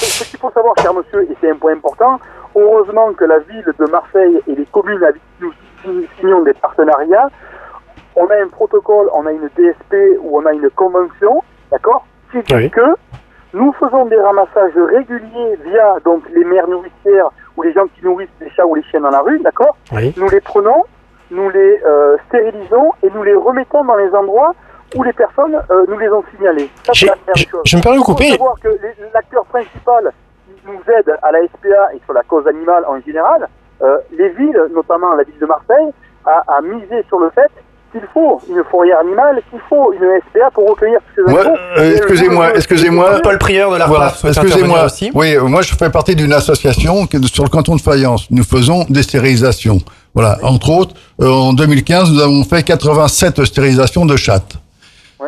Ce 0.00 0.24
qu'il 0.24 0.38
faut 0.38 0.50
savoir, 0.54 0.74
cher 0.80 0.92
monsieur, 0.94 1.22
et 1.30 1.36
c'est 1.40 1.50
un 1.50 1.56
point 1.56 1.72
important, 1.72 2.18
heureusement 2.58 3.12
que 3.14 3.24
la 3.24 3.38
ville 3.40 3.64
de 3.78 3.90
Marseille 3.90 4.40
et 4.46 4.54
les 4.54 4.66
communes 4.66 5.02
avec 5.02 5.16
qui 5.38 5.44
nous 5.44 5.52
sign- 5.84 6.06
signons 6.18 6.42
des 6.42 6.54
partenariats, 6.54 7.28
on 8.16 8.26
a 8.26 8.34
un 8.42 8.48
protocole, 8.48 9.08
on 9.14 9.26
a 9.26 9.32
une 9.32 9.48
DSP 9.56 10.18
ou 10.20 10.38
on 10.38 10.46
a 10.46 10.52
une 10.52 10.68
convention, 10.70 11.42
d'accord, 11.70 12.04
qui 12.32 12.38
dit 12.42 12.54
Oui. 12.54 12.70
que 12.70 12.80
nous 13.54 13.72
faisons 13.74 14.06
des 14.06 14.16
ramassages 14.20 14.76
réguliers 14.76 15.56
via 15.64 15.96
donc 16.04 16.22
les 16.34 16.44
mères 16.44 16.68
nourricières 16.68 17.30
ou 17.56 17.62
les 17.62 17.72
gens 17.72 17.86
qui 17.96 18.04
nourrissent 18.04 18.28
les 18.40 18.50
chats 18.50 18.66
ou 18.66 18.74
les 18.74 18.82
chiens 18.84 19.00
dans 19.00 19.10
la 19.10 19.20
rue, 19.20 19.38
d'accord? 19.40 19.76
Oui. 19.92 20.12
Nous 20.16 20.28
les 20.28 20.40
prenons, 20.40 20.84
nous 21.30 21.48
les 21.50 21.80
euh, 21.86 22.16
stérilisons 22.28 22.92
et 23.02 23.10
nous 23.14 23.22
les 23.22 23.34
remettons 23.34 23.84
dans 23.84 23.96
les 23.96 24.12
endroits 24.14 24.52
où 24.96 25.02
les 25.02 25.12
personnes 25.12 25.54
euh, 25.70 25.84
nous 25.88 25.98
les 25.98 26.08
ont 26.08 26.24
signalés. 26.34 26.68
Ça, 26.84 26.92
c'est 26.92 26.94
J'ai- 26.94 27.06
la 27.06 27.12
première 27.16 27.36
je- 27.36 27.48
chose. 27.48 27.62
je 27.66 27.76
me 27.76 27.82
permets 27.82 27.98
de 27.98 28.02
Il 28.02 28.04
faut 28.06 28.12
couper. 28.12 28.30
savoir 28.30 28.54
que 28.62 28.68
l'acteur 29.14 29.44
principal 29.46 30.12
nous 30.68 30.82
aide 30.94 31.10
à 31.22 31.32
la 31.32 31.38
SPA 31.46 31.94
et 31.94 32.00
sur 32.04 32.12
la 32.14 32.22
cause 32.22 32.46
animale 32.46 32.84
en 32.88 33.00
général, 33.06 33.48
euh, 33.82 33.96
les 34.16 34.28
villes, 34.30 34.60
notamment 34.74 35.14
la 35.14 35.24
ville 35.24 35.38
de 35.40 35.46
Marseille, 35.46 35.90
a, 36.26 36.42
a 36.56 36.60
misé 36.60 37.04
sur 37.08 37.18
le 37.20 37.30
fait 37.30 37.50
qu'il 37.90 38.02
faut 38.12 38.38
une 38.50 38.62
fourrière 38.70 38.98
animale, 38.98 39.40
qu'il 39.48 39.60
faut 39.68 39.94
une 39.94 40.20
SPA 40.28 40.50
pour 40.50 40.68
recueillir 40.68 40.98
ces 41.14 41.22
Ouais, 41.22 41.40
animaux. 41.40 41.56
euh, 41.78 41.90
Et 41.92 41.96
excusez-moi, 41.96 42.48
le- 42.50 42.56
excusez-moi. 42.56 43.20
Paul 43.22 43.38
Prieur 43.38 43.70
de 43.72 43.76
la 43.78 43.86
Voilà, 43.86 44.12
excusez-moi. 44.24 44.84
aussi. 44.84 45.10
Oui, 45.14 45.34
euh, 45.36 45.44
moi 45.44 45.62
je 45.62 45.74
fais 45.74 45.88
partie 45.88 46.14
d'une 46.14 46.34
association 46.34 47.06
que, 47.06 47.22
sur 47.26 47.44
le 47.44 47.48
canton 47.48 47.76
de 47.76 47.80
Fayence. 47.80 48.30
Nous 48.30 48.44
faisons 48.44 48.84
des 48.90 49.02
stérilisations. 49.02 49.78
Voilà, 50.14 50.36
entre 50.42 50.68
autres, 50.70 50.94
euh, 51.22 51.28
en 51.30 51.54
2015, 51.54 52.12
nous 52.12 52.20
avons 52.20 52.44
fait 52.44 52.62
87 52.62 53.44
stérilisations 53.46 54.04
de 54.04 54.16
chattes. 54.16 54.54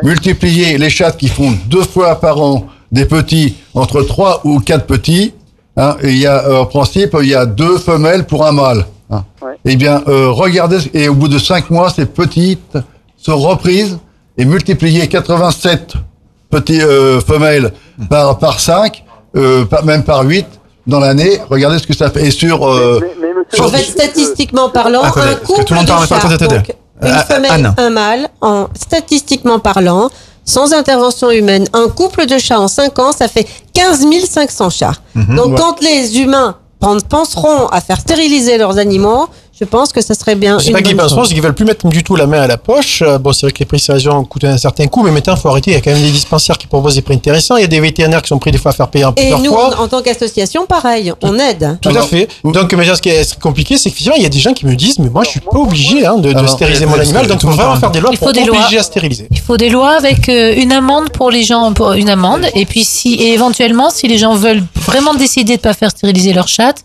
Multiplier 0.03 0.77
les 0.77 0.89
chattes 0.89 1.17
qui 1.17 1.27
font 1.27 1.51
deux 1.67 1.83
fois 1.83 2.15
par 2.15 2.39
an 2.41 2.65
des 2.91 3.05
petits, 3.05 3.55
entre 3.73 4.01
trois 4.03 4.41
ou 4.43 4.59
quatre 4.59 4.85
petits, 4.85 5.33
hein, 5.77 5.95
et 6.01 6.09
il 6.11 6.17
y 6.19 6.27
a, 6.27 6.43
euh, 6.45 6.59
en 6.61 6.65
principe, 6.65 7.15
il 7.21 7.29
y 7.29 7.35
a 7.35 7.45
deux 7.45 7.77
femelles 7.77 8.25
pour 8.25 8.45
un 8.45 8.51
mâle. 8.51 8.85
hein. 9.09 9.23
Eh 9.65 9.75
bien, 9.75 10.01
euh, 10.07 10.29
regardez, 10.31 10.77
et 10.93 11.07
au 11.09 11.13
bout 11.15 11.27
de 11.27 11.39
cinq 11.39 11.69
mois, 11.69 11.89
ces 11.89 12.05
petites 12.05 12.77
sont 13.17 13.37
reprises 13.37 13.97
et 14.37 14.45
multipliées 14.45 15.07
87 15.07 15.93
petits 16.49 16.81
euh, 16.81 17.21
femelles 17.21 17.71
par 18.09 18.37
par 18.39 18.59
5, 18.59 19.03
euh, 19.35 19.65
par- 19.65 19.85
même 19.85 20.03
par 20.03 20.23
8 20.23 20.45
dans 20.87 20.99
l'année. 20.99 21.39
Regardez 21.49 21.79
ce 21.79 21.87
que 21.87 21.93
ça 21.95 22.09
fait. 22.09 22.27
Et 22.27 22.31
sur 22.31 22.67
euh, 22.67 22.99
En 23.59 23.67
fait, 23.69 23.83
statistiquement 23.83 24.69
parlant, 24.69 25.03
un 25.03 25.11
que 25.11 25.45
couple 25.45 25.63
tout 25.65 25.73
le 25.73 25.79
monde 25.79 25.85
de 25.87 26.07
chats, 26.07 26.47
donc 26.47 26.71
une 27.03 27.07
Euh, 27.07 27.17
femelle, 27.23 27.73
un 27.77 27.89
mâle, 27.89 28.27
en, 28.41 28.67
statistiquement 28.75 29.59
parlant, 29.59 30.09
sans 30.45 30.73
intervention 30.73 31.29
humaine, 31.31 31.67
un 31.73 31.87
couple 31.89 32.25
de 32.25 32.37
chats 32.37 32.59
en 32.59 32.67
5 32.67 32.97
ans, 32.99 33.11
ça 33.11 33.27
fait 33.27 33.47
15 33.73 34.05
500 34.25 34.69
chats. 34.69 34.93
Mhm. 35.15 35.35
Donc 35.35 35.47
Ouais. 35.47 35.55
quand 35.57 35.81
les 35.81 36.19
humains 36.19 36.57
pen- 36.79 37.01
penseront 37.07 37.67
à 37.67 37.79
faire 37.81 37.99
stériliser 37.99 38.57
leurs 38.57 38.77
animaux, 38.77 39.27
je 39.61 39.65
pense 39.65 39.93
que 39.93 40.01
ça 40.01 40.15
serait 40.15 40.33
bien 40.33 40.57
une 40.57 40.73
pas 40.73 40.81
qu'ils 40.81 40.97
pensent, 40.97 41.13
c'est 41.27 41.35
qu'ils 41.35 41.41
veulent 41.41 41.53
plus 41.53 41.65
mettre 41.65 41.87
du 41.87 42.03
tout 42.03 42.15
la 42.15 42.25
main 42.25 42.41
à 42.41 42.47
la 42.47 42.57
poche. 42.57 43.03
Euh, 43.03 43.19
Bon, 43.19 43.31
c'est 43.31 43.45
vrai 43.45 43.51
que 43.51 43.59
les 43.59 43.65
prix 43.65 43.77
de 43.77 43.81
stérilisation 43.83 44.23
coûtent 44.23 44.45
un 44.45 44.57
certain 44.57 44.87
coût, 44.87 45.03
mais 45.03 45.11
maintenant, 45.11 45.35
il 45.35 45.39
faut 45.39 45.49
arrêter. 45.49 45.69
Il 45.69 45.73
y 45.75 45.77
a 45.77 45.81
quand 45.81 45.91
même 45.91 46.01
des 46.01 46.09
dispensaires 46.09 46.57
qui 46.57 46.65
proposent 46.65 46.95
des 46.95 47.03
prix 47.03 47.13
intéressants. 47.13 47.57
Il 47.57 47.61
y 47.61 47.65
a 47.65 47.67
des 47.67 47.79
vétérinaires 47.79 48.23
qui 48.23 48.29
sont 48.29 48.39
prêts 48.39 48.49
des 48.49 48.57
fois 48.57 48.71
à 48.71 48.73
faire 48.73 48.87
payer 48.87 49.05
en 49.05 49.11
Et 49.11 49.13
plusieurs 49.13 49.39
nous, 49.39 49.51
fois. 49.51 49.77
en, 49.79 49.83
en 49.83 49.87
tant 49.87 50.01
qu'association, 50.01 50.65
pareil, 50.65 51.13
on 51.21 51.37
aide. 51.37 51.77
Tout 51.79 51.89
à 51.89 52.01
fait. 52.01 52.27
Donc, 52.43 52.73
mais 52.73 52.85
ce 52.85 52.99
qui 53.01 53.09
est 53.09 53.39
compliqué, 53.39 53.77
c'est 53.77 53.89
qu'effectivement, 53.91 54.15
il 54.17 54.23
y 54.23 54.25
a 54.25 54.29
des 54.29 54.39
gens 54.39 54.53
qui 54.53 54.65
me 54.65 54.75
disent, 54.75 54.97
mais 54.97 55.09
moi, 55.09 55.23
je 55.23 55.29
suis 55.29 55.39
pas 55.39 55.59
obligé 55.59 56.07
hein, 56.07 56.17
de, 56.17 56.47
stériliser 56.47 56.87
mon 56.87 56.99
animal. 56.99 57.27
Donc, 57.27 57.43
il 57.43 57.49
faut 57.49 57.55
vraiment 57.55 57.75
faire 57.75 57.91
des 57.91 57.99
lois 57.99 58.09
Il 58.13 58.17
pour 58.17 58.29
faut 58.29 58.33
des 58.33 58.41
obliger 58.41 58.71
lois. 58.71 58.79
à 58.79 58.83
stériliser. 58.83 59.27
Il 59.29 59.39
faut 59.39 59.57
des 59.57 59.69
lois 59.69 59.91
avec 59.91 60.27
euh, 60.29 60.55
une 60.57 60.71
amende 60.71 61.11
pour 61.11 61.29
les 61.29 61.43
gens, 61.43 61.71
pour 61.73 61.91
une 61.91 62.09
amende. 62.09 62.47
Et 62.55 62.65
puis 62.65 62.83
si, 62.83 63.13
et 63.13 63.33
éventuellement, 63.33 63.91
si 63.91 64.07
les 64.07 64.17
gens 64.17 64.33
veulent 64.33 64.63
vraiment 64.87 65.13
décider 65.13 65.57
de 65.57 65.61
pas 65.61 65.73
faire 65.75 65.91
stériliser 65.91 66.33
leur 66.33 66.47
chatte, 66.47 66.83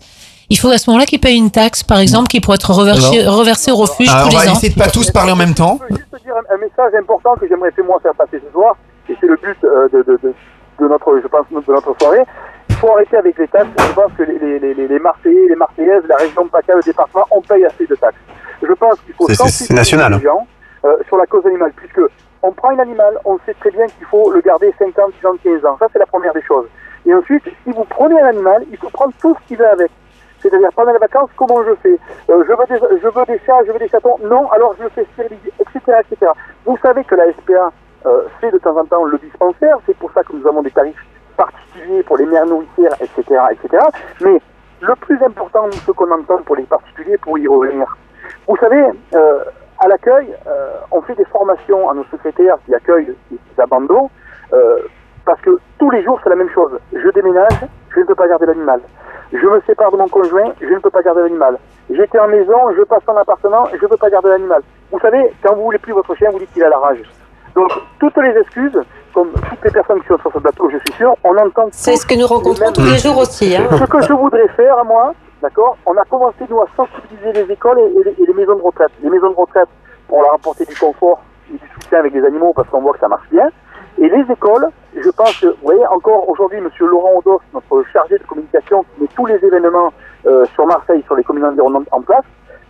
il 0.49 0.57
faut 0.57 0.69
à 0.69 0.77
ce 0.77 0.89
moment-là 0.89 1.05
qu'ils 1.05 1.19
payent 1.19 1.37
une 1.37 1.51
taxe, 1.51 1.83
par 1.83 1.99
exemple, 1.99 2.27
qui 2.27 2.39
pourrait 2.39 2.55
être 2.55 2.71
reversée, 2.71 3.71
au 3.71 3.75
refuge 3.75 4.09
Alors, 4.09 4.29
tous 4.29 4.35
on 4.35 4.39
va 4.39 4.45
les 4.45 4.51
essayer 4.51 4.73
de 4.73 4.79
pas 4.79 4.89
tous 4.89 5.11
parler 5.11 5.31
en 5.31 5.35
même 5.35 5.53
temps. 5.53 5.79
juste 5.89 6.23
dire 6.23 6.33
un, 6.35 6.55
un 6.55 6.57
message 6.57 6.93
important 6.99 7.35
que 7.35 7.47
j'aimerais 7.47 7.71
faire 7.71 7.85
moi 7.85 7.99
faire 8.01 8.15
passer 8.15 8.41
ce 8.45 8.51
soir, 8.51 8.75
et 9.09 9.15
c'est 9.19 9.27
le 9.27 9.35
but 9.37 9.57
euh, 9.63 9.87
de, 9.89 10.03
de, 10.03 10.19
de, 10.23 10.33
de 10.79 10.87
notre, 10.87 11.19
je 11.21 11.27
pense, 11.27 11.45
de 11.51 11.71
notre 11.71 11.95
soirée. 11.99 12.23
Il 12.69 12.75
faut 12.75 12.91
arrêter 12.91 13.17
avec 13.17 13.37
les 13.37 13.47
taxes. 13.47 13.67
Je 13.77 13.93
pense 13.93 14.11
que 14.17 14.23
les, 14.23 14.59
les, 14.59 14.73
les, 14.73 14.87
les 14.87 14.99
Marseillais, 14.99 15.47
les 15.49 15.55
Marseillaises, 15.55 16.03
la 16.07 16.17
région 16.17 16.45
de 16.45 16.49
PACA, 16.49 16.75
le 16.75 16.81
département, 16.81 17.25
on 17.31 17.41
paye 17.41 17.65
assez 17.65 17.85
de 17.87 17.95
taxes. 17.95 18.17
Je 18.61 18.73
pense 18.73 18.99
qu'il 19.05 19.13
faut 19.15 19.27
sensibiliser 19.35 19.95
les 20.19 20.23
gens 20.23 20.47
euh, 20.85 20.95
sur 21.07 21.17
la 21.17 21.25
cause 21.25 21.45
animale, 21.45 21.71
puisque 21.75 22.01
on 22.43 22.51
prend 22.51 22.69
un 22.69 22.79
animal, 22.79 23.17
on 23.25 23.37
sait 23.45 23.53
très 23.59 23.71
bien 23.71 23.85
qu'il 23.87 24.05
faut 24.09 24.31
le 24.31 24.41
garder 24.41 24.73
5 24.77 24.87
ans, 24.99 25.09
10 25.21 25.25
ans, 25.27 25.33
15 25.43 25.65
ans. 25.65 25.75
Ça, 25.79 25.87
c'est 25.91 25.99
la 25.99 26.05
première 26.05 26.33
des 26.33 26.43
choses. 26.43 26.67
Et 27.05 27.13
ensuite, 27.13 27.43
si 27.45 27.71
vous 27.71 27.85
prenez 27.89 28.19
un 28.21 28.27
animal, 28.27 28.63
il 28.71 28.77
faut 28.77 28.89
prendre 28.89 29.13
tout 29.21 29.35
ce 29.41 29.47
qui 29.47 29.55
va 29.55 29.71
avec. 29.71 29.89
C'est-à-dire 30.39 30.69
pendant 30.75 30.91
les 30.91 30.99
vacances, 30.99 31.29
comment 31.35 31.63
je 31.63 31.75
fais 31.81 31.99
Euh, 32.29 32.43
je, 32.47 32.53
veux 32.53 32.65
des, 32.67 32.99
je 33.01 33.07
veux 33.07 33.25
des 33.25 33.39
chats, 33.45 33.63
je 33.65 33.71
veux 33.71 33.79
des 33.79 33.87
chatons. 33.87 34.17
Non, 34.23 34.49
alors 34.51 34.75
je 34.79 34.87
fais 34.89 35.05
stériliser, 35.13 35.51
etc., 35.59 35.99
etc. 35.99 36.31
Vous 36.65 36.77
savez 36.77 37.03
que 37.03 37.15
la 37.15 37.31
SPA 37.33 37.71
euh, 38.05 38.23
fait 38.39 38.51
de 38.51 38.57
temps 38.59 38.77
en 38.77 38.85
temps 38.85 39.05
le 39.05 39.17
dispensaire. 39.17 39.77
C'est 39.85 39.97
pour 39.97 40.11
ça 40.11 40.23
que 40.23 40.33
nous 40.33 40.47
avons 40.47 40.61
des 40.61 40.71
tarifs 40.71 41.03
particuliers 41.35 42.03
pour 42.03 42.17
les 42.17 42.25
mères 42.25 42.45
nourricières, 42.45 42.93
etc., 42.99 43.39
etc. 43.51 43.83
Mais 44.21 44.39
le 44.81 44.95
plus 44.95 45.21
important, 45.23 45.69
ce 45.71 45.91
qu'on 45.91 46.11
entend 46.11 46.41
pour 46.43 46.55
les 46.55 46.63
particuliers, 46.63 47.17
pour 47.17 47.37
y 47.37 47.47
revenir. 47.47 47.97
Vous 48.47 48.57
savez, 48.57 48.83
euh, 49.13 49.43
à 49.79 49.87
l'accueil, 49.87 50.33
euh, 50.47 50.73
on 50.91 51.01
fait 51.01 51.15
des 51.15 51.25
formations 51.25 51.89
à 51.89 51.93
nos 51.93 52.03
secrétaires 52.05 52.57
qui 52.65 52.73
accueillent 52.73 53.15
les 53.31 53.63
abandons, 53.63 54.09
euh, 54.53 54.79
parce 55.27 55.41
que 55.41 55.59
tous 55.77 55.91
les 55.91 56.01
jours, 56.03 56.19
c'est 56.23 56.29
la 56.29 56.37
même 56.37 56.49
chose. 56.49 56.71
Je 56.93 57.09
déménage, 57.09 57.59
je 57.93 57.99
ne 57.99 58.05
peux 58.05 58.15
pas 58.15 58.29
garder 58.29 58.45
l'animal. 58.45 58.79
Je 59.33 59.45
me 59.45 59.61
sépare 59.67 59.91
de 59.91 59.97
mon 59.97 60.07
conjoint, 60.07 60.53
je 60.61 60.73
ne 60.73 60.79
peux 60.79 60.89
pas 60.89 61.01
garder 61.01 61.21
l'animal. 61.21 61.57
J'étais 61.89 62.17
en 62.17 62.29
maison, 62.29 62.57
je 62.77 62.83
passe 62.83 63.03
en 63.07 63.17
appartement, 63.17 63.65
je 63.77 63.83
ne 63.83 63.87
peux 63.87 63.97
pas 63.97 64.09
garder 64.09 64.29
l'animal. 64.29 64.61
Vous 64.89 64.99
savez, 64.99 65.33
quand 65.43 65.53
vous 65.53 65.63
voulez 65.63 65.77
plus 65.79 65.91
votre 65.91 66.15
chien, 66.15 66.29
vous 66.31 66.39
dites 66.39 66.51
qu'il 66.53 66.63
a 66.63 66.69
la 66.69 66.77
rage. 66.77 67.01
Donc, 67.55 67.69
toutes 67.99 68.15
les 68.17 68.39
excuses, 68.39 68.79
comme 69.13 69.31
toutes 69.33 69.65
les 69.65 69.71
personnes 69.71 69.99
qui 69.99 70.07
sont 70.07 70.17
sur 70.19 70.31
ce 70.31 70.39
plateau, 70.39 70.69
je 70.69 70.77
suis 70.77 70.93
sûr, 70.93 71.13
on 71.25 71.35
entend... 71.35 71.67
C'est 71.71 71.97
ce 71.97 72.05
que 72.05 72.15
nous 72.15 72.27
rencontrons 72.27 72.71
tous 72.71 72.85
les 72.85 72.97
jours 72.97 73.17
aussi. 73.17 73.53
Hein. 73.53 73.67
Ce 73.77 73.83
que 73.83 74.01
je 74.01 74.13
voudrais 74.13 74.47
faire, 74.49 74.85
moi, 74.85 75.13
d'accord, 75.41 75.75
on 75.85 75.97
a 75.97 76.05
commencé, 76.05 76.45
nous, 76.49 76.61
à 76.61 76.67
sensibiliser 76.77 77.33
les 77.33 77.51
écoles 77.51 77.79
et, 77.79 77.99
et 77.99 78.03
les, 78.05 78.23
et 78.23 78.25
les 78.27 78.33
maisons 78.33 78.55
de 78.55 78.61
retraite. 78.61 78.91
Les 79.03 79.09
maisons 79.09 79.31
de 79.31 79.35
retraite, 79.35 79.67
pour 80.07 80.21
leur 80.21 80.35
apporter 80.35 80.63
du 80.63 80.75
confort 80.75 81.19
et 81.53 81.57
du 81.57 81.67
soutien 81.73 81.99
avec 81.99 82.13
les 82.13 82.23
animaux, 82.23 82.53
parce 82.55 82.69
qu'on 82.69 82.81
voit 82.81 82.93
que 82.93 82.99
ça 82.99 83.09
marche 83.09 83.27
bien. 83.29 83.49
Et 83.99 84.09
les 84.09 84.31
écoles, 84.31 84.67
je 84.95 85.09
pense 85.09 85.39
que, 85.39 85.47
vous 85.47 85.63
voyez, 85.63 85.85
encore 85.87 86.29
aujourd'hui, 86.29 86.61
Monsieur 86.61 86.85
Laurent 86.85 87.17
Odos, 87.17 87.41
notre 87.53 87.83
chargé 87.91 88.17
de 88.17 88.23
communication, 88.23 88.83
qui 88.83 89.01
met 89.01 89.07
tous 89.15 89.25
les 89.25 89.43
événements 89.43 89.91
euh, 90.27 90.45
sur 90.53 90.67
Marseille, 90.67 91.01
sur 91.05 91.15
les 91.15 91.23
communes 91.23 91.45
environnantes 91.45 91.87
en 91.91 92.01
place, 92.01 92.23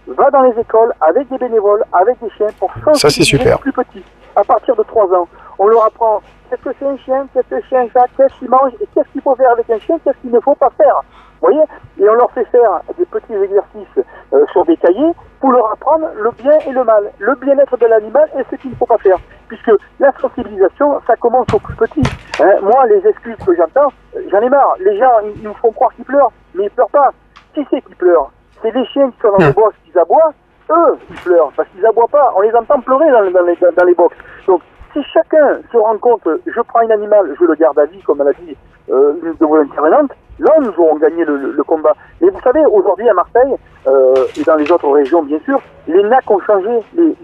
va 0.07 0.31
dans 0.31 0.43
les 0.43 0.57
écoles 0.59 0.93
avec 1.01 1.27
des 1.29 1.37
bénévoles, 1.37 1.83
avec 1.91 2.17
des 2.21 2.29
chiens, 2.31 2.47
pour 2.59 2.71
sensibiliser 2.93 3.49
les 3.49 3.57
plus 3.57 3.73
petits. 3.73 4.03
À 4.35 4.43
partir 4.43 4.75
de 4.75 4.83
3 4.83 5.13
ans, 5.13 5.27
on 5.59 5.67
leur 5.67 5.85
apprend 5.85 6.21
qu'est-ce 6.49 6.61
que 6.61 6.69
c'est 6.79 6.85
un 6.85 6.97
chien, 6.97 7.27
qu'est-ce 7.33 7.49
que 7.49 7.61
c'est 7.69 7.77
un 7.77 7.89
chat, 7.89 8.05
qu'est-ce 8.15 8.39
qu'il 8.39 8.49
mange 8.49 8.71
et 8.79 8.87
qu'est-ce 8.93 9.09
qu'il 9.11 9.21
faut 9.21 9.35
faire 9.35 9.51
avec 9.51 9.69
un 9.69 9.79
chien, 9.79 9.97
qu'est-ce 10.03 10.17
qu'il 10.21 10.31
ne 10.31 10.39
faut 10.39 10.55
pas 10.55 10.71
faire. 10.77 11.01
Vous 11.41 11.49
voyez 11.49 11.61
Et 11.99 12.09
on 12.09 12.13
leur 12.13 12.31
fait 12.31 12.45
faire 12.45 12.81
des 12.97 13.05
petits 13.05 13.33
exercices 13.33 14.05
euh, 14.33 14.45
sur 14.51 14.65
des 14.65 14.77
cahiers 14.77 15.11
pour 15.39 15.51
leur 15.51 15.71
apprendre 15.71 16.07
le 16.15 16.31
bien 16.31 16.57
et 16.65 16.71
le 16.71 16.83
mal, 16.83 17.11
le 17.19 17.35
bien-être 17.35 17.75
de 17.77 17.85
l'animal 17.85 18.29
et 18.39 18.43
ce 18.49 18.55
qu'il 18.55 18.71
ne 18.71 18.75
faut 18.75 18.85
pas 18.85 18.97
faire. 18.99 19.17
Puisque 19.47 19.71
la 19.99 20.11
sensibilisation, 20.19 20.99
ça 21.07 21.15
commence 21.15 21.47
au 21.53 21.59
plus 21.59 21.75
petit. 21.75 22.03
Hein, 22.41 22.55
moi, 22.61 22.85
les 22.87 23.05
excuses 23.07 23.37
que 23.45 23.55
j'entends, 23.55 23.91
euh, 24.15 24.21
j'en 24.29 24.41
ai 24.41 24.49
marre. 24.49 24.75
Les 24.79 24.97
gens, 24.97 25.19
ils, 25.23 25.41
nous 25.41 25.53
font 25.55 25.71
croire 25.71 25.93
qu'ils 25.95 26.05
pleurent, 26.05 26.31
mais 26.53 26.65
ils 26.65 26.69
pleurent 26.69 26.89
pas. 26.89 27.11
Qui 27.53 27.65
c'est 27.69 27.81
qui 27.81 27.95
pleure? 27.95 28.29
C'est 28.61 28.71
les 28.73 28.85
chiens 28.87 29.09
qui 29.11 29.17
sont 29.21 29.31
dans 29.37 29.45
les 29.45 29.53
box, 29.53 29.75
qui 29.85 29.97
aboient, 29.97 30.33
eux, 30.69 30.97
ils 31.09 31.15
pleurent, 31.17 31.51
parce 31.55 31.69
qu'ils 31.69 31.85
aboient 31.85 32.07
pas. 32.07 32.33
On 32.35 32.41
les 32.41 32.53
entend 32.55 32.79
pleurer 32.81 33.09
dans, 33.11 33.21
les- 33.21 33.31
dans 33.31 33.43
les, 33.43 33.55
dans, 33.55 33.71
dans 33.71 33.85
les 33.85 33.93
box. 33.93 34.15
Donc, 34.47 34.61
si 34.93 35.03
chacun 35.13 35.59
se 35.71 35.77
rend 35.77 35.97
compte, 35.97 36.27
je 36.45 36.61
prends 36.61 36.79
un 36.79 36.89
animal, 36.89 37.35
je 37.39 37.45
le 37.45 37.55
garde 37.55 37.77
à 37.79 37.85
vie, 37.85 38.01
comme 38.01 38.21
elle 38.21 38.29
a 38.29 38.33
dit 38.33 38.55
euh, 38.89 39.13
de 39.21 39.45
vos 39.45 39.55
intervenantes, 39.55 40.11
là, 40.39 40.51
nous 40.61 40.73
aurons 40.77 40.95
gagné 40.97 41.25
le, 41.25 41.63
combat. 41.63 41.93
Mais 42.21 42.29
vous 42.29 42.39
savez, 42.41 42.65
aujourd'hui 42.65 43.09
à 43.09 43.13
Marseille, 43.13 43.55
euh, 43.87 44.25
et 44.37 44.43
dans 44.43 44.55
les 44.55 44.71
autres 44.71 44.89
régions, 44.89 45.23
bien 45.23 45.39
sûr, 45.45 45.59
les 45.87 46.03
NAC 46.03 46.29
ont 46.29 46.39
changé, 46.41 46.69
les, 46.95 47.15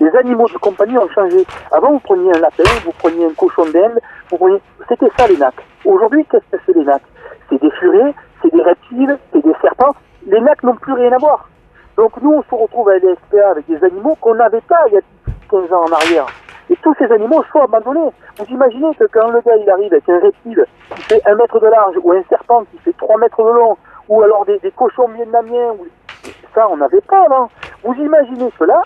les, 0.00 0.16
animaux 0.16 0.48
de 0.48 0.58
compagnie 0.58 0.98
ont 0.98 1.08
changé. 1.08 1.44
Avant, 1.70 1.92
vous 1.92 2.00
preniez 2.00 2.30
un 2.34 2.40
lapin, 2.40 2.64
vous 2.84 2.92
preniez 2.92 3.26
un 3.26 3.34
cochon 3.34 3.64
d'Inde, 3.66 4.00
vous 4.30 4.36
preniez... 4.36 4.60
C'était 4.88 5.10
ça, 5.18 5.26
les 5.26 5.36
NAC. 5.36 5.54
Aujourd'hui, 5.84 6.24
qu'est-ce 6.30 6.56
que 6.56 6.62
c'est, 6.64 6.74
les 6.74 6.84
NAC 6.84 7.02
C'est 7.50 7.60
des 7.60 7.70
furets, 7.72 8.14
c'est 8.42 8.52
des 8.52 8.62
reptiles, 8.62 9.18
c'est 9.32 9.44
des 9.44 9.54
serpents. 9.60 9.94
Les 10.26 10.38
Les 10.38 10.40
NAC 10.40 10.62
n'ont 10.62 10.76
plus 10.76 10.92
rien 10.92 11.12
à 11.12 11.18
voir. 11.18 11.48
Donc 11.96 12.12
nous, 12.20 12.32
on 12.32 12.42
se 12.42 12.54
retrouve 12.54 12.88
avec 12.90 13.02
les 13.02 13.14
SPA 13.14 13.50
avec 13.50 13.66
des 13.66 13.82
animaux 13.82 14.16
qu'on 14.20 14.34
n'avait 14.34 14.60
pas 14.62 14.80
il 14.88 14.94
y 14.94 14.98
a 14.98 15.00
15 15.50 15.72
ans 15.72 15.84
en 15.88 15.92
arrière. 15.92 16.26
Et 16.70 16.76
tous 16.82 16.94
ces 16.98 17.10
animaux 17.12 17.44
sont 17.52 17.60
abandonnés. 17.60 18.10
Vous 18.38 18.44
imaginez 18.50 18.94
que 18.96 19.04
quand 19.12 19.28
le 19.30 19.40
gars 19.40 19.56
il 19.56 19.70
arrive 19.70 19.92
avec 19.92 20.08
un 20.08 20.18
reptile 20.18 20.64
qui 20.94 21.02
fait 21.02 21.22
un 21.26 21.34
mètre 21.36 21.60
de 21.60 21.66
large, 21.66 21.94
ou 22.02 22.12
un 22.12 22.22
serpent 22.28 22.64
qui 22.72 22.78
fait 22.78 22.94
3 22.98 23.18
mètres 23.18 23.42
de 23.44 23.50
long, 23.50 23.76
ou 24.08 24.22
alors 24.22 24.44
des, 24.46 24.58
des 24.58 24.70
cochons 24.72 25.08
vietnamiens, 25.08 25.72
ou... 25.78 25.86
ça 26.54 26.68
on 26.68 26.76
n'avait 26.76 27.00
pas 27.02 27.22
avant. 27.24 27.48
Vous 27.84 27.94
imaginez 27.94 28.50
que 28.58 28.64
là, 28.64 28.80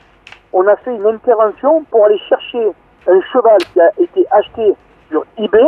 on 0.52 0.66
a 0.66 0.76
fait 0.76 0.94
une 0.94 1.06
intervention 1.06 1.84
pour 1.90 2.04
aller 2.04 2.18
chercher 2.28 2.70
un 3.08 3.20
cheval 3.32 3.58
qui 3.72 3.80
a 3.80 3.90
été 3.98 4.26
acheté 4.30 4.74
sur 5.10 5.24
eBay. 5.38 5.64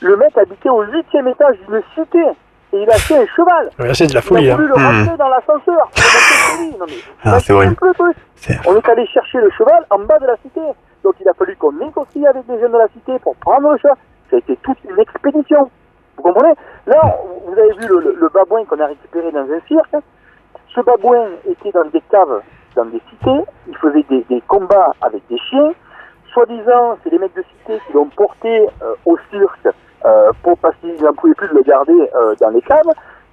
Le 0.00 0.16
mec 0.16 0.36
habitait 0.38 0.70
au 0.70 0.82
huitième 0.82 1.28
étage 1.28 1.56
d'une 1.68 1.82
cité. 1.94 2.22
Et 2.72 2.82
il 2.82 2.90
a 2.90 2.94
acheté 2.94 3.16
un 3.16 3.26
cheval. 3.36 3.70
Ouais, 3.78 3.94
c'est 3.94 4.06
de 4.06 4.14
la 4.14 4.20
Il 4.20 4.22
folie, 4.22 4.50
a 4.50 4.56
voulu 4.56 4.68
hein. 4.68 4.74
le 4.76 4.82
Hmm. 4.82 4.98
rentrer 5.00 5.16
dans 5.18 5.28
l'ascenseur. 5.28 5.90
Ah, 7.24 7.38
c'est 7.40 7.52
vrai. 7.52 7.66
un 7.66 7.74
peu 7.74 7.88
le 7.88 7.94
truc. 7.94 8.16
On 8.66 8.76
est 8.76 8.88
allé 8.88 9.06
chercher 9.06 9.38
le 9.38 9.50
cheval 9.50 9.84
en 9.90 9.98
bas 10.00 10.18
de 10.18 10.26
la 10.26 10.36
cité. 10.42 10.60
Donc 11.04 11.14
il 11.20 11.28
a 11.28 11.34
fallu 11.34 11.54
qu'on 11.56 11.72
négocie 11.72 12.26
avec 12.26 12.44
les 12.48 12.58
jeunes 12.58 12.72
de 12.72 12.78
la 12.78 12.88
cité 12.88 13.18
pour 13.20 13.36
prendre 13.36 13.70
le 13.70 13.78
chat. 13.78 13.94
Ça 14.30 14.36
a 14.36 14.38
été 14.38 14.56
toute 14.62 14.78
une 14.88 14.98
expédition. 14.98 15.70
Vous 16.16 16.22
comprenez? 16.22 16.54
Là, 16.86 17.00
vous 17.46 17.52
avez 17.52 17.72
vu 17.74 17.86
le, 17.88 18.00
le- 18.00 18.16
le 18.18 18.28
babouin 18.30 18.64
qu'on 18.64 18.80
a 18.80 18.86
récupéré 18.86 19.30
dans 19.32 19.40
un 19.50 19.60
cirque. 19.68 19.94
Ce 20.74 20.80
babouin 20.80 21.26
était 21.46 21.70
dans 21.72 21.84
des 21.84 22.00
caves, 22.10 22.40
dans 22.74 22.86
des 22.86 23.00
cités. 23.10 23.44
Il 23.68 23.76
faisait 23.76 24.04
des, 24.08 24.22
des 24.30 24.40
combats 24.48 24.92
avec 25.02 25.22
des 25.28 25.38
chiens. 25.38 25.72
Soi-disant, 26.32 26.96
c'est 27.04 27.10
les 27.10 27.18
mecs 27.18 27.34
de 27.36 27.42
cité 27.42 27.78
qui 27.86 27.92
l'ont 27.92 28.08
porté 28.16 28.66
euh, 28.82 28.94
au 29.04 29.16
cirque 29.30 29.68
euh, 30.04 30.32
pour, 30.42 30.58
parce 30.58 30.74
qu'ils 30.76 31.00
n'en 31.02 31.12
pouvaient 31.12 31.34
plus 31.34 31.48
de 31.48 31.54
le 31.54 31.62
garder 31.62 32.10
euh, 32.16 32.34
dans 32.40 32.50
les 32.50 32.62
caves. 32.62 32.90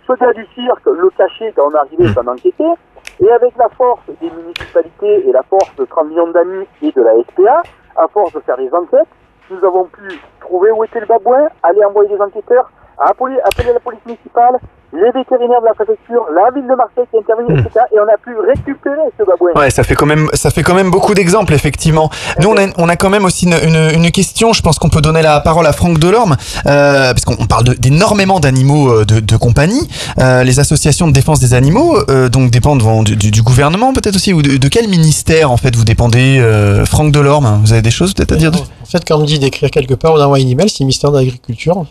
Ce 0.07 0.13
gars 0.13 0.33
du 0.33 0.45
cirque 0.53 0.85
le 0.85 1.09
cachait 1.17 1.51
quand 1.55 1.69
on 1.71 1.75
arrivait 1.75 2.13
pendant 2.13 2.33
enquêtait. 2.33 2.63
Et 3.19 3.31
avec 3.31 3.55
la 3.57 3.69
force 3.69 4.01
des 4.19 4.29
municipalités 4.29 5.27
et 5.27 5.31
la 5.31 5.43
force 5.43 5.75
de 5.75 5.85
30 5.85 6.07
millions 6.07 6.31
d'amis 6.31 6.67
et 6.81 6.91
de 6.91 7.01
la 7.01 7.13
SPA, 7.23 7.65
à 7.95 8.07
force 8.07 8.33
de 8.33 8.39
faire 8.41 8.57
des 8.57 8.73
enquêtes, 8.73 9.09
nous 9.49 9.63
avons 9.65 9.85
pu 9.85 10.01
trouver 10.39 10.71
où 10.71 10.83
était 10.83 10.99
le 10.99 11.05
babouin, 11.05 11.49
aller 11.63 11.83
envoyer 11.83 12.15
des 12.15 12.21
enquêteurs, 12.21 12.71
appeler, 13.09 13.37
appeler 13.43 13.73
la 13.73 13.79
police 13.79 13.99
municipale, 14.05 14.55
les 14.93 15.09
vétérinaires 15.11 15.61
de 15.61 15.67
la 15.67 15.73
préfecture, 15.73 16.21
la 16.35 16.51
ville 16.53 16.67
de 16.69 16.75
Marseille 16.75 17.05
qui 17.09 17.15
est 17.15 17.19
intervenue, 17.19 17.57
etc. 17.61 17.85
Et 17.95 17.97
on 17.99 18.03
a 18.13 18.17
pu 18.17 18.31
récupérer 18.45 18.97
ce 19.17 19.23
babouin. 19.23 19.51
Ouais, 19.55 19.69
ça 19.69 19.83
fait 19.83 19.95
quand 19.95 20.05
même, 20.05 20.27
ça 20.33 20.51
fait 20.51 20.63
quand 20.63 20.73
même 20.73 20.91
beaucoup 20.91 21.13
d'exemples, 21.13 21.53
effectivement. 21.53 22.09
Nous, 22.41 22.49
on 22.49 22.57
a, 22.57 22.67
on 22.77 22.89
a 22.89 22.97
quand 22.97 23.09
même 23.09 23.23
aussi 23.23 23.45
une, 23.45 23.53
une, 23.69 24.03
une 24.03 24.11
question. 24.11 24.51
Je 24.51 24.61
pense 24.61 24.79
qu'on 24.79 24.89
peut 24.89 24.99
donner 24.99 25.21
la 25.21 25.39
parole 25.39 25.65
à 25.65 25.71
Franck 25.71 25.97
Delorme, 25.97 26.35
euh, 26.65 27.13
parce 27.13 27.23
qu'on 27.23 27.37
on 27.39 27.45
parle 27.47 27.63
d'énormément 27.77 28.41
d'animaux 28.41 28.89
euh, 28.91 29.05
de, 29.05 29.21
de 29.21 29.37
compagnie. 29.37 29.87
Euh, 30.19 30.43
les 30.43 30.59
associations 30.59 31.07
de 31.07 31.13
défense 31.13 31.39
des 31.39 31.53
animaux, 31.53 31.95
euh, 32.09 32.27
donc 32.27 32.51
dépendent 32.51 32.83
du, 33.05 33.15
du- 33.15 33.31
du 33.31 33.41
gouvernement, 33.43 33.93
peut-être 33.93 34.17
aussi, 34.17 34.33
ou 34.33 34.41
de, 34.41 34.57
de 34.57 34.67
quel 34.67 34.89
ministère 34.89 35.51
en 35.51 35.57
fait 35.57 35.73
vous 35.73 35.85
dépendez, 35.85 36.37
euh, 36.39 36.83
Franck 36.85 37.13
Delorme? 37.13 37.61
Vous 37.63 37.71
avez 37.71 37.81
des 37.81 37.91
choses 37.91 38.13
peut-être 38.13 38.33
à 38.33 38.35
dire? 38.35 38.51
En 38.81 38.85
fait, 38.85 39.03
quand 39.07 39.15
on 39.15 39.21
me 39.21 39.25
dit 39.25 39.39
d'écrire 39.39 39.69
quelque 39.71 39.93
part 39.93 40.13
ou 40.15 40.17
d'envoyer 40.17 40.43
une 40.43 40.51
email, 40.51 40.67
c'est 40.69 40.81
le 40.81 40.87
ministère 40.87 41.11
de 41.11 41.17
l'Agriculture. 41.19 41.85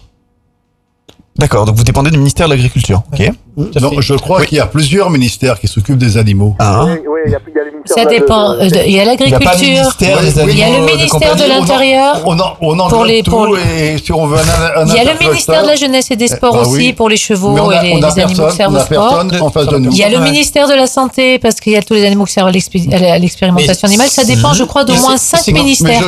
D'accord, 1.37 1.65
donc 1.65 1.77
vous 1.77 1.85
dépendez 1.85 2.11
du 2.11 2.19
ministère 2.19 2.47
de 2.49 2.53
l'Agriculture. 2.53 3.03
Ok. 3.13 3.31
Non, 3.57 3.91
je 4.01 4.15
crois 4.15 4.45
qu'il 4.47 4.59
y 4.59 4.61
a 4.61 4.67
plusieurs 4.67 5.11
ministères 5.11 5.59
qui 5.61 5.69
s'occupent 5.69 5.99
des 5.99 6.17
animaux. 6.17 6.55
Ah. 6.59 6.85
Oui, 6.87 6.93
oui, 7.07 7.21
il 7.27 7.33
y 7.33 7.35
a, 7.35 7.39
il 7.47 7.55
y 7.55 7.59
a 7.61 7.65
le 7.65 7.71
ministère 7.73 7.97
Ça 7.97 8.05
dépend. 8.07 8.55
de- 8.55 8.61
euh, 8.61 8.71
de- 8.71 8.87
Il 8.87 8.93
y 8.93 9.01
a 9.01 9.05
l'agriculture, 9.05 9.95
il 10.01 10.57
y 10.59 10.63
a 10.63 10.69
le 10.79 10.87
ministère 10.87 11.37
de 11.37 11.49
l'Intérieur. 11.49 12.23
On, 12.27 12.39
en, 12.39 12.53
on 12.61 12.73
englobe 12.79 12.91
Pour 12.91 13.05
les- 13.05 13.23
tout 13.23 13.31
pour- 13.31 13.59
et 13.59 13.97
si 14.03 14.13
on 14.13 14.27
veut 14.27 14.39
un, 14.39 14.81
un 14.83 14.87
Il 14.87 14.95
y 14.95 14.99
a 14.99 15.13
le 15.13 15.19
ministère 15.19 15.63
de 15.63 15.67
la 15.69 15.77
Jeunesse 15.77 16.11
et 16.11 16.17
des 16.17 16.29
Sports 16.29 16.57
Ah 16.59 16.61
aussi 16.63 16.73
oui. 16.77 16.93
pour 16.93 17.09
les 17.09 17.17
chevaux 17.17 17.53
Mais 17.53 17.61
on 17.61 17.71
a- 17.71 17.83
et 17.85 17.89
les, 17.89 17.93
on 17.95 18.03
a 18.03 18.15
les 18.15 18.21
animaux 18.23 18.47
qui 18.49 18.57
servent 18.57 18.75
au 18.77 18.79
sport. 18.81 19.25
en 19.41 19.51
face 19.51 19.67
de 19.67 19.79
nous. 19.79 19.91
Il 19.93 19.99
y 19.99 20.05
a 20.05 20.09
le 20.09 20.21
ministère 20.21 20.69
de 20.69 20.75
la 20.75 20.87
Santé 20.87 21.39
parce 21.39 21.57
qu'il 21.57 21.73
y 21.73 21.77
a 21.77 21.83
tous 21.83 21.95
les 21.95 22.05
animaux 22.07 22.25
qui 22.25 22.33
servent 22.33 22.49
à 22.49 22.53
l'expé- 22.53 22.89
à 22.95 23.19
l'expérimentation 23.19 23.89
animale. 23.89 24.09
Ça 24.09 24.25
dépend, 24.25 24.55
je 24.55 24.65
crois, 24.65 24.85
d'au 24.85 24.95
moins 24.95 25.17
cinq 25.17 25.47
ministères. 25.49 26.03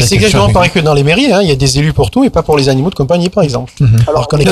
C'est 0.00 0.14
exactement 0.14 0.48
pareil 0.50 0.70
que 0.70 0.80
dans 0.80 0.94
les 0.94 1.02
mairies, 1.02 1.32
hein, 1.32 1.40
il 1.42 1.48
y 1.48 1.52
a 1.52 1.56
des 1.56 1.78
élus 1.78 1.92
pour 1.92 2.10
tout 2.10 2.24
et 2.24 2.30
pas 2.30 2.42
pour 2.42 2.56
les 2.56 2.68
animaux 2.68 2.90
de 2.90 2.94
compagnie, 2.94 3.28
par 3.28 3.42
exemple. 3.44 3.72
Alors 4.06 4.28
qu'on 4.28 4.38
est 4.38 4.44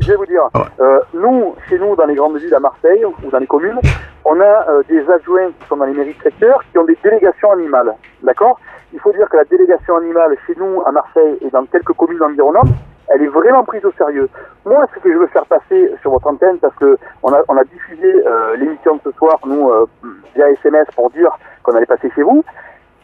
je, 0.00 0.10
vais 0.10 0.16
vous 0.16 0.26
dire, 0.26 0.48
euh, 0.80 1.00
nous, 1.14 1.54
chez 1.68 1.78
nous, 1.78 1.94
dans 1.96 2.06
les 2.06 2.14
grandes 2.14 2.36
villes 2.38 2.54
à 2.54 2.60
Marseille 2.60 3.04
ou 3.04 3.30
dans 3.30 3.38
les 3.38 3.46
communes, 3.46 3.80
on 4.24 4.40
a 4.40 4.68
euh, 4.68 4.82
des 4.88 5.08
adjoints 5.10 5.48
qui 5.48 5.68
sont 5.68 5.76
dans 5.76 5.84
les 5.84 5.94
mairies 5.94 6.14
de 6.14 6.22
secteur 6.22 6.62
qui 6.70 6.78
ont 6.78 6.84
des 6.84 6.98
délégations 7.02 7.52
animales. 7.52 7.94
D'accord? 8.22 8.58
Il 8.92 9.00
faut 9.00 9.12
dire 9.12 9.28
que 9.28 9.36
la 9.36 9.44
délégation 9.44 9.96
animale 9.96 10.36
chez 10.46 10.54
nous 10.56 10.82
à 10.84 10.92
Marseille 10.92 11.38
et 11.40 11.50
dans 11.50 11.64
quelques 11.66 11.92
communes 11.92 12.22
environnantes, 12.22 12.68
elle 13.08 13.22
est 13.22 13.28
vraiment 13.28 13.64
prise 13.64 13.84
au 13.84 13.92
sérieux. 13.92 14.28
Moi, 14.64 14.86
ce 14.94 15.00
que 15.00 15.12
je 15.12 15.18
veux 15.18 15.26
faire 15.28 15.46
passer 15.46 15.92
sur 16.00 16.12
votre 16.12 16.28
antenne, 16.28 16.58
parce 16.58 16.74
que 16.76 16.96
on 17.22 17.32
a, 17.32 17.42
on 17.48 17.56
a 17.56 17.64
diffusé 17.64 18.06
euh, 18.26 18.56
l'émission 18.56 18.96
de 18.96 19.00
ce 19.04 19.10
soir, 19.12 19.38
nous, 19.44 19.68
euh, 19.70 19.86
via 20.34 20.48
SMS 20.50 20.86
pour 20.94 21.10
dire 21.10 21.36
qu'on 21.62 21.74
allait 21.74 21.86
passer 21.86 22.10
chez 22.14 22.22
vous, 22.22 22.44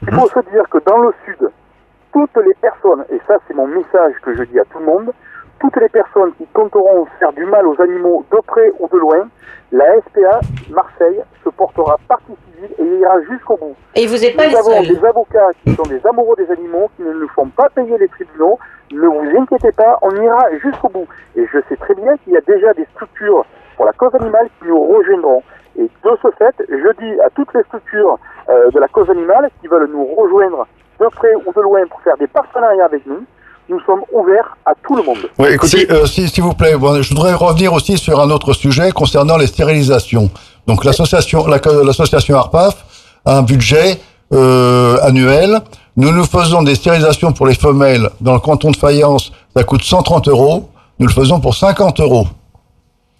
il 0.02 0.12
faut 0.12 0.28
se 0.28 0.40
dire 0.50 0.68
que 0.70 0.78
dans 0.86 0.98
le 0.98 1.12
sud, 1.24 1.50
toutes 2.12 2.36
les 2.36 2.54
personnes, 2.54 3.04
et 3.10 3.20
ça 3.26 3.38
c'est 3.46 3.54
mon 3.54 3.66
message 3.66 4.14
que 4.22 4.34
je 4.34 4.44
dis 4.44 4.58
à 4.60 4.64
tout 4.64 4.78
le 4.78 4.86
monde, 4.86 5.12
toutes 5.66 5.82
les 5.82 5.88
personnes 5.88 6.32
qui 6.38 6.46
tenteront 6.54 7.06
faire 7.18 7.32
du 7.32 7.44
mal 7.44 7.66
aux 7.66 7.80
animaux 7.80 8.24
de 8.30 8.38
près 8.46 8.72
ou 8.78 8.88
de 8.88 8.98
loin, 8.98 9.28
la 9.72 9.84
SPA 10.00 10.40
Marseille 10.70 11.22
se 11.44 11.50
portera 11.50 11.96
partie 12.08 12.34
civile 12.46 12.70
et 12.78 12.98
ira 13.00 13.20
jusqu'au 13.22 13.56
bout. 13.56 13.74
Et 13.94 14.06
vous 14.06 14.16
n'êtes 14.16 14.36
pas 14.36 14.48
Nous 14.48 14.56
avons 14.56 14.82
des 14.82 15.04
avocats 15.04 15.50
qui 15.64 15.74
sont 15.74 15.82
des 15.84 16.04
amoureux 16.06 16.36
des 16.36 16.50
animaux, 16.52 16.88
qui 16.96 17.02
ne 17.02 17.12
nous 17.12 17.28
font 17.28 17.48
pas 17.48 17.68
payer 17.70 17.98
les 17.98 18.08
tribunaux. 18.08 18.58
Ne 18.92 19.06
vous 19.06 19.38
inquiétez 19.38 19.72
pas, 19.72 19.98
on 20.02 20.14
ira 20.14 20.46
jusqu'au 20.62 20.88
bout. 20.88 21.06
Et 21.34 21.44
je 21.52 21.58
sais 21.68 21.76
très 21.76 21.94
bien 21.94 22.16
qu'il 22.18 22.34
y 22.34 22.36
a 22.36 22.42
déjà 22.42 22.72
des 22.74 22.86
structures 22.94 23.44
pour 23.76 23.86
la 23.86 23.92
cause 23.92 24.14
animale 24.14 24.48
qui 24.60 24.68
nous 24.68 24.80
rejoindront. 24.80 25.42
Et 25.78 25.82
de 25.82 26.10
ce 26.22 26.28
fait, 26.38 26.54
je 26.68 27.04
dis 27.04 27.20
à 27.20 27.30
toutes 27.30 27.52
les 27.54 27.62
structures 27.64 28.18
euh, 28.48 28.70
de 28.70 28.78
la 28.78 28.88
cause 28.88 29.10
animale 29.10 29.50
qui 29.60 29.66
veulent 29.66 29.90
nous 29.90 30.06
rejoindre 30.14 30.66
de 31.00 31.06
près 31.08 31.34
ou 31.34 31.52
de 31.52 31.60
loin 31.60 31.84
pour 31.88 32.00
faire 32.02 32.16
des 32.16 32.28
partenariats 32.28 32.86
avec 32.86 33.04
nous, 33.06 33.24
nous 33.68 33.80
sommes 33.86 34.02
ouverts 34.12 34.56
à 34.64 34.72
tout 34.86 34.96
le 34.96 35.02
monde. 35.02 35.18
Oui, 35.38 35.48
écoutez, 35.52 35.90
euh, 35.90 36.06
si- 36.06 36.28
s'il 36.28 36.42
vous 36.42 36.52
plaît, 36.54 36.76
bon, 36.76 37.02
je 37.02 37.08
voudrais 37.08 37.34
revenir 37.34 37.72
aussi 37.72 37.98
sur 37.98 38.20
un 38.20 38.30
autre 38.30 38.52
sujet 38.52 38.92
concernant 38.92 39.36
les 39.36 39.46
stérilisations. 39.46 40.30
Donc 40.66 40.84
l'association, 40.84 41.46
la- 41.46 41.60
l'association 41.84 42.36
ARPAF 42.36 42.84
a 43.24 43.38
un 43.38 43.42
budget 43.42 44.00
euh, 44.32 44.98
annuel. 45.02 45.60
Nous 45.96 46.10
nous 46.12 46.24
faisons 46.24 46.62
des 46.62 46.74
stérilisations 46.74 47.32
pour 47.32 47.46
les 47.46 47.54
femelles 47.54 48.10
dans 48.20 48.34
le 48.34 48.40
canton 48.40 48.70
de 48.72 48.76
Fayence. 48.76 49.30
Ça 49.56 49.62
coûte 49.62 49.82
130 49.84 50.26
euros. 50.28 50.68
Nous 50.98 51.06
le 51.06 51.12
faisons 51.12 51.38
pour 51.40 51.54
50 51.54 52.00
euros. 52.00 52.26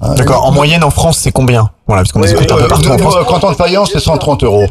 Hein, 0.01 0.15
D'accord. 0.15 0.45
En 0.45 0.53
moyenne 0.53 0.85
en 0.85 0.91
France, 0.91 1.19
c'est 1.19 1.33
combien? 1.33 1.71
Voilà, 1.87 2.03
parce 2.03 2.13
qu'on 2.13 2.23
est 2.23 2.33
un 2.35 2.37
peu 2.57 2.65
euh, 2.65 2.69
partout 2.69 2.91
en 2.91 2.99
France. 2.99 3.17
euh, 3.19 3.25
canton 3.25 3.51
de 3.51 3.57
Fayence, 3.57 3.91
c'est 3.93 4.01
130 4.01 4.45
euros. 4.45 4.67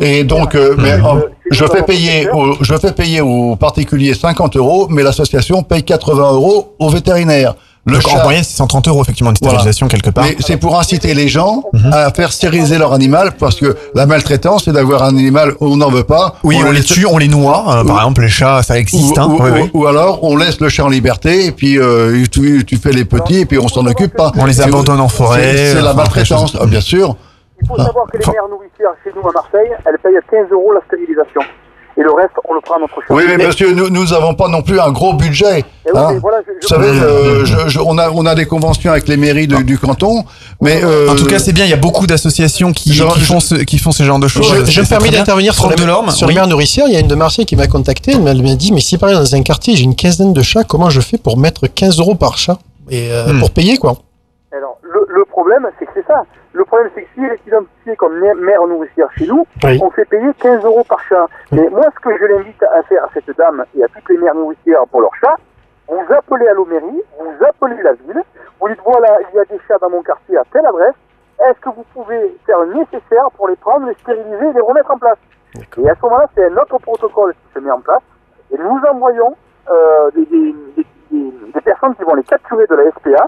Et 0.00 0.24
donc, 0.24 0.54
euh, 0.54 0.74
mais, 0.78 0.92
euh, 0.92 1.20
je 1.50 1.64
fais 1.66 1.82
payer, 1.82 2.30
au, 2.30 2.54
je 2.62 2.74
fais 2.76 2.92
payer 2.92 3.20
aux 3.20 3.56
particuliers 3.56 4.14
50 4.14 4.56
euros, 4.56 4.86
mais 4.88 5.02
l'association 5.02 5.62
paye 5.62 5.82
80 5.82 6.32
euros 6.32 6.74
aux 6.78 6.88
vétérinaires. 6.88 7.54
Le 7.86 7.94
Donc, 7.94 8.06
en 8.08 8.10
chat- 8.10 8.22
moyenne, 8.24 8.44
c'est 8.44 8.56
130 8.58 8.88
euros, 8.88 9.02
effectivement, 9.02 9.30
une 9.30 9.36
stérilisation 9.36 9.88
quelque 9.88 10.10
part. 10.10 10.24
mais 10.24 10.36
c'est 10.40 10.58
pour 10.58 10.78
inciter 10.78 11.14
les 11.14 11.28
gens 11.28 11.64
Mhm. 11.72 11.92
à 11.94 12.10
faire 12.12 12.30
stériliser 12.30 12.76
leur 12.76 12.92
animal 12.92 13.32
parce 13.38 13.56
que 13.56 13.74
la 13.94 14.04
maltraitance, 14.04 14.64
c'est 14.66 14.72
d'avoir 14.72 15.02
un 15.02 15.16
animal 15.16 15.54
où 15.60 15.66
on 15.72 15.76
n'en 15.76 15.90
veut 15.90 16.04
pas. 16.04 16.34
Oui, 16.44 16.58
on, 16.64 16.70
les 16.72 16.82
tue, 16.82 17.06
on 17.06 17.16
les 17.16 17.28
noie. 17.28 17.64
euh, 17.78 17.82
Ou- 17.82 17.86
par 17.86 17.96
exemple, 18.00 18.20
les 18.20 18.28
chats, 18.28 18.62
ça 18.62 18.78
existe. 18.78 19.16
Ou, 19.16 19.20
hein. 19.20 19.28
ou- 19.30 19.42
Oui, 19.42 19.50
ou- 19.50 19.54
oui. 19.54 19.70
ou 19.72 19.86
alors 19.86 20.22
on 20.24 20.36
laisse 20.36 20.60
le 20.60 20.68
chat 20.68 20.84
en 20.84 20.88
liberté 20.90 21.46
et 21.46 21.52
puis 21.52 21.78
euh, 21.78 22.22
tu, 22.30 22.64
tu 22.66 22.76
fais 22.76 22.92
les 22.92 23.06
petits 23.06 23.38
et 23.40 23.46
puis 23.46 23.58
on 23.58 23.68
s'en 23.68 23.86
occupe 23.86 24.14
pas. 24.14 24.30
On 24.36 24.44
les 24.44 24.60
abandonne 24.60 25.00
en 25.00 25.08
forêt, 25.08 25.56
C'est 25.56 25.72
c'est 25.74 25.80
la 25.82 25.94
maltraitance, 25.94 26.56
ah, 26.60 26.66
bien 26.66 26.82
sûr. 26.82 27.16
Il 27.62 27.66
faut 27.68 27.76
savoir 27.76 28.06
que 28.12 28.18
les 28.18 28.26
mères 28.26 28.48
nourricières 28.50 28.90
chez 29.04 29.10
nous 29.16 29.26
à 29.26 29.32
Marseille, 29.32 29.70
elles 29.86 29.98
payent 30.02 30.20
15 30.30 30.50
euros 30.52 30.72
la 30.74 30.80
stérilisation. 30.86 31.40
Et 32.00 32.02
le 32.02 32.12
reste, 32.12 32.32
on 32.48 32.54
le 32.54 32.60
prend 32.62 32.76
à 32.76 32.78
notre 32.78 32.94
charge. 32.94 33.10
Oui, 33.10 33.24
mais 33.28 33.36
monsieur, 33.46 33.74
nous 33.74 33.90
nous 33.90 34.14
avons 34.14 34.32
pas 34.34 34.48
non 34.48 34.62
plus 34.62 34.80
un 34.80 34.90
gros 34.90 35.12
budget. 35.12 35.64
Eh 35.86 35.90
oui, 35.92 35.98
hein. 35.98 36.08
mais 36.14 36.18
voilà, 36.18 36.38
je- 36.46 36.52
je- 36.54 36.66
Vous 36.66 36.68
savez, 36.68 36.88
euh, 36.98 37.44
je- 37.44 37.68
je- 37.68 37.78
on 37.78 37.98
a 37.98 38.10
on 38.10 38.24
a 38.24 38.34
des 38.34 38.46
conventions 38.46 38.90
avec 38.90 39.06
les 39.06 39.18
mairies 39.18 39.46
de- 39.46 39.56
du 39.62 39.76
canton, 39.78 40.24
mais 40.62 40.80
euh, 40.82 41.10
En 41.10 41.14
tout 41.16 41.26
cas, 41.26 41.38
c'est 41.38 41.52
bien. 41.52 41.64
Il 41.66 41.70
y 41.70 41.74
a 41.74 41.76
beaucoup 41.76 42.06
d'associations 42.06 42.72
qui, 42.72 42.94
Je- 42.94 43.04
qui 43.04 43.20
je- 43.20 43.24
font 43.26 43.40
ce, 43.40 43.54
qui 43.56 43.76
font 43.78 43.92
ce 43.92 44.02
genre 44.02 44.18
de 44.18 44.28
choses. 44.28 44.46
Je, 44.64 44.70
je 44.70 44.80
me 44.80 44.86
permets 44.86 45.10
d'intervenir 45.10 45.52
sur, 45.52 45.64
Franck 45.64 45.78
la- 45.78 46.10
sur 46.12 46.26
oui. 46.26 46.32
les 46.32 46.40
mères 46.40 46.48
nourricières. 46.48 46.86
Il 46.88 46.94
y 46.94 46.96
a 46.96 47.00
une 47.00 47.08
de 47.08 47.14
Marseille 47.14 47.44
qui 47.44 47.56
m'a 47.56 47.66
contacté. 47.66 48.12
Elle 48.12 48.22
m'a 48.22 48.54
dit 48.54 48.72
Mais 48.72 48.80
si 48.80 48.96
par 48.96 49.10
exemple 49.10 49.26
dans 49.28 49.36
un 49.36 49.42
quartier 49.42 49.76
j'ai 49.76 49.84
une 49.84 49.94
quinzaine 49.96 50.32
de 50.32 50.42
chats, 50.42 50.64
comment 50.64 50.88
je 50.88 51.00
fais 51.02 51.18
pour 51.18 51.36
mettre 51.36 51.66
15 51.66 51.98
euros 51.98 52.14
par 52.14 52.38
chat 52.38 52.58
Et 52.88 53.08
euh, 53.12 53.32
Hmm. 53.34 53.40
pour 53.40 53.50
payer 53.50 53.76
quoi? 53.76 53.96
Alors, 54.56 54.78
problème, 55.40 55.68
c'est 55.78 55.86
que 55.86 55.92
c'est 55.94 56.06
ça. 56.06 56.22
Le 56.52 56.64
problème, 56.64 56.90
c'est 56.94 57.02
que 57.02 57.08
si 57.14 57.24
elle 57.24 57.32
est 57.32 57.46
identifiée 57.46 57.96
comme 57.96 58.18
mère 58.18 58.66
nourricière 58.66 59.08
chez 59.16 59.26
nous, 59.26 59.46
Oui. 59.64 59.78
on 59.82 59.90
fait 59.90 60.04
payer 60.04 60.30
15 60.40 60.64
euros 60.64 60.84
par 60.84 61.00
chat. 61.08 61.26
Mais 61.52 61.68
moi, 61.70 61.86
ce 61.94 62.00
que 62.00 62.16
je 62.18 62.24
l'invite 62.26 62.62
à 62.62 62.82
faire 62.82 63.04
à 63.04 63.08
cette 63.14 63.34
dame 63.38 63.64
et 63.76 63.82
à 63.84 63.88
toutes 63.88 64.08
les 64.10 64.18
mères 64.18 64.34
nourricières 64.34 64.86
pour 64.90 65.00
leurs 65.00 65.14
chats, 65.20 65.36
vous 65.88 66.04
appelez 66.14 66.46
à 66.46 66.52
l'Omérie, 66.52 67.02
vous 67.18 67.44
appelez 67.44 67.82
la 67.82 67.92
ville, 67.94 68.22
vous 68.60 68.68
dites 68.68 68.80
voilà, 68.84 69.18
il 69.32 69.36
y 69.36 69.38
a 69.40 69.44
des 69.46 69.58
chats 69.66 69.78
dans 69.80 69.90
mon 69.90 70.02
quartier 70.02 70.36
à 70.36 70.42
telle 70.52 70.66
adresse, 70.66 70.94
est-ce 71.48 71.58
que 71.60 71.70
vous 71.70 71.84
pouvez 71.94 72.36
faire 72.46 72.60
le 72.60 72.74
nécessaire 72.74 73.30
pour 73.36 73.48
les 73.48 73.56
prendre, 73.56 73.86
les 73.86 73.94
stériliser 73.94 74.46
et 74.50 74.52
les 74.52 74.60
remettre 74.60 74.90
en 74.92 74.98
place 74.98 75.18
Et 75.78 75.88
à 75.88 75.94
ce 75.94 76.00
moment-là, 76.02 76.26
c'est 76.34 76.44
un 76.44 76.56
autre 76.58 76.78
protocole 76.78 77.32
qui 77.32 77.54
se 77.54 77.58
met 77.60 77.70
en 77.70 77.80
place, 77.80 78.02
et 78.52 78.58
nous 78.58 78.78
envoyons 78.92 79.34
euh, 79.70 80.10
des, 80.14 80.26
des- 80.26 80.54
des- 80.76 80.86
des- 81.10 81.52
des 81.54 81.60
personnes 81.60 81.94
qui 81.96 82.02
vont 82.04 82.14
les 82.14 82.24
capturer 82.24 82.66
de 82.66 82.74
la 82.74 82.90
SPA, 82.90 83.26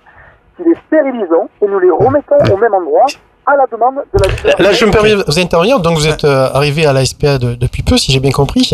les 0.66 0.74
stérilisons 0.86 1.48
et 1.62 1.66
nous 1.66 1.78
les 1.78 1.90
remettons 1.90 2.36
au 2.52 2.56
même 2.56 2.74
endroit 2.74 3.06
à 3.46 3.56
la 3.56 3.66
demande 3.66 3.96
de 4.14 4.18
la 4.22 4.28
ville. 4.28 4.54
Là, 4.64 4.72
je 4.72 4.84
me 4.84 4.90
permets 4.92 5.10
de 5.16 5.24
vous 5.26 5.38
intervenir. 5.40 5.80
Donc, 5.80 5.96
vous 5.98 6.06
êtes 6.06 6.24
euh, 6.24 6.48
arrivé 6.54 6.86
à 6.86 6.92
la 6.92 7.04
SPA 7.04 7.38
de- 7.38 7.54
depuis 7.54 7.82
peu, 7.82 7.96
si 7.96 8.12
j'ai 8.12 8.20
bien 8.20 8.30
compris. 8.30 8.70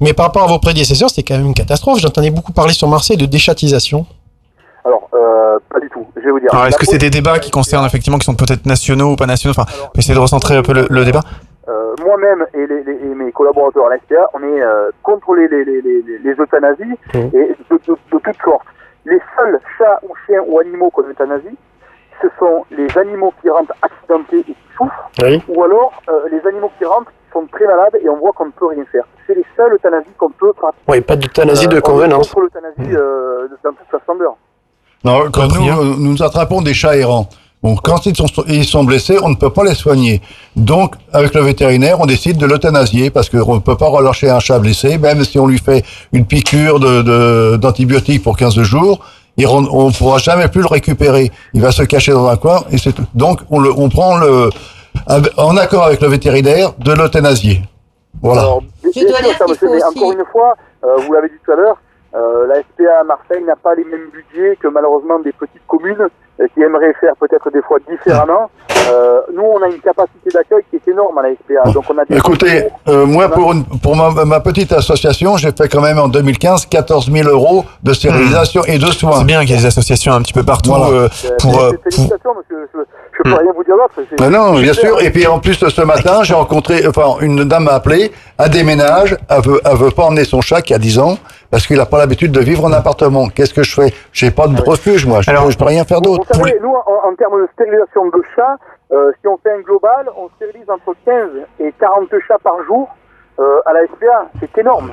Mais 0.00 0.12
par 0.12 0.26
rapport 0.26 0.42
à 0.42 0.46
vos 0.46 0.58
prédécesseurs, 0.58 1.08
c'était 1.08 1.22
quand 1.22 1.38
même 1.38 1.46
une 1.46 1.54
catastrophe. 1.54 2.00
J'entendais 2.00 2.30
beaucoup 2.30 2.52
parler 2.52 2.74
sur 2.74 2.86
Marseille 2.88 3.16
de 3.16 3.24
déchatisation. 3.26 4.04
Alors, 4.84 5.08
euh, 5.14 5.58
pas 5.72 5.80
du 5.80 5.88
tout. 5.88 6.06
Je 6.16 6.22
vais 6.22 6.30
vous 6.30 6.40
dire. 6.40 6.50
Alors, 6.52 6.66
est-ce 6.66 6.76
que 6.76 6.84
c'est 6.86 6.98
des 6.98 7.10
débats 7.10 7.38
qui 7.38 7.50
concernent 7.50 7.86
effectivement, 7.86 8.18
qui 8.18 8.24
sont 8.26 8.34
peut-être 8.34 8.66
nationaux 8.66 9.12
ou 9.12 9.16
pas 9.16 9.26
nationaux? 9.26 9.54
Enfin, 9.58 9.70
on 9.84 9.86
peut 9.88 10.00
essayer 10.00 10.14
de 10.14 10.18
recentrer 10.20 10.54
un 10.56 10.62
peu 10.62 10.72
le, 10.74 10.86
le 10.90 11.04
débat. 11.04 11.20
Euh, 11.68 11.94
moi-même 12.04 12.44
et, 12.54 12.66
les, 12.66 12.82
les- 12.84 12.98
et 13.10 13.14
mes 13.14 13.30
collaborateurs 13.32 13.86
à 13.86 13.90
la 13.90 13.96
SPA, 13.98 14.26
on 14.34 14.42
est 14.42 14.60
euh, 14.62 14.90
contre 15.02 15.34
les, 15.34 15.48
les, 15.48 15.64
les, 15.64 15.80
les, 15.82 16.18
les 16.24 16.30
euthanasies 16.32 16.96
Mmh. 17.14 17.18
et 17.18 17.56
de, 17.70 17.76
de, 17.86 17.92
de 17.92 18.18
toutes 18.18 18.42
sortes. 18.44 18.66
Les 19.04 19.18
seuls 19.36 19.58
chats 19.78 19.98
ou 20.02 20.12
chiens 20.26 20.42
ou 20.46 20.58
animaux 20.58 20.90
qu'on 20.90 21.08
euthanasie, 21.08 21.56
ce 22.20 22.28
sont 22.38 22.64
les 22.70 22.86
animaux 22.98 23.32
qui 23.40 23.48
rentrent 23.48 23.72
accidentés 23.82 24.40
et 24.40 24.44
qui 24.44 24.56
souffrent, 24.76 25.10
Oui. 25.22 25.42
ou 25.48 25.64
alors 25.64 25.92
euh, 26.08 26.28
les 26.30 26.46
animaux 26.46 26.70
qui 26.78 26.84
rentrent 26.84 27.10
qui 27.10 27.32
sont 27.32 27.46
très 27.46 27.66
malades 27.66 27.96
et 28.02 28.08
on 28.08 28.16
voit 28.18 28.32
qu'on 28.32 28.46
ne 28.46 28.50
peut 28.50 28.66
rien 28.66 28.84
faire. 28.92 29.04
C'est 29.26 29.34
les 29.34 29.44
seuls 29.56 29.72
euthanasies 29.74 30.12
qu'on 30.18 30.30
peut 30.30 30.52
pratiquer. 30.52 30.82
Oui, 30.88 31.00
pas 31.00 31.16
d'euthanasie 31.16 31.66
de 31.68 31.76
Euh, 31.76 31.80
on 31.84 31.90
convenance. 31.90 32.28
contre 32.28 32.40
l'euthanasie 32.40 32.94
euh, 32.94 33.48
dans 33.64 33.70
toute 33.72 33.86
sa 33.90 33.98
splendeur. 34.00 34.36
Non, 35.04 35.30
quand 35.32 35.48
nous, 35.54 35.96
nous 35.96 36.22
attrapons 36.22 36.60
des 36.60 36.74
chats 36.74 36.96
errants. 36.96 37.26
Bon, 37.62 37.76
quand 37.76 38.06
ils 38.06 38.16
sont, 38.16 38.26
ils 38.48 38.64
sont 38.64 38.84
blessés, 38.84 39.18
on 39.22 39.28
ne 39.28 39.34
peut 39.34 39.50
pas 39.50 39.64
les 39.64 39.74
soigner. 39.74 40.22
Donc, 40.56 40.94
avec 41.12 41.34
le 41.34 41.42
vétérinaire, 41.42 42.00
on 42.00 42.06
décide 42.06 42.38
de 42.38 42.46
l'euthanasier 42.46 43.10
parce 43.10 43.28
qu'on 43.28 43.54
ne 43.56 43.60
peut 43.60 43.76
pas 43.76 43.88
relâcher 43.88 44.30
un 44.30 44.40
chat 44.40 44.58
blessé, 44.58 44.96
même 44.96 45.22
si 45.24 45.38
on 45.38 45.46
lui 45.46 45.58
fait 45.58 45.84
une 46.12 46.24
piqûre 46.24 46.80
de, 46.80 47.02
de- 47.02 47.56
d'antibiotiques 47.58 48.22
pour 48.22 48.38
15 48.38 48.62
jours. 48.62 49.00
il 49.36 49.46
on 49.46 49.60
ne 49.88 49.92
pourra 49.92 50.16
jamais 50.18 50.48
plus 50.48 50.62
le 50.62 50.68
récupérer. 50.68 51.30
Il 51.52 51.60
va 51.60 51.70
se 51.70 51.82
cacher 51.82 52.12
dans 52.12 52.26
un 52.28 52.36
coin 52.36 52.64
et 52.70 52.78
c'est 52.78 52.92
tout. 52.92 53.04
Donc, 53.14 53.40
on, 53.50 53.60
le, 53.60 53.70
on 53.76 53.90
prend 53.90 54.16
le, 54.16 54.48
en 55.36 55.56
accord 55.58 55.84
avec 55.84 56.00
le 56.00 56.08
vétérinaire, 56.08 56.72
de 56.78 56.92
l'euthanasier. 56.92 57.60
Voilà. 58.22 58.42
Bien 58.82 58.92
sûr, 58.92 59.36
ça, 59.38 59.44
monsieur, 59.46 59.68
mais 59.70 59.84
encore 59.84 60.12
une 60.12 60.24
fois, 60.32 60.54
euh, 60.84 60.96
vous 61.06 61.12
l'avez 61.12 61.28
dit 61.28 61.34
tout 61.44 61.52
à 61.52 61.56
l'heure, 61.56 61.76
euh, 62.14 62.46
la 62.48 62.56
SPA 62.60 63.00
à 63.00 63.04
Marseille 63.04 63.44
n'a 63.46 63.56
pas 63.56 63.74
les 63.74 63.84
mêmes 63.84 64.08
budgets 64.12 64.56
que 64.56 64.68
malheureusement 64.68 65.20
des 65.20 65.32
petites 65.32 65.62
communes 65.68 66.08
euh, 66.40 66.46
qui 66.54 66.62
aimeraient 66.62 66.94
faire 67.00 67.12
peut-être 67.20 67.50
des 67.52 67.62
fois 67.62 67.78
différemment. 67.88 68.50
Euh, 68.90 69.20
nous, 69.34 69.42
on 69.42 69.62
a 69.62 69.66
une 69.68 69.78
capacité 69.80 70.30
d'accueil 70.32 70.62
qui 70.70 70.76
est 70.76 70.90
énorme 70.90 71.16
à 71.18 71.22
la 71.22 71.28
SPA. 71.34 71.70
Donc 71.70 71.84
on 71.90 71.98
a 71.98 72.04
des 72.04 72.16
Écoutez, 72.16 72.64
euh, 72.88 73.04
moi, 73.06 73.28
pour, 73.28 73.52
une- 73.52 73.64
pour 73.64 73.94
ma, 73.94 74.24
ma 74.24 74.40
petite 74.40 74.72
association, 74.72 75.36
j'ai 75.36 75.50
fait 75.52 75.68
quand 75.68 75.80
même 75.82 75.98
en 75.98 76.08
2015 76.08 76.66
14 76.66 77.10
000 77.12 77.28
euros 77.28 77.64
de 77.82 77.92
stérilisation 77.92 78.64
et 78.64 78.78
de 78.78 78.86
soins. 78.86 79.18
C'est 79.18 79.24
bien 79.24 79.40
qu'il 79.40 79.50
y 79.50 79.54
ait 79.54 79.58
des 79.58 79.66
associations 79.66 80.12
un 80.14 80.22
petit 80.22 80.32
peu 80.32 80.42
partout 80.42 80.70
Voilà. 80.70 80.86
euh, 80.86 81.08
pour, 81.40 81.60
euh, 81.60 81.70
pour- 81.72 81.82
Félicitations, 81.82 82.30
monsieur. 82.36 82.68
Je, 82.74 82.78
je 83.18 83.22
peux 83.22 83.38
rien 83.38 83.52
vous 83.54 83.64
dire 83.64 83.74
d'autre. 83.76 84.08
Ben 84.18 84.30
non, 84.30 84.58
bien 84.58 84.72
sûr. 84.72 85.00
Et 85.02 85.10
puis 85.10 85.26
en 85.26 85.38
plus, 85.40 85.54
ce 85.54 85.82
matin, 85.82 86.22
j'ai 86.22 86.34
rencontré, 86.34 86.86
enfin, 86.86 87.16
une 87.20 87.44
dame 87.44 87.64
m'a 87.64 87.72
appelé, 87.74 88.10
à 88.38 88.48
déménage, 88.48 89.14
elle 89.28 89.42
veut, 89.42 89.60
elle 89.64 89.76
veut 89.76 89.90
pas 89.90 90.04
emmener 90.04 90.24
son 90.24 90.40
chat 90.40 90.62
qui 90.62 90.72
a 90.72 90.78
10 90.78 90.98
ans, 90.98 91.18
parce 91.50 91.66
qu'il 91.66 91.80
a 91.80 91.86
pas 91.86 91.98
l'habitude 91.98 92.32
de 92.32 92.40
vivre 92.40 92.64
en 92.64 92.72
appartement. 92.72 93.28
Qu'est-ce 93.28 93.54
que 93.54 93.62
je 93.62 93.74
fais? 93.74 93.92
J'ai 94.12 94.30
pas 94.30 94.46
de 94.46 94.60
refuge, 94.62 95.06
moi. 95.06 95.20
Je, 95.22 95.30
je 95.30 95.58
peux 95.58 95.64
rien 95.64 95.84
faire 95.84 96.00
d'autre. 96.00 96.24
Vous 96.28 96.38
savez, 96.40 96.58
nous, 96.62 96.70
en, 96.74 97.08
en 97.10 97.14
termes 97.16 97.40
de 97.42 97.48
stérilisation 97.54 98.06
de 98.06 98.22
chats, 98.36 98.56
euh, 98.92 99.12
si 99.20 99.28
on 99.28 99.36
fait 99.38 99.52
un 99.52 99.60
global, 99.60 100.08
on 100.16 100.28
stérilise 100.36 100.68
entre 100.70 100.94
15 101.04 101.28
et 101.60 101.72
40 101.78 102.08
chats 102.26 102.38
par 102.42 102.54
jour 102.66 102.88
euh, 103.38 103.60
à 103.66 103.72
la 103.72 103.80
SPA. 103.86 104.28
C'est 104.40 104.58
énorme. 104.60 104.92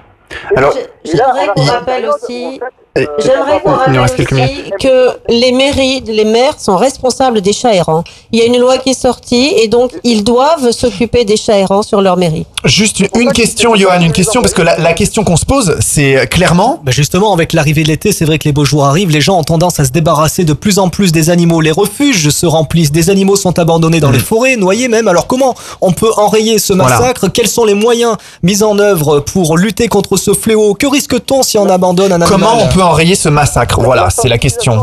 Alors- 0.56 0.74
là, 0.74 0.80
J'aimerais 1.04 1.48
on 1.48 1.52
a- 1.52 1.54
qu'on 1.54 1.72
rappelle 1.72 2.10
aussi, 2.10 2.60
j'aimerais 3.20 3.62
Il 3.88 3.94
nous 3.94 4.02
reste 4.02 4.16
quelques 4.16 4.32
aussi 4.34 4.72
que 4.80 5.10
les 5.30 5.52
mairies, 5.52 6.02
les 6.08 6.26
maires 6.26 6.56
sont 6.60 6.76
responsables 6.78 7.42
des 7.42 7.54
chats 7.54 7.74
errants. 7.74 8.04
Il 8.32 8.40
y 8.40 8.42
a 8.42 8.46
une 8.46 8.58
loi 8.58 8.78
qui 8.78 8.90
est 8.92 9.00
sortie 9.00 9.54
et 9.58 9.68
donc 9.68 9.92
ils 10.04 10.24
doivent 10.24 10.72
s'occuper 10.72 11.26
des 11.26 11.38
chats 11.38 11.58
errants 11.58 11.84
sur 11.84 12.02
leur 12.02 12.18
mairie. 12.18 12.46
Juste 12.66 13.04
une 13.16 13.32
question, 13.32 13.76
Johan, 13.76 14.02
une 14.02 14.12
question, 14.12 14.42
parce 14.42 14.54
que 14.54 14.62
la, 14.62 14.78
la 14.78 14.94
question 14.94 15.24
qu'on 15.24 15.38
se 15.38 15.46
pose, 15.46 15.76
c'est 15.80 16.28
clairement. 16.30 16.80
Bah 16.84 16.92
justement, 16.92 17.34
avec 17.34 17.54
l'arrivée 17.54 17.84
de 17.84 17.88
l'été, 17.90 18.12
c'est 18.12 18.26
vrai 18.26 18.38
que 18.40 18.46
les 18.46 18.52
beaux 18.54 18.66
jours 18.66 18.86
arrivent, 18.86 19.10
les 19.12 19.22
gens 19.22 19.38
ont 19.40 19.44
tendance 19.44 19.80
à 19.80 19.86
se 19.86 19.92
débarrasser 19.92 20.44
de 20.44 20.54
plus 20.54 20.80
en 20.80 20.90
plus 20.90 21.12
des 21.12 21.30
animaux. 21.30 21.62
Les 21.62 21.72
refuges 21.72 22.30
se 22.30 22.46
remplissent, 22.46 22.92
des 22.92 23.10
animaux 23.10 23.36
sont 23.36 23.58
abandonnés 23.60 24.00
dans 24.00 24.12
les 24.12 24.20
forêts, 24.20 24.56
noyés 24.56 24.88
même. 24.88 25.08
Alors 25.08 25.28
comment 25.28 25.56
on 25.82 25.92
peut 25.92 26.12
enrayer 26.18 26.60
ce 26.60 26.74
Voilà. 26.74 27.00
massacre? 27.00 27.28
Quels 27.30 27.48
sont 27.48 27.66
les 27.66 27.74
moyens 27.74 28.16
mis 28.44 28.64
en 28.64 28.78
œuvre 28.80 29.20
pour 29.20 29.58
lutter 29.58 29.88
contre 29.88 30.18
ce 30.18 30.34
fléau? 30.34 30.74
Que 30.74 30.88
risque-t-on 30.88 31.44
si 31.44 31.58
on 31.58 31.70
abandonne 31.70 32.12
un 32.12 32.22
animal? 32.22 32.30
Comment 32.30 32.64
on 32.64 32.68
peut 32.68 32.82
enrayer 32.88 33.16
ce 33.16 33.30
massacre 33.30 33.80
Voilà, 33.82 34.10
c'est 34.10 34.30
la 34.30 34.38
question. 34.38 34.74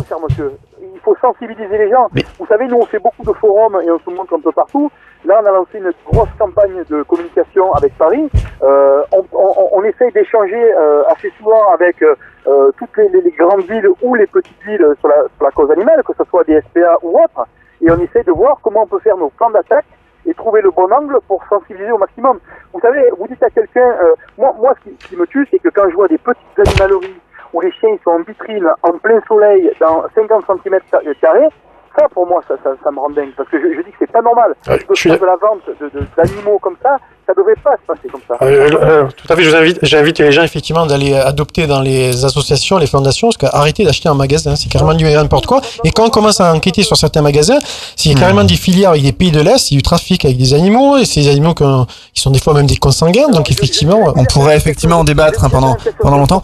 Il 0.80 1.00
faut 1.00 1.16
sensibiliser 1.20 1.76
les 1.76 1.90
gens. 1.90 2.08
Vous 2.38 2.46
savez, 2.46 2.66
nous, 2.66 2.76
on 2.78 2.86
fait 2.86 2.98
beaucoup 2.98 3.22
de 3.24 3.32
forums 3.32 3.78
et 3.84 3.90
on 3.90 3.98
se 3.98 4.10
montre 4.14 4.34
un 4.34 4.40
peu 4.40 4.52
partout. 4.52 4.90
Là, 5.26 5.40
on 5.42 5.46
a 5.46 5.52
lancé 5.52 5.78
une 5.78 5.90
grosse 6.06 6.28
campagne 6.38 6.82
de 6.88 7.02
communication 7.02 7.72
avec 7.74 7.96
Paris. 7.98 8.28
Euh, 8.62 9.02
on, 9.12 9.24
on, 9.32 9.68
on 9.72 9.82
essaye 9.84 10.12
d'échanger 10.12 10.62
euh, 10.74 11.02
assez 11.08 11.30
souvent 11.38 11.68
avec 11.72 12.02
euh, 12.02 12.70
toutes 12.78 12.96
les, 12.98 13.08
les- 13.08 13.22
les 13.22 13.30
grandes 13.32 13.62
villes 13.62 13.88
ou 14.02 14.14
les 14.14 14.26
petites 14.26 14.62
villes 14.66 14.86
sur 15.00 15.08
la, 15.08 15.16
sur 15.36 15.44
la 15.44 15.50
cause 15.50 15.70
animale, 15.70 16.02
que 16.06 16.12
ce 16.16 16.24
soit 16.28 16.44
des 16.44 16.60
SPA 16.60 16.96
ou 17.02 17.18
autres. 17.18 17.46
Et 17.82 17.90
on 17.90 17.98
essaye 18.00 18.24
de 18.24 18.32
voir 18.32 18.58
comment 18.62 18.82
on 18.82 18.86
peut 18.86 19.00
faire 19.00 19.16
nos 19.16 19.28
plans 19.30 19.50
d'attaque 19.50 19.86
et 20.26 20.32
trouver 20.34 20.62
le 20.62 20.70
bon 20.70 20.90
angle 20.90 21.18
pour 21.28 21.42
sensibiliser 21.50 21.92
au 21.92 21.98
maximum. 21.98 22.38
Vous 22.72 22.80
savez, 22.80 23.10
vous 23.18 23.26
dites 23.28 23.42
à 23.42 23.50
quelqu'un, 23.50 23.80
euh, 24.02 24.14
moi, 24.38 24.54
moi 24.58 24.72
ce, 24.78 24.88
qui, 24.90 24.96
ce 25.00 25.08
qui 25.08 25.16
me 25.16 25.26
tue, 25.26 25.46
c'est 25.50 25.58
que 25.58 25.68
quand 25.68 25.88
je 25.90 25.94
vois 25.94 26.08
des 26.08 26.18
petites 26.18 26.58
animaleries 26.58 27.14
où 27.54 27.60
les 27.62 27.72
chiens 27.72 27.90
ils 27.92 28.02
sont 28.04 28.10
en 28.10 28.22
vitrine, 28.22 28.66
en 28.82 28.92
plein 28.98 29.20
soleil, 29.26 29.70
dans 29.80 30.02
50 30.14 30.44
cm 30.64 30.78
carrés, 31.22 31.48
ça 31.96 32.08
pour 32.12 32.26
moi, 32.26 32.40
ça, 32.48 32.54
ça, 32.64 32.70
ça 32.82 32.90
me 32.90 32.98
rend 32.98 33.10
dingue. 33.10 33.30
Parce 33.36 33.48
que 33.48 33.56
je, 33.60 33.68
je 33.76 33.82
dis 33.84 33.90
que 33.92 33.96
c'est 34.00 34.10
pas 34.10 34.20
normal. 34.20 34.52
de 34.88 34.94
faire 35.12 35.20
de 35.20 35.26
la 35.26 35.36
vente 35.36 35.60
de- 35.80 36.00
de- 36.00 36.06
d'animaux 36.16 36.58
comme 36.60 36.74
ça, 36.82 36.96
ça 37.24 37.32
devrait 37.34 37.54
pas 37.62 37.76
se 37.80 37.86
passer 37.86 38.08
comme 38.10 38.20
ça. 38.26 38.36
Euh, 38.42 38.68
euh, 38.82 39.06
tout 39.16 39.32
à 39.32 39.36
fait, 39.36 39.42
je 39.44 39.50
vous 39.50 39.54
invite, 39.54 39.78
j'invite 39.82 40.18
les 40.18 40.32
gens 40.32 40.42
effectivement 40.42 40.86
d'aller 40.86 41.14
adopter 41.14 41.68
dans 41.68 41.80
les 41.80 42.24
associations, 42.24 42.78
les 42.78 42.88
fondations, 42.88 43.28
parce 43.28 43.36
qu'arrêter 43.36 43.84
d'acheter 43.84 44.08
en 44.08 44.16
magasin, 44.16 44.56
c'est 44.56 44.68
carrément 44.68 44.94
du 44.94 45.04
n'importe 45.04 45.46
quoi. 45.46 45.60
Et 45.84 45.92
quand 45.92 46.04
on 46.04 46.10
commence 46.10 46.40
à 46.40 46.52
enquêter 46.52 46.82
sur 46.82 46.96
certains 46.96 47.22
magasins, 47.22 47.60
c'est 47.94 48.12
carrément 48.14 48.42
des 48.42 48.56
filières 48.56 48.90
avec 48.90 49.04
des 49.04 49.12
pays 49.12 49.30
de 49.30 49.40
l'Est, 49.40 49.70
il 49.70 49.74
y 49.74 49.76
a 49.76 49.78
du 49.78 49.82
trafic 49.82 50.24
avec 50.24 50.36
des 50.36 50.52
animaux, 50.52 50.96
et 50.96 51.04
ces 51.04 51.28
animaux 51.28 51.54
qui 51.54 52.20
sont 52.20 52.30
des 52.32 52.40
fois 52.40 52.54
même 52.54 52.66
des 52.66 52.76
consanguins, 52.76 53.28
donc 53.28 53.52
effectivement... 53.52 54.12
On 54.16 54.24
pourrait 54.24 54.56
effectivement 54.56 54.96
en 54.96 55.04
débattre 55.04 55.44
hein, 55.44 55.48
pendant, 55.50 55.76
pendant 56.00 56.18
longtemps. 56.18 56.42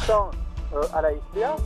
Euh, 0.81 0.99
à 0.99 1.03
la 1.03 1.11
SPA. 1.11 1.57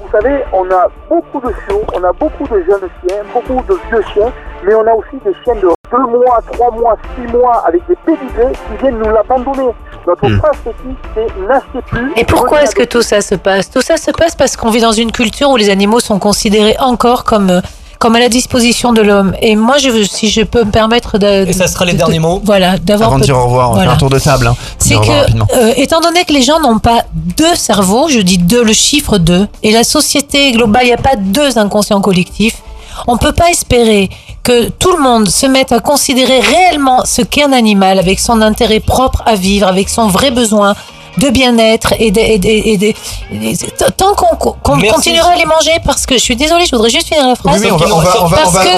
Vous 0.00 0.10
savez, 0.12 0.44
on 0.52 0.64
a 0.70 0.86
beaucoup 1.08 1.40
de 1.40 1.52
chiots, 1.66 1.82
on 1.94 2.04
a 2.04 2.12
beaucoup 2.12 2.44
de 2.46 2.62
jeunes 2.68 2.88
chiens, 3.08 3.22
beaucoup 3.32 3.62
de 3.68 3.74
vieux 3.90 4.02
chiens, 4.14 4.32
mais 4.64 4.74
on 4.74 4.86
a 4.86 4.92
aussi 4.92 5.16
des 5.24 5.34
chiens 5.44 5.54
de 5.56 5.68
2 5.90 5.98
mois, 5.98 6.40
3 6.52 6.70
mois, 6.72 6.96
6 7.16 7.32
mois 7.32 7.64
avec 7.66 7.84
des 7.88 7.96
pédigrés 7.96 8.52
qui 8.52 8.76
viennent 8.82 8.98
nous 8.98 9.10
l'abandonner. 9.10 9.72
Notre 10.06 10.26
Hmm. 10.28 10.38
phrase 10.38 10.56
c'est 10.64 11.40
n'achetez 11.46 11.82
plus. 11.86 12.12
Et 12.16 12.24
pourquoi 12.24 12.62
est-ce 12.62 12.74
que 12.74 12.84
tout 12.84 13.02
ça 13.02 13.20
se 13.20 13.34
passe? 13.34 13.70
Tout 13.70 13.82
ça 13.82 13.96
se 13.96 14.10
passe 14.12 14.34
parce 14.36 14.56
qu'on 14.56 14.70
vit 14.70 14.80
dans 14.80 14.92
une 14.92 15.12
culture 15.12 15.50
où 15.50 15.56
les 15.56 15.68
animaux 15.68 16.00
sont 16.00 16.18
considérés 16.18 16.76
encore 16.78 17.24
comme 17.24 17.50
euh, 17.50 17.60
comme 17.98 18.14
à 18.16 18.20
la 18.20 18.28
disposition 18.28 18.92
de 18.92 19.00
l'homme. 19.02 19.34
Et 19.42 19.56
moi, 19.56 19.78
je 19.78 20.04
si 20.04 20.28
je 20.30 20.42
peux 20.42 20.64
me 20.64 20.70
permettre 20.70 21.18
de. 21.18 21.46
Et 21.48 21.52
ça 21.52 21.66
sera 21.66 21.84
les 21.84 21.92
de- 21.92 21.98
derniers 21.98 22.18
mots. 22.20 22.40
Voilà, 22.44 22.78
d'avoir. 22.78 23.08
Avant 23.10 23.18
de 23.18 23.24
dire 23.24 23.36
au 23.36 23.44
revoir, 23.44 23.70
on 23.70 23.74
voilà. 23.74 23.92
un 23.92 23.96
tour 23.96 24.10
de 24.10 24.18
table. 24.18 24.46
hein. 24.46 24.56
C'est 24.78 24.94
que, 24.94 25.56
euh, 25.56 25.72
étant 25.76 26.00
donné 26.00 26.24
que 26.24 26.32
les 26.32 26.42
gens 26.42 26.60
n'ont 26.60 26.78
pas 26.78 27.04
deux 27.14 27.54
cerveaux, 27.56 28.08
je 28.08 28.20
dis 28.20 28.38
deux, 28.38 28.62
le 28.62 28.72
chiffre 28.72 29.18
deux, 29.18 29.48
et 29.62 29.72
la 29.72 29.84
société 29.84 30.52
globale, 30.52 30.82
il 30.84 30.86
n'y 30.88 30.92
a 30.92 30.96
pas 30.96 31.16
deux 31.16 31.58
inconscients 31.58 32.00
collectifs, 32.00 32.58
on 33.06 33.14
ne 33.14 33.18
peut 33.18 33.32
pas 33.32 33.50
espérer 33.50 34.10
que 34.42 34.68
tout 34.70 34.92
le 34.92 35.02
monde 35.02 35.28
se 35.28 35.46
mette 35.46 35.72
à 35.72 35.80
considérer 35.80 36.40
réellement 36.40 37.04
ce 37.04 37.22
qu'est 37.22 37.44
un 37.44 37.52
animal 37.52 37.98
avec 37.98 38.18
son 38.18 38.40
intérêt 38.42 38.80
propre 38.80 39.22
à 39.26 39.34
vivre, 39.34 39.66
avec 39.66 39.88
son 39.88 40.06
vrai 40.08 40.30
besoin 40.30 40.74
de 41.18 41.28
bien-être 41.30 41.94
et, 41.98 42.10
de- 42.10 42.20
et 42.20 42.38
de- 42.38 42.48
et 42.48 42.76
de- 42.78 42.94
et 43.32 43.56
tant 43.96 44.14
qu'on 44.14 44.36
continuera 44.92 45.30
à 45.30 45.36
les 45.36 45.44
manger 45.44 45.72
parce 45.84 46.06
que 46.06 46.14
je 46.14 46.22
suis 46.22 46.36
désolée 46.36 46.64
je 46.66 46.70
voudrais 46.74 46.90
juste 46.90 47.08
finir 47.08 47.26
la 47.26 47.34
phrase. 47.34 47.60
Oui, 47.60 47.68
oui, 47.70 47.72
on 47.72 47.76
va- 47.76 47.86
on 47.96 47.98
va- 48.00 48.16
on 48.22 48.26
va- 48.26 48.36
parce 48.36 48.48
on 48.48 48.52
va- 48.52 48.64
que 48.64 48.70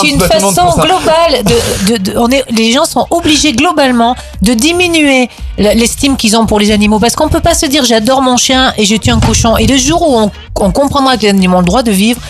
c'est 0.00 0.08
une 0.08 0.18
façon 0.20 0.64
globale 0.82 1.44
de, 1.44 1.92
de- 1.92 2.10
de- 2.12 2.18
on 2.18 2.30
est 2.30 2.44
les 2.50 2.72
gens 2.72 2.84
sont 2.84 3.06
obligés 3.10 3.52
globalement 3.52 4.14
de 4.42 4.54
diminuer 4.54 5.28
l'estime 5.58 6.16
qu'ils 6.16 6.36
ont 6.36 6.46
pour 6.46 6.58
les 6.58 6.70
animaux 6.70 6.98
parce 6.98 7.14
qu'on 7.16 7.28
peut 7.28 7.40
pas 7.40 7.54
se 7.54 7.66
dire 7.66 7.84
j'adore 7.84 8.20
mon 8.22 8.36
chien 8.36 8.72
et 8.76 8.84
je 8.84 8.96
tue 8.96 9.10
un 9.10 9.20
cochon 9.20 9.56
et 9.56 9.66
le 9.66 9.76
jour 9.76 10.02
où 10.08 10.18
on, 10.18 10.30
on 10.60 10.70
comprendra 10.72 11.16
que 11.16 11.22
les 11.22 11.28
animaux 11.30 11.56
ont 11.56 11.60
le 11.60 11.66
droit 11.66 11.82
de 11.82 11.90
vivre 11.92 12.20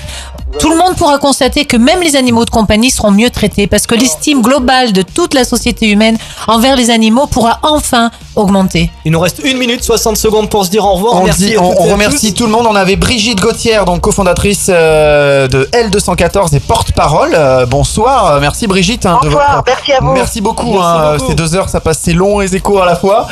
tout 0.58 0.70
le 0.70 0.76
monde 0.76 0.94
pourra 0.96 1.18
constater 1.18 1.64
que 1.64 1.76
même 1.76 2.00
les 2.00 2.16
animaux 2.16 2.44
de 2.44 2.50
compagnie 2.50 2.90
seront 2.90 3.10
mieux 3.10 3.30
traités 3.30 3.66
parce 3.66 3.86
que 3.86 3.94
l'estime 3.94 4.40
globale 4.42 4.92
de 4.92 5.02
toute 5.02 5.34
la 5.34 5.44
société 5.44 5.88
humaine 5.90 6.16
envers 6.46 6.76
les 6.76 6.90
animaux 6.90 7.26
pourra 7.26 7.58
enfin 7.62 8.10
augmenter. 8.36 8.90
Il 9.04 9.12
nous 9.12 9.20
reste 9.20 9.42
1 9.44 9.54
minute 9.54 9.82
60 9.84 10.16
secondes 10.16 10.48
pour 10.48 10.64
se 10.64 10.70
dire 10.70 10.84
au 10.86 10.92
revoir. 10.94 11.16
On, 11.16 11.24
Merci 11.24 11.46
dit- 11.46 11.58
on, 11.58 11.64
on 11.82 11.84
remercie 11.92 12.32
tout 12.32 12.44
le 12.46 12.52
monde. 12.52 12.66
On 12.68 12.74
avait 12.76 12.96
Brigitte 12.96 13.40
Gauthier, 13.40 13.78
donc 13.84 14.00
cofondatrice 14.00 14.66
euh, 14.70 15.48
de 15.48 15.68
L214 15.72 16.54
et 16.54 16.60
porte-parole. 16.60 17.32
Euh, 17.34 17.66
bonsoir, 17.66 18.26
Euh, 18.32 18.40
merci 18.40 18.66
Brigitte. 18.66 19.04
hein, 19.04 19.18
de 19.22 19.28
Bonsoir, 19.28 19.56
votre- 19.56 19.64
merci 19.66 19.92
à 19.92 20.00
vous. 20.00 20.12
Merci 20.12 20.40
beaucoup. 20.40 20.66
Merci 20.72 20.84
hein, 20.86 21.12
beaucoup. 21.18 21.28
Ces 21.30 21.34
deux 21.34 21.54
heures, 21.56 21.68
ça 21.68 21.80
passe, 21.80 21.98
c'est 22.02 22.12
long 22.12 22.40
et 22.40 22.60
court 22.60 22.82
à 22.82 22.86
la 22.86 22.96
fois. 22.96 23.26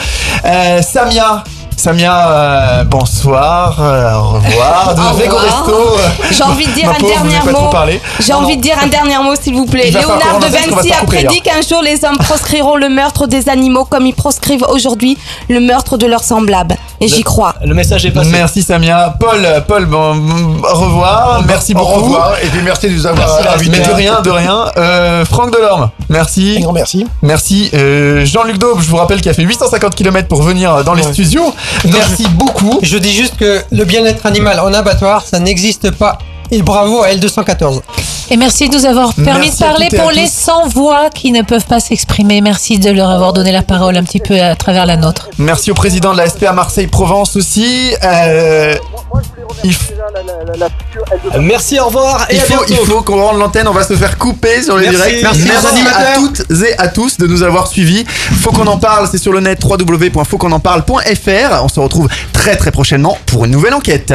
Euh, 0.44 0.82
Samia, 0.82 1.44
Samia, 1.76 2.28
euh, 2.30 2.84
bonsoir, 2.84 3.76
euh, 3.80 4.14
au 4.14 4.22
revoir. 4.38 4.88
Au 4.90 4.94
De 4.94 5.22
Vego 5.22 5.36
revoir. 5.36 5.64
Resto. 5.66 5.72
euh, 5.98 6.24
J'ai 6.30 6.42
envie 6.44 6.66
de 6.66 6.72
dire 6.72 6.86
ma 6.86 6.92
un 6.92 6.94
pauvre, 6.94 7.12
dernier 7.12 7.34
n'avez 7.34 7.44
pas 7.46 7.52
trop 7.52 7.62
mot. 7.86 7.92
J'ai 8.20 8.32
Non, 8.32 8.38
envie 8.38 8.48
non. 8.54 8.56
de 8.56 8.62
dire 8.62 8.76
un 8.82 8.86
dernier 8.86 9.18
mot, 9.18 9.34
s'il 9.38 9.54
vous 9.54 9.66
plaît. 9.66 9.84
Il 9.88 9.92
va 9.92 10.00
falloir 10.00 10.18
Léonard 10.18 10.38
de 10.40 10.44
commencer 10.46 10.56
parce 10.56 10.66
qu'on 10.70 10.76
va 10.76 10.82
Vinci 10.82 10.88
se 10.88 10.94
a 10.94 10.96
faire 10.98 11.06
prédit 11.06 11.40
qu'un 11.42 11.60
jour 11.60 11.82
les 11.82 12.04
hommes 12.04 12.16
proscriront 12.18 12.76
le 12.76 12.88
meurtre 12.88 13.26
des 13.26 13.48
animaux 13.50 13.84
comme 13.84 14.06
ils 14.06 14.14
proscrivent 14.14 14.64
aujourd'hui 14.70 15.18
le 15.50 15.60
meurtre 15.60 15.98
de 15.98 16.06
leurs 16.06 16.24
semblables. 16.24 16.76
Et 17.00 17.08
j'y 17.08 17.22
crois. 17.22 17.54
Le 17.62 17.74
message 17.74 18.06
est 18.06 18.12
passé. 18.12 18.30
Merci 18.30 18.62
Samia. 18.62 19.14
Paul, 19.20 19.46
Paul, 19.68 19.84
bon, 19.86 20.16
au 20.62 20.74
revoir. 20.78 21.42
Merci 21.46 21.74
Au 21.74 21.78
beaucoup. 21.78 22.00
revoir 22.02 22.32
et 22.42 22.46
puis 22.46 22.60
merci 22.64 22.88
de 22.88 22.94
nous 22.94 23.06
avoir 23.06 23.28
invités. 23.54 23.78
Mais 23.78 23.86
de 23.86 23.92
rien, 23.92 24.20
de 24.22 24.30
rien. 24.30 24.64
Euh, 24.78 25.24
Franck 25.26 25.52
Delorme, 25.52 25.90
merci. 26.08 26.54
Un 26.58 26.62
grand 26.62 26.72
merci. 26.72 27.06
Merci. 27.20 27.70
Euh, 27.74 28.24
Jean-Luc 28.24 28.58
Daube, 28.58 28.80
je 28.80 28.88
vous 28.88 28.96
rappelle 28.96 29.20
qu'il 29.20 29.30
a 29.30 29.34
fait 29.34 29.42
850 29.42 29.94
km 29.94 30.28
pour 30.28 30.42
venir 30.42 30.82
dans 30.84 30.94
les 30.94 31.04
Ouais. 31.04 31.12
studios. 31.12 31.52
Merci 31.92 32.26
beaucoup. 32.28 32.78
Je 32.82 32.98
dis 32.98 33.12
juste 33.12 33.36
que 33.36 33.62
le 33.70 33.84
bien-être 33.84 34.26
animal 34.26 34.60
en 34.60 34.72
abattoir, 34.72 35.24
ça 35.24 35.38
n'existe 35.38 35.90
pas. 35.90 36.18
Et 36.50 36.62
bravo 36.62 37.02
à 37.02 37.08
L214. 37.08 37.80
Et 38.30 38.36
merci 38.38 38.68
de 38.70 38.74
nous 38.76 38.86
avoir 38.86 39.12
permis 39.14 39.46
Merci 39.50 39.58
de 39.60 39.64
à 39.64 39.68
parler 39.68 39.88
à 39.92 39.96
pour 40.00 40.10
les 40.10 40.26
sans-voix 40.26 41.10
qui 41.10 41.30
ne 41.30 41.42
peuvent 41.42 41.66
pas 41.66 41.78
s'exprimer. 41.80 42.40
Merci 42.40 42.78
de 42.78 42.90
leur 42.90 43.10
avoir 43.10 43.32
donné 43.34 43.52
la 43.52 43.62
parole 43.62 43.96
un 43.98 44.02
petit 44.02 44.18
peu 44.20 44.40
à 44.40 44.56
travers 44.56 44.86
la 44.86 44.96
nôtre. 44.96 45.28
Merci 45.38 45.70
au 45.70 45.74
président 45.74 46.12
de 46.12 46.18
la 46.18 46.28
SPA 46.28 46.52
Marseille-Provence 46.52 47.36
aussi. 47.36 47.92
Euh, 48.02 48.74
il, 49.62 49.72
f- 49.72 49.90
Merci, 51.40 51.78
au 51.78 51.86
revoir 51.86 52.26
et 52.30 52.36
il 52.36 52.40
à 52.40 52.44
faut, 52.44 52.64
il 52.66 52.74
bientôt. 52.74 52.84
faut 52.86 53.02
qu'on 53.02 53.22
rende 53.22 53.38
l'antenne, 53.38 53.68
on 53.68 53.72
va 53.72 53.84
se 53.84 53.94
faire 53.94 54.16
couper 54.16 54.62
sur 54.62 54.78
les 54.78 54.88
Merci. 54.90 55.16
directs. 55.20 55.22
Merci 55.22 55.48
à 55.94 56.14
toutes 56.16 56.62
et 56.62 56.78
à 56.78 56.88
tous 56.88 57.18
de 57.18 57.26
nous 57.26 57.42
avoir 57.42 57.66
suivis. 57.66 58.04
Faut 58.40 58.52
qu'on 58.52 58.66
en 58.66 58.78
parle, 58.78 59.06
c'est 59.10 59.18
sur 59.18 59.32
le 59.32 59.40
net 59.40 59.58
www.fautquonenparle.fr. 59.62 61.62
On 61.62 61.68
se 61.68 61.80
retrouve 61.80 62.08
très 62.32 62.56
très 62.56 62.70
prochainement 62.70 63.18
pour 63.26 63.44
une 63.44 63.50
nouvelle 63.50 63.74
enquête. 63.74 64.14